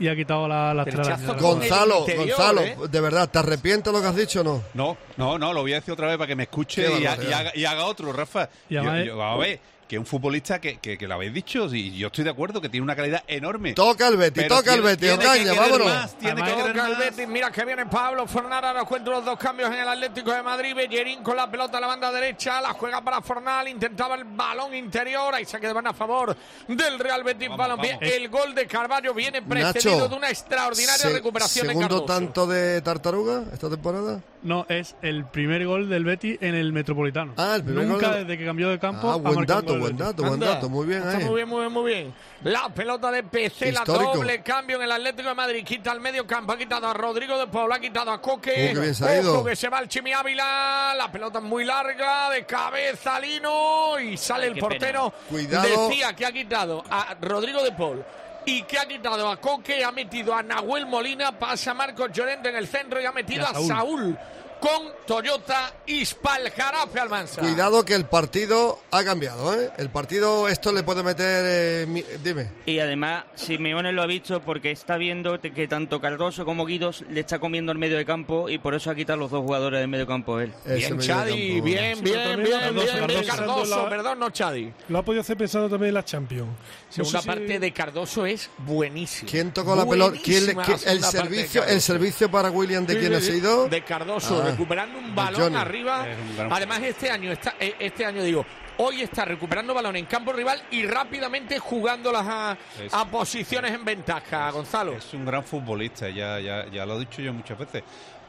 y 0.00 0.06
ha 0.08 0.14
quitado 0.14 0.46
la, 0.46 0.72
las 0.74 0.86
telarañas. 0.86 1.40
Gonzalo, 1.40 1.98
interior, 2.00 2.26
Gonzalo, 2.28 2.60
¿eh? 2.62 2.76
de 2.88 3.00
verdad, 3.00 3.28
¿te 3.28 3.38
arrepientes 3.40 3.92
lo 3.92 4.00
que 4.00 4.06
has 4.06 4.16
dicho 4.16 4.40
o 4.42 4.44
no? 4.44 4.62
No, 4.74 4.96
no, 5.16 5.38
no, 5.38 5.52
lo 5.52 5.62
voy 5.62 5.72
a 5.72 5.76
decir 5.76 5.92
otra 5.92 6.06
vez 6.06 6.16
para 6.16 6.28
que 6.28 6.36
me 6.36 6.44
escuche 6.44 6.82
y, 7.00 7.04
haga, 7.06 7.52
y 7.54 7.64
haga 7.64 7.84
otro, 7.86 8.12
Rafa. 8.12 8.48
Y 8.68 8.74
yo- 8.74 9.22
a 9.22 9.36
ver, 9.36 9.60
que 9.88 9.98
un 9.98 10.04
futbolista 10.04 10.60
que, 10.60 10.76
que, 10.78 10.98
que 10.98 11.08
lo 11.08 11.14
habéis 11.14 11.32
dicho, 11.32 11.66
y 11.74 11.96
yo 11.96 12.08
estoy 12.08 12.22
de 12.24 12.30
acuerdo, 12.30 12.60
que 12.60 12.68
tiene 12.68 12.84
una 12.84 12.94
calidad 12.94 13.24
enorme. 13.26 13.72
Toca 13.72 14.08
el 14.08 14.18
Betis, 14.18 14.46
toca 14.46 14.74
el 14.74 14.82
Betis, 14.82 15.12
Ocaña, 15.12 15.54
vámonos. 15.54 15.86
más, 15.86 16.18
tiene 16.18 16.34
que 16.36 16.42
Además, 16.42 16.66
Toca 16.72 16.86
el 16.86 16.90
más. 16.92 16.98
Betis, 16.98 17.28
mira 17.28 17.50
que 17.50 17.64
viene 17.64 17.86
Pablo 17.86 18.26
Fornal, 18.26 18.62
ahora 18.64 18.82
encuentra 18.82 19.14
los 19.14 19.24
dos 19.24 19.38
cambios 19.38 19.70
en 19.70 19.78
el 19.80 19.88
Atlético 19.88 20.30
de 20.32 20.42
Madrid, 20.42 20.74
Bellerín 20.74 21.22
con 21.22 21.36
la 21.36 21.50
pelota 21.50 21.78
a 21.78 21.80
la 21.80 21.86
banda 21.86 22.12
derecha, 22.12 22.60
la 22.60 22.74
juega 22.74 23.02
para 23.02 23.22
Fornal, 23.22 23.66
intentaba 23.66 24.14
el 24.14 24.24
balón 24.24 24.74
interior, 24.74 25.34
ahí 25.34 25.46
se 25.46 25.58
quedan 25.58 25.86
a 25.86 25.94
favor 25.94 26.36
del 26.68 26.98
Real 26.98 27.24
Betis 27.24 27.48
Vamos, 27.48 27.58
Balompié. 27.58 27.92
vamos. 27.94 28.08
El 28.12 28.28
gol 28.28 28.54
de 28.54 28.66
Carballo 28.66 29.14
viene 29.14 29.40
precedido 29.40 29.96
Nacho, 29.96 30.08
de 30.10 30.16
una 30.16 30.28
extraordinaria 30.28 30.98
Se- 30.98 31.12
recuperación 31.14 31.66
de 31.66 31.72
segundo 31.72 31.88
Cardoso. 31.88 32.04
tanto 32.04 32.46
de 32.46 32.82
Tartaruga 32.82 33.44
esta 33.54 33.70
temporada. 33.70 34.20
No, 34.42 34.66
es 34.68 34.94
el 35.02 35.24
primer 35.24 35.66
gol 35.66 35.88
del 35.88 36.04
Betis 36.04 36.38
en 36.40 36.54
el 36.54 36.72
Metropolitano. 36.72 37.32
Ah, 37.38 37.54
el 37.56 37.64
primer 37.64 37.86
Nunca 37.86 38.08
gol. 38.10 38.16
desde 38.20 38.38
que 38.38 38.44
cambió 38.44 38.68
de 38.68 38.78
campo 38.78 39.10
Ah, 39.10 39.14
ha 39.14 39.16
buen 39.16 39.44
dato, 39.46 39.77
buen 39.80 39.96
dato, 39.96 40.22
buen 40.24 40.40
dato, 40.40 40.68
muy 40.68 40.86
bien 40.86 41.06
ahí. 41.06 41.24
muy 41.24 41.34
bien, 41.36 41.48
muy 41.48 41.60
bien, 41.60 41.72
muy 41.72 41.92
bien. 41.92 42.14
La 42.44 42.68
pelota 42.68 43.10
de 43.10 43.22
PC, 43.24 43.72
la 43.72 43.84
doble 43.84 44.42
cambio 44.42 44.76
en 44.76 44.82
el 44.82 44.92
Atlético 44.92 45.28
de 45.28 45.34
Madrid. 45.34 45.64
Quita 45.64 45.92
el 45.92 46.00
medio 46.00 46.26
campo, 46.26 46.52
ha 46.52 46.56
quitado 46.58 46.86
a 46.88 46.94
Rodrigo 46.94 47.38
de 47.38 47.46
Paula, 47.46 47.76
ha 47.76 47.80
quitado 47.80 48.10
a 48.10 48.20
Coque. 48.20 48.72
Qué 48.74 48.80
bien 48.80 48.94
se 48.94 49.04
ha 49.04 49.20
Ojo 49.20 49.20
ido. 49.20 49.44
que 49.44 49.56
se 49.56 49.68
va 49.68 49.80
el 49.80 49.88
Chimi 49.88 50.12
Ávila. 50.12 50.94
La 50.96 51.10
pelota 51.10 51.38
es 51.38 51.44
muy 51.44 51.64
larga, 51.64 52.30
de 52.30 52.44
cabeza 52.46 53.18
Lino. 53.20 53.98
Y 53.98 54.16
sale 54.16 54.44
Ay, 54.46 54.52
el 54.52 54.58
portero. 54.58 55.12
Cuidado. 55.28 55.88
Decía 55.88 56.14
que 56.14 56.26
ha 56.26 56.32
quitado 56.32 56.84
a 56.90 57.16
Rodrigo 57.20 57.62
de 57.62 57.72
Paul. 57.72 58.04
Y 58.46 58.62
que 58.62 58.78
ha 58.78 58.86
quitado 58.86 59.28
a 59.28 59.36
Coque, 59.38 59.84
ha 59.84 59.92
metido 59.92 60.34
a 60.34 60.42
Nahuel 60.42 60.86
Molina, 60.86 61.38
pasa 61.38 61.74
Marcos 61.74 62.10
Llorente 62.12 62.48
en 62.48 62.56
el 62.56 62.66
centro 62.66 62.98
y 62.98 63.04
ha 63.04 63.12
metido 63.12 63.42
Y 63.42 63.44
a 63.46 63.50
a 63.58 63.60
Saúl. 63.60 64.16
Con 64.60 64.88
Toyota 65.06 65.72
Ispaljarafe 65.86 66.98
Almansa. 67.00 67.40
Cuidado 67.40 67.84
que 67.84 67.94
el 67.94 68.06
partido 68.06 68.80
ha 68.90 69.04
cambiado, 69.04 69.54
¿eh? 69.54 69.70
El 69.78 69.88
partido, 69.90 70.48
esto 70.48 70.72
le 70.72 70.82
puede 70.82 71.02
meter. 71.02 71.44
eh, 71.46 71.86
mi- 71.88 72.04
dime. 72.22 72.50
Y 72.66 72.78
además, 72.80 73.24
Simeone 73.36 73.92
lo 73.92 74.02
ha 74.02 74.06
visto 74.06 74.40
porque 74.42 74.70
está 74.72 74.96
viendo 74.96 75.40
que 75.40 75.68
tanto 75.68 76.00
Cardoso 76.00 76.44
como 76.44 76.66
Guidos 76.66 77.04
le 77.10 77.20
está 77.20 77.38
comiendo 77.38 77.70
el 77.72 77.78
medio 77.78 77.96
de 77.96 78.04
campo 78.04 78.48
y 78.48 78.58
por 78.58 78.74
eso 78.74 78.90
ha 78.90 78.94
quitado 78.94 79.18
los 79.20 79.30
dos 79.30 79.42
jugadores 79.42 79.80
del 79.80 79.88
medio 79.88 80.06
campo 80.06 80.40
él. 80.40 80.52
Ese 80.64 80.74
Bien, 80.74 80.98
Chadi, 80.98 81.48
campo. 81.54 81.64
bien, 81.64 81.96
Sí, 81.96 82.02
bien, 82.02 82.42
bien, 82.42 82.60
Cardoso, 82.60 82.74
bien, 82.74 82.98
Cardoso. 82.98 83.26
Cardoso, 83.36 83.82
La- 83.84 83.88
perdón, 83.88 84.18
no 84.18 84.30
Chadi. 84.30 84.72
Lo 84.88 84.98
ha 84.98 85.02
podido 85.04 85.20
hacer 85.20 85.36
pensando 85.36 85.68
también 85.68 85.88
en 85.88 85.94
la 85.94 86.04
Champions. 86.04 86.48
No 86.48 87.04
Segunda 87.04 87.18
sé 87.18 87.22
si- 87.22 87.28
parte 87.28 87.58
de 87.60 87.72
Cardoso 87.72 88.26
es 88.26 88.50
buenísima. 88.58 89.30
¿Quién 89.30 89.52
tocó 89.52 89.76
la 89.76 89.86
pelota? 89.86 90.18
¿Quién 90.22 90.44
quién- 90.64 90.78
el, 90.86 91.00
de 91.00 91.06
servicio, 91.06 91.64
el 91.64 91.80
servicio 91.80 92.30
para 92.30 92.50
William 92.50 92.84
de 92.86 92.94
Sí, 92.94 93.00
quién 93.00 93.12
sí, 93.12 93.16
ha 93.16 93.32
sido? 93.34 93.68
De 93.68 93.84
Cardoso, 93.84 94.42
Ah, 94.44 94.47
recuperando 94.50 94.98
un 94.98 95.14
balón 95.14 95.42
Johnny. 95.42 95.56
arriba. 95.56 96.06
Además, 96.50 96.80
este 96.82 97.10
año, 97.10 97.32
está, 97.32 97.54
eh, 97.60 97.74
este 97.78 98.04
año 98.04 98.22
digo, 98.22 98.44
hoy 98.78 99.02
está 99.02 99.24
recuperando 99.24 99.74
balón 99.74 99.96
en 99.96 100.06
campo 100.06 100.32
rival 100.32 100.62
y 100.70 100.84
rápidamente 100.86 101.58
jugándolas 101.58 102.26
a, 102.26 102.56
Es- 102.82 102.94
a 102.94 103.04
posiciones 103.06 103.72
en 103.72 103.84
ventaja, 103.84 104.50
Gonzalo. 104.50 104.92
Es 104.94 105.12
un 105.14 105.24
gran 105.24 105.44
futbolista, 105.44 106.08
ya, 106.08 106.38
ya, 106.40 106.66
ya 106.70 106.86
lo 106.86 106.96
he 106.96 107.00
dicho 107.00 107.22
yo 107.22 107.32
muchas 107.32 107.58
veces. 107.58 107.82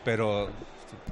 Pero. 0.04 0.50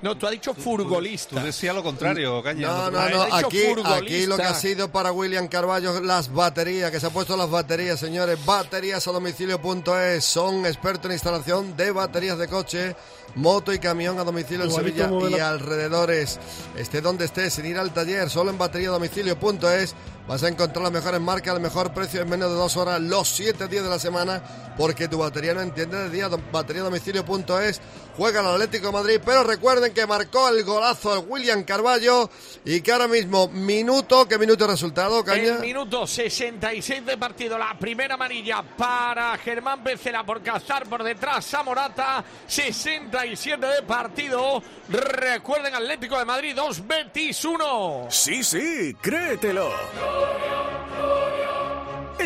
No, 0.01 0.15
tú 0.15 0.27
has 0.27 0.31
dicho 0.33 0.53
furgolista. 0.53 1.39
Tú 1.39 1.45
decías 1.45 1.73
lo 1.73 1.81
contrario, 1.81 2.41
Caña. 2.43 2.67
No, 2.67 2.91
no, 2.91 3.09
no. 3.09 3.21
Aquí, 3.47 3.57
aquí 4.05 4.25
lo 4.27 4.35
que 4.37 4.43
ha 4.43 4.53
sido 4.53 4.91
para 4.91 5.11
William 5.11 5.47
Carballo, 5.47 5.99
las 6.01 6.31
baterías, 6.31 6.91
que 6.91 6.99
se 6.99 7.07
ha 7.07 7.09
puesto 7.09 7.35
las 7.35 7.49
baterías, 7.49 7.99
señores. 7.99 8.37
Baterías 8.45 9.07
a 9.07 9.11
domicilio.es. 9.11 10.23
Son 10.23 10.65
expertos 10.65 11.05
en 11.07 11.13
instalación 11.13 11.75
de 11.75 11.91
baterías 11.91 12.37
de 12.37 12.47
coche, 12.47 12.95
moto 13.35 13.73
y 13.73 13.79
camión 13.79 14.19
a 14.19 14.23
domicilio 14.23 14.65
en 14.65 14.71
Sevilla 14.71 15.05
y 15.05 15.09
la- 15.37 15.49
alrededores. 15.49 16.39
Esté 16.75 17.01
donde 17.01 17.25
esté, 17.25 17.49
sin 17.49 17.65
ir 17.65 17.77
al 17.79 17.91
taller, 17.93 18.29
solo 18.29 18.51
en 18.51 18.57
batería 18.57 18.89
a 18.89 18.91
domicilio.es. 18.91 19.95
Vas 20.27 20.43
a 20.43 20.49
encontrar 20.49 20.83
las 20.83 20.91
mejores 20.91 21.21
marcas 21.21 21.55
al 21.55 21.61
mejor 21.61 21.93
precio 21.93 22.21
en 22.21 22.29
menos 22.29 22.49
de 22.49 22.57
dos 22.57 22.75
horas 22.75 22.99
los 22.99 23.29
siete 23.29 23.67
días 23.69 23.83
de 23.83 23.89
la 23.89 23.97
semana 23.97 24.43
porque 24.77 25.07
tu 25.07 25.17
batería 25.17 25.53
no 25.53 25.61
entiende 25.61 25.97
de 25.97 26.09
día. 26.09 26.27
Bateriadomicilio.es 26.27 27.81
juega 28.17 28.41
el 28.41 28.47
Atlético 28.47 28.87
de 28.87 28.93
Madrid, 28.93 29.21
pero 29.25 29.43
recuerden 29.43 29.93
que 29.93 30.05
marcó 30.05 30.49
el 30.49 30.63
golazo 30.63 31.13
el 31.13 31.25
William 31.27 31.63
Carballo 31.63 32.29
y 32.65 32.81
que 32.81 32.91
ahora 32.91 33.07
mismo 33.07 33.47
minuto, 33.47 34.27
¿qué 34.27 34.37
minuto 34.37 34.65
de 34.65 34.71
resultado, 34.71 35.23
Caña? 35.23 35.55
El 35.55 35.61
minuto 35.61 36.05
66 36.05 37.05
de 37.05 37.17
partido, 37.17 37.57
la 37.57 37.77
primera 37.79 38.15
amarilla 38.15 38.61
para 38.61 39.37
Germán 39.37 39.83
Becera 39.83 40.25
por 40.25 40.41
cazar 40.41 40.87
por 40.87 41.03
detrás 41.03 41.53
a 41.53 41.63
Morata, 41.63 42.23
67 42.47 43.65
de 43.65 43.81
partido. 43.83 44.61
Recuerden 44.89 45.73
Atlético 45.73 46.19
de 46.19 46.25
Madrid 46.25 46.53
2, 46.53 46.85
Betis 46.85 47.45
1. 47.45 48.07
Sí, 48.09 48.43
sí, 48.43 48.93
créetelo. 49.01 49.71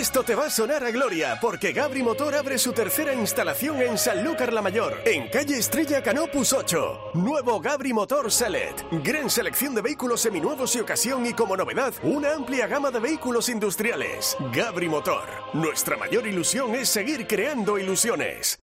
Esto 0.01 0.23
te 0.23 0.33
va 0.33 0.47
a 0.47 0.49
sonar 0.49 0.83
a 0.83 0.89
gloria, 0.89 1.37
porque 1.39 1.73
Gabri 1.73 2.01
Motor 2.01 2.33
abre 2.33 2.57
su 2.57 2.73
tercera 2.73 3.13
instalación 3.13 3.81
en 3.81 3.97
Sanlúcar 3.99 4.51
la 4.51 4.63
Mayor, 4.63 4.97
en 5.05 5.29
calle 5.29 5.57
Estrella 5.57 6.01
Canopus 6.01 6.53
8. 6.53 7.11
Nuevo 7.13 7.59
Gabri 7.59 7.93
Motor 7.93 8.31
Select. 8.31 8.81
Gran 9.03 9.29
selección 9.29 9.75
de 9.75 9.81
vehículos 9.81 10.21
seminuevos 10.21 10.75
y 10.75 10.79
ocasión 10.79 11.25
y 11.25 11.33
como 11.33 11.55
novedad, 11.55 11.93
una 12.01 12.33
amplia 12.33 12.65
gama 12.67 12.89
de 12.89 12.99
vehículos 12.99 13.47
industriales. 13.47 14.35
Gabri 14.51 14.89
Motor. 14.89 15.23
Nuestra 15.53 15.97
mayor 15.97 16.25
ilusión 16.25 16.73
es 16.73 16.89
seguir 16.89 17.27
creando 17.27 17.77
ilusiones. 17.77 18.60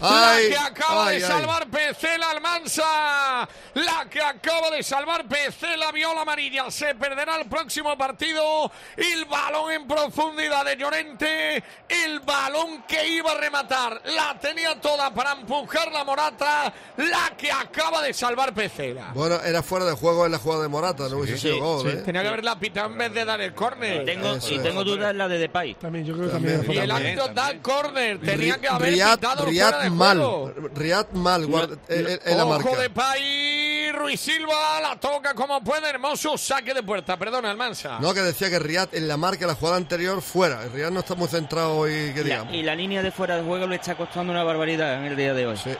Ay, 0.00 0.50
la 0.50 0.56
que 0.56 0.58
acaba 0.58 1.06
ay, 1.08 1.20
de 1.20 1.26
salvar 1.26 1.68
Pecela 1.68 2.30
Almansa. 2.30 3.48
La 3.74 4.06
que 4.10 4.20
acaba 4.20 4.70
de 4.70 4.82
salvar 4.82 5.26
Pecela 5.28 5.92
viola 5.92 6.22
amarilla. 6.22 6.70
Se 6.70 6.94
perderá 6.94 7.36
el 7.36 7.48
próximo 7.48 7.96
partido. 7.96 8.70
El 8.96 9.24
balón 9.26 9.72
en 9.72 9.86
profundidad 9.86 10.64
de 10.64 10.76
Llorente. 10.76 11.62
El 11.88 12.20
balón 12.20 12.84
que 12.88 13.06
iba 13.08 13.32
a 13.32 13.34
rematar. 13.34 14.02
La 14.06 14.38
tenía 14.40 14.80
toda 14.80 15.12
para 15.12 15.32
empujar 15.32 15.90
la 15.92 16.04
Morata. 16.04 16.72
La 16.96 17.34
que 17.36 17.50
acaba 17.50 18.02
de 18.02 18.12
salvar 18.12 18.54
Pecela. 18.54 19.10
Bueno, 19.14 19.40
era 19.44 19.62
fuera 19.62 19.84
de 19.84 19.92
juego 19.92 20.26
en 20.26 20.32
la 20.32 20.38
jugada 20.38 20.62
de 20.62 20.68
Morata, 20.68 21.08
no 21.08 21.18
hubiese 21.18 21.38
sido 21.38 21.58
gol, 21.58 21.88
¿eh? 21.88 22.02
Tenía 22.04 22.22
que 22.22 22.28
haberla 22.28 22.58
pitado 22.58 22.88
en 22.88 22.98
vez 22.98 23.12
de 23.12 23.24
dar 23.24 23.40
el 23.40 23.54
córner. 23.54 24.04
Tengo, 24.04 24.36
y 24.48 24.58
tengo 24.58 24.84
dudas 24.84 25.10
en 25.10 25.18
la 25.18 25.28
de 25.28 25.38
Depay. 25.38 25.74
También, 25.74 26.04
yo 26.04 26.14
creo 26.14 26.26
que 26.26 26.32
También. 26.32 26.56
también. 26.58 26.80
Y 26.80 26.84
el 26.84 26.90
árbitro 26.90 27.28
da 27.28 27.50
el 27.50 27.60
córner. 27.60 28.20
Tenía 28.20 28.58
que 28.58 28.68
haber 28.68 28.90
Riyad, 28.90 29.14
pitado 29.14 29.44
fuera 29.44 29.78
de 29.78 29.89
mal. 29.90 30.54
Riyad 30.74 31.10
mal 31.12 31.46
guarda- 31.46 31.76
en, 31.88 32.06
en- 32.08 32.20
en 32.24 32.36
la 32.36 32.44
Ojo 32.44 32.58
marca. 32.64 32.82
de 32.82 32.90
Pay, 32.90 33.92
Ruiz 33.92 34.20
Silva 34.20 34.80
la 34.80 34.96
toca 34.98 35.34
como 35.34 35.62
puede, 35.62 35.88
hermoso 35.90 36.36
saque 36.38 36.72
de 36.74 36.82
puerta, 36.82 37.16
perdona 37.16 37.50
Almansa. 37.50 37.98
No, 38.00 38.14
que 38.14 38.20
decía 38.20 38.48
que 38.50 38.58
Riyad 38.58 38.88
en 38.94 39.08
la 39.08 39.16
marca, 39.16 39.46
la 39.46 39.54
jugada 39.54 39.76
anterior, 39.76 40.22
fuera. 40.22 40.62
Riyad 40.72 40.90
no 40.90 41.00
está 41.00 41.14
muy 41.14 41.28
centrado 41.28 41.76
hoy, 41.76 42.12
que 42.14 42.22
digamos. 42.24 42.54
y 42.54 42.62
la 42.62 42.74
línea 42.74 43.02
de 43.02 43.10
fuera 43.10 43.36
de 43.36 43.42
juego 43.42 43.66
le 43.66 43.76
está 43.76 43.94
costando 43.96 44.32
una 44.32 44.42
barbaridad 44.44 44.94
en 44.94 45.04
el 45.06 45.16
día 45.16 45.34
de 45.34 45.46
hoy. 45.46 45.56
Sí. 45.56 45.70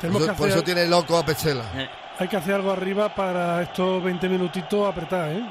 Tenemos 0.00 0.20
Por 0.22 0.28
que 0.28 0.32
eso, 0.32 0.38
por 0.38 0.48
hacer- 0.48 0.56
eso 0.58 0.64
tiene 0.64 0.86
loco 0.86 1.16
a 1.16 1.24
Pechela. 1.26 1.64
Eh, 1.74 1.88
Hay 2.20 2.28
que 2.28 2.36
hacer 2.36 2.54
algo 2.54 2.72
arriba 2.72 3.14
para 3.14 3.62
estos 3.62 4.02
20 4.02 4.28
minutitos 4.28 4.88
apretar, 4.88 5.30
¿eh? 5.32 5.42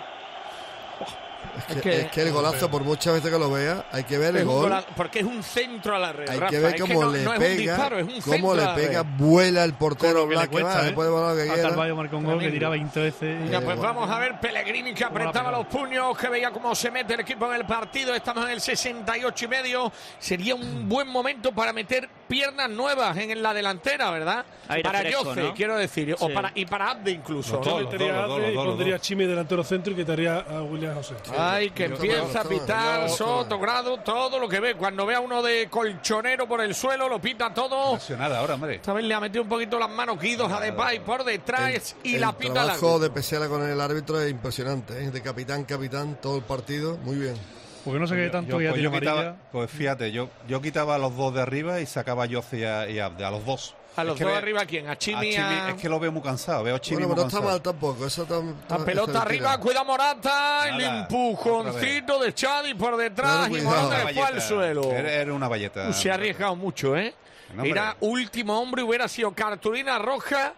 Es 1.58 1.64
que, 1.66 1.74
Es 1.74 1.82
que- 1.82 2.02
es 2.02 2.08
que 2.12 2.22
el 2.22 2.32
golazo, 2.32 2.70
por 2.70 2.84
muchas 2.84 3.14
veces 3.14 3.32
que 3.32 3.40
lo 3.40 3.52
vea, 3.52 3.86
hay 3.92 4.04
que 4.04 4.18
ver 4.18 4.36
Es 4.36 4.42
el 4.42 4.48
gol. 4.48 4.64
gola- 4.64 4.86
porque 4.96 5.20
es 5.20 5.26
un 5.26 5.42
centro 5.44 5.96
a 5.96 6.00
la 6.00 6.14
red. 6.14 6.30
Hay 6.30 6.38
Rafa, 6.40 6.52
que 6.52 6.60
ver 6.60 6.80
cómo 6.80 7.02
no, 7.04 7.12
le 7.12 7.24
no 7.24 7.34
es 7.34 7.40
un 7.40 7.44
pega, 7.46 7.56
disparo, 7.74 7.98
es 8.00 8.04
un 8.06 8.10
centro 8.22 8.32
cómo 8.34 8.56
le 8.56 8.64
la 8.64 8.76
pega, 8.76 9.02
vuela 9.18 9.64
el 9.64 9.74
portero 9.74 10.26
lo 10.26 10.30
que 10.30 10.36
va, 10.36 10.48
cuesta, 10.48 10.82
le 10.84 10.90
¿eh? 10.90 10.94
puede 10.94 11.10
volar 11.10 11.36
lo 11.36 11.42
que 11.42 11.48
quiera. 11.54 11.70
Carvalho 11.70 11.96
marcó 11.96 12.18
un 12.18 12.24
gol 12.26 12.40
que 12.40 12.50
tira 12.52 12.70
20 12.70 13.00
veces. 13.00 13.38
Pues 13.50 13.64
bueno. 13.64 13.82
vamos 13.82 14.10
a 14.10 14.20
ver 14.20 14.40
Pellegrini 14.40 14.94
que 14.94 15.04
apretaba 15.04 15.52
los 15.52 15.66
puños, 15.68 16.18
que 16.18 16.30
veía 16.30 16.52
cómo 16.52 16.74
se 16.76 16.92
mete 16.92 17.14
el 17.16 17.22
equipo 17.22 17.48
en 17.48 17.54
el 17.62 17.66
partido. 17.66 18.14
Estamos 18.16 18.46
en 18.46 18.52
el 18.52 18.62
68 18.62 19.46
y 19.46 19.48
medio. 19.48 19.92
Sería 20.20 20.56
un 20.56 20.88
buen 20.88 21.08
momento 21.08 21.52
para 21.52 21.74
meter 21.74 22.10
piernas 22.28 22.70
nuevas 22.70 23.16
en 23.18 23.42
la 23.42 23.54
delantera, 23.54 24.12
¿verdad? 24.12 24.46
Aire 24.68 24.84
para 24.84 25.00
fresco, 25.00 25.24
Yoce, 25.24 25.42
¿no? 25.44 25.54
quiero 25.54 25.78
decir, 25.78 26.14
o 26.20 26.28
Sí. 26.28 26.34
para, 26.34 26.52
y 26.54 26.66
para 26.66 26.92
Abde 26.92 27.12
incluso. 27.12 27.58
Dos, 27.58 27.84
Metería 27.84 28.14
los 28.14 28.24
a 28.24 28.28
dos, 28.28 28.40
Adri 28.40 28.54
los 28.54 28.64
y 28.64 28.68
pondría. 28.68 29.00
Chimi 29.00 29.26
delantero 29.26 29.64
centro 29.64 29.94
y 29.94 29.96
quitaría 29.96 30.38
a 30.40 30.62
William 30.62 30.94
José. 30.96 31.16
Ay, 31.54 31.70
que 31.72 31.86
empieza 31.86 32.42
a 32.42 32.44
pitar. 32.44 33.10
Soto, 33.10 33.60
Grado, 33.60 33.98
todo 34.00 34.40
lo 34.40 34.48
que 34.50 34.60
ve. 34.60 34.76
Cuando 34.76 35.06
ve 35.06 35.16
a 35.16 35.20
uno 35.20 35.42
de 35.42 35.68
colchonero 35.70 36.48
por 36.48 36.62
el 36.62 36.74
suelo, 36.76 37.08
lo 37.10 37.20
pita 37.20 37.54
todo. 37.54 37.94
Presionada 37.94 38.40
ahora, 38.40 38.56
hombre. 38.56 38.76
Esta 38.76 38.94
vez 38.94 39.06
le 39.06 39.14
ha 39.14 39.20
metido 39.20 39.44
un 39.44 39.50
poquito 39.50 39.78
las 39.80 39.90
manos 39.90 40.20
Guidos 40.20 40.52
a 40.52 40.60
Depay 40.60 41.00
por 41.04 41.24
detrás 41.24 41.96
y 42.04 42.16
el 42.16 42.22
la 42.22 42.32
pita 42.38 42.62
al 42.62 42.68
trabajo 42.68 43.00
de 43.00 43.10
Pesela 43.10 43.48
con 43.48 43.68
el 43.68 43.80
árbitro 43.80 44.20
es 44.22 44.30
impresionante, 44.32 45.04
¿eh? 45.04 45.12
de 45.12 45.22
capitán, 45.22 45.64
capitán, 45.66 46.18
todo 46.22 46.38
el 46.38 46.44
partido, 46.44 46.98
muy 47.04 47.16
bien. 47.18 47.36
Porque 47.84 48.00
no 48.02 48.08
sé 48.08 48.16
qué 48.16 48.30
tanto 48.30 48.52
Yo- 48.60 48.62
ya 48.62 48.70
pues, 48.72 48.82
yo 48.82 48.92
quitaba- 48.92 49.36
pues 49.52 49.72
fíjate, 49.72 50.12
yo, 50.12 50.30
yo 50.48 50.62
quitaba 50.62 50.96
a 50.96 50.98
los 50.98 51.16
dos 51.16 51.34
de 51.34 51.42
arriba 51.42 51.80
y 51.80 51.86
sacaba 51.86 52.24
a 52.24 52.26
Yossi 52.26 52.58
y 52.58 52.64
a, 52.66 52.90
y 52.90 53.00
a 53.00 53.06
Abde, 53.06 53.24
a 53.24 53.32
los 53.32 53.46
dos. 53.46 53.76
A 53.98 54.04
los 54.04 54.14
Es 54.14 54.18
que 54.20 54.24
dos 54.24 54.32
ve- 54.34 54.38
arriba, 54.38 54.66
¿quién? 54.66 54.88
A 54.88 54.92
a 54.92 54.98
Chimi, 54.98 55.36
a- 55.36 55.70
es 55.70 55.76
que 55.76 55.90
lo 55.90 56.00
veo 56.00 56.12
muy 56.12 56.22
cansado, 56.22 56.64
veo 56.64 56.76
a 56.76 56.80
Chimi 56.80 56.98
Bueno, 57.04 57.08
muy 57.10 57.16
pero 57.16 57.24
no 57.24 57.28
está 57.38 57.42
mal 57.42 57.62
tampoco, 57.62 58.06
eso 58.06 58.26
tam- 58.28 58.54
La 58.70 58.86
pelota 58.86 59.22
arriba, 59.24 59.58
cuida 59.60 59.84
Morata, 59.84 60.70
el 60.70 60.78
Nada, 60.78 61.00
empujoncito 61.02 62.20
de 62.20 62.34
Chadi 62.34 62.74
por 62.76 62.96
detrás 62.98 63.48
Pero 63.50 63.58
y. 63.58 63.62
Morata 63.66 64.08
fue 64.14 64.24
al 64.24 64.42
suelo. 64.42 64.92
Era, 64.92 65.12
era 65.12 65.34
una 65.34 65.48
valleta. 65.48 65.92
Se 65.94 66.10
ha 66.12 66.14
arriesgado 66.14 66.56
mucho, 66.56 66.96
¿eh? 66.96 67.14
No. 67.56 67.64
Era 67.64 67.96
último 68.02 68.60
hombre, 68.60 68.84
hubiera 68.84 69.08
sido 69.08 69.32
cartulina 69.34 69.98
roja. 69.98 70.54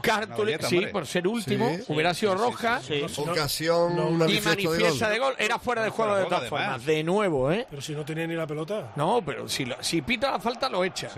Cartulina, 0.00 0.62
sí, 0.68 0.86
por 0.86 1.04
ser 1.06 1.26
último, 1.26 1.68
Sí, 1.78 1.84
hubiera 1.88 2.14
sido 2.14 2.34
roja. 2.36 2.80
Ocasión 3.16 3.96
no, 3.96 4.10
Y 4.10 4.12
manifiesta 4.40 5.06
gol. 5.06 5.12
de 5.12 5.18
gol. 5.18 5.34
Era 5.38 5.58
fuera 5.58 5.82
de 5.82 5.90
juego 5.90 6.14
de 6.16 6.24
todas 6.26 6.48
formas. 6.48 6.84
De 6.86 7.02
nuevo, 7.02 7.50
¿eh? 7.50 7.66
Pero 7.68 7.82
si 7.82 7.92
no 7.92 8.04
tenía 8.04 8.26
ni 8.26 8.34
la 8.34 8.46
pelota. 8.46 8.92
No, 8.96 9.20
pero 9.24 9.48
si, 9.48 9.64
lo- 9.64 9.82
si 9.82 10.00
pita 10.02 10.30
la 10.30 10.38
falta, 10.38 10.68
lo 10.68 10.84
echa. 10.84 11.08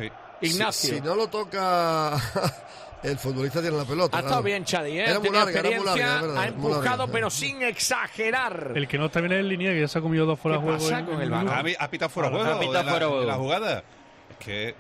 Ignacio. 0.41 0.91
Si, 0.91 0.97
si 0.97 1.01
no 1.01 1.15
lo 1.15 1.29
toca, 1.29 2.17
el 3.03 3.19
futbolista 3.19 3.61
tiene 3.61 3.77
la 3.77 3.85
pelota. 3.85 4.17
Ha 4.17 4.21
estado 4.21 4.37
claro. 4.43 4.43
bien, 4.45 4.65
Chadi, 4.65 4.99
¿eh? 4.99 5.05
Era 5.09 5.21
muy 5.21 5.31
larga, 5.31 5.51
era 5.61 5.63
muy 5.63 5.73
experiencia, 5.73 6.07
larga, 6.07 6.17
es 6.17 6.23
verdad, 6.23 6.37
ha 6.37 6.51
muy 6.53 6.71
larga, 6.71 6.77
empujado, 6.79 7.05
sí. 7.07 7.11
pero 7.13 7.31
sin 7.31 7.63
exagerar. 7.63 8.73
El 8.75 8.89
que 8.89 8.99
no 8.99 9.07
está 9.07 9.21
bien 9.21 9.33
es 9.33 9.41
el 9.41 9.49
línea, 9.49 9.73
que 9.73 9.81
ya 9.81 9.89
se 9.89 9.99
ha 9.99 10.03
comido 10.03 10.27
dos 10.27 10.39
fuera 10.41 10.59
de 10.59 10.63
¿Qué 10.65 10.69
juego. 10.71 10.83
pasa 10.85 10.99
en- 11.01 11.05
con 11.07 11.15
en 11.17 11.21
el 11.21 11.27
un 11.27 11.31
balón? 11.33 11.45
minuto. 11.47 11.61
¿Ha, 11.61 11.65
pi- 11.65 11.77
ha 11.85 11.91
pitado 11.91 12.09
fuera 12.11 12.29
de 12.31 12.37
Ha 12.37 12.39
juego? 12.45 12.61
pitado 12.61 12.79
de 12.79 12.85
la- 12.85 12.91
fuera 12.91 13.07
juego. 13.09 13.25
la 13.25 13.35
jugada? 13.35 13.85
Es 14.31 14.37
que 14.45 14.75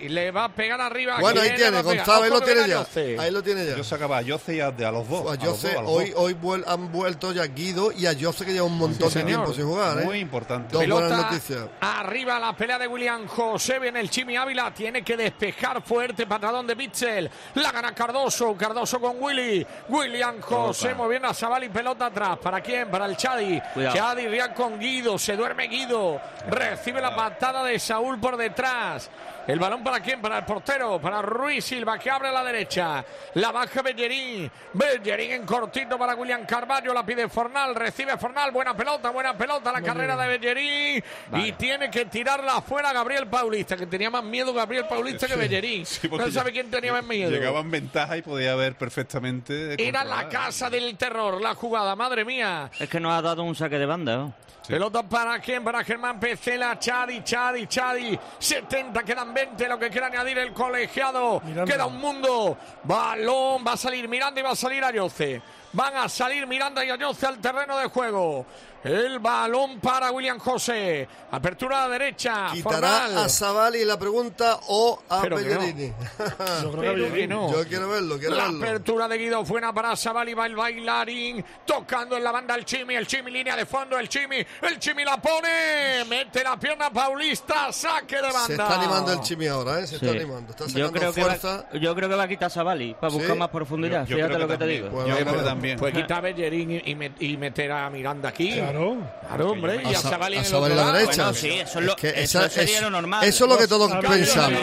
Y 0.00 0.08
le 0.08 0.30
va 0.30 0.44
a 0.44 0.48
pegar 0.48 0.80
arriba. 0.80 1.18
Bueno, 1.20 1.40
ahí 1.40 1.50
¿Quién 1.50 1.60
le 1.60 1.70
va 1.70 1.82
tiene? 1.82 1.96
Gonzalo, 1.98 2.22
ahí 2.24 2.30
lo 2.30 2.40
tiene 2.40 2.68
ya. 2.68 2.86
Ahí 3.22 3.30
lo 3.30 3.42
tiene 3.42 3.66
ya. 3.66 3.76
yo 3.76 3.84
sacaba 3.84 4.18
a 4.18 4.22
Yossi 4.22 4.52
y 4.54 4.60
a, 4.60 4.68
a 4.68 4.90
los 4.92 5.08
dos. 5.08 5.26
A 5.28 5.32
a 5.32 5.36
los 5.36 5.44
Jose, 5.48 5.68
dos, 5.68 5.76
a 5.78 5.82
los 5.82 5.90
hoy, 5.90 6.10
dos. 6.10 6.20
hoy 6.20 6.34
vuel- 6.34 6.64
han 6.66 6.92
vuelto 6.92 7.32
ya 7.32 7.44
Guido 7.46 7.90
y 7.92 8.06
a 8.06 8.14
Jose 8.20 8.44
que 8.44 8.52
lleva 8.52 8.66
un 8.66 8.78
montón 8.78 9.10
Sí, 9.10 9.18
de 9.18 9.24
señor. 9.24 9.44
tiempo 9.44 9.52
sin 9.54 9.66
jugar. 9.66 9.98
¿eh? 10.00 10.04
Muy 10.04 10.18
importante. 10.18 10.72
Dos 10.72 10.86
buenas 10.86 11.10
Pelota 11.10 11.30
noticias. 11.30 11.66
arriba 11.80 12.38
la 12.38 12.56
pelea 12.56 12.78
de 12.78 12.86
William 12.86 13.26
José. 13.26 13.78
Viene 13.78 14.00
el 14.00 14.10
Chimi 14.10 14.36
Ávila. 14.36 14.72
Tiene 14.72 15.02
que 15.02 15.16
despejar 15.16 15.82
fuerte. 15.82 16.26
Patadón 16.26 16.66
de 16.66 16.74
Bitzel. 16.74 17.30
La 17.54 17.72
gana 17.72 17.92
Cardoso. 17.94 18.56
Cardoso 18.56 19.00
con 19.00 19.16
Willy. 19.20 19.66
William 19.88 20.40
José 20.40 20.94
moviendo 20.94 21.28
a 21.28 21.34
Zabal 21.34 21.64
y 21.64 21.68
pelota 21.68 22.06
atrás. 22.06 22.38
¿Para 22.42 22.60
quién? 22.60 22.88
Para 22.90 23.06
el 23.06 23.16
Chadi. 23.16 23.60
Cuidado. 23.74 23.96
Chadi 23.96 24.26
Rial 24.28 24.54
con 24.54 24.78
Guido. 24.78 25.18
Se 25.18 25.36
duerme 25.36 25.66
Guido. 25.68 26.20
Recibe 26.48 27.00
la 27.00 27.14
patada 27.14 27.64
de 27.64 27.78
Saúl 27.78 28.18
por 28.20 28.36
detrás. 28.36 29.10
El 29.46 29.58
balón 29.58 29.82
para 29.82 30.00
quién? 30.00 30.20
Para 30.20 30.38
el 30.38 30.44
portero. 30.44 31.00
Para 31.00 31.20
Ruiz 31.20 31.64
Silva 31.64 31.98
que 31.98 32.10
abre 32.10 32.28
a 32.28 32.32
la 32.32 32.44
derecha. 32.44 33.04
La 33.34 33.50
baja 33.50 33.82
Bellerín. 33.82 34.50
Bellerín 34.72 35.32
en 35.32 35.46
cortito 35.46 35.98
para 35.98 36.14
William 36.14 36.46
Carvalho. 36.46 36.94
La 36.94 37.04
pide 37.04 37.28
Fornal. 37.28 37.74
Recibe 37.74 38.16
Fornal. 38.18 38.52
Buena 38.52 38.76
pelota, 38.76 39.10
buena 39.10 39.36
pelota. 39.36 39.72
La 39.72 39.82
carrera 39.82 40.16
de 40.16 40.28
Bellerín. 40.28 41.04
Y 41.34 41.52
tiene 41.52 41.90
que 41.90 42.04
tirarla 42.06 42.58
afuera 42.58 42.92
Gabriel 42.92 43.26
Paulista. 43.26 43.76
Que 43.76 43.86
tenía 43.86 44.10
más 44.10 44.24
miedo 44.24 44.52
Gabriel 44.54 44.86
Paulista 44.86 45.26
que 45.26 45.36
Bellerín. 45.36 45.84
Sí, 45.86 46.08
no 46.08 46.30
sabe 46.30 46.52
quién 46.52 46.70
tenía 46.70 46.92
más 46.92 47.04
miedo. 47.04 47.30
Llegaba 47.30 47.60
en 47.60 47.70
ventaja 47.70 48.16
y 48.16 48.22
podía 48.22 48.54
ver 48.54 48.76
perfectamente. 48.76 49.74
Era 49.82 50.04
la 50.04 50.28
casa 50.28 50.70
del 50.70 50.96
terror. 50.96 51.40
La 51.40 51.54
jugada, 51.54 51.96
madre 51.96 52.24
mía. 52.24 52.70
Es 52.78 52.88
que 52.88 53.00
nos 53.00 53.12
ha 53.12 53.22
dado 53.22 53.42
un 53.42 53.54
saque 53.54 53.78
de 53.78 53.86
banda. 53.86 54.16
¿no? 54.16 54.34
Pelota 54.66 55.02
para 55.02 55.38
quién? 55.40 55.64
Para 55.64 55.82
Germán 55.82 56.20
Pecela, 56.20 56.78
Chadi, 56.78 57.22
Chadi, 57.22 57.66
Chadi. 57.66 58.18
70, 58.38 59.02
quedan 59.02 59.34
20, 59.34 59.68
lo 59.68 59.78
que 59.78 59.90
quiere 59.90 60.06
añadir 60.06 60.38
el 60.38 60.52
colegiado. 60.52 61.40
Miranda. 61.44 61.72
Queda 61.72 61.86
un 61.86 62.00
mundo. 62.00 62.56
Balón, 62.84 63.64
va 63.66 63.72
a 63.72 63.76
salir 63.76 64.08
Miranda 64.08 64.40
y 64.40 64.44
va 64.44 64.50
a 64.50 64.56
salir 64.56 64.84
Ayoce. 64.84 65.42
Van 65.72 65.96
a 65.96 66.08
salir 66.08 66.46
Miranda 66.46 66.84
y 66.84 66.90
Ayoce 66.90 67.26
al 67.26 67.38
terreno 67.38 67.76
de 67.78 67.86
juego. 67.86 68.46
El 68.84 69.20
balón 69.20 69.78
para 69.80 70.10
William 70.10 70.38
José. 70.38 71.06
Apertura 71.30 71.84
a 71.84 71.88
la 71.88 71.98
derecha. 71.98 72.46
¿Quitará 72.52 73.24
a 73.24 73.28
Savali 73.28 73.84
la 73.84 73.98
pregunta 73.98 74.58
o 74.68 75.02
a 75.08 75.22
Pero 75.22 75.36
que 75.36 75.44
no. 75.44 75.60
Pellegrini? 75.60 75.88
Yo 75.88 75.94
creo 76.18 76.70
que 76.72 76.76
Pero 76.80 76.92
Bellerín. 76.94 77.14
que 77.14 77.26
no. 77.28 77.52
Yo 77.52 77.68
quiero 77.68 77.88
verlo, 77.88 78.18
quiero 78.18 78.34
La 78.34 78.44
verlo. 78.44 78.58
apertura 78.66 79.08
de 79.08 79.18
Guido 79.18 79.44
Fuena 79.44 79.72
para 79.72 79.94
Sabali, 79.96 80.34
va 80.34 80.46
el 80.46 80.56
bailarín, 80.56 81.44
tocando 81.64 82.16
en 82.16 82.24
la 82.24 82.32
banda 82.32 82.54
el 82.54 82.64
Chimi, 82.64 82.94
el 82.96 83.06
Chimi 83.06 83.30
línea 83.30 83.54
de 83.56 83.66
fondo, 83.66 83.98
el 83.98 84.08
Chimi, 84.08 84.36
el 84.62 84.78
Chimi 84.78 85.04
la 85.04 85.16
pone, 85.16 86.04
mete 86.08 86.42
la 86.42 86.58
pierna 86.58 86.90
Paulista, 86.90 87.72
saque 87.72 88.16
de 88.16 88.22
banda. 88.22 88.46
Se 88.46 88.52
está 88.52 88.74
animando 88.80 89.12
el 89.12 89.20
Chimi 89.20 89.46
ahora, 89.46 89.78
¿eh? 89.80 89.86
Se 89.86 89.94
está 89.94 90.10
Sí. 90.10 90.16
animando. 90.18 90.50
Está 90.50 90.66
Yo 90.66 90.90
creo, 90.92 91.12
que 91.12 91.22
va, 91.22 91.68
yo 91.74 91.94
creo 91.94 92.08
que 92.08 92.14
va 92.16 92.22
a 92.24 92.28
quitar 92.28 92.50
Savali 92.50 92.94
para 92.94 93.12
buscar 93.12 93.32
Sí. 93.32 93.38
más 93.38 93.48
profundidad. 93.48 94.06
Yo- 94.06 94.16
yo 94.16 94.16
Fíjate 94.16 94.34
creo 94.34 94.38
lo 94.40 94.48
que 94.48 94.52
te 94.54 94.58
también. 94.58 94.82
digo. 94.82 94.94
Bueno, 94.94 95.08
Yo 95.08 95.14
creo 95.14 95.26
que 95.26 95.32
también. 95.32 95.46
también. 95.46 95.78
Pues 95.78 95.94
quita 95.94 96.16
a 96.16 96.20
Bellerín 96.20 96.70
y, 96.72 96.76
y 96.90 96.94
met- 96.96 97.16
y 97.20 97.36
meter 97.36 97.70
a 97.72 97.88
Miranda 97.90 98.28
aquí. 98.30 98.52
Claro. 98.52 98.71
Claro, 98.72 99.50
hombre. 99.50 99.80
Y 99.84 99.94
A 99.94 99.98
a 99.98 100.02
Sa- 100.02 100.10
Sabali 100.10 100.36
a 100.36 100.40
en 100.40 100.46
el 100.46 100.54
otro 100.54 100.64
a 100.66 100.68
la 100.70 100.74
lado. 100.76 100.92
derecha. 100.92 101.22
Bueno, 101.24 101.34
sí, 101.34 101.50
eso 101.50 101.78
es 101.78 101.84
lo, 101.84 101.92
Es 101.92 101.98
que 102.00 102.08
eso 102.10 102.38
esa- 102.40 102.48
sería 102.50 102.76
es- 102.76 102.82
lo 102.82 102.90
normal. 102.90 103.24
Eso 103.24 103.44
es 103.44 103.50
lo 103.50 103.58
que 103.58 103.66
todos 103.68 103.92
pensamos. 103.92 104.60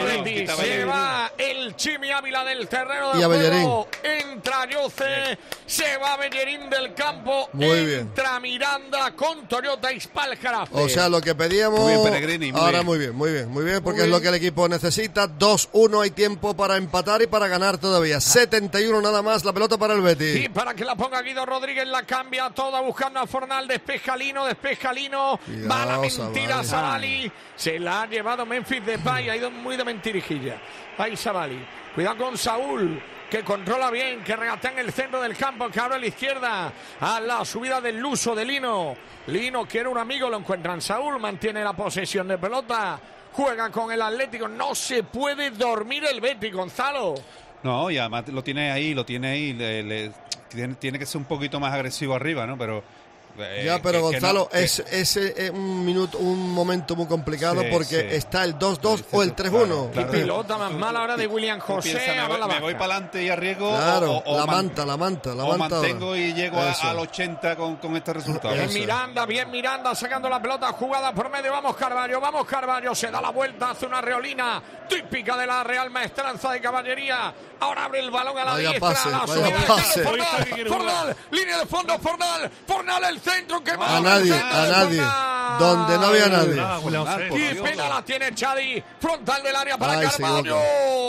Se 0.56 0.84
va 0.84 1.32
el 1.38 1.76
Chimi 1.76 2.10
Ávila 2.10 2.44
del 2.44 2.68
terreno 2.68 3.12
Y 3.18 3.22
a 3.22 3.28
de 3.28 3.28
Bellerín. 3.28 3.62
juego. 3.62 3.88
Entra 4.02 4.68
Yoce, 4.68 5.38
se 5.66 5.96
va 5.98 6.16
Bellerín 6.16 6.68
del 6.70 6.94
campo. 6.94 7.48
Muy 7.52 7.84
bien. 7.86 8.00
Entra 8.00 8.40
Miranda 8.40 9.14
con 9.14 9.46
Toyota 9.48 9.92
Ispalcarafe. 9.92 10.72
O 10.74 10.88
sea, 10.88 11.08
lo 11.08 11.20
que 11.20 11.34
pedíamos. 11.34 11.80
Muy 11.80 11.92
bien, 11.92 12.04
Pellegrini, 12.04 12.52
muy 12.52 12.60
ahora 12.60 12.72
bien. 12.78 12.86
muy 12.86 12.98
bien, 12.98 13.14
muy 13.14 13.32
bien, 13.32 13.48
muy 13.48 13.64
bien, 13.64 13.82
porque 13.82 14.00
Muy 14.00 14.06
es 14.08 14.12
lo 14.12 14.20
que 14.20 14.28
el 14.28 14.34
equipo 14.34 14.68
necesita. 14.68 15.26
2-1, 15.26 16.00
hay 16.00 16.10
tiempo 16.10 16.54
para 16.54 16.76
empatar 16.76 17.22
y 17.22 17.26
para 17.26 17.48
ganar 17.48 17.78
todavía. 17.78 18.20
71 18.20 19.00
nada 19.00 19.22
más, 19.22 19.44
la 19.44 19.52
pelota 19.52 19.76
para 19.78 19.94
el 19.94 20.00
Betis. 20.00 20.44
Y 20.44 20.48
para 20.48 20.74
que 20.74 20.84
la 20.84 20.94
ponga 20.96 21.20
Guido 21.22 21.44
Rodríguez, 21.46 21.86
la 21.86 22.02
cambia 22.04 22.50
toda 22.50 22.80
buscando 22.80 23.20
a 23.20 23.26
Fornal, 23.26 23.66
despeja 23.68 23.99
Lino, 24.16 24.44
despeja 24.46 24.92
Lino, 24.92 25.38
Cuidado, 25.44 25.68
va 25.68 25.86
la 25.86 25.98
mentira 25.98 26.64
Savali. 26.64 26.64
Savali, 26.64 27.32
se 27.56 27.78
la 27.78 28.02
ha 28.02 28.06
llevado 28.06 28.44
Memphis 28.46 28.84
Depay, 28.84 29.28
ha 29.30 29.36
ido 29.36 29.50
muy 29.50 29.76
de 29.76 29.84
mentirijilla. 29.84 30.60
Ahí 30.98 31.16
Savali, 31.16 31.58
cuidado 31.94 32.16
con 32.16 32.36
Saúl, 32.36 33.00
que 33.30 33.42
controla 33.44 33.90
bien, 33.90 34.22
que 34.24 34.34
regatea 34.36 34.72
en 34.72 34.78
el 34.80 34.92
centro 34.92 35.20
del 35.22 35.36
campo, 35.36 35.68
que 35.68 35.78
abre 35.80 35.96
a 35.96 35.98
la 35.98 36.06
izquierda, 36.06 36.72
a 37.00 37.20
la 37.20 37.44
subida 37.44 37.80
del 37.80 37.98
Luso 37.98 38.34
de 38.34 38.44
Lino. 38.44 38.96
Lino 39.28 39.66
quiere 39.66 39.88
un 39.88 39.98
amigo, 39.98 40.28
lo 40.28 40.36
encuentran 40.38 40.80
Saúl, 40.80 41.18
mantiene 41.20 41.62
la 41.62 41.72
posesión 41.74 42.26
de 42.28 42.38
pelota. 42.38 42.98
Juega 43.32 43.70
con 43.70 43.92
el 43.92 44.02
Atlético, 44.02 44.48
no 44.48 44.74
se 44.74 45.04
puede 45.04 45.50
dormir 45.50 46.02
el 46.04 46.20
Betis, 46.20 46.52
Gonzalo. 46.52 47.14
No, 47.62 47.90
y 47.90 47.98
además 47.98 48.26
lo 48.28 48.42
tiene 48.42 48.72
ahí, 48.72 48.92
lo 48.94 49.04
tiene 49.04 49.28
ahí. 49.30 49.52
le- 49.52 49.82
le- 49.84 50.12
tiene, 50.48 50.74
tiene 50.74 50.98
que 50.98 51.06
ser 51.06 51.18
un 51.18 51.26
poquito 51.26 51.60
más 51.60 51.72
agresivo 51.72 52.14
arriba, 52.16 52.44
¿no? 52.44 52.58
Pero. 52.58 52.82
Eh, 53.38 53.62
Ya, 53.64 53.80
pero 53.80 53.98
que- 53.98 53.98
que 53.98 54.00
Gonzalo, 54.20 54.40
no, 54.40 54.48
que- 54.48 54.62
es, 54.64 54.78
es 54.80 55.50
un 55.52 55.84
minuto, 55.84 56.18
un 56.18 56.50
momento 56.52 56.94
muy 56.96 57.06
complicado 57.06 57.60
Sí, 57.62 57.68
porque 57.70 58.00
sí. 58.00 58.06
está 58.16 58.44
el 58.44 58.58
2-2 58.58 59.04
o 59.12 59.22
el 59.22 59.34
3-1. 59.34 59.90
Claro, 59.92 60.10
pelota 60.10 60.58
más 60.58 60.72
mala 60.72 61.00
ahora 61.00 61.16
de 61.16 61.26
William 61.26 61.58
José. 61.60 61.92
piensas, 61.92 62.16
me, 62.28 62.36
voy, 62.38 62.48
me 62.48 62.60
voy 62.60 62.72
para 62.74 62.94
adelante 62.96 63.22
y 63.22 63.28
arriesgo. 63.28 63.70
Claro, 63.70 64.12
o, 64.12 64.22
o 64.34 64.38
la 64.38 64.46
man- 64.46 64.56
manta, 64.56 64.84
la 64.86 64.96
manta, 64.96 65.34
la 65.34 65.44
o 65.44 65.56
manta. 65.56 65.76
ahora. 65.76 65.88
mantengo 65.88 66.16
y 66.16 66.32
llego 66.34 66.58
a- 66.58 66.70
al 66.72 66.98
80 66.98 67.56
con, 67.56 67.76
con 67.76 67.96
este 67.96 68.12
resultado. 68.12 68.54
Bien. 68.54 68.72
Miranda, 68.72 69.26
bien 69.26 69.50
Miranda, 69.50 69.94
sacando 69.94 70.28
la 70.28 70.40
pelota, 70.40 70.68
jugada 70.72 71.12
por 71.14 71.30
medio. 71.30 71.52
Vamos 71.52 71.76
Carvalho, 71.76 72.20
vamos 72.20 72.46
Carvalho. 72.46 72.94
Se 72.94 73.10
da 73.10 73.20
la 73.20 73.30
vuelta, 73.30 73.70
hace 73.70 73.86
una 73.86 74.00
reolina 74.00 74.62
típica 74.88 75.36
de 75.36 75.46
la 75.46 75.62
Real 75.64 75.90
Maestranza 75.90 76.52
de 76.52 76.60
Caballería. 76.60 77.32
Ahora 77.60 77.84
abre 77.84 78.00
el 78.00 78.10
balón 78.10 78.38
a 78.38 78.44
la 78.44 78.52
Vaya 78.52 78.70
diestra. 78.70 78.88
pase, 78.90 79.10
la 79.10 79.18
vaya 79.26 79.66
pase. 79.66 80.02
Fornal, 80.02 80.46
Fornal, 80.66 81.16
línea 81.30 81.58
de 81.58 81.66
fondo, 81.66 81.98
Fornal, 81.98 82.50
Fornal 82.66 83.04
el 83.04 83.19
centro 83.20 83.62
que 83.62 83.72
A 83.72 84.00
nadie, 84.00 84.34
a 84.34 84.66
nadie. 84.68 85.02
Donde 85.58 85.98
no 85.98 86.06
había 86.06 86.28
nadie. 86.28 86.60
Ah, 86.60 86.80
Y 87.30 87.54
pena 87.54 87.88
la 87.88 88.02
tiene 88.02 88.34
Chadi, 88.34 88.82
frontal 88.98 89.42
del 89.42 89.54
área 89.56 89.76
para 89.76 90.00
Carvalho. 90.00 90.58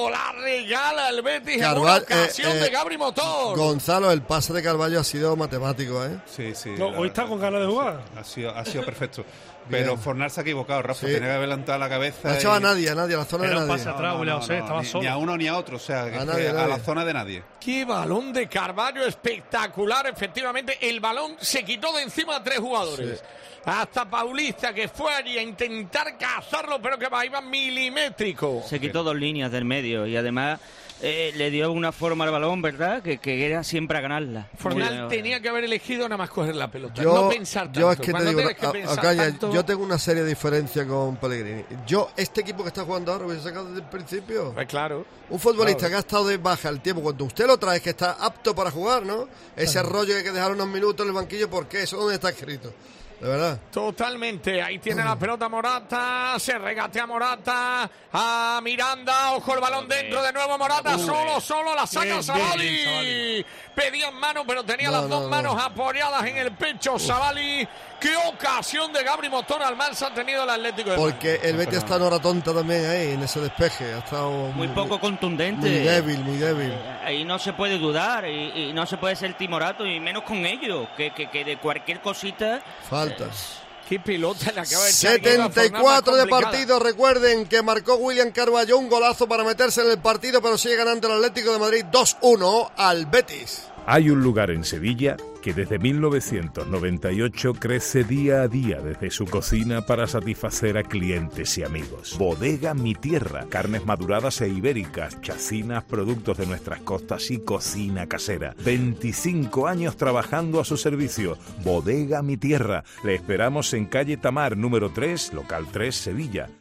La 0.09 0.31
regala 0.33 1.09
el 1.09 1.21
Betis 1.21 1.61
en 1.61 1.77
una 1.77 1.97
eh, 1.97 2.01
ocasión 2.01 2.51
eh, 2.51 2.55
de 2.59 2.69
Gabri 2.69 2.97
Motor. 2.97 3.57
Gonzalo, 3.57 4.11
el 4.11 4.21
pase 4.23 4.51
de 4.53 4.61
Carballo 4.63 4.99
ha 4.99 5.03
sido 5.03 5.35
matemático, 5.35 6.03
¿eh? 6.03 6.19
Sí, 6.25 6.53
sí. 6.55 6.71
No, 6.77 6.91
la 6.91 6.99
hoy 6.99 7.07
está 7.07 7.25
con 7.25 7.39
ganas 7.39 7.61
de 7.61 7.67
jugar. 7.67 8.01
Ha 8.17 8.23
sido, 8.23 8.55
ha 8.55 8.65
sido 8.65 8.83
perfecto. 8.83 9.23
Pero 9.71 9.91
Bien. 9.93 9.99
Fornal 9.99 10.29
se 10.31 10.39
ha 10.39 10.43
equivocado, 10.43 10.81
Rafa. 10.83 10.99
Sí. 11.07 11.13
Tenía 11.13 11.29
que 11.29 11.33
haber 11.35 11.47
levantado 11.49 11.79
la 11.79 11.89
cabeza. 11.89 12.19
No 12.27 12.29
ha 12.33 12.37
echado 12.37 12.53
a 12.53 12.59
y- 12.59 12.63
nadie, 12.63 12.89
a 12.89 12.95
nadie, 12.95 13.15
a 13.15 13.19
la 13.19 13.25
zona 13.25 13.43
de 13.45 13.49
Era 13.51 13.59
un 13.61 13.67
nadie. 13.67 13.83
pase 13.83 13.89
atrás, 13.95 14.15
William 14.19 14.39
José, 14.39 14.57
estaba 14.59 14.81
ni, 14.81 14.85
solo. 14.87 15.01
ni 15.03 15.07
a 15.07 15.17
uno 15.17 15.37
ni 15.37 15.47
a 15.47 15.57
otro. 15.57 15.77
O 15.77 15.79
sea, 15.79 16.03
A 16.03 16.07
fue 16.09 16.25
nadie, 16.25 16.47
a 16.47 16.51
a 16.51 16.53
nadie. 16.53 16.67
la 16.69 16.79
zona 16.79 17.05
de 17.05 17.13
nadie. 17.13 17.43
Qué 17.59 17.85
balón 17.85 18.33
de 18.33 18.47
Carvalho 18.47 19.05
espectacular, 19.05 20.05
efectivamente. 20.07 20.77
El 20.81 20.99
balón 20.99 21.35
se 21.39 21.63
quitó 21.63 21.91
de 21.93 22.03
encima 22.03 22.35
a 22.37 22.43
tres 22.43 22.59
jugadores. 22.59 23.23
Hasta 23.63 24.09
Paulista, 24.09 24.73
que 24.73 24.87
fue 24.87 25.13
allí 25.13 25.37
a 25.37 25.41
intentar 25.43 26.17
cazarlo, 26.17 26.81
pero 26.81 26.97
que 26.97 27.07
va, 27.09 27.23
iba 27.25 27.41
milimétrico. 27.41 28.63
Se 28.67 28.79
quitó 28.79 29.03
dos 29.03 29.15
líneas 29.15 29.51
del 29.51 29.65
medio 29.65 30.05
y 30.07 30.17
además 30.17 30.59
eh, 31.03 31.31
le 31.35 31.49
dio 31.49 31.71
una 31.71 31.91
forma 31.91 32.25
al 32.25 32.31
balón, 32.31 32.61
¿verdad? 32.61 33.01
Que, 33.01 33.17
que 33.17 33.45
era 33.45 33.63
siempre 33.63 33.97
a 33.97 34.01
ganarla. 34.01 34.49
Fornal 34.57 35.07
tenía 35.07 35.41
que 35.41 35.49
haber 35.49 35.63
elegido 35.63 36.03
nada 36.07 36.17
más 36.17 36.29
coger 36.29 36.55
la 36.55 36.69
pelota, 36.69 37.01
Yo, 37.01 37.13
no 37.13 37.29
pensar 37.29 37.63
tanto. 37.65 37.79
yo 37.79 37.91
es 37.91 37.97
que 37.99 38.05
te 38.05 38.11
Cuando 38.11 38.29
digo, 38.29 38.39
tienes 38.41 38.57
que 38.57 38.65
a- 38.65 38.71
pensar 38.71 38.99
Ocaya, 38.99 39.23
tanto- 39.29 39.53
yo 39.53 39.65
tengo 39.65 39.83
una 39.83 39.97
seria 39.97 40.23
diferencia 40.23 40.85
con 40.87 41.15
Pellegrini. 41.17 41.63
Yo, 41.87 42.09
este 42.15 42.41
equipo 42.41 42.61
que 42.63 42.67
está 42.69 42.83
jugando 42.83 43.11
ahora, 43.11 43.23
lo 43.25 43.29
hubiese 43.31 43.43
sacado 43.47 43.65
desde 43.69 43.81
el 43.81 43.87
principio. 43.89 44.51
Pues 44.53 44.67
claro. 44.67 45.05
Un 45.29 45.39
futbolista 45.39 45.79
Claro. 45.79 45.89
que 45.91 45.95
ha 45.95 45.99
estado 45.99 46.27
de 46.27 46.37
baja 46.37 46.69
el 46.69 46.81
tiempo, 46.81 47.01
cuando 47.01 47.25
usted 47.25 47.47
lo 47.47 47.57
trae, 47.57 47.77
es 47.77 47.83
que 47.83 47.89
está 47.91 48.11
apto 48.19 48.53
para 48.53 48.69
jugar, 48.69 49.03
¿no? 49.05 49.27
Ese 49.55 49.81
rollo 49.81 50.07
que 50.13 50.17
hay 50.19 50.23
que 50.23 50.31
dejar 50.31 50.51
unos 50.51 50.67
minutos 50.67 51.03
en 51.03 51.09
el 51.09 51.15
banquillo, 51.15 51.49
¿por 51.49 51.67
qué? 51.67 51.83
Eso 51.83 51.97
dónde 51.97 52.15
está 52.15 52.29
escrito. 52.29 52.73
De 53.21 53.27
verdad. 53.27 53.59
Totalmente, 53.71 54.63
ahí 54.63 54.79
tiene 54.79 55.03
la 55.03 55.15
pelota 55.15 55.47
Morata, 55.47 56.39
se 56.39 56.57
regatea 56.57 57.05
Morata 57.05 57.87
a 58.11 58.59
Miranda, 58.63 59.33
ojo 59.33 59.53
el 59.53 59.59
balón 59.59 59.87
dentro 59.87 60.23
de 60.23 60.33
nuevo 60.33 60.57
Morata, 60.57 60.97
solo, 60.97 61.39
solo 61.39 61.75
la 61.75 61.85
saca 61.85 62.23
Savali. 62.23 63.45
Pedían 63.75 64.13
mano, 64.15 64.43
pero 64.45 64.63
tenía 64.63 64.87
No, 64.89 64.93
las 64.93 65.01
no, 65.03 65.07
dos 65.07 65.23
no. 65.23 65.29
manos 65.29 65.55
apoyadas 65.61 66.25
en 66.25 66.37
el 66.37 66.51
pecho 66.51 66.99
Savali. 66.99 67.67
Qué 67.99 68.15
ocasión 68.27 68.91
de 68.91 69.03
Gabri 69.03 69.29
Motor 69.29 69.61
Almanza 69.63 70.07
ha 70.07 70.13
tenido 70.13 70.43
el 70.43 70.49
Atlético 70.49 70.89
de 70.91 70.97
Madrid. 70.97 71.11
Porque 71.13 71.39
el 71.43 71.55
Betis 71.55 71.77
está 71.77 71.95
en 71.97 72.01
hora 72.01 72.19
tonta 72.19 72.53
también 72.53 72.83
ahí, 72.89 73.11
en 73.11 73.21
ese 73.23 73.39
despeje. 73.39 73.93
Ha 73.93 73.99
estado 73.99 74.29
Muy 74.53 74.67
poco 74.69 74.99
contundente. 74.99 75.61
Muy 75.69 75.79
débil, 75.79 76.19
muy 76.19 76.37
débil. 76.37 76.73
Ahí 77.03 77.23
no 77.23 77.37
se 77.39 77.53
puede 77.53 77.77
dudar 77.77 78.27
y, 78.27 78.69
y 78.69 78.73
no 78.73 78.85
se 78.87 78.97
puede 78.97 79.15
ser 79.15 79.35
timorato 79.35 79.85
y 79.85 79.99
menos 79.99 80.23
con 80.23 80.45
ellos, 80.45 80.87
que, 80.97 81.11
que, 81.11 81.29
que 81.29 81.45
de 81.45 81.57
cualquier 81.57 82.01
cosita... 82.01 82.61
Faltas. 82.89 83.60
Qué 83.91 83.99
pelota 83.99 84.53
le 84.53 84.61
acaba 84.61 84.85
de 84.85 84.89
echar 84.89 85.19
Guido 85.19 85.43
a 85.43 85.49
Fornal, 85.49 85.53
74 85.53 86.15
de 86.15 86.27
partido. 86.27 86.79
Recuerden 86.79 87.45
que 87.45 87.61
marcó 87.61 87.95
William 87.95 88.31
Carballo 88.31 88.77
un 88.77 88.87
golazo 88.87 89.27
para 89.27 89.43
meterse 89.43 89.81
en 89.81 89.91
el 89.91 89.97
partido, 89.97 90.41
pero 90.41 90.57
sigue 90.57 90.77
ganando 90.77 91.09
el 91.09 91.15
Atlético 91.15 91.51
de 91.51 91.59
Madrid 91.59 91.83
2-1 91.91 92.71
al 92.77 93.05
Betis. 93.07 93.63
Hay 93.85 94.09
un 94.09 94.23
lugar 94.23 94.49
en 94.49 94.63
Sevilla 94.63 95.17
que 95.41 95.53
desde 95.53 95.79
1998 95.79 97.53
crece 97.55 98.03
día 98.03 98.43
a 98.43 98.47
día 98.47 98.79
desde 98.79 99.11
su 99.11 99.25
cocina 99.25 99.85
para 99.85 100.07
satisfacer 100.07 100.77
a 100.77 100.83
clientes 100.83 101.57
y 101.57 101.63
amigos. 101.63 102.15
Bodega 102.17 102.73
Mi 102.73 102.95
Tierra, 102.95 103.45
carnes 103.49 103.85
maduradas 103.85 104.41
e 104.41 104.47
ibéricas, 104.47 105.19
chacinas, 105.21 105.83
productos 105.83 106.37
de 106.37 106.45
nuestras 106.45 106.81
costas 106.81 107.31
y 107.31 107.39
cocina 107.39 108.07
casera. 108.07 108.55
25 108.63 109.67
años 109.67 109.97
trabajando 109.97 110.59
a 110.59 110.65
su 110.65 110.77
servicio. 110.77 111.37
Bodega 111.63 112.21
Mi 112.21 112.37
Tierra. 112.37 112.83
Le 113.03 113.15
esperamos 113.15 113.73
en 113.73 113.85
calle 113.85 114.17
Tamar, 114.17 114.55
número 114.55 114.91
3, 114.91 115.33
local 115.33 115.65
3, 115.71 115.95
Sevilla. 115.95 116.60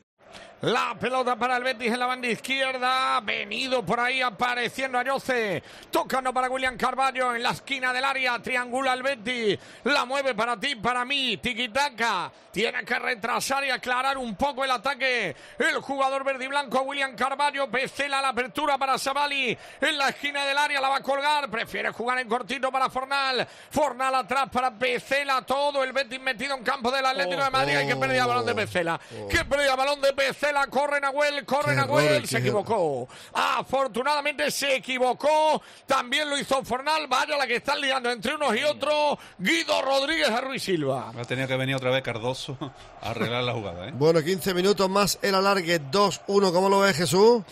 La 0.63 0.95
pelota 1.01 1.37
para 1.37 1.57
el 1.57 1.65
Betis 1.65 1.91
en 1.91 1.99
la 1.99 2.05
banda 2.05 2.29
izquierda. 2.29 3.19
Venido 3.23 3.83
por 3.83 3.99
ahí 3.99 4.21
apareciendo 4.21 4.99
Añoce. 4.99 5.63
Tocando 5.91 6.35
para 6.35 6.51
William 6.51 6.77
Carvalho 6.77 7.35
en 7.35 7.43
la 7.43 7.53
esquina 7.53 7.95
del 7.95 8.05
área. 8.05 8.39
Triangula 8.41 8.93
el 8.93 9.03
Betis. 9.03 9.59
La 9.85 10.05
mueve 10.05 10.35
para 10.35 10.61
ti, 10.61 10.75
para 10.75 11.07
mí. 11.07 11.39
Tiquitaca. 11.39 12.31
Tiene 12.53 12.85
que 12.85 12.99
retrasar 12.99 13.65
y 13.65 13.71
aclarar 13.71 14.19
un 14.19 14.37
poco 14.37 14.63
el 14.63 14.71
ataque. 14.71 15.35
El 15.59 15.77
jugador 15.81 16.25
verde 16.25 16.45
y 16.45 16.49
blanco 16.49 16.83
William 16.83 17.17
Carvalho. 17.17 17.71
Pecela 17.71 18.21
la 18.21 18.29
apertura 18.29 18.77
para 18.77 18.99
Savali. 18.99 19.57
En 19.81 19.97
la 19.97 20.11
esquina 20.11 20.45
del 20.45 20.59
área 20.59 20.79
la 20.79 20.91
va 20.91 20.97
a 20.97 21.03
colgar. 21.03 21.49
Prefiere 21.49 21.91
jugar 21.91 22.19
en 22.19 22.29
cortito 22.29 22.71
para 22.71 22.91
Fornal. 22.91 23.49
Fornal 23.71 24.15
atrás 24.15 24.51
para 24.53 24.71
Pecela. 24.73 25.41
Todo 25.41 25.83
el 25.83 25.95
Betis 25.95 26.21
metido 26.21 26.55
en 26.55 26.63
campo 26.63 26.91
del 26.91 27.07
Atlético 27.07 27.45
de 27.45 27.51
Madrid. 27.51 27.77
Hay 27.77 27.87
que 27.87 27.97
perder 27.97 28.19
el 28.19 28.27
balón 28.27 28.45
de 28.45 28.55
Pecela. 28.55 29.01
Que 29.31 29.43
pérdida 29.47 29.71
de 29.71 29.77
balón 29.77 30.03
de 30.03 30.13
Pecela. 30.13 30.50
Corre 30.71 31.01
Nahuel, 31.01 31.45
corre 31.45 31.71
Qué 31.71 31.77
Nahuel. 31.77 32.07
error, 32.07 32.27
Se 32.27 32.39
equivocó. 32.39 33.09
Afortunadamente 33.33 34.51
se 34.51 34.77
equivocó. 34.77 35.63
También 35.87 36.29
lo 36.29 36.39
hizo 36.39 36.63
Fornal. 36.65 37.07
Vaya 37.09 37.37
la 37.37 37.47
que 37.47 37.57
están 37.57 37.81
liando 37.81 38.11
entre 38.11 38.35
unos 38.35 38.57
y 38.57 38.63
otros. 38.65 39.19
Guido 39.39 39.81
Rodríguez 39.83 40.29
a 40.29 40.41
Ruiz 40.41 40.63
Silva. 40.63 41.13
Ha 41.19 41.25
tenido 41.25 41.49
que 41.49 41.57
venir 41.57 41.77
otra 41.77 41.91
vez 41.91 42.03
Cardoso 42.03 42.57
a 43.01 43.11
arreglar 43.11 43.45
la 43.45 43.53
jugada, 43.53 43.89
¿eh? 43.89 43.93
Bueno, 43.95 44.23
15 44.23 44.55
minutos 44.55 44.89
más 44.89 45.19
el 45.23 45.35
alargue 45.35 45.81
2-1. 45.81 46.53
¿Cómo 46.53 46.69
lo 46.69 46.81
ves, 46.81 46.97
Jesús? 46.97 47.43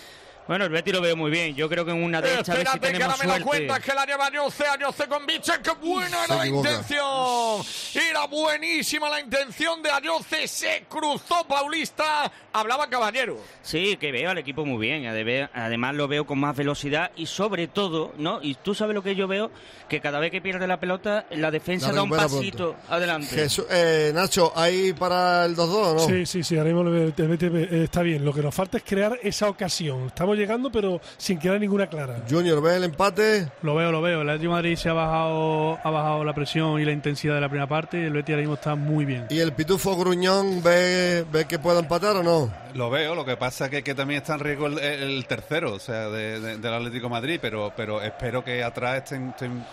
Bueno, 0.49 0.65
el 0.65 0.71
Betis 0.71 0.95
lo 0.95 1.03
veo 1.03 1.15
muy 1.15 1.31
bien. 1.31 1.55
Yo 1.55 1.69
creo 1.69 1.85
que 1.85 1.91
en 1.91 2.03
una 2.03 2.23
de 2.23 2.31
estas, 2.31 2.49
a 2.49 2.55
ver 2.55 2.67
si 2.67 2.75
Espérate 2.75 2.99
que 2.99 3.05
me 3.05 3.11
lo 3.11 3.17
suerte. 3.17 3.45
cuenta 3.45 3.81
que 3.81 3.93
la 3.95 4.07
lleva 4.07 4.27
Añoce, 4.27 4.67
Añoce 4.67 5.07
con 5.07 5.27
Biche, 5.27 5.53
qué 5.63 5.73
buena 5.73 6.25
Se 6.25 6.25
era 6.25 6.37
la 6.37 6.47
intención. 6.47 7.63
Era 8.11 8.27
buenísima 8.27 9.11
la 9.11 9.21
intención 9.21 9.83
de 9.83 9.91
Añoce, 9.91 10.49
se 10.49 10.85
cruzó 10.89 11.47
Paulista, 11.47 12.33
hablaba 12.53 12.89
Caballero. 12.89 13.37
Sí, 13.61 13.99
que 13.99 14.11
veo 14.11 14.31
al 14.31 14.39
equipo 14.39 14.65
muy 14.65 14.79
bien. 14.79 15.07
Además 15.53 15.95
lo 15.95 16.09
veo 16.09 16.27
con 16.27 16.39
más 16.39 16.57
velocidad 16.57 17.11
y 17.15 17.27
sobre 17.27 17.69
todo, 17.69 18.15
¿no? 18.17 18.41
Y 18.43 18.55
tú 18.55 18.75
sabes 18.75 18.95
lo 18.95 19.03
que 19.03 19.15
yo 19.15 19.29
veo, 19.29 19.51
que 19.87 20.01
cada 20.01 20.19
vez 20.19 20.31
que 20.31 20.41
pierde 20.41 20.67
la 20.67 20.81
pelota, 20.81 21.27
la 21.31 21.51
defensa 21.51 21.89
La 21.89 21.95
da 21.97 22.03
un 22.05 22.11
pasito 22.11 22.75
adelante. 22.89 23.35
Jesús, 23.35 23.67
eh, 23.71 24.13
Nacho, 24.15 24.51
¿ahí 24.57 24.95
para 24.95 25.45
el 25.45 25.55
2-2 25.55 25.69
o 25.75 25.95
no? 25.95 26.01
Sí, 26.01 26.25
sí, 26.25 26.43
sí, 26.43 26.57
ahora 26.57 26.71
mismo 26.73 26.89
el 26.89 27.13
Betis, 27.13 27.51
eh, 27.53 27.85
está 27.85 28.01
bien. 28.01 28.25
Lo 28.25 28.33
que 28.33 28.41
nos 28.41 28.55
falta 28.55 28.79
es 28.79 28.85
crear 28.85 29.19
esa 29.23 29.51
ocasión. 29.51 30.07
Estamos 30.07 30.38
llegando, 30.39 30.71
pero 30.73 31.01
sin 31.17 31.39
crear 31.39 31.61
ninguna 31.61 31.87
clara. 31.89 32.23
Junior, 32.29 32.63
¿ve 32.63 32.77
el 32.77 32.85
empate? 32.85 33.49
Lo 33.63 33.75
veo, 33.75 33.93
lo 33.93 34.01
veo. 34.01 34.23
El 34.23 34.29
Atlético 34.31 34.53
de 34.53 34.57
Madrid 34.57 34.77
se 34.77 34.89
ha 34.89 34.93
bajado, 34.95 35.79
ha 35.83 35.91
bajado 35.91 36.25
la 36.25 36.35
presión 36.35 36.81
y 36.81 36.85
la 36.85 36.93
intensidad 36.93 37.35
de 37.35 37.41
la 37.41 37.49
primera 37.49 37.69
parte 37.69 38.01
y 38.01 38.05
el 38.05 38.13
Betis 38.13 38.31
ahora 38.35 38.41
mismo 38.43 38.55
está 38.55 38.75
muy 38.75 39.05
bien. 39.05 39.27
¿Y 39.31 39.39
el 39.41 39.53
Pitufo 39.53 39.97
Gruñón 39.97 40.63
ve, 40.63 41.25
ve 41.31 41.45
que 41.47 41.59
puede 41.59 41.81
empatar 41.81 42.17
o 42.17 42.23
no? 42.23 42.51
Lo 42.75 42.91
veo, 42.91 43.15
lo 43.15 43.25
que 43.25 43.37
pasa 43.37 43.65
es 43.67 43.71
que, 43.71 43.83
que 43.83 43.95
también 43.95 44.21
está 44.21 44.35
en 44.35 44.41
riesgo 44.41 44.67
el, 44.67 44.79
el 44.79 45.27
tercero, 45.27 45.75
o 45.75 45.79
sea, 45.79 46.09
de- 46.09 46.39
de- 46.41 46.57
del 46.59 46.75
Atlético 46.75 47.07
de 47.07 47.11
Madrid, 47.11 47.39
pero, 47.41 47.73
pero 47.77 48.01
espero 48.03 48.45
que 48.45 48.63
atrás 48.63 48.99
estén, 49.05 49.31
estén, 49.31 49.65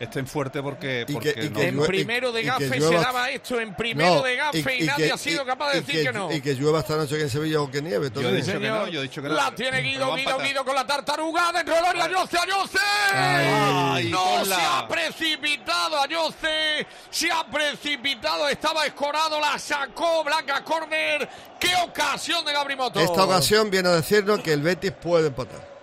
estén 0.00 0.26
fuertes 0.26 0.62
porque, 0.62 1.04
Y 1.08 1.12
porque 1.12 1.34
que- 1.34 1.44
y 1.46 1.50
no- 1.50 1.58
que 1.60 1.68
En 1.68 1.82
primero 1.86 2.32
de 2.32 2.42
gafe 2.44 2.80
se 2.80 2.94
daba 2.94 3.30
esto, 3.30 3.58
en 3.60 3.74
primero 3.74 4.16
No, 4.16 4.22
de 4.22 4.36
gafe 4.36 4.76
y, 4.76 4.82
y 4.82 4.86
nadie 4.86 5.06
que- 5.06 5.12
ha 5.12 5.18
sido 5.18 5.44
capaz 5.44 5.72
de 5.72 5.80
decir 5.80 6.04
que, 6.04 6.12
no. 6.12 6.32
Y 6.32 6.40
que 6.40 6.54
llueva 6.54 6.80
esta 6.80 6.96
noche 6.96 7.14
aquí 7.14 7.24
en 7.24 7.30
Sevilla 7.30 7.60
o 7.60 7.70
que 7.70 7.82
nieve. 7.82 8.10
Yo 8.14 8.28
he 8.28 8.34
dicho 8.36 8.52
que 8.52 8.68
no, 8.68 8.86
yo 8.88 9.00
he 9.00 9.02
dicho 9.04 9.22
que 9.22 9.28
no. 9.28 9.34
La 9.34 9.54
tiene 9.54 9.80
Guido, 9.80 10.14
Guido. 10.14 10.38
Guido 10.38 10.64
con 10.64 10.74
la 10.74 10.86
tartaruga 10.86 11.52
dentro 11.52 11.74
del 11.74 11.84
área. 11.84 12.04
Ayoce, 12.04 12.38
Ayoce. 12.38 12.78
Ay, 13.12 14.08
no 14.10 14.44
se 14.44 14.54
ha 14.54 14.86
precipitado 14.88 16.00
Ayoce. 16.00 16.86
Se 17.10 17.30
ha 17.30 17.44
precipitado. 17.50 18.48
Estaba 18.48 18.86
escorado. 18.86 19.40
La 19.40 19.58
sacó 19.58 20.24
Blanca 20.24 20.62
Corner. 20.64 21.28
Qué 21.58 21.70
ocasión 21.84 22.44
de 22.44 22.52
Gabri 22.52 22.76
Moto. 22.76 23.00
Esta 23.00 23.24
ocasión 23.24 23.70
viene 23.70 23.88
a 23.88 23.92
decirnos 23.92 24.40
que 24.40 24.52
el 24.52 24.62
Betis 24.62 24.92
puede 24.92 25.28
empatar. 25.28 25.77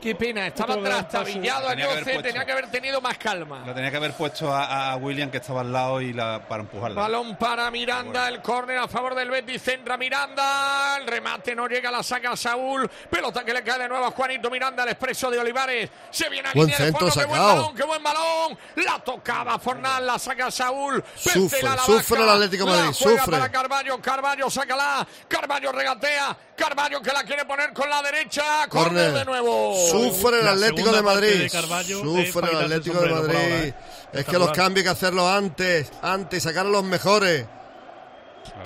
Qué 0.00 0.14
pena. 0.14 0.46
Estaba 0.46 0.76
trastabillado 0.80 1.66
pase. 1.66 1.74
Tenía 1.76 1.86
que 1.86 1.90
haber 1.90 1.96
Ayoce. 1.98 2.04
puesto. 2.12 2.22
Tenía 2.22 2.44
que 2.46 2.52
haber 2.52 2.70
tenido 2.70 3.00
más 3.00 3.18
calma. 3.18 3.62
Lo 3.66 3.74
tenía 3.74 3.90
que 3.90 3.96
haber 3.96 4.12
puesto 4.12 4.54
a, 4.54 4.92
a 4.92 4.96
William 4.96 5.30
que 5.30 5.38
estaba 5.38 5.62
al 5.62 5.72
lado 5.72 6.00
y 6.00 6.12
la, 6.12 6.40
para 6.48 6.62
empujarla. 6.62 7.00
Balón 7.00 7.36
para 7.36 7.70
Miranda, 7.70 8.28
el 8.28 8.40
córner 8.40 8.78
a 8.78 8.86
favor 8.88 9.14
del 9.14 9.28
Betis, 9.30 9.60
centra 9.62 9.96
Miranda, 9.96 10.96
el 11.00 11.06
remate 11.06 11.54
no 11.54 11.66
llega, 11.66 11.90
la 11.90 12.02
saca 12.02 12.36
Saúl, 12.36 12.88
pelota 13.10 13.44
que 13.44 13.52
le 13.52 13.62
cae 13.64 13.78
de 13.80 13.88
nuevo 13.88 14.04
a 14.06 14.10
Juanito 14.12 14.50
Miranda, 14.50 14.84
el 14.84 14.90
expreso 14.90 15.30
de 15.30 15.38
Olivares, 15.40 15.90
se 16.10 16.28
viene 16.28 16.48
a 16.48 16.52
Buen 16.52 16.70
centro 16.70 17.10
fondo, 17.10 17.14
qué 17.14 17.26
buen 17.26 17.38
sacado. 17.40 17.56
balón, 17.56 17.74
qué 17.76 17.82
buen 17.82 18.02
balón, 18.02 18.58
la 18.76 18.98
tocaba 19.00 19.58
Fornal, 19.58 20.06
la 20.06 20.18
saca 20.18 20.50
Saúl, 20.50 21.02
Sufre, 21.16 21.62
la 21.62 21.76
sufre 21.78 22.18
vaca, 22.18 22.22
el 22.22 22.36
Atlético 22.42 22.64
de 22.66 22.70
la 22.70 22.76
Madrid, 22.84 22.96
juega 23.02 23.18
sufre. 23.24 23.38
para 23.38 23.50
Carballo, 23.50 24.00
Carballo, 24.00 24.50
sácala, 24.50 25.06
Carballo 25.26 25.72
regatea, 25.72 26.36
Carballo 26.56 27.00
que 27.02 27.12
la 27.12 27.24
quiere 27.24 27.44
poner 27.44 27.72
con 27.72 27.88
la 27.90 28.00
derecha, 28.02 28.66
Córner. 28.68 29.12
de 29.12 29.24
nuevo. 29.24 29.87
Sufre 29.90 30.40
el 30.40 30.48
Atlético 30.48 30.92
de 30.92 31.02
Madrid. 31.02 31.28
de 31.28 31.46
es 31.46 31.52
Sufre 31.52 32.50
el 32.50 32.56
Atlético 32.56 33.00
de 33.00 33.10
Madrid. 33.10 33.36
ahora, 33.36 33.64
¿eh? 33.64 33.74
Es 34.12 34.24
que 34.24 34.38
los 34.38 34.50
cambios 34.52 34.78
hay 34.78 34.84
que 34.84 34.88
hacerlos 34.90 35.30
antes, 35.30 35.90
antes, 36.02 36.42
sacar 36.42 36.66
a 36.66 36.70
los 36.70 36.84
mejores. 36.84 37.46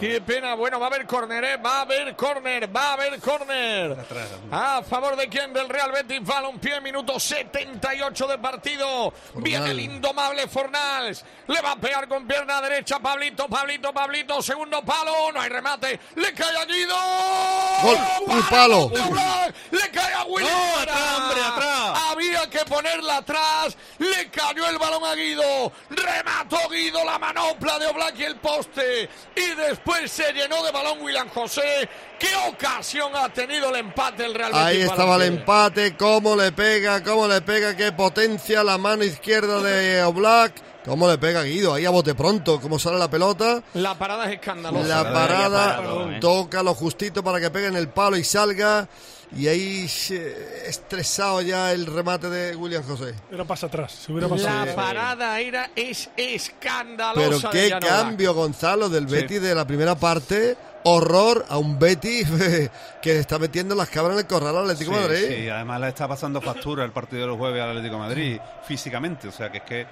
Qué 0.02 0.20
pena, 0.20 0.56
bueno, 0.56 0.80
va 0.80 0.86
a 0.86 0.88
haber 0.88 1.06
córner, 1.06 1.44
¿eh? 1.44 1.56
va 1.58 1.76
a 1.76 1.80
haber 1.82 2.16
córner, 2.16 2.74
va 2.74 2.88
a 2.88 2.92
haber 2.94 3.20
córner. 3.20 3.96
A 4.50 4.82
favor 4.82 5.14
de 5.14 5.28
quién? 5.28 5.52
Del 5.52 5.68
Real 5.68 5.92
Betis, 5.92 6.24
balompié, 6.24 6.80
minuto 6.80 7.20
78 7.20 8.26
de 8.26 8.38
partido. 8.38 9.14
Viene 9.34 9.70
el 9.70 9.78
indomable 9.78 10.48
Fornals. 10.48 11.24
Le 11.46 11.60
va 11.60 11.70
a 11.70 11.76
pegar 11.76 12.08
con 12.08 12.26
pierna 12.26 12.60
derecha 12.60 12.98
Pablito, 12.98 13.46
Pablito, 13.46 13.92
Pablito. 13.92 14.42
Segundo 14.42 14.82
palo, 14.84 15.30
no 15.32 15.40
hay 15.40 15.48
remate. 15.48 16.00
Le 16.16 16.34
cae 16.34 16.56
a 16.56 16.64
Guido. 16.64 16.96
Gol, 17.84 17.98
un 18.26 18.42
palo. 18.48 18.90
Le 19.70 19.90
cae 19.92 20.14
a 20.14 20.24
William. 20.24 20.52
No, 20.52 20.80
atrás, 20.80 21.18
hombre, 21.18 21.40
atrás. 21.42 22.02
Había 22.10 22.50
que 22.50 22.64
ponerla 22.64 23.18
atrás. 23.18 23.76
Le 23.98 24.28
cayó 24.30 24.68
el 24.68 24.78
balón 24.78 25.04
a 25.04 25.14
Guido. 25.14 25.70
Remató 25.90 26.68
Guido 26.68 27.04
la 27.04 27.20
manopla 27.20 27.78
de 27.78 27.86
Oblak 27.86 28.18
y 28.18 28.24
el 28.24 28.34
poste. 28.34 29.08
Y 29.36 29.54
después 29.54 29.91
se 30.06 30.32
llenó 30.32 30.62
de 30.62 30.72
balón 30.72 31.00
William 31.00 31.28
José. 31.28 31.88
¿Qué 32.18 32.28
ocasión 32.48 33.12
ha 33.14 33.28
tenido 33.28 33.70
el 33.70 33.76
empate 33.76 34.24
el 34.24 34.34
Real 34.34 34.52
Betis? 34.52 34.66
Ahí 34.66 34.82
estaba 34.82 35.16
el 35.16 35.22
empate, 35.22 35.96
cómo 35.96 36.36
le 36.36 36.52
pega, 36.52 37.02
cómo 37.02 37.26
le 37.28 37.40
pega, 37.40 37.76
qué 37.76 37.92
potencia 37.92 38.62
la 38.62 38.78
mano 38.78 39.04
izquierda 39.04 39.62
de 39.62 40.02
Oblak, 40.02 40.52
cómo 40.84 41.08
le 41.08 41.18
pega 41.18 41.42
Guido, 41.42 41.74
ahí 41.74 41.84
a 41.86 41.90
bote 41.90 42.14
pronto, 42.14 42.60
cómo 42.60 42.78
sale 42.78 42.98
la 42.98 43.08
pelota, 43.10 43.62
La 43.74 43.96
parada 43.98 44.26
es 44.26 44.34
escandalosa. 44.34 44.86
la 44.88 45.12
parada 45.12 45.76
parado, 45.76 46.12
¿eh? 46.12 46.18
toca 46.20 46.62
lo 46.62 46.74
justito 46.74 47.22
para 47.24 47.40
que 47.40 47.50
pegue 47.50 47.66
en 47.68 47.76
el 47.76 47.88
palo 47.88 48.16
y 48.16 48.24
salga, 48.24 48.88
y 49.36 49.48
ahí 49.48 49.88
estresado 50.66 51.40
ya 51.40 51.72
el 51.72 51.86
remate 51.86 52.28
de 52.28 52.54
William 52.56 52.82
José. 52.82 53.14
Era 53.30 53.44
pasa 53.44 53.66
atrás, 53.66 53.92
se 53.92 54.12
hubiera 54.12 54.28
pasado. 54.28 54.66
La 54.66 54.74
parada 54.74 55.40
era 55.40 55.70
es 55.74 56.10
escandalosa. 56.16 57.50
Pero 57.50 57.50
qué 57.50 57.86
cambio, 57.86 58.34
Gonzalo, 58.34 58.88
del 58.88 59.06
Betis 59.06 59.40
de 59.40 59.54
la 59.54 59.66
primera 59.66 59.94
parte. 59.94 60.56
Horror 60.84 61.46
a 61.48 61.58
un 61.58 61.78
Betis 61.78 62.26
que 63.02 63.18
está 63.20 63.38
metiendo 63.38 63.76
las 63.76 63.88
cabras 63.88 64.14
en 64.14 64.18
el 64.18 64.26
corral 64.26 64.56
al 64.56 64.64
Atlético 64.68 64.90
de 64.90 64.96
Sí, 64.96 65.02
Madrid. 65.04 65.36
sí, 65.44 65.48
además 65.48 65.80
le 65.80 65.88
está 65.88 66.08
pasando 66.08 66.40
factura 66.40 66.84
el 66.84 66.90
partido 66.90 67.22
de 67.22 67.28
los 67.28 67.38
jueves 67.38 67.62
al 67.62 67.68
Atlético 67.70 67.94
de 67.94 68.00
Madrid 68.00 68.40
físicamente, 68.66 69.28
o 69.28 69.32
sea 69.32 69.52
que 69.52 69.58
es 69.58 69.62
que 69.64 69.86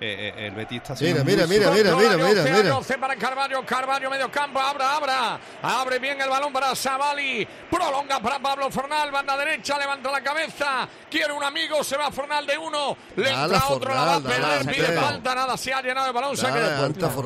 eh, 0.00 0.32
eh, 0.36 0.46
el 0.46 0.54
Betis 0.54 0.78
está 0.82 0.96
siendo 0.96 1.24
Mira, 1.24 1.46
mira, 1.46 1.70
mira, 1.70 1.70
mira, 1.70 1.90
Controla 1.90 2.16
mira, 2.16 2.42
Ayoce, 2.42 2.52
mira. 2.52 2.74
Ayoce 2.74 2.98
para 2.98 3.16
Carvalho, 3.16 3.64
Carvalho 3.64 4.10
medio 4.10 4.30
campo, 4.30 4.58
abra, 4.60 4.96
abra, 4.96 5.40
abre 5.62 5.98
bien 5.98 6.20
el 6.20 6.28
balón 6.28 6.52
para 6.52 6.74
Savali, 6.74 7.46
prolonga 7.70 8.20
para 8.20 8.38
Pablo 8.40 8.70
Fornal, 8.70 9.10
banda 9.10 9.36
derecha, 9.36 9.78
levanta 9.78 10.10
la 10.10 10.20
cabeza, 10.20 10.88
quiere 11.10 11.32
un 11.32 11.44
amigo, 11.44 11.84
se 11.84 11.96
va 11.96 12.10
Fornal 12.10 12.46
de 12.46 12.58
uno, 12.58 12.96
le 13.16 13.30
Dale, 13.30 13.54
entra 13.54 13.68
otro, 13.68 13.94
la 13.94 14.04
va 14.04 14.14
a 14.16 14.20
perder, 14.20 14.40
dale, 14.40 14.72
pide 14.72 14.82
dale. 14.94 15.00
falta, 15.00 15.34
nada, 15.34 15.56
se 15.56 15.72
ha 15.72 15.82
llenado 15.82 16.06
el 16.08 16.12
balón, 16.12 16.36
saque 16.36 16.58
de 16.58 16.68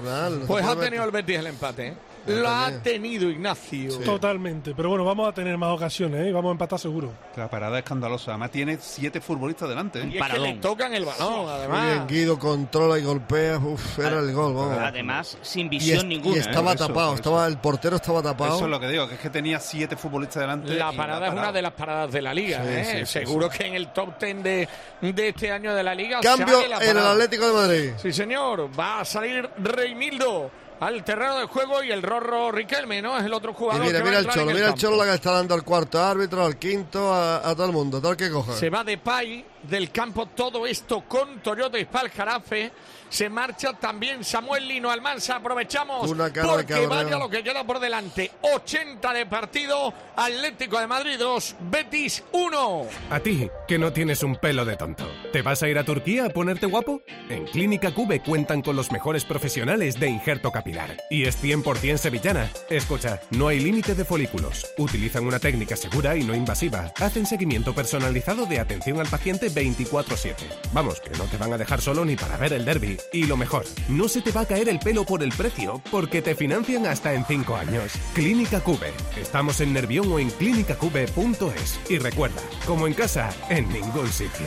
Dale, 0.03 0.37
no 0.37 0.47
Pues 0.47 0.65
ha 0.67 0.77
tenido 0.77 1.05
el. 1.05 1.11
Betis 1.11 1.39
el 1.39 1.47
empate, 1.47 1.87
¿eh? 1.89 1.97
Lo 2.27 2.49
ha 2.49 2.71
tenido 2.83 3.31
Ignacio. 3.31 3.99
Totalmente, 4.01 4.73
pero 4.77 4.89
bueno, 4.91 5.05
vamos 5.05 5.29
a 5.29 5.33
tener 5.33 5.57
más 5.57 5.71
ocasiones 5.75 6.25
¿eh? 6.27 6.29
y 6.29 6.33
vamos 6.33 6.51
a 6.51 6.53
empatar 6.53 6.79
seguro. 6.79 7.13
La 7.37 7.49
parada 7.49 7.79
es 7.79 7.85
escandalosa, 7.85 8.33
además 8.33 8.51
tiene 8.51 8.79
siete 8.81 9.21
futbolistas 9.21 9.69
delante. 9.69 10.01
¿eh? 10.01 10.11
Y 10.13 10.19
es 10.19 10.27
que 10.27 10.39
le 10.39 10.55
tocan 10.55 10.95
el 10.95 11.05
balón, 11.05 11.33
Muy 11.33 11.45
bien, 11.45 11.51
además. 11.59 12.07
Guido 12.09 12.39
controla 12.39 12.99
y 12.99 13.03
golpea. 13.03 13.59
Uf, 13.59 13.99
era 13.99 14.19
el 14.21 14.33
gol, 14.33 14.55
vamos. 14.55 14.79
Además, 14.79 15.39
sin 15.43 15.67
Y, 15.67 15.71
visión 15.71 15.99
es- 15.99 16.05
ninguna. 16.05 16.37
y 16.37 16.39
¿eh? 16.39 16.43
estaba 16.43 16.75
tapado, 16.75 17.09
eso. 17.09 17.15
estaba 17.17 17.47
el 17.47 17.59
portero 17.59 17.97
estaba 17.97 18.23
tapado. 18.23 18.57
Eso 18.57 18.65
es 18.65 18.71
lo 18.71 18.81
que 18.81 18.89
digo, 18.89 19.09
que 19.09 19.15
es 19.15 19.21
que 19.21 19.31
tenía 19.31 19.61
siete 19.61 19.97
futbolistas 19.97 20.41
delante. 20.43 20.75
La 20.75 20.93
parada 20.93 21.21
la 21.21 21.27
es 21.29 21.33
una 21.33 21.53
de 21.53 21.63
las 21.63 21.73
paradas 21.73 22.13
de 22.13 22.23
la 22.23 22.35
liga. 22.35 22.63
Sí, 22.63 22.69
¿eh? 22.71 22.85
sí, 22.85 22.99
sí, 23.07 23.07
Seguro 23.27 23.49
que 23.49 23.67
en 23.67 23.75
el 23.75 23.93
top 23.93 24.19
ten 24.19 24.43
de, 24.43 24.69
de 25.01 25.29
este 25.29 25.51
año 25.53 25.75
de 25.75 25.83
la 25.83 25.95
liga. 25.95 26.21
Cambio 26.21 26.67
la 26.69 26.79
en 26.85 26.97
el. 26.97 27.07
Atlético 27.07 27.47
de 27.49 27.53
Madrid. 27.55 27.91
Sí, 27.97 28.13
señor. 28.13 28.69
Va 28.79 29.01
a 29.01 29.05
salir 29.05 29.49
Reinildo 29.59 30.51
al 30.81 31.05
terreno 31.05 31.39
de 31.39 31.47
juego 31.47 31.83
y 31.83 31.91
el 31.91 32.03
Rorro 32.03 32.53
Riquelme, 32.53 33.01
¿no? 33.03 33.17
Es 33.19 33.25
el 33.25 33.33
otro 33.33 33.53
Y 33.53 33.55
jugador. 33.55 33.87
mira, 33.87 33.99
que 33.99 34.05
va 34.05 34.05
mira 34.05 34.19
a 34.19 34.21
el 34.21 34.27
cholo, 34.29 34.47
mira 34.53 34.69
el 34.69 34.75
cholo 34.75 34.97
la 34.97 35.05
que 35.05 35.15
está 35.15 35.33
dando 35.33 35.55
al 35.55 35.63
cuarto 35.65 36.03
árbitro, 36.03 36.45
al 36.45 36.59
quinto, 36.59 37.13
a, 37.13 37.39
a 37.49 37.55
todo 37.55 37.67
el 37.67 37.73
mundo, 37.73 38.01
todo 38.01 38.13
el 38.13 38.17
que 38.17 38.31
coja. 38.31 38.53
Se 38.55 38.69
va 38.71 38.85
de 38.85 38.99
Pay 38.99 39.45
del 39.63 39.91
campo 39.91 40.27
todo 40.27 40.67
esto 40.67 41.03
con 41.09 41.41
Toyota 41.41 41.79
y 41.79 41.87
Jarafe. 42.11 42.73
Se 43.09 43.29
marcha 43.29 43.73
también 43.75 44.25
Samuel 44.25 44.67
Lino 44.67 44.91
Almansa. 44.91 45.37
Aprovechamos 45.37 46.11
Una 46.11 46.33
cara 46.33 46.57
de 46.57 46.65
porque 46.65 46.87
vaya 46.87 47.19
lo 47.19 47.29
que 47.29 47.43
queda 47.43 47.65
por 47.65 47.81
delante. 47.81 48.31
80 48.43 49.13
de 49.13 49.27
partido. 49.27 49.93
Atlético 50.17 50.81
de 50.81 50.87
Madrid 50.87 51.17
2, 51.19 51.57
Betis 51.71 52.25
1. 52.33 52.87
A 53.11 53.21
ti, 53.21 53.49
que 53.69 53.79
no 53.79 53.93
tienes 53.93 54.23
un 54.23 54.37
pelo 54.37 54.65
de 54.65 54.77
tonto. 54.77 55.07
¿Te 55.33 55.43
vas 55.43 55.63
a 55.63 55.69
ir 55.69 55.79
a 55.79 55.85
Turquía 55.85 56.27
a 56.27 56.31
ponerte 56.31 56.67
guapo? 56.67 57.03
En 57.29 57.45
Clínica 57.47 57.93
Cube 57.93 58.21
cuentan 58.21 58.63
con 58.63 58.77
los 58.77 58.91
mejores 58.91 59.25
profesionales 59.25 60.01
de 60.01 60.09
injerto 60.09 60.51
capilar. 60.51 60.97
Y 61.11 61.25
es 61.25 61.43
100% 61.43 61.99
sevillana. 61.99 62.51
Escucha, 62.71 63.21
no 63.31 63.49
hay 63.49 63.61
límite 63.61 63.95
de 63.95 64.05
folículos. 64.05 64.67
Utilizan 64.79 65.27
una 65.27 65.39
técnica 65.39 65.77
segura 65.77 66.17
y 66.17 66.25
no 66.25 66.35
invasiva. 66.35 66.93
Hacen 66.97 67.27
seguimiento 67.27 67.75
personalizado 67.75 68.47
de 68.47 68.61
atención 68.61 69.01
al 69.01 69.09
paciente 69.09 69.51
24-7. 69.51 70.35
Vamos, 70.73 71.01
que 71.01 71.11
no 71.11 71.25
te 71.25 71.37
van 71.37 71.53
a 71.53 71.59
dejar 71.59 71.81
solo 71.81 72.05
ni 72.05 72.17
para 72.17 72.37
ver 72.37 72.53
el 72.53 72.65
derby. 72.65 72.96
Y 73.13 73.25
lo 73.25 73.37
mejor, 73.37 73.65
no 73.89 74.09
se 74.09 74.23
te 74.23 74.33
va 74.33 74.43
a 74.43 74.47
caer 74.47 74.69
el 74.69 74.79
pelo 74.79 75.05
por 75.05 75.23
el 75.23 75.31
precio, 75.31 75.83
porque 75.91 76.23
te 76.23 76.35
financian 76.35 76.87
hasta 76.87 77.15
en 77.15 77.25
5 77.25 77.57
años. 77.57 77.93
Clínica 78.15 78.61
Cube. 78.61 78.93
Estamos 79.21 79.61
en 79.61 79.73
Nervión 79.73 80.13
o 80.13 80.19
en 80.19 80.31
clínicacube.es. 80.31 81.81
Y 81.89 81.99
recuerda, 81.99 82.43
como 82.67 82.87
en 82.87 82.95
casa, 82.95 83.35
en 83.49 83.69
ningún 83.69 84.09
sitio. 84.09 84.47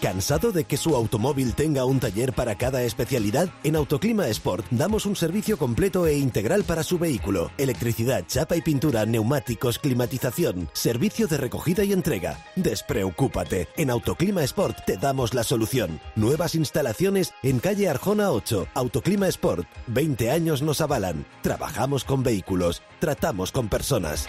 ¿Cansado 0.00 0.52
de 0.52 0.64
que 0.64 0.76
su 0.76 0.94
automóvil 0.94 1.54
tenga 1.54 1.86
un 1.86 2.00
taller 2.00 2.34
para 2.34 2.56
cada 2.56 2.82
especialidad? 2.82 3.48
En 3.64 3.76
Autoclima 3.76 4.28
Sport 4.28 4.66
damos 4.70 5.06
un 5.06 5.16
servicio 5.16 5.56
completo 5.56 6.06
e 6.06 6.18
integral 6.18 6.64
para 6.64 6.82
su 6.82 6.98
vehículo. 6.98 7.50
Electricidad, 7.56 8.24
chapa 8.26 8.56
y 8.56 8.60
pintura, 8.60 9.06
neumáticos, 9.06 9.78
climatización, 9.78 10.68
servicio 10.74 11.28
de 11.28 11.38
recogida 11.38 11.82
y 11.82 11.94
entrega. 11.94 12.38
Despreocúpate. 12.56 13.68
En 13.78 13.90
Autoclima 13.90 14.42
Sport 14.44 14.84
te 14.84 14.98
damos 14.98 15.32
la 15.32 15.44
solución. 15.44 15.98
Nuevas 16.14 16.54
instalaciones 16.54 17.32
en 17.42 17.58
calle 17.58 17.88
Arjona 17.88 18.30
8. 18.30 18.68
Autoclima 18.74 19.28
Sport. 19.28 19.66
20 19.86 20.30
años 20.30 20.60
nos 20.60 20.82
avalan. 20.82 21.24
Trabajamos 21.42 22.04
con 22.04 22.22
vehículos. 22.22 22.82
Tratamos 23.00 23.50
con 23.50 23.68
personas. 23.68 24.26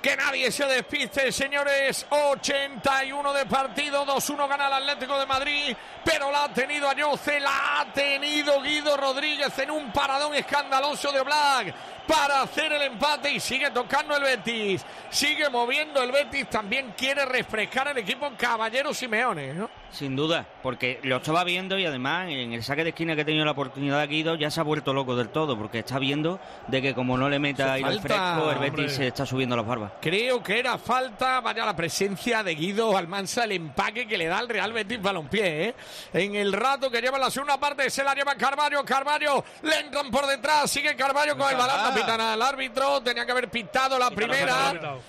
Que 0.00 0.16
nadie 0.16 0.50
se 0.50 0.64
despiste, 0.64 1.30
señores. 1.30 2.06
81 2.08 3.32
de 3.34 3.44
partido, 3.44 4.06
2-1 4.06 4.48
gana 4.48 4.68
el 4.68 4.72
Atlético 4.72 5.18
de 5.18 5.26
Madrid, 5.26 5.76
pero 6.02 6.30
la 6.32 6.44
ha 6.44 6.54
tenido 6.54 6.88
Ayoce, 6.88 7.38
la 7.38 7.80
ha 7.80 7.92
tenido 7.92 8.62
Guido 8.62 8.96
Rodríguez 8.96 9.58
en 9.58 9.70
un 9.70 9.92
paradón 9.92 10.34
escandaloso 10.34 11.12
de 11.12 11.20
Black. 11.20 11.74
Para 12.10 12.42
hacer 12.42 12.72
el 12.72 12.82
empate 12.82 13.30
y 13.30 13.40
sigue 13.40 13.70
tocando 13.70 14.16
el 14.16 14.22
Betis. 14.24 14.84
Sigue 15.10 15.48
moviendo 15.48 16.02
el 16.02 16.10
Betis. 16.10 16.48
También 16.50 16.92
quiere 16.96 17.24
refrescar 17.24 17.88
el 17.88 17.98
equipo 17.98 18.30
Caballero 18.36 18.92
Simeone. 18.92 19.54
¿no? 19.54 19.70
Sin 19.90 20.14
duda, 20.14 20.46
porque 20.62 21.00
lo 21.02 21.16
estaba 21.16 21.42
viendo 21.42 21.76
y 21.76 21.84
además 21.84 22.28
en 22.28 22.52
el 22.52 22.62
saque 22.62 22.84
de 22.84 22.90
esquina 22.90 23.16
que 23.16 23.22
ha 23.22 23.24
tenido 23.24 23.44
la 23.44 23.50
oportunidad 23.52 24.08
Guido 24.08 24.36
ya 24.36 24.50
se 24.50 24.60
ha 24.60 24.62
vuelto 24.62 24.92
loco 24.92 25.16
del 25.16 25.30
todo, 25.30 25.58
porque 25.58 25.80
está 25.80 25.98
viendo 25.98 26.40
de 26.68 26.80
que 26.80 26.94
como 26.94 27.16
no 27.16 27.28
le 27.28 27.38
meta 27.38 27.72
aire 27.72 28.00
fresco, 28.00 28.50
el 28.50 28.58
Betis 28.58 28.70
hombre. 28.70 28.88
se 28.88 29.06
está 29.08 29.26
subiendo 29.26 29.56
las 29.56 29.66
barbas. 29.66 29.92
Creo 30.00 30.42
que 30.42 30.60
era 30.60 30.78
falta, 30.78 31.40
vaya 31.40 31.64
la 31.64 31.74
presencia 31.74 32.42
de 32.42 32.54
Guido 32.54 32.96
Almanza, 32.96 33.44
el 33.44 33.52
empaque 33.52 34.06
que 34.06 34.16
le 34.16 34.26
da 34.26 34.38
al 34.38 34.48
Real 34.48 34.72
Betis 34.72 35.02
Balompié, 35.02 35.68
¿eh? 35.68 35.74
En 36.12 36.36
el 36.36 36.52
rato 36.52 36.88
que 36.88 37.00
lleva 37.00 37.18
la 37.18 37.30
segunda 37.30 37.58
parte 37.58 37.90
se 37.90 38.04
la 38.04 38.14
lleva 38.14 38.36
Carvalho, 38.36 38.84
Carvalho, 38.84 39.44
le 39.62 39.80
entran 39.80 40.10
por 40.10 40.26
detrás, 40.26 40.70
sigue 40.70 40.94
Carvalho 40.94 41.36
con 41.36 41.50
el 41.50 41.56
balón, 41.56 41.80
pita 42.00 42.16
nada 42.16 42.34
el 42.34 42.42
árbitro, 42.42 43.00
tenía 43.02 43.24
que 43.24 43.32
haber 43.32 43.48
pitado 43.48 43.98
la 43.98 44.10
primera. 44.10 44.68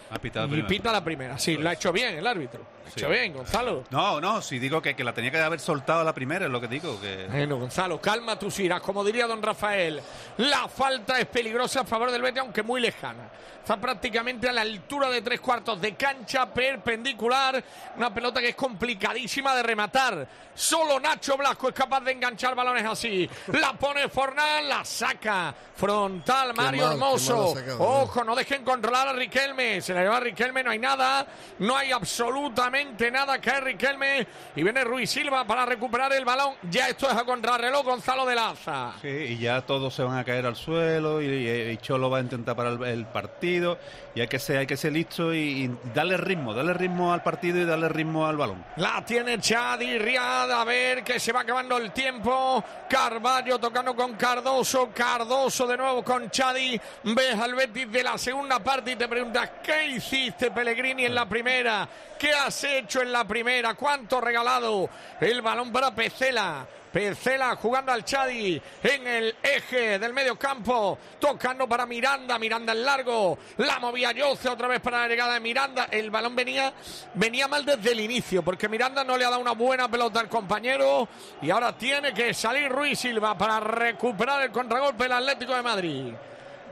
Ha 0.09 0.19
pitado 0.19 0.45
Y 0.47 0.49
primero. 0.49 0.67
pita 0.67 0.91
la 0.91 1.03
primera, 1.03 1.37
sí, 1.37 1.57
lo 1.57 1.69
ha 1.69 1.73
hecho 1.73 1.91
bien 1.91 2.15
el 2.17 2.25
árbitro. 2.27 2.61
Hecho 2.95 3.09
bien, 3.09 3.33
Gonzalo. 3.33 3.83
No, 3.89 4.19
no, 4.19 4.41
si 4.41 4.59
digo 4.59 4.81
que, 4.81 4.95
que 4.95 5.03
la 5.03 5.13
tenía 5.13 5.31
que 5.31 5.39
haber 5.39 5.59
soltado 5.59 6.03
la 6.03 6.13
primera, 6.13 6.45
es 6.45 6.51
lo 6.51 6.59
que 6.59 6.67
digo. 6.67 6.99
Que... 6.99 7.27
Bueno, 7.29 7.57
Gonzalo, 7.57 7.99
calma 8.01 8.37
tus 8.37 8.59
iras, 8.59 8.81
como 8.81 9.03
diría 9.03 9.27
don 9.27 9.41
Rafael. 9.41 10.01
La 10.37 10.67
falta 10.67 11.19
es 11.19 11.25
peligrosa 11.27 11.81
a 11.81 11.85
favor 11.85 12.11
del 12.11 12.21
Betis, 12.21 12.41
aunque 12.41 12.63
muy 12.63 12.81
lejana. 12.81 13.29
Está 13.61 13.77
prácticamente 13.77 14.49
a 14.49 14.51
la 14.51 14.61
altura 14.61 15.09
de 15.09 15.21
tres 15.21 15.39
cuartos 15.39 15.79
de 15.79 15.93
cancha, 15.93 16.51
perpendicular. 16.51 17.63
Una 17.95 18.11
pelota 18.11 18.41
que 18.41 18.49
es 18.49 18.55
complicadísima 18.55 19.55
de 19.55 19.61
rematar. 19.61 20.27
Solo 20.55 20.99
Nacho 20.99 21.37
Blasco 21.37 21.69
es 21.69 21.75
capaz 21.75 22.01
de 22.01 22.11
enganchar 22.11 22.55
balones 22.55 22.83
así. 22.85 23.29
La 23.53 23.73
pone 23.73 24.09
Fornal, 24.09 24.67
la 24.67 24.83
saca. 24.83 25.53
Frontal, 25.75 26.53
Mario 26.55 26.83
mal, 26.83 26.91
Hermoso. 26.93 27.53
sacado, 27.55 27.81
Ojo, 27.81 28.23
no 28.23 28.35
dejen 28.35 28.63
controlar 28.63 29.07
a 29.07 29.13
Riquelme. 29.13 29.79
Se 29.81 29.93
la 29.93 30.01
lleva 30.01 30.17
a 30.17 30.21
Riquelme, 30.21 30.63
no 30.63 30.71
hay 30.71 30.79
nada. 30.79 31.27
No 31.59 31.77
hay 31.77 31.91
absolutamente 31.91 32.80
nada. 33.11 33.39
Cae 33.39 33.61
Riquelme. 33.61 34.27
Y 34.55 34.63
viene 34.63 34.83
Ruiz 34.83 35.09
Silva 35.09 35.45
para 35.45 35.65
recuperar 35.65 36.13
el 36.13 36.25
balón. 36.25 36.53
Ya 36.69 36.89
esto 36.89 37.09
es 37.09 37.15
a 37.15 37.23
contrarreloj, 37.23 37.83
Gonzalo 37.83 38.25
de 38.25 38.35
Laza. 38.35 38.93
Sí, 39.01 39.07
y 39.07 39.37
ya 39.37 39.61
todos 39.61 39.93
se 39.93 40.03
van 40.03 40.17
a 40.17 40.23
caer 40.23 40.45
al 40.45 40.55
suelo 40.55 41.21
y, 41.21 41.77
Cholo 41.81 42.09
va 42.09 42.19
a 42.19 42.21
intentar 42.21 42.55
parar 42.55 42.83
el 42.87 43.05
partido 43.05 43.77
y 44.13 44.21
hay 44.21 44.27
que 44.27 44.39
ser, 44.39 44.57
hay 44.57 44.67
que 44.67 44.77
ser 44.77 44.91
listo 44.91 45.33
y, 45.33 45.39
y 45.39 45.77
darle 45.93 46.17
ritmo, 46.17 46.53
darle 46.53 46.73
ritmo 46.73 47.13
al 47.13 47.23
partido 47.23 47.59
y 47.59 47.65
darle 47.65 47.89
ritmo 47.89 48.27
al 48.27 48.37
balón. 48.37 48.63
La 48.77 49.03
tiene 49.05 49.39
Chadi 49.39 49.97
Riad. 49.97 50.51
A 50.51 50.63
ver 50.65 51.03
que 51.03 51.19
se 51.19 51.31
va 51.31 51.41
acabando 51.41 51.77
el 51.77 51.91
tiempo. 51.91 52.63
Carballo 52.89 53.59
tocando 53.59 53.95
con 53.95 54.15
Cardoso. 54.15 54.91
Cardoso 54.93 55.65
de 55.65 55.77
nuevo 55.77 56.03
con 56.03 56.29
Chadi. 56.29 56.79
Ves 57.03 57.39
al 57.39 57.55
Betis 57.55 57.91
de 57.91 58.03
la 58.03 58.17
segunda 58.17 58.59
parte 58.59 58.91
y 58.91 58.95
te 58.95 59.07
preguntas: 59.07 59.49
¿Qué 59.63 59.87
hiciste, 59.87 60.51
Pellegrini, 60.51 61.05
en 61.05 61.15
la 61.15 61.27
primera? 61.27 61.87
¿Qué 62.19 62.33
has 62.33 62.63
hecho 62.63 63.01
en 63.01 63.11
la 63.11 63.23
primera? 63.25 63.73
¿Cuánto 63.75 64.19
regalado? 64.21 64.89
El 65.19 65.41
balón 65.41 65.71
para 65.71 65.95
Pecela. 65.95 66.67
Pecela 66.91 67.55
jugando 67.55 67.91
al 67.91 68.03
Chadi 68.03 68.61
en 68.83 69.07
el 69.07 69.35
eje 69.41 69.97
del 69.97 70.13
medio 70.13 70.37
campo, 70.37 70.97
tocando 71.19 71.67
para 71.67 71.85
Miranda, 71.85 72.37
Miranda 72.37 72.73
en 72.73 72.83
largo, 72.83 73.37
la 73.57 73.79
movía 73.79 74.11
Yoce 74.11 74.49
otra 74.49 74.67
vez 74.67 74.81
para 74.81 74.99
la 74.99 75.07
llegada 75.07 75.35
de 75.35 75.39
Miranda, 75.39 75.87
el 75.89 76.09
balón 76.11 76.35
venía, 76.35 76.73
venía 77.13 77.47
mal 77.47 77.65
desde 77.65 77.91
el 77.91 77.99
inicio, 78.01 78.43
porque 78.43 78.67
Miranda 78.67 79.03
no 79.03 79.17
le 79.17 79.25
ha 79.25 79.29
dado 79.29 79.41
una 79.41 79.53
buena 79.53 79.89
pelota 79.89 80.19
al 80.19 80.29
compañero 80.29 81.07
y 81.41 81.49
ahora 81.49 81.77
tiene 81.77 82.13
que 82.13 82.33
salir 82.33 82.69
Ruiz 82.69 82.99
Silva 82.99 83.37
para 83.37 83.59
recuperar 83.59 84.41
el 84.43 84.51
contragolpe 84.51 85.03
del 85.03 85.13
Atlético 85.13 85.55
de 85.55 85.61
Madrid. 85.61 86.13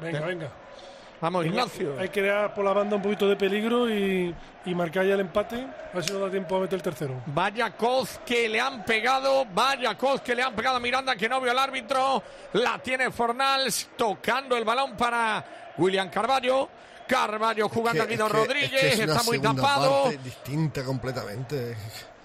Venga, 0.01 0.19
venga. 0.21 0.51
Vamos, 1.21 1.45
Ignacio. 1.45 1.95
Hay 1.99 2.07
que 2.09 2.21
crear 2.21 2.53
por 2.53 2.63
la 2.63 2.71
banda 2.73 2.95
un 2.95 3.01
poquito 3.01 3.27
de 3.27 3.35
peligro 3.35 3.89
y, 3.89 4.33
y 4.65 4.75
marcar 4.75 5.05
ya 5.05 5.15
el 5.15 5.19
empate. 5.19 5.57
A 5.57 5.95
ver 5.95 6.03
si 6.03 6.13
nos 6.13 6.21
da 6.21 6.29
tiempo 6.31 6.55
a 6.55 6.59
meter 6.61 6.75
el 6.77 6.81
tercero. 6.81 7.21
Vaya 7.27 7.71
coz 7.75 8.19
que 8.25 8.47
le 8.47 8.59
han 8.61 8.85
pegado, 8.85 9.45
vaya 9.53 9.97
coz 9.97 10.21
que 10.21 10.33
le 10.33 10.41
han 10.43 10.55
pegado 10.55 10.77
a 10.77 10.79
Miranda 10.79 11.15
que 11.15 11.27
no 11.27 11.41
vio 11.41 11.51
el 11.51 11.59
árbitro. 11.59 12.23
La 12.53 12.79
tiene 12.79 13.11
Fornals 13.11 13.89
tocando 13.97 14.55
el 14.55 14.63
balón 14.63 14.95
para 14.95 15.43
William 15.77 16.09
Carballo. 16.09 16.69
Carballo 17.07 17.67
jugando 17.69 18.03
a 18.03 18.05
Que- 18.05 18.13
Guido 18.13 18.27
es 18.27 18.31
que- 18.31 18.37
Rodríguez, 18.37 18.73
es 18.73 18.79
que 18.81 18.87
es 19.03 19.09
una 19.09 19.13
está 19.13 19.23
muy 19.23 19.39
tapado. 19.39 20.03
parte 20.03 20.17
distinta 20.19 20.83
completamente. 20.85 21.75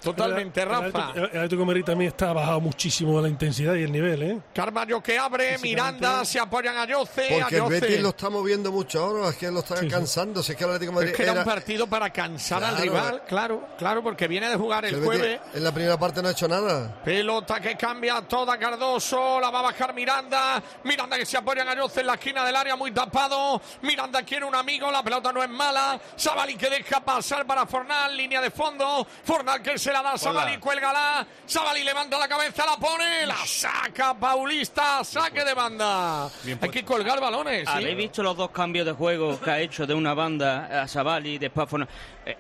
Totalmente, 0.05 0.63
El- 0.63 0.69
Rafa. 0.69 0.87
Atlético- 0.87 1.19
El 1.19 1.25
Atlético 1.39 1.65
Madrid 1.65 1.85
también 1.85 2.09
está 2.11 2.33
bajado 2.33 2.61
muchísimo 2.61 3.21
la 3.21 3.29
intensidad 3.29 3.75
y 3.75 3.83
el 3.83 3.93
nivel, 3.93 4.23
¿eh? 4.23 4.39
Carballo 4.55 5.03
que 5.03 5.19
abre, 5.19 5.59
Miranda, 5.59 6.25
se 6.25 6.39
apoyan 6.39 6.77
a 6.77 6.87
Yoce, 6.87 7.27
a 7.41 7.41
Porque 7.43 7.57
el 7.57 7.63
Yoce. 7.63 7.81
Betis 7.81 8.01
lo 8.01 8.09
está 8.11 8.31
moviendo 8.31 8.71
mucho 8.73 9.03
ahora, 9.05 9.29
es 9.31 9.37
que 9.37 9.51
lo 9.51 9.61
está 9.61 9.77
cansando. 9.89 10.43
Si 10.43 10.53
es 10.53 10.59
que 10.59 10.65
el 10.65 10.71
Atlético 10.71 10.93
Madrid 10.93 11.11
Es 11.11 11.17
que 11.17 11.23
era 11.23 11.33
un 11.33 11.45
partido 11.45 11.87
para 11.87 12.11
cansar 12.11 12.63
al 12.63 12.75
Claro. 12.77 12.83
rival, 12.83 13.23
claro, 13.27 13.69
claro, 13.79 14.03
porque 14.03 14.29
viene 14.29 14.49
de 14.49 14.57
jugar 14.57 14.85
el 14.85 14.93
Betis 14.97 15.07
jueves. 15.07 15.41
en 15.55 15.65
la 15.65 15.73
primera 15.73 15.99
parte 15.99 16.23
no 16.23 16.29
ha 16.29 16.33
hecho 16.33 16.49
nada. 16.49 17.03
Pelota 17.05 17.61
que 17.61 17.77
cambia 17.77 18.21
toda 18.23 18.59
Cardoso, 18.59 19.41
la 19.41 19.51
va 19.51 19.61
a 19.61 19.63
bajar 19.63 19.95
Miranda. 19.95 20.63
Miranda 20.85 21.17
que 21.17 21.27
se 21.27 21.37
apoya 21.37 21.63
en 21.63 21.69
Ayoce 21.69 22.01
en 22.01 22.07
la 22.09 22.15
esquina 22.15 22.45
del 22.45 22.57
área, 22.57 22.77
muy 22.77 22.93
tapado. 22.93 23.61
Miranda 23.83 24.23
quiere 24.23 24.45
un 24.45 24.55
amigo, 24.55 24.91
la 24.91 25.03
pelota 25.03 25.33
no 25.33 25.43
es 25.43 25.49
mala. 25.49 25.99
Sabali 26.17 26.57
que 26.57 26.69
deja 26.69 27.01
pasar 27.01 27.47
para 27.47 27.67
Fornal, 27.67 28.17
línea 28.17 28.41
de 28.41 28.51
fondo. 28.51 29.07
Fornal 29.25 29.63
que 29.63 29.79
se 29.79 29.93
la 29.95 30.03
da 30.03 30.19
Sabali, 30.19 30.59
cuélgala. 30.59 31.25
Sabali 31.47 31.85
levanta 31.85 32.19
la 32.19 32.27
cabeza, 32.27 32.67
la 32.67 32.77
pone, 32.77 33.25
la 33.27 33.37
saca 33.47 34.15
Paulista, 34.15 35.05
saque 35.05 35.45
de 35.45 35.55
banda. 35.55 36.27
Hay 36.61 36.69
que 36.71 36.85
colgar 36.85 37.21
balones. 37.21 37.69
¿sí? 37.69 37.75
¿Habéis 37.77 37.97
visto 37.97 38.23
los 38.23 38.37
dos 38.37 38.51
cambios 38.51 38.87
de 38.87 38.93
juego 38.93 39.39
que 39.41 39.51
ha 39.51 39.61
hecho 39.61 39.87
de 39.87 39.95
una 39.95 40.13
banda 40.13 40.83
a 40.83 40.89
Sabali 40.89 41.35
y 41.35 41.39
después 41.39 41.69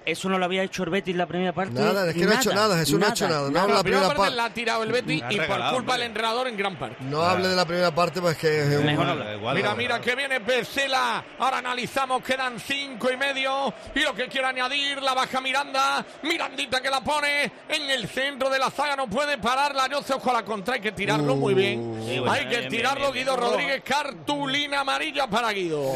Eso 0.07 0.29
no 0.29 0.39
lo 0.39 0.45
había 0.47 0.63
hecho 0.63 0.83
el 0.85 0.91
Betis 0.91 1.13
en 1.13 1.19
la 1.19 1.27
primera 1.27 1.53
parte. 1.53 1.75
Nada, 1.75 2.09
es 2.09 2.15
que 2.15 2.25
no 2.25 2.33
ha 2.33 2.37
hecho 2.37 2.55
nada, 2.55 2.77
Jesús 2.79 2.99
no 2.99 3.07
ha 3.07 3.11
hecho 3.11 3.29
nada. 3.29 3.51
No 3.51 3.59
habla 3.61 3.75
La 3.75 3.79
la 3.79 3.83
primera 3.83 3.83
primera 3.83 4.09
parte 4.09 4.19
parte. 4.23 4.37
la 4.37 4.45
ha 4.47 4.51
tirado 4.55 4.83
el 4.83 4.93
Betis 4.93 5.23
y 5.31 5.37
por 5.41 5.71
culpa 5.75 5.93
del 5.95 6.03
entrenador 6.03 6.49
en 6.49 6.57
gran 6.57 6.79
parte. 6.79 6.97
No 7.05 7.23
hable 7.23 7.49
de 7.49 7.57
la 7.57 7.65
primera 7.67 7.95
parte, 7.95 8.21
pues 8.21 8.37
que 8.39 8.61
es 8.63 8.79
un- 8.79 8.87
Mejor. 8.87 9.07
Mira, 9.55 9.75
mira 9.75 10.01
que 10.01 10.15
viene 10.15 10.39
Becela. 10.39 11.25
Ahora 11.39 11.59
analizamos, 11.59 12.23
quedan 12.23 12.59
cinco 12.61 13.11
y 13.13 13.17
medio. 13.17 13.73
Y 13.95 14.01
lo 14.01 14.15
que 14.15 14.29
quiere 14.29 14.47
añadir, 14.47 15.03
la 15.03 15.15
baja 15.15 15.41
Miranda. 15.41 16.05
Mirandita 16.23 16.81
que 16.81 16.91
la 16.91 17.01
pone 17.03 17.53
en 17.69 17.91
el 17.91 18.09
centro 18.09 18.49
de 18.51 18.59
la 18.59 18.71
zaga. 18.71 18.97
No 18.97 19.09
puede 19.09 19.39
pararla. 19.39 19.89
Yo 19.89 19.99
ojo 19.99 20.31
a 20.31 20.35
la 20.35 20.45
contra. 20.45 20.75
Hay 20.75 20.81
que 20.81 20.93
tirarlo 20.93 21.37
muy 21.37 21.55
bien. 21.55 22.01
Sí, 22.07 22.19
bueno, 22.19 22.33
Hay 22.33 22.47
que 22.49 22.59
bien, 22.59 22.69
tirarlo. 22.71 23.13
bien, 23.13 23.13
bien, 23.13 23.25
Guido 23.27 23.37
bien. 23.37 23.51
Rodríguez, 23.51 23.83
cartulina 23.85 24.81
amarilla 24.81 25.27
para 25.27 25.51
Guido. 25.53 25.93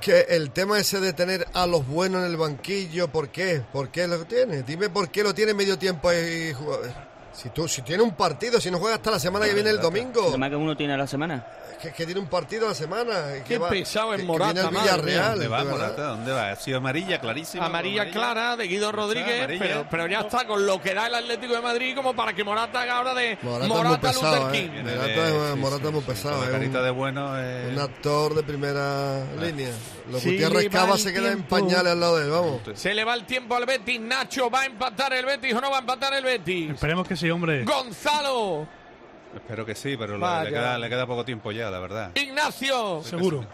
Que 0.00 0.26
el 0.30 0.50
tema 0.50 0.78
ese 0.78 1.00
de 1.00 1.12
tener 1.12 1.46
a 1.52 1.66
los 1.66 1.86
buenos 1.86 2.22
en 2.24 2.30
el 2.30 2.36
banquillo, 2.36 2.95
¿por 3.08 3.28
qué? 3.28 3.62
¿Por 3.72 3.90
qué 3.90 4.06
lo 4.06 4.24
tiene? 4.24 4.62
Dime 4.62 4.88
por 4.88 5.10
qué 5.10 5.22
lo 5.22 5.34
tiene 5.34 5.52
medio 5.52 5.78
tiempo 5.78 6.08
ahí. 6.08 6.52
jugado. 6.54 7.05
Si 7.36 7.50
tú, 7.50 7.68
si 7.68 7.82
tiene 7.82 8.02
un 8.02 8.12
partido, 8.14 8.60
si 8.60 8.70
no 8.70 8.78
juega 8.78 8.96
hasta 8.96 9.10
la 9.10 9.18
semana 9.18 9.46
que 9.46 9.54
viene 9.54 9.70
el 9.70 9.80
domingo. 9.80 10.28
Además 10.28 10.50
que 10.50 10.56
uno 10.56 10.76
tiene 10.76 10.94
a 10.94 10.96
la 10.96 11.06
semana. 11.06 11.46
Es 11.72 11.76
que, 11.82 11.92
que 11.92 12.06
tiene 12.06 12.18
un 12.20 12.28
partido 12.28 12.64
a 12.64 12.68
la 12.70 12.74
semana. 12.74 13.12
Qué 13.46 13.60
pesado 13.60 14.14
es 14.14 14.20
que- 14.20 14.22
que 14.22 14.26
Morata, 14.32 14.52
viene 14.54 14.68
el 14.68 14.74
madre 14.74 14.92
mía. 14.92 14.96
Villarreal. 15.02 15.30
¿Dónde 15.32 15.48
va. 15.48 15.64
Morata? 15.64 16.02
¿Dónde 16.04 16.32
va? 16.32 16.50
Ha 16.50 16.56
sido 16.56 16.78
amarilla, 16.78 17.20
clarísima. 17.20 17.66
Amarilla 17.66 18.10
clara 18.10 18.56
de 18.56 18.66
Guido 18.66 18.90
Rodríguez, 18.90 19.38
amarilla. 19.42 19.64
pero, 19.66 19.86
pero 19.90 20.06
ya 20.06 20.20
está 20.20 20.46
con 20.46 20.64
lo 20.64 20.80
que 20.80 20.94
da 20.94 21.08
el 21.08 21.14
Atlético 21.16 21.54
de 21.54 21.60
Madrid 21.60 21.94
como 21.94 22.16
para 22.16 22.32
que 22.32 22.42
Morata 22.42 22.80
haga 22.80 22.96
ahora 22.96 23.12
de 23.14 23.36
Morata, 23.42 23.68
Morata, 23.68 23.88
es 23.88 23.90
muy 23.90 23.98
pesado, 24.22 24.46
Luther 24.46 24.54
¿eh? 24.56 24.62
King. 24.70 24.82
Morata, 24.82 25.28
es- 25.50 25.56
Morata 25.56 25.86
es 25.88 25.92
muy 25.92 26.02
pesado. 26.02 26.44
La 26.46 26.50
carita 26.50 26.78
un- 26.78 26.84
de 26.84 26.90
bueno 26.90 27.38
es... 27.38 27.72
Un 27.74 27.78
actor 27.80 28.34
de 28.34 28.42
primera 28.42 29.24
línea. 29.38 29.70
Los 30.10 30.22
Sí, 30.22 30.30
Gutiérrez 30.30 30.66
va 30.68 30.70
Cava 30.70 30.96
se 30.98 31.12
queda 31.12 31.32
en 31.32 31.42
pañales 31.42 31.92
al 31.92 32.00
lado 32.00 32.16
de 32.18 32.24
él, 32.26 32.30
vamos. 32.30 32.60
Se 32.74 32.94
le 32.94 33.04
va 33.04 33.12
el 33.14 33.26
tiempo 33.26 33.56
al 33.56 33.66
Betis. 33.66 34.00
Nacho, 34.00 34.48
¿va 34.48 34.60
a 34.60 34.66
empatar 34.66 35.12
el 35.12 35.26
Betis 35.26 35.52
o 35.52 35.60
no 35.60 35.68
va 35.70 35.78
a 35.78 35.80
empatar 35.80 36.14
el 36.14 36.24
Betis? 36.24 36.70
Esperemos 36.70 37.06
que 37.08 37.16
sí, 37.16 37.25
hombre. 37.30 37.64
Gonzalo, 37.64 38.66
Espero 39.34 39.66
que 39.66 39.74
sí, 39.74 39.96
pero 39.98 40.16
le- 40.16 40.48
queda, 40.50 40.78
le 40.78 40.88
queda 40.88 41.06
poco 41.06 41.24
tiempo 41.24 41.52
ya, 41.52 41.70
la 41.70 41.78
verdad. 41.78 42.10
Ignacio. 42.14 43.02
Seguro. 43.04 43.44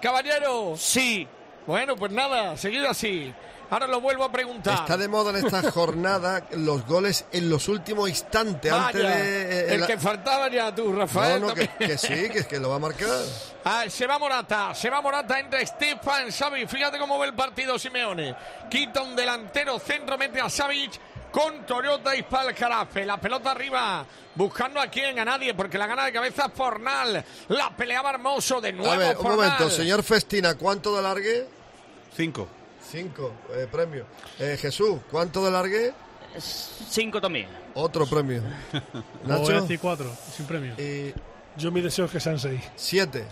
Caballero. 0.00 0.74
Sí. 0.76 1.26
Bueno, 1.66 1.96
pues 1.96 2.12
nada, 2.12 2.56
seguido 2.56 2.88
así. 2.88 3.34
Ahora 3.68 3.88
lo 3.88 4.00
vuelvo 4.00 4.22
a 4.24 4.30
preguntar. 4.30 4.74
Está 4.74 4.96
de 4.96 5.08
moda 5.08 5.36
en 5.36 5.44
esta 5.44 5.72
jornada 5.72 6.46
los 6.52 6.86
goles 6.86 7.26
en 7.32 7.50
los 7.50 7.66
últimos 7.68 8.08
instantes. 8.08 8.70
antes 8.72 9.02
de. 9.02 9.08
eh, 9.08 9.74
el 9.74 9.80
la- 9.80 9.86
que 9.88 9.98
faltaba 9.98 10.48
ya 10.48 10.72
tú, 10.72 10.92
Rafael. 10.92 11.40
No, 11.40 11.48
no, 11.48 11.54
que, 11.54 11.98
sí, 11.98 12.28
que, 12.30 12.46
que 12.46 12.60
lo 12.60 12.70
va 12.70 12.76
a 12.76 12.80
marcar. 12.80 13.08
Ah, 13.68 13.82
se 13.88 14.06
va 14.06 14.16
Morata, 14.16 14.72
se 14.76 14.88
va 14.88 15.00
Morata, 15.02 15.40
entra 15.40 15.58
Stefan 15.66 16.30
Savic. 16.30 16.68
Fíjate 16.68 16.98
cómo 17.00 17.18
ve 17.18 17.26
el 17.26 17.34
partido 17.34 17.76
Simeone. 17.80 18.32
Quita 18.70 19.02
un 19.02 19.16
delantero 19.16 19.80
centro, 19.80 20.16
mete 20.16 20.40
a 20.40 20.48
Savic 20.48 20.92
con 21.36 21.66
Toyota 21.66 22.16
y 22.16 22.20
Spalcarafe. 22.20 23.04
La 23.04 23.20
pelota 23.20 23.50
arriba, 23.50 24.06
buscando 24.34 24.80
a 24.80 24.86
quién, 24.86 25.18
a 25.18 25.24
nadie, 25.26 25.52
porque 25.52 25.76
la 25.76 25.86
gana 25.86 26.06
de 26.06 26.12
cabeza 26.12 26.48
Fornal. 26.48 27.22
La 27.48 27.76
peleaba 27.76 28.08
Hermoso 28.08 28.58
de 28.58 28.72
nuevo. 28.72 28.90
A 28.90 28.96
ver, 28.96 29.18
un 29.18 29.22
momento, 29.22 29.68
señor 29.68 30.02
Festina, 30.02 30.54
¿cuánto 30.54 30.96
de 30.96 31.02
largue? 31.02 31.46
Cinco. 32.16 32.48
Cinco, 32.90 33.34
eh, 33.54 33.68
premio. 33.70 34.06
Eh, 34.38 34.56
Jesús, 34.58 35.00
¿cuánto 35.10 35.44
de 35.44 35.50
largue? 35.50 35.92
Cinco 36.38 37.20
también. 37.20 37.48
Otro 37.74 38.06
premio. 38.06 38.40
Voy 38.72 38.80
a 39.24 39.38
Nacho, 39.38 39.60
decir 39.60 39.78
cuatro, 39.78 40.10
sin 40.34 40.46
premio. 40.46 40.74
Yo 41.58 41.70
mi 41.70 41.82
deseo 41.82 42.06
es 42.06 42.12
que 42.12 42.20
sean 42.20 42.38
seis. 42.38 42.62
siete. 42.76 43.26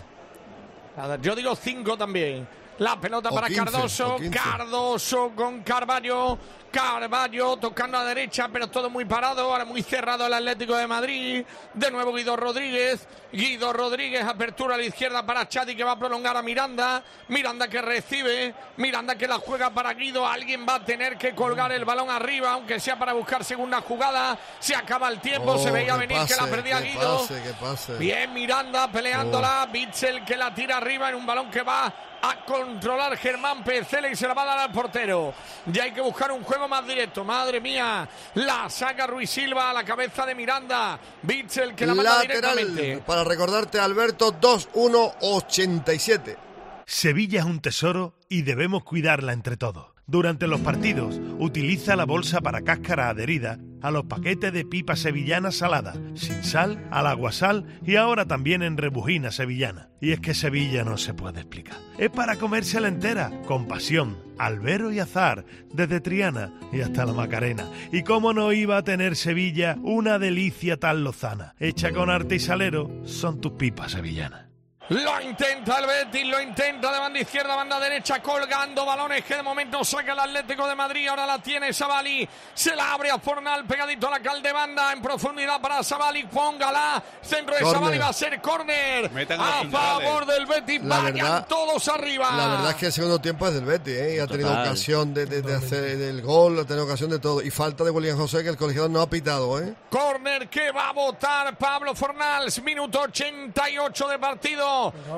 Yo 1.23 1.35
digo 1.35 1.55
cinco 1.55 1.97
también. 1.97 2.47
La 2.79 2.99
pelota 2.99 3.29
para 3.29 3.47
15, 3.47 3.63
Cardoso. 3.63 4.15
o 4.15 4.17
15. 4.17 4.31
Cardoso 4.37 5.31
con 5.35 5.61
Carballo. 5.63 6.37
Carballo 6.71 7.55
tocando 7.55 7.97
a 7.97 8.03
derecha, 8.03 8.49
pero 8.51 8.67
todo 8.67 8.89
muy 8.89 9.05
parado. 9.05 9.43
Ahora 9.43 9.63
muy 9.63 9.81
cerrado 9.81 10.27
el 10.27 10.33
Atlético 10.33 10.75
de 10.75 10.85
Madrid. 10.85 11.45
De 11.73 11.89
nuevo 11.89 12.13
Guido 12.13 12.35
Rodríguez. 12.35 13.07
Guido 13.31 13.71
Rodríguez, 13.71 14.23
apertura 14.25 14.75
a 14.75 14.77
la 14.77 14.83
izquierda 14.83 15.25
para 15.25 15.47
Chadi 15.47 15.73
que 15.73 15.85
va 15.85 15.91
a 15.93 15.99
prolongar 15.99 16.35
a 16.35 16.41
Miranda. 16.41 17.01
Miranda 17.29 17.69
que 17.69 17.81
recibe. 17.81 18.53
Miranda 18.75 19.15
que 19.15 19.25
la 19.25 19.35
juega 19.37 19.69
para 19.69 19.93
Guido. 19.93 20.27
Alguien 20.27 20.65
va 20.67 20.75
a 20.75 20.83
tener 20.85 21.17
que 21.17 21.33
colgar 21.33 21.71
el 21.71 21.85
balón 21.85 22.09
arriba, 22.09 22.51
aunque 22.51 22.77
sea 22.81 22.99
para 22.99 23.13
buscar 23.13 23.45
segunda 23.45 23.79
jugada. 23.79 24.37
Se 24.59 24.75
acaba 24.75 25.07
el 25.07 25.21
tiempo. 25.21 25.53
Oh, 25.53 25.57
se 25.57 25.71
veía 25.71 25.93
que 25.93 26.07
venir 26.07 26.27
que 26.27 26.35
la 26.35 26.47
perdía 26.47 26.81
que 26.83 26.89
Guido. 26.89 27.19
pase, 27.19 27.41
que 27.41 27.53
pase. 27.53 27.97
Bien, 27.97 28.33
Miranda 28.33 28.91
peleándola. 28.91 29.65
Bitzel 29.71 30.25
que 30.25 30.35
la 30.35 30.53
tira 30.53 30.75
arriba 30.75 31.07
en 31.07 31.15
un 31.15 31.25
balón 31.25 31.49
que 31.49 31.61
va 31.61 31.93
a 32.31 32.45
controlar 32.45 33.17
Germán 33.17 33.63
Percela 33.63 34.09
y 34.09 34.15
se 34.15 34.27
la 34.27 34.33
va 34.33 34.43
a 34.43 34.45
dar 34.45 34.59
al 34.59 34.71
portero. 34.71 35.33
Ya 35.67 35.83
hay 35.83 35.91
que 35.91 36.01
buscar 36.01 36.31
un 36.31 36.43
juego 36.43 36.67
más 36.67 36.85
directo. 36.87 37.23
Madre 37.23 37.59
mía, 37.61 38.07
la 38.35 38.69
saca 38.69 39.07
Ruiz 39.07 39.29
Silva 39.29 39.69
a 39.69 39.73
la 39.73 39.83
cabeza 39.83 40.25
de 40.25 40.35
Miranda. 40.35 40.99
Bitzel 41.21 41.75
que 41.75 41.85
la 41.85 41.95
manda 41.95 42.19
Lateral 42.19 42.57
directamente. 42.57 43.03
para 43.05 43.23
recordarte, 43.23 43.79
Alberto, 43.79 44.33
2-1-87. 44.39 46.37
Sevilla 46.85 47.39
es 47.39 47.45
un 47.45 47.59
tesoro 47.61 48.13
y 48.29 48.43
debemos 48.43 48.83
cuidarla 48.83 49.33
entre 49.33 49.57
todos. 49.57 49.87
Durante 50.07 50.45
los 50.45 50.61
partidos, 50.61 51.19
utiliza 51.39 51.95
la 51.95 52.05
bolsa 52.05 52.39
para 52.41 52.61
cáscara 52.61 53.09
adherida 53.09 53.57
a 53.85 53.91
los 53.91 54.05
paquetes 54.05 54.51
de 54.51 54.65
pipa 54.65 54.95
sevillana 54.95 55.51
salada, 55.51 55.93
sin 56.15 56.43
sal, 56.43 56.87
al 56.89 57.05
aguasal 57.05 57.65
y 57.85 57.97
ahora 57.97 58.25
también 58.25 58.63
en 58.63 58.77
rebujina 58.77 59.31
sevillana. 59.31 59.89
Y 60.01 60.11
es 60.11 60.19
que 60.19 60.33
Sevilla 60.33 60.83
no 60.83 60.97
se 60.97 61.13
puede 61.13 61.41
explicar. 61.41 61.77
Es 61.99 62.09
para 62.09 62.35
comérsela 62.37 62.87
entera, 62.87 63.31
con 63.45 63.67
pasión, 63.67 64.17
albero 64.39 64.91
y 64.91 64.99
azar, 64.99 65.45
desde 65.71 66.01
Triana 66.01 66.51
y 66.73 66.81
hasta 66.81 67.05
la 67.05 67.13
Macarena. 67.13 67.69
Y 67.91 68.01
cómo 68.01 68.33
no 68.33 68.51
iba 68.53 68.77
a 68.77 68.83
tener 68.83 69.15
Sevilla 69.15 69.77
una 69.83 70.17
delicia 70.17 70.77
tan 70.77 71.03
lozana, 71.03 71.53
hecha 71.59 71.91
con 71.91 72.09
arte 72.09 72.35
y 72.35 72.39
salero, 72.39 72.89
son 73.05 73.39
tus 73.39 73.51
pipas 73.53 73.91
sevillanas. 73.91 74.44
Lo 74.89 75.19
intenta 75.19 75.79
el 75.79 75.87
Betis, 75.87 76.27
lo 76.27 76.39
intenta 76.39 76.91
de 76.93 76.99
banda 76.99 77.19
izquierda, 77.19 77.55
banda 77.55 77.79
derecha, 77.79 78.21
colgando 78.21 78.85
balones 78.85 79.25
que 79.25 79.35
de 79.35 79.41
momento 79.41 79.83
saca 79.83 80.13
el 80.13 80.19
Atlético 80.19 80.67
de 80.67 80.75
Madrid. 80.75 81.07
Ahora 81.07 81.25
la 81.25 81.39
tiene 81.39 81.73
Sabali, 81.73 82.27
se 82.53 82.75
la 82.75 82.93
abre 82.93 83.09
a 83.09 83.17
Fornal, 83.17 83.65
pegadito 83.65 84.07
a 84.07 84.11
la 84.11 84.19
caldebanda, 84.19 84.93
en 84.93 85.01
profundidad 85.01 85.59
para 85.59 85.81
Sabali, 85.81 86.25
póngala. 86.25 87.01
Centro 87.21 87.55
de. 87.55 87.61
Sabali 87.61 87.97
va 87.97 88.09
a 88.09 88.13
ser 88.13 88.39
córner 88.41 89.09
a 89.39 89.63
favor 89.71 90.25
del 90.27 90.45
Betis. 90.45 90.83
La 90.83 90.97
Vayan 90.99 91.13
verdad- 91.15 91.47
todos 91.47 91.87
arriba. 91.87 92.31
La 92.35 92.47
verdad 92.47 92.69
es 92.69 92.75
que 92.75 92.85
el 92.85 92.91
segundo 92.93 93.19
tiempo 93.19 93.47
es 93.47 93.55
del 93.55 93.65
Betis, 93.65 93.97
¿eh? 93.97 94.15
Y 94.17 94.19
ha 94.19 94.27
tenido 94.27 94.49
Total. 94.49 94.67
ocasión 94.67 95.13
de, 95.15 95.25
de- 95.25 95.41
de 95.41 95.55
hacer 95.55 95.83
el 95.83 96.21
gol, 96.21 96.59
ha 96.59 96.63
tenido 96.65 96.85
ocasión 96.85 97.09
de 97.09 97.17
todo. 97.17 97.41
Y 97.41 97.49
falta 97.49 97.83
de 97.83 97.89
William 97.89 98.17
José, 98.17 98.43
que 98.43 98.49
el 98.49 98.57
colegiado 98.57 98.87
no 98.87 99.01
ha 99.01 99.09
pitado, 99.09 99.59
¿eh? 99.59 99.73
Córner 99.89 100.47
que 100.47 100.71
va 100.71 100.89
a 100.89 100.93
votar 100.93 101.57
Pablo 101.57 101.95
Fornals, 101.95 102.61
minuto 102.61 102.99
88 103.01 104.07
de 104.09 104.19
partido. 104.19 104.74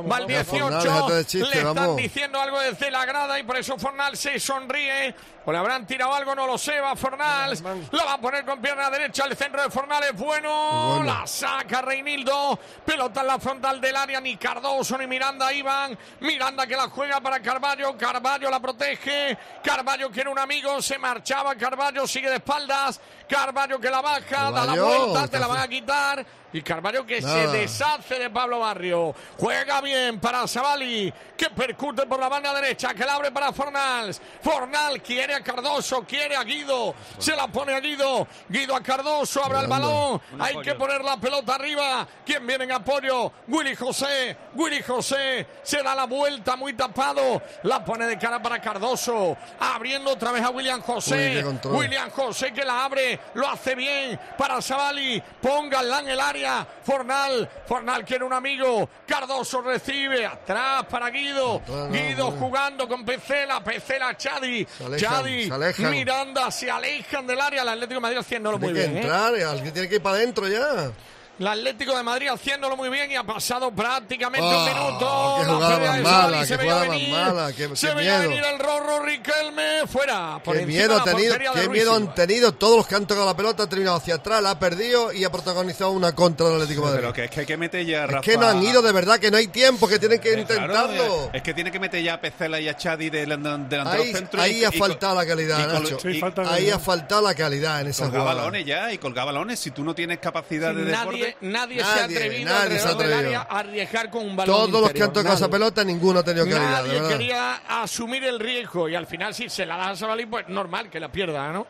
Va 0.10 0.18
al 0.18 0.28
Ya, 0.28 0.44
Fornals, 0.44 0.84
18. 0.84 0.94
déjate 0.94 1.14
de 1.14 1.26
chiste, 1.26 1.56
Le 1.56 1.62
están 1.70 1.96
diciendo 1.96 2.42
algo 2.42 2.60
desde 2.60 2.92
la 2.92 3.06
grada 3.06 3.40
y 3.40 3.44
por 3.44 3.58
eso 3.58 3.78
Fornals 3.78 4.20
se 4.20 4.40
sonríe. 4.40 5.16
O 5.46 5.52
le 5.54 5.58
habrán 5.58 5.88
tirado 5.88 6.14
algo, 6.14 6.36
no 6.36 6.46
lo 6.46 6.58
sé. 6.58 6.78
Va 6.82 6.94
Fornals. 6.96 7.62
Lo 7.62 8.06
va 8.06 8.14
a 8.14 8.18
poner 8.20 8.44
con 8.44 8.62
pierna 8.62 8.90
derecha. 8.90 9.24
El 9.26 9.38
centro 9.38 9.62
de 9.62 9.70
Fornals 9.70 10.08
es 10.08 10.14
bueno. 10.18 10.28
Bueno. 10.28 11.04
La 11.04 11.26
saca 11.26 11.82
Reinildo. 11.82 12.60
Pelota 12.86 13.22
en 13.22 13.28
la 13.28 13.40
frontal 13.40 13.80
del 13.80 13.96
área. 13.96 14.20
Ni 14.20 14.36
Cardoso 14.36 14.98
ni 14.98 15.08
Miranda 15.08 15.54
iban. 15.54 15.98
Miranda 16.20 16.68
que 16.68 16.76
la 16.76 16.90
juega 16.90 17.22
para 17.22 17.40
Carballo. 17.42 17.98
Carballo 17.98 18.50
la 18.50 18.60
protege. 18.60 19.38
Carballo 19.64 20.12
que 20.12 20.20
era 20.20 20.30
un 20.30 20.40
amigo. 20.40 20.82
Se 20.82 20.98
marchaba. 20.98 21.56
Carballo 21.56 22.06
sigue 22.06 22.30
de 22.30 22.36
espaldas. 22.36 23.00
Carballo 23.30 23.80
que 23.80 23.90
la 23.90 24.02
baja. 24.02 24.52
Da 24.52 24.66
la 24.66 24.74
vuelta. 24.84 25.28
Te 25.30 25.40
la 25.40 25.48
van 25.48 25.62
a 25.62 25.68
quitar. 25.70 26.26
Y 26.54 26.62
Carballo 26.62 27.06
que 27.06 27.20
Nada. 27.20 27.52
se 27.52 27.58
deshace 27.58 28.20
de 28.20 28.30
Pablo 28.30 28.60
Barrio. 28.60 29.14
Juega 29.38 29.82
bien 29.82 30.20
para 30.20 30.48
Savali, 30.48 31.14
que 31.36 31.50
percute 31.50 32.06
por 32.06 32.20
la 32.20 32.30
banda 32.30 32.54
derecha, 32.54 32.94
que 32.94 33.04
la 33.06 33.16
abre 33.16 33.32
para 33.32 33.52
Fornals. 33.52 34.22
Fornal 34.42 35.02
quiere 35.02 35.36
a 35.36 35.42
Cardoso, 35.44 36.04
quiere 36.04 36.36
a 36.38 36.44
Guido. 36.44 36.96
Se 37.18 37.36
la 37.36 37.48
pone 37.48 37.74
a 37.74 37.80
Guido. 37.82 38.28
Guido 38.48 38.76
a 38.76 38.82
Cardoso, 38.82 39.44
abre 39.44 39.60
el 39.60 39.68
balón. 39.68 40.22
Un 40.32 40.42
Hay 40.42 40.52
apoyo. 40.54 40.62
que 40.62 40.76
poner 40.80 41.04
la 41.04 41.18
pelota 41.18 41.56
arriba. 41.56 42.08
¿Quién 42.26 42.48
viene 42.48 42.64
en 42.64 42.72
apoyo? 42.72 43.32
Willy 43.50 43.76
José. 43.76 44.38
Willy 44.56 44.82
José 44.82 45.46
se 45.64 45.84
da 45.84 45.94
la 45.96 46.06
vuelta 46.06 46.56
muy 46.56 46.74
tapado. 46.74 47.42
La 47.64 47.84
pone 47.84 48.06
de 48.08 48.18
cara 48.18 48.42
para 48.42 48.62
Cardoso. 48.62 49.36
Abriendo 49.60 50.12
otra 50.12 50.32
vez 50.32 50.44
a 50.44 50.50
William 50.50 50.82
José. 50.82 51.44
William 51.66 52.10
José 52.10 52.54
que 52.54 52.64
la 52.64 52.86
abre. 52.86 53.20
Lo 53.34 53.50
hace 53.50 53.76
bien 53.76 54.18
para 54.38 54.62
Savali. 54.62 55.22
Pónganla 55.42 56.00
en 56.00 56.08
el 56.08 56.20
área. 56.22 56.47
Fornal. 56.84 57.50
Fornal 57.66 58.06
quiere 58.06 58.24
un 58.24 58.34
amigo. 58.34 58.90
Cardoso 59.06 59.62
recibe. 59.62 60.26
Atrás 60.26 60.86
para 60.90 61.10
Guido. 61.10 61.62
Guido 61.92 62.32
jugando 62.32 62.88
con 62.88 63.06
Pecela. 63.06 63.64
Pecela 63.64 64.16
Chadi. 64.18 64.66
Chadi. 64.98 65.50
Miranda 65.90 66.50
se 66.52 66.70
alejan 66.70 67.26
del 67.28 67.40
área. 67.42 67.62
El 67.62 67.70
Atlético 67.70 67.96
de 67.96 68.02
Madrid 68.02 68.18
haciéndolo 68.20 68.58
muy 68.60 68.74
Tiene 68.74 68.80
que 68.82 68.88
bien. 68.92 68.98
¿eh? 68.98 69.02
entrar, 69.02 69.34
alguien 69.50 69.74
tiene 69.74 69.90
que 69.90 69.96
ir 69.96 70.02
para 70.02 70.16
adentro 70.18 70.48
ya. 70.48 70.92
El 71.40 71.48
Atlético 71.48 71.96
de 71.96 72.02
Madrid 72.02 72.30
haciéndolo 72.30 72.76
muy 72.76 72.90
bien 72.90 73.12
y 73.12 73.16
ha 73.16 73.24
pasado 73.24 73.70
prácticamente 73.72 74.42
Oh, 74.44 74.58
un 74.58 74.66
minuto. 74.66 75.36
qué 75.40 75.46
jugada 75.54 75.80
más 75.80 76.02
mala, 76.02 76.40
qué 76.40 76.46
se 76.48 76.58
veía 76.58 76.72
jugada 76.74 76.88
más 76.90 76.98
venir, 76.98 77.12
mala, 77.12 77.54
qué- 77.54 77.76
se 77.76 77.88
qué 77.90 77.94
veía 77.94 78.18
miedo. 78.18 78.30
venir 78.32 78.44
el 78.54 78.60
Rorro 78.60 79.00
Riquelme 79.06 79.88
fuera. 79.88 80.42
Por 80.44 80.58
Qué 80.58 80.66
miedo, 80.66 80.96
de 80.96 81.00
ha 81.00 81.04
tenido, 81.04 81.36
qué 81.38 81.50
Ruiz 81.52 81.70
miedo 81.70 81.94
han 81.94 82.16
tenido 82.16 82.54
todos 82.54 82.78
los 82.78 82.88
que 82.88 82.96
han 82.96 83.06
tocado 83.06 83.28
la 83.28 83.38
pelota, 83.38 83.64
ha 83.64 83.70
terminado 83.70 83.98
hacia 83.98 84.16
atrás, 84.16 84.42
la 84.42 84.52
ha 84.52 84.60
perdido 84.60 85.14
y 85.14 85.24
ha 85.26 85.32
protagonizado 85.32 85.92
una 85.92 86.16
contra 86.16 86.48
del 86.48 86.56
Atlético 86.56 86.82
de 86.82 86.86
Madrid. 86.88 87.02
Pero 87.02 87.14
que 87.14 87.24
es 87.26 87.30
que 87.32 87.40
hay 87.42 87.46
que 87.46 87.58
meter 87.58 87.86
ya 87.86 88.02
a 88.02 88.06
Es 88.06 88.12
Rafa. 88.12 88.22
que 88.24 88.38
no 88.38 88.48
han 88.48 88.64
ido 88.64 88.82
de 88.82 88.92
verdad, 88.92 89.20
que 89.20 89.30
no 89.30 89.38
hay 89.38 89.48
tiempo, 89.48 89.88
que 89.88 90.00
tienen 90.00 90.20
que 90.20 90.30
Eh, 90.34 90.44
claro, 90.44 90.64
intentarlo. 90.64 91.26
eh, 91.26 91.30
es 91.34 91.42
que 91.44 91.54
tiene 91.54 91.72
que 91.72 91.80
meter 91.80 92.02
ya 92.04 92.16
a 92.16 92.22
Pecela 92.22 92.60
y 92.60 92.68
a 92.68 92.76
Chadi 92.76 93.12
de 93.12 93.20
delante 93.28 93.76
Ahí, 93.78 94.08
del 94.08 94.16
centro. 94.16 94.42
ahí 94.42 94.58
y- 94.62 94.66
ha 94.66 94.70
y- 94.74 94.78
faltado 94.80 95.14
la 95.16 95.26
calidad, 95.28 95.72
Nacho. 95.82 96.00
y- 96.10 96.20
ahí 96.48 96.72
ha 96.72 96.80
faltado 96.80 97.22
la 97.22 97.36
calidad 97.36 97.82
en 97.82 97.88
esa 97.88 98.08
jugada. 98.08 98.24
balones 98.26 98.66
ya 98.66 98.92
y 98.92 98.98
colgar 98.98 99.28
balones. 99.28 99.60
Si 99.60 99.70
tú 99.70 99.84
no 99.84 99.94
tienes 99.94 100.18
capacidad 100.18 100.74
de 100.74 101.27
Nadie, 101.42 101.84
se 101.84 102.00
ha 102.00 102.04
atrevido 102.06 102.50
nadie 102.54 102.80
se 102.80 102.88
ha 102.88 102.94
del 102.94 103.14
área 103.14 103.42
a 103.50 103.60
arriesgar 103.60 104.10
con 104.10 104.26
un 104.26 104.36
balón 104.36 104.56
Todos 104.56 104.70
los 104.70 104.82
que 104.82 104.86
interior, 105.00 105.08
han 105.08 105.14
tocado 105.14 105.36
esa 105.36 105.42
nadie. 105.48 105.52
pelota, 105.52 105.84
ninguno 105.84 106.20
ha 106.20 106.24
tenido 106.24 106.46
calidad, 106.46 106.70
Nadie 106.72 106.92
verdad. 106.94 107.10
quería 107.10 107.56
asumir 107.82 108.24
el 108.24 108.40
riesgo 108.40 108.90
y 108.90 108.96
al 108.96 109.08
final 109.08 109.34
si 109.34 109.50
se 109.50 109.66
la 109.66 109.78
da 109.78 109.90
a 109.90 109.96
Sabalí, 109.96 110.26
pues 110.26 110.48
normal 110.50 110.90
que 110.90 111.00
la 111.00 111.10
pierda, 111.12 111.52
¿no? 111.52 111.68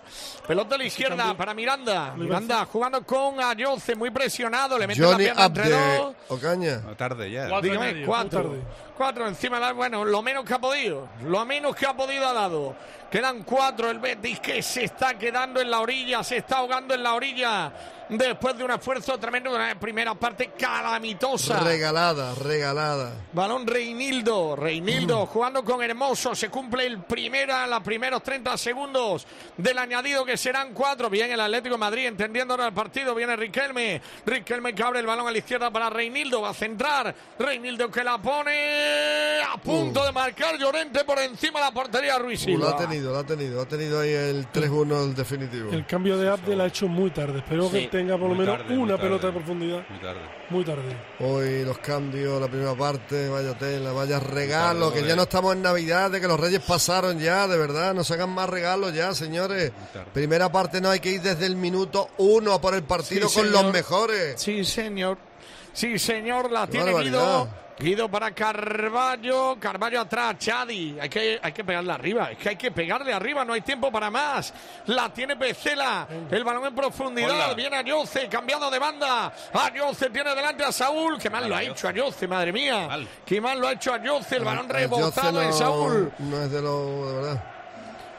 Pelota 0.48 0.76
a 0.76 0.78
la 0.78 0.84
izquierda 0.86 1.34
para 1.36 1.54
Miranda. 1.54 2.14
Miranda 2.16 2.66
jugando 2.66 3.04
con 3.06 3.40
Ayoce, 3.42 3.96
muy 3.96 4.12
presionado, 4.12 4.78
le 4.78 4.88
mete 4.88 5.02
la 5.02 5.08
Johnny 5.08 5.24
pierna 5.26 5.46
entre 5.46 5.70
dos. 5.70 6.16
Ocaña. 6.30 6.82
tarde 6.98 7.32
ya. 7.32 7.48
Cuatro 7.50 7.62
Dígame, 7.70 7.94
medio, 7.94 8.06
cuatro. 8.08 8.42
tarde. 8.44 8.62
Cuatro 8.98 9.28
encima, 9.28 9.58
de 9.60 9.66
la- 9.68 9.74
bueno, 9.74 10.04
lo 10.04 10.22
menos 10.24 10.44
que 10.44 10.54
ha 10.56 10.60
podido. 10.60 11.08
Lo 11.24 11.46
menos 11.46 11.76
que 11.76 11.86
ha 11.86 11.96
podido 11.96 12.28
ha 12.28 12.34
dado. 12.34 12.76
Quedan 13.12 13.44
cuatro. 13.44 13.90
El 13.90 14.00
Betis 14.00 14.40
que 14.40 14.62
se 14.62 14.86
está 14.86 15.18
quedando 15.18 15.62
en 15.62 15.72
la 15.72 15.80
orilla, 15.80 16.24
se 16.24 16.38
está 16.38 16.58
ahogando 16.58 16.94
en 16.94 17.04
la 17.04 17.14
orilla. 17.14 17.72
Después 18.10 18.58
de 18.58 18.64
un 18.64 18.72
esfuerzo 18.72 19.18
tremendo, 19.18 19.54
una 19.54 19.78
primera 19.78 20.16
parte 20.16 20.52
calamitosa. 20.58 21.60
Regalada, 21.60 22.34
regalada. 22.36 23.12
Balón 23.34 23.68
Reinildo, 23.68 24.56
Reinildo 24.56 25.26
jugando 25.26 25.62
con 25.66 25.84
Hermoso, 25.84 26.34
se 26.34 26.48
cumple 26.50 26.86
el 26.86 27.00
primera, 27.00 27.68
los 27.68 27.82
primeros 27.84 28.24
30 28.24 28.58
segundos 28.58 29.28
del 29.58 29.78
añadido 29.78 30.24
que 30.24 30.38
serán 30.38 30.74
cuatro. 30.74 31.10
Bien 31.10 31.30
el 31.32 31.40
Atlético 31.42 31.76
de 31.76 31.80
Madrid 31.80 32.06
entendiendo 32.08 32.54
ahora 32.54 32.68
el 32.68 32.74
partido, 32.74 33.14
viene 33.14 33.36
Riquelme, 33.36 34.02
Riquelme 34.26 34.74
que 34.74 34.84
abre 34.84 35.00
el 35.02 35.06
balón 35.06 35.28
a 35.28 35.32
la 35.32 35.38
izquierda 35.40 35.70
para 35.70 35.90
Reinildo, 35.90 36.42
va 36.42 36.52
a 36.52 36.54
centrar, 36.54 37.14
Reinildo 37.38 37.92
que 37.92 38.06
la 38.06 38.18
pone 38.20 39.42
a 39.42 39.58
punto 39.58 40.06
de 40.06 40.14
marcar 40.14 40.58
Llorente 40.58 41.04
por 41.04 41.20
encima 41.20 41.60
de 41.60 41.66
la 41.66 41.72
portería 41.72 42.18
Ruiz 42.18 42.38
Uh, 42.38 42.46
Silva. 42.46 42.68
Tenido, 42.98 43.14
lo 43.14 43.20
ha 43.20 43.24
tenido. 43.26 43.62
Ha 43.62 43.66
tenido 43.68 44.00
ahí 44.00 44.12
el 44.12 44.48
3-1 44.52 45.04
el 45.06 45.16
definitivo. 45.16 45.72
El 45.72 45.86
cambio 45.86 46.18
de 46.18 46.30
Abde 46.30 46.56
la 46.56 46.66
ha 46.66 46.68
hecho 46.68 46.88
muy 46.88 47.10
tarde. 47.12 47.40
Espero 47.40 47.70
Sí. 47.70 47.82
que 47.82 47.88
tenga 47.88 48.18
por 48.18 48.30
lo 48.30 48.36
menos 48.36 48.58
tarde, 48.58 48.78
una 48.78 48.94
tarde. 48.96 49.04
pelota 49.04 49.28
de 49.28 49.34
profundidad. 49.34 49.86
Muy 49.90 50.00
tarde. 50.00 50.20
Muy 50.50 50.64
tarde. 50.64 50.98
Hoy 51.20 51.64
los 51.66 51.78
cambios, 51.80 52.40
la 52.42 52.48
primera 52.48 52.74
parte, 52.76 53.30
vaya 53.30 53.58
tela, 53.58 53.92
vaya 53.92 54.20
regalo, 54.20 54.90
tarde, 54.90 55.02
que 55.02 55.08
ya 55.08 55.16
no 55.16 55.24
estamos 55.24 55.54
en 55.56 55.62
Navidad, 55.62 56.10
de 56.12 56.22
que 56.22 56.28
los 56.28 56.40
Reyes 56.40 56.62
pasaron 56.62 57.20
ya, 57.20 57.48
de 57.48 57.58
verdad, 57.58 57.94
no 57.94 58.04
se 58.04 58.14
hagan 58.14 58.30
más 58.30 58.50
regalos 58.50 58.94
ya, 58.94 59.14
señores. 59.14 59.72
Primera 60.14 60.52
parte 60.52 60.80
no 60.82 60.90
hay 60.90 61.00
que 61.00 61.12
ir 61.12 61.22
desde 61.22 61.46
el 61.46 61.56
minuto 61.56 62.10
uno 62.18 62.54
a 62.54 62.62
por 62.62 62.74
el 62.76 62.84
partido 62.84 63.28
Sí, 63.30 63.36
con 63.36 63.46
señor. 63.48 63.64
los 63.66 63.74
mejores. 63.74 64.42
Sí, 64.42 64.64
señor. 64.64 65.18
Sí, 65.78 66.00
señor, 66.00 66.50
la 66.50 66.66
Qué 66.66 66.72
tiene 66.72 66.92
Guido. 66.92 67.48
Guido 67.78 68.10
para 68.10 68.32
Carballo, 68.32 69.58
Carballo 69.60 70.02
atrás, 70.02 70.36
Chadi. 70.40 70.98
Hay 71.00 71.08
que, 71.08 71.40
hay 71.40 71.52
que 71.52 71.64
pegarle 71.64 71.94
arriba, 71.94 72.32
es 72.32 72.40
que 72.40 72.50
hay 72.50 72.56
que 72.56 72.72
pegarle 72.72 73.14
arriba, 73.14 73.46
no 73.46 73.54
hay 73.54 73.62
tiempo 73.62 73.92
para 73.92 74.10
más. 74.10 74.52
La 74.88 75.14
tiene 75.14 75.36
Pecela, 75.36 76.08
el 76.32 76.44
balón 76.44 76.66
en 76.66 76.74
profundidad, 76.74 77.30
Hola. 77.30 77.54
viene 77.54 77.78
Ayoce, 77.78 78.28
cambiado 78.28 78.72
de 78.72 78.80
banda. 78.80 79.32
Ayoce 79.54 80.10
tiene 80.10 80.34
delante 80.34 80.64
a 80.64 80.72
Saúl, 80.72 81.20
que 81.20 81.30
mal 81.30 81.48
lo 81.48 81.56
ha 81.56 81.62
hecho 81.62 81.88
Ayoce, 81.88 82.28
madre 82.28 82.52
mía. 82.52 82.90
Qué 83.24 83.40
mal 83.40 83.60
lo 83.60 83.68
ha 83.68 83.74
hecho 83.74 83.94
Ayoce, 83.94 84.38
el 84.38 84.46
balón 84.46 84.68
rebotado 84.68 85.44
en 85.44 85.54
Saúl. 85.54 86.12
No 86.18 86.42
es 86.42 86.52
de 86.52 86.60
lo 86.60 87.08
de 87.08 87.16
verdad. 87.18 87.57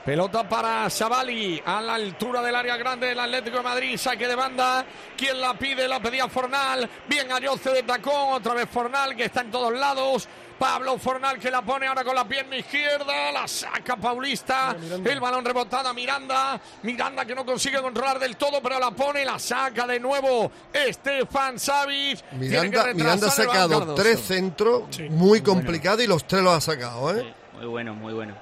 Pelota 0.08 0.48
para 0.48 0.88
Savali 0.88 1.60
a 1.66 1.82
la 1.82 1.96
altura 1.96 2.40
del 2.40 2.56
área 2.56 2.78
grande 2.78 3.08
del 3.08 3.20
Atlético 3.20 3.58
de 3.58 3.62
Madrid. 3.62 3.98
Saque 3.98 4.26
de 4.26 4.34
banda. 4.34 4.82
¿Quién 5.14 5.38
la 5.38 5.52
pide? 5.52 5.86
La 5.86 6.00
pedía 6.00 6.26
Fornal. 6.28 6.88
Bien 7.06 7.30
Ayoce 7.30 7.68
de 7.68 7.82
tacón. 7.82 8.32
Otra 8.32 8.54
vez 8.54 8.70
Fornal 8.70 9.14
que 9.14 9.26
está 9.26 9.42
en 9.42 9.50
todos 9.50 9.70
lados. 9.70 10.26
Pablo 10.58 10.96
Fornal 10.96 11.38
que 11.38 11.50
la 11.50 11.60
pone 11.60 11.88
ahora 11.88 12.04
con 12.04 12.14
la 12.14 12.26
pierna 12.26 12.56
izquierda. 12.56 13.30
La 13.32 13.46
saca 13.46 13.96
Paulista. 13.96 14.74
El 15.04 15.20
balón 15.20 15.44
rebotado 15.44 15.90
a 15.90 15.92
Miranda. 15.92 16.58
Miranda 16.84 17.26
que 17.26 17.34
no 17.34 17.44
consigue 17.44 17.78
controlar 17.82 18.18
del 18.18 18.38
todo, 18.38 18.62
pero 18.62 18.80
la 18.80 18.92
pone. 18.92 19.26
La 19.26 19.38
saca 19.38 19.86
de 19.86 20.00
nuevo 20.00 20.50
Estefan 20.72 21.58
Savic. 21.58 22.32
Miranda, 22.32 22.94
Miranda 22.94 23.26
ha 23.26 23.30
sacado 23.30 23.94
tres 23.94 24.20
centros 24.20 24.84
muy 25.10 25.42
complicados 25.42 26.02
y 26.02 26.06
los 26.06 26.26
tres 26.26 26.42
los 26.42 26.54
ha 26.54 26.62
sacado, 26.62 27.14
¿eh? 27.14 27.34
Muy 27.58 27.66
bueno, 27.66 27.92
muy 27.92 28.12
bueno. 28.12 28.34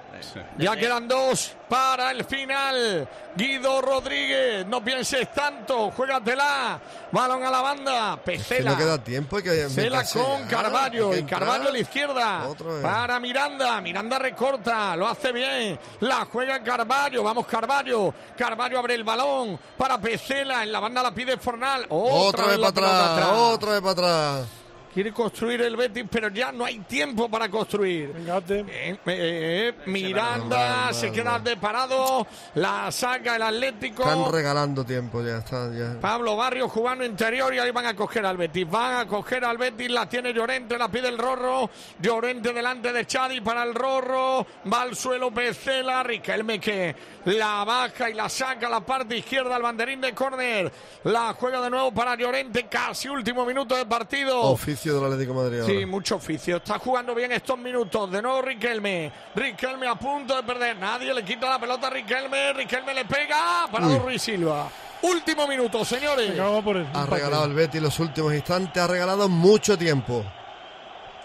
Ya 0.59 0.77
quedan 0.77 1.09
dos 1.09 1.55
para 1.69 2.11
el 2.11 2.25
final. 2.25 3.09
Guido 3.35 3.81
Rodríguez, 3.81 4.67
no 4.67 4.85
pienses 4.85 5.33
tanto, 5.33 5.91
juégatela. 5.91 6.79
Balón 7.13 7.43
a 7.43 7.51
la 7.51 7.61
banda. 7.63 8.17
Pecela. 8.23 8.73
no 8.73 8.77
queda 8.77 8.99
tiempo. 9.03 9.39
Que 9.39 9.69
Cela 9.71 9.99
meterse 9.99 10.19
con 10.19 10.77
hay 10.77 11.17
y 11.17 11.19
entrar. 11.21 11.45
a 11.45 11.59
la 11.59 11.79
izquierda. 11.79 12.49
Para 12.83 13.19
Miranda. 13.19 13.81
Miranda 13.81 14.19
recorta, 14.19 14.95
lo 14.97 15.09
hace 15.09 15.33
bien. 15.33 15.79
La 16.01 16.27
juega 16.27 16.63
Carballo. 16.63 17.23
Vamos, 17.23 17.47
Carballo. 17.47 18.13
Carballo 18.37 18.79
abre 18.79 18.95
el 18.95 19.05
balón 19.05 19.59
para 19.79 19.99
Pecela. 19.99 20.63
En 20.63 20.73
la 20.73 20.81
banda 20.81 21.03
la 21.03 21.15
pide 21.15 21.39
Fornal. 21.39 21.87
Otra 21.89 22.49
vez 22.49 22.59
para 22.59 23.15
atrás, 23.15 23.29
otra 23.33 23.73
vez 23.73 23.81
para 23.81 23.93
atrás. 23.93 24.66
Quiere 24.97 25.13
construir 25.13 25.61
el 25.61 25.77
Betis, 25.77 26.07
pero 26.11 26.29
ya 26.31 26.51
no 26.53 26.65
hay 26.65 26.79
tiempo 26.79 27.29
para 27.29 27.51
construir. 27.51 28.15
Eh, 28.49 28.97
eh, 29.05 29.75
Miranda 29.85 30.57
Mal, 30.57 30.95
se 30.95 31.09
mal, 31.09 31.15
queda 31.15 31.39
de 31.39 31.57
parado, 31.59 32.27
la 32.55 32.91
saca 32.91 33.37
el 33.37 33.43
Atlético. 33.43 34.05
Están 34.05 34.33
regalando 34.33 34.87
tiempo, 34.87 35.23
ya 35.23 35.37
está. 35.37 35.71
Ya. 35.71 36.01
Pablo 36.01 36.35
Barrio 36.35 36.71
jugando 36.71 37.05
interior 37.05 37.53
y 37.53 37.59
ahí 37.59 37.71
van 37.73 37.85
a 37.85 37.95
coger 37.95 38.25
al 38.25 38.39
Betis. 38.39 38.71
Van 38.71 38.97
a 38.97 39.07
coger 39.07 39.45
al 39.45 39.59
Betis, 39.59 39.91
la 39.91 40.09
tiene 40.09 40.33
Llorente, 40.33 40.79
la 40.79 40.89
pide 40.89 41.09
el 41.09 41.19
Rorro. 41.19 41.69
Llorente 42.01 42.55
delante 42.55 42.91
de 42.91 43.07
Chadi 43.07 43.43
para 43.43 43.65
el 43.65 43.75
Rorro. 43.75 44.47
Va 44.73 44.81
al 44.81 44.97
suelo 44.97 45.31
Pecela, 45.31 46.03
Riquelme 46.05 46.59
que 46.59 46.97
la 47.27 47.65
baja 47.65 48.09
y 48.09 48.15
la 48.15 48.31
saca 48.31 48.67
a 48.67 48.71
la 48.71 48.81
parte 48.81 49.19
izquierda 49.19 49.57
al 49.57 49.63
banderín 49.63 50.01
de 50.01 50.15
córner. 50.15 50.73
La 51.05 51.35
juega 51.35 51.61
de 51.61 51.69
nuevo 51.69 51.93
para 51.93 52.15
Llorente, 52.17 52.67
casi 52.67 53.11
último 53.11 53.45
minuto 53.45 53.77
de 53.77 53.85
partido. 53.85 54.57
Oficio 54.87 55.01
del 55.01 55.13
Atlético 55.13 55.43
de 55.43 55.59
Madrid. 55.59 55.79
Sí, 55.81 55.87
mucho 55.87 56.17
oficio. 56.17 56.57
Está 56.59 56.79
jugando 56.79 57.15
bien 57.15 57.33
estos 57.33 57.59
minutos. 57.59 58.11
De 58.11 58.23
nuevo 58.23 58.41
Riquelme. 58.43 59.11
Riquelme 59.35 59.89
a 59.89 59.97
punto 59.97 60.37
de 60.37 60.43
perder. 60.45 60.77
Nadie 60.77 61.13
le 61.13 61.25
quita 61.25 61.51
la 61.51 61.59
pelota 61.59 61.89
a 61.89 61.91
Riquelme. 61.91 62.53
Riquelme 62.53 62.95
le 62.95 63.05
pega. 63.05 63.67
Parado 63.71 63.95
Uy. 63.95 63.99
Ruiz 63.99 64.23
Silva. 64.23 64.71
Último 65.03 65.47
minuto, 65.49 65.85
señores. 65.85 66.39
Ha 66.39 67.07
regalado 67.07 67.45
el 67.47 67.55
Betis 67.55 67.83
los 67.83 67.99
últimos 67.99 68.33
instantes, 68.33 68.83
ha 68.83 68.87
regalado 68.87 69.29
mucho 69.29 69.77
tiempo. 69.77 70.25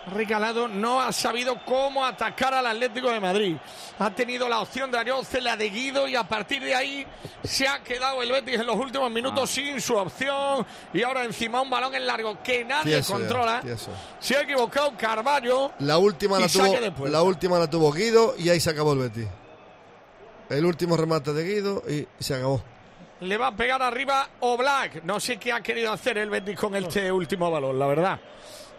Regalado 0.07 0.67
no 0.67 0.99
ha 0.99 1.11
sabido 1.11 1.63
cómo 1.63 2.03
atacar 2.03 2.53
al 2.53 2.65
Atlético 2.65 3.11
de 3.11 3.19
Madrid. 3.19 3.55
Ha 3.99 4.09
tenido 4.09 4.49
la 4.49 4.59
opción 4.59 4.89
de 4.91 4.97
Ayoce, 4.97 5.39
la 5.41 5.55
de 5.55 5.69
Guido 5.69 6.07
y 6.07 6.15
a 6.15 6.23
partir 6.23 6.63
de 6.63 6.73
ahí 6.73 7.05
se 7.43 7.67
ha 7.67 7.83
quedado 7.83 8.21
el 8.23 8.31
Betis 8.31 8.59
en 8.59 8.65
los 8.65 8.75
últimos 8.77 9.11
minutos 9.11 9.43
Ah. 9.43 9.53
sin 9.53 9.79
su 9.79 9.95
opción. 9.95 10.65
Y 10.93 11.03
ahora 11.03 11.23
encima 11.23 11.61
un 11.61 11.69
balón 11.69 11.93
en 11.93 12.07
largo 12.07 12.41
que 12.41 12.65
nadie 12.65 12.93
Tieso 12.95 13.13
controla. 13.13 13.61
Se 14.19 14.35
ha 14.35 14.41
equivocado 14.41 14.91
Carballo. 14.97 15.71
La 15.79 15.97
última 15.99 16.39
la 16.39 16.47
tuvo, 16.47 17.07
la 17.07 17.21
última 17.21 17.59
la 17.59 17.69
tuvo 17.69 17.91
Guido 17.91 18.33
y 18.37 18.49
ahí 18.49 18.59
se 18.59 18.71
acabó 18.71 18.93
el 18.93 18.99
Betis. 18.99 19.27
El 20.49 20.65
último 20.65 20.97
remate 20.97 21.31
de 21.31 21.43
Guido 21.43 21.83
y 21.87 22.07
se 22.21 22.33
acabó. 22.35 22.61
Le 23.21 23.37
va 23.37 23.47
a 23.47 23.55
pegar 23.55 23.81
arriba 23.83 24.27
Oblak. 24.39 25.03
No 25.03 25.19
sé 25.19 25.37
qué 25.37 25.53
ha 25.53 25.61
querido 25.61 25.93
hacer 25.93 26.17
el 26.17 26.29
Betis 26.31 26.57
con 26.59 26.75
este 26.75 27.11
último 27.11 27.51
balón, 27.51 27.77
la 27.77 27.85
verdad. 27.85 28.19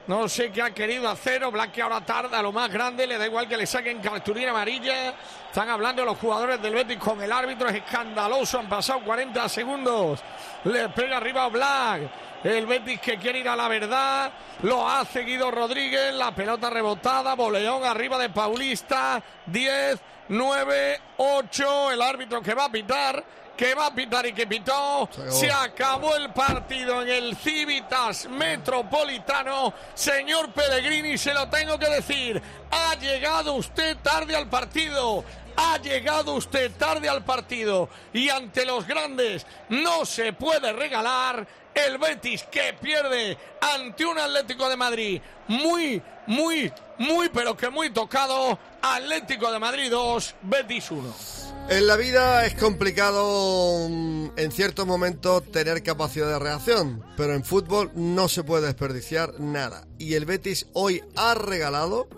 No 0.06 0.28
sé 0.28 0.50
qué 0.50 0.62
ha 0.62 0.70
querido 0.70 1.08
hacer. 1.08 1.42
Que 1.72 1.82
ahora 1.82 2.00
tarda 2.00 2.38
a 2.38 2.42
lo 2.42 2.52
más 2.52 2.70
grande. 2.70 3.06
Le 3.06 3.18
da 3.18 3.26
igual 3.26 3.48
que 3.48 3.56
le 3.56 3.66
saquen 3.66 4.00
cartulina 4.00 4.50
amarilla. 4.50 5.14
Están 5.46 5.68
hablando 5.68 6.04
los 6.04 6.18
jugadores 6.18 6.60
del 6.60 6.74
Betis 6.74 6.98
con 6.98 7.22
el 7.22 7.30
árbitro. 7.30 7.68
Es 7.68 7.76
escandaloso. 7.76 8.58
Han 8.58 8.68
pasado 8.68 9.00
40 9.04 9.48
segundos. 9.48 10.20
Le 10.64 10.88
pega 10.88 11.18
arriba 11.18 11.46
Oblak. 11.46 12.02
El 12.42 12.66
Betis 12.66 13.00
que 13.00 13.18
quiere 13.18 13.38
ir 13.38 13.48
a 13.48 13.54
la 13.54 13.68
verdad. 13.68 14.32
Lo 14.62 14.88
ha 14.88 15.04
seguido 15.04 15.50
Rodríguez. 15.50 16.12
La 16.14 16.34
pelota 16.34 16.68
rebotada. 16.68 17.34
Boleón 17.34 17.84
arriba 17.84 18.18
de 18.18 18.30
Paulista. 18.30 19.22
10, 19.46 20.00
9, 20.28 21.00
8. 21.18 21.92
El 21.92 22.02
árbitro 22.02 22.42
que 22.42 22.54
va 22.54 22.64
a 22.64 22.72
pitar. 22.72 23.24
Que 23.62 23.76
va 23.76 23.86
a 23.86 23.94
pitar 23.94 24.26
y 24.26 24.32
que 24.32 24.44
pitó. 24.44 25.04
acabó. 25.04 25.30
Se 25.30 25.48
acabó 25.48 26.16
el 26.16 26.32
partido 26.32 27.00
en 27.00 27.08
el 27.08 27.36
Civitas 27.36 28.28
Metropolitano. 28.28 29.72
Señor 29.94 30.50
Pellegrini, 30.50 31.16
se 31.16 31.32
lo 31.32 31.48
tengo 31.48 31.78
que 31.78 31.88
decir. 31.88 32.42
Ha 32.72 32.96
llegado 32.96 33.54
usted 33.54 33.98
tarde 33.98 34.34
al 34.34 34.48
partido. 34.48 35.22
Ha 35.54 35.78
llegado 35.78 36.34
usted 36.34 36.72
tarde 36.72 37.08
al 37.08 37.22
partido. 37.24 37.88
Y 38.12 38.30
ante 38.30 38.66
los 38.66 38.84
grandes 38.84 39.46
no 39.68 40.04
se 40.06 40.32
puede 40.32 40.72
regalar. 40.72 41.46
El 41.72 41.98
Betis 41.98 42.42
que 42.50 42.72
pierde 42.72 43.38
ante 43.60 44.04
un 44.04 44.18
Atlético 44.18 44.68
de 44.68 44.76
Madrid 44.76 45.22
muy, 45.46 46.02
muy, 46.26 46.72
muy, 46.98 47.28
pero 47.28 47.56
que 47.56 47.70
muy 47.70 47.90
tocado. 47.90 48.58
Atlético 48.82 49.52
de 49.52 49.60
Madrid 49.60 49.88
2, 49.88 50.34
Betis 50.42 50.90
1. 50.90 51.41
En 51.68 51.86
la 51.86 51.96
vida 51.96 52.44
es 52.44 52.54
complicado 52.54 53.88
mm, 53.88 54.30
en 54.36 54.52
ciertos 54.52 54.86
momentos 54.86 55.42
tener 55.50 55.82
capacidad 55.82 56.28
de 56.28 56.38
reacción, 56.38 57.02
pero 57.16 57.34
en 57.34 57.44
fútbol 57.44 57.90
no 57.94 58.28
se 58.28 58.44
puede 58.44 58.66
desperdiciar 58.66 59.40
nada. 59.40 59.86
Y 59.98 60.14
el 60.14 60.26
Betis 60.26 60.66
hoy 60.74 61.02
ha 61.16 61.34
regalado 61.34 62.08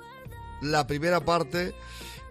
la 0.60 0.86
primera 0.86 1.24
parte 1.24 1.74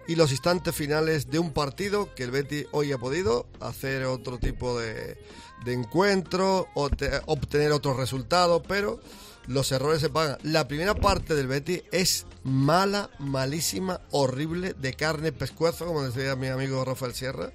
y 0.06 0.16
los 0.16 0.32
instantes 0.32 0.74
finales 0.74 1.30
de 1.30 1.38
un 1.38 1.52
partido 1.52 2.14
que 2.14 2.24
el 2.24 2.30
Betis 2.30 2.66
hoy 2.72 2.92
ha 2.92 2.98
podido 2.98 3.46
hacer 3.60 4.04
otro 4.04 4.38
tipo 4.38 4.78
de, 4.78 5.16
de 5.64 5.72
encuentro, 5.72 6.68
o 6.74 6.90
te- 6.90 7.22
obtener 7.24 7.72
otros 7.72 7.96
resultados, 7.96 8.62
pero 8.68 9.00
los 9.46 9.72
errores 9.72 10.00
se 10.00 10.10
pagan. 10.10 10.38
La 10.42 10.68
primera 10.68 10.94
parte 10.94 11.34
del 11.34 11.46
Betis 11.46 11.82
es 11.92 12.26
mala, 12.42 13.10
malísima, 13.18 14.00
horrible, 14.10 14.74
de 14.74 14.94
carne 14.94 15.32
pescuezo, 15.32 15.86
como 15.86 16.02
decía 16.02 16.36
mi 16.36 16.48
amigo 16.48 16.84
Rafael 16.84 17.14
Sierra. 17.14 17.52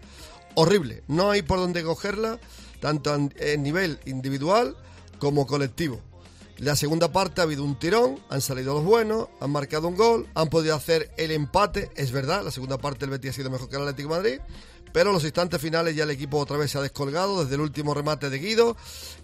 Horrible. 0.56 1.04
No 1.08 1.32
hay 1.32 1.42
por 1.42 1.60
dónde 1.60 1.84
cogerla, 1.84 2.40
tanto 2.80 3.14
en, 3.14 3.64
nivel 3.64 4.00
individual 4.06 4.76
como 5.20 5.48
colectivo. 5.48 6.02
La 6.58 6.76
segunda 6.76 7.12
parte 7.12 7.40
ha 7.40 7.46
habido 7.46 7.64
un 7.64 7.80
tirón, 7.80 8.20
han 8.30 8.42
salido 8.42 8.74
los 8.74 8.84
buenos, 8.84 9.30
han 9.40 9.50
marcado 9.52 9.88
un 9.88 9.96
gol, 9.96 10.28
han 10.34 10.50
podido 10.50 10.76
hacer 10.76 11.10
el 11.18 11.32
empate, 11.32 11.90
es 11.96 12.12
verdad, 12.12 12.44
la 12.44 12.52
segunda 12.52 12.78
parte 12.78 13.06
el 13.06 13.12
Betis 13.12 13.32
ha 13.32 13.34
sido 13.34 13.50
mejor 13.50 13.70
que 13.70 13.78
el 13.78 13.84
Atlético 13.84 14.10
Madrid, 14.10 14.42
pero 14.92 15.10
en 15.10 15.16
los 15.16 15.24
instantes 15.24 15.62
finales 15.62 15.96
ya 15.96 16.04
el 16.04 16.12
equipo 16.12 16.38
otra 16.38 16.58
vez 16.58 16.72
se 16.72 16.78
ha 16.78 16.82
descolgado 16.82 17.44
desde 17.44 17.56
el 17.56 17.62
último 17.62 17.94
remate 17.94 18.30
de 18.30 18.40
Guido, 18.40 18.78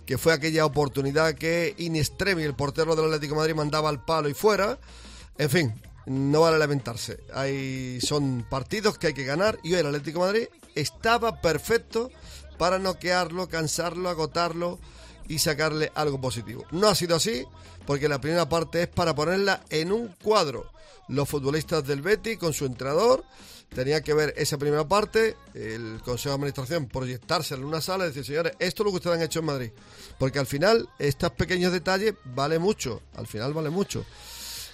que 0.06 0.18
fue 0.18 0.34
aquella 0.34 0.66
oportunidad 0.66 1.34
que 1.36 1.74
in 1.78 1.96
extremis 1.96 2.46
el 2.46 2.56
portero 2.56 2.96
del 2.96 3.06
Atlético 3.06 3.36
Madrid 3.36 3.56
mandaba 3.56 3.90
al 3.90 4.04
palo 4.04 4.30
y 4.30 4.34
fuera. 4.34 4.80
En 5.38 5.50
fin, 5.50 5.82
no 6.06 6.42
vale 6.42 6.58
lamentarse. 6.60 7.20
Hay, 7.34 8.00
son 8.02 8.46
partidos 8.50 8.98
que 8.98 9.08
hay 9.08 9.14
que 9.14 9.26
ganar 9.26 9.60
y 9.64 9.74
hoy 9.74 9.80
el 9.80 9.88
Atlético 9.88 10.20
Madrid 10.20 10.48
estaba 10.76 11.42
perfecto 11.42 12.12
para 12.58 12.80
noquearlo, 12.80 13.48
cansarlo, 13.50 14.10
agotarlo 14.10 14.80
y 15.28 15.40
sacarle 15.40 15.92
algo 15.96 16.22
positivo. 16.22 16.66
No 16.72 16.88
ha 16.88 16.96
sido 16.96 17.16
así, 17.16 17.46
porque 17.86 18.10
la 18.10 18.22
primera 18.22 18.48
parte 18.48 18.84
es 18.84 18.88
para 18.88 19.16
ponerla 19.16 19.64
en 19.70 19.92
un 19.92 20.08
cuadro. 20.24 20.72
Los 21.08 21.30
futbolistas 21.30 21.86
del 21.86 22.02
Betty 22.02 22.38
con 22.38 22.54
su 22.54 22.66
entrenador 22.66 23.24
tenían 23.74 24.04
que 24.04 24.14
ver 24.14 24.34
esa 24.38 24.58
primera 24.58 24.88
parte, 24.88 25.36
el 25.54 26.02
Consejo 26.04 26.30
de 26.30 26.36
Administración 26.36 26.88
proyectársela 26.88 27.62
en 27.62 27.68
una 27.68 27.82
sala 27.82 28.06
y 28.06 28.08
decir, 28.08 28.26
señores, 28.26 28.54
esto 28.60 28.84
es 28.84 28.86
lo 28.86 28.92
que 28.92 28.98
ustedes 28.98 29.18
han 29.18 29.24
hecho 29.24 29.40
en 29.40 29.46
Madrid. 29.46 29.72
Porque 30.18 30.40
al 30.40 30.48
final, 30.48 30.88
estos 31.00 31.32
pequeños 31.32 31.72
detalles 31.72 32.14
vale 32.24 32.60
mucho, 32.60 33.02
al 33.16 33.28
final 33.28 33.54
vale 33.54 33.70
mucho. 33.70 34.06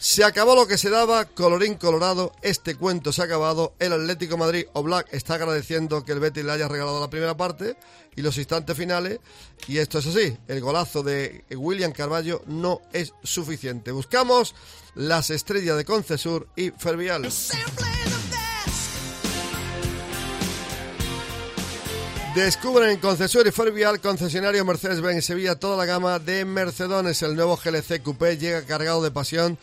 Se 0.01 0.23
acabó 0.23 0.55
lo 0.55 0.65
que 0.65 0.79
se 0.79 0.89
daba, 0.89 1.25
colorín 1.25 1.75
colorado, 1.75 2.31
este 2.41 2.73
cuento 2.73 3.13
se 3.13 3.21
ha 3.21 3.25
acabado. 3.25 3.75
El 3.77 3.93
Atlético 3.93 4.35
Madrid 4.35 4.65
o 4.73 4.81
Black 4.81 5.07
está 5.11 5.35
agradeciendo 5.35 6.03
que 6.03 6.13
el 6.13 6.19
Betis 6.19 6.43
le 6.43 6.53
haya 6.53 6.67
regalado 6.67 6.99
la 6.99 7.11
primera 7.11 7.37
parte 7.37 7.77
y 8.15 8.23
los 8.23 8.35
instantes 8.39 8.75
finales. 8.75 9.19
Y 9.67 9.77
esto 9.77 9.99
es 9.99 10.07
así, 10.07 10.35
el 10.47 10.59
golazo 10.59 11.03
de 11.03 11.45
William 11.51 11.91
Carballo 11.91 12.41
no 12.47 12.81
es 12.93 13.13
suficiente. 13.23 13.91
Buscamos 13.91 14.55
las 14.95 15.29
estrellas 15.29 15.77
de 15.77 15.85
Concesur 15.85 16.47
y 16.55 16.71
Fervial. 16.71 17.31
Descubren 22.35 22.91
en 22.91 22.97
Concesur 22.99 23.45
y 23.45 23.51
Fervial, 23.51 23.99
concesionario 23.99 24.63
Mercedes-Benz 24.63 25.25
Sevilla, 25.25 25.55
toda 25.55 25.75
la 25.75 25.83
gama 25.83 26.17
de 26.17 26.45
Mercedones. 26.45 27.21
El 27.23 27.35
nuevo 27.35 27.57
GLC 27.57 28.01
Coupé 28.01 28.37
llega 28.37 28.65
cargado 28.65 29.03
de 29.03 29.11
pasión 29.11 29.57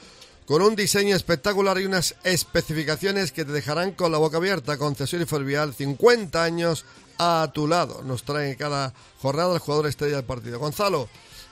con 0.45 0.61
un 0.61 0.77
diseño 0.77 1.17
espectacular 1.17 1.81
y 1.81 1.87
unas 1.87 2.15
especificaciones 2.25 3.33
que 3.33 3.47
te 3.47 3.53
dejarán 3.53 3.93
con 3.93 4.13
la 4.13 4.19
boca 4.19 4.37
abierta. 4.37 4.77
Concesur 4.77 5.23
y 5.23 5.25
Fervial, 5.25 5.73
50 5.73 6.45
años 6.45 6.85
a 7.17 7.51
tu 7.55 7.67
lado. 7.67 8.03
Nos 8.03 8.25
traen 8.25 8.55
cada 8.57 8.93
jornada 9.23 9.55
el 9.55 9.61
jugador 9.61 9.87
estrella 9.87 10.17
del 10.17 10.27
partido. 10.27 10.59
Gonzalo, 10.59 11.09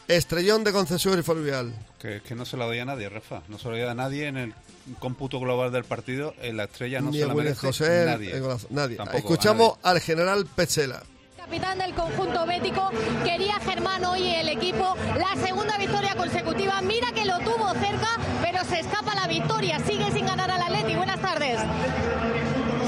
estrellón 0.08 0.64
de 0.64 0.72
Concesur 0.72 1.18
y 1.18 1.22
Fervial. 1.22 1.74
Que, 1.98 2.20
que 2.20 2.34
no 2.34 2.44
se 2.44 2.58
lo 2.58 2.66
doy 2.66 2.80
a 2.80 2.84
nadie, 2.84 3.08
Rafa. 3.08 3.42
No 3.48 3.58
se 3.58 3.64
lo 3.64 3.70
doy 3.70 3.88
a 3.88 3.94
nadie 3.94 4.26
en 4.26 4.36
el 4.36 4.54
cómputo 4.98 5.38
global 5.40 5.72
del 5.72 5.84
partido. 5.84 6.34
En 6.42 6.56
la 6.56 6.64
estrella 6.64 7.00
no 7.00 7.10
Ni 7.10 7.18
se 7.18 7.26
la 7.26 7.34
merece 7.34 7.66
José, 7.66 8.04
nadie. 8.06 8.40
nadie. 8.70 8.96
Tampoco, 8.96 9.18
Escuchamos 9.18 9.78
al 9.82 10.00
general 10.00 10.46
Petzela. 10.46 11.02
capitán 11.36 11.78
del 11.78 11.94
conjunto 11.94 12.44
bético. 12.46 12.90
Quería 13.24 13.54
Germán 13.60 14.04
hoy 14.04 14.26
el 14.34 14.48
equipo 14.48 14.96
la 15.16 15.40
segunda 15.44 15.78
victoria 15.78 16.14
consecutiva. 16.16 16.80
Mira 16.82 17.12
que 17.12 17.24
lo 17.24 17.38
tuvo 17.40 17.72
cerca, 17.74 18.18
pero 18.42 18.64
se 18.64 18.80
escapa 18.80 19.14
la 19.14 19.26
victoria. 19.28 19.78
Sigue 19.80 20.10
sin 20.12 20.26
ganar 20.26 20.50
al 20.50 20.62
Atleti. 20.62 20.94
Buenas 20.96 21.20
tardes. 21.20 21.60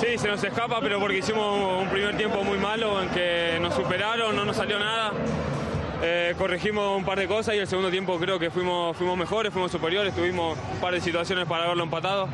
Sí, 0.01 0.17
se 0.18 0.28
nos 0.28 0.43
escapa, 0.43 0.81
pero 0.81 1.01
porque 1.01 1.18
hicimos 1.18 1.83
un 1.83 1.89
primer 1.89 2.17
tiempo 2.17 2.43
muy 2.44 2.59
malo 2.59 3.02
en 3.02 3.09
que 3.10 3.59
nos 3.60 3.75
superaron, 3.75 4.35
no 4.36 4.44
nos 4.44 4.57
salió 4.57 4.78
nada. 4.78 5.12
Eh, 6.01 6.35
corregimos 6.39 6.97
un 6.97 7.05
par 7.05 7.18
de 7.18 7.27
cosas 7.27 7.55
y 7.57 7.59
el 7.59 7.67
segundo 7.67 7.91
tiempo 7.91 8.17
creo 8.18 8.39
que 8.39 8.51
fuimos, 8.51 8.97
fuimos 8.97 9.17
mejores, 9.18 9.52
fuimos 9.52 9.73
superiores, 9.73 10.15
tuvimos 10.15 10.57
un 10.75 10.81
par 10.81 10.94
de 10.94 11.01
situaciones 11.01 11.47
para 11.47 11.65
haberlo 11.65 11.83
empatado, 11.83 12.28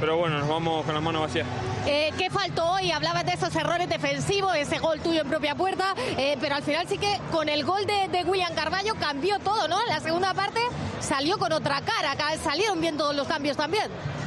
pero 0.00 0.16
bueno, 0.16 0.38
nos 0.38 0.48
vamos 0.48 0.84
con 0.84 0.92
las 0.92 1.02
manos 1.02 1.22
vacías. 1.22 1.46
Eh, 1.86 2.10
¿Qué 2.18 2.30
faltó 2.30 2.64
hoy? 2.72 2.90
Hablabas 2.90 3.24
de 3.24 3.32
esos 3.34 3.54
errores 3.54 3.88
defensivos, 3.88 4.56
ese 4.56 4.78
gol 4.78 4.98
tuyo 5.00 5.20
en 5.20 5.28
propia 5.28 5.54
puerta, 5.54 5.94
eh, 6.18 6.36
pero 6.40 6.56
al 6.56 6.64
final 6.64 6.84
sí 6.88 6.98
que 6.98 7.16
con 7.30 7.48
el 7.48 7.64
gol 7.64 7.86
de, 7.86 8.08
de 8.18 8.24
William 8.24 8.52
Carballo 8.56 8.94
cambió 8.98 9.38
todo, 9.38 9.68
¿no? 9.68 9.76
En 9.82 9.88
la 9.94 10.00
segunda 10.00 10.34
parte 10.34 10.58
salió 10.98 11.38
con 11.38 11.52
otra 11.52 11.80
cara, 11.82 12.16
ca- 12.16 12.36
salieron 12.38 12.80
bien 12.80 12.96
todos 12.96 13.14
los 13.14 13.28
cambios 13.28 13.56
también. 13.56 13.84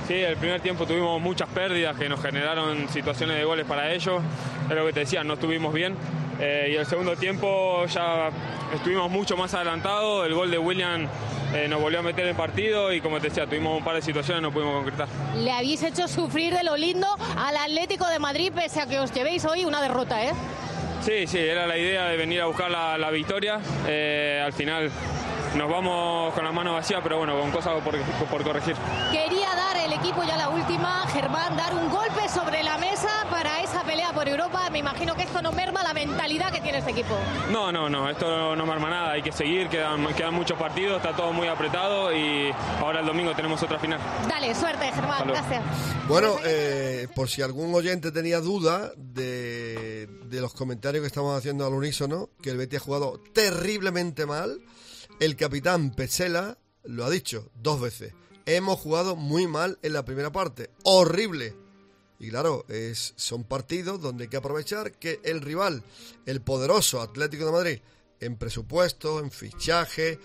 Sí, 0.08 0.14
el 0.14 0.38
primer 0.38 0.62
tiempo 0.62 0.86
tuvimos 0.86 1.20
muchas 1.22 1.50
pérdidas 1.50 1.98
que 1.98 2.08
nos 2.08 2.22
generaron 2.22 2.88
situaciones 2.88 3.36
de 3.38 3.44
goles 3.44 3.66
para 3.66 3.92
ellos. 3.92 4.24
Es 4.70 4.76
lo 4.76 4.86
que 4.86 4.94
te 4.94 5.02
decía, 5.02 5.24
no 5.26 5.34
estuvimos 5.34 5.74
bien. 5.74 5.96
Eh, 6.40 6.70
y 6.72 6.76
el 6.78 6.86
segundo 6.86 7.16
tiempo 7.18 7.86
ya 7.88 8.30
estuvimos 8.74 9.10
mucho 9.10 9.36
más 9.38 9.54
adelantados. 9.54 10.26
El 10.26 10.34
gol 10.34 10.52
de 10.52 10.58
William 10.58 11.08
eh, 11.54 11.68
nos 11.68 11.82
volvió 11.82 12.00
a 12.00 12.02
meter 12.02 12.24
en 12.26 12.30
el 12.32 12.36
partido 12.36 12.94
y 12.94 13.02
como 13.02 13.20
te 13.20 13.30
decía, 13.30 13.46
tuvimos 13.46 13.78
un 13.78 13.84
par 13.84 13.96
de 13.96 14.02
situaciones 14.02 14.42
no 14.42 14.52
pudimos 14.52 14.76
concretar. 14.76 15.08
Le 15.36 15.52
habéis 15.52 15.84
hecho 15.84 16.08
sufrir 16.08 16.54
de 16.54 16.64
lo 16.64 16.76
lindo 16.78 17.08
al 17.38 17.58
Atlético 17.58 18.08
de 18.08 18.20
Madrid, 18.20 18.52
pese 18.54 18.82
a 18.82 18.86
que 18.86 19.00
os 19.00 19.12
llevéis 19.14 19.46
hoy 19.46 19.66
una 19.66 19.82
derrota, 19.82 20.24
¿eh? 20.24 20.32
Sí, 21.02 21.28
sí, 21.28 21.38
era 21.38 21.66
la 21.66 21.78
idea 21.78 22.06
de 22.08 22.18
venir 22.18 22.42
a 22.42 22.46
buscar 22.46 22.70
la, 22.70 22.98
la 22.98 23.10
victoria. 23.10 23.60
Eh, 23.88 24.42
al 24.46 24.54
final 24.54 24.92
nos 25.56 25.70
vamos 25.70 26.34
con 26.34 26.44
las 26.44 26.54
manos 26.54 26.74
vacías, 26.74 27.00
pero 27.04 27.18
bueno, 27.18 27.40
con 27.40 27.52
cosas 27.52 27.82
por, 27.84 27.98
por 28.30 28.44
corregir. 28.44 28.76
Quería 29.12 29.50
dar 29.56 29.78
el 29.78 29.94
equipo 29.94 30.24
ya 30.24 30.38
la 30.38 30.50
última, 30.50 31.06
Germán, 31.08 31.56
dar 31.58 31.74
un 31.74 31.90
golpe 31.90 32.28
sobre 32.30 32.64
la 32.64 32.78
mesa 32.78 33.10
para 33.30 33.62
esa 33.62 33.84
pelea 33.84 34.14
por 34.14 34.28
Europa. 34.28 34.70
Me 34.70 34.80
imagino 34.80 35.16
que 35.16 35.24
esto 35.24 35.42
no 35.42 35.52
merma 35.52 35.84
la 35.84 35.94
mentalidad 35.94 36.52
que 36.52 36.62
tiene 36.62 36.80
este 36.80 36.92
equipo. 36.92 37.18
No, 37.52 37.72
no, 37.72 37.90
no, 37.90 38.10
esto 38.10 38.56
no 38.56 38.66
me 38.66 38.72
arma 38.74 38.90
nada, 38.90 39.12
hay 39.14 39.22
que 39.22 39.32
seguir, 39.32 39.68
quedan, 39.70 40.06
quedan 40.14 40.34
muchos 40.34 40.58
partidos, 40.58 40.98
está 40.98 41.16
todo 41.16 41.34
muy 41.34 41.48
apretado 41.48 42.14
y 42.16 42.52
ahora 42.80 43.00
el 43.00 43.06
domingo 43.06 43.34
tenemos 43.36 43.62
otra 43.64 43.80
final. 43.80 44.00
Dale, 44.28 44.54
suerte, 44.56 44.92
Germán, 44.92 45.28
luego. 45.28 45.42
gracias. 45.42 45.64
Bueno, 46.08 46.36
eh, 46.46 47.08
por 47.16 47.30
si 47.30 47.42
algún 47.42 47.74
oyente 47.74 48.12
tenía 48.12 48.40
duda 48.40 48.92
de, 48.98 50.08
de 50.26 50.42
los 50.42 50.54
comentarios 50.54 51.02
que 51.02 51.08
estamos 51.08 51.38
haciendo 51.38 51.66
al 51.66 51.74
unísono, 51.74 52.30
que 52.42 52.50
el 52.52 52.58
Betis 52.58 52.80
ha 52.80 52.84
jugado 52.84 53.20
terriblemente 53.34 54.26
mal, 54.26 54.60
el 55.20 55.36
capitán 55.36 55.92
Petzela 55.92 56.58
lo 56.84 57.06
ha 57.06 57.10
dicho 57.10 57.52
dos 57.56 57.82
veces. 57.82 58.14
Hemos 58.46 58.80
jugado 58.80 59.16
muy 59.16 59.48
mal 59.48 59.78
en 59.84 59.94
la 59.94 60.06
primera 60.06 60.32
parte, 60.32 60.72
horrible. 60.84 61.56
Y 62.20 62.30
claro, 62.30 62.66
es, 62.68 63.14
son 63.16 63.44
partidos 63.44 64.02
donde 64.02 64.24
hay 64.24 64.30
que 64.30 64.38
aprovechar 64.38 64.94
que 64.94 65.20
el 65.24 65.42
rival, 65.42 65.84
el 66.26 66.42
poderoso 66.42 67.02
Atlético 67.02 67.46
de 67.46 67.52
Madrid, 67.52 67.80
en 68.20 68.38
presupuesto, 68.38 69.20
en 69.20 69.32
fichaje, 69.32 70.20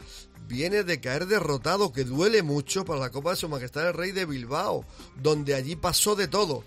viene 0.47 0.85
de 0.85 1.01
caer 1.01 1.27
derrotado, 1.27 1.93
que 1.93 2.05
duele 2.05 2.43
mucho 2.43 2.85
para 2.85 3.01
la 3.01 3.11
Copa 3.11 3.31
de 3.31 3.37
Su 3.37 3.49
Majestad 3.49 3.89
el 3.89 3.95
Rey 3.95 4.13
de 4.13 4.27
Bilbao, 4.27 4.85
donde 5.17 5.55
allí 5.55 5.77
pasó 5.77 6.17
de 6.17 6.29
todo. 6.29 6.65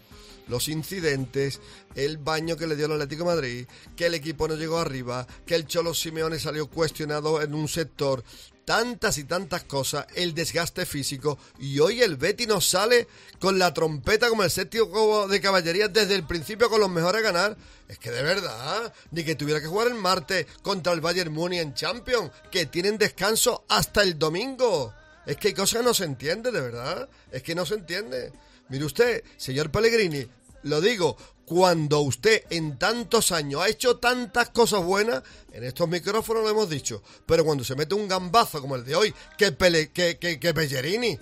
Los 0.48 0.70
incidentes, 0.70 1.60
el 1.96 2.18
baño 2.18 2.56
que 2.56 2.68
le 2.68 2.76
dio 2.76 2.86
el 2.86 2.94
Atlético 2.94 3.26
Madrid, 3.26 3.68
que 3.96 4.06
el 4.06 4.14
equipo 4.14 4.48
no 4.48 4.56
llegó 4.56 4.80
arriba, 4.80 5.28
que 5.46 5.56
el 5.56 5.68
Cholo 5.68 5.94
Simeone 5.94 6.40
salió 6.40 6.68
cuestionado 6.68 7.42
en 7.42 7.54
un 7.54 7.68
sector, 7.68 8.24
tantas 8.68 9.18
y 9.18 9.24
tantas 9.24 9.64
cosas, 9.64 10.06
el 10.16 10.34
desgaste 10.34 10.86
físico, 10.86 11.38
y 11.58 11.80
hoy 11.80 12.02
el 12.02 12.18
Betty 12.18 12.48
nos 12.48 12.68
sale 12.68 13.08
con 13.40 13.58
la 13.58 13.74
trompeta 13.74 14.28
como 14.28 14.44
el 14.44 14.52
séptimo 14.52 15.28
de 15.28 15.40
caballería 15.40 15.88
desde 15.88 16.16
el 16.16 16.28
principio 16.28 16.70
con 16.70 16.82
los 16.82 16.90
mejores 16.90 17.22
a 17.22 17.32
ganar. 17.32 17.58
Es 17.88 17.98
que 17.98 18.12
de 18.12 18.22
verdad, 18.22 18.94
ni 19.12 19.24
que 19.24 19.36
tuviera 19.36 19.62
que 19.62 19.68
jugar 19.68 19.88
el 19.88 19.96
martes 19.96 20.48
contra 20.62 20.92
el 20.92 21.00
Bayern 21.00 21.32
Múnich 21.32 21.62
en 21.62 21.74
Champions, 21.74 22.32
que 22.52 22.66
tienen 22.66 22.98
descanso 22.98 23.64
hasta 23.70 24.04
el 24.04 24.20
domingo. 24.20 24.94
Es 25.26 25.38
que 25.38 25.50
hay 25.50 25.54
cosas 25.54 25.80
que 25.80 25.86
no 25.86 25.94
se 25.94 26.06
entiende, 26.06 26.52
de 26.52 26.62
verdad. 26.62 27.10
Es 27.32 27.44
que 27.44 27.56
no 27.56 27.66
se 27.66 27.76
entiende. 27.76 28.32
Mire 28.70 28.86
usted, 28.86 29.24
señor 29.38 29.72
Pellegrini, 29.72 30.28
lo 30.64 30.82
digo, 30.82 31.16
cuando 31.46 32.02
usted 32.02 32.44
en 32.50 32.78
tantos 32.78 33.32
años 33.32 33.62
ha 33.62 33.70
hecho 33.70 33.98
tantas 33.98 34.50
cosas 34.50 34.84
buenas, 34.84 35.24
en 35.54 35.64
estos 35.64 35.88
micrófonos 35.88 36.44
lo 36.44 36.50
hemos 36.50 36.70
dicho, 36.70 37.02
pero 37.26 37.46
cuando 37.46 37.64
se 37.64 37.76
mete 37.76 37.96
un 37.96 38.08
gambazo 38.08 38.60
como 38.62 38.76
el 38.76 38.84
de 38.84 38.96
hoy, 38.96 39.14
que, 39.38 39.58
Pele- 39.58 39.92
que, 39.94 40.18
que, 40.18 40.40
que 40.40 40.54
Pellegrini, 40.54 41.18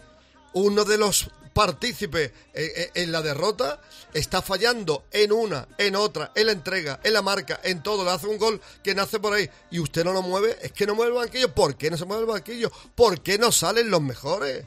uno 0.54 0.84
de 0.86 0.98
los 0.98 1.30
partícipes 1.54 2.32
eh, 2.54 2.74
eh, 2.76 2.92
en 2.96 3.12
la 3.12 3.22
derrota, 3.22 3.80
está 4.14 4.42
fallando 4.42 5.06
en 5.12 5.32
una, 5.32 5.68
en 5.78 5.96
otra, 5.96 6.32
en 6.36 6.48
la 6.48 6.52
entrega, 6.52 7.00
en 7.04 7.14
la 7.14 7.22
marca, 7.22 7.62
en 7.64 7.84
todo, 7.84 8.04
le 8.04 8.10
hace 8.12 8.28
un 8.28 8.38
gol 8.40 8.60
que 8.84 8.96
nace 8.96 9.20
por 9.20 9.34
ahí 9.34 9.48
y 9.72 9.80
usted 9.80 10.04
no 10.04 10.12
lo 10.12 10.22
mueve, 10.24 10.58
es 10.62 10.72
que 10.72 10.86
no 10.88 10.96
mueve 10.96 11.12
el 11.12 11.18
banquillo, 11.20 11.54
¿por 11.54 11.78
qué 11.78 11.92
no 11.92 11.98
se 11.98 12.06
mueve 12.06 12.24
el 12.24 12.28
banquillo? 12.30 12.72
¿Por 12.96 13.22
qué 13.22 13.38
no 13.38 13.52
salen 13.52 13.90
los 13.92 14.02
mejores? 14.02 14.66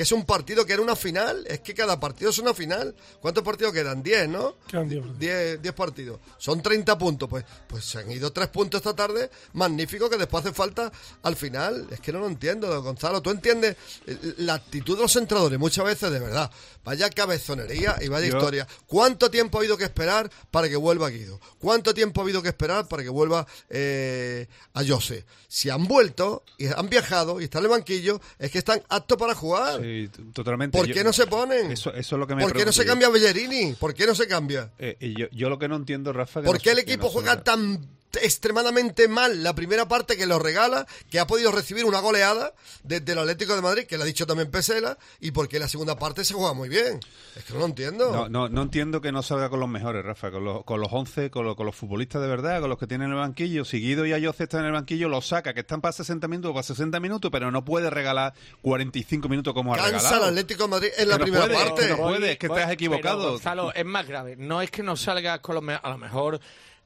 Que 0.00 0.04
es 0.04 0.12
un 0.12 0.24
partido 0.24 0.64
que 0.64 0.72
era 0.72 0.80
una 0.80 0.96
final, 0.96 1.44
es 1.46 1.60
que 1.60 1.74
cada 1.74 2.00
partido 2.00 2.30
es 2.30 2.38
una 2.38 2.54
final. 2.54 2.94
¿Cuántos 3.20 3.44
partidos 3.44 3.74
quedan? 3.74 4.02
10, 4.02 4.30
¿no? 4.30 4.56
Quedan 4.66 4.88
diez 4.88 5.02
partidos. 5.02 5.18
10, 5.20 5.60
10 5.62 5.74
partidos. 5.74 6.20
Son 6.38 6.62
30 6.62 6.96
puntos. 6.96 7.28
Pues, 7.28 7.44
pues 7.66 7.84
se 7.84 7.98
han 7.98 8.10
ido 8.10 8.32
3 8.32 8.48
puntos 8.48 8.78
esta 8.78 8.96
tarde. 8.96 9.28
Magnífico 9.52 10.08
que 10.08 10.16
después 10.16 10.42
hace 10.42 10.54
falta 10.54 10.90
al 11.22 11.36
final. 11.36 11.86
Es 11.90 12.00
que 12.00 12.14
no 12.14 12.20
lo 12.20 12.28
entiendo, 12.28 12.82
Gonzalo. 12.82 13.20
¿Tú 13.20 13.28
entiendes 13.28 13.76
eh, 14.06 14.36
la 14.38 14.54
actitud 14.54 14.96
de 14.96 15.02
los 15.02 15.14
entrenadores? 15.16 15.58
Muchas 15.58 15.84
veces, 15.84 16.10
de 16.10 16.18
verdad. 16.18 16.50
Vaya 16.82 17.10
cabezonería 17.10 17.98
y 18.00 18.08
vaya 18.08 18.26
Yo- 18.28 18.38
historia. 18.38 18.66
¿Cuánto 18.86 19.30
tiempo 19.30 19.58
ha 19.58 19.60
habido 19.60 19.76
que 19.76 19.84
esperar 19.84 20.30
para 20.50 20.70
que 20.70 20.76
vuelva 20.76 21.10
Guido? 21.10 21.38
¿Cuánto 21.58 21.92
tiempo 21.92 22.22
ha 22.22 22.24
habido 22.24 22.40
que 22.40 22.48
esperar 22.48 22.88
para 22.88 23.02
que 23.02 23.10
vuelva 23.10 23.46
eh, 23.68 24.46
a 24.72 24.82
Jose? 24.82 25.26
Si 25.46 25.68
han 25.68 25.86
vuelto 25.86 26.42
y 26.56 26.68
han 26.68 26.88
viajado 26.88 27.38
y 27.38 27.44
están 27.44 27.60
en 27.60 27.64
el 27.66 27.70
banquillo, 27.72 28.18
es 28.38 28.50
que 28.50 28.56
están 28.58 28.82
aptos 28.88 29.18
para 29.18 29.34
jugar. 29.34 29.82
Sí, 29.82 29.89
t- 30.08 30.22
totalmente. 30.32 30.76
¿Por 30.78 30.86
Yo- 30.86 30.94
qué 30.94 31.04
no 31.04 31.12
se 31.12 31.26
ponen? 31.26 31.70
Eso, 31.72 31.92
eso 31.94 32.16
es 32.16 32.18
lo 32.20 32.26
que 32.26 32.34
me 32.34 32.42
¿Por 32.42 32.52
qué 32.52 32.64
no 32.64 32.72
se 32.72 32.82
yo. 32.84 32.88
cambia 32.88 33.08
Bellerini? 33.08 33.74
¿Por 33.74 33.94
qué 33.94 34.06
no 34.06 34.14
se 34.14 34.26
cambia? 34.26 34.70
Eh, 34.78 35.14
yo, 35.18 35.26
yo 35.32 35.48
lo 35.48 35.58
que 35.58 35.68
no 35.68 35.76
entiendo, 35.76 36.12
Rafa... 36.12 36.40
que 36.40 36.46
¿Por 36.46 36.56
no 36.56 36.60
qué 36.62 36.70
el 36.70 36.78
equipo 36.80 37.04
no 37.04 37.10
juega 37.10 37.42
tan 37.42 37.86
extremadamente 38.22 39.08
mal 39.08 39.42
la 39.42 39.54
primera 39.54 39.86
parte 39.88 40.16
que 40.16 40.26
lo 40.26 40.38
regala, 40.38 40.86
que 41.10 41.18
ha 41.20 41.26
podido 41.26 41.52
recibir 41.52 41.84
una 41.84 42.00
goleada 42.00 42.54
desde 42.82 43.12
el 43.12 43.18
Atlético 43.18 43.54
de 43.54 43.62
Madrid, 43.62 43.84
que 43.86 43.96
le 43.96 44.02
ha 44.04 44.06
dicho 44.06 44.26
también 44.26 44.50
Pesela, 44.50 44.98
y 45.20 45.30
por 45.30 45.48
qué 45.48 45.58
la 45.58 45.68
segunda 45.68 45.98
parte 45.98 46.24
se 46.24 46.34
juega 46.34 46.52
muy 46.54 46.68
bien? 46.68 47.00
Es 47.36 47.44
que 47.44 47.52
no 47.52 47.60
lo 47.60 47.66
entiendo. 47.66 48.10
No, 48.12 48.28
no, 48.28 48.48
no 48.48 48.62
entiendo 48.62 49.00
que 49.00 49.12
no 49.12 49.22
salga 49.22 49.48
con 49.50 49.60
los 49.60 49.68
mejores, 49.68 50.04
Rafa, 50.04 50.30
con 50.30 50.44
los, 50.44 50.64
con 50.64 50.80
los 50.80 50.88
11, 50.92 51.30
con, 51.30 51.44
los- 51.44 51.56
con 51.56 51.66
los 51.66 51.76
futbolistas 51.76 52.20
de 52.22 52.28
verdad, 52.28 52.60
con 52.60 52.70
los 52.70 52.78
que 52.78 52.86
tienen 52.86 53.10
el 53.10 53.16
banquillo. 53.16 53.64
Si 53.64 53.78
Guido 53.80 54.06
y 54.06 54.12
Ayoce 54.12 54.44
están 54.44 54.60
en 54.60 54.66
el 54.66 54.72
banquillo, 54.72 55.08
los 55.08 55.26
saca, 55.26 55.54
que 55.54 55.60
están 55.60 55.80
para 55.80 55.92
60 55.92 56.26
minutos, 56.28 56.52
para 56.52 56.62
60 56.62 56.98
minutos, 57.00 57.30
pero 57.30 57.50
no 57.50 57.64
puede 57.64 57.90
regalar 57.90 58.34
45 58.62 59.28
minutos 59.28 59.54
como 59.54 59.74
ha 59.74 59.76
Cansa 59.76 59.90
regalado. 59.98 60.22
el 60.24 60.28
Atlético 60.30 60.62
de 60.64 60.68
Madrid 60.68 60.88
en 60.98 61.08
la 61.08 61.18
no 61.18 61.24
primera 61.24 61.44
puede, 61.46 61.56
parte. 61.64 61.88
no 61.88 61.96
puede, 61.98 62.32
es 62.32 62.38
que 62.38 62.48
Voy- 62.48 62.56
estás 62.58 62.66
pero, 62.68 62.74
equivocado. 62.74 63.30
Gonzalo, 63.32 63.72
es 63.74 63.84
más 63.84 64.06
grave. 64.06 64.36
No 64.36 64.62
es 64.62 64.70
que 64.70 64.82
no 64.82 64.96
salgas 64.96 65.40
con 65.40 65.54
los 65.54 65.60
a 65.82 65.88
lo 65.90 65.98
mejor 65.98 66.40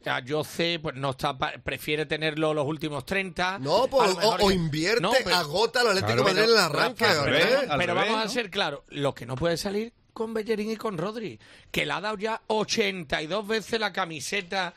A 0.06 0.22
Jose, 0.26 0.78
pues 0.82 0.94
no 0.96 1.10
está, 1.10 1.36
pa- 1.36 1.52
prefiere 1.62 2.06
tenerlo 2.06 2.52
los 2.54 2.66
últimos 2.66 3.04
30. 3.06 3.58
No, 3.58 3.86
pues, 3.88 4.08
A 4.08 4.12
lo 4.12 4.16
mejor 4.18 4.42
o- 4.42 4.50
invierte, 4.50 5.06
agota 5.32 5.80
al 5.80 5.88
Atlético 5.88 6.14
de 6.16 6.22
Madrid 6.22 6.38
en 6.42 6.50
el 6.50 6.58
arranque, 6.58 7.04
al 7.04 7.10
pero, 7.12 7.24
revés. 7.24 7.46
pero 7.60 7.72
Al 7.72 7.78
revés, 7.80 7.94
vamos 7.94 8.20
a 8.20 8.24
¿no? 8.24 8.30
ser 8.30 8.50
claros, 8.50 8.80
lo 8.88 9.14
que 9.14 9.26
no 9.26 9.36
puede 9.36 9.56
salir 9.56 9.92
con 10.12 10.32
Bellerín 10.34 10.70
y 10.70 10.76
con 10.76 10.96
Rodri, 10.98 11.38
que 11.72 11.84
le 11.86 11.92
ha 11.92 12.00
dado 12.00 12.16
ya 12.18 12.40
82 12.46 13.46
veces 13.46 13.80
la 13.80 13.92
camiseta 13.92 14.74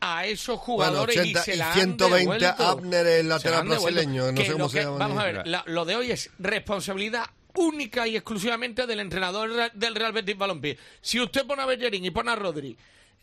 a 0.00 0.24
esos 0.26 0.58
jugadores 0.58 1.14
Bueno, 1.14 1.30
80 1.30 1.40
y 1.40 1.44
se 1.44 1.54
y 1.54 1.58
la 1.58 1.72
120 1.74 2.32
han 2.46 2.56
devuelto. 2.56 2.66
Abner, 2.66 3.06
el 3.06 3.16
Se 3.18 3.22
la 3.28 3.34
lateral 3.36 3.60
han 3.60 3.68
devuelto. 3.68 3.94
brasileño, 4.00 4.32
no 4.32 4.34
Que 4.34 4.44
sé 4.46 4.52
cómo 4.52 4.64
lo 4.64 4.68
se 4.70 4.78
que- 4.78 4.84
llama 4.84 4.96
Vamos 4.98 5.16
ni- 5.16 5.22
a 5.22 5.26
ver, 5.32 5.46
la- 5.46 5.62
lo 5.66 5.84
de 5.84 5.96
hoy 5.96 6.10
es 6.10 6.30
responsabilidad 6.38 7.24
única 7.54 8.06
y 8.08 8.16
exclusivamente 8.16 8.86
del 8.86 9.00
entrenador 9.00 9.50
re- 9.50 9.70
del 9.74 9.94
Real 9.94 10.12
Betis 10.12 10.38
Balompié. 10.38 10.78
Si 11.02 11.20
usted 11.20 11.46
pone 11.46 11.62
a 11.62 11.66
Bellerín 11.66 12.04
y 12.04 12.10
pone 12.10 12.30
a 12.30 12.36
Rodri 12.36 12.76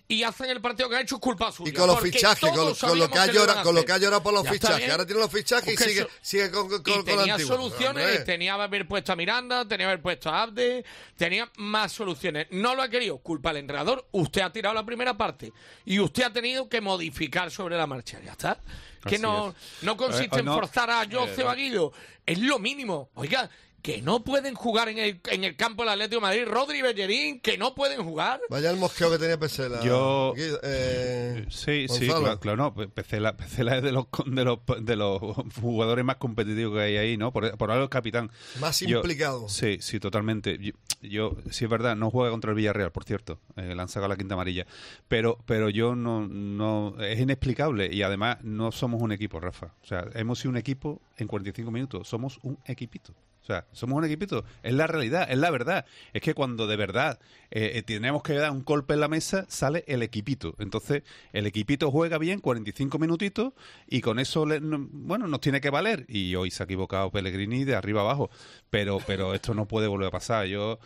y 0.09 0.23
hacen 0.23 0.49
el 0.49 0.61
partido 0.61 0.89
que 0.89 0.95
ha 0.95 1.01
hecho 1.01 1.15
es 1.15 1.21
culpa 1.21 1.51
suya. 1.51 1.69
Y 1.69 1.73
con 1.73 1.87
los 1.87 1.99
fichajes, 1.99 2.49
con, 2.51 2.97
lo 2.97 3.09
que 3.09 3.19
ha 3.19 3.25
llorado, 3.27 3.61
con 3.63 3.75
lo 3.75 3.83
que 3.83 3.91
ha 3.91 3.97
llorado 3.97 4.23
por 4.23 4.33
los 4.33 4.43
Ya 4.45 4.53
fichajes. 4.53 4.89
Ahora 4.89 5.05
tiene 5.05 5.19
los 5.21 5.31
fichajes 5.31 5.73
y 5.73 5.77
sigue, 5.77 5.99
eso- 6.01 6.09
sigue 6.21 6.49
con, 6.51 6.69
con, 6.69 6.79
y 6.79 6.81
con 6.81 7.03
tenía 7.05 7.33
antiguo. 7.33 7.55
soluciones, 7.57 8.23
tenía 8.23 8.55
que 8.55 8.61
haber 8.63 8.87
puesto 8.87 9.11
a 9.11 9.15
Miranda, 9.17 9.67
tenía 9.67 9.85
que 9.87 9.91
haber 9.91 10.01
puesto 10.01 10.29
a 10.29 10.43
Abde, 10.43 10.85
tenía 11.17 11.51
más 11.57 11.91
soluciones. 11.91 12.47
No 12.51 12.73
lo 12.73 12.83
ha 12.83 12.89
querido, 12.89 13.17
culpa 13.17 13.49
al 13.49 13.57
entrenador. 13.57 14.07
Usted 14.11 14.41
ha 14.41 14.51
tirado 14.53 14.73
la 14.75 14.85
primera 14.85 15.17
parte 15.17 15.51
y 15.85 15.99
usted 15.99 16.23
ha 16.23 16.31
tenido 16.31 16.69
que 16.69 16.79
modificar 16.79 17.51
sobre 17.51 17.75
la 17.75 17.85
marcha. 17.85 18.19
Ya 18.23 18.31
está. 18.31 18.59
Que 19.05 19.15
Así 19.15 19.21
no, 19.21 19.49
es. 19.49 19.83
no 19.83 19.95
consiste 19.97 20.37
Eh, 20.37 20.39
en 20.39 20.45
no, 20.45 20.55
forzar 20.55 20.89
a 20.89 21.05
Jose 21.09 21.41
eh, 21.41 21.43
Baguido. 21.43 21.91
Es 22.25 22.39
lo 22.39 22.59
mínimo. 22.59 23.09
Oiga, 23.15 23.49
que 23.87 24.01
no 24.01 24.21
pueden 24.21 24.53
jugar 24.53 24.89
en 24.89 24.97
el, 24.97 25.21
en 25.31 25.45
el 25.45 25.55
campo 25.55 25.83
del 25.83 25.93
Atlético 25.93 26.17
de 26.19 26.27
Madrid. 26.27 26.43
Rodri 26.45 26.81
Bellerín, 26.81 27.39
que 27.39 27.57
no 27.57 27.73
pueden 27.73 28.03
jugar. 28.03 28.41
Vaya 28.49 28.69
el 28.69 28.75
mosqueo 28.75 29.09
que 29.09 29.17
tenía 29.17 29.37
Pesela. 29.39 29.81
Yo- 29.81 30.33
eh, 30.35 31.45
Sí, 31.49 31.87
sí, 31.87 32.07
claro, 32.07 32.37
claro, 32.37 32.57
no. 32.57 32.73
Pe- 32.73 32.89
Pecela, 32.89 33.37
Pecela 33.37 33.77
es 33.77 33.83
de 33.83 33.93
los, 33.93 34.07
de 34.25 34.43
los 34.43 34.59
de 34.81 34.95
los 34.97 35.21
jugadores 35.61 36.03
más 36.03 36.17
competitivos 36.17 36.75
que 36.75 36.81
hay 36.81 36.97
ahí, 36.97 37.15
¿no? 37.15 37.31
Por, 37.31 37.57
por 37.57 37.71
algo 37.71 37.85
es 37.85 37.89
capitán. 37.89 38.29
Más 38.59 38.81
Yo- 38.81 38.97
implicado. 38.97 39.47
Sí, 39.47 39.77
sí, 39.79 40.01
totalmente. 40.01 40.57
Yo, 40.59 40.73
yo- 41.01 41.37
sí 41.49 41.63
es 41.63 41.69
verdad, 41.69 41.95
no 41.95 42.11
juega 42.11 42.31
contra 42.31 42.51
el 42.51 42.57
Villarreal, 42.57 42.91
por 42.91 43.05
cierto. 43.05 43.39
Eh, 43.55 43.73
le 43.73 43.81
han 43.81 43.87
sacado 43.87 44.09
la 44.09 44.17
quinta 44.17 44.33
amarilla. 44.33 44.65
Pero, 45.07 45.37
pero 45.45 45.69
yo 45.69 45.95
no, 45.95 46.27
no, 46.27 46.93
es 47.01 47.19
inexplicable 47.21 47.87
y 47.89 48.01
además 48.01 48.39
no 48.43 48.73
somos 48.73 49.01
un 49.01 49.13
equipo, 49.13 49.39
Rafa. 49.39 49.67
O 49.81 49.85
sea, 49.87 50.09
hemos 50.15 50.39
sido 50.39 50.51
un 50.51 50.57
equipo 50.57 51.01
en 51.17 51.27
45 51.27 51.71
minutos. 51.71 52.05
Somos 52.09 52.37
un 52.43 52.57
equipito. 52.65 53.13
O 53.47 53.53
sea, 53.53 53.65
somos 53.71 53.97
un 53.97 54.03
equipito. 54.03 54.43
Es 54.61 54.73
la 54.73 54.87
realidad, 54.87 55.25
es 55.31 55.37
la 55.37 55.49
verdad. 55.51 55.85
Es 56.11 56.21
que 56.21 56.33
cuando 56.33 56.67
de 56.67 56.75
verdad 56.75 57.17
eh, 57.49 57.71
eh, 57.75 57.81
tenemos 57.81 58.21
que 58.21 58.33
dar 58.33 58.51
un 58.51 58.65
golpe 58.65 58.93
en 58.95 58.99
la 58.99 59.07
mesa, 59.07 59.45
sale 59.47 59.85
el 59.87 60.03
equipito. 60.03 60.53
Entonces, 60.59 61.03
el 61.31 61.45
equipito 61.47 61.89
juega 61.89 62.17
bien 62.17 62.41
45 62.41 62.99
minutitos 62.99 63.53
y 63.87 64.01
con 64.01 64.19
eso, 64.19 64.45
le- 64.45 64.59
no- 64.59 64.85
bueno, 64.91 65.27
nos 65.27 65.39
tiene 65.39 65.61
que 65.61 65.69
valer. 65.69 66.03
Y 66.09 66.35
hoy 66.35 66.51
se 66.51 66.61
ha 66.61 66.65
equivocado 66.65 67.09
Pellegrini 67.09 67.63
de 67.63 67.75
arriba 67.75 68.01
abajo. 68.01 68.29
Pero, 68.69 68.99
pero 69.07 69.33
esto 69.33 69.53
no 69.53 69.65
puede 69.65 69.87
volver 69.87 70.09
a 70.09 70.11
pasar. 70.11 70.45
Yo. 70.47 70.77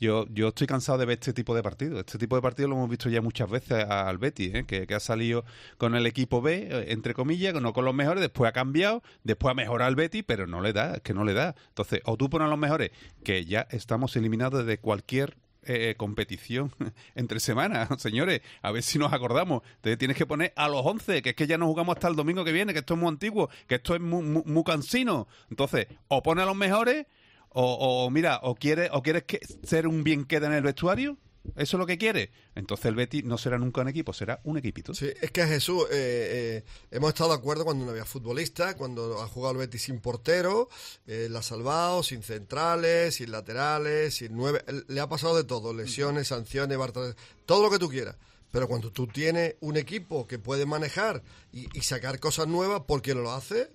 Yo, 0.00 0.26
yo 0.30 0.48
estoy 0.48 0.66
cansado 0.66 0.98
de 0.98 1.06
ver 1.06 1.18
este 1.18 1.32
tipo 1.32 1.54
de 1.54 1.62
partidos. 1.62 1.98
Este 2.00 2.18
tipo 2.18 2.36
de 2.36 2.42
partidos 2.42 2.70
lo 2.70 2.76
hemos 2.76 2.90
visto 2.90 3.08
ya 3.08 3.20
muchas 3.20 3.50
veces 3.50 3.84
al 3.84 4.18
Betis, 4.18 4.54
¿eh? 4.54 4.64
que, 4.64 4.86
que 4.86 4.94
ha 4.94 5.00
salido 5.00 5.44
con 5.76 5.94
el 5.94 6.06
equipo 6.06 6.40
B, 6.40 6.68
eh, 6.70 6.92
entre 6.92 7.14
comillas, 7.14 7.54
no 7.54 7.72
con 7.72 7.84
los 7.84 7.94
mejores, 7.94 8.20
después 8.20 8.48
ha 8.48 8.52
cambiado, 8.52 9.02
después 9.24 9.50
ha 9.50 9.54
mejorado 9.54 9.88
el 9.88 9.96
Betis, 9.96 10.22
pero 10.26 10.46
no 10.46 10.60
le 10.60 10.72
da, 10.72 10.94
es 10.94 11.02
que 11.02 11.14
no 11.14 11.24
le 11.24 11.34
da. 11.34 11.56
Entonces, 11.68 12.00
o 12.04 12.16
tú 12.16 12.30
pones 12.30 12.46
a 12.46 12.50
los 12.50 12.58
mejores, 12.58 12.92
que 13.24 13.44
ya 13.44 13.66
estamos 13.70 14.14
eliminados 14.16 14.64
de 14.64 14.78
cualquier 14.78 15.36
eh, 15.64 15.96
competición 15.98 16.72
entre 17.14 17.40
semanas, 17.40 17.88
señores, 17.98 18.40
a 18.62 18.70
ver 18.70 18.82
si 18.82 18.98
nos 18.98 19.12
acordamos. 19.12 19.62
Entonces 19.76 19.98
tienes 19.98 20.16
que 20.16 20.24
poner 20.24 20.52
a 20.56 20.68
los 20.68 20.86
11, 20.86 21.20
que 21.20 21.30
es 21.30 21.36
que 21.36 21.46
ya 21.46 21.58
no 21.58 21.66
jugamos 21.66 21.96
hasta 21.96 22.08
el 22.08 22.16
domingo 22.16 22.44
que 22.44 22.52
viene, 22.52 22.72
que 22.72 22.78
esto 22.78 22.94
es 22.94 23.00
muy 23.00 23.08
antiguo, 23.08 23.50
que 23.66 23.74
esto 23.74 23.94
es 23.94 24.00
muy 24.00 24.64
cansino. 24.64 25.26
Entonces, 25.50 25.88
o 26.06 26.22
pone 26.22 26.42
a 26.42 26.46
los 26.46 26.56
mejores, 26.56 27.06
o, 27.50 28.04
o 28.04 28.10
mira, 28.10 28.40
o 28.42 28.54
quieres, 28.54 28.90
o 28.92 29.02
quieres 29.02 29.24
que, 29.24 29.40
ser 29.62 29.86
un 29.86 30.04
bien 30.04 30.24
queda 30.24 30.46
en 30.46 30.52
el 30.54 30.62
vestuario, 30.62 31.18
eso 31.56 31.76
es 31.76 31.78
lo 31.78 31.86
que 31.86 31.98
quiere. 31.98 32.30
Entonces 32.54 32.86
el 32.86 32.94
Betis 32.94 33.24
no 33.24 33.38
será 33.38 33.58
nunca 33.58 33.80
un 33.80 33.88
equipo, 33.88 34.12
será 34.12 34.40
un 34.44 34.58
equipito. 34.58 34.94
Sí, 34.94 35.08
es 35.20 35.30
que 35.30 35.46
Jesús, 35.46 35.84
eh, 35.90 36.62
eh, 36.62 36.64
hemos 36.90 37.10
estado 37.10 37.30
de 37.30 37.36
acuerdo 37.36 37.64
cuando 37.64 37.84
no 37.84 37.90
había 37.90 38.04
futbolista, 38.04 38.76
cuando 38.76 39.20
ha 39.22 39.28
jugado 39.28 39.52
el 39.52 39.58
Betis 39.58 39.82
sin 39.82 40.00
portero, 40.00 40.68
eh, 41.06 41.28
la 41.30 41.40
ha 41.40 41.42
salvado, 41.42 42.02
sin 42.02 42.22
centrales, 42.22 43.16
sin 43.16 43.30
laterales, 43.30 44.14
sin 44.14 44.36
nueve. 44.36 44.64
Le 44.88 45.00
ha 45.00 45.08
pasado 45.08 45.36
de 45.36 45.44
todo, 45.44 45.72
lesiones, 45.72 46.28
sanciones, 46.28 46.76
Bartolomé, 46.76 47.14
todo 47.46 47.62
lo 47.62 47.70
que 47.70 47.78
tú 47.78 47.88
quieras. 47.88 48.16
Pero 48.50 48.66
cuando 48.66 48.90
tú 48.90 49.06
tienes 49.06 49.56
un 49.60 49.76
equipo 49.76 50.26
que 50.26 50.38
puede 50.38 50.64
manejar 50.64 51.22
y, 51.52 51.66
y 51.76 51.82
sacar 51.82 52.18
cosas 52.18 52.46
nuevas, 52.46 52.82
¿por 52.86 53.02
qué 53.02 53.14
no 53.14 53.20
lo 53.20 53.32
hace? 53.32 53.70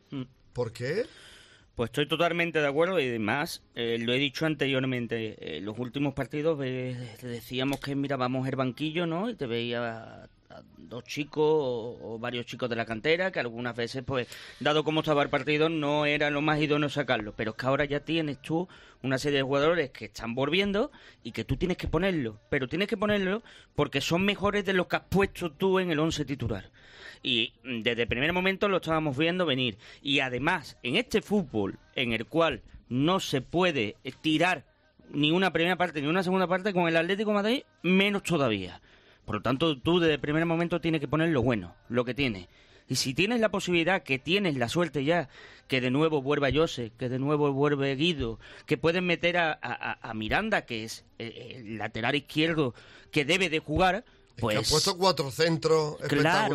¿Por 0.52 0.74
qué? 0.74 1.06
Pues 1.76 1.90
estoy 1.90 2.08
totalmente 2.08 2.60
de 2.60 2.68
acuerdo 2.68 3.00
y 3.00 3.08
además, 3.08 3.64
eh, 3.74 3.98
lo 4.00 4.14
he 4.14 4.20
dicho 4.20 4.46
anteriormente, 4.46 5.58
en 5.58 5.66
los 5.66 5.80
últimos 5.80 6.14
partidos 6.14 6.60
eh, 6.64 6.96
decíamos 7.24 7.80
que 7.80 7.96
mirábamos 7.96 8.48
el 8.48 8.56
banquillo, 8.56 9.08
¿no? 9.08 9.28
Y 9.28 9.34
te 9.34 9.48
veía 9.48 10.24
a 10.24 10.62
dos 10.78 11.04
chicos 11.06 11.44
o, 11.44 11.98
o 12.00 12.20
varios 12.20 12.46
chicos 12.46 12.70
de 12.70 12.76
la 12.76 12.86
cantera 12.86 13.32
que 13.32 13.40
algunas 13.40 13.76
veces, 13.76 14.04
pues, 14.06 14.28
dado 14.60 14.84
cómo 14.84 15.00
estaba 15.00 15.24
el 15.24 15.30
partido, 15.30 15.68
no 15.68 16.06
era 16.06 16.30
lo 16.30 16.42
más 16.42 16.62
idóneo 16.62 16.90
sacarlo. 16.90 17.34
Pero 17.36 17.52
es 17.52 17.58
que 17.58 17.66
ahora 17.66 17.86
ya 17.86 18.02
tienes 18.02 18.40
tú 18.40 18.68
una 19.02 19.18
serie 19.18 19.38
de 19.38 19.44
jugadores 19.44 19.90
que 19.90 20.06
están 20.06 20.36
volviendo 20.36 20.92
y 21.24 21.32
que 21.32 21.44
tú 21.44 21.58
tienes 21.58 21.78
que 21.78 21.88
ponerlo. 21.88 22.40
Pero 22.50 22.68
tienes 22.68 22.88
que 22.88 22.98
ponerlo 22.98 23.42
porque 23.74 24.00
son 24.00 24.24
mejores 24.26 24.64
de 24.64 24.74
los 24.74 24.86
que 24.86 24.98
has 24.98 25.04
puesto 25.10 25.52
tú 25.52 25.80
en 25.80 25.90
el 25.90 25.98
once 25.98 26.24
titular. 26.24 26.70
Y 27.24 27.54
desde 27.64 28.02
el 28.04 28.08
primer 28.08 28.34
momento 28.34 28.68
lo 28.68 28.78
estábamos 28.78 29.18
viendo 29.18 29.46
venir. 29.46 29.78
Y 30.02 30.20
además, 30.20 30.78
en 30.84 30.98
este 30.98 31.22
fútbol 31.22 31.80
en 31.96 32.12
el 32.14 32.26
cual 32.26 32.62
no 32.90 33.20
se 33.22 33.42
puede 33.42 33.96
tirar 34.22 34.66
ni 35.10 35.32
una 35.32 35.54
primera 35.54 35.78
parte 35.78 36.02
ni 36.02 36.08
una 36.08 36.24
segunda 36.24 36.48
parte 36.48 36.74
con 36.74 36.88
el 36.88 36.98
Atlético 36.98 37.32
Madrid, 37.34 37.64
menos 37.82 38.24
todavía. 38.24 38.82
Por 39.26 39.36
lo 39.36 39.42
tanto, 39.42 39.78
tú 39.78 40.00
desde 40.00 40.16
el 40.16 40.20
primer 40.20 40.46
momento 40.46 40.82
tienes 40.82 41.00
que 41.00 41.08
poner 41.08 41.30
lo 41.30 41.42
bueno, 41.42 41.76
lo 41.88 42.04
que 42.04 42.14
tienes. 42.14 42.48
Y 42.90 42.96
si 42.96 43.14
tienes 43.14 43.40
la 43.40 43.50
posibilidad, 43.50 44.04
que 44.04 44.20
tienes 44.20 44.58
la 44.58 44.68
suerte 44.68 45.06
ya, 45.06 45.30
que 45.70 45.80
de 45.80 45.90
nuevo 45.92 46.22
vuelva 46.22 46.50
Jose, 46.54 46.92
que 47.00 47.08
de 47.08 47.20
nuevo 47.20 47.54
vuelve 47.54 47.96
Guido, 47.96 48.38
que 48.66 48.78
pueden 48.78 49.06
meter 49.06 49.38
a, 49.38 49.58
a- 49.62 49.98
a 50.10 50.14
Miranda, 50.14 50.66
que 50.66 50.84
es 50.84 51.06
eh, 51.20 51.54
el 51.60 51.78
lateral 51.78 52.16
izquierdo 52.16 52.76
que 53.12 53.24
debe 53.24 53.50
de 53.50 53.60
jugar, 53.60 54.04
pues... 54.38 54.60
que 54.60 54.66
ha 54.66 54.70
puesto 54.70 54.98
cuatro 54.98 55.32
centros 55.32 55.96
Claro, 55.98 56.06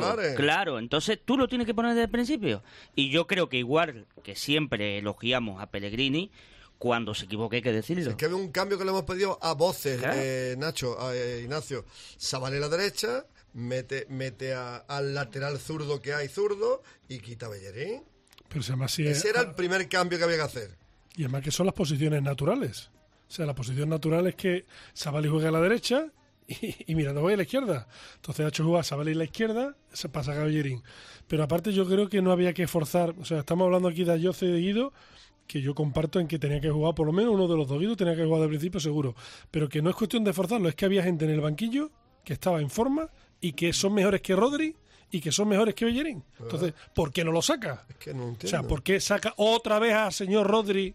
espectaculares. 0.01 0.37
claro. 0.37 0.79
Entonces 0.79 1.19
tú 1.25 1.37
lo 1.37 1.49
tienes 1.49 1.67
que 1.67 1.75
poner 1.75 1.93
desde 1.93 2.05
el 2.05 2.11
principio. 2.11 2.63
Y 2.95 3.11
yo 3.11 3.27
creo 3.27 3.49
que 3.49 3.57
igual 3.59 4.07
que 4.23 4.35
siempre 4.37 4.99
elogiamos 4.99 5.63
a 5.63 5.71
Pellegrini, 5.71 6.31
cuando 6.79 7.13
se 7.15 7.25
equivoque 7.25 7.57
hay 7.57 7.63
que 7.63 7.73
decirlo. 7.73 8.11
Es 8.11 8.17
que 8.17 8.27
hay 8.27 8.33
un 8.33 8.53
cambio 8.53 8.79
que 8.79 8.85
le 8.85 8.91
hemos 8.91 9.03
pedido 9.05 9.39
a 9.43 9.53
voces, 9.55 9.99
Claro. 9.99 10.17
eh, 10.21 10.55
Nacho, 10.59 11.01
a, 11.01 11.15
eh, 11.15 11.41
Ignacio. 11.43 11.85
Sabale 12.17 12.61
la 12.61 12.69
derecha, 12.69 13.27
mete, 13.55 14.07
mete 14.09 14.55
a- 14.55 14.77
al 14.77 15.15
lateral 15.15 15.59
zurdo 15.59 16.01
que 16.01 16.15
hay 16.15 16.29
zurdo 16.29 16.83
y 17.09 17.19
quita 17.19 17.47
a 17.47 17.49
Bellerín. 17.49 18.05
Pero 18.49 18.63
se 18.63 18.71
llama 18.71 18.85
así. 18.85 19.03
eh, 19.07 19.11
Ese 19.11 19.29
era 19.31 19.41
el 19.41 19.55
primer 19.55 19.89
cambio 19.89 20.19
que 20.19 20.25
había 20.25 20.37
que 20.37 20.43
hacer. 20.43 20.79
Y 21.17 21.23
además 21.25 21.43
que 21.43 21.51
son 21.51 21.67
las 21.67 21.75
posiciones 21.75 22.23
naturales. 22.23 22.91
O 23.29 23.31
sea, 23.33 23.45
la 23.45 23.55
posición 23.55 23.89
natural 23.89 24.27
es 24.29 24.37
que 24.37 24.65
Sabali 24.95 25.29
juega 25.29 25.49
a 25.49 25.53
la 25.53 25.61
derecha 25.61 26.07
y, 26.49 26.75
y 26.91 26.95
Miranda 26.95 27.21
juega 27.21 27.35
a 27.35 27.37
la 27.37 27.43
izquierda. 27.45 27.87
Entonces 28.17 28.45
ha 28.45 28.49
hecho 28.49 28.65
jugar 28.65 28.85
Sabali 28.85 29.13
a 29.13 29.17
la 29.17 29.25
izquierda, 29.25 29.77
se 29.93 30.09
pasa 30.09 30.33
a 30.33 30.35
Caballerín. 30.37 30.83
Pero 31.29 31.43
aparte 31.45 31.73
yo 31.73 31.87
creo 31.87 32.09
que 32.09 32.23
no 32.23 32.33
había 32.33 32.53
que 32.55 32.67
forzar. 32.67 33.15
O 33.21 33.25
sea, 33.25 33.41
estamos 33.41 33.67
hablando 33.67 33.89
aquí 33.89 34.05
de 34.05 34.13
Ayoce 34.13 34.47
y 34.47 34.53
de 34.53 34.59
Guido, 34.61 34.93
que 35.47 35.61
yo 35.61 35.75
comparto 35.75 36.21
en 36.21 36.27
que 36.27 36.39
tenía 36.39 36.61
que 36.61 36.71
jugar 36.71 36.95
por 36.95 37.07
lo 37.07 37.13
menos 37.13 37.35
uno 37.35 37.47
de 37.49 37.57
los 37.57 37.69
dos. 37.69 37.79
Guido 37.79 37.97
tenía 37.97 38.17
que 38.17 38.25
jugar 38.25 38.41
de 38.43 38.49
principio 38.49 38.81
seguro. 38.81 39.15
Pero 39.51 39.69
que 39.69 39.83
no 39.83 39.91
es 39.91 39.97
cuestión 39.97 40.25
de 40.25 40.33
forzarlo, 40.33 40.69
es 40.69 40.75
que 40.75 40.85
había 40.87 41.03
gente 41.03 41.25
en 41.27 41.31
el 41.33 41.41
banquillo 41.41 41.91
que 42.25 42.33
estaba 42.33 42.61
en 42.61 42.71
forma 42.71 43.09
y 43.41 43.53
que 43.53 43.73
son 43.73 43.95
mejores 43.95 44.21
que 44.23 44.35
Rodri 44.35 44.75
y 45.11 45.21
que 45.21 45.33
son 45.33 45.49
mejores 45.49 45.75
que 45.75 45.85
Bellerín. 45.87 46.23
Entonces, 46.39 46.75
¿por 46.95 47.11
qué 47.13 47.25
no 47.25 47.33
lo 47.33 47.41
saca? 47.41 47.87
Es 47.89 47.97
que 47.97 48.13
no 48.13 48.25
O 48.25 48.29
entiendo. 48.29 48.49
sea, 48.49 48.63
¿por 48.67 48.83
qué 48.83 49.01
saca 49.01 49.33
otra 49.37 49.79
vez 49.79 49.95
al 49.95 50.13
señor 50.13 50.47
Rodri? 50.47 50.95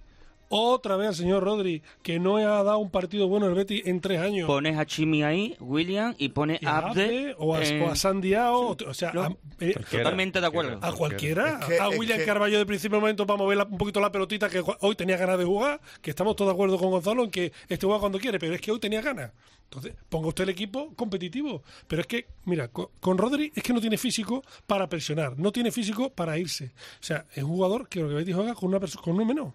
Otra 0.55 0.95
vez 0.97 1.07
al 1.09 1.15
señor 1.15 1.43
Rodri, 1.43 1.81
que 2.03 2.19
no 2.19 2.37
ha 2.37 2.63
dado 2.63 2.77
un 2.77 2.91
partido 2.91 3.27
bueno 3.27 3.47
el 3.47 3.55
Betis 3.55 3.81
en 3.87 4.01
tres 4.01 4.19
años. 4.19 4.45
Pones 4.45 4.77
a 4.77 4.85
Chimi 4.85 5.23
ahí, 5.23 5.55
William, 5.59 6.13
y 6.19 6.29
pones 6.29 6.61
Y 6.61 6.65
a 6.67 6.77
Abde. 6.77 7.03
Abde, 7.05 7.35
o 7.39 7.55
a, 7.55 7.63
en- 7.63 7.81
o 7.81 7.89
a 7.91 7.95
Sandiao, 7.95 8.59
o, 8.69 8.77
o 8.87 8.93
sea, 8.93 9.11
No, 9.13 9.21
a, 9.23 9.35
eh, 9.59 9.73
totalmente 9.89 10.39
de 10.39 10.45
acuerdo. 10.47 10.77
a 10.81 10.91
cualquiera. 10.93 11.59
Es 11.61 11.65
que- 11.65 11.79
a 11.79 11.89
es 11.89 11.97
William 11.97 12.19
que- 12.19 12.25
Carballo 12.25 12.57
de 12.59 12.65
principio 12.67 12.97
de 12.97 13.01
momento 13.01 13.25
para 13.25 13.37
mover 13.37 13.57
la- 13.57 13.63
un 13.65 13.77
poquito 13.77 13.99
la 13.99 14.11
pelotita 14.11 14.47
que 14.49 14.63
hoy 14.81 14.95
tenía 14.95 15.17
ganas 15.17 15.39
de 15.39 15.45
jugar, 15.45 15.81
que 16.01 16.11
estamos 16.11 16.35
todos 16.35 16.49
de 16.49 16.53
acuerdo 16.53 16.77
con 16.77 16.91
Gonzalo 16.91 17.23
en 17.23 17.31
que 17.31 17.51
este 17.67 17.85
juega 17.87 17.99
cuando 17.99 18.19
quiere, 18.19 18.37
pero 18.37 18.53
es 18.53 18.61
que 18.61 18.71
hoy 18.71 18.79
tenía 18.79 19.01
ganas. 19.01 19.31
Entonces, 19.63 19.95
ponga 20.07 20.27
usted 20.27 20.43
el 20.43 20.49
equipo 20.51 20.93
competitivo. 20.95 21.63
Pero 21.87 22.01
es 22.01 22.07
que, 22.07 22.27
mira, 22.45 22.67
co- 22.67 22.91
con, 22.99 23.17
Rodri 23.17 23.51
es 23.55 23.63
que 23.63 23.73
no 23.73 23.81
tiene 23.81 23.97
físico 23.97 24.43
para 24.67 24.87
presionar, 24.87 25.39
no 25.39 25.51
tiene 25.51 25.71
físico 25.71 26.11
para 26.11 26.37
irse. 26.37 26.65
O 26.65 27.03
sea, 27.03 27.25
es 27.33 27.41
un 27.43 27.49
jugador 27.49 27.89
que 27.89 28.01
lo 28.01 28.07
que 28.09 28.13
Betis 28.13 28.35
juega 28.35 28.53
con 28.53 28.69
una 28.69 28.79
con 29.01 29.15
uno 29.15 29.25
menos. 29.25 29.53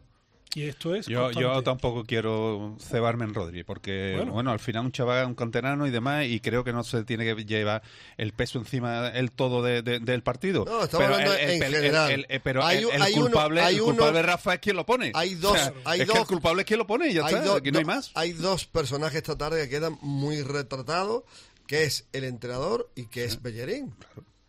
Y 0.54 0.62
esto 0.64 0.94
es. 0.94 1.06
Yo, 1.06 1.30
yo 1.30 1.62
tampoco 1.62 2.04
quiero 2.04 2.74
cebarme 2.80 3.24
en 3.26 3.34
Rodri, 3.34 3.64
porque 3.64 4.14
Bueno. 4.16 4.32
bueno. 4.32 4.50
al 4.50 4.58
final 4.58 4.86
un 4.86 4.92
chaval, 4.92 5.26
un 5.26 5.34
canterano 5.34 5.86
y 5.86 5.90
demás, 5.90 6.24
y 6.26 6.40
creo 6.40 6.64
que 6.64 6.72
no 6.72 6.82
se 6.84 7.04
tiene 7.04 7.24
que 7.24 7.44
llevar 7.44 7.82
el 8.16 8.32
peso 8.32 8.58
encima 8.58 9.08
el 9.08 9.30
todo 9.30 9.62
de- 9.62 9.82
de- 9.82 10.00
del 10.00 10.22
partido. 10.22 10.64
No, 10.64 10.84
estamos 10.84 11.06
hablando 11.06 11.34
en 11.34 11.62
el- 11.62 11.74
general. 11.74 12.10
el- 12.10 12.26
el- 12.28 12.40
pero 12.40 12.64
Hay 12.64 12.78
el, 12.78 12.86
un- 12.86 12.92
el 12.94 13.02
hay 13.02 13.12
uno- 13.12 13.22
culpable, 13.24 13.60
hay 13.60 13.74
el 13.76 13.80
uno- 13.82 13.90
culpable 13.92 14.22
Rafa 14.22 14.54
es 14.54 14.60
quien 14.60 14.76
lo 14.76 14.86
pone. 14.86 15.12
Hay 15.14 15.34
O 15.34 15.38
dos, 15.38 15.58
sea, 15.58 15.72
hay 15.84 16.00
es 16.00 16.06
dos, 16.06 16.14
que 16.16 16.20
el 16.22 16.26
culpable 16.28 16.62
es 16.62 16.66
quien 16.66 16.78
lo 16.78 16.86
pone 16.86 17.08
y 17.10 17.12
ya 17.14 17.26
hay 17.26 17.34
está, 17.34 17.44
dos- 17.44 17.58
aquí 17.58 17.70
no 17.70 17.78
hay 17.78 17.84
más. 17.84 18.10
Hay 18.14 18.32
dos 18.32 18.64
personajes 18.66 19.16
esta 19.16 19.36
tarde 19.36 19.62
que 19.64 19.68
quedan 19.68 19.98
muy 20.00 20.42
retratados, 20.42 21.24
que 21.66 21.84
es 21.84 22.06
el 22.14 22.24
entrenador 22.24 22.90
y 22.96 23.04
que 23.06 23.24
es 23.26 23.42
Bellerín. 23.42 23.94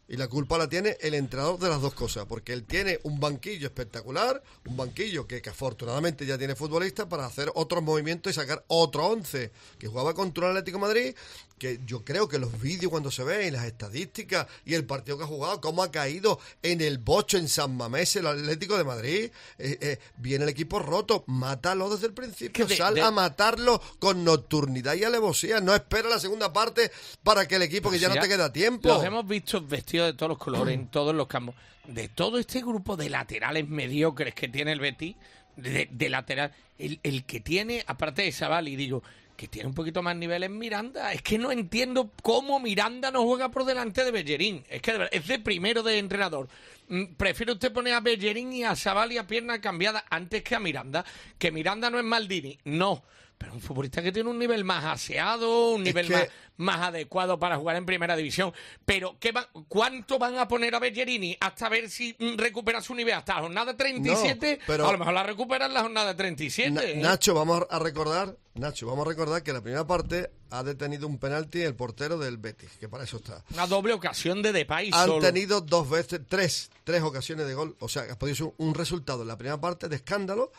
Y 0.10 0.18
la 0.18 0.28
culpa 0.28 0.58
la 0.58 0.68
tiene 0.68 0.98
el 1.02 1.14
entrenador 1.14 1.60
de 1.60 1.70
las 1.70 1.82
dos 1.82 1.94
cosas, 1.94 2.26
porque 2.26 2.52
él 2.52 2.64
tiene 2.64 3.00
un 3.04 3.20
banquillo 3.20 3.68
espectacular, 3.68 4.42
un 4.66 4.76
banquillo 4.76 5.28
que, 5.28 5.40
que 5.40 5.52
afortunadamente 5.52 6.26
ya 6.26 6.36
tiene 6.36 6.56
futbolistas 6.56 7.06
para 7.06 7.28
hacer 7.28 7.52
otros 7.54 7.84
movimientos 7.84 8.32
y 8.32 8.34
sacar 8.34 8.66
otro 8.68 9.06
once, 9.06 9.52
que 9.78 9.88
jugaba 9.88 10.16
contra 10.16 10.46
el 10.46 10.58
Atlético 10.58 10.80
Madrid, 10.80 11.16
que 11.60 11.80
yo 11.86 12.04
creo 12.04 12.28
que 12.28 12.40
los 12.40 12.60
vídeos 12.60 12.90
cuando 12.90 13.12
se 13.12 13.24
ven 13.24 13.48
y 13.48 13.52
las 13.52 13.66
estadísticas 13.66 14.48
y 14.66 14.74
el 14.74 14.86
partido 14.86 15.18
que 15.18 15.26
ha 15.26 15.28
jugado, 15.28 15.62
cómo 15.62 15.84
ha 15.84 15.92
caído 15.92 16.40
en 16.64 16.82
el 16.82 16.98
bocho 16.98 17.38
en 17.38 17.48
San 17.48 17.76
Mamés 17.78 18.16
el 18.16 18.26
Atlético 18.26 18.78
de 18.78 18.84
Madrid, 18.86 19.32
eh, 19.58 19.78
eh, 19.82 20.00
viene 20.18 20.46
el 20.46 20.50
equipo 20.50 20.80
roto, 20.80 21.24
mátalo 21.28 21.90
desde 21.90 22.08
el 22.08 22.14
principio, 22.14 22.66
de- 22.66 22.76
sal 22.78 22.96
de- 22.96 23.02
a 23.02 23.12
matarlo 23.12 23.82
con 24.00 24.24
nocturnidad 24.24 24.96
y 24.96 25.04
alevosía, 25.04 25.60
no 25.60 25.76
espera 25.76 26.10
la 26.10 26.20
segunda 26.20 26.52
parte 26.54 26.90
para 27.22 27.48
que 27.48 27.58
el 27.58 27.62
equipo 27.64 27.92
que 27.92 28.00
ya 28.00 28.08
no 28.10 28.16
te 28.20 28.28
queda 28.28 28.52
tiempo. 28.54 28.88
Los 28.88 29.04
hemos 29.04 29.28
visto 29.28 29.62
vestidos 29.66 30.08
de 30.08 30.14
todos 30.14 30.30
los 30.30 30.38
colores 30.38 30.74
en 30.74 30.88
todos 30.88 31.14
los 31.14 31.28
campos. 31.28 31.56
De 31.86 32.08
todo 32.08 32.38
este 32.38 32.62
grupo 32.62 32.96
de 32.96 33.10
laterales 33.10 33.68
mediocres 33.68 34.34
que 34.34 34.48
tiene 34.48 34.72
el 34.72 34.80
Betis, 34.80 35.16
de, 35.58 35.90
de 35.92 36.10
lateral, 36.10 36.54
el, 36.78 37.00
el 37.04 37.26
que 37.26 37.40
tiene, 37.42 37.84
aparte 37.86 38.22
de 38.22 38.32
Sabal, 38.32 38.68
y 38.70 38.76
digo, 38.78 39.04
que 39.40 39.48
tiene 39.48 39.70
un 39.70 39.74
poquito 39.74 40.04
más 40.04 40.18
nivel 40.18 40.44
en 40.44 40.58
Miranda. 40.58 41.14
Es 41.14 41.22
que 41.22 41.38
no 41.38 41.50
entiendo 41.50 42.12
cómo 42.22 42.60
Miranda 42.60 43.10
no 43.10 43.24
juega 43.24 43.50
por 43.50 43.64
delante 43.64 44.04
de 44.04 44.12
Bellerín. 44.12 44.66
Es 44.70 44.82
que 44.82 44.92
de 44.92 44.98
verdad, 44.98 45.14
es 45.16 45.28
de 45.28 45.40
primero 45.40 45.82
de 45.82 45.98
entrenador. 45.98 46.50
Mm, 46.90 47.14
Prefiere 47.16 47.54
usted 47.54 47.72
poner 47.72 47.94
a 47.94 48.02
Bellerín 48.02 48.52
y 48.52 48.66
a 48.66 48.76
Sabal 48.76 49.14
y 49.14 49.18
a 49.18 49.26
pierna 49.26 49.62
cambiada 49.62 50.04
antes 50.10 50.44
que 50.44 50.56
a 50.56 50.60
Miranda. 50.60 51.06
Que 51.38 51.54
Miranda 51.54 51.90
no 51.90 52.00
es 52.00 52.04
Maldini. 52.04 52.60
No. 52.66 53.02
Pero 53.40 53.54
un 53.54 53.62
futbolista 53.62 54.04
que 54.04 54.12
tiene 54.12 54.30
un 54.30 54.38
nivel 54.38 54.64
más 54.66 54.84
aseado, 54.84 55.72
un 55.72 55.84
nivel 55.84 56.08
que- 56.08 56.14
más, 56.14 56.28
más 56.58 56.82
adecuado 56.90 57.40
para 57.40 57.56
jugar 57.58 57.78
en 57.78 57.86
primera 57.86 58.18
división. 58.18 58.52
Pero 58.86 59.16
¿qué 59.18 59.32
van- 59.32 59.48
¿cuánto 59.70 60.20
van 60.20 60.38
a 60.38 60.46
poner 60.48 60.76
a 60.76 60.80
Bellerini 60.80 61.38
hasta 61.40 61.70
ver 61.70 61.90
si 61.90 62.14
mm, 62.20 62.36
recupera 62.38 62.82
su 62.82 62.94
nivel? 62.94 63.14
Hasta 63.14 63.36
la 63.36 63.42
jornada 63.44 63.78
37. 63.78 64.58
No, 64.60 64.64
pero- 64.68 64.88
a 64.88 64.92
lo 64.92 64.98
mejor 64.98 65.14
la 65.14 65.24
recupera 65.24 65.68
en 65.68 65.74
la 65.74 65.82
jornada 65.84 66.16
37. 66.18 66.70
Na- 66.72 66.84
¿eh? 66.84 66.96
Nacho, 66.98 67.34
vamos 67.34 67.64
a 67.70 67.80
recordar, 67.80 68.36
Nacho, 68.56 68.88
vamos 68.88 69.06
a 69.06 69.10
recordar 69.10 69.42
que 69.42 69.54
la 69.54 69.62
primera 69.62 69.88
parte 69.88 70.32
ha 70.52 70.62
detenido 70.64 71.08
un 71.08 71.18
penalti 71.18 71.62
el 71.62 71.76
portero 71.76 72.18
del 72.18 72.36
Betis, 72.38 72.72
que 72.78 72.90
para 72.90 73.06
eso 73.06 73.18
está. 73.18 73.42
Una 73.54 73.68
doble 73.68 73.94
ocasión 73.94 74.42
de 74.42 74.52
Depay 74.52 74.90
Han 74.94 75.08
solo. 75.08 75.26
tenido 75.26 75.62
dos 75.62 75.90
veces, 75.90 76.20
tres, 76.28 76.72
tres 76.84 77.02
ocasiones 77.04 77.48
de 77.48 77.54
gol. 77.54 77.78
O 77.80 77.88
sea, 77.88 78.04
ha 78.12 78.20
podido 78.20 78.36
ser 78.36 78.54
un 78.58 78.74
resultado 78.76 79.22
en 79.22 79.30
la 79.30 79.38
primera 79.38 79.62
parte 79.62 79.88
de 79.88 79.96
escándalo. 79.96 80.52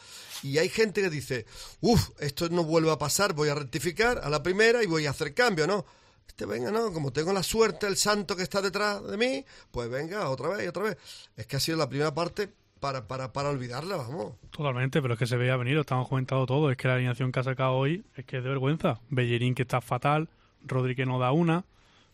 Y 0.43 0.59
hay 0.59 0.69
gente 0.69 1.03
que 1.03 1.11
dice, 1.11 1.47
uff, 1.81 2.11
esto 2.19 2.49
no 2.49 2.65
vuelve 2.65 2.91
a 2.91 2.99
pasar, 2.99 3.35
voy 3.35 3.49
a 3.49 3.55
rectificar 3.55 4.21
a 4.23 4.31
la 4.31 4.43
primera 4.43 4.83
y 4.83 4.87
voy 4.87 5.07
a 5.07 5.11
hacer 5.11 5.35
cambio, 5.35 5.67
¿no? 5.67 5.85
Este 6.27 6.47
venga, 6.47 6.71
no, 6.71 6.93
como 6.93 7.13
tengo 7.13 7.33
la 7.33 7.43
suerte, 7.43 7.87
el 7.87 7.97
santo 7.97 8.37
que 8.37 8.43
está 8.43 8.63
detrás 8.63 9.05
de 9.07 9.17
mí, 9.17 9.45
pues 9.71 9.91
venga, 9.91 10.29
otra 10.31 10.49
vez 10.49 10.69
otra 10.69 10.85
vez. 10.85 10.97
Es 11.37 11.47
que 11.47 11.57
ha 11.57 11.61
sido 11.61 11.77
la 11.77 11.89
primera 11.89 12.15
parte 12.15 12.49
para, 12.81 13.07
para, 13.07 13.33
para 13.33 13.51
olvidarla, 13.51 13.97
vamos. 13.97 14.35
Totalmente, 14.51 15.03
pero 15.03 15.15
es 15.15 15.19
que 15.19 15.27
se 15.27 15.37
veía 15.37 15.57
venir, 15.57 15.77
estamos 15.79 16.09
comentando 16.09 16.47
todo. 16.47 16.71
Es 16.71 16.77
que 16.77 16.89
la 16.89 16.95
alineación 16.95 17.31
que 17.31 17.41
ha 17.41 17.45
sacado 17.45 17.73
hoy 17.75 18.05
es 18.17 18.25
que 18.25 18.39
es 18.39 18.43
de 18.43 18.49
vergüenza. 18.49 19.01
Bellerín 19.11 19.55
que 19.55 19.63
está 19.63 19.81
fatal, 19.81 20.29
Rodri 20.65 20.97
que 20.97 21.07
no 21.07 21.19
da 21.19 21.33
una. 21.33 21.65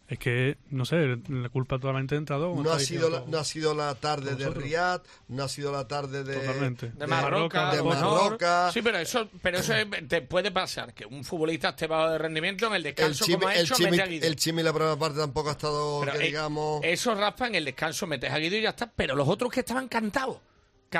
Es 0.08 0.20
que, 0.20 0.56
no 0.70 0.84
sé, 0.84 1.18
la 1.28 1.48
culpa 1.48 1.80
totalmente 1.80 2.14
entrado. 2.14 2.50
como 2.50 2.62
No 2.62 2.70
ha, 2.72 2.78
sido 2.78 3.10
la, 3.10 3.24
no 3.26 3.38
ha 3.38 3.44
sido 3.44 3.74
la 3.74 3.92
tarde 3.96 4.36
de 4.36 4.48
Riyad, 4.50 5.02
no 5.26 5.42
ha 5.42 5.48
sido 5.48 5.72
la 5.72 5.88
tarde 5.88 6.22
de, 6.22 6.36
Totalmente. 6.36 6.92
de 6.94 7.06
Marroca, 7.08 7.74
de. 7.74 7.82
Marroca. 7.82 8.70
Sí, 8.72 8.82
pero 8.82 8.98
eso, 8.98 9.28
pero 9.42 9.58
eso 9.58 9.74
es- 9.74 9.88
te 10.08 10.22
puede 10.22 10.52
pasar, 10.52 10.94
que 10.94 11.04
un 11.06 11.24
futbolista 11.24 11.70
esté 11.70 11.88
bajo 11.88 12.10
de 12.10 12.18
rendimiento 12.18 12.66
en 12.68 12.74
el 12.74 12.76
El 12.76 12.82
descanso, 12.94 13.24
Chimi, 13.24 13.36
como 13.38 13.48
ha 13.48 13.54
el, 13.54 13.64
hecho, 13.64 13.74
Chimi, 13.74 13.90
mete 13.90 14.02
a 14.02 14.06
Guido. 14.06 14.26
el 14.28 14.36
Chimi 14.36 14.62
la 14.62 14.72
primera 14.72 14.96
parte 14.96 15.18
tampoco 15.18 15.48
ha 15.48 15.52
estado, 15.52 16.00
que 16.02 16.10
eh, 16.18 16.26
digamos... 16.26 16.80
Eso, 16.84 17.12
Rafa, 17.16 17.48
en 17.48 17.56
el 17.56 17.64
descanso 17.64 18.06
metes 18.06 18.30
a 18.30 18.38
Guido 18.38 18.56
y 18.58 18.62
ya 18.62 18.70
está. 18.70 18.88
Pero 18.94 19.16
los 19.16 19.28
otros 19.28 19.50
que 19.50 19.60
estaban 19.60 19.88
cantados, 19.88 20.38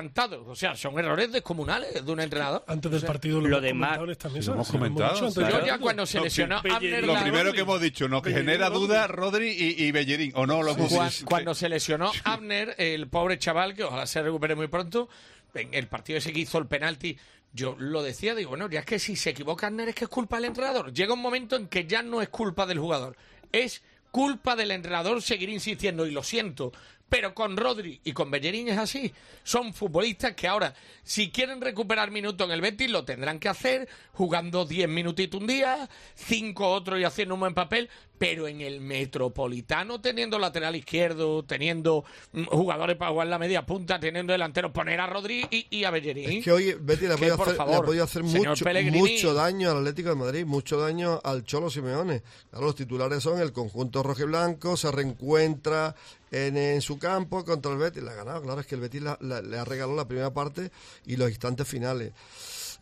cantados. 0.01 0.47
O 0.47 0.55
sea, 0.55 0.75
son 0.77 0.99
errores 0.99 1.33
descomunales 1.33 2.05
de 2.05 2.13
un 2.13 2.21
entrenador. 2.21 2.65
Antes 2.67 2.91
del 2.91 2.99
O 2.99 3.01
sea, 3.01 3.07
partido 3.09 3.41
lo, 3.41 3.49
lo 3.49 3.57
hemos 3.59 3.63
de 3.63 3.69
comentado 3.71 3.97
Mar- 4.01 4.05
en 4.05 4.11
esta 4.11 4.29
Lo 4.29 4.53
hemos 4.55 4.67
sí, 4.67 4.73
comentado, 4.73 5.33
claro. 5.33 5.61
Yo 5.61 5.67
ya 5.67 5.79
cuando 5.79 6.07
se 6.07 6.19
Lo 6.19 6.25
lesionó 6.25 6.63
pri- 6.63 6.73
Abner 6.73 7.05
Lo 7.07 7.21
primero 7.21 7.53
que 7.53 7.61
hemos 7.61 7.81
dicho, 7.81 8.09
nos 8.09 8.23
Bellerín, 8.23 8.47
genera 8.47 8.69
Rodri. 8.69 8.81
duda 8.87 9.07
Rodri 9.07 9.49
y, 9.51 9.85
y 9.85 9.93
Bellerín. 9.93 10.33
¿O 10.35 10.47
no? 10.47 10.63
Lo 10.63 10.73
hemos 10.73 10.93
Cua- 10.93 11.09
dicho. 11.11 11.25
cuando 11.27 11.55
se 11.55 11.69
lesionó 11.69 12.13
Abner, 12.25 12.75
el 12.79 13.09
pobre 13.09 13.39
chaval, 13.39 13.75
que 13.75 13.85
ojalá 13.85 14.07
se 14.07 14.23
recupere 14.23 14.55
muy 14.55 14.69
pronto, 14.69 15.09
en 15.55 15.73
el 15.73 15.89
partido 15.89 16.19
ese 16.19 16.33
que 16.33 16.41
hizo 16.41 16.59
el 16.59 16.67
penalti, 16.67 17.17
yo 17.53 17.75
lo 17.79 18.03
decía, 18.03 18.35
digo, 18.35 18.51
bueno, 18.51 18.69
ya 18.69 18.81
es 18.81 18.87
que 18.87 18.99
si 18.99 19.17
se 19.17 19.31
equivoca 19.31 19.69
Abner 19.69 19.89
es 19.89 19.95
que 19.95 20.05
es 20.05 20.11
culpa 20.11 20.37
del 20.37 20.45
entrenador. 20.47 20.93
Llega 20.93 21.15
un 21.15 21.21
momento 21.23 21.57
en 21.57 21.69
que 21.69 21.87
ya 21.87 22.03
no 22.03 22.21
es 22.21 22.29
culpa 22.29 22.67
del 22.67 22.79
jugador, 22.79 23.17
es 23.53 23.83
culpa 24.11 24.57
del 24.57 24.71
entrenador 24.71 25.21
seguir 25.23 25.49
insistiendo, 25.51 26.07
y 26.07 26.11
lo 26.11 26.23
siento. 26.23 26.73
Pero 27.09 27.35
con 27.35 27.57
Rodri 27.57 28.01
y 28.03 28.13
con 28.13 28.31
Bellerín 28.31 28.69
es 28.69 28.79
así. 28.79 29.13
Son 29.45 29.73
futbolistas 29.73 30.35
que 30.35 30.49
ahora, 30.49 30.75
si 31.05 31.31
quieren 31.31 31.61
recuperar 31.61 32.11
minutos 32.11 32.47
en 32.47 32.53
el 32.53 32.61
Betis, 32.61 32.91
lo 32.91 33.05
tendrán 33.05 33.39
que 33.39 33.49
hacer 33.49 33.89
jugando 34.13 34.65
10 34.65 34.89
minutitos 34.89 35.41
un 35.41 35.47
día, 35.47 35.89
5 36.17 36.69
otros 36.69 36.99
y 36.99 37.05
haciendo 37.05 37.35
un 37.35 37.41
buen 37.41 37.55
papel, 37.55 37.89
pero 38.19 38.49
en 38.49 38.61
el 38.61 38.81
Metropolitano, 38.81 40.01
teniendo 40.01 40.39
lateral 40.39 40.75
izquierdo, 40.75 41.45
teniendo 41.45 42.05
mm, 42.33 42.45
jugadores 42.45 42.97
para 42.97 43.13
jugar 43.13 43.29
la 43.29 43.39
media 43.39 43.65
punta, 43.65 44.01
teniendo 44.01 44.33
delanteros, 44.33 44.73
poner 44.73 45.01
a 45.01 45.07
Rodri 45.07 45.47
y, 45.51 45.67
y 45.71 45.85
a 45.85 45.91
Bellerín. 45.91 46.39
Es 46.39 46.45
que 46.45 46.53
hoy 46.53 46.77
Betty 46.81 47.07
le 47.07 47.15
ha 47.15 47.17
podido 47.17 47.35
hacer, 47.35 47.55
favor, 47.55 48.01
hacer 48.01 48.23
mucho, 48.23 48.65
mucho 48.93 49.35
daño 49.35 49.71
al 49.71 49.79
Atlético 49.79 50.09
de 50.09 50.17
Madrid, 50.17 50.45
mucho 50.45 50.81
daño 50.81 51.21
al 51.23 51.45
Cholo 51.45 51.71
Simeone. 51.71 52.23
Claro, 52.51 52.67
los 52.67 52.75
titulares 52.75 53.23
son 53.23 53.41
el 53.41 53.53
conjunto 53.53 54.03
rojo 54.03 54.23
y 54.23 54.27
blanco, 54.27 54.77
se 54.77 54.91
reencuentra 54.91 55.95
en, 56.31 56.57
en 56.57 56.81
su 56.81 56.99
campo 56.99 57.45
contra 57.45 57.73
el 57.73 57.79
Betis. 57.79 58.03
Le 58.03 58.11
ha 58.11 58.15
ganado, 58.15 58.43
claro, 58.43 58.61
es 58.61 58.67
que 58.67 58.75
el 58.75 58.81
Betis 58.81 59.03
la- 59.03 59.19
la- 59.21 59.43
le 59.43 59.59
ha 59.59 59.65
regalado 59.65 59.97
la 59.97 60.07
primera 60.09 60.33
parte 60.33 60.71
y 61.07 61.17
los 61.17 61.29
instantes 61.31 61.67
finales. 61.69 62.13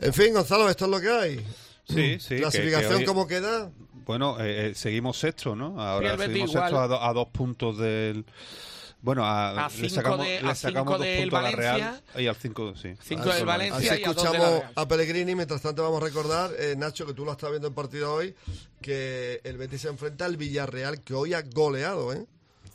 En 0.00 0.12
fin, 0.12 0.32
Gonzalo, 0.34 0.68
esto 0.68 0.84
es 0.86 0.90
lo 0.90 1.00
que 1.00 1.10
hay. 1.10 1.47
Sí, 1.89 2.18
sí. 2.18 2.36
que- 2.36 2.40
¿Clasificación 2.40 2.90
que 2.92 2.97
hoy- 2.98 3.05
cómo 3.05 3.26
queda? 3.26 3.70
Bueno, 4.06 4.39
eh, 4.40 4.68
eh, 4.70 4.74
seguimos 4.74 5.18
sexto, 5.18 5.55
¿no? 5.56 5.81
Ahora 5.81 6.16
seguimos 6.18 6.50
igual. 6.50 6.64
sexto 6.64 6.81
a, 6.81 6.89
do- 6.89 7.02
a 7.02 7.12
dos 7.12 7.28
puntos 7.28 7.78
del... 7.78 8.24
Bueno, 9.00 9.23
a, 9.26 9.66
A 9.66 9.68
le 9.68 9.74
cinco 9.74 9.89
sacamos, 9.94 10.26
de- 10.26 10.42
le 10.42 10.50
a 10.50 10.55
sacamos 10.55 10.94
cinco 10.94 10.98
dos 11.05 11.16
puntos 11.20 11.39
a 11.39 11.42
la 11.42 11.50
Real 11.50 11.81
Valencia. 11.81 12.23
y 12.23 12.26
al 12.26 12.36
cinco, 12.36 12.74
sí. 12.74 12.94
Cinco 13.02 13.28
del 13.31 13.44
Valencia. 13.44 13.74
Valencia 13.74 13.92
Así 13.92 14.00
y 14.00 14.05
a 14.05 14.06
dos 14.08 14.16
de 14.16 14.23
la 14.23 14.28
escuchamos 14.31 14.60
Real. 14.60 14.73
a 14.76 14.89
Pellegrini, 14.89 15.34
mientras 15.34 15.60
tanto 15.60 15.82
vamos 15.82 16.00
a 16.02 16.05
recordar, 16.06 16.50
eh, 16.58 16.74
Nacho, 16.76 17.05
que 17.06 17.12
tú 17.12 17.24
lo 17.26 17.32
estás 17.32 17.50
viendo 17.50 17.68
el 17.68 17.74
partido 17.74 18.14
hoy, 18.14 18.34
que 18.81 19.42
el 19.44 19.58
Betis 19.58 19.82
se 19.82 19.89
enfrenta 19.89 20.24
al 20.24 20.39
Villarreal, 20.39 21.02
que 21.02 21.12
hoy 21.12 21.34
ha 21.34 21.42
goleado, 21.42 22.14
¿eh? 22.14 22.24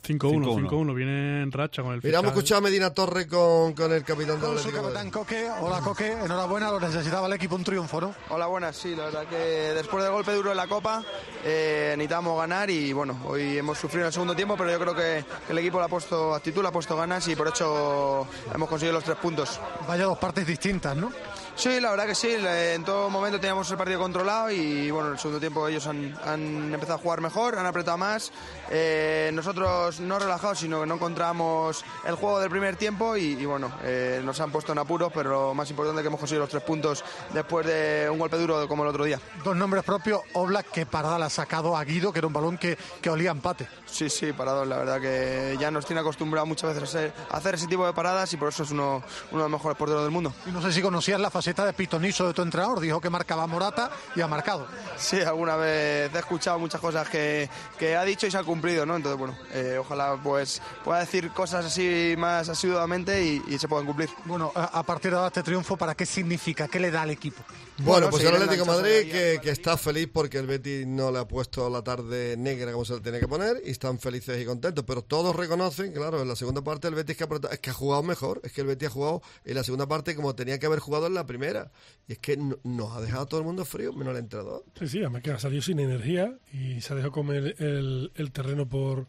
5-1, 0.02 0.18
5-1. 0.18 0.68
5-1, 0.68 0.94
viene 0.94 1.42
en 1.42 1.52
racha 1.52 1.82
con 1.82 1.94
el 1.94 2.00
Mira, 2.02 2.20
hemos 2.20 2.30
escuchado 2.32 2.58
a 2.58 2.62
Medina 2.62 2.92
Torre 2.92 3.26
con, 3.26 3.74
con 3.74 3.92
el 3.92 4.02
capitán 4.02 4.38
Con 4.40 4.58
su 4.58 4.70
de 4.70 4.74
capitán. 4.74 5.10
Coque. 5.10 5.48
Hola 5.60 5.80
Coque, 5.80 6.12
enhorabuena, 6.12 6.70
lo 6.70 6.80
necesitaba 6.80 7.26
el 7.26 7.34
equipo 7.34 7.56
un 7.56 7.64
triunfo, 7.64 8.00
¿no? 8.00 8.14
Hola, 8.30 8.46
buenas. 8.46 8.76
Sí, 8.76 8.94
la 8.96 9.04
verdad 9.04 9.26
que 9.26 9.36
después 9.36 10.02
del 10.02 10.12
golpe 10.12 10.32
duro 10.32 10.50
en 10.50 10.56
la 10.56 10.66
Copa 10.66 11.04
eh, 11.44 11.94
necesitábamos 11.96 12.38
ganar 12.38 12.70
y 12.70 12.92
bueno, 12.92 13.20
hoy 13.26 13.58
hemos 13.58 13.78
sufrido 13.78 14.04
en 14.04 14.06
el 14.06 14.12
segundo 14.12 14.34
tiempo, 14.34 14.56
pero 14.56 14.70
yo 14.70 14.78
creo 14.80 14.94
que 14.94 15.24
el 15.48 15.58
equipo 15.58 15.78
le 15.78 15.84
ha 15.84 15.88
puesto 15.88 16.34
actitud, 16.34 16.62
le 16.62 16.68
ha 16.68 16.72
puesto 16.72 16.96
ganas 16.96 17.28
y 17.28 17.36
por 17.36 17.48
eso 17.48 18.26
hemos 18.54 18.68
conseguido 18.68 18.94
los 18.94 19.04
tres 19.04 19.18
puntos. 19.18 19.60
Vaya 19.86 20.04
dos 20.04 20.18
partes 20.18 20.46
distintas, 20.46 20.96
¿no? 20.96 21.12
Sí, 21.60 21.78
la 21.78 21.90
verdad 21.90 22.06
que 22.06 22.14
sí. 22.14 22.34
En 22.38 22.84
todo 22.84 23.10
momento 23.10 23.38
teníamos 23.38 23.70
el 23.70 23.76
partido 23.76 24.00
controlado 24.00 24.50
y 24.50 24.90
bueno, 24.90 25.08
en 25.08 25.12
el 25.12 25.18
segundo 25.18 25.40
tiempo 25.40 25.68
ellos 25.68 25.86
han, 25.86 26.18
han 26.24 26.72
empezado 26.72 26.94
a 26.94 27.02
jugar 27.02 27.20
mejor, 27.20 27.58
han 27.58 27.66
apretado 27.66 27.98
más. 27.98 28.32
Eh, 28.70 29.30
nosotros 29.34 30.00
no 30.00 30.18
relajados, 30.18 30.60
sino 30.60 30.80
que 30.80 30.86
no 30.86 30.94
encontramos 30.94 31.84
el 32.06 32.14
juego 32.14 32.40
del 32.40 32.48
primer 32.48 32.76
tiempo 32.76 33.14
y, 33.14 33.32
y, 33.32 33.44
bueno, 33.44 33.70
eh, 33.82 34.22
nos 34.24 34.40
han 34.40 34.50
puesto 34.50 34.72
en 34.72 34.78
apuros, 34.78 35.12
pero 35.14 35.48
lo 35.48 35.54
más 35.54 35.68
importante 35.68 36.00
es 36.00 36.02
que 36.02 36.08
hemos 36.08 36.20
conseguido 36.20 36.44
los 36.44 36.50
tres 36.50 36.62
puntos 36.62 37.04
después 37.34 37.66
de 37.66 38.08
un 38.10 38.18
golpe 38.18 38.38
duro 38.38 38.66
como 38.66 38.84
el 38.84 38.88
otro 38.88 39.04
día. 39.04 39.20
Dos 39.44 39.54
nombres 39.54 39.84
propios, 39.84 40.22
Oblak, 40.32 40.70
que 40.70 40.86
parada 40.86 41.18
la 41.18 41.26
ha 41.26 41.30
sacado 41.30 41.76
a 41.76 41.84
Guido, 41.84 42.10
que 42.10 42.20
era 42.20 42.26
un 42.26 42.32
balón 42.32 42.56
que, 42.56 42.78
que 43.02 43.10
olía 43.10 43.32
a 43.32 43.32
empate. 43.32 43.68
Sí, 43.84 44.08
sí, 44.08 44.32
parados. 44.32 44.66
La 44.66 44.78
verdad 44.78 44.98
que 44.98 45.58
ya 45.60 45.70
nos 45.70 45.84
tiene 45.84 46.00
acostumbrado 46.00 46.46
muchas 46.46 46.74
veces 46.74 47.12
a, 47.30 47.36
hacer 47.36 47.56
ese 47.56 47.66
tipo 47.66 47.84
de 47.84 47.92
paradas 47.92 48.32
y 48.32 48.38
por 48.38 48.48
eso 48.48 48.62
es 48.62 48.70
uno, 48.70 49.02
uno 49.30 49.42
de 49.42 49.50
los 49.50 49.50
mejores 49.50 49.76
porteros 49.76 50.04
del 50.04 50.10
mundo. 50.10 50.32
Y 50.46 50.52
no 50.52 50.62
sé 50.62 50.72
si 50.72 50.80
conocías 50.80 51.20
la 51.20 51.28
facilidad 51.28 51.49
de 51.54 51.72
pitonizo 51.72 52.26
de 52.26 52.34
tu 52.34 52.42
entrenador. 52.42 52.80
Dijo 52.80 53.00
que 53.00 53.10
marcaba 53.10 53.46
Morata 53.46 53.90
y 54.14 54.20
ha 54.20 54.26
marcado. 54.26 54.66
Sí, 54.96 55.20
alguna 55.20 55.56
vez 55.56 56.14
he 56.14 56.18
escuchado 56.18 56.58
muchas 56.58 56.80
cosas 56.80 57.08
que, 57.08 57.48
que 57.78 57.96
ha 57.96 58.04
dicho 58.04 58.26
y 58.26 58.30
se 58.30 58.38
ha 58.38 58.44
cumplido, 58.44 58.86
¿no? 58.86 58.96
Entonces, 58.96 59.18
bueno, 59.18 59.36
eh, 59.52 59.76
ojalá 59.78 60.18
pues 60.22 60.62
pueda 60.84 61.00
decir 61.00 61.30
cosas 61.30 61.64
así 61.64 62.14
más 62.16 62.48
asiduamente 62.48 63.22
y, 63.22 63.42
y 63.48 63.58
se 63.58 63.68
puedan 63.68 63.86
cumplir. 63.86 64.10
Bueno, 64.24 64.52
a, 64.54 64.78
a 64.78 64.82
partir 64.82 65.10
de 65.10 65.16
ahora 65.16 65.28
este 65.28 65.42
triunfo, 65.42 65.76
¿para 65.76 65.94
qué 65.94 66.06
significa? 66.06 66.68
¿Qué 66.68 66.80
le 66.80 66.90
da 66.90 67.02
al 67.02 67.10
equipo? 67.10 67.42
Bueno, 67.84 68.10
pues 68.10 68.22
el 68.24 68.28
Atlético 68.34 68.50
de 68.50 68.60
enganchados 68.62 68.82
Madrid 68.82 69.12
que, 69.12 69.40
que 69.42 69.50
está 69.50 69.76
feliz 69.76 70.08
porque 70.12 70.38
el 70.38 70.46
Betis 70.46 70.86
no 70.86 71.10
le 71.10 71.18
ha 71.18 71.26
puesto 71.28 71.68
la 71.70 71.82
tarde 71.82 72.36
negra 72.36 72.72
como 72.72 72.84
se 72.84 72.94
le 72.94 73.00
tiene 73.00 73.18
que 73.20 73.28
poner 73.28 73.60
y 73.64 73.70
están 73.70 73.98
felices 73.98 74.40
y 74.40 74.44
contentos, 74.44 74.84
pero 74.86 75.02
todos 75.02 75.34
reconocen, 75.34 75.92
claro, 75.92 76.20
en 76.22 76.28
la 76.28 76.36
segunda 76.36 76.62
parte 76.62 76.88
el 76.88 76.94
Betis 76.94 77.16
que 77.16 77.24
ha, 77.24 77.26
apretado- 77.26 77.52
es 77.52 77.58
que 77.60 77.70
ha 77.70 77.74
jugado 77.74 78.02
mejor, 78.02 78.40
es 78.44 78.52
que 78.52 78.60
el 78.60 78.66
Betis 78.66 78.88
ha 78.88 78.92
jugado 78.92 79.22
en 79.44 79.54
la 79.54 79.64
segunda 79.64 79.86
parte 79.86 80.14
como 80.14 80.34
tenía 80.34 80.58
que 80.58 80.66
haber 80.66 80.78
jugado 80.80 81.06
en 81.06 81.14
la 81.14 81.26
primera. 81.26 81.70
Y 82.08 82.12
es 82.12 82.18
que 82.18 82.36
no- 82.36 82.58
nos 82.64 82.96
ha 82.96 83.00
dejado 83.00 83.26
todo 83.26 83.40
el 83.40 83.46
mundo 83.46 83.64
frío, 83.64 83.92
menos 83.92 84.12
el 84.12 84.20
entrenador. 84.20 84.64
Sí, 84.78 84.88
sí, 84.88 84.98
además 84.98 85.22
que 85.22 85.30
ha 85.30 85.38
salido 85.38 85.62
sin 85.62 85.80
energía 85.80 86.36
y 86.52 86.80
se 86.80 86.92
ha 86.92 86.96
dejado 86.96 87.12
comer 87.12 87.54
el, 87.58 88.12
el 88.14 88.32
terreno 88.32 88.68
por, 88.68 89.06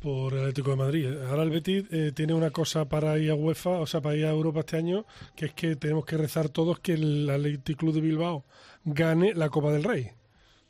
por 0.00 0.34
el 0.34 0.40
Atlético 0.40 0.70
de 0.70 0.76
Madrid. 0.76 1.08
Ahora 1.28 1.42
el 1.42 1.50
Betis 1.50 1.84
eh, 1.90 2.12
tiene 2.14 2.34
una 2.34 2.50
cosa 2.50 2.88
para 2.88 3.18
ir 3.18 3.30
a 3.30 3.34
UEFA, 3.34 3.70
o 3.70 3.86
sea, 3.86 4.00
para 4.00 4.16
ir 4.16 4.26
a 4.26 4.30
Europa 4.30 4.60
este 4.60 4.76
año, 4.76 5.04
que 5.34 5.46
es 5.46 5.52
que 5.52 5.76
tenemos 5.76 6.04
que 6.04 6.16
rezar 6.16 6.48
todos 6.48 6.78
que 6.80 6.94
el 6.94 7.28
Atlético 7.28 7.78
Club 7.78 7.94
de 7.94 8.00
Bilbao 8.00 8.44
gane 8.84 9.34
la 9.34 9.48
Copa 9.48 9.72
del 9.72 9.84
Rey. 9.84 10.10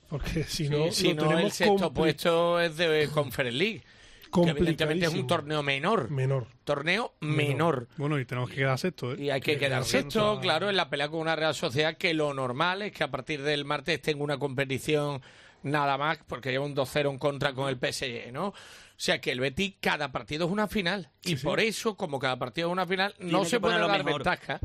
Porque 0.09 0.45
si 0.49 0.69
no, 0.69 0.91
si 0.91 1.15
lo 1.15 1.15
no, 1.15 1.23
el 1.23 1.29
tenemos 1.29 1.55
sexto 1.55 1.93
puesto 1.93 2.61
es 2.61 2.77
de 2.77 3.09
Conference 3.13 3.57
League. 3.57 3.83
Que 4.31 4.51
evidentemente 4.51 5.07
es 5.07 5.15
un 5.15 5.27
torneo 5.27 5.63
menor. 5.63 6.11
Menor. 6.11 6.49
Torneo 6.65 7.15
menor. 7.21 7.89
Bueno, 7.97 8.19
y 8.19 8.27
tenemos 8.27 8.51
que 8.51 8.57
quedar 8.57 8.79
sexto, 8.79 9.15
¿eh? 9.15 9.23
Y 9.23 9.31
hay 9.31 9.41
que 9.41 9.57
quedar 9.57 9.85
sexto, 9.85 10.39
claro, 10.41 10.69
en 10.69 10.77
la 10.77 10.91
pelea 10.91 11.09
con 11.09 11.21
una 11.21 11.35
Real 11.35 11.55
Sociedad 11.55 11.97
que 11.97 12.13
lo 12.13 12.35
normal 12.35 12.83
es 12.83 12.93
que 12.93 13.05
a 13.05 13.11
partir 13.11 13.43
del 13.43 13.65
martes 13.65 14.03
tenga 14.03 14.23
una 14.23 14.39
competición 14.39 15.23
nada 15.63 15.97
más, 15.97 16.19
porque 16.27 16.51
lleva 16.51 16.67
un 16.67 16.77
2-0 16.77 17.11
en 17.11 17.19
contra 17.19 17.55
con 17.55 17.69
el 17.69 17.77
PSG, 17.77 18.33
¿no? 18.33 18.53
O 18.99 19.01
sea 19.01 19.21
que 19.21 19.31
el 19.31 19.39
Betis, 19.39 19.77
cada 19.81 20.11
partido 20.11 20.47
es 20.47 20.51
una 20.51 20.67
final. 20.67 21.13
y 21.23 21.37
por 21.37 21.61
eso, 21.61 21.97
como 21.97 22.19
cada 22.19 22.37
partido 22.37 22.67
es 22.67 22.73
una 22.73 22.85
final, 22.85 23.15
no 23.21 23.45
se 23.45 23.61
puede 23.61 23.79
dar 23.79 24.05
mejor. 24.05 24.25
ventaja. 24.25 24.59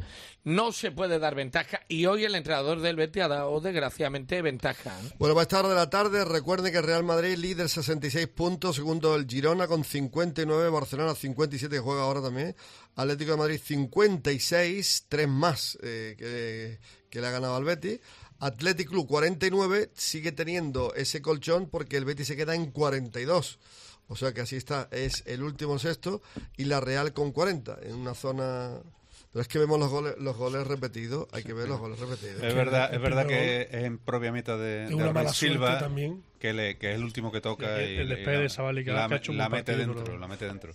No 0.44 0.72
se 0.72 0.92
puede 0.92 1.20
dar 1.20 1.36
ventaja. 1.36 1.82
Y 1.88 2.08
hoy 2.08 2.26
el 2.26 2.34
entrenador 2.34 2.82
del 2.82 2.96
Betis 2.96 3.22
ha 3.22 3.28
dado, 3.28 3.62
desgraciadamente, 3.62 4.42
ventaja. 4.42 5.00
¿no? 5.04 5.10
Bueno, 5.20 5.36
va 5.36 5.42
a 5.42 5.44
estar 5.44 5.68
de 5.68 5.76
la 5.76 5.88
tarde. 5.92 6.26
Recuerden 6.26 6.74
que 6.74 6.82
Real 6.82 7.04
Madrid 7.04 7.38
líder 7.38 7.70
66 7.70 8.26
puntos, 8.30 8.76
segundo 8.76 9.16
el 9.16 9.28
Girona 9.28 9.68
con 9.68 9.84
59, 9.84 10.68
Barcelona 10.70 11.14
57 11.14 11.76
que 11.76 11.80
juega 11.80 12.02
ahora 12.02 12.24
también, 12.24 12.56
Atlético 12.96 13.34
de 13.34 13.38
Madrid 13.38 13.62
56, 13.64 15.06
tres 15.10 15.28
más 15.28 15.78
eh, 15.84 16.16
que, 16.18 16.80
que 17.12 17.22
le 17.22 17.28
ha 17.28 17.32
ganado 17.32 17.56
al 17.56 17.66
Betis. 17.66 18.00
Athletic 18.40 18.90
Club 18.90 19.08
49 19.08 19.92
sigue 19.94 20.32
teniendo 20.32 20.92
ese 20.96 21.22
colchón 21.22 21.70
porque 21.70 21.98
el 21.98 22.06
Betis 22.06 22.26
se 22.26 22.36
queda 22.36 22.56
en 22.56 22.72
42. 22.72 23.60
O 24.08 24.16
sea 24.16 24.34
que 24.34 24.42
así 24.42 24.56
está, 24.56 24.88
es 24.92 25.24
el 25.26 25.44
último 25.44 25.80
sexto 25.80 26.22
y 26.58 26.66
la 26.66 26.80
Real 26.82 27.14
con 27.14 27.32
40 27.32 27.80
en 27.84 27.96
una 27.96 28.14
zona 28.14 28.80
pero 29.32 29.42
es 29.42 29.48
que 29.48 29.58
vemos 29.58 29.80
los 29.80 29.90
goles, 29.90 30.14
los 30.20 30.38
goles 30.38 30.68
repetidos, 30.68 31.28
hay 31.32 31.42
que 31.42 31.54
ver 31.54 31.68
los 31.68 31.80
goles 31.80 31.98
repetidos. 32.00 32.44
Es 32.44 32.54
verdad, 32.54 32.94
es 32.94 33.02
verdad 33.02 33.26
que 33.26 33.62
es 33.64 33.74
en 33.74 33.98
propia 33.98 34.32
meta 34.32 34.58
de, 34.58 34.84
Es 34.84 34.90
de 34.90 34.96
una 34.96 35.28
Silva 35.30 35.80
también. 35.80 36.22
que, 36.38 36.54
le, 36.54 36.78
que 36.78 36.92
es 36.92 36.98
el 36.98 37.04
último 37.04 37.32
que 37.32 37.42
toca 37.42 37.82
y, 37.82 37.96
el 37.98 38.06
y 38.06 38.10
despegue 38.16 38.38
de 38.38 38.50
Sabali, 38.50 38.86
que 38.86 38.92
la, 38.92 39.06
ha 39.06 39.16
hecho 39.16 39.32
un 39.32 39.40
la 39.40 39.48
buen 39.50 39.62
mete 39.62 39.72
partido, 39.72 39.88
dentro, 39.96 40.04
pero- 40.04 40.20
la 40.20 40.28
mete 40.28 40.46
dentro. 40.46 40.74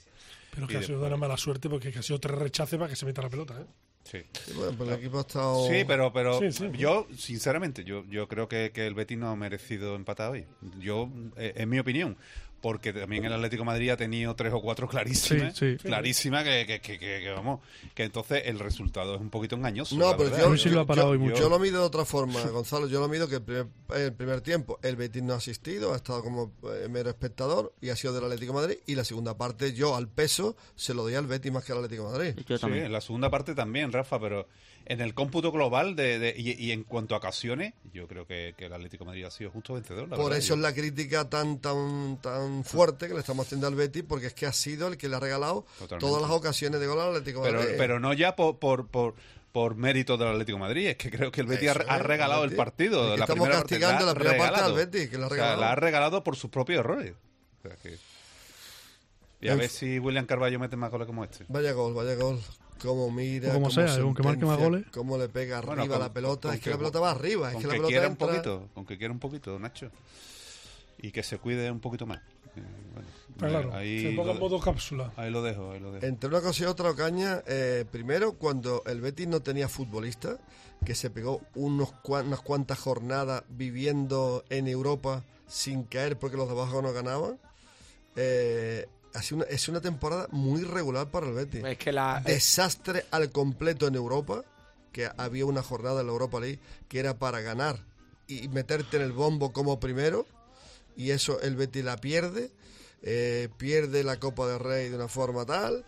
Pero 0.51 0.65
Y 0.65 0.69
que 0.71 0.77
ha 0.79 0.83
sido 0.83 0.99
de 1.01 1.07
una 1.07 1.17
mala 1.17 1.37
suerte 1.37 1.69
porque 1.69 1.93
que 1.93 2.01
ha 2.01 2.03
sido 2.03 2.19
tres 2.19 2.37
rechaces 2.37 2.77
para 2.81 2.91
que 2.91 2.97
se 2.97 3.07
meta 3.07 3.23
la 3.23 3.29
pelota. 3.31 3.61
¿eh? 3.61 3.65
Sí. 4.03 4.19
bueno, 4.57 4.73
pues 4.77 4.91
el 4.91 4.97
equipo 4.97 5.19
ha 5.19 5.21
estado... 5.21 5.69
Sí, 5.69 5.85
pero, 5.87 6.13
pero 6.13 6.41
Sí, 6.41 6.51
sí. 6.51 6.69
yo, 6.77 7.07
sinceramente, 7.17 7.85
yo, 7.85 8.05
yo 8.07 8.27
creo 8.27 8.49
que, 8.49 8.73
que 8.75 8.89
el 8.89 8.95
Betis 8.95 9.19
no 9.19 9.29
ha 9.29 9.37
merecido 9.37 9.95
empatar 9.95 10.33
hoy. 10.33 10.47
Yo, 10.81 11.09
eh, 11.37 11.53
en 11.57 11.69
mi 11.69 11.79
opinión, 11.79 12.17
porque 12.61 12.93
también 12.93 13.25
el 13.25 13.33
Atlético 13.33 13.63
de 13.63 13.67
Madrid 13.67 13.91
ha 13.91 13.97
tenido 13.97 14.35
tres 14.35 14.53
o 14.53 14.61
cuatro 14.61 14.89
clarísimas, 14.89 15.57
Sí, 15.57 15.73
sí. 15.79 15.85
clarísimas 15.85 16.43
que, 16.45 16.65
que, 16.67 16.81
que, 16.81 16.99
que- 16.99 17.21
que, 17.21 17.31
vamos, 17.31 17.61
que 17.95 18.03
entonces 18.05 18.43
el 18.47 18.59
resultado 18.59 19.15
es 19.15 19.21
un 19.21 19.31
poquito 19.31 19.55
engañoso. 19.57 19.97
No, 19.97 20.17
pero 20.17 20.31
yo, 20.37 20.57
Silva 20.57 20.75
yo- 20.77 20.81
ha 20.81 20.87
parado 20.87 21.09
yo- 21.09 21.13
hoy 21.13 21.19
mucho. 21.19 21.37
yo 21.43 21.49
lo 21.49 21.59
mido 21.59 21.81
de 21.81 21.87
otra 21.87 22.05
forma, 22.05 22.41
Gonzalo. 22.51 22.89
Yo 22.89 23.01
lo 23.01 23.09
mido 23.09 23.29
que 23.29 23.37
el 23.37 23.43
primer, 23.43 23.67
el 23.95 24.13
primer 24.13 24.41
tiempo 24.41 24.79
el 24.83 24.97
Betis 24.97 25.23
no 25.23 25.35
ha 25.35 25.37
asistido, 25.37 25.93
ha 25.93 25.97
estado 25.97 26.23
como 26.23 26.53
eh, 26.65 26.89
mero 26.89 27.11
espectador 27.11 27.73
y 27.81 27.91
ha 27.91 27.97
sido 27.97 28.13
del 28.15 28.25
Atlético 28.25 28.53
de 28.55 28.59
Madrid. 28.67 28.79
Y 28.87 28.95
la 28.97 29.05
segunda 29.05 29.37
parte, 29.39 29.73
yo 29.73 29.95
al 29.95 30.09
peso 30.09 30.57
se 30.75 30.95
lo 30.95 31.03
doy 31.03 31.15
al 31.15 31.27
Betis 31.27 31.53
más 31.53 31.65
que 31.65 31.73
al 31.73 31.79
Atlético 31.79 32.11
de 32.11 32.19
Madrid. 32.19 32.45
Yo 32.47 32.57
Sí, 32.57 32.61
también. 32.61 32.85
en 32.87 32.93
la 32.93 33.01
segunda 33.01 33.31
parte 33.31 33.55
también, 33.55 33.93
Rafa, 33.93 34.19
pero 34.21 34.49
en 34.89 35.01
el 35.01 35.13
cómputo 35.15 35.53
global 35.53 35.95
de, 35.97 36.19
de- 36.19 36.35
y, 36.37 36.53
y 36.53 36.73
en 36.73 36.83
cuanto 36.83 37.15
a 37.15 37.19
ocasiones, 37.19 37.75
yo 37.93 38.09
creo 38.09 38.27
que, 38.27 38.55
que 38.57 38.67
el 38.67 38.73
Atlético 38.73 39.05
de 39.05 39.09
Madrid 39.09 39.25
ha 39.25 39.31
sido 39.31 39.51
justo 39.51 39.75
vencedor. 39.75 40.09
la 40.09 40.17
Por 40.17 40.25
verdad. 40.27 40.39
eso 40.39 40.55
es 40.55 40.61
la 40.61 40.73
crítica 40.75 41.29
tan 41.29 41.59
tan 41.59 42.19
tan 42.23 42.65
fuerte 42.65 43.07
que 43.07 43.15
le 43.15 43.21
estamos 43.21 43.47
haciendo 43.47 43.67
al 43.67 43.75
Betis, 43.75 44.03
porque 44.09 44.27
es 44.29 44.35
que 44.35 44.47
ha 44.47 44.53
sido 44.53 44.89
el 44.89 44.97
que 44.97 45.09
le 45.09 45.17
ha 45.17 45.21
regalado 45.21 45.67
Totalmente. 45.79 45.99
todas 46.07 46.23
las 46.23 46.31
ocasiones 46.31 46.81
de 46.81 46.87
gol 46.87 47.01
al 47.01 47.09
Atlético 47.11 47.45
de 47.45 47.53
Madrid. 47.53 47.75
pero 47.79 48.01
no 48.01 48.13
ya 48.15 48.35
por, 48.35 48.59
por, 48.59 48.89
por, 48.89 49.15
por 49.53 49.75
mérito 49.77 50.17
del 50.17 50.29
Atlético 50.29 50.57
de 50.59 50.63
Madrid, 50.65 50.87
es 50.89 50.97
que 50.97 51.11
creo 51.11 51.31
que 51.31 51.41
el 51.43 51.47
Betis 51.47 51.69
ha, 51.69 51.73
Eso 51.73 51.81
es, 51.83 51.89
ha 51.89 51.99
regalado 51.99 52.45
el 52.45 52.57
partido. 52.57 53.05
Es 53.05 53.11
que 53.13 53.19
la 53.19 53.25
estamos 53.25 53.45
primera 53.45 53.57
parte, 53.59 53.75
castigando 53.79 54.07
la 54.07 54.15
primera 54.15 54.39
parte 54.39 54.61
al. 54.63 54.73
Betis, 54.75 55.09
que 55.11 55.19
la 55.19 55.25
ha 55.25 55.27
O 55.27 55.31
sea, 55.31 55.37
regalado. 55.37 55.61
la 55.61 55.73
ha 55.73 55.75
regalado 55.75 56.25
por 56.25 56.37
sus 56.37 56.51
propios 56.51 56.81
errores. 56.81 57.13
O 57.65 57.69
sea 57.69 57.77
que- 57.77 57.99
Y 59.41 59.49
a 59.49 59.55
ver 59.55 59.69
si 59.69 59.99
William 59.99 60.27
Carballo 60.27 60.59
mete 60.59 60.77
más 60.77 60.91
goles 60.91 61.07
como 61.07 61.23
este. 61.25 61.45
Vaya 61.49 61.73
gol, 61.73 61.95
vaya 61.95 62.15
gol. 62.17 62.41
Cómo 62.81 63.11
mira, 63.11 63.53
como 63.53 63.69
cómo 63.69 63.71
sea, 63.71 64.01
con 64.01 64.15
que 64.15 64.23
marque 64.23 64.45
más 64.47 64.59
goles. 64.59 64.85
Cómo 64.93 65.19
le 65.19 65.29
pega 65.29 65.61
Bueno, 65.61 65.83
arriba 65.83 65.97
con- 65.97 66.05
la 66.07 66.13
pelota. 66.13 66.55
Es 66.55 66.61
que 66.61 66.71
la 66.71 66.77
pelota 66.79 67.01
va 67.01 67.11
arriba. 67.11 67.51
Es 67.53 67.57
que 67.59 67.63
la 67.67 67.73
que 67.73 67.77
pelota 67.77 67.89
quiera 67.89 68.07
un 68.07 68.13
entra- 68.13 68.27
poquito, 68.29 68.69
con 68.75 68.87
que 68.87 68.99
quiera 68.99 69.13
un 69.13 69.19
poquito, 69.21 69.59
Nacho. 69.59 69.91
Y 71.01 71.11
que 71.13 71.23
se 71.23 71.39
cuide 71.39 71.71
un 71.71 71.81
poquito 71.81 72.07
más. 72.07 72.19
Eh, 72.57 72.63
bueno, 72.95 73.09
claro. 73.53 73.75
ahí 73.77 74.03
se 74.03 74.11
ponga 74.17 74.29
lo 74.29 74.35
en 74.35 74.41
modo 74.41 74.59
cápsula. 74.61 75.13
Ahí 75.17 75.31
lo 75.31 75.43
dejo, 75.43 75.71
ahí 75.73 75.81
lo 75.81 75.93
dejo. 75.93 76.05
Entre 76.07 76.29
una 76.29 76.41
cosa 76.41 76.65
y 76.65 76.67
otra, 76.67 76.91
Ocaña, 76.91 77.43
eh, 77.47 77.85
primero 77.91 78.33
cuando 78.33 78.83
el 78.87 79.01
Betis 79.01 79.29
no 79.29 79.41
tenía 79.41 79.69
futbolista, 79.69 80.39
que 80.85 80.95
se 80.97 81.11
pegó 81.11 81.41
unos 81.55 81.91
cua- 82.03 82.25
unas 82.25 82.41
cuantas 82.41 82.79
jornadas 82.79 83.45
viviendo 83.49 84.45
en 84.49 84.67
Europa 84.67 85.23
sin 85.47 85.85
caer 85.85 86.19
porque 86.19 86.37
los 86.37 86.47
de 86.49 86.53
abajo 86.55 86.83
no 86.83 86.93
ganaban, 86.93 87.39
eh, 88.17 88.87
ha 89.19 89.23
sido 89.23 89.39
una- 89.39 89.47
es 89.47 89.69
una 89.69 89.81
temporada 89.81 90.29
muy 90.31 90.63
regular 90.63 91.11
para 91.11 91.27
el 91.27 91.35
Betis. 91.35 91.65
Es 91.65 91.79
que 91.79 91.93
la, 91.93 92.21
Desastre 92.25 93.05
al 93.11 93.31
completo 93.31 93.87
en 93.87 93.95
Europa, 93.95 94.45
que 94.93 95.09
había 95.17 95.45
una 95.47 95.63
jornada 95.63 96.01
en 96.01 96.07
la 96.07 96.13
Europa 96.13 96.41
League 96.41 96.59
que 96.89 96.99
era 97.01 97.19
para 97.19 97.41
ganar 97.41 97.79
y 98.27 98.49
meterte 98.49 98.97
en 98.97 99.03
el 99.03 99.13
bombo 99.13 99.53
como 99.53 99.79
primero, 99.81 100.27
y 100.97 101.11
eso 101.11 101.41
el 101.41 101.57
Betis 101.57 101.85
la 101.85 101.97
pierde, 101.97 102.51
eh, 103.03 103.49
pierde 103.57 104.03
la 104.05 104.19
Copa 104.19 104.47
del 104.49 104.59
Rey 104.61 104.89
de 104.89 104.97
una 104.97 105.09
forma 105.09 105.47
tal, 105.47 105.85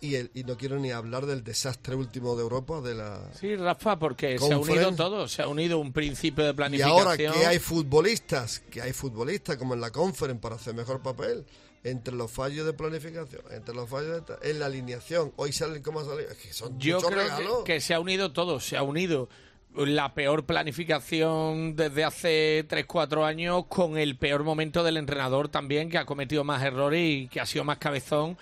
y, 0.00 0.16
el, 0.16 0.32
y 0.34 0.42
no 0.42 0.56
quiero 0.58 0.80
ni 0.80 0.90
hablar 0.90 1.26
del 1.26 1.44
desastre 1.44 1.94
último 1.94 2.34
de 2.34 2.42
Europa, 2.42 2.80
de 2.80 2.94
la... 2.96 3.20
Sí, 3.38 3.54
Rafa, 3.54 3.98
porque 4.00 4.36
se 4.36 4.52
ha 4.52 4.58
unido 4.58 4.92
todo, 4.96 5.28
se 5.28 5.42
ha 5.42 5.46
unido 5.48 5.78
un 5.78 5.92
principio 5.92 6.42
de 6.44 6.50
Y 6.50 6.54
planificación. 6.54 6.98
ahora 6.98 7.16
que 7.16 7.28
hay 7.28 7.58
futbolistas, 7.60 8.58
que 8.68 8.82
hay 8.82 8.92
futbolistas 8.92 9.56
como 9.56 9.74
en 9.74 9.80
la 9.80 9.92
Conference 9.92 10.40
para 10.40 10.56
hacer 10.56 10.74
mejor 10.74 11.00
papel, 11.02 11.46
entre 11.82 12.14
los 12.14 12.30
fallos 12.30 12.66
de 12.66 12.72
planificación, 12.72 13.42
entre 13.52 13.74
los 13.74 13.88
fallos 13.88 14.22
de, 14.26 14.50
en 14.50 14.58
la 14.58 14.66
alineación, 14.66 15.32
hoy 15.36 15.52
salen 15.52 15.82
como 15.82 16.00
ha 16.00 16.04
salido, 16.04 16.30
es 16.30 16.36
que 16.36 16.52
son 16.52 16.78
Yo 16.78 16.96
muchos 16.96 17.10
creo 17.10 17.22
regalos. 17.24 17.58
que, 17.64 17.74
que 17.74 17.80
se 17.80 17.94
ha 17.94 18.00
unido 18.00 18.32
todo, 18.32 18.60
se 18.60 18.76
ha 18.76 18.82
unido 18.82 19.28
la 19.74 20.14
peor 20.14 20.44
planificación 20.44 21.76
desde 21.76 22.04
hace 22.04 22.66
3-4 22.68 23.24
años 23.24 23.64
con 23.68 23.96
el 23.98 24.16
peor 24.16 24.42
momento 24.44 24.82
del 24.82 24.96
entrenador 24.96 25.48
también, 25.48 25.88
que 25.88 25.98
ha 25.98 26.04
cometido 26.04 26.44
más 26.44 26.62
errores 26.62 27.00
y 27.02 27.28
que 27.28 27.40
ha 27.40 27.46
sido 27.46 27.64
más 27.64 27.78
cabezón 27.78 28.36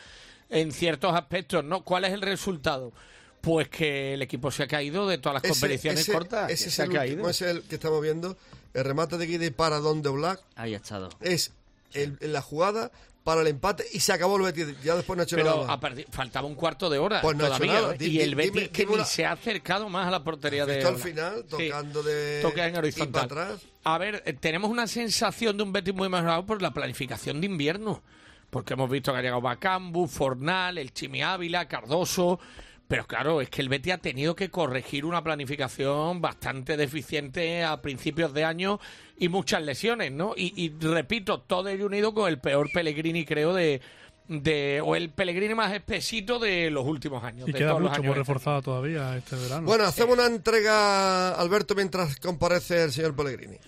en 0.51 0.73
ciertos 0.73 1.15
aspectos, 1.15 1.63
¿no? 1.65 1.85
¿Cuál 1.85 2.05
es 2.07 2.13
el 2.13 2.23
resultado? 2.23 2.93
Pues 3.41 3.69
que 3.69 4.15
el 4.15 4.23
equipo 4.23 4.51
se 4.51 4.65
ha 4.65 4.67
caído 4.67 5.07
de 5.07 5.19
todas 5.19 5.35
las 5.35 5.45
Ese- 5.45 5.61
competiciones 5.61 6.01
ese- 6.01 6.13
cortas. 6.13 6.51
Ese 6.51 6.65
que 6.65 6.69
es 6.71 6.75
se 6.75 6.83
ha 6.83 6.85
el 6.87 6.93
caído. 6.93 7.15
último, 7.17 7.29
ese 7.31 7.45
es 7.45 7.57
el 7.57 7.63
que 7.63 7.75
estamos 7.77 8.01
viendo. 8.03 8.37
El 8.75 8.85
remate 8.85 9.17
de 9.19 9.27
Guida 9.27 9.45
y 9.47 9.51
para 9.51 9.79
donde 9.79 10.09
Black 10.11 10.41
Ahí 10.57 10.75
ha 10.75 10.79
estado. 10.79 11.11
es 11.21 11.53
el- 11.93 12.19
la 12.21 12.41
jugada 12.43 12.91
para 13.29 13.43
el 13.43 13.47
empate 13.49 13.85
y 13.93 14.01
se 14.01 14.11
acabó 14.11 14.37
el 14.39 14.43
Betis. 14.45 14.75
Ya 14.83 14.95
después 14.97 15.15
no 15.17 15.21
ha 15.21 15.25
hecho 15.25 15.37
nada 15.37 15.53
Pero 15.53 15.67
más. 15.67 15.77
a 15.77 15.81
partir- 15.81 16.07
faltaba 16.11 16.47
un 16.49 16.55
cuarto 16.55 16.89
de 16.89 16.97
hora 16.99 17.21
Pues 17.21 17.37
no 17.37 17.45
todavía. 17.45 17.73
nada. 17.75 17.95
¿eh? 17.95 17.97
Y 18.01 18.21
el 18.21 18.35
Betis 18.35 18.53
dime- 18.55 18.71
que 18.71 18.83
dime 18.83 18.93
ni 18.93 18.95
una- 18.97 19.05
se 19.05 19.27
ha 19.27 19.33
acercado 19.33 19.89
más 19.91 20.07
a 20.09 20.11
la 20.11 20.25
portería 20.25 20.65
de 20.65 20.83
al 20.83 20.97
final, 20.97 21.45
Sí. 21.47 21.69
tocando 21.69 22.03
de... 22.03 22.41
Toca 22.41 22.67
en 22.67 22.75
y 22.75 22.79
horizontal. 22.79 23.29
para 23.29 23.45
atrás. 23.49 23.63
A 23.85 23.99
ver, 23.99 24.23
eh, 24.25 24.33
tenemos 24.33 24.71
una 24.71 24.87
sensación 24.87 25.59
de 25.59 25.63
un 25.63 25.73
Betis 25.75 25.93
muy 25.95 26.09
mejorado 26.09 26.47
por 26.47 26.63
la 26.63 26.73
planificación 26.73 27.41
de 27.43 27.47
invierno. 27.49 28.03
Porque 28.49 28.73
hemos 28.73 28.89
visto 28.89 29.13
que 29.13 29.19
ha 29.19 29.21
llegado 29.23 29.43
Bacambu, 29.43 30.07
Fornal, 30.07 30.79
el 30.79 30.95
Chimi 30.95 31.21
Ávila, 31.23 31.69
Cardoso. 31.69 32.41
Pero 32.89 33.07
claro, 33.07 33.43
es 33.43 33.51
que 33.51 33.61
el 33.61 33.69
Betis 33.69 33.93
ha 33.93 33.99
tenido 33.99 34.35
que 34.35 34.51
corregir 34.51 35.05
una 35.05 35.23
planificación 35.23 36.23
bastante 36.23 36.79
deficiente 36.79 37.63
a 37.63 37.83
principios 37.83 38.33
de 38.33 38.45
año 38.45 38.81
y 39.19 39.29
muchas 39.29 39.63
lesiones, 39.63 40.11
¿no? 40.11 40.33
Y, 40.35 40.55
y 40.57 40.71
repito, 40.81 41.41
todo 41.43 41.69
ello 41.69 41.85
unido 41.85 42.15
con 42.15 42.29
el 42.29 42.39
peor 42.39 42.71
Pellegrini, 42.73 43.27
creo, 43.27 43.53
de, 43.53 43.83
de 44.27 44.81
o 44.83 44.97
el 44.97 45.11
Pellegrini 45.11 45.55
más 45.55 45.75
espesito 45.75 46.39
de 46.39 46.71
los 46.71 46.87
últimos 46.87 47.23
años. 47.23 47.47
Y 47.47 47.53
de 47.53 47.59
queda 47.59 47.71
todos 47.71 47.83
los 47.83 47.91
mucho 47.91 48.01
años 48.01 48.11
por 48.11 48.19
reforzado 48.19 48.63
todavía 48.63 49.17
este 49.19 49.37
verano. 49.37 49.67
Bueno, 49.67 49.85
hacemos 49.85 50.17
una 50.17 50.27
entrega, 50.27 51.35
Alberto, 51.35 51.75
mientras 51.75 52.17
comparece 52.17 52.85
el 52.85 52.93
señor 52.93 53.15
Pellegrini. 53.15 53.59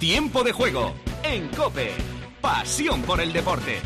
Tiempo 0.00 0.42
de 0.42 0.50
juego 0.50 0.94
en 1.22 1.48
Cope. 1.48 1.92
Pasión 2.40 3.02
por 3.02 3.20
el 3.20 3.32
deporte. 3.32 3.80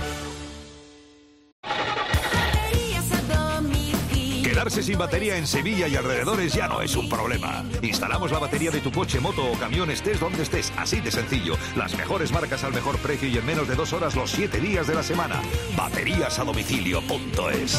Quedarse 4.63 4.85
sin 4.85 4.97
batería 4.97 5.37
en 5.37 5.45
Sevilla 5.45 5.89
y 5.89 5.97
alrededores 5.97 6.53
ya 6.53 6.69
no 6.69 6.81
es 6.81 6.95
un 6.95 7.09
problema. 7.09 7.65
Instalamos 7.83 8.31
la 8.31 8.39
batería 8.39 8.71
de 8.71 8.81
tu 8.81 8.93
coche, 8.93 9.19
moto 9.19 9.45
o 9.45 9.59
camión 9.59 9.91
estés 9.91 10.21
donde 10.21 10.45
estés, 10.45 10.73
así 10.77 11.01
de 11.01 11.11
sencillo. 11.11 11.57
Las 11.75 11.99
mejores 11.99 12.31
marcas 12.31 12.63
al 12.63 12.73
mejor 12.73 12.97
precio 12.99 13.27
y 13.27 13.37
en 13.37 13.45
menos 13.45 13.67
de 13.67 13.75
dos 13.75 13.93
horas 13.93 14.15
los 14.15 14.31
siete 14.31 14.61
días 14.61 14.87
de 14.87 14.95
la 14.95 15.03
semana. 15.03 15.43
Baterías 15.77 16.39
a 16.39 16.45
domicilio.es. 16.45 17.77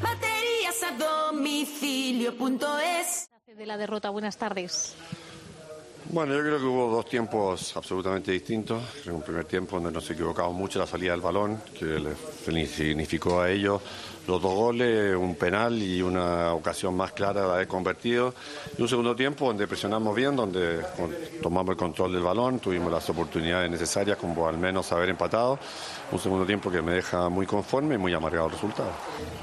Baterías 0.00 0.82
a 0.82 0.92
domicilio.es. 1.28 3.28
De 3.54 3.66
la 3.66 3.76
derrota, 3.76 4.08
buenas 4.08 4.38
tardes. 4.38 4.96
Bueno, 6.08 6.34
yo 6.34 6.40
creo 6.40 6.58
que 6.58 6.64
hubo 6.64 6.96
dos 6.96 7.06
tiempos 7.10 7.76
absolutamente 7.76 8.32
distintos. 8.32 8.82
Creo 9.02 9.04
que 9.04 9.10
un 9.10 9.22
primer 9.22 9.44
tiempo 9.44 9.76
donde 9.76 9.92
nos 9.92 10.10
equivocamos 10.10 10.54
mucho 10.54 10.78
la 10.78 10.86
salida 10.86 11.12
del 11.12 11.20
balón, 11.20 11.60
que 11.78 11.84
le 11.84 12.66
significó 12.66 13.42
a 13.42 13.50
ellos 13.50 13.82
los 14.26 14.40
dos 14.40 14.54
goles, 14.54 15.16
un 15.16 15.34
penal 15.34 15.82
y 15.82 16.02
una 16.02 16.52
ocasión 16.54 16.96
más 16.96 17.12
clara 17.12 17.42
de 17.46 17.52
haber 17.52 17.68
convertido. 17.68 18.34
Y 18.78 18.82
un 18.82 18.88
segundo 18.88 19.16
tiempo 19.16 19.46
donde 19.46 19.66
presionamos 19.66 20.14
bien, 20.14 20.36
donde 20.36 20.80
tomamos 21.42 21.72
el 21.72 21.76
control 21.76 22.12
del 22.12 22.22
balón, 22.22 22.58
tuvimos 22.60 22.92
las 22.92 23.08
oportunidades 23.10 23.70
necesarias 23.70 24.16
como 24.16 24.46
al 24.46 24.58
menos 24.58 24.90
haber 24.92 25.08
empatado. 25.08 25.58
Un 26.12 26.18
segundo 26.18 26.44
tiempo 26.44 26.70
que 26.70 26.82
me 26.82 26.92
deja 26.92 27.28
muy 27.28 27.46
conforme 27.46 27.94
y 27.94 27.98
muy 27.98 28.12
amargado 28.12 28.46
el 28.46 28.52
resultado. 28.52 28.90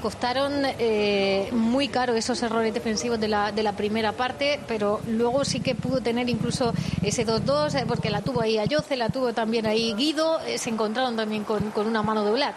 Costaron 0.00 0.52
eh, 0.64 1.48
muy 1.52 1.88
caro 1.88 2.14
esos 2.14 2.42
errores 2.42 2.72
defensivos 2.72 3.18
de 3.20 3.28
la, 3.28 3.52
de 3.52 3.62
la 3.62 3.72
primera 3.72 4.12
parte, 4.12 4.60
pero 4.68 5.00
luego 5.08 5.44
sí 5.44 5.60
que 5.60 5.74
pudo 5.74 6.00
tener 6.00 6.28
incluso 6.28 6.72
ese 7.02 7.26
2-2, 7.26 7.74
eh, 7.74 7.84
porque 7.86 8.08
la 8.08 8.22
tuvo 8.22 8.40
ahí 8.40 8.58
Ayoce, 8.58 8.96
la 8.96 9.08
tuvo 9.08 9.32
también 9.32 9.66
ahí 9.66 9.94
Guido, 9.94 10.40
eh, 10.40 10.58
se 10.58 10.70
encontraron 10.70 11.16
también 11.16 11.44
con, 11.44 11.70
con 11.72 11.86
una 11.86 12.02
mano 12.02 12.24
de 12.24 12.32
Black. 12.32 12.54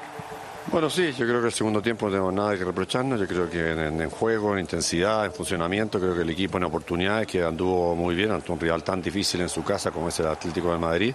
Bueno, 0.73 0.89
sí, 0.89 1.11
yo 1.11 1.27
creo 1.27 1.39
que 1.39 1.45
el 1.45 1.53
segundo 1.53 1.83
tiempo 1.83 2.07
no 2.07 2.13
tenemos 2.13 2.33
nada 2.33 2.57
que 2.57 2.65
reprocharnos. 2.65 3.19
Yo 3.19 3.27
creo 3.27 3.47
que 3.47 3.73
en, 3.73 4.09
juego, 4.09 4.53
en 4.53 4.61
intensidad, 4.61 5.23
en 5.23 5.31
funcionamiento, 5.31 5.99
creo 5.99 6.15
que 6.15 6.23
el 6.23 6.29
equipo 6.31 6.57
en 6.57 6.63
oportunidades 6.63 7.27
que 7.27 7.43
anduvo 7.43 7.95
muy 7.95 8.15
bien 8.15 8.31
ante 8.31 8.51
un 8.51 8.59
rival 8.59 8.83
tan 8.83 8.99
difícil 8.99 9.41
en 9.41 9.49
su 9.49 9.63
casa 9.63 9.91
como 9.91 10.09
es 10.09 10.19
el 10.19 10.25
Atlético 10.25 10.71
de 10.71 10.79
Madrid. 10.79 11.13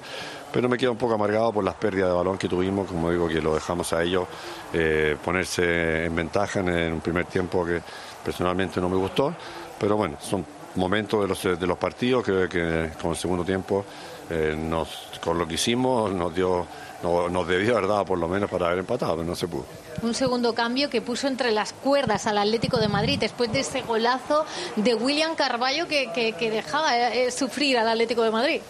Pero 0.53 0.69
me 0.69 0.79
queda 0.79 0.93
un 0.93 0.97
poco 0.97 1.15
amargado 1.15 1.53
por 1.53 1.65
las 1.65 1.75
pérdidas 1.75 2.09
de 2.09 2.15
balón 2.15 2.39
que 2.39 2.49
tuvimos, 2.49 2.87
como 2.87 3.11
digo, 3.11 3.27
que 3.27 3.43
lo 3.43 3.53
dejamos 3.53 3.93
a 3.93 4.01
ellos 4.01 4.29
eh, 4.73 5.17
ponerse 5.25 6.05
en 6.05 6.15
ventaja 6.15 6.61
en, 6.61 6.93
un 6.93 7.01
primer 7.01 7.25
tiempo 7.25 7.67
que 7.67 7.83
personalmente 8.25 8.81
no 8.81 8.89
me 8.89 8.97
gustó. 8.97 9.35
Pero 9.77 9.97
bueno, 9.97 10.19
son 10.21 10.47
momentos 10.77 11.21
de 11.23 11.27
los, 11.27 11.59
de 11.61 11.67
los 11.67 11.79
partidos 11.79 12.25
que, 12.25 12.49
que 12.49 12.91
con 13.03 13.11
el 13.11 13.17
segundo 13.17 13.45
tiempo 13.45 13.85
eh, 14.31 14.55
nos, 14.57 15.19
con 15.21 15.37
lo 15.37 15.49
que 15.49 15.55
hicimos 15.55 16.13
nos 16.13 16.33
dio 16.33 16.65
no- 17.03 17.29
nos 17.29 17.47
debió 17.49 17.77
haber 17.77 17.89
dado 17.89 18.05
por 18.05 18.19
lo 18.19 18.29
menos 18.29 18.51
para 18.51 18.67
haber 18.67 18.81
empatado, 18.81 19.17
pero 19.17 19.25
no 19.27 19.35
se 19.37 19.47
pudo. 19.49 19.65
Un 20.03 20.15
segundo 20.15 20.55
cambio 20.55 20.89
que 20.91 21.01
puso 21.01 21.27
entre 21.29 21.51
las 21.53 21.73
cuerdas 21.73 22.27
al 22.27 22.39
Atlético 22.39 22.79
de 22.79 22.89
Madrid 22.89 23.19
después 23.19 23.53
de 23.53 23.61
ese 23.61 23.83
golazo 23.83 24.45
de 24.77 24.95
William 24.95 25.35
Carballo 25.35 25.89
que, 25.89 26.11
que- 26.13 26.33
que 26.33 26.51
dejaba 26.51 26.97
eh, 26.97 27.31
sufrir 27.31 27.79
al 27.79 27.89
Atlético 27.89 28.23
de 28.23 28.31
Madrid. 28.31 28.61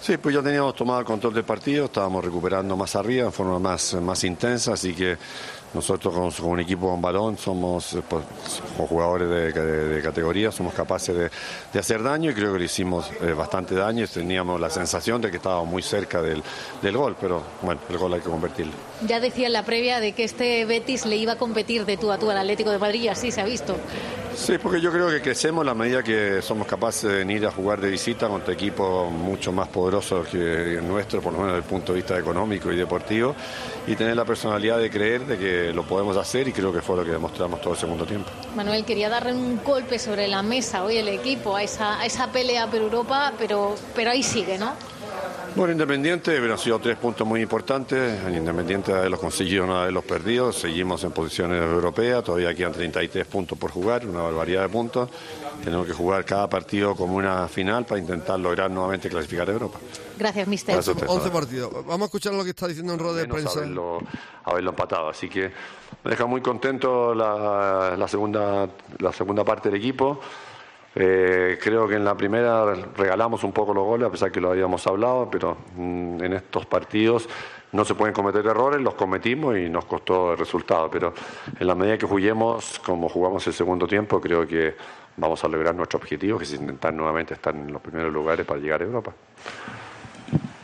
Sí, 0.00 0.16
pues 0.16 0.34
ya 0.34 0.42
teníamos 0.42 0.74
tomado 0.74 0.98
el 0.98 1.06
control 1.06 1.32
del 1.32 1.44
partido, 1.44 1.84
estábamos 1.84 2.24
recuperando 2.24 2.76
más 2.76 2.96
arriba, 2.96 3.26
en 3.26 3.32
forma 3.32 3.60
más, 3.60 3.94
más 3.94 4.24
intensa, 4.24 4.72
así 4.72 4.94
que 4.94 5.16
nosotros 5.74 6.14
con, 6.14 6.50
un 6.50 6.60
equipo 6.60 6.90
con 6.90 7.00
balón 7.00 7.38
somos 7.38 7.94
eh, 7.94 8.02
pues, 8.08 8.24
jugadores 8.76 9.28
de, 9.28 10.02
categoría, 10.02 10.50
somos 10.52 10.74
capaces 10.74 11.30
de, 11.72 11.78
hacer 11.78 12.02
daño 12.02 12.30
y 12.30 12.34
creo 12.34 12.52
que 12.52 12.58
le 12.58 12.64
hicimos 12.66 13.10
eh, 13.20 13.32
bastante 13.32 13.74
daño 13.74 14.04
y 14.04 14.08
teníamos 14.08 14.60
la 14.60 14.70
sensación 14.70 15.20
de 15.20 15.30
que 15.30 15.36
estábamos 15.38 15.68
muy 15.68 15.82
cerca 15.82 16.20
del 16.22 16.42
gol, 16.96 17.16
pero 17.20 17.42
bueno, 17.62 17.80
el 17.88 17.98
gol 17.98 18.14
hay 18.14 18.20
que 18.20 18.30
convertirlo. 18.30 18.91
Ya 19.06 19.20
decía 19.20 19.46
en 19.46 19.52
la 19.52 19.64
previa 19.64 20.00
de 20.00 20.12
que 20.12 20.24
este 20.24 20.64
Betis 20.64 21.06
le 21.06 21.16
iba 21.16 21.32
a 21.32 21.36
competir 21.36 21.84
de 21.84 21.96
tú 21.96 22.12
a 22.12 22.18
tú 22.18 22.30
al 22.30 22.38
Atlético 22.38 22.70
de 22.70 22.78
Madrid 22.78 23.02
y 23.02 23.08
así 23.08 23.30
se 23.30 23.40
ha 23.40 23.44
visto. 23.44 23.76
Sí, 24.34 24.56
porque 24.58 24.80
yo 24.80 24.90
creo 24.90 25.10
que 25.10 25.20
crecemos 25.20 25.64
la 25.64 25.74
medida 25.74 26.02
que 26.02 26.40
somos 26.40 26.66
capaces 26.66 27.10
de 27.10 27.18
venir 27.18 27.46
a 27.46 27.50
jugar 27.50 27.80
de 27.80 27.90
visita 27.90 28.28
contra 28.28 28.54
equipos 28.54 29.12
mucho 29.12 29.52
más 29.52 29.68
poderosos 29.68 30.26
que 30.28 30.78
el 30.78 30.88
nuestro, 30.88 31.20
por 31.20 31.32
lo 31.32 31.40
menos 31.40 31.54
desde 31.54 31.66
el 31.66 31.70
punto 31.70 31.92
de 31.92 31.96
vista 31.98 32.18
económico 32.18 32.72
y 32.72 32.76
deportivo, 32.76 33.34
y 33.86 33.94
tener 33.94 34.16
la 34.16 34.24
personalidad 34.24 34.78
de 34.78 34.90
creer 34.90 35.26
de 35.26 35.38
que 35.38 35.72
lo 35.72 35.84
podemos 35.84 36.16
hacer 36.16 36.48
y 36.48 36.52
creo 36.52 36.72
que 36.72 36.80
fue 36.80 36.96
lo 36.96 37.04
que 37.04 37.10
demostramos 37.10 37.60
todo 37.60 37.74
el 37.74 37.78
segundo 37.78 38.06
tiempo. 38.06 38.30
Manuel 38.56 38.84
quería 38.84 39.10
darle 39.10 39.34
un 39.34 39.62
golpe 39.62 39.98
sobre 39.98 40.26
la 40.28 40.42
mesa 40.42 40.82
hoy 40.82 40.96
el 40.96 41.08
equipo 41.08 41.54
a 41.54 41.62
esa, 41.62 42.00
a 42.00 42.06
esa 42.06 42.32
pelea 42.32 42.68
por 42.68 42.80
Europa, 42.80 43.34
pero, 43.38 43.74
pero 43.94 44.12
ahí 44.12 44.22
sigue, 44.22 44.56
¿no? 44.56 44.72
Bueno, 45.54 45.72
Independiente 45.72 46.38
han 46.38 46.58
sido 46.58 46.78
tres 46.78 46.96
puntos 46.96 47.26
muy 47.26 47.42
importantes. 47.42 48.24
En 48.24 48.34
Independiente 48.34 48.90
de 48.90 48.98
haberlos 48.98 49.20
conseguido, 49.20 49.66
no 49.66 49.74
de 49.74 49.80
haberlos 49.82 50.04
perdido. 50.04 50.50
Seguimos 50.50 51.04
en 51.04 51.12
posiciones 51.12 51.62
europeas. 51.62 52.24
Todavía 52.24 52.54
quedan 52.54 52.72
33 52.72 53.26
puntos 53.26 53.58
por 53.58 53.70
jugar, 53.70 54.06
una 54.06 54.22
barbaridad 54.22 54.62
de 54.62 54.68
puntos. 54.70 55.10
Tenemos 55.62 55.86
que 55.86 55.92
jugar 55.92 56.24
cada 56.24 56.48
partido 56.48 56.96
como 56.96 57.16
una 57.16 57.46
final 57.48 57.84
para 57.84 58.00
intentar 58.00 58.40
lograr 58.40 58.70
nuevamente 58.70 59.10
clasificar 59.10 59.50
a 59.50 59.52
Europa. 59.52 59.78
Gracias, 60.18 60.48
mister. 60.48 60.74
Gracias 60.74 60.96
a 60.96 60.98
usted. 60.98 61.08
11 61.08 61.30
partidos. 61.30 61.72
Vamos 61.86 62.00
a 62.00 62.04
escuchar 62.06 62.32
lo 62.32 62.44
que 62.44 62.50
está 62.50 62.66
diciendo 62.66 62.94
en 62.94 62.98
rueda 62.98 63.18
de 63.18 63.28
prensa. 63.28 63.58
haberlo, 63.58 63.98
haberlo 64.44 64.70
empatado. 64.70 65.10
Así 65.10 65.28
que 65.28 65.52
me 66.02 66.10
deja 66.10 66.24
muy 66.24 66.40
contento 66.40 67.14
la, 67.14 67.94
la 67.98 68.08
segunda, 68.08 68.70
la 68.98 69.12
segunda 69.12 69.44
parte 69.44 69.68
del 69.68 69.78
equipo. 69.78 70.18
Eh, 70.94 71.58
creo 71.62 71.88
que 71.88 71.94
en 71.94 72.04
la 72.04 72.14
primera 72.16 72.74
regalamos 72.96 73.44
un 73.44 73.52
poco 73.52 73.72
los 73.72 73.84
goles, 73.84 74.08
a 74.08 74.10
pesar 74.10 74.30
que 74.30 74.40
lo 74.40 74.50
habíamos 74.50 74.86
hablado, 74.86 75.28
pero 75.30 75.56
mm, 75.76 76.22
en 76.22 76.32
estos 76.34 76.66
partidos 76.66 77.28
no 77.72 77.84
se 77.84 77.94
pueden 77.94 78.12
cometer 78.12 78.46
errores, 78.46 78.80
los 78.80 78.94
cometimos 78.94 79.56
y 79.56 79.70
nos 79.70 79.86
costó 79.86 80.32
el 80.32 80.38
resultado. 80.38 80.90
Pero 80.90 81.14
en 81.58 81.66
la 81.66 81.74
medida 81.74 81.96
que 81.96 82.06
juguemos 82.06 82.78
como 82.80 83.08
jugamos 83.08 83.46
el 83.46 83.54
segundo 83.54 83.86
tiempo, 83.86 84.20
creo 84.20 84.46
que 84.46 84.74
vamos 85.16 85.42
a 85.42 85.48
lograr 85.48 85.74
nuestro 85.74 85.98
objetivo, 85.98 86.38
que 86.38 86.44
es 86.44 86.52
intentar 86.52 86.92
nuevamente 86.92 87.34
estar 87.34 87.54
en 87.54 87.72
los 87.72 87.80
primeros 87.80 88.12
lugares 88.12 88.44
para 88.44 88.60
llegar 88.60 88.82
a 88.82 88.84
Europa. 88.84 89.12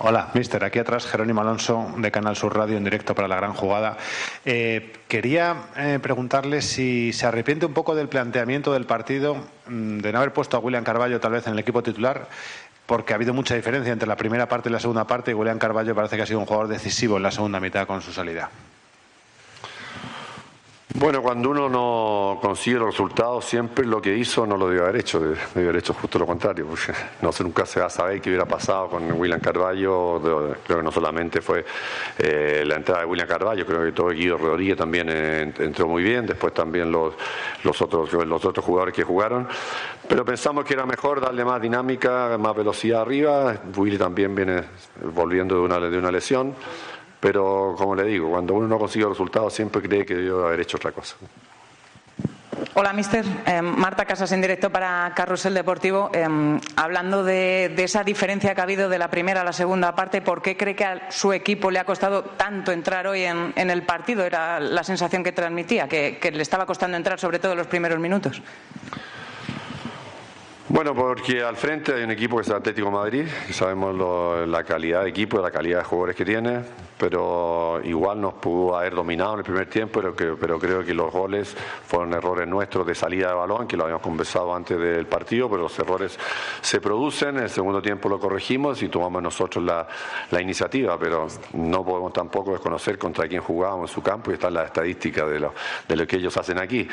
Hola, 0.01 0.31
mister. 0.33 0.63
Aquí 0.63 0.79
atrás 0.79 1.07
Jerónimo 1.07 1.41
Alonso 1.41 1.93
de 1.97 2.13
Canal 2.13 2.37
Sur 2.37 2.57
Radio 2.57 2.77
en 2.77 2.85
directo 2.85 3.17
para 3.17 3.27
la 3.27 3.35
gran 3.35 3.53
jugada. 3.53 3.97
Eh, 4.45 4.93
quería 5.09 5.57
eh, 5.77 5.99
preguntarle 6.01 6.63
si 6.63 7.13
se 7.13 7.27
arrepiente 7.27 7.67
un 7.67 7.75
poco 7.75 7.97
del 7.97 8.09
planteamiento 8.09 8.73
del 8.73 8.87
partido 8.87 9.35
mm, 9.67 9.99
de 9.99 10.13
no 10.13 10.19
haber 10.19 10.33
puesto 10.33 10.57
a 10.57 10.61
William 10.61 10.85
Carballo 10.85 11.19
tal 11.19 11.33
vez 11.33 11.49
en 11.49 11.55
el 11.55 11.59
equipo 11.59 11.83
titular, 11.83 12.29
porque 12.87 13.13
ha 13.13 13.17
habido 13.17 13.35
mucha 13.35 13.57
diferencia 13.57 13.93
entre 13.93 14.07
la 14.07 14.17
primera 14.17 14.49
parte 14.49 14.69
y 14.69 14.73
la 14.73 14.79
segunda 14.79 15.05
parte 15.05 15.33
y 15.33 15.35
William 15.35 15.59
Carballo 15.59 15.97
parece 15.97 16.15
que 16.15 16.23
ha 16.23 16.27
sido 16.27 16.39
un 16.39 16.47
jugador 16.47 16.69
decisivo 16.69 17.17
en 17.17 17.25
la 17.25 17.33
segunda 17.33 17.59
mitad 17.59 17.85
con 17.85 18.01
su 18.01 18.13
salida. 18.13 18.51
Bueno, 20.95 21.21
cuando 21.21 21.51
uno 21.51 21.69
no 21.69 22.39
consigue 22.41 22.79
los 22.79 22.93
resultados, 22.93 23.45
siempre 23.45 23.85
lo 23.85 24.01
que 24.01 24.17
hizo 24.17 24.47
no 24.47 24.57
lo 24.57 24.69
debió 24.69 24.85
haber 24.85 24.97
hecho, 24.97 25.21
debió 25.21 25.69
haber 25.69 25.77
hecho 25.77 25.93
justo 25.93 26.19
lo 26.19 26.27
contrario, 26.27 26.67
no 27.23 27.31
sé, 27.31 27.45
nunca 27.45 27.67
se 27.67 27.79
va 27.81 27.87
a 27.87 27.91
saber 27.91 28.23
qué 28.23 28.31
hubiera 28.31 28.47
pasado 28.47 28.89
con 28.89 29.13
William 29.13 29.39
Carballo, 29.39 30.19
creo 30.65 30.79
que 30.79 30.83
no 30.83 30.91
solamente 30.91 31.43
fue 31.43 31.63
eh, 32.19 32.65
la 32.67 32.77
entrada 32.77 33.03
de 33.03 33.07
William 33.07 33.29
Carballo, 33.29 33.67
creo 33.67 33.85
que 33.85 33.93
todo 33.93 34.09
Guido 34.09 34.39
Rodríguez 34.39 34.79
también 34.79 35.09
eh, 35.11 35.53
entró 35.59 35.89
muy 35.89 36.03
bien, 36.03 36.25
después 36.25 36.55
también 36.55 36.91
los, 36.91 37.13
los, 37.65 37.83
otros, 37.83 38.11
los 38.15 38.45
otros 38.47 38.65
jugadores 38.65 38.95
que 38.95 39.05
jugaron, 39.05 39.47
pero 40.09 40.25
pensamos 40.25 40.65
que 40.65 40.73
era 40.73 40.87
mejor 40.87 41.21
darle 41.21 41.45
más 41.45 41.61
dinámica, 41.61 42.39
más 42.39 42.57
velocidad 42.57 43.03
arriba, 43.03 43.61
Willy 43.77 43.99
también 43.99 44.35
viene 44.35 44.65
volviendo 45.15 45.55
de 45.57 45.61
una, 45.61 45.79
de 45.81 45.99
una 45.99 46.11
lesión. 46.11 46.55
Pero, 47.21 47.75
como 47.77 47.95
le 47.97 48.05
digo, 48.05 48.31
cuando 48.31 48.55
uno 48.55 48.69
no 48.69 48.79
consigue 48.79 49.07
resultados 49.07 49.53
siempre 49.53 49.83
cree 49.83 50.07
que 50.07 50.15
debió 50.15 50.47
haber 50.47 50.61
hecho 50.61 50.77
otra 50.77 50.93
cosa. 50.93 51.17
Hola, 52.75 52.93
mister. 52.93 53.25
Eh, 53.47 53.61
Marta 53.61 54.05
Casas 54.05 54.31
en 54.31 54.41
directo 54.41 54.71
para 54.71 55.13
Carrusel 55.17 55.53
Deportivo. 55.55 56.11
Eh, 56.13 56.27
hablando 56.77 57.25
de, 57.25 57.73
de 57.75 57.85
esa 57.85 58.05
diferencia 58.05 58.55
que 58.55 58.61
ha 58.61 58.65
habido 58.65 58.89
de 58.89 58.99
la 58.99 59.09
primera 59.11 59.41
a 59.41 59.45
la 59.45 59.53
segunda 59.53 59.97
parte, 59.97 60.23
¿por 60.23 60.43
qué 60.43 60.57
cree 60.57 60.77
que 60.77 60.85
a 60.85 61.11
su 61.11 61.33
equipo 61.33 61.73
le 61.73 61.81
ha 61.81 61.85
costado 61.85 62.23
tanto 62.23 62.71
entrar 62.71 63.09
hoy 63.09 63.23
en, 63.25 63.53
en 63.57 63.71
el 63.71 63.83
partido? 63.83 64.25
Era 64.25 64.61
la 64.61 64.85
sensación 64.85 65.25
que 65.25 65.33
transmitía, 65.33 65.89
que, 65.89 66.19
que 66.21 66.31
le 66.31 66.43
estaba 66.43 66.67
costando 66.67 66.97
entrar, 66.97 67.19
sobre 67.19 67.41
todo 67.41 67.53
en 67.53 67.59
los 67.59 67.67
primeros 67.67 67.99
minutos. 67.99 68.41
Bueno, 70.69 70.95
porque 70.95 71.43
al 71.43 71.57
frente 71.57 71.95
hay 71.95 72.03
un 72.05 72.11
equipo 72.13 72.37
que 72.37 72.43
es 72.43 72.49
el 72.49 72.57
Atlético 72.57 72.89
de 72.89 72.93
Madrid, 72.95 73.27
y 73.49 73.53
sabemos 73.53 73.95
lo- 73.95 74.47
la 74.47 74.63
calidad 74.63 75.03
de 75.03 75.11
equipo, 75.11 75.41
la 75.41 75.51
calidad 75.51 75.79
de 75.79 75.85
jugadores 75.85 76.15
que 76.15 76.25
tiene. 76.25 76.61
Pero 76.99 77.81
igual 77.85 78.21
nos 78.21 78.35
pudo 78.35 78.77
haber 78.77 78.95
dominado 78.95 79.35
en 79.35 79.39
el 79.39 79.45
primer 79.45 79.69
tiempo, 79.71 80.01
pero, 80.01 80.15
que- 80.17 80.35
pero 80.39 80.59
creo 80.59 80.85
que 80.85 80.93
los 80.95 81.13
goles 81.13 81.57
fueron 81.87 82.13
errores 82.13 82.47
nuestros 82.49 82.87
de 82.87 82.95
salida 82.95 83.29
de 83.29 83.35
balón, 83.35 83.67
que 83.69 83.77
lo 83.77 83.85
habíamos 83.85 84.03
conversado 84.03 84.55
antes 84.55 84.79
del 84.79 85.07
partido, 85.07 85.49
pero 85.49 85.63
los 85.63 85.79
errores 85.79 86.19
se 86.61 86.81
producen, 86.81 87.37
en 87.37 87.45
el 87.45 87.51
segundo 87.51 87.81
tiempo 87.81 88.09
lo 88.09 88.19
corregimos 88.19 88.83
y 88.83 88.89
tomamos 88.89 89.23
nosotros 89.23 89.65
la, 89.65 89.87
la 90.31 90.41
iniciativa, 90.43 90.99
pero 90.99 91.27
no 91.55 91.85
podemos 91.85 92.13
tampoco 92.13 92.53
desconocer 92.53 92.99
contra 92.99 93.29
quién 93.29 93.43
jugábamos 93.43 93.91
en 93.91 93.95
su 93.95 94.03
campo 94.03 94.31
y 94.31 94.35
está 94.35 94.49
en 94.49 94.55
la 94.55 94.65
estadística 94.65 95.25
de 95.27 95.39
lo, 95.41 95.55
de 95.87 95.97
lo 95.97 96.07
que 96.07 96.17
ellos 96.17 96.37
hacen 96.37 96.59
aquí. 96.59 96.89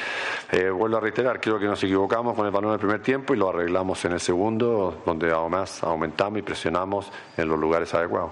Eh, 0.52 0.70
vuelvo 0.70 0.98
a 0.98 1.00
reiterar, 1.00 1.42
creo 1.42 1.58
que 1.60 1.66
nos 1.66 1.84
equivocamos 1.84 2.36
con 2.36 2.46
el 2.46 2.52
balón 2.52 2.70
en 2.70 2.74
el 2.76 2.80
primer 2.80 3.02
tiempo 3.02 3.34
y 3.34 3.38
lo 3.38 3.50
arreglamos 3.50 4.04
en 4.06 4.12
el 4.14 4.20
segundo, 4.20 5.02
donde 5.06 5.32
además 5.32 5.84
aumentamos 5.84 6.40
y 6.40 6.42
presionamos 6.44 7.12
en 7.38 7.48
los 7.48 7.60
lugares 7.60 7.94
adecuados. 7.94 8.32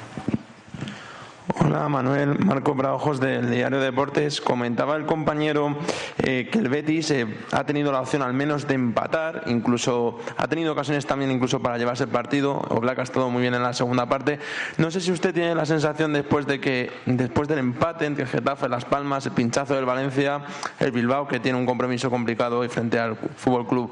Hola 1.59 1.89
Manuel, 1.89 2.39
Marco 2.39 2.75
Braojos 2.75 3.19
del 3.19 3.49
Diario 3.49 3.79
Deportes. 3.79 4.39
Comentaba 4.39 4.95
el 4.95 5.05
compañero 5.05 5.75
eh, 6.19 6.47
que 6.51 6.59
el 6.59 6.69
Betis 6.69 7.11
eh, 7.11 7.27
ha 7.51 7.65
tenido 7.65 7.91
la 7.91 8.01
opción 8.01 8.21
al 8.21 8.33
menos 8.33 8.67
de 8.67 8.75
empatar, 8.75 9.43
incluso 9.47 10.19
ha 10.37 10.47
tenido 10.47 10.71
ocasiones 10.71 11.05
también 11.05 11.31
incluso 11.31 11.59
para 11.59 11.77
llevarse 11.77 12.03
el 12.03 12.09
partido. 12.09 12.61
Oblak 12.69 12.99
ha 12.99 13.03
estado 13.03 13.29
muy 13.29 13.41
bien 13.41 13.53
en 13.53 13.63
la 13.63 13.73
segunda 13.73 14.05
parte. 14.05 14.39
No 14.77 14.91
sé 14.91 15.01
si 15.01 15.11
usted 15.11 15.33
tiene 15.33 15.53
la 15.55 15.65
sensación 15.65 16.13
después 16.13 16.45
de 16.45 16.59
que 16.61 16.91
después 17.05 17.47
del 17.47 17.59
empate 17.59 18.05
entre 18.05 18.25
Getafe, 18.25 18.69
Las 18.69 18.85
Palmas, 18.85 19.25
el 19.25 19.33
pinchazo 19.33 19.75
del 19.75 19.85
Valencia, 19.85 20.41
el 20.79 20.91
Bilbao 20.91 21.27
que 21.27 21.39
tiene 21.39 21.57
un 21.57 21.65
compromiso 21.65 22.09
complicado 22.09 22.59
hoy 22.59 22.69
frente 22.69 22.97
al 22.99 23.15
Fútbol 23.15 23.67
Club 23.67 23.91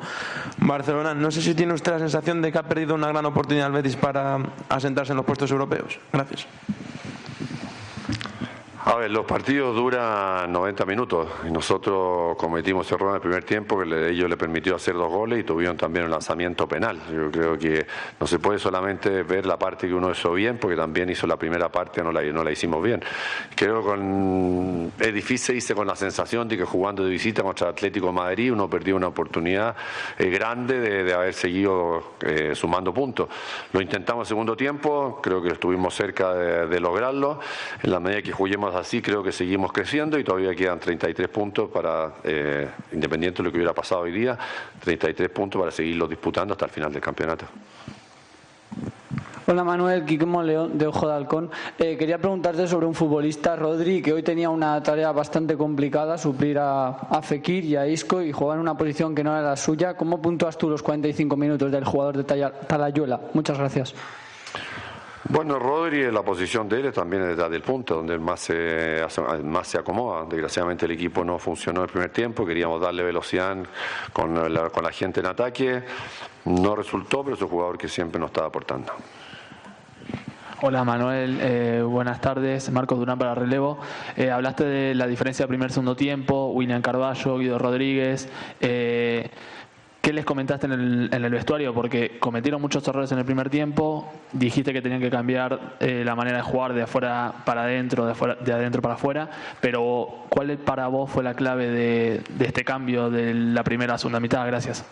Barcelona. 0.60 1.14
No 1.14 1.30
sé 1.32 1.42
si 1.42 1.56
tiene 1.56 1.74
usted 1.74 1.92
la 1.92 2.00
sensación 2.00 2.42
de 2.42 2.52
que 2.52 2.58
ha 2.58 2.64
perdido 2.64 2.96
una 2.96 3.10
gran 3.10 3.26
oportunidad 3.26 3.68
el 3.68 3.74
Betis 3.74 3.96
para 3.96 4.38
asentarse 4.70 5.12
en 5.12 5.18
los 5.18 5.26
puestos 5.26 5.52
europeos. 5.52 6.00
Gracias. 6.14 6.48
A 8.92 8.96
ver, 8.96 9.12
los 9.12 9.24
partidos 9.24 9.76
duran 9.76 10.52
90 10.52 10.84
minutos 10.84 11.28
y 11.48 11.52
nosotros 11.52 12.36
cometimos 12.38 12.92
error 12.92 13.10
en 13.10 13.16
el 13.18 13.22
primer 13.22 13.44
tiempo 13.44 13.78
que 13.78 13.86
le- 13.86 14.10
ellos 14.10 14.28
le 14.28 14.36
permitió 14.36 14.76
hacer 14.76 14.96
dos 14.96 15.12
goles 15.12 15.40
y 15.40 15.44
tuvieron 15.44 15.78
también 15.78 16.06
un 16.06 16.12
lanzamiento 16.12 16.68
penal. 16.68 17.00
Yo 17.14 17.30
creo 17.30 17.56
que 17.56 17.86
no 18.20 18.26
se 18.26 18.40
puede 18.40 18.58
solamente 18.58 19.22
ver 19.22 19.46
la 19.46 19.60
parte 19.60 19.88
que 19.88 19.94
uno 19.94 20.10
hizo 20.10 20.34
bien 20.34 20.58
porque 20.58 20.76
también 20.76 21.08
hizo 21.08 21.28
la 21.28 21.38
primera 21.38 21.70
parte 21.72 22.02
no 22.02 22.12
la, 22.12 22.24
no 22.24 22.44
la 22.44 22.52
hicimos 22.52 22.82
bien. 22.82 23.04
Creo 23.56 23.84
con 23.84 24.92
es 25.00 25.14
difícil 25.14 25.58
irse 25.58 25.76
con 25.76 25.86
la 25.86 25.96
sensación 25.96 26.48
de 26.48 26.58
que 26.58 26.66
jugando 26.66 27.04
de 27.04 27.12
visita 27.12 27.44
contra 27.44 27.70
Atlético 27.70 28.08
de 28.08 28.14
Madrid 28.14 28.52
uno 28.52 28.68
perdió 28.68 28.96
una 28.96 29.10
oportunidad 29.10 29.76
eh, 30.18 30.32
grande 30.32 30.80
de, 30.80 31.04
de 31.04 31.14
haber 31.14 31.36
seguido 31.36 32.14
eh, 32.22 32.54
sumando 32.56 32.92
puntos. 32.92 33.30
Lo 33.72 33.82
intentamos 33.82 34.26
en 34.26 34.30
segundo 34.30 34.58
tiempo, 34.58 35.20
creo 35.22 35.44
que 35.44 35.50
estuvimos 35.50 35.94
cerca 35.94 36.34
de, 36.34 36.66
de 36.66 36.80
lograrlo. 36.80 37.40
En 37.84 37.92
la 37.92 38.00
medida 38.00 38.24
que 38.24 38.32
juguemos 38.32 38.79
así, 38.80 39.02
creo 39.02 39.22
que 39.22 39.32
seguimos 39.32 39.72
creciendo 39.72 40.18
y 40.18 40.24
todavía 40.24 40.56
quedan 40.56 40.80
33 40.80 41.28
puntos 41.30 41.70
para, 41.70 42.14
eh, 42.24 42.68
independiente 42.94 43.38
de 43.38 43.44
lo 43.44 43.52
que 43.52 43.58
hubiera 43.58 43.74
pasado 43.74 44.02
hoy 44.02 44.12
día, 44.12 44.38
33 44.80 45.30
puntos 45.30 45.60
para 45.60 45.72
seguirlos 45.72 46.10
disputando 46.10 46.54
hasta 46.54 46.66
el 46.66 46.72
final 46.72 46.92
del 46.92 47.02
campeonato. 47.02 47.46
Hola 49.48 49.64
Manuel, 49.64 50.06
Quiquemo 50.06 50.44
León 50.44 50.78
de 50.78 50.86
Ojo 50.86 51.08
de 51.08 51.14
Halcón. 51.16 51.50
Eh, 51.80 51.98
quería 51.98 52.20
preguntarte 52.20 52.68
sobre 52.68 52.86
un 52.86 52.94
futbolista, 52.94 53.56
Rodri, 53.56 54.00
que 54.00 54.14
hoy 54.14 54.22
tenía 54.22 54.52
una 54.52 54.82
tarea 54.84 55.12
bastante 55.12 55.58
complicada, 55.58 56.20
suplir 56.20 56.60
a, 56.60 56.90
a 56.90 57.22
Fekir 57.24 57.66
y 57.66 57.76
a 57.76 57.88
Isco 57.88 58.22
y 58.22 58.32
jugar 58.32 58.58
en 58.58 58.62
una 58.62 58.78
posición 58.78 59.16
que 59.16 59.24
no 59.24 59.32
era 59.32 59.42
la 59.42 59.56
suya. 59.56 59.98
¿Cómo 59.98 60.22
puntúas 60.22 60.56
tú 60.56 60.70
los 60.70 60.84
45 60.84 61.36
minutos 61.36 61.72
del 61.72 61.84
jugador 61.84 62.18
de 62.18 62.52
Talayuela? 62.68 63.20
Muchas 63.34 63.58
gracias. 63.58 63.96
Bueno, 65.28 65.60
Rodri, 65.60 66.10
la 66.12 66.24
posición 66.24 66.70
de 66.70 66.80
él 66.80 66.94
también 66.94 67.24
es 67.24 67.30
detrás 67.30 67.52
del 67.52 67.62
punto, 67.62 67.96
donde 67.96 68.18
más 68.18 68.40
se, 68.40 69.06
más 69.44 69.68
se 69.68 69.78
acomoda. 69.78 70.26
Desgraciadamente 70.26 70.86
el 70.86 70.92
equipo 70.92 71.26
no 71.26 71.38
funcionó 71.38 71.84
el 71.84 71.90
primer 71.90 72.10
tiempo, 72.10 72.46
queríamos 72.46 72.80
darle 72.80 73.04
velocidad 73.04 73.58
con 74.14 74.54
la, 74.54 74.70
con 74.70 74.84
la 74.84 74.92
gente 74.92 75.20
en 75.20 75.26
ataque. 75.26 75.84
No 76.46 76.74
resultó, 76.74 77.24
pero 77.24 77.36
es 77.36 77.42
un 77.42 77.50
jugador 77.50 77.78
que 77.78 77.90
siempre 77.90 78.20
nos 78.20 78.30
está 78.30 78.46
aportando. 78.46 78.94
Hola 80.62 80.84
Manuel, 80.84 81.40
eh, 81.42 81.82
buenas 81.82 82.20
tardes. 82.20 82.70
Marcos 82.70 83.00
Durán 83.00 83.18
para 83.18 83.34
relevo. 83.34 83.80
Eh, 84.18 84.30
hablaste 84.30 84.66
de 84.66 84.94
la 84.94 85.08
diferencia 85.08 85.44
de 85.44 85.48
primer 85.48 85.72
segundo 85.72 85.96
tiempo, 85.96 86.52
William 86.52 86.82
Carballo, 86.82 87.38
Guido 87.38 87.58
Rodríguez. 87.58 88.28
Eh, 88.60 89.30
¿Qué 90.02 90.14
les 90.14 90.24
comentaste 90.24 90.66
en 90.66 90.72
el, 90.72 91.10
en 91.14 91.26
el 91.26 91.32
vestuario? 91.32 91.74
Porque 91.74 92.18
cometieron 92.20 92.62
muchos 92.62 92.88
errores 92.88 93.12
en 93.12 93.20
el 93.20 93.26
primer 93.26 93.50
tiempo. 93.50 94.10
Dijiste 94.32 94.72
que 94.72 94.82
tenían 94.82 95.02
que 95.02 95.10
cambiar 95.10 95.76
eh, 95.82 96.04
la 96.06 96.16
manera 96.16 96.38
de 96.38 96.44
jugar 96.44 96.74
de 96.74 96.84
afuera 96.84 97.34
para 97.46 97.64
adentro, 97.64 98.06
de, 98.06 98.14
afuera- 98.14 98.36
de 98.40 98.54
adentro 98.54 98.82
para 98.82 98.96
afuera. 98.96 99.30
Pero, 99.60 100.26
¿cuál 100.30 100.58
para 100.58 100.88
vos 100.88 101.12
fue 101.12 101.22
la 101.24 101.34
clave 101.34 101.68
de, 101.70 102.22
de 102.30 102.46
este 102.46 102.64
cambio 102.64 103.10
de 103.10 103.34
la 103.34 103.64
primera 103.64 103.96
a 103.96 103.98
segunda 103.98 104.22
mitad? 104.22 104.46
Gracias. 104.48 104.86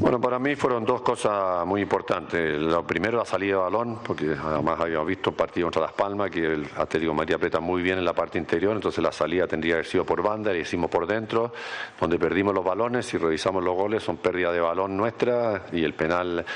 Bueno, 0.00 0.18
para 0.18 0.38
mí 0.38 0.56
fueron 0.56 0.86
dos 0.86 1.02
cosas 1.02 1.66
muy 1.66 1.82
importantes. 1.82 2.58
Lo 2.58 2.86
primero, 2.86 3.18
la 3.18 3.26
salida 3.26 3.56
de 3.56 3.60
balón, 3.60 3.98
porque 4.02 4.34
además 4.42 4.80
habíamos 4.80 5.06
visto 5.06 5.28
un 5.28 5.36
partido 5.36 5.66
contra 5.66 5.82
Las 5.82 5.92
Palmas 5.92 6.30
que 6.30 6.54
el 6.54 6.66
Atlético 6.74 7.12
Madrid 7.12 7.34
aprieta 7.34 7.60
muy 7.60 7.82
bien 7.82 7.98
en 7.98 8.06
la 8.06 8.14
parte 8.14 8.38
interior, 8.38 8.74
entonces 8.74 9.04
la 9.04 9.12
salida 9.12 9.46
tendría 9.46 9.72
que 9.72 9.80
haber 9.80 9.86
sido 9.86 10.06
por 10.06 10.22
banda, 10.22 10.56
y 10.56 10.60
hicimos 10.60 10.88
por 10.90 11.06
dentro, 11.06 11.52
donde 12.00 12.18
perdimos 12.18 12.54
los 12.54 12.64
balones 12.64 13.12
y 13.12 13.18
revisamos 13.18 13.62
los 13.62 13.76
goles, 13.76 14.02
son 14.02 14.16
pérdida 14.16 14.50
de 14.50 14.60
balón 14.60 14.96
nuestra 14.96 15.66
y 15.70 15.84
el 15.84 15.92
penal 15.92 16.46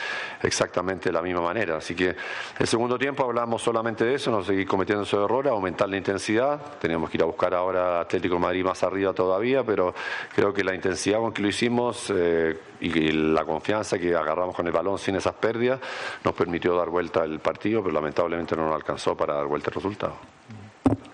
exactamente 0.42 1.10
de 1.10 1.12
la 1.12 1.20
misma 1.20 1.42
manera. 1.42 1.76
Así 1.76 1.94
que 1.94 2.16
el 2.58 2.66
segundo 2.66 2.97
tiempo 2.97 3.24
hablamos 3.24 3.60
solamente 3.60 4.06
de 4.06 4.14
eso, 4.14 4.31
no 4.31 4.42
seguir 4.42 4.66
cometiendo 4.66 5.02
esos 5.02 5.23
errores, 5.23 5.52
aumentar 5.52 5.90
la 5.90 5.98
intensidad. 5.98 6.78
Teníamos 6.81 7.10
que 7.10 7.18
ir 7.18 7.23
a 7.23 7.26
buscar 7.26 7.52
ahora 7.52 8.00
Atlético 8.00 8.39
Madrid 8.39 8.64
más 8.64 8.82
arriba 8.82 9.12
todavía, 9.12 9.62
pero 9.62 9.94
creo 10.34 10.55
que 10.55 10.64
la 10.64 10.74
intensidad 10.74 11.18
con 11.18 11.31
que 11.34 11.42
lo 11.42 11.48
hicimos 11.48 12.10
eh, 12.14 12.56
y 12.81 13.33
la 13.34 13.44
confianza 13.44 13.98
que 13.98 14.14
agarramos 14.14 14.54
con 14.54 14.66
el 14.66 14.72
balón 14.72 14.98
sin 14.98 15.16
esas 15.16 15.34
pérdidas 15.34 15.80
nos 16.24 16.34
permitió 16.34 16.76
dar 16.76 16.88
vuelta 16.88 17.24
el 17.24 17.40
partido, 17.40 17.82
pero 17.82 17.92
lamentablemente 17.94 18.56
no 18.56 18.66
nos 18.66 18.74
alcanzó 18.74 19.16
para 19.16 19.34
dar 19.34 19.46
vuelta 19.46 19.70
el 19.70 19.74
resultado. 19.74 20.16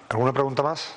¿Alguna 0.09 0.33
pregunta 0.33 0.63
más? 0.63 0.95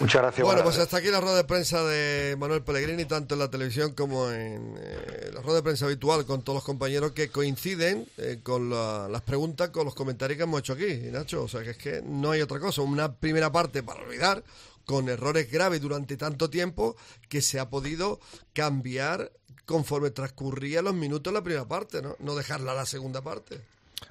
Muchas 0.00 0.20
gracias. 0.22 0.44
Bueno, 0.44 0.64
pues 0.64 0.78
hasta 0.78 0.96
aquí 0.96 1.08
la 1.08 1.20
rueda 1.20 1.36
de 1.36 1.44
prensa 1.44 1.84
de 1.84 2.34
Manuel 2.36 2.62
Pellegrini, 2.62 3.04
tanto 3.04 3.34
en 3.34 3.38
la 3.38 3.50
televisión 3.50 3.92
como 3.94 4.30
en 4.30 4.74
eh, 4.80 5.30
la 5.32 5.40
rueda 5.42 5.56
de 5.58 5.62
prensa 5.62 5.84
habitual 5.84 6.26
con 6.26 6.42
todos 6.42 6.56
los 6.56 6.64
compañeros 6.64 7.12
que 7.12 7.28
coinciden 7.28 8.06
eh, 8.18 8.40
con 8.42 8.68
la- 8.68 9.06
las 9.08 9.22
preguntas, 9.22 9.68
con 9.68 9.84
los 9.84 9.94
comentarios 9.94 10.38
que 10.38 10.42
hemos 10.42 10.58
hecho 10.60 10.72
aquí, 10.72 10.86
Nacho. 11.12 11.44
O 11.44 11.48
sea, 11.48 11.62
que 11.62 11.70
es 11.70 11.76
que 11.78 12.02
no 12.04 12.32
hay 12.32 12.40
otra 12.42 12.58
cosa. 12.58 12.82
Una 12.82 13.12
primera 13.14 13.52
parte 13.52 13.84
para 13.84 14.02
olvidar, 14.02 14.42
con 14.84 15.08
errores 15.08 15.48
graves 15.52 15.80
durante 15.80 16.16
tanto 16.16 16.50
tiempo, 16.50 16.96
que 17.28 17.40
se 17.40 17.60
ha 17.60 17.70
podido 17.70 18.18
cambiar 18.54 19.30
conforme 19.64 20.10
transcurrían 20.10 20.84
los 20.84 20.94
minutos 20.94 21.30
en 21.30 21.34
la 21.34 21.42
primera 21.42 21.66
parte, 21.66 22.02
¿no? 22.02 22.16
No 22.18 22.34
dejarla 22.34 22.72
a 22.72 22.76
la 22.76 22.86
segunda 22.86 23.22
parte. 23.22 23.60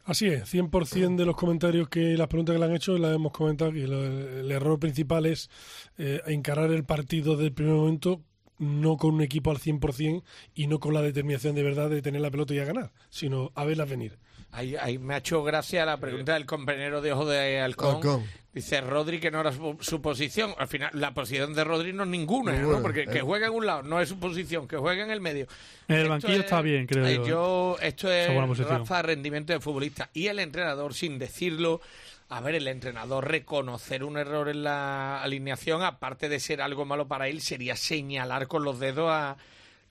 Así 0.05 0.27
es, 0.27 0.51
100% 0.53 1.17
de 1.17 1.25
los 1.25 1.35
comentarios 1.35 1.89
que 1.89 2.17
las 2.17 2.27
preguntas 2.27 2.53
que 2.53 2.59
le 2.59 2.65
han 2.65 2.75
hecho 2.75 2.97
las 2.97 3.13
hemos 3.13 3.33
comentado 3.33 3.75
y 3.75 3.81
el 3.81 4.51
error 4.51 4.79
principal 4.79 5.25
es 5.25 5.49
eh, 5.97 6.21
encarar 6.27 6.71
el 6.71 6.85
partido 6.85 7.35
del 7.35 7.51
primer 7.51 7.75
momento 7.75 8.21
no 8.57 8.95
con 8.97 9.15
un 9.15 9.21
equipo 9.21 9.51
al 9.51 9.57
100% 9.57 10.23
y 10.53 10.67
no 10.67 10.79
con 10.79 10.93
la 10.93 11.01
determinación 11.01 11.55
de 11.55 11.63
verdad 11.63 11.89
de 11.89 12.01
tener 12.01 12.21
la 12.21 12.29
pelota 12.29 12.53
y 12.53 12.59
a 12.59 12.65
ganar, 12.65 12.93
sino 13.09 13.51
a 13.55 13.65
verlas 13.65 13.89
venir. 13.89 14.19
Ahí, 14.53 14.75
ahí 14.75 14.97
me 14.97 15.13
ha 15.13 15.17
hecho 15.17 15.43
gracia 15.43 15.85
la 15.85 15.97
pregunta 15.97 16.33
del 16.33 16.45
compañero 16.45 17.01
de 17.01 17.13
Ojo 17.13 17.25
de 17.25 17.59
Halcón. 17.61 17.95
Halcón. 17.95 18.25
Dice 18.53 18.81
Rodri 18.81 19.21
que 19.21 19.31
no 19.31 19.39
era 19.39 19.53
su, 19.53 19.77
su 19.79 20.01
posición. 20.01 20.53
Al 20.57 20.67
final, 20.67 20.89
la 20.93 21.13
posición 21.13 21.53
de 21.53 21.63
Rodri 21.63 21.93
no 21.93 22.03
es 22.03 22.09
ninguna, 22.09 22.51
Ninguna, 22.51 22.77
¿no? 22.77 22.81
Porque 22.81 23.03
eh. 23.03 23.07
que 23.07 23.21
juega 23.21 23.47
en 23.47 23.53
un 23.53 23.65
lado 23.65 23.83
no 23.83 24.01
es 24.01 24.09
su 24.09 24.19
posición, 24.19 24.67
que 24.67 24.75
juega 24.75 25.05
en 25.05 25.09
el 25.11 25.21
medio. 25.21 25.47
En 25.87 25.95
el 25.95 26.01
Esto 26.01 26.09
banquillo 26.09 26.33
es- 26.33 26.39
está 26.41 26.61
bien, 26.61 26.85
creo 26.85 27.05
eh, 27.07 27.15
yo. 27.15 27.25
yo. 27.25 27.77
Esto 27.81 28.11
es. 28.11 28.29
Rafa 28.67 29.01
rendimiento 29.03 29.53
de 29.53 29.61
futbolista. 29.61 30.09
Y 30.13 30.27
el 30.27 30.39
entrenador, 30.39 30.93
sin 30.93 31.17
decirlo, 31.17 31.79
a 32.27 32.41
ver, 32.41 32.55
el 32.55 32.67
entrenador 32.67 33.25
reconocer 33.25 34.03
un 34.03 34.17
error 34.17 34.49
en 34.49 34.63
la 34.65 35.21
alineación, 35.23 35.81
aparte 35.81 36.27
de 36.27 36.41
ser 36.41 36.61
algo 36.61 36.83
malo 36.83 37.07
para 37.07 37.29
él, 37.29 37.39
sería 37.39 37.77
señalar 37.77 38.47
con 38.47 38.65
los 38.65 38.81
dedos 38.81 39.09
a, 39.09 39.29
a 39.31 39.37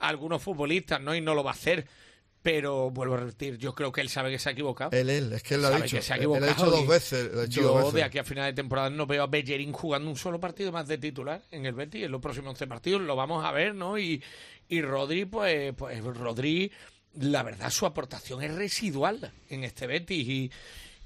algunos 0.01 0.43
futbolistas, 0.43 1.01
¿no? 1.01 1.15
Y 1.15 1.23
no 1.23 1.35
lo 1.35 1.43
va 1.43 1.53
a 1.53 1.55
hacer. 1.55 1.87
Pero 2.43 2.91
vuelvo 2.91 3.15
a 3.15 3.19
repetir, 3.19 3.59
yo 3.59 3.75
creo 3.75 3.93
que 3.93 4.01
él 4.01 4.09
sabe 4.09 4.31
que 4.31 4.39
se 4.39 4.49
ha 4.49 4.52
equivocado. 4.52 4.91
Él, 4.93 5.10
él, 5.10 5.33
es 5.35 5.43
que 5.43 5.55
él 5.57 5.60
lo 5.62 5.69
ha 5.69 5.77
dicho. 5.81 5.97
que 5.97 6.02
se 6.02 6.12
ha 6.15 6.17
Él- 6.17 6.23
él 6.23 6.33
ha 6.33 6.36
equivocado. 6.39 6.55
dicho 6.70 6.70
dos 6.70 6.86
veces, 6.89 7.31
ha 7.36 7.44
yo 7.47 7.62
dos 7.65 7.77
veces. 7.78 7.93
de 7.94 8.02
aquí 8.05 8.19
a 8.19 8.25
final 8.25 8.47
de 8.47 8.52
temporada 8.55 8.89
no 8.89 9.07
veo 9.07 9.23
a 9.23 9.27
Bellerín 9.27 9.73
jugando 9.73 10.09
un 10.10 10.17
solo 10.17 10.41
partido 10.41 10.73
más 10.73 10.89
de 10.89 10.97
titular 10.97 11.43
en 11.51 11.67
el 11.67 11.75
Betis. 11.75 12.05
En 12.05 12.10
los 12.12 12.20
próximos 12.23 12.49
11 12.51 12.67
partidos 12.67 13.02
lo 13.02 13.15
vamos 13.15 13.44
a 13.44 13.52
ver, 13.52 13.75
¿no? 13.75 13.99
Y, 13.99 14.23
y 14.69 14.81
Rodri, 14.81 15.27
pues, 15.27 15.75
pues 15.75 16.02
Rodri, 16.02 16.73
la 17.19 17.43
verdad, 17.43 17.69
su 17.70 17.85
aportación 17.85 18.43
es 18.43 18.55
residual 18.55 19.33
en 19.51 19.65
este 19.65 19.86
Betis. 19.86 20.27
Y, 20.28 20.51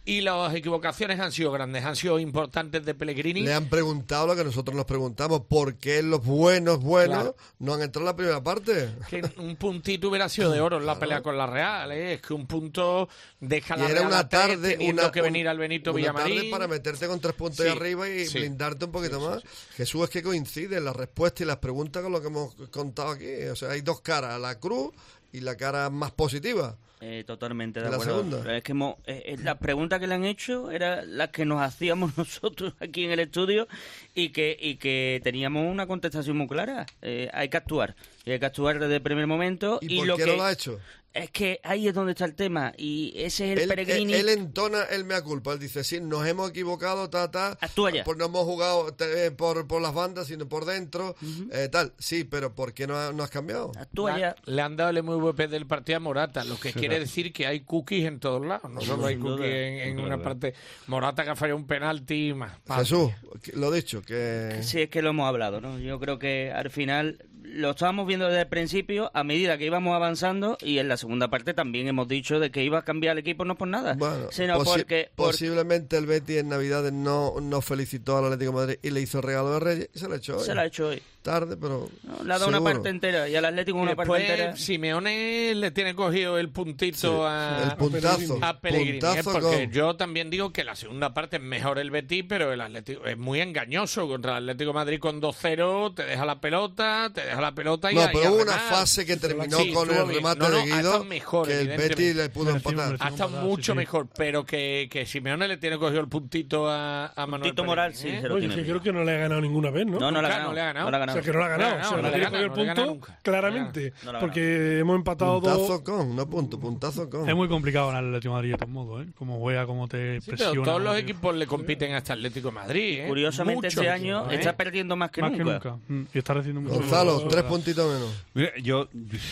y 0.06 0.20
las 0.20 0.54
equivocaciones 0.54 1.18
han 1.18 1.32
sido 1.32 1.50
grandes, 1.50 1.82
han 1.84 1.96
sido 1.96 2.18
importantes 2.18 2.84
de 2.84 2.94
Pellegrini. 2.94 3.40
Le 3.40 3.54
han 3.54 3.70
preguntado 3.70 4.26
lo 4.26 4.36
que 4.36 4.44
nosotros 4.44 4.76
nos 4.76 4.84
preguntamos, 4.84 5.40
¿por 5.48 5.76
qué 5.76 6.02
los 6.02 6.22
buenos, 6.24 6.80
buenos 6.80 7.14
Claro. 7.22 7.36
no 7.58 7.72
han 7.74 7.80
entrado 7.82 8.00
en 8.04 8.06
la 8.12 8.16
primera 8.16 8.42
parte? 8.42 8.90
que 9.08 9.22
un 9.38 9.56
puntito 9.56 10.10
hubiera 10.10 10.28
sido 10.28 10.50
de 10.50 10.60
oro 10.60 10.76
en 10.78 10.84
la 10.86 10.98
pelea 10.98 11.22
con 11.22 11.38
la 11.38 11.46
Real, 11.46 11.90
¿eh? 11.92 12.14
es 12.14 12.20
que 12.20 12.34
un 12.34 12.46
punto 12.46 13.08
deja 13.40 13.76
Y 13.76 13.78
la 13.80 13.84
era 13.86 13.94
Real 14.00 14.06
una 14.08 14.28
tarde, 14.28 14.78
una, 14.90 15.10
que 15.10 15.22
venir 15.22 15.48
al 15.48 15.58
Benito 15.58 15.92
una 15.92 16.12
tarde 16.12 16.24
Villamarín. 16.28 16.50
para 16.50 16.68
meterte 16.68 17.06
con 17.06 17.18
tres 17.20 17.34
puntos 17.34 17.56
Sí, 17.58 17.62
ahí 17.64 17.70
arriba 17.70 18.08
y 18.08 18.26
sí. 18.26 18.38
blindarte 18.40 18.84
un 18.84 18.92
poquito 18.92 19.20
más. 19.20 19.42
Jesús, 19.76 20.04
es 20.04 20.10
que 20.10 20.22
coincide 20.22 20.80
la 20.80 20.92
respuesta 20.92 21.42
y 21.42 21.46
las 21.46 21.56
preguntas 21.56 22.02
con 22.02 22.12
lo 22.12 22.20
que 22.20 22.26
hemos 22.26 22.54
contado 22.70 23.08
aquí. 23.12 23.26
O 23.50 23.56
sea, 23.56 23.70
hay 23.70 23.80
dos 23.80 24.02
caras, 24.02 24.38
la 24.38 24.58
cruz 24.60 24.92
y 25.34 25.40
la 25.40 25.56
cara 25.56 25.90
más 25.90 26.12
positiva. 26.12 26.76
Eh, 27.00 27.24
totalmente 27.26 27.80
de 27.80 27.86
¿Y 27.86 27.90
la 27.90 27.96
acuerdo. 27.96 28.16
segunda? 28.22 28.56
Es 28.56 28.62
que 28.62 28.72
hemos- 28.72 28.94
eh, 29.06 29.22
eh, 29.26 29.36
las 29.42 29.58
preguntas 29.58 29.98
que 30.00 30.06
le 30.06 30.14
han 30.14 30.24
hecho 30.24 30.70
eran 30.70 31.18
las 31.18 31.28
que 31.30 31.44
nos 31.44 31.60
hacíamos 31.60 32.16
nosotros 32.16 32.72
aquí 32.80 33.04
en 33.04 33.10
el 33.10 33.18
estudio 33.20 33.66
y 34.14 34.30
que, 34.30 34.56
y 34.58 34.76
que 34.76 35.20
teníamos 35.22 35.70
una 35.70 35.86
contestación 35.86 36.36
muy 36.38 36.46
clara. 36.46 36.86
Eh, 37.02 37.28
hay 37.34 37.48
que 37.48 37.56
actuar. 37.58 37.94
Y 38.24 38.30
hay 38.30 38.38
que 38.38 38.46
actuar 38.46 38.78
desde 38.78 38.94
el 38.96 39.02
primer 39.02 39.26
momento. 39.26 39.80
¿Y, 39.82 39.98
por 39.98 40.06
lo 40.06 40.16
qué 40.16 40.24
que, 40.24 40.30
no 40.30 40.36
lo 40.36 40.44
ha 40.44 40.52
hecho? 40.52 40.80
Es 41.14 41.30
que 41.30 41.60
ahí 41.62 41.86
es 41.86 41.94
donde 41.94 42.10
está 42.10 42.24
el 42.24 42.34
tema. 42.34 42.72
Y 42.76 43.12
ese 43.16 43.52
es 43.52 43.58
el 43.58 43.58
Él, 43.62 43.68
Peregrini. 43.68 44.14
él- 44.14 44.28
él 44.28 44.38
entona 44.40 44.82
el 44.82 45.04
mea 45.04 45.22
culpa. 45.22 45.52
Él 45.52 45.60
dice, 45.60 45.84
sí, 45.84 46.00
nos 46.00 46.26
hemos 46.26 46.50
equivocado, 46.50 47.08
ta, 47.08 47.30
ta. 47.30 47.56
Actúa 47.60 47.92
ya. 47.92 48.02
Pues 48.02 48.18
no 48.18 48.24
hemos 48.24 48.42
jugado 48.44 48.92
eh, 48.98 49.30
por, 49.30 49.64
por 49.68 49.80
las 49.80 49.94
bandas, 49.94 50.26
sino 50.26 50.48
por 50.48 50.64
dentro. 50.64 51.14
eh, 51.52 51.68
tal. 51.70 51.92
Sí, 52.00 52.24
pero 52.24 52.52
¿por 52.56 52.74
qué 52.74 52.88
no, 52.88 52.96
ha- 52.98 53.12
no 53.12 53.22
has 53.22 53.30
cambiado? 53.30 53.70
La- 53.94 54.34
Le 54.44 54.60
han 54.62 54.76
dado 54.76 54.90
el 54.90 55.02
MVP 55.04 55.46
del 55.46 55.66
partido 55.68 55.98
a 55.98 56.00
Morata, 56.00 56.42
lo 56.44 56.56
que 56.58 56.70
Sí, 56.72 56.80
quiere 56.80 56.96
claro. 56.96 57.04
decir 57.04 57.32
que 57.32 57.46
hay 57.46 57.60
cookies 57.60 58.06
en 58.06 58.18
todos 58.18 58.44
lados. 58.44 58.68
No 58.68 58.80
solo 58.80 59.06
hay 59.06 59.16
cookies 59.16 59.46
en, 59.86 60.00
una 60.00 60.20
parte. 60.20 60.54
Morata 60.88 61.22
que 61.22 61.30
ha 61.30 61.36
fallado 61.36 61.58
un 61.58 61.66
penalti 61.68 62.30
y 62.30 62.34
más. 62.34 62.54
Jesús, 62.76 63.12
lo 63.52 63.70
dicho, 63.70 64.02
que... 64.02 64.58
Sí, 64.62 64.82
es 64.82 64.88
que 64.90 65.00
lo 65.00 65.10
hemos 65.10 65.28
hablado, 65.28 65.60
¿no? 65.60 65.78
Yo 65.78 66.00
creo 66.00 66.18
que 66.18 66.50
al 66.50 66.70
final 66.70 67.24
lo 67.44 67.70
estábamos 67.70 68.06
viendo 68.06 68.26
desde 68.26 68.40
el 68.42 68.48
principio 68.48 69.10
a 69.14 69.22
medida 69.22 69.56
que 69.58 69.66
íbamos 69.66 69.94
avanzando 69.94 70.56
y 70.62 70.78
en 70.78 70.88
la 70.88 70.96
segunda 70.96 71.28
parte 71.28 71.54
también 71.54 71.86
hemos 71.86 72.08
dicho 72.08 72.40
de 72.40 72.50
que 72.50 72.64
iba 72.64 72.78
a 72.78 72.82
cambiar 72.82 73.12
el 73.12 73.18
equipo 73.18 73.44
no 73.44 73.54
por 73.56 73.68
nada, 73.68 73.94
Bueno, 73.94 74.28
sino 74.30 74.58
posi- 74.58 74.78
porque, 74.78 75.10
por- 75.14 75.26
posiblemente 75.26 75.96
el 75.96 76.06
Betis 76.06 76.38
en 76.38 76.48
Navidades 76.48 76.92
no, 76.92 77.34
no 77.40 77.60
felicitó 77.60 78.16
al 78.18 78.24
Atlético 78.24 78.50
de 78.52 78.56
Madrid 78.56 78.78
y 78.82 78.90
le 78.90 79.00
hizo 79.02 79.18
el 79.18 79.24
regalo 79.24 79.52
de 79.54 79.60
Reyes 79.60 79.90
y 79.94 79.98
se 79.98 80.08
lo 80.08 80.14
ha 80.14 80.16
hecho 80.16 80.36
hoy. 80.38 80.44
se 80.44 80.54
lo 80.54 80.60
ha 80.62 80.66
hecho 80.66 80.88
hoy. 80.88 81.02
Tarde, 81.22 81.56
pero 81.56 81.88
Le 82.22 82.34
ha 82.34 82.38
dado 82.38 82.48
una 82.48 82.60
parte 82.60 82.90
entera 82.90 83.26
y 83.30 83.34
al 83.34 83.46
Atlético 83.46 83.78
una 83.78 83.96
parte 83.96 84.12
Después, 84.12 84.30
entera. 84.30 84.56
Simeone 84.56 85.54
le 85.54 85.70
tiene 85.70 85.94
cogido 85.94 86.36
el 86.38 86.50
puntito 86.50 87.26
a, 87.26 87.62
el 87.70 87.76
puntazo, 87.76 88.38
a 88.42 88.60
Pellegrini. 88.60 88.98
¿eh? 88.98 89.00
puntazo 89.00 89.32
Porque 89.32 89.64
con- 89.64 89.72
yo 89.72 89.96
también 89.96 90.28
digo 90.28 90.52
que 90.52 90.64
la 90.64 90.76
segunda 90.76 91.14
parte 91.14 91.36
es 91.36 91.42
mejor 91.42 91.78
el 91.78 91.90
Betis, 91.90 92.24
pero 92.28 92.52
el 92.52 92.60
Atlético 92.60 93.06
es 93.06 93.16
muy 93.16 93.40
engañoso 93.40 94.06
contra 94.06 94.32
el 94.36 94.44
Atlético 94.50 94.70
de 94.70 94.74
Madrid 94.74 94.98
con 95.00 95.20
2-0. 95.22 95.94
Te 95.94 96.04
deja 96.04 96.26
la 96.26 96.40
pelota, 96.42 97.10
te 97.14 97.22
deja 97.24 97.33
la 97.40 97.52
pelota 97.52 97.90
y 97.92 97.94
No, 97.94 98.02
a- 98.02 98.10
pero 98.12 98.32
hubo 98.34 98.42
una 98.42 98.52
fase 98.58 99.04
que 99.06 99.16
terminó 99.16 99.56
Sí, 99.58 99.72
con 99.72 99.90
el 99.90 100.06
remate 100.08 100.38
No, 100.40 100.48
no, 100.48 100.56
de 100.56 100.64
Guido, 100.64 101.04
mejor, 101.04 101.46
que 101.46 101.60
el. 101.60 101.68
Betis 101.68 102.16
le 102.16 102.28
pudo 102.30 102.50
empatar. 102.50 102.96
Ha 103.00 103.08
estado 103.08 103.30
mucho 103.42 103.74
mejor, 103.74 104.08
pero 104.16 104.44
que, 104.44 104.88
que 104.90 105.06
Simeone 105.06 105.48
le 105.48 105.56
tiene 105.56 105.78
cogido 105.78 106.00
el 106.00 106.08
puntito 106.08 106.68
a, 106.68 107.06
a 107.08 107.26
Manuel 107.26 107.50
Puntito 107.50 107.64
moral, 107.64 107.92
Pellegrini, 107.92 108.20
sí, 108.20 108.26
¿eh? 108.26 108.30
Oye, 108.32 108.48
que 108.48 108.62
creo 108.64 108.80
que 108.82 108.92
no 108.92 109.04
le 109.04 109.12
ha 109.12 109.18
ganado 109.18 109.40
ninguna 109.40 109.70
vez, 109.70 109.86
¿no? 109.86 109.98
No, 109.98 110.10
no 110.10 110.20
le 110.22 110.28
ha 110.28 110.30
Nunca, 110.30 110.30
ganado. 110.30 110.48
no 110.50 110.54
le 110.54 110.60
ha 110.60 110.64
ganado. 110.64 110.84
No 110.84 110.90
le 110.90 110.96
ha 110.96 111.00
ganado. 111.00 111.18
O 111.18 111.22
sea, 111.22 111.32
que 111.32 111.36
no 111.36 111.38
la 111.40 111.46
ha 111.46 111.48
ganado. 111.58 111.70
No 111.70 111.76
le 111.76 111.82
ha 111.82 111.86
o 111.86 111.88
sea, 111.88 111.96
ganado, 111.96 112.02
no 112.02 112.08
le 112.08 112.14
tiene 112.14 112.26
ha 112.26 112.74
que 112.74 112.82
el 112.82 112.94
punto 112.96 113.06
claramente. 113.22 113.92
Porque 114.20 114.78
hemos 114.80 114.96
empatado 114.96 115.40
Puntazo 115.40 115.58
dos. 115.68 115.80
con, 115.82 116.16
no 116.16 116.28
punto, 116.28 116.58
puntazo 116.58 117.10
con. 117.10 117.28
Es 117.28 117.34
muy 117.34 117.48
complicado 117.48 117.88
ganar 117.88 118.02
el 118.04 118.08
Atlético 118.10 118.30
de 118.34 118.36
Madrid 118.36 118.50
de 118.52 118.56
todos 118.58 118.70
modos, 118.70 119.06
¿eh? 119.06 119.10
Como 119.16 119.38
juega, 119.38 119.66
cómo 119.66 119.88
te 119.88 120.20
pero 120.24 120.36
presiona. 120.36 120.62
todos 120.64 120.82
los 120.82 120.96
equipos 120.96 121.34
le 121.34 121.46
compiten 121.46 121.92
a 121.94 121.98
este 121.98 122.12
Atlético 122.12 122.48
de 122.48 122.54
Madrid. 122.54 123.00
¿eh? 123.00 123.04
Curiosamente 123.08 123.66
este 123.68 123.88
año 123.90 124.30
¿eh? 124.30 124.36
está 124.36 124.56
perdiendo 124.56 124.96
más 124.96 125.10
que 125.10 125.22
nunca. 125.22 125.76
Mm, 125.88 126.02
Y 126.12 126.18
está 126.18 126.34
recibiendo 126.34 126.60
mucho 126.62 126.80
Gonzalo. 126.80 127.23
Tres 127.28 127.42
puntitos 127.44 127.92
menos. 127.92 128.24
Mira, 128.34 128.50
yo, 128.62 128.88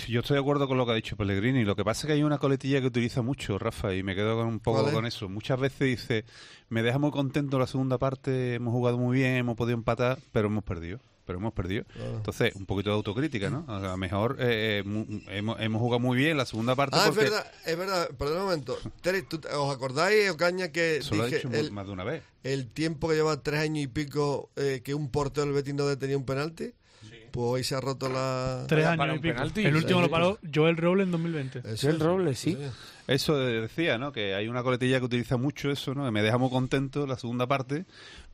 yo 0.09 0.21
estoy 0.21 0.35
de 0.37 0.41
acuerdo 0.41 0.69
con 0.69 0.77
lo 0.79 0.85
que 0.87 0.93
ha 0.93 0.95
dicho 0.97 1.17
Pellegrini. 1.17 1.65
Lo 1.65 1.77
que 1.77 1.85
pasa 1.85 2.03
es 2.03 2.07
que 2.07 2.13
hay 2.15 2.23
una 2.23 2.39
coletilla 2.39 2.81
que 2.81 2.87
utiliza 2.87 3.23
mucho, 3.23 3.59
Rafa, 3.59 3.95
y 3.95 4.03
me 4.03 4.15
quedo 4.15 4.37
con 4.37 4.47
un 4.47 4.61
poco 4.61 4.91
con 4.91 5.07
eso. 5.07 5.29
Muchas 5.29 5.59
veces 5.61 5.81
dice, 5.81 6.25
me 6.69 6.83
deja 6.83 6.99
muy 6.99 7.11
contento 7.11 7.59
la 7.59 7.67
segunda 7.67 7.99
parte, 7.99 8.55
hemos 8.55 8.73
jugado 8.73 8.99
muy 8.99 9.19
bien, 9.19 9.37
hemos 9.37 9.57
podido 9.57 9.77
empatar, 9.77 10.19
pero 10.33 10.49
hemos 10.49 10.65
perdido. 10.65 11.01
Pero 11.25 11.39
hemos 11.39 11.53
perdido. 11.53 11.85
Claro. 11.85 12.17
Entonces, 12.17 12.53
un 12.57 12.67
poquito 12.67 12.91
de 12.91 12.97
autocrítica, 12.97 13.49
¿no? 13.49 13.65
A 13.69 13.79
lo 13.79 13.97
mejor 13.97 14.39
eh, 14.41 14.83
eh, 14.85 15.23
hemos, 15.29 15.61
hemos 15.61 15.81
jugado 15.81 16.01
muy 16.01 16.19
bien 16.19 16.37
la 16.37 16.45
segunda 16.45 16.75
parte 16.75 16.97
Ah, 16.99 17.07
es 17.11 17.15
verdad, 17.15 17.47
es 17.65 17.79
verdad. 17.79 18.09
Perdón 18.19 18.39
un 18.39 18.45
momento. 18.47 18.77
Terry, 19.03 19.23
¿tú- 19.23 19.41
¿os 19.57 19.73
acordáis, 19.73 20.29
Ocaña, 20.31 20.73
que 20.73 20.97
Eso 20.97 21.15
lo 21.15 21.27
dije 21.27 21.37
dicho 21.37 21.49
el, 21.53 21.71
más 21.71 21.87
de 21.87 21.93
una 21.93 22.03
vez. 22.03 22.25
el 22.43 22.67
tiempo 22.67 23.09
que 23.09 23.15
lleva 23.15 23.41
tres 23.41 23.61
años 23.61 23.85
y 23.85 23.87
pico 23.87 24.51
eh, 24.57 24.81
que 24.85 24.95
un 24.95 25.13
portero 25.13 25.47
del 25.47 25.55
Betis 25.55 25.75
no 25.75 25.87
detenía 25.87 26.19
un 26.19 26.25
penalti? 26.25 26.73
Pues 27.33 27.47
hoy 27.47 27.65
se 27.65 27.75
ha 27.75 27.81
roto 27.81 28.09
la... 28.09 28.65
Tres 28.69 28.85
para 28.85 29.05
años 29.05 29.15
y 29.15 29.17
un 29.17 29.23
pico. 29.23 29.35
penalti. 29.35 29.65
El 29.65 29.77
último 29.77 30.01
lo 30.03 30.11
paró 30.11 30.39
Joel 30.55 30.77
Roble 30.77 31.03
en 31.03 31.11
2020. 31.11 31.63
Eso 31.65 31.89
el 31.89 31.97
es. 31.97 32.03
Roble, 32.03 32.35
sí. 32.35 32.57
Eso 33.09 33.37
decía, 33.39 33.99
¿no? 33.99 34.13
Que 34.13 34.35
hay 34.35 34.47
una 34.49 34.63
coletilla 34.63 35.01
que 35.01 35.07
utiliza 35.07 35.37
mucho 35.37 35.71
eso, 35.71 35.95
¿no? 35.95 36.05
Que 36.05 36.11
me 36.13 36.23
deja 36.23 36.39
muy 36.39 36.51
contento 36.51 37.07
la 37.07 37.19
segunda 37.19 37.47
parte, 37.49 37.85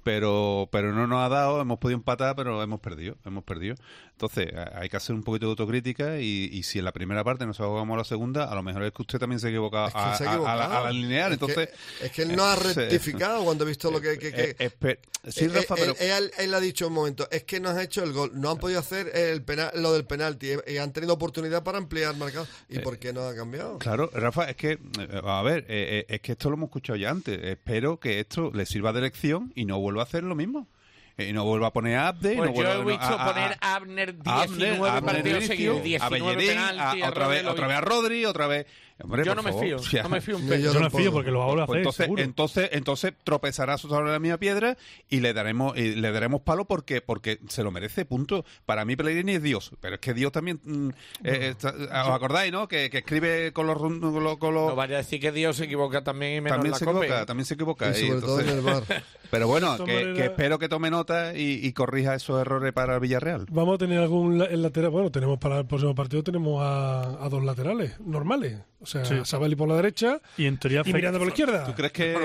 pero 0.08 0.68
pero 0.72 0.94
no 0.94 1.06
nos 1.06 1.18
ha 1.22 1.28
dado, 1.28 1.60
hemos 1.60 1.78
podido 1.78 1.98
empatar, 1.98 2.34
pero 2.34 2.62
hemos 2.62 2.80
perdido, 2.80 3.18
hemos 3.26 3.44
perdido. 3.44 3.74
Entonces, 4.12 4.48
hay 4.74 4.88
que 4.88 4.96
hacer 4.96 5.14
un 5.14 5.22
poquito 5.22 5.46
de 5.46 5.50
autocrítica 5.50 6.18
y, 6.18 6.48
y 6.52 6.62
si 6.64 6.78
en 6.80 6.86
la 6.86 6.92
primera 6.92 7.22
parte 7.22 7.44
nos 7.46 7.60
ahogamos 7.60 7.94
a 7.94 7.98
la 7.98 8.04
segunda, 8.04 8.44
a 8.50 8.54
lo 8.54 8.62
mejor 8.62 8.82
es 8.84 8.92
que 8.92 9.02
usted 9.02 9.18
también 9.18 9.38
se 9.38 9.46
ha 9.46 9.50
equivocado, 9.50 9.88
Es 9.88 9.92
que 9.94 10.00
a, 10.00 10.14
se 10.16 10.24
ha 10.24 10.30
a- 10.30 10.32
a 10.32 10.36
la, 10.38 10.40
equivocado. 10.64 10.76
a 10.76 10.84
la 10.84 10.90
lineal, 10.92 11.32
Es 11.32 11.38
que- 11.38 11.44
entonces... 11.44 11.68
es 12.02 12.10
que 12.12 12.22
él 12.22 12.34
no 12.36 12.44
ha 12.44 12.54
eh, 12.54 12.58
rectificado 12.74 13.44
cuando 13.44 13.64
ha 13.64 13.68
visto 13.68 13.90
lo 13.92 14.00
que... 14.00 14.18
que- 14.18 14.32
que- 14.32 14.56
Eh, 14.58 14.70
espe- 14.70 14.98
sí, 15.28 15.44
Eh, 15.44 15.48
Rafa, 15.48 15.74
eh, 15.74 15.78
pero... 15.78 15.94
él, 16.00 16.30
él 16.38 16.54
ha 16.54 16.58
dicho 16.60 16.88
un 16.88 16.94
momento, 16.94 17.28
es 17.30 17.44
que 17.44 17.60
no 17.60 17.68
has 17.68 17.78
hecho 17.80 18.02
el 18.02 18.12
gol, 18.12 18.32
no 18.34 18.50
han 18.50 18.56
podido 18.58 18.80
hacer 18.80 19.08
el 19.14 19.42
penal, 19.44 19.70
lo 19.76 19.92
del 19.92 20.04
penalti 20.04 20.48
eh, 20.50 20.58
y 20.66 20.76
han 20.78 20.92
tenido 20.92 21.12
oportunidad 21.14 21.62
para 21.62 21.78
ampliar 21.78 22.16
marcado. 22.16 22.46
¿Y 22.68 22.78
Eh, 22.78 22.80
por 22.80 22.98
qué 22.98 23.12
no 23.12 23.20
ha 23.22 23.36
cambiado? 23.36 23.78
Claro, 23.78 24.10
Rafa, 24.12 24.50
es 24.50 24.56
que, 24.56 24.72
eh, 24.72 25.20
a 25.22 25.42
ver, 25.42 25.60
eh, 25.68 26.04
eh, 26.08 26.14
es 26.14 26.20
que 26.22 26.32
esto 26.32 26.48
lo 26.50 26.56
hemos 26.56 26.68
escuchado 26.70 26.96
ya 26.96 27.10
antes. 27.10 27.38
Espero 27.44 28.00
que 28.00 28.18
esto 28.18 28.50
le 28.52 28.66
sirva 28.66 28.92
de 28.92 29.02
lección 29.02 29.52
y 29.54 29.64
no 29.64 29.78
vuelva 29.78 29.97
a 30.02 30.04
hacer 30.04 30.24
lo 30.24 30.34
mismo. 30.34 30.66
Eh, 31.16 31.30
Y 31.30 31.32
no 31.32 31.44
vuelva 31.44 31.68
a 31.68 31.72
poner 31.72 31.96
a 31.96 32.08
Abde. 32.08 32.34
y 32.34 32.36
Pues 32.36 32.50
no 32.50 32.54
yo 32.56 32.62
vuelva 32.62 32.74
he 32.74 32.78
no, 32.78 32.84
visto 32.84 33.04
a- 33.18 33.22
a- 33.24 33.26
poner 33.32 33.56
a 33.60 33.74
Abner 33.74 34.16
a 34.24 34.46
19 34.46 34.76
Abner, 34.76 34.90
a 34.90 35.00
partidos 35.02 35.44
seguidos, 35.46 35.78
a 35.78 35.82
19 35.82 36.36
Bellerín, 36.36 36.48
penaltis, 36.56 37.02
a- 37.02 37.06
a 37.06 37.10
otra, 37.10 37.26
vez, 37.26 37.44
otra 37.46 37.66
vez 37.66 37.76
a 37.76 37.80
Rodri, 37.80 38.24
otra 38.24 38.46
vez... 38.46 38.66
Hombre, 39.02 39.24
Yo 39.24 39.34
no 39.34 39.42
me 39.44 39.52
fío, 39.52 39.76
o 39.76 39.78
sea, 39.78 40.02
no 40.02 40.08
me 40.08 40.20
fío 40.20 40.36
un 40.36 40.48
yo 40.48 40.56
Yo 40.56 40.74
no 40.74 40.80
me 40.80 40.90
fío 40.90 41.12
porque 41.12 41.30
lo 41.30 41.38
va 41.38 41.44
a 41.44 41.48
volver 41.48 41.60
a 41.60 41.64
hacer, 41.64 41.76
entonces, 41.78 42.04
seguro. 42.04 42.22
entonces, 42.22 42.68
entonces 42.72 43.12
tropezará 43.22 43.78
sobre 43.78 44.10
la 44.10 44.18
misma 44.18 44.38
piedra 44.38 44.76
y 45.08 45.20
le 45.20 45.32
daremos 45.32 45.76
y 45.78 45.94
le 45.94 46.10
daremos 46.10 46.40
palo 46.42 46.64
porque 46.64 47.00
porque 47.00 47.38
se 47.48 47.62
lo 47.62 47.70
merece, 47.70 48.04
punto. 48.04 48.44
Para 48.66 48.84
mí 48.84 48.96
Pellegrini 48.96 49.34
es 49.34 49.42
Dios, 49.42 49.70
pero 49.80 49.94
es 49.94 50.00
que 50.00 50.14
Dios 50.14 50.32
también 50.32 50.60
mm, 50.64 50.88
eh, 51.24 51.48
está- 51.50 51.70
os 51.70 52.14
acordáis, 52.14 52.50
¿no? 52.50 52.66
Que, 52.66 52.90
que 52.90 52.98
escribe 52.98 53.52
con 53.52 53.66
los 53.68 53.78
con 53.78 54.24
los, 54.24 54.38
con 54.38 54.54
los- 54.54 54.68
No 54.70 54.76
vaya 54.76 54.96
a 54.96 54.98
decir 54.98 55.20
que 55.20 55.30
Dios 55.32 55.56
se 55.56 55.64
equivoca 55.64 56.02
también 56.02 56.34
y 56.34 56.40
menos 56.40 56.56
también 56.56 56.72
la 56.72 56.78
se 56.78 56.84
Copa. 56.84 56.98
equivoca, 56.98 57.26
también 57.26 57.44
se 57.46 57.54
equivoca. 57.54 57.90
Y 57.90 57.94
sobre 57.94 58.18
y 58.18 58.20
todo 58.20 58.40
en 58.40 58.48
el 58.48 58.60
bar. 58.62 58.82
Pero 59.30 59.46
bueno, 59.46 59.76
que, 59.84 60.24
espero 60.24 60.58
que 60.58 60.68
tome 60.70 60.90
nota 60.90 61.36
y, 61.36 61.60
y 61.62 61.72
corrija 61.74 62.14
esos 62.14 62.40
errores 62.40 62.72
para 62.72 62.94
el 62.94 63.00
Villarreal. 63.00 63.44
Vamos 63.50 63.74
a 63.74 63.78
tener 63.78 63.98
algún 64.00 64.38
la- 64.38 64.46
el 64.46 64.62
lateral. 64.62 64.90
Bueno, 64.90 65.10
tenemos 65.12 65.38
para 65.38 65.58
el 65.58 65.66
próximo 65.66 65.94
partido 65.94 66.22
tenemos 66.24 66.62
a, 66.62 67.22
a 67.24 67.28
dos 67.28 67.44
laterales 67.44 68.00
normales. 68.00 68.58
O 68.80 68.86
sea, 68.88 69.04
Sí. 69.04 69.14
Sabali 69.24 69.54
por 69.54 69.68
la 69.68 69.76
derecha 69.76 70.20
Y 70.36 70.46
en 70.46 70.56
teoría... 70.58 70.82
y 70.84 70.92
Miranda 70.92 71.18
por 71.18 71.26
la 71.28 71.32
izquierda. 71.32 71.64
¿Tú 71.66 71.74
crees 71.74 71.92
que 71.92 72.16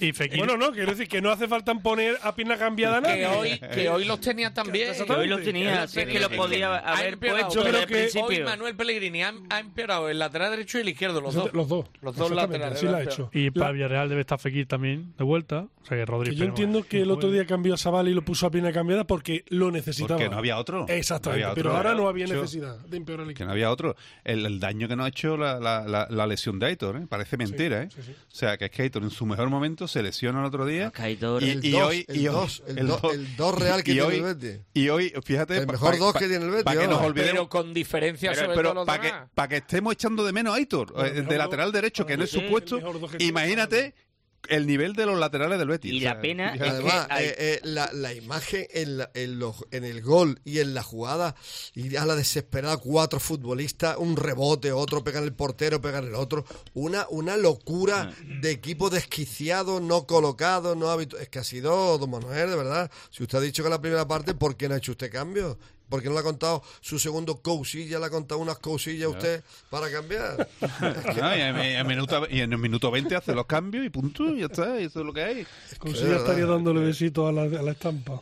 Y 0.00 0.12
Fekir... 0.12 0.38
Bueno, 0.38 0.56
no, 0.56 0.72
quiero 0.72 0.90
decir 0.92 1.08
que 1.08 1.20
no 1.20 1.30
hace 1.30 1.48
falta 1.48 1.74
poner 1.74 2.16
a 2.22 2.34
pierna 2.34 2.56
cambiada 2.56 2.98
a 2.98 3.00
nadie. 3.00 3.20
Que 3.20 3.26
hoy, 3.26 3.58
que 3.74 3.88
hoy 3.88 4.04
los 4.04 4.20
tenía 4.20 4.52
también. 4.54 4.92
Que 4.94 5.12
hoy 5.12 5.26
los 5.28 5.42
tenía, 5.42 5.86
si 5.86 6.00
es 6.00 6.06
que 6.06 6.20
los 6.20 6.30
podía 6.32 6.76
Ha 6.76 6.96
haber 6.98 7.18
puesto 7.18 7.54
Yo 7.54 7.62
creo 7.64 7.80
que 7.80 7.86
principio. 7.86 8.26
Hoy 8.26 8.40
Manuel 8.42 8.74
Pellegrini 8.76 9.22
ha, 9.22 9.34
ha 9.50 9.60
empeorado 9.60 10.08
el 10.08 10.18
lateral 10.18 10.50
derecho 10.50 10.78
y 10.78 10.82
el 10.82 10.88
izquierdo, 10.90 11.20
los 11.20 11.34
dos. 11.34 11.52
Los 11.52 11.68
dos. 11.68 11.86
Los 12.00 12.16
dos 12.16 12.30
laterales. 12.30 12.78
Así 12.78 12.86
lo 12.86 12.96
ha 12.96 13.02
hecho. 13.02 13.30
Y 13.32 13.50
para 13.50 13.66
La- 13.66 13.72
Villarreal 13.72 14.08
debe 14.08 14.20
estar 14.22 14.38
Fekir 14.38 14.66
también 14.66 15.12
de 15.18 15.24
vuelta. 15.24 15.66
O 15.82 15.86
sea 15.88 15.96
que 15.98 16.04
Rodri... 16.04 16.30
que 16.30 16.36
yo 16.36 16.44
entiendo 16.44 16.82
que 16.84 17.02
el 17.02 17.10
otro 17.10 17.30
día 17.30 17.46
cambió 17.46 17.74
a 17.74 17.76
Sabali 17.76 18.10
y 18.10 18.14
lo 18.14 18.22
puso 18.22 18.46
a 18.46 18.50
pierna 18.50 18.72
cambiada 18.72 19.04
porque 19.04 19.44
lo 19.48 19.70
necesitaba. 19.70 20.18
Porque 20.18 20.28
no 20.30 20.38
había 20.38 20.58
otro. 20.58 20.86
Exactamente, 20.88 21.42
No 21.44 21.50
había 21.50 21.54
pero 21.62 21.76
ahora 21.76 21.94
no 21.94 22.08
había 22.08 22.26
necesidad 22.26 22.76
de 22.78 22.96
empeorar 22.96 23.22
el 23.22 23.28
que 23.28 23.32
equipo. 23.34 23.46
no 23.46 23.52
había 23.52 23.70
otro. 23.70 23.96
El, 24.24 24.44
el 24.46 24.60
daño 24.60 24.88
que 24.88 24.96
nos 24.96 25.06
ha 25.06 25.08
hecho 25.08 25.36
la, 25.36 25.60
la, 26.10 26.26
lesión 26.26 26.58
de 26.58 26.66
Aitor, 26.66 26.96
¿eh? 26.96 27.06
parece 27.08 27.36
mentira. 27.36 27.82
¿eh? 27.84 27.88
sí, 27.94 28.02
sí. 28.04 28.12
O 28.12 28.34
sea, 28.34 28.58
que 28.58 28.66
es 28.66 28.70
que 28.70 28.82
Aitor 28.82 29.02
en 29.02 29.10
su 29.10 29.24
mejor 29.24 29.48
momento 29.48 29.88
se 29.88 30.02
lesiona 30.02 30.40
el 30.40 30.44
otro 30.46 30.66
día. 30.66 30.90
Que 30.90 31.02
Aitor- 31.02 31.42
y, 31.42 31.50
El 31.50 31.64
y 31.64 31.70
dos, 31.70 31.82
hoy, 31.88 32.04
el 32.08 32.16
y 32.16 32.28
hoy- 32.28 32.34
dos, 32.34 32.62
el 32.66 32.78
el 32.78 32.86
dos- 32.88 33.02
dos- 33.02 33.14
el 33.14 33.36
dos 33.36 33.54
real 33.58 33.82
que 33.82 33.92
y 33.92 33.94
tiene 33.94 34.08
hoy- 34.08 34.16
el 34.16 34.22
Betis. 34.22 34.60
Y 34.74 34.88
hoy, 34.90 35.12
fíjate. 35.24 35.56
El 35.58 35.66
mejor 35.66 35.92
pa- 35.92 35.96
dos 35.98 36.12
pa- 36.12 36.18
que 36.18 36.28
tiene 36.28 36.44
el 36.44 36.50
Betis, 36.50 36.64
Para 36.64 36.80
que 36.82 36.88
nos 36.88 37.00
olvidemos. 37.00 37.32
Pero 37.32 37.48
con 37.48 37.72
diferencia 37.74 38.30
Pero, 38.32 38.42
sobre 38.42 38.56
pero 38.56 38.68
todos 38.72 38.86
los 38.86 38.86
para 38.86 39.00
que, 39.02 39.28
para 39.34 39.48
que 39.48 39.56
estemos 39.56 39.92
echando 39.94 40.24
de 40.24 40.32
menos 40.32 40.52
a 40.52 40.56
Aitor, 40.56 40.92
eh, 40.98 41.22
de 41.22 41.38
lateral 41.38 41.72
derecho, 41.72 42.04
que 42.04 42.16
no 42.16 42.24
es 42.24 42.30
su 42.30 42.42
puesto, 42.46 42.78
imagínate 43.18 43.94
el 44.48 44.66
nivel 44.66 44.92
de 44.94 45.06
los 45.06 45.18
laterales 45.18 45.58
del 45.58 45.68
Betis. 45.68 45.92
Y 45.92 45.98
O 45.98 46.00
sea, 46.00 46.14
la 46.14 46.20
pena 46.20 46.52
fíjate. 46.52 46.70
Además, 46.70 47.08
eh, 47.20 47.34
eh, 47.38 47.60
la, 47.64 47.90
la 47.92 48.12
imagen 48.14 48.66
en, 48.72 48.98
la- 48.98 49.10
en, 49.14 49.38
los- 49.38 49.64
en 49.70 49.84
el 49.84 50.02
gol 50.02 50.40
y 50.44 50.60
en 50.60 50.74
la 50.74 50.82
jugada, 50.82 51.34
y 51.74 51.96
a 51.96 52.04
la 52.04 52.14
desesperada, 52.16 52.76
cuatro 52.76 53.20
futbolistas, 53.20 53.96
un 53.98 54.16
rebote, 54.16 54.72
otro 54.72 55.02
pegan 55.04 55.24
el 55.24 55.32
portero, 55.32 55.80
pegan 55.80 56.04
el 56.06 56.14
otro. 56.14 56.44
Una, 56.74 57.06
una 57.10 57.36
locura 57.36 58.12
de 58.40 58.50
equipo 58.50 58.90
desquiciado, 58.90 59.80
no 59.80 60.06
colocado, 60.06 60.74
no 60.74 60.90
habitual. 60.90 61.22
Es 61.22 61.28
que 61.28 61.38
ha 61.38 61.44
sido, 61.44 61.98
don 61.98 62.10
Manuel, 62.10 62.50
de 62.50 62.56
verdad. 62.56 62.90
Si 63.10 63.22
usted 63.22 63.38
ha 63.38 63.40
dicho 63.40 63.62
que 63.62 63.70
la 63.70 63.80
primera 63.80 64.06
parte, 64.06 64.34
¿por 64.34 64.56
qué 64.56 64.68
no 64.68 64.74
ha 64.74 64.78
hecho 64.78 64.92
usted 64.92 65.10
cambio? 65.10 65.58
¿Por 65.88 66.02
qué 66.02 66.08
no 66.08 66.14
le 66.14 66.20
ha 66.20 66.24
contado 66.24 66.62
su 66.80 66.98
segundo 66.98 67.40
cousilla? 67.42 67.98
¿Le 67.98 68.06
ha 68.06 68.10
contado 68.10 68.40
unas 68.40 68.58
cousillas 68.58 69.06
a 69.06 69.10
usted 69.10 69.44
para 69.70 69.90
cambiar? 69.90 70.48
No, 71.16 71.36
y, 71.36 71.40
en, 71.40 71.56
y 71.56 71.74
en 71.74 71.86
minuto, 71.86 72.26
y 72.28 72.40
en 72.40 72.52
el 72.52 72.58
minuto 72.58 72.90
20 72.90 73.14
hace 73.16 73.34
los 73.34 73.46
cambios 73.46 73.84
y 73.86 73.90
punto, 73.90 74.24
y 74.30 74.40
ya 74.40 74.46
está, 74.46 74.80
y 74.80 74.84
eso 74.84 75.00
es 75.00 75.06
lo 75.06 75.12
que 75.12 75.22
hay. 75.22 75.46
Como 75.78 75.94
si 75.94 76.02
ya 76.04 76.16
estaría 76.16 76.46
dándole 76.46 76.80
besitos 76.80 77.28
a 77.28 77.32
la, 77.32 77.42
a 77.42 77.62
la 77.62 77.72
estampa. 77.72 78.20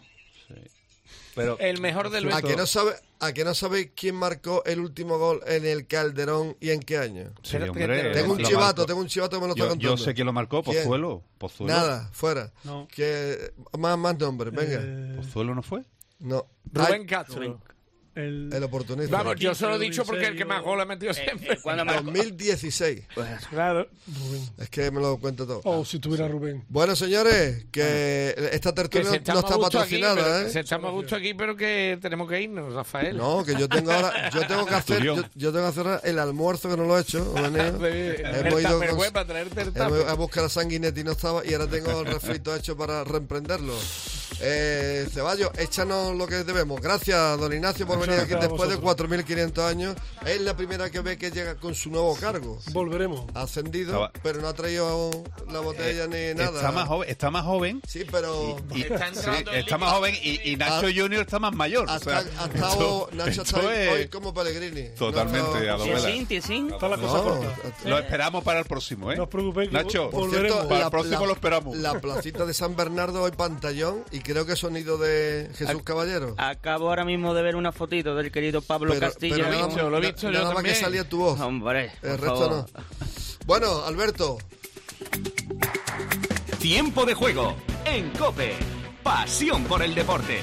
Pero, 1.34 1.59
El 1.59 1.81
mejor 1.81 2.10
del 2.10 2.33
¿A 2.33 2.41
que 2.43 2.55
no 2.55 2.65
sabe, 2.65 2.93
a 3.18 3.33
que 3.33 3.44
no 3.44 3.55
sabe 3.55 3.91
quién 3.93 4.15
marcó 4.15 4.62
el 4.67 4.78
último 4.78 5.18
gol 5.18 5.41
en 5.49 5.67
el 5.67 5.86
Calderón 5.89 6.57
y 6.60 6.70
en 6.70 6.78
qué 6.81 6.97
año? 6.99 7.33
Sí, 7.43 7.57
hombre, 7.57 8.12
tengo 8.12 8.34
un 8.34 8.39
chivato, 8.43 8.86
tengo 8.86 9.01
un 9.01 9.09
chivato 9.09 9.36
que 9.36 9.41
me 9.41 9.49
lo 9.49 9.55
está 9.55 9.65
Yo, 9.65 9.68
contando. 9.70 9.97
yo 9.97 10.05
sé 10.05 10.15
quién 10.15 10.26
lo 10.26 10.33
marcó. 10.33 10.62
Pozuelo. 10.62 11.23
Pozuelo. 11.39 11.73
Nada, 11.75 12.09
fuera. 12.12 12.52
No. 12.62 12.86
Que 12.94 13.52
más, 13.76 13.99
más 13.99 14.17
nombres, 14.17 14.55
venga. 14.55 14.78
Eh, 14.81 15.17
¿Pozuelo 15.17 15.57
no 15.57 15.62
fue? 15.62 15.83
No. 16.20 16.47
Rubén 16.73 17.02
Ay, 17.02 17.07
Castro. 17.07 17.60
El, 18.15 18.51
el 18.52 18.62
oportunista. 18.62 19.17
Vamos, 19.17 19.36
yo 19.36 19.55
se 19.55 19.67
lo 19.67 19.76
he 19.76 19.78
dicho 19.78 20.05
porque 20.05 20.26
el 20.26 20.36
que 20.36 20.44
más 20.44 20.62
goles 20.62 20.83
ha 20.84 20.86
metido 20.86 21.12
siempre. 21.15 21.59
Cuando 21.62 21.84
marcó- 21.84 22.05
2016. 22.05 23.02
Claro. 23.51 23.89
Es 24.59 24.68
que 24.70 24.91
me 24.91 25.01
lo 25.01 25.17
cuento 25.18 25.47
todo. 25.47 25.60
Oh, 25.65 25.84
si 25.84 25.99
tuviera 25.99 26.28
Rubén. 26.28 26.65
Bueno, 26.68 26.94
señores, 26.97 27.67
que 27.70 28.34
esta 28.52 28.73
tertulia 28.75 29.09
no 29.10 29.15
está 29.17 29.33
aquí, 29.39 29.60
patrocinada, 29.60 30.43
¿eh? 30.43 30.51
Se 30.51 30.60
echamos 30.60 30.93
mucho 30.93 31.17
aquí, 31.17 31.34
pero 31.34 31.57
que 31.57 31.99
tenemos 32.01 32.28
que 32.28 32.41
irnos, 32.43 32.73
Rafael. 32.73 33.17
No, 33.17 33.44
que 33.44 33.55
yo 33.57 33.68
tengo 33.68 33.93
ahora, 33.93 34.31
yo 34.31 34.47
tengo 34.47 34.67
que 34.67 34.75
hacer, 34.75 35.02
yo, 35.02 35.17
yo 35.34 35.52
tengo 35.52 35.73
que 35.73 35.81
hacer 35.81 36.01
el 36.05 36.18
almuerzo 36.18 36.68
que 36.70 36.76
no 36.76 36.84
lo 36.84 36.99
he 36.99 37.02
hecho. 37.02 37.34
Hemos 37.36 38.60
ido 38.60 40.09
a 40.09 40.15
buscar 40.15 40.44
a 40.44 40.49
Sanguinetti 40.49 41.01
y 41.01 41.05
no 41.05 41.12
estaba 41.12 41.44
y 41.44 41.52
ahora 41.52 41.67
tengo 41.68 42.01
el 42.01 42.07
refrito 42.07 42.55
hecho 42.55 42.76
para 42.76 43.05
reemprenderlo. 43.05 43.75
Eh, 44.41 45.07
Ceballos, 45.12 45.51
échanos 45.59 46.17
lo 46.17 46.26
que 46.26 46.44
debemos. 46.44 46.81
Gracias, 46.81 47.39
don 47.39 47.52
Ignacio, 47.52 47.86
por 47.86 47.99
venir 48.07 48.20
aquí 48.20 48.34
después 48.34 48.68
de 48.70 48.76
vosotros. 48.76 49.08
4.500 49.08 49.66
años. 49.68 49.97
Es 50.26 50.41
la 50.41 50.57
primera 50.57 50.91
que 50.91 51.00
ve 51.00 51.16
que 51.16 51.31
llega 51.31 51.55
con 51.57 51.74
su 51.74 51.91
nuevo 51.91 52.16
cargo. 52.16 52.58
Volveremos. 52.73 53.24
Ha 53.34 53.42
ascendido, 53.42 53.92
Estaba- 53.92 54.12
pero 54.23 54.41
no 54.41 54.49
ha 54.49 54.55
traído 54.55 55.10
la 55.50 55.60
botella 55.60 56.07
ni 56.07 56.34
nada. 56.34 56.57
Está 56.57 56.73
más 56.73 56.89
joven, 56.89 57.08
está 57.10 57.31
más 57.31 57.44
joven. 57.44 57.81
Sí, 57.86 58.05
pero 58.10 58.57
y- 58.74 58.83
Está 58.83 58.99
sí, 59.12 59.18
entrando 59.18 59.52
en 59.52 59.58
está 59.58 59.78
más 59.78 59.92
joven 59.92 60.15
y, 60.23 60.50
y 60.50 60.57
Nacho 60.57 60.86
Ah. 60.86 60.92
Junior 60.94 61.23
está 61.23 61.39
más 61.39 61.55
mayor. 61.55 61.89
o 61.89 61.91
hasta, 61.92 62.23
sea, 62.23 62.33
ha 62.41 62.47
estado- 62.47 62.73
esto- 62.73 63.08
Nacho 63.12 63.31
esto 63.31 63.42
está 63.42 63.60
hoy, 63.60 63.74
es- 63.76 63.92
hoy 63.92 64.08
como 64.08 64.33
Pellegrini. 64.34 64.89
Totalmente, 64.97 65.66
No, 65.66 65.74
a 65.74 65.78
lo 65.78 65.84
vela. 65.84 66.00
Tiesín, 66.00 66.26
tiesín. 66.26 66.70
Está 66.73 66.89
la 66.89 66.97
cosa 66.97 67.16
No, 67.18 67.23
corta. 67.24 67.57
Lo 67.84 67.99
esperamos 67.99 68.44
para 68.44 68.60
el 68.60 68.65
próximo, 68.66 69.12
¿eh? 69.12 69.16
No 69.16 69.24
os 69.24 69.28
preocupéis 69.28 69.68
que 69.70 69.74
Nacho, 69.76 70.10
Por 70.10 70.31
cierto, 70.31 70.68
para 70.68 70.84
el 70.84 70.91
próximo 70.91 71.26
lo 71.26 71.33
esperamos. 71.33 71.76
La 71.76 72.00
placita 72.00 72.44
de 72.47 72.55
San 72.55 72.76
Bernardo 72.76 73.23
hoy 73.23 73.31
pantallón 73.33 74.05
y 74.10 74.20
creo 74.20 74.47
que 74.47 74.57
sonido 74.57 74.99
de 74.99 75.50
Jesús 75.57 75.83
Caballero. 75.83 76.34
Acabo 76.39 76.89
ahora 76.89 77.05
mismo 77.05 77.34
de 77.34 77.42
ver 77.42 77.57
una 77.57 77.73
del 78.02 78.32
querido 78.32 78.60
Pablo 78.62 78.92
Pero- 78.94 79.06
Castilla. 79.06 79.36
pero 79.36 79.47
Lo 79.48 79.52
he 79.52 79.56
nada 79.56 79.66
visto, 79.68 79.82
más- 79.82 79.90
lo 79.92 79.97
he 79.98 80.00
visto 80.00 80.31
yo 80.31 80.39
nada 80.40 80.55
más 80.55 80.62
que 80.64 80.74
salía 80.74 81.08
tu 81.08 81.18
voz. 81.18 81.40
Hombre, 81.40 81.92
El 82.02 82.18
resto 82.18 82.36
favor. 82.39 82.50
no. 82.74 82.84
Bueno, 83.47 83.84
Alberto, 83.84 84.39
Tiempo 86.58 87.05
de 87.05 87.14
juego 87.14 87.55
en 87.84 88.10
Cope. 88.10 88.55
Pasión 89.02 89.64
por 89.64 89.82
el 89.82 89.94
deporte. 89.94 90.42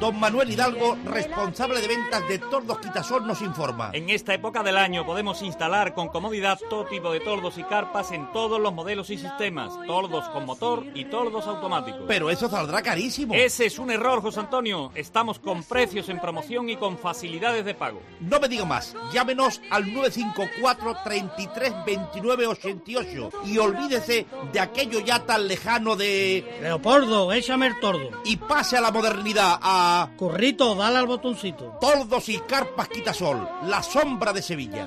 Don 0.00 0.18
Manuel 0.18 0.50
Hidalgo, 0.50 0.96
responsable 1.04 1.80
de 1.80 1.88
ventas 1.88 2.28
de 2.28 2.38
Tordos 2.38 2.78
Quitasol, 2.78 3.26
nos 3.26 3.40
informa. 3.42 3.90
En 3.92 4.10
esta 4.10 4.34
época 4.34 4.62
del 4.62 4.76
año 4.76 5.06
podemos 5.06 5.42
instalar 5.42 5.94
con 5.94 6.08
comodidad 6.08 6.58
todo 6.68 6.86
tipo 6.86 7.12
de 7.12 7.20
tordos 7.20 7.58
y 7.58 7.64
carpas 7.64 8.10
en 8.12 8.30
todos 8.32 8.60
los 8.60 8.72
modelos 8.72 9.10
y 9.10 9.18
sistemas, 9.18 9.72
tordos 9.86 10.28
con 10.30 10.46
motor 10.46 10.84
y 10.94 11.04
tordos 11.04 11.46
automáticos. 11.46 12.02
Pero 12.08 12.30
eso 12.30 12.48
saldrá 12.48 12.82
carísimo. 12.82 13.34
Ese 13.34 13.66
es 13.66 13.78
un 13.78 13.90
error, 13.90 14.20
José 14.22 14.40
Antonio. 14.40 14.90
Estamos 14.94 15.38
con 15.38 15.62
precios 15.62 16.08
en 16.08 16.20
promoción 16.20 16.68
y 16.68 16.76
con 16.76 16.98
facilidades 16.98 17.64
de 17.64 17.74
pago. 17.74 18.02
No 18.20 18.40
me 18.40 18.48
diga 18.48 18.64
más. 18.64 18.94
Llámenos 19.12 19.60
al 19.70 19.92
954 19.92 20.96
33 21.04 21.74
29 21.86 22.46
88 22.46 23.30
y 23.46 23.58
olvídese 23.58 24.26
de 24.52 24.60
aquello 24.60 25.00
ya 25.00 25.24
tan 25.24 25.46
lejano 25.46 25.96
de 25.96 26.58
Leopoldo, 26.60 27.32
échame 27.32 27.66
el 27.68 27.78
tordo. 27.80 28.10
y 28.24 28.36
pase 28.36 28.76
a 28.76 28.80
la 28.80 28.90
modernidad 28.90 29.58
a 29.60 29.91
Currito, 30.16 30.74
dale 30.74 30.98
al 30.98 31.06
botoncito. 31.06 31.78
Tordos 31.80 32.28
y 32.28 32.38
Carpas 32.38 32.88
Quitasol, 32.88 33.48
la 33.66 33.82
sombra 33.82 34.32
de 34.32 34.42
Sevilla. 34.42 34.86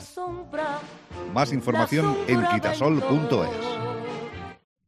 Más 1.34 1.52
información 1.52 2.18
en 2.28 2.46
quitasol.es. 2.48 3.50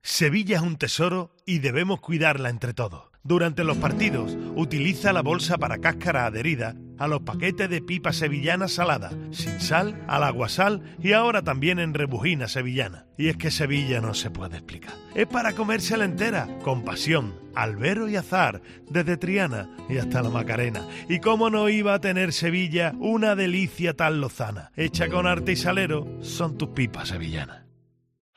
Sevilla 0.02 0.58
es 0.58 0.62
un 0.62 0.78
tesoro 0.78 1.32
y 1.46 1.60
debemos 1.60 2.00
cuidarla 2.00 2.50
entre 2.50 2.74
todos. 2.74 3.04
Durante 3.24 3.66
los 3.66 3.78
partidos, 3.78 4.38
utiliza 4.56 5.12
la 5.12 5.22
bolsa 5.22 5.58
para 5.58 5.80
cáscara 5.80 6.26
adherida 6.26 6.76
a 7.00 7.08
los 7.08 7.22
paquetes 7.22 7.70
de 7.70 7.82
pipa 7.82 8.14
sevillana 8.14 8.68
salada, 8.68 9.12
sin 9.32 9.60
sal, 9.60 10.04
al 10.08 10.24
aguasal 10.24 10.82
y 11.00 11.14
ahora 11.14 11.42
también 11.42 11.80
en 11.80 11.94
rebujina 11.94 12.48
sevillana. 12.48 13.06
Y 13.18 13.30
es 13.30 13.38
que 13.38 13.52
Sevilla 13.52 14.00
no 14.00 14.14
se 14.14 14.30
puede 14.30 14.58
explicar. 14.58 14.94
Es 15.16 15.28
para 15.28 15.54
comérsela 15.54 16.06
entera, 16.06 16.48
con 16.64 16.84
pasión, 16.84 17.34
albero 17.56 18.08
y 18.08 18.16
azar, 18.16 18.62
desde 18.90 19.18
Triana 19.18 19.70
y 19.90 19.98
hasta 19.98 20.22
la 20.22 20.30
Macarena. 20.30 20.88
Y 21.10 21.20
cómo 21.20 21.50
no 21.50 21.70
iba 21.70 21.96
a 21.96 22.02
tener 22.02 22.32
Sevilla 22.32 22.94
una 23.00 23.36
delicia 23.36 23.96
tan 23.96 24.22
lozana, 24.22 24.72
hecha 24.76 25.10
con 25.10 25.26
arte 25.26 25.54
y 25.54 25.56
salero, 25.56 26.08
son 26.22 26.58
tus 26.58 26.70
pipas 26.70 27.10
sevillanas. 27.10 27.67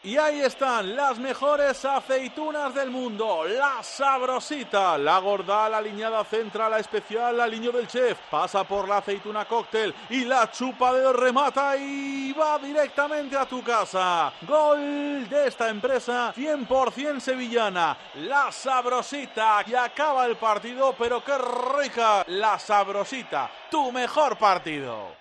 Y 0.02 0.16
ahí 0.16 0.40
están 0.40 0.96
las 0.96 1.18
mejores 1.18 1.84
aceitunas 1.84 2.74
del 2.74 2.90
mundo. 2.90 3.44
La 3.44 3.82
sabrosita, 3.82 4.96
la 4.96 5.18
gorda, 5.18 5.68
la 5.68 5.76
aliñada 5.76 6.24
central, 6.24 6.70
la 6.70 6.78
especial, 6.78 7.36
la 7.36 7.44
aliño 7.44 7.70
del 7.70 7.86
chef. 7.86 8.16
Pasa 8.30 8.64
por 8.64 8.88
la 8.88 8.96
aceituna 8.96 9.44
cóctel 9.44 9.94
y 10.08 10.24
la 10.24 10.50
chupa 10.50 10.94
de 10.94 11.12
remata 11.12 11.76
y 11.76 12.32
va 12.32 12.58
directamente 12.58 13.36
a 13.36 13.44
tu 13.44 13.62
casa. 13.62 14.32
Gol 14.40 15.28
de 15.28 15.48
esta 15.48 15.68
empresa 15.68 16.32
100% 16.34 17.20
sevillana. 17.20 17.94
La 18.14 18.50
sabrosita. 18.50 19.62
Y 19.66 19.74
acaba 19.74 20.24
el 20.24 20.36
partido, 20.36 20.94
pero 20.98 21.22
qué 21.22 21.36
rica. 21.78 22.24
La 22.28 22.58
sabrosita, 22.58 23.50
tu 23.70 23.92
mejor 23.92 24.38
partido. 24.38 25.19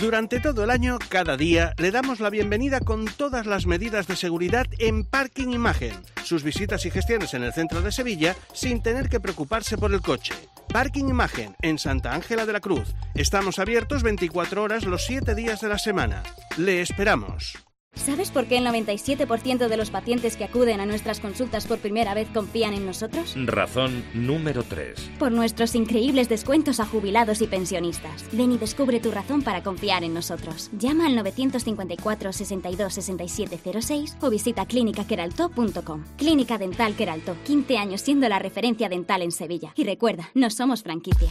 Durante 0.00 0.40
todo 0.40 0.64
el 0.64 0.70
año, 0.70 0.98
cada 1.08 1.36
día, 1.36 1.72
le 1.78 1.90
damos 1.90 2.18
la 2.18 2.28
bienvenida 2.28 2.80
con 2.80 3.04
todas 3.04 3.46
las 3.46 3.66
medidas 3.66 4.06
de 4.08 4.16
seguridad 4.16 4.66
en 4.78 5.04
Parking 5.04 5.48
Imagen. 5.48 5.94
Sus 6.24 6.42
visitas 6.42 6.84
y 6.84 6.90
gestiones 6.90 7.32
en 7.34 7.44
el 7.44 7.52
centro 7.52 7.80
de 7.80 7.92
Sevilla 7.92 8.34
sin 8.52 8.82
tener 8.82 9.08
que 9.08 9.20
preocuparse 9.20 9.78
por 9.78 9.92
el 9.94 10.00
coche. 10.00 10.34
Parking 10.72 11.04
Imagen, 11.04 11.54
en 11.62 11.78
Santa 11.78 12.12
Ángela 12.12 12.44
de 12.44 12.52
la 12.52 12.60
Cruz. 12.60 12.94
Estamos 13.14 13.58
abiertos 13.58 14.02
24 14.02 14.62
horas 14.62 14.84
los 14.84 15.04
7 15.04 15.34
días 15.34 15.60
de 15.60 15.68
la 15.68 15.78
semana. 15.78 16.22
Le 16.56 16.80
esperamos. 16.80 17.54
¿Sabes 17.94 18.30
por 18.30 18.46
qué 18.46 18.58
el 18.58 18.66
97% 18.66 19.68
de 19.68 19.76
los 19.76 19.90
pacientes 19.90 20.36
que 20.36 20.44
acuden 20.44 20.80
a 20.80 20.86
nuestras 20.86 21.20
consultas 21.20 21.66
por 21.66 21.78
primera 21.78 22.14
vez 22.14 22.28
confían 22.32 22.74
en 22.74 22.86
nosotros? 22.86 23.34
Razón 23.46 24.04
número 24.14 24.62
3. 24.62 25.12
Por 25.18 25.32
nuestros 25.32 25.74
increíbles 25.74 26.28
descuentos 26.28 26.80
a 26.80 26.86
jubilados 26.86 27.40
y 27.40 27.46
pensionistas. 27.46 28.24
Ven 28.32 28.52
y 28.52 28.58
descubre 28.58 29.00
tu 29.00 29.10
razón 29.10 29.42
para 29.42 29.62
confiar 29.62 30.04
en 30.04 30.14
nosotros. 30.14 30.70
Llama 30.78 31.06
al 31.06 31.16
954 31.16 32.32
62 32.32 32.94
67 32.94 33.80
06 33.80 34.16
o 34.20 34.30
visita 34.30 34.66
clínicaqueralto.com. 34.66 36.04
Clínica 36.16 36.58
Dental 36.58 36.94
Queralto, 36.94 37.36
15 37.44 37.78
años 37.78 38.00
siendo 38.00 38.28
la 38.28 38.38
referencia 38.38 38.88
dental 38.88 39.22
en 39.22 39.32
Sevilla. 39.32 39.72
Y 39.76 39.84
recuerda, 39.84 40.30
no 40.34 40.50
somos 40.50 40.82
franquicia. 40.82 41.30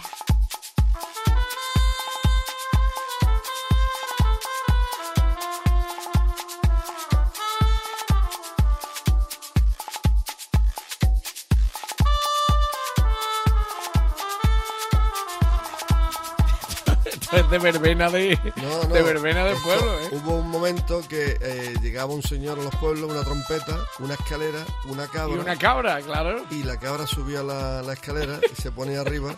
De 17.53 17.59
verbena 17.59 18.09
de, 18.09 18.39
No, 18.55 18.83
no, 18.87 18.93
de 18.95 19.03
verbena 19.03 19.45
del 19.45 19.53
esto- 19.55 19.63
pueblo, 19.67 19.99
¿eh? 19.99 20.09
Hubo 20.11 20.37
un 20.37 20.49
momento 20.49 21.01
que 21.07 21.37
eh, 21.39 21.73
llegaba 21.81 22.11
un 22.13 22.23
señor 22.23 22.57
a 22.59 22.63
los 22.63 22.75
pueblos, 22.77 23.11
una 23.11 23.23
trompeta, 23.23 23.77
una 23.99 24.15
escalera, 24.15 24.59
una 24.85 25.07
cabra. 25.07 25.35
Y 25.35 25.39
una 25.39 25.55
cabra, 25.55 26.01
claro. 26.01 26.43
Y 26.49 26.63
la 26.63 26.79
cabra 26.79 27.05
subía 27.05 27.43
la, 27.43 27.81
la 27.83 27.93
escalera 27.93 28.39
y 28.51 28.55
se 28.61 28.71
ponía 28.71 29.01
arriba 29.01 29.35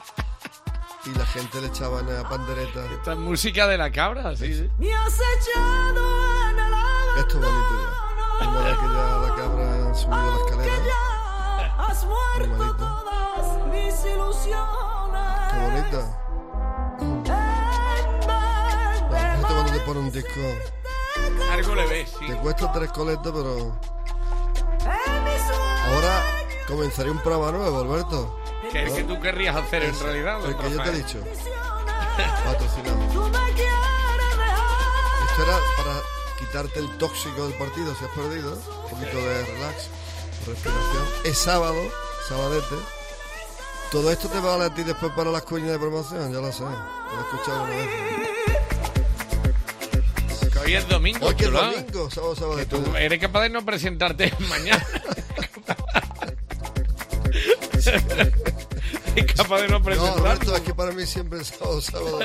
y 1.06 1.10
la 1.18 1.26
gente 1.26 1.60
le 1.62 1.68
echaba 1.68 2.00
en 2.00 2.14
la 2.16 2.28
pandereta. 2.28 2.86
Esta 2.94 3.12
es 3.14 3.18
música 3.20 3.68
de 3.68 3.78
la 3.78 3.92
cabra, 3.92 4.36
sí. 4.38 4.54
sí. 4.56 4.70
Esto 7.18 7.38
es 7.40 7.46
bonito 7.46 7.76
ya. 8.40 8.48
Una 8.48 8.60
vez 8.62 8.78
que 8.78 8.86
ya 8.86 9.18
la 9.28 9.36
cabra 9.36 9.90
ha 9.92 9.94
subido 9.94 10.32
la 10.32 10.38
escalera. 10.46 10.74
Has 11.78 12.06
muerto 12.06 12.76
todas 12.78 13.68
mis 13.68 14.06
ilusiones. 14.06 15.52
Qué 15.52 15.58
bonita. 15.60 16.25
Pone 19.86 20.00
un 20.00 20.12
disco. 20.12 20.42
Algo 21.52 21.76
le 21.76 21.86
ves, 21.88 22.10
sí. 22.20 22.26
Te 22.28 22.36
cuesta 22.38 22.72
tres 22.72 22.92
coletas, 22.92 23.32
pero. 23.32 23.80
Ahora 25.88 26.24
comenzaría 26.68 27.12
un 27.12 27.20
programa 27.20 27.52
nuevo, 27.58 27.82
Alberto. 27.82 28.40
Que 28.72 28.84
es 28.84 28.94
que 28.94 29.04
tú 29.04 29.20
querrías 29.20 29.56
hacer 29.56 29.84
en 29.84 30.00
realidad. 30.00 30.44
El 30.46 30.58
que 30.58 30.72
yo 30.72 30.82
te 30.82 30.90
he 30.90 30.94
dicho. 30.94 31.20
Patrocinado. 32.46 33.04
Esto 35.30 35.44
era 35.44 35.58
para 35.78 36.02
quitarte 36.40 36.80
el 36.80 36.98
tóxico 36.98 37.48
del 37.48 37.58
partido 37.58 37.94
si 37.96 38.06
has 38.06 38.12
perdido. 38.12 38.54
Un 38.54 38.90
poquito 38.90 39.18
de 39.18 39.46
relax, 39.46 39.90
respiración. 40.48 41.04
Es 41.26 41.38
sábado, 41.38 41.80
sabadete. 42.28 42.76
Todo 43.92 44.12
esto 44.12 44.28
te 44.30 44.40
vale 44.40 44.66
a 44.66 44.74
ti 44.74 44.84
después 44.84 45.12
para 45.14 45.30
las 45.30 45.44
cuñas 45.44 45.72
de 45.72 45.80
promoción, 45.80 46.34
ya 46.34 46.40
lo 46.40 46.52
sé. 46.52 46.64
Lo 46.64 46.70
he 46.70 47.22
escuchado 47.22 47.64
una 47.64 47.76
vez. 47.76 48.55
Hoy 50.66 50.74
es 50.74 50.88
domingo, 50.88 51.28
Hoy 51.28 51.36
es 51.38 51.52
domingo, 51.52 52.10
sábado, 52.10 52.36
sábado. 52.36 52.58
Que 52.58 52.66
tú 52.66 52.84
eres 52.98 53.20
capaz 53.20 53.42
de 53.44 53.50
no 53.50 53.64
presentarte 53.64 54.34
mañana. 54.50 54.86
es 59.16 59.34
capaz 59.34 59.62
de 59.62 59.68
no 59.68 59.80
No, 59.80 59.84
presentarte. 59.84 60.20
Roberto, 60.20 60.56
es 60.56 60.62
que 60.62 60.74
para 60.74 60.92
mí 60.92 61.06
siempre 61.06 61.40
es 61.42 61.48
sábado, 61.48 61.82
sábado. 61.82 62.20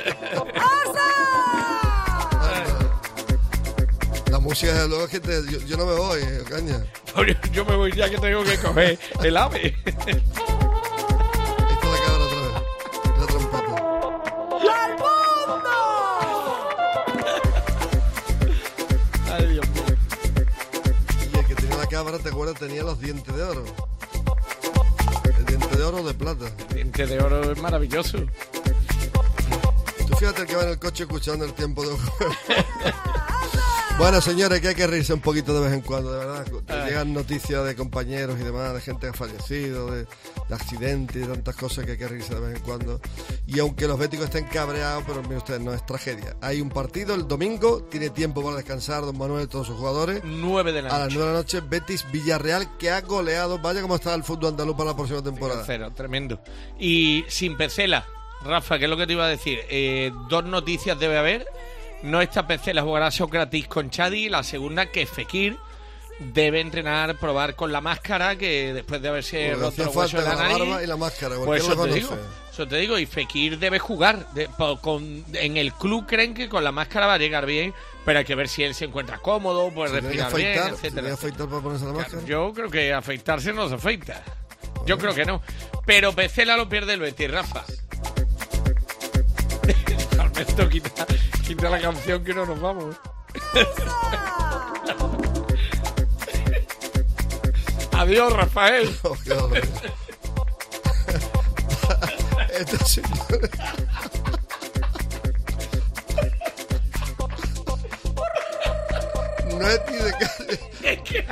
La 4.30 4.38
música, 4.38 4.72
desde 4.72 4.88
luego, 4.88 5.04
es 5.04 5.10
que 5.10 5.20
te- 5.20 5.50
yo, 5.52 5.58
yo 5.66 5.76
no 5.76 5.84
me 5.86 5.94
voy, 5.94 6.20
eh, 6.22 6.42
caña. 6.48 6.82
Yo 7.52 7.64
me 7.64 7.76
voy 7.76 7.92
ya 7.92 8.08
que 8.08 8.16
tengo 8.18 8.42
que 8.44 8.56
coger 8.58 8.98
el 9.22 9.36
ave. 9.36 9.76
cabra, 22.04 22.18
¿te 22.18 22.30
acuerdas? 22.30 22.58
Tenía 22.58 22.82
los 22.82 22.98
dientes 22.98 23.34
de 23.34 23.42
oro. 23.42 23.62
El 25.36 25.44
diente 25.44 25.76
de 25.76 25.84
oro 25.84 25.98
o 25.98 26.06
de 26.06 26.14
plata. 26.14 26.46
Diente 26.72 27.06
de 27.06 27.20
oro 27.20 27.52
es 27.52 27.60
maravilloso. 27.60 28.18
Tú 30.08 30.16
fíjate 30.16 30.42
el 30.42 30.46
que 30.46 30.56
va 30.56 30.62
en 30.62 30.70
el 30.70 30.78
coche 30.78 31.02
escuchando 31.02 31.44
el 31.44 31.52
tiempo 31.52 31.82
de 31.82 31.90
juego. 31.90 32.34
Bueno, 34.00 34.22
señores, 34.22 34.62
que 34.62 34.68
hay 34.68 34.74
que 34.74 34.86
reírse 34.86 35.12
un 35.12 35.20
poquito 35.20 35.52
de 35.52 35.60
vez 35.60 35.74
en 35.74 35.82
cuando, 35.82 36.10
de 36.10 36.20
verdad. 36.20 36.46
Te 36.66 36.86
llegan 36.86 37.12
noticias 37.12 37.66
de 37.66 37.76
compañeros 37.76 38.40
y 38.40 38.44
demás, 38.44 38.72
de 38.72 38.80
gente 38.80 39.02
que 39.02 39.08
ha 39.08 39.12
fallecido, 39.12 39.90
de, 39.90 40.04
de 40.48 40.54
accidentes 40.54 41.22
y 41.22 41.26
tantas 41.26 41.54
cosas 41.54 41.84
que 41.84 41.92
hay 41.92 41.98
que 41.98 42.08
reírse 42.08 42.34
de 42.34 42.40
vez 42.40 42.56
en 42.56 42.62
cuando. 42.62 42.98
Y 43.46 43.58
aunque 43.58 43.86
los 43.86 43.98
béticos 43.98 44.24
estén 44.24 44.46
cabreados, 44.46 45.04
pero 45.06 45.20
miren 45.20 45.36
ustedes, 45.36 45.60
no 45.60 45.74
es 45.74 45.84
tragedia. 45.84 46.34
Hay 46.40 46.62
un 46.62 46.70
partido 46.70 47.14
el 47.14 47.28
domingo, 47.28 47.82
tiene 47.90 48.08
tiempo 48.08 48.42
para 48.42 48.56
descansar 48.56 49.02
don 49.02 49.18
Manuel 49.18 49.44
y 49.44 49.48
todos 49.48 49.66
sus 49.66 49.76
jugadores. 49.76 50.22
9 50.24 50.72
de 50.72 50.80
la 50.80 50.88
A 50.88 50.98
las 51.00 51.08
noche. 51.08 51.16
9 51.16 51.28
de 51.28 51.34
la 51.34 51.38
noche, 51.38 51.60
Betis 51.60 52.06
Villarreal, 52.10 52.78
que 52.78 52.90
ha 52.90 53.02
goleado. 53.02 53.58
Vaya 53.58 53.82
como 53.82 53.96
está 53.96 54.14
el 54.14 54.24
fútbol 54.24 54.52
andaluz 54.52 54.76
para 54.76 54.92
la 54.92 54.96
próxima 54.96 55.22
temporada. 55.22 55.62
Cero, 55.66 55.92
tremendo. 55.94 56.40
Y 56.78 57.26
sin 57.28 57.54
Pecela, 57.58 58.06
Rafa, 58.42 58.78
¿qué 58.78 58.84
es 58.84 58.90
lo 58.90 58.96
que 58.96 59.06
te 59.06 59.12
iba 59.12 59.26
a 59.26 59.28
decir? 59.28 59.58
Eh, 59.68 60.10
dos 60.30 60.46
noticias 60.46 60.98
debe 60.98 61.18
haber. 61.18 61.46
No 62.02 62.20
está 62.20 62.46
Pecela, 62.46 62.82
jugará 62.82 63.10
Sócrates 63.10 63.66
con 63.68 63.90
Chadi. 63.90 64.28
La 64.28 64.42
segunda, 64.42 64.86
que 64.86 65.06
Fekir 65.06 65.56
debe 66.18 66.60
entrenar, 66.60 67.16
probar 67.18 67.54
con 67.56 67.72
la 67.72 67.80
máscara, 67.80 68.36
que 68.36 68.72
después 68.74 69.00
de 69.02 69.08
haberse 69.08 69.50
Porque 69.50 69.62
roto 69.64 69.84
los 69.84 69.96
huesos 69.96 70.20
de 70.22 70.28
la 70.28 70.34
la 70.34 70.42
nariz. 70.42 70.58
barba 70.58 70.82
y 70.82 70.86
la 70.86 70.96
máscara, 70.96 71.36
Pues 71.44 71.62
eso 71.62 71.76
te 71.84 71.92
digo. 71.94 72.16
Eso 72.52 72.68
te 72.68 72.76
digo, 72.76 72.98
y 72.98 73.06
Fekir 73.06 73.58
debe 73.58 73.78
jugar. 73.78 74.26
de- 74.34 74.48
con- 74.82 75.24
en 75.32 75.56
el 75.56 75.72
club 75.72 76.04
creen 76.06 76.34
que 76.34 76.48
con 76.48 76.62
la 76.64 76.72
máscara 76.72 77.06
va 77.06 77.14
a 77.14 77.18
llegar 77.18 77.46
bien, 77.46 77.72
pero 78.04 78.18
hay 78.18 78.24
que 78.24 78.34
ver 78.34 78.48
si 78.48 78.64
él 78.64 78.74
se 78.74 78.84
encuentra 78.86 79.18
cómodo, 79.18 79.70
puede 79.72 79.94
Se 79.94 80.00
respirar 80.00 80.34
bien, 80.34 80.48
afeitar, 80.50 80.70
se 80.70 80.74
etcétera. 80.88 81.06
que 81.06 81.12
afeitar 81.14 81.48
para 81.48 81.62
ponerse 81.62 81.84
la 81.86 81.92
máscara. 81.92 82.22
Yo 82.26 82.52
creo 82.54 82.70
que 82.70 82.92
afeitarse 82.92 83.52
no 83.54 83.68
se 83.68 83.76
afeita. 83.76 84.22
Yo 84.86 84.98
creo 84.98 85.14
que 85.14 85.24
no. 85.24 85.40
Pero 85.86 86.12
Pecela 86.14 86.56
lo 86.56 86.68
pierde 86.68 86.94
el 86.94 87.00
Betis, 87.00 87.30
Rafa. 87.30 87.64
Alberto, 90.18 90.68
quita, 90.68 91.06
quita 91.50 91.68
la 91.68 91.80
canción 91.80 92.22
que 92.22 92.32
no 92.32 92.46
nos 92.46 92.60
vamos. 92.60 92.94
Adiós, 97.98 98.32
Rafael. 98.32 98.88
Oh, 99.02 99.16
qué 99.24 99.32
horror. 99.32 99.60
Este 102.56 102.76
señor- 102.84 103.50
No 109.58 109.68
es 109.68 109.80
ni 109.90 109.96
de 109.96 110.12
calle, 110.12 110.60
Es 110.82 111.00
que 111.02 111.26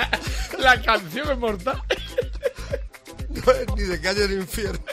la 0.58 0.82
canción 0.82 1.30
es 1.30 1.38
mortal. 1.38 1.80
no 3.30 3.52
es 3.52 3.66
ni 3.76 3.82
de 3.82 4.00
calle 4.00 4.26
del 4.26 4.40
infierno. 4.40 4.78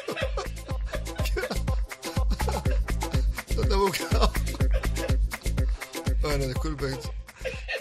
¿Dónde 3.55 3.73
he 3.73 3.77
buscado? 3.77 4.31
Bueno, 6.25 6.47
disculpen. 6.47 6.97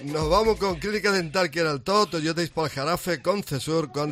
Nos 0.02 0.28
vamos 0.28 0.58
con 0.58 0.76
Clínica 0.78 1.10
Dental 1.10 1.50
que 1.50 1.60
era 1.60 1.70
el 1.70 1.82
te 2.34 2.47
para 2.50 2.66
el 2.68 2.74
Jarafe, 2.74 3.23
con 3.23 3.42
Cesur, 3.42 3.90
con 3.90 4.10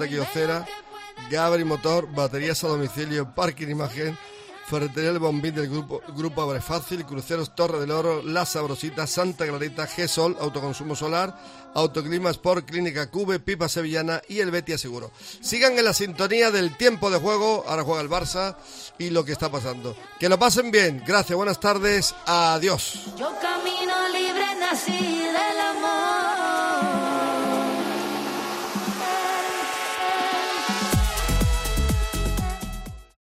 Gabri 1.31 1.65
Motor, 1.65 2.11
baterías 2.15 2.65
a 2.65 2.69
domicilio, 2.69 3.35
parking 3.35 3.69
imagen, 3.69 4.17
Ferretería 4.66 5.10
El 5.10 5.18
Bombín 5.18 5.55
del 5.55 5.68
grupo, 5.68 6.00
grupo 6.16 6.42
Abre 6.42 6.60
Fácil, 6.60 7.05
Cruceros 7.05 7.55
Torre 7.55 7.81
del 7.81 7.91
Oro, 7.91 8.23
La 8.23 8.47
Sabrosita, 8.47 9.07
Santa 9.07 9.47
Clarita, 9.47 9.86
G-Sol, 9.86 10.36
Autoconsumo 10.41 10.97
Solar, 10.97 11.36
Autoclima 11.74 12.31
Sport, 12.31 12.66
Clínica 12.66 13.10
Cube, 13.10 13.41
Pipa 13.41 13.68
Sevillana 13.68 14.23
y 14.28 14.41
el 14.41 14.50
Betia 14.50 14.78
Seguro. 14.78 15.10
Sigan 15.41 15.78
en 15.78 15.84
la 15.84 15.94
sintonía 15.94 16.50
del 16.50 16.76
tiempo 16.76 17.10
de 17.10 17.18
juego, 17.18 17.65
ahora 17.66 17.84
juega 17.84 18.02
el 18.02 18.10
Barça 18.10 18.57
y 18.99 19.10
lo 19.10 19.24
que 19.24 19.32
está 19.32 19.50
pasando. 19.50 19.97
Que 20.18 20.28
lo 20.28 20.39
pasen 20.39 20.70
bien, 20.70 21.02
gracias, 21.07 21.36
buenas 21.36 21.60
tardes, 21.60 22.15
adiós. 22.26 23.12
Yo 23.18 23.32
camino 23.41 24.08
libre, 24.12 24.55
nací 24.58 25.18
del 25.18 25.60
amor. 25.60 26.22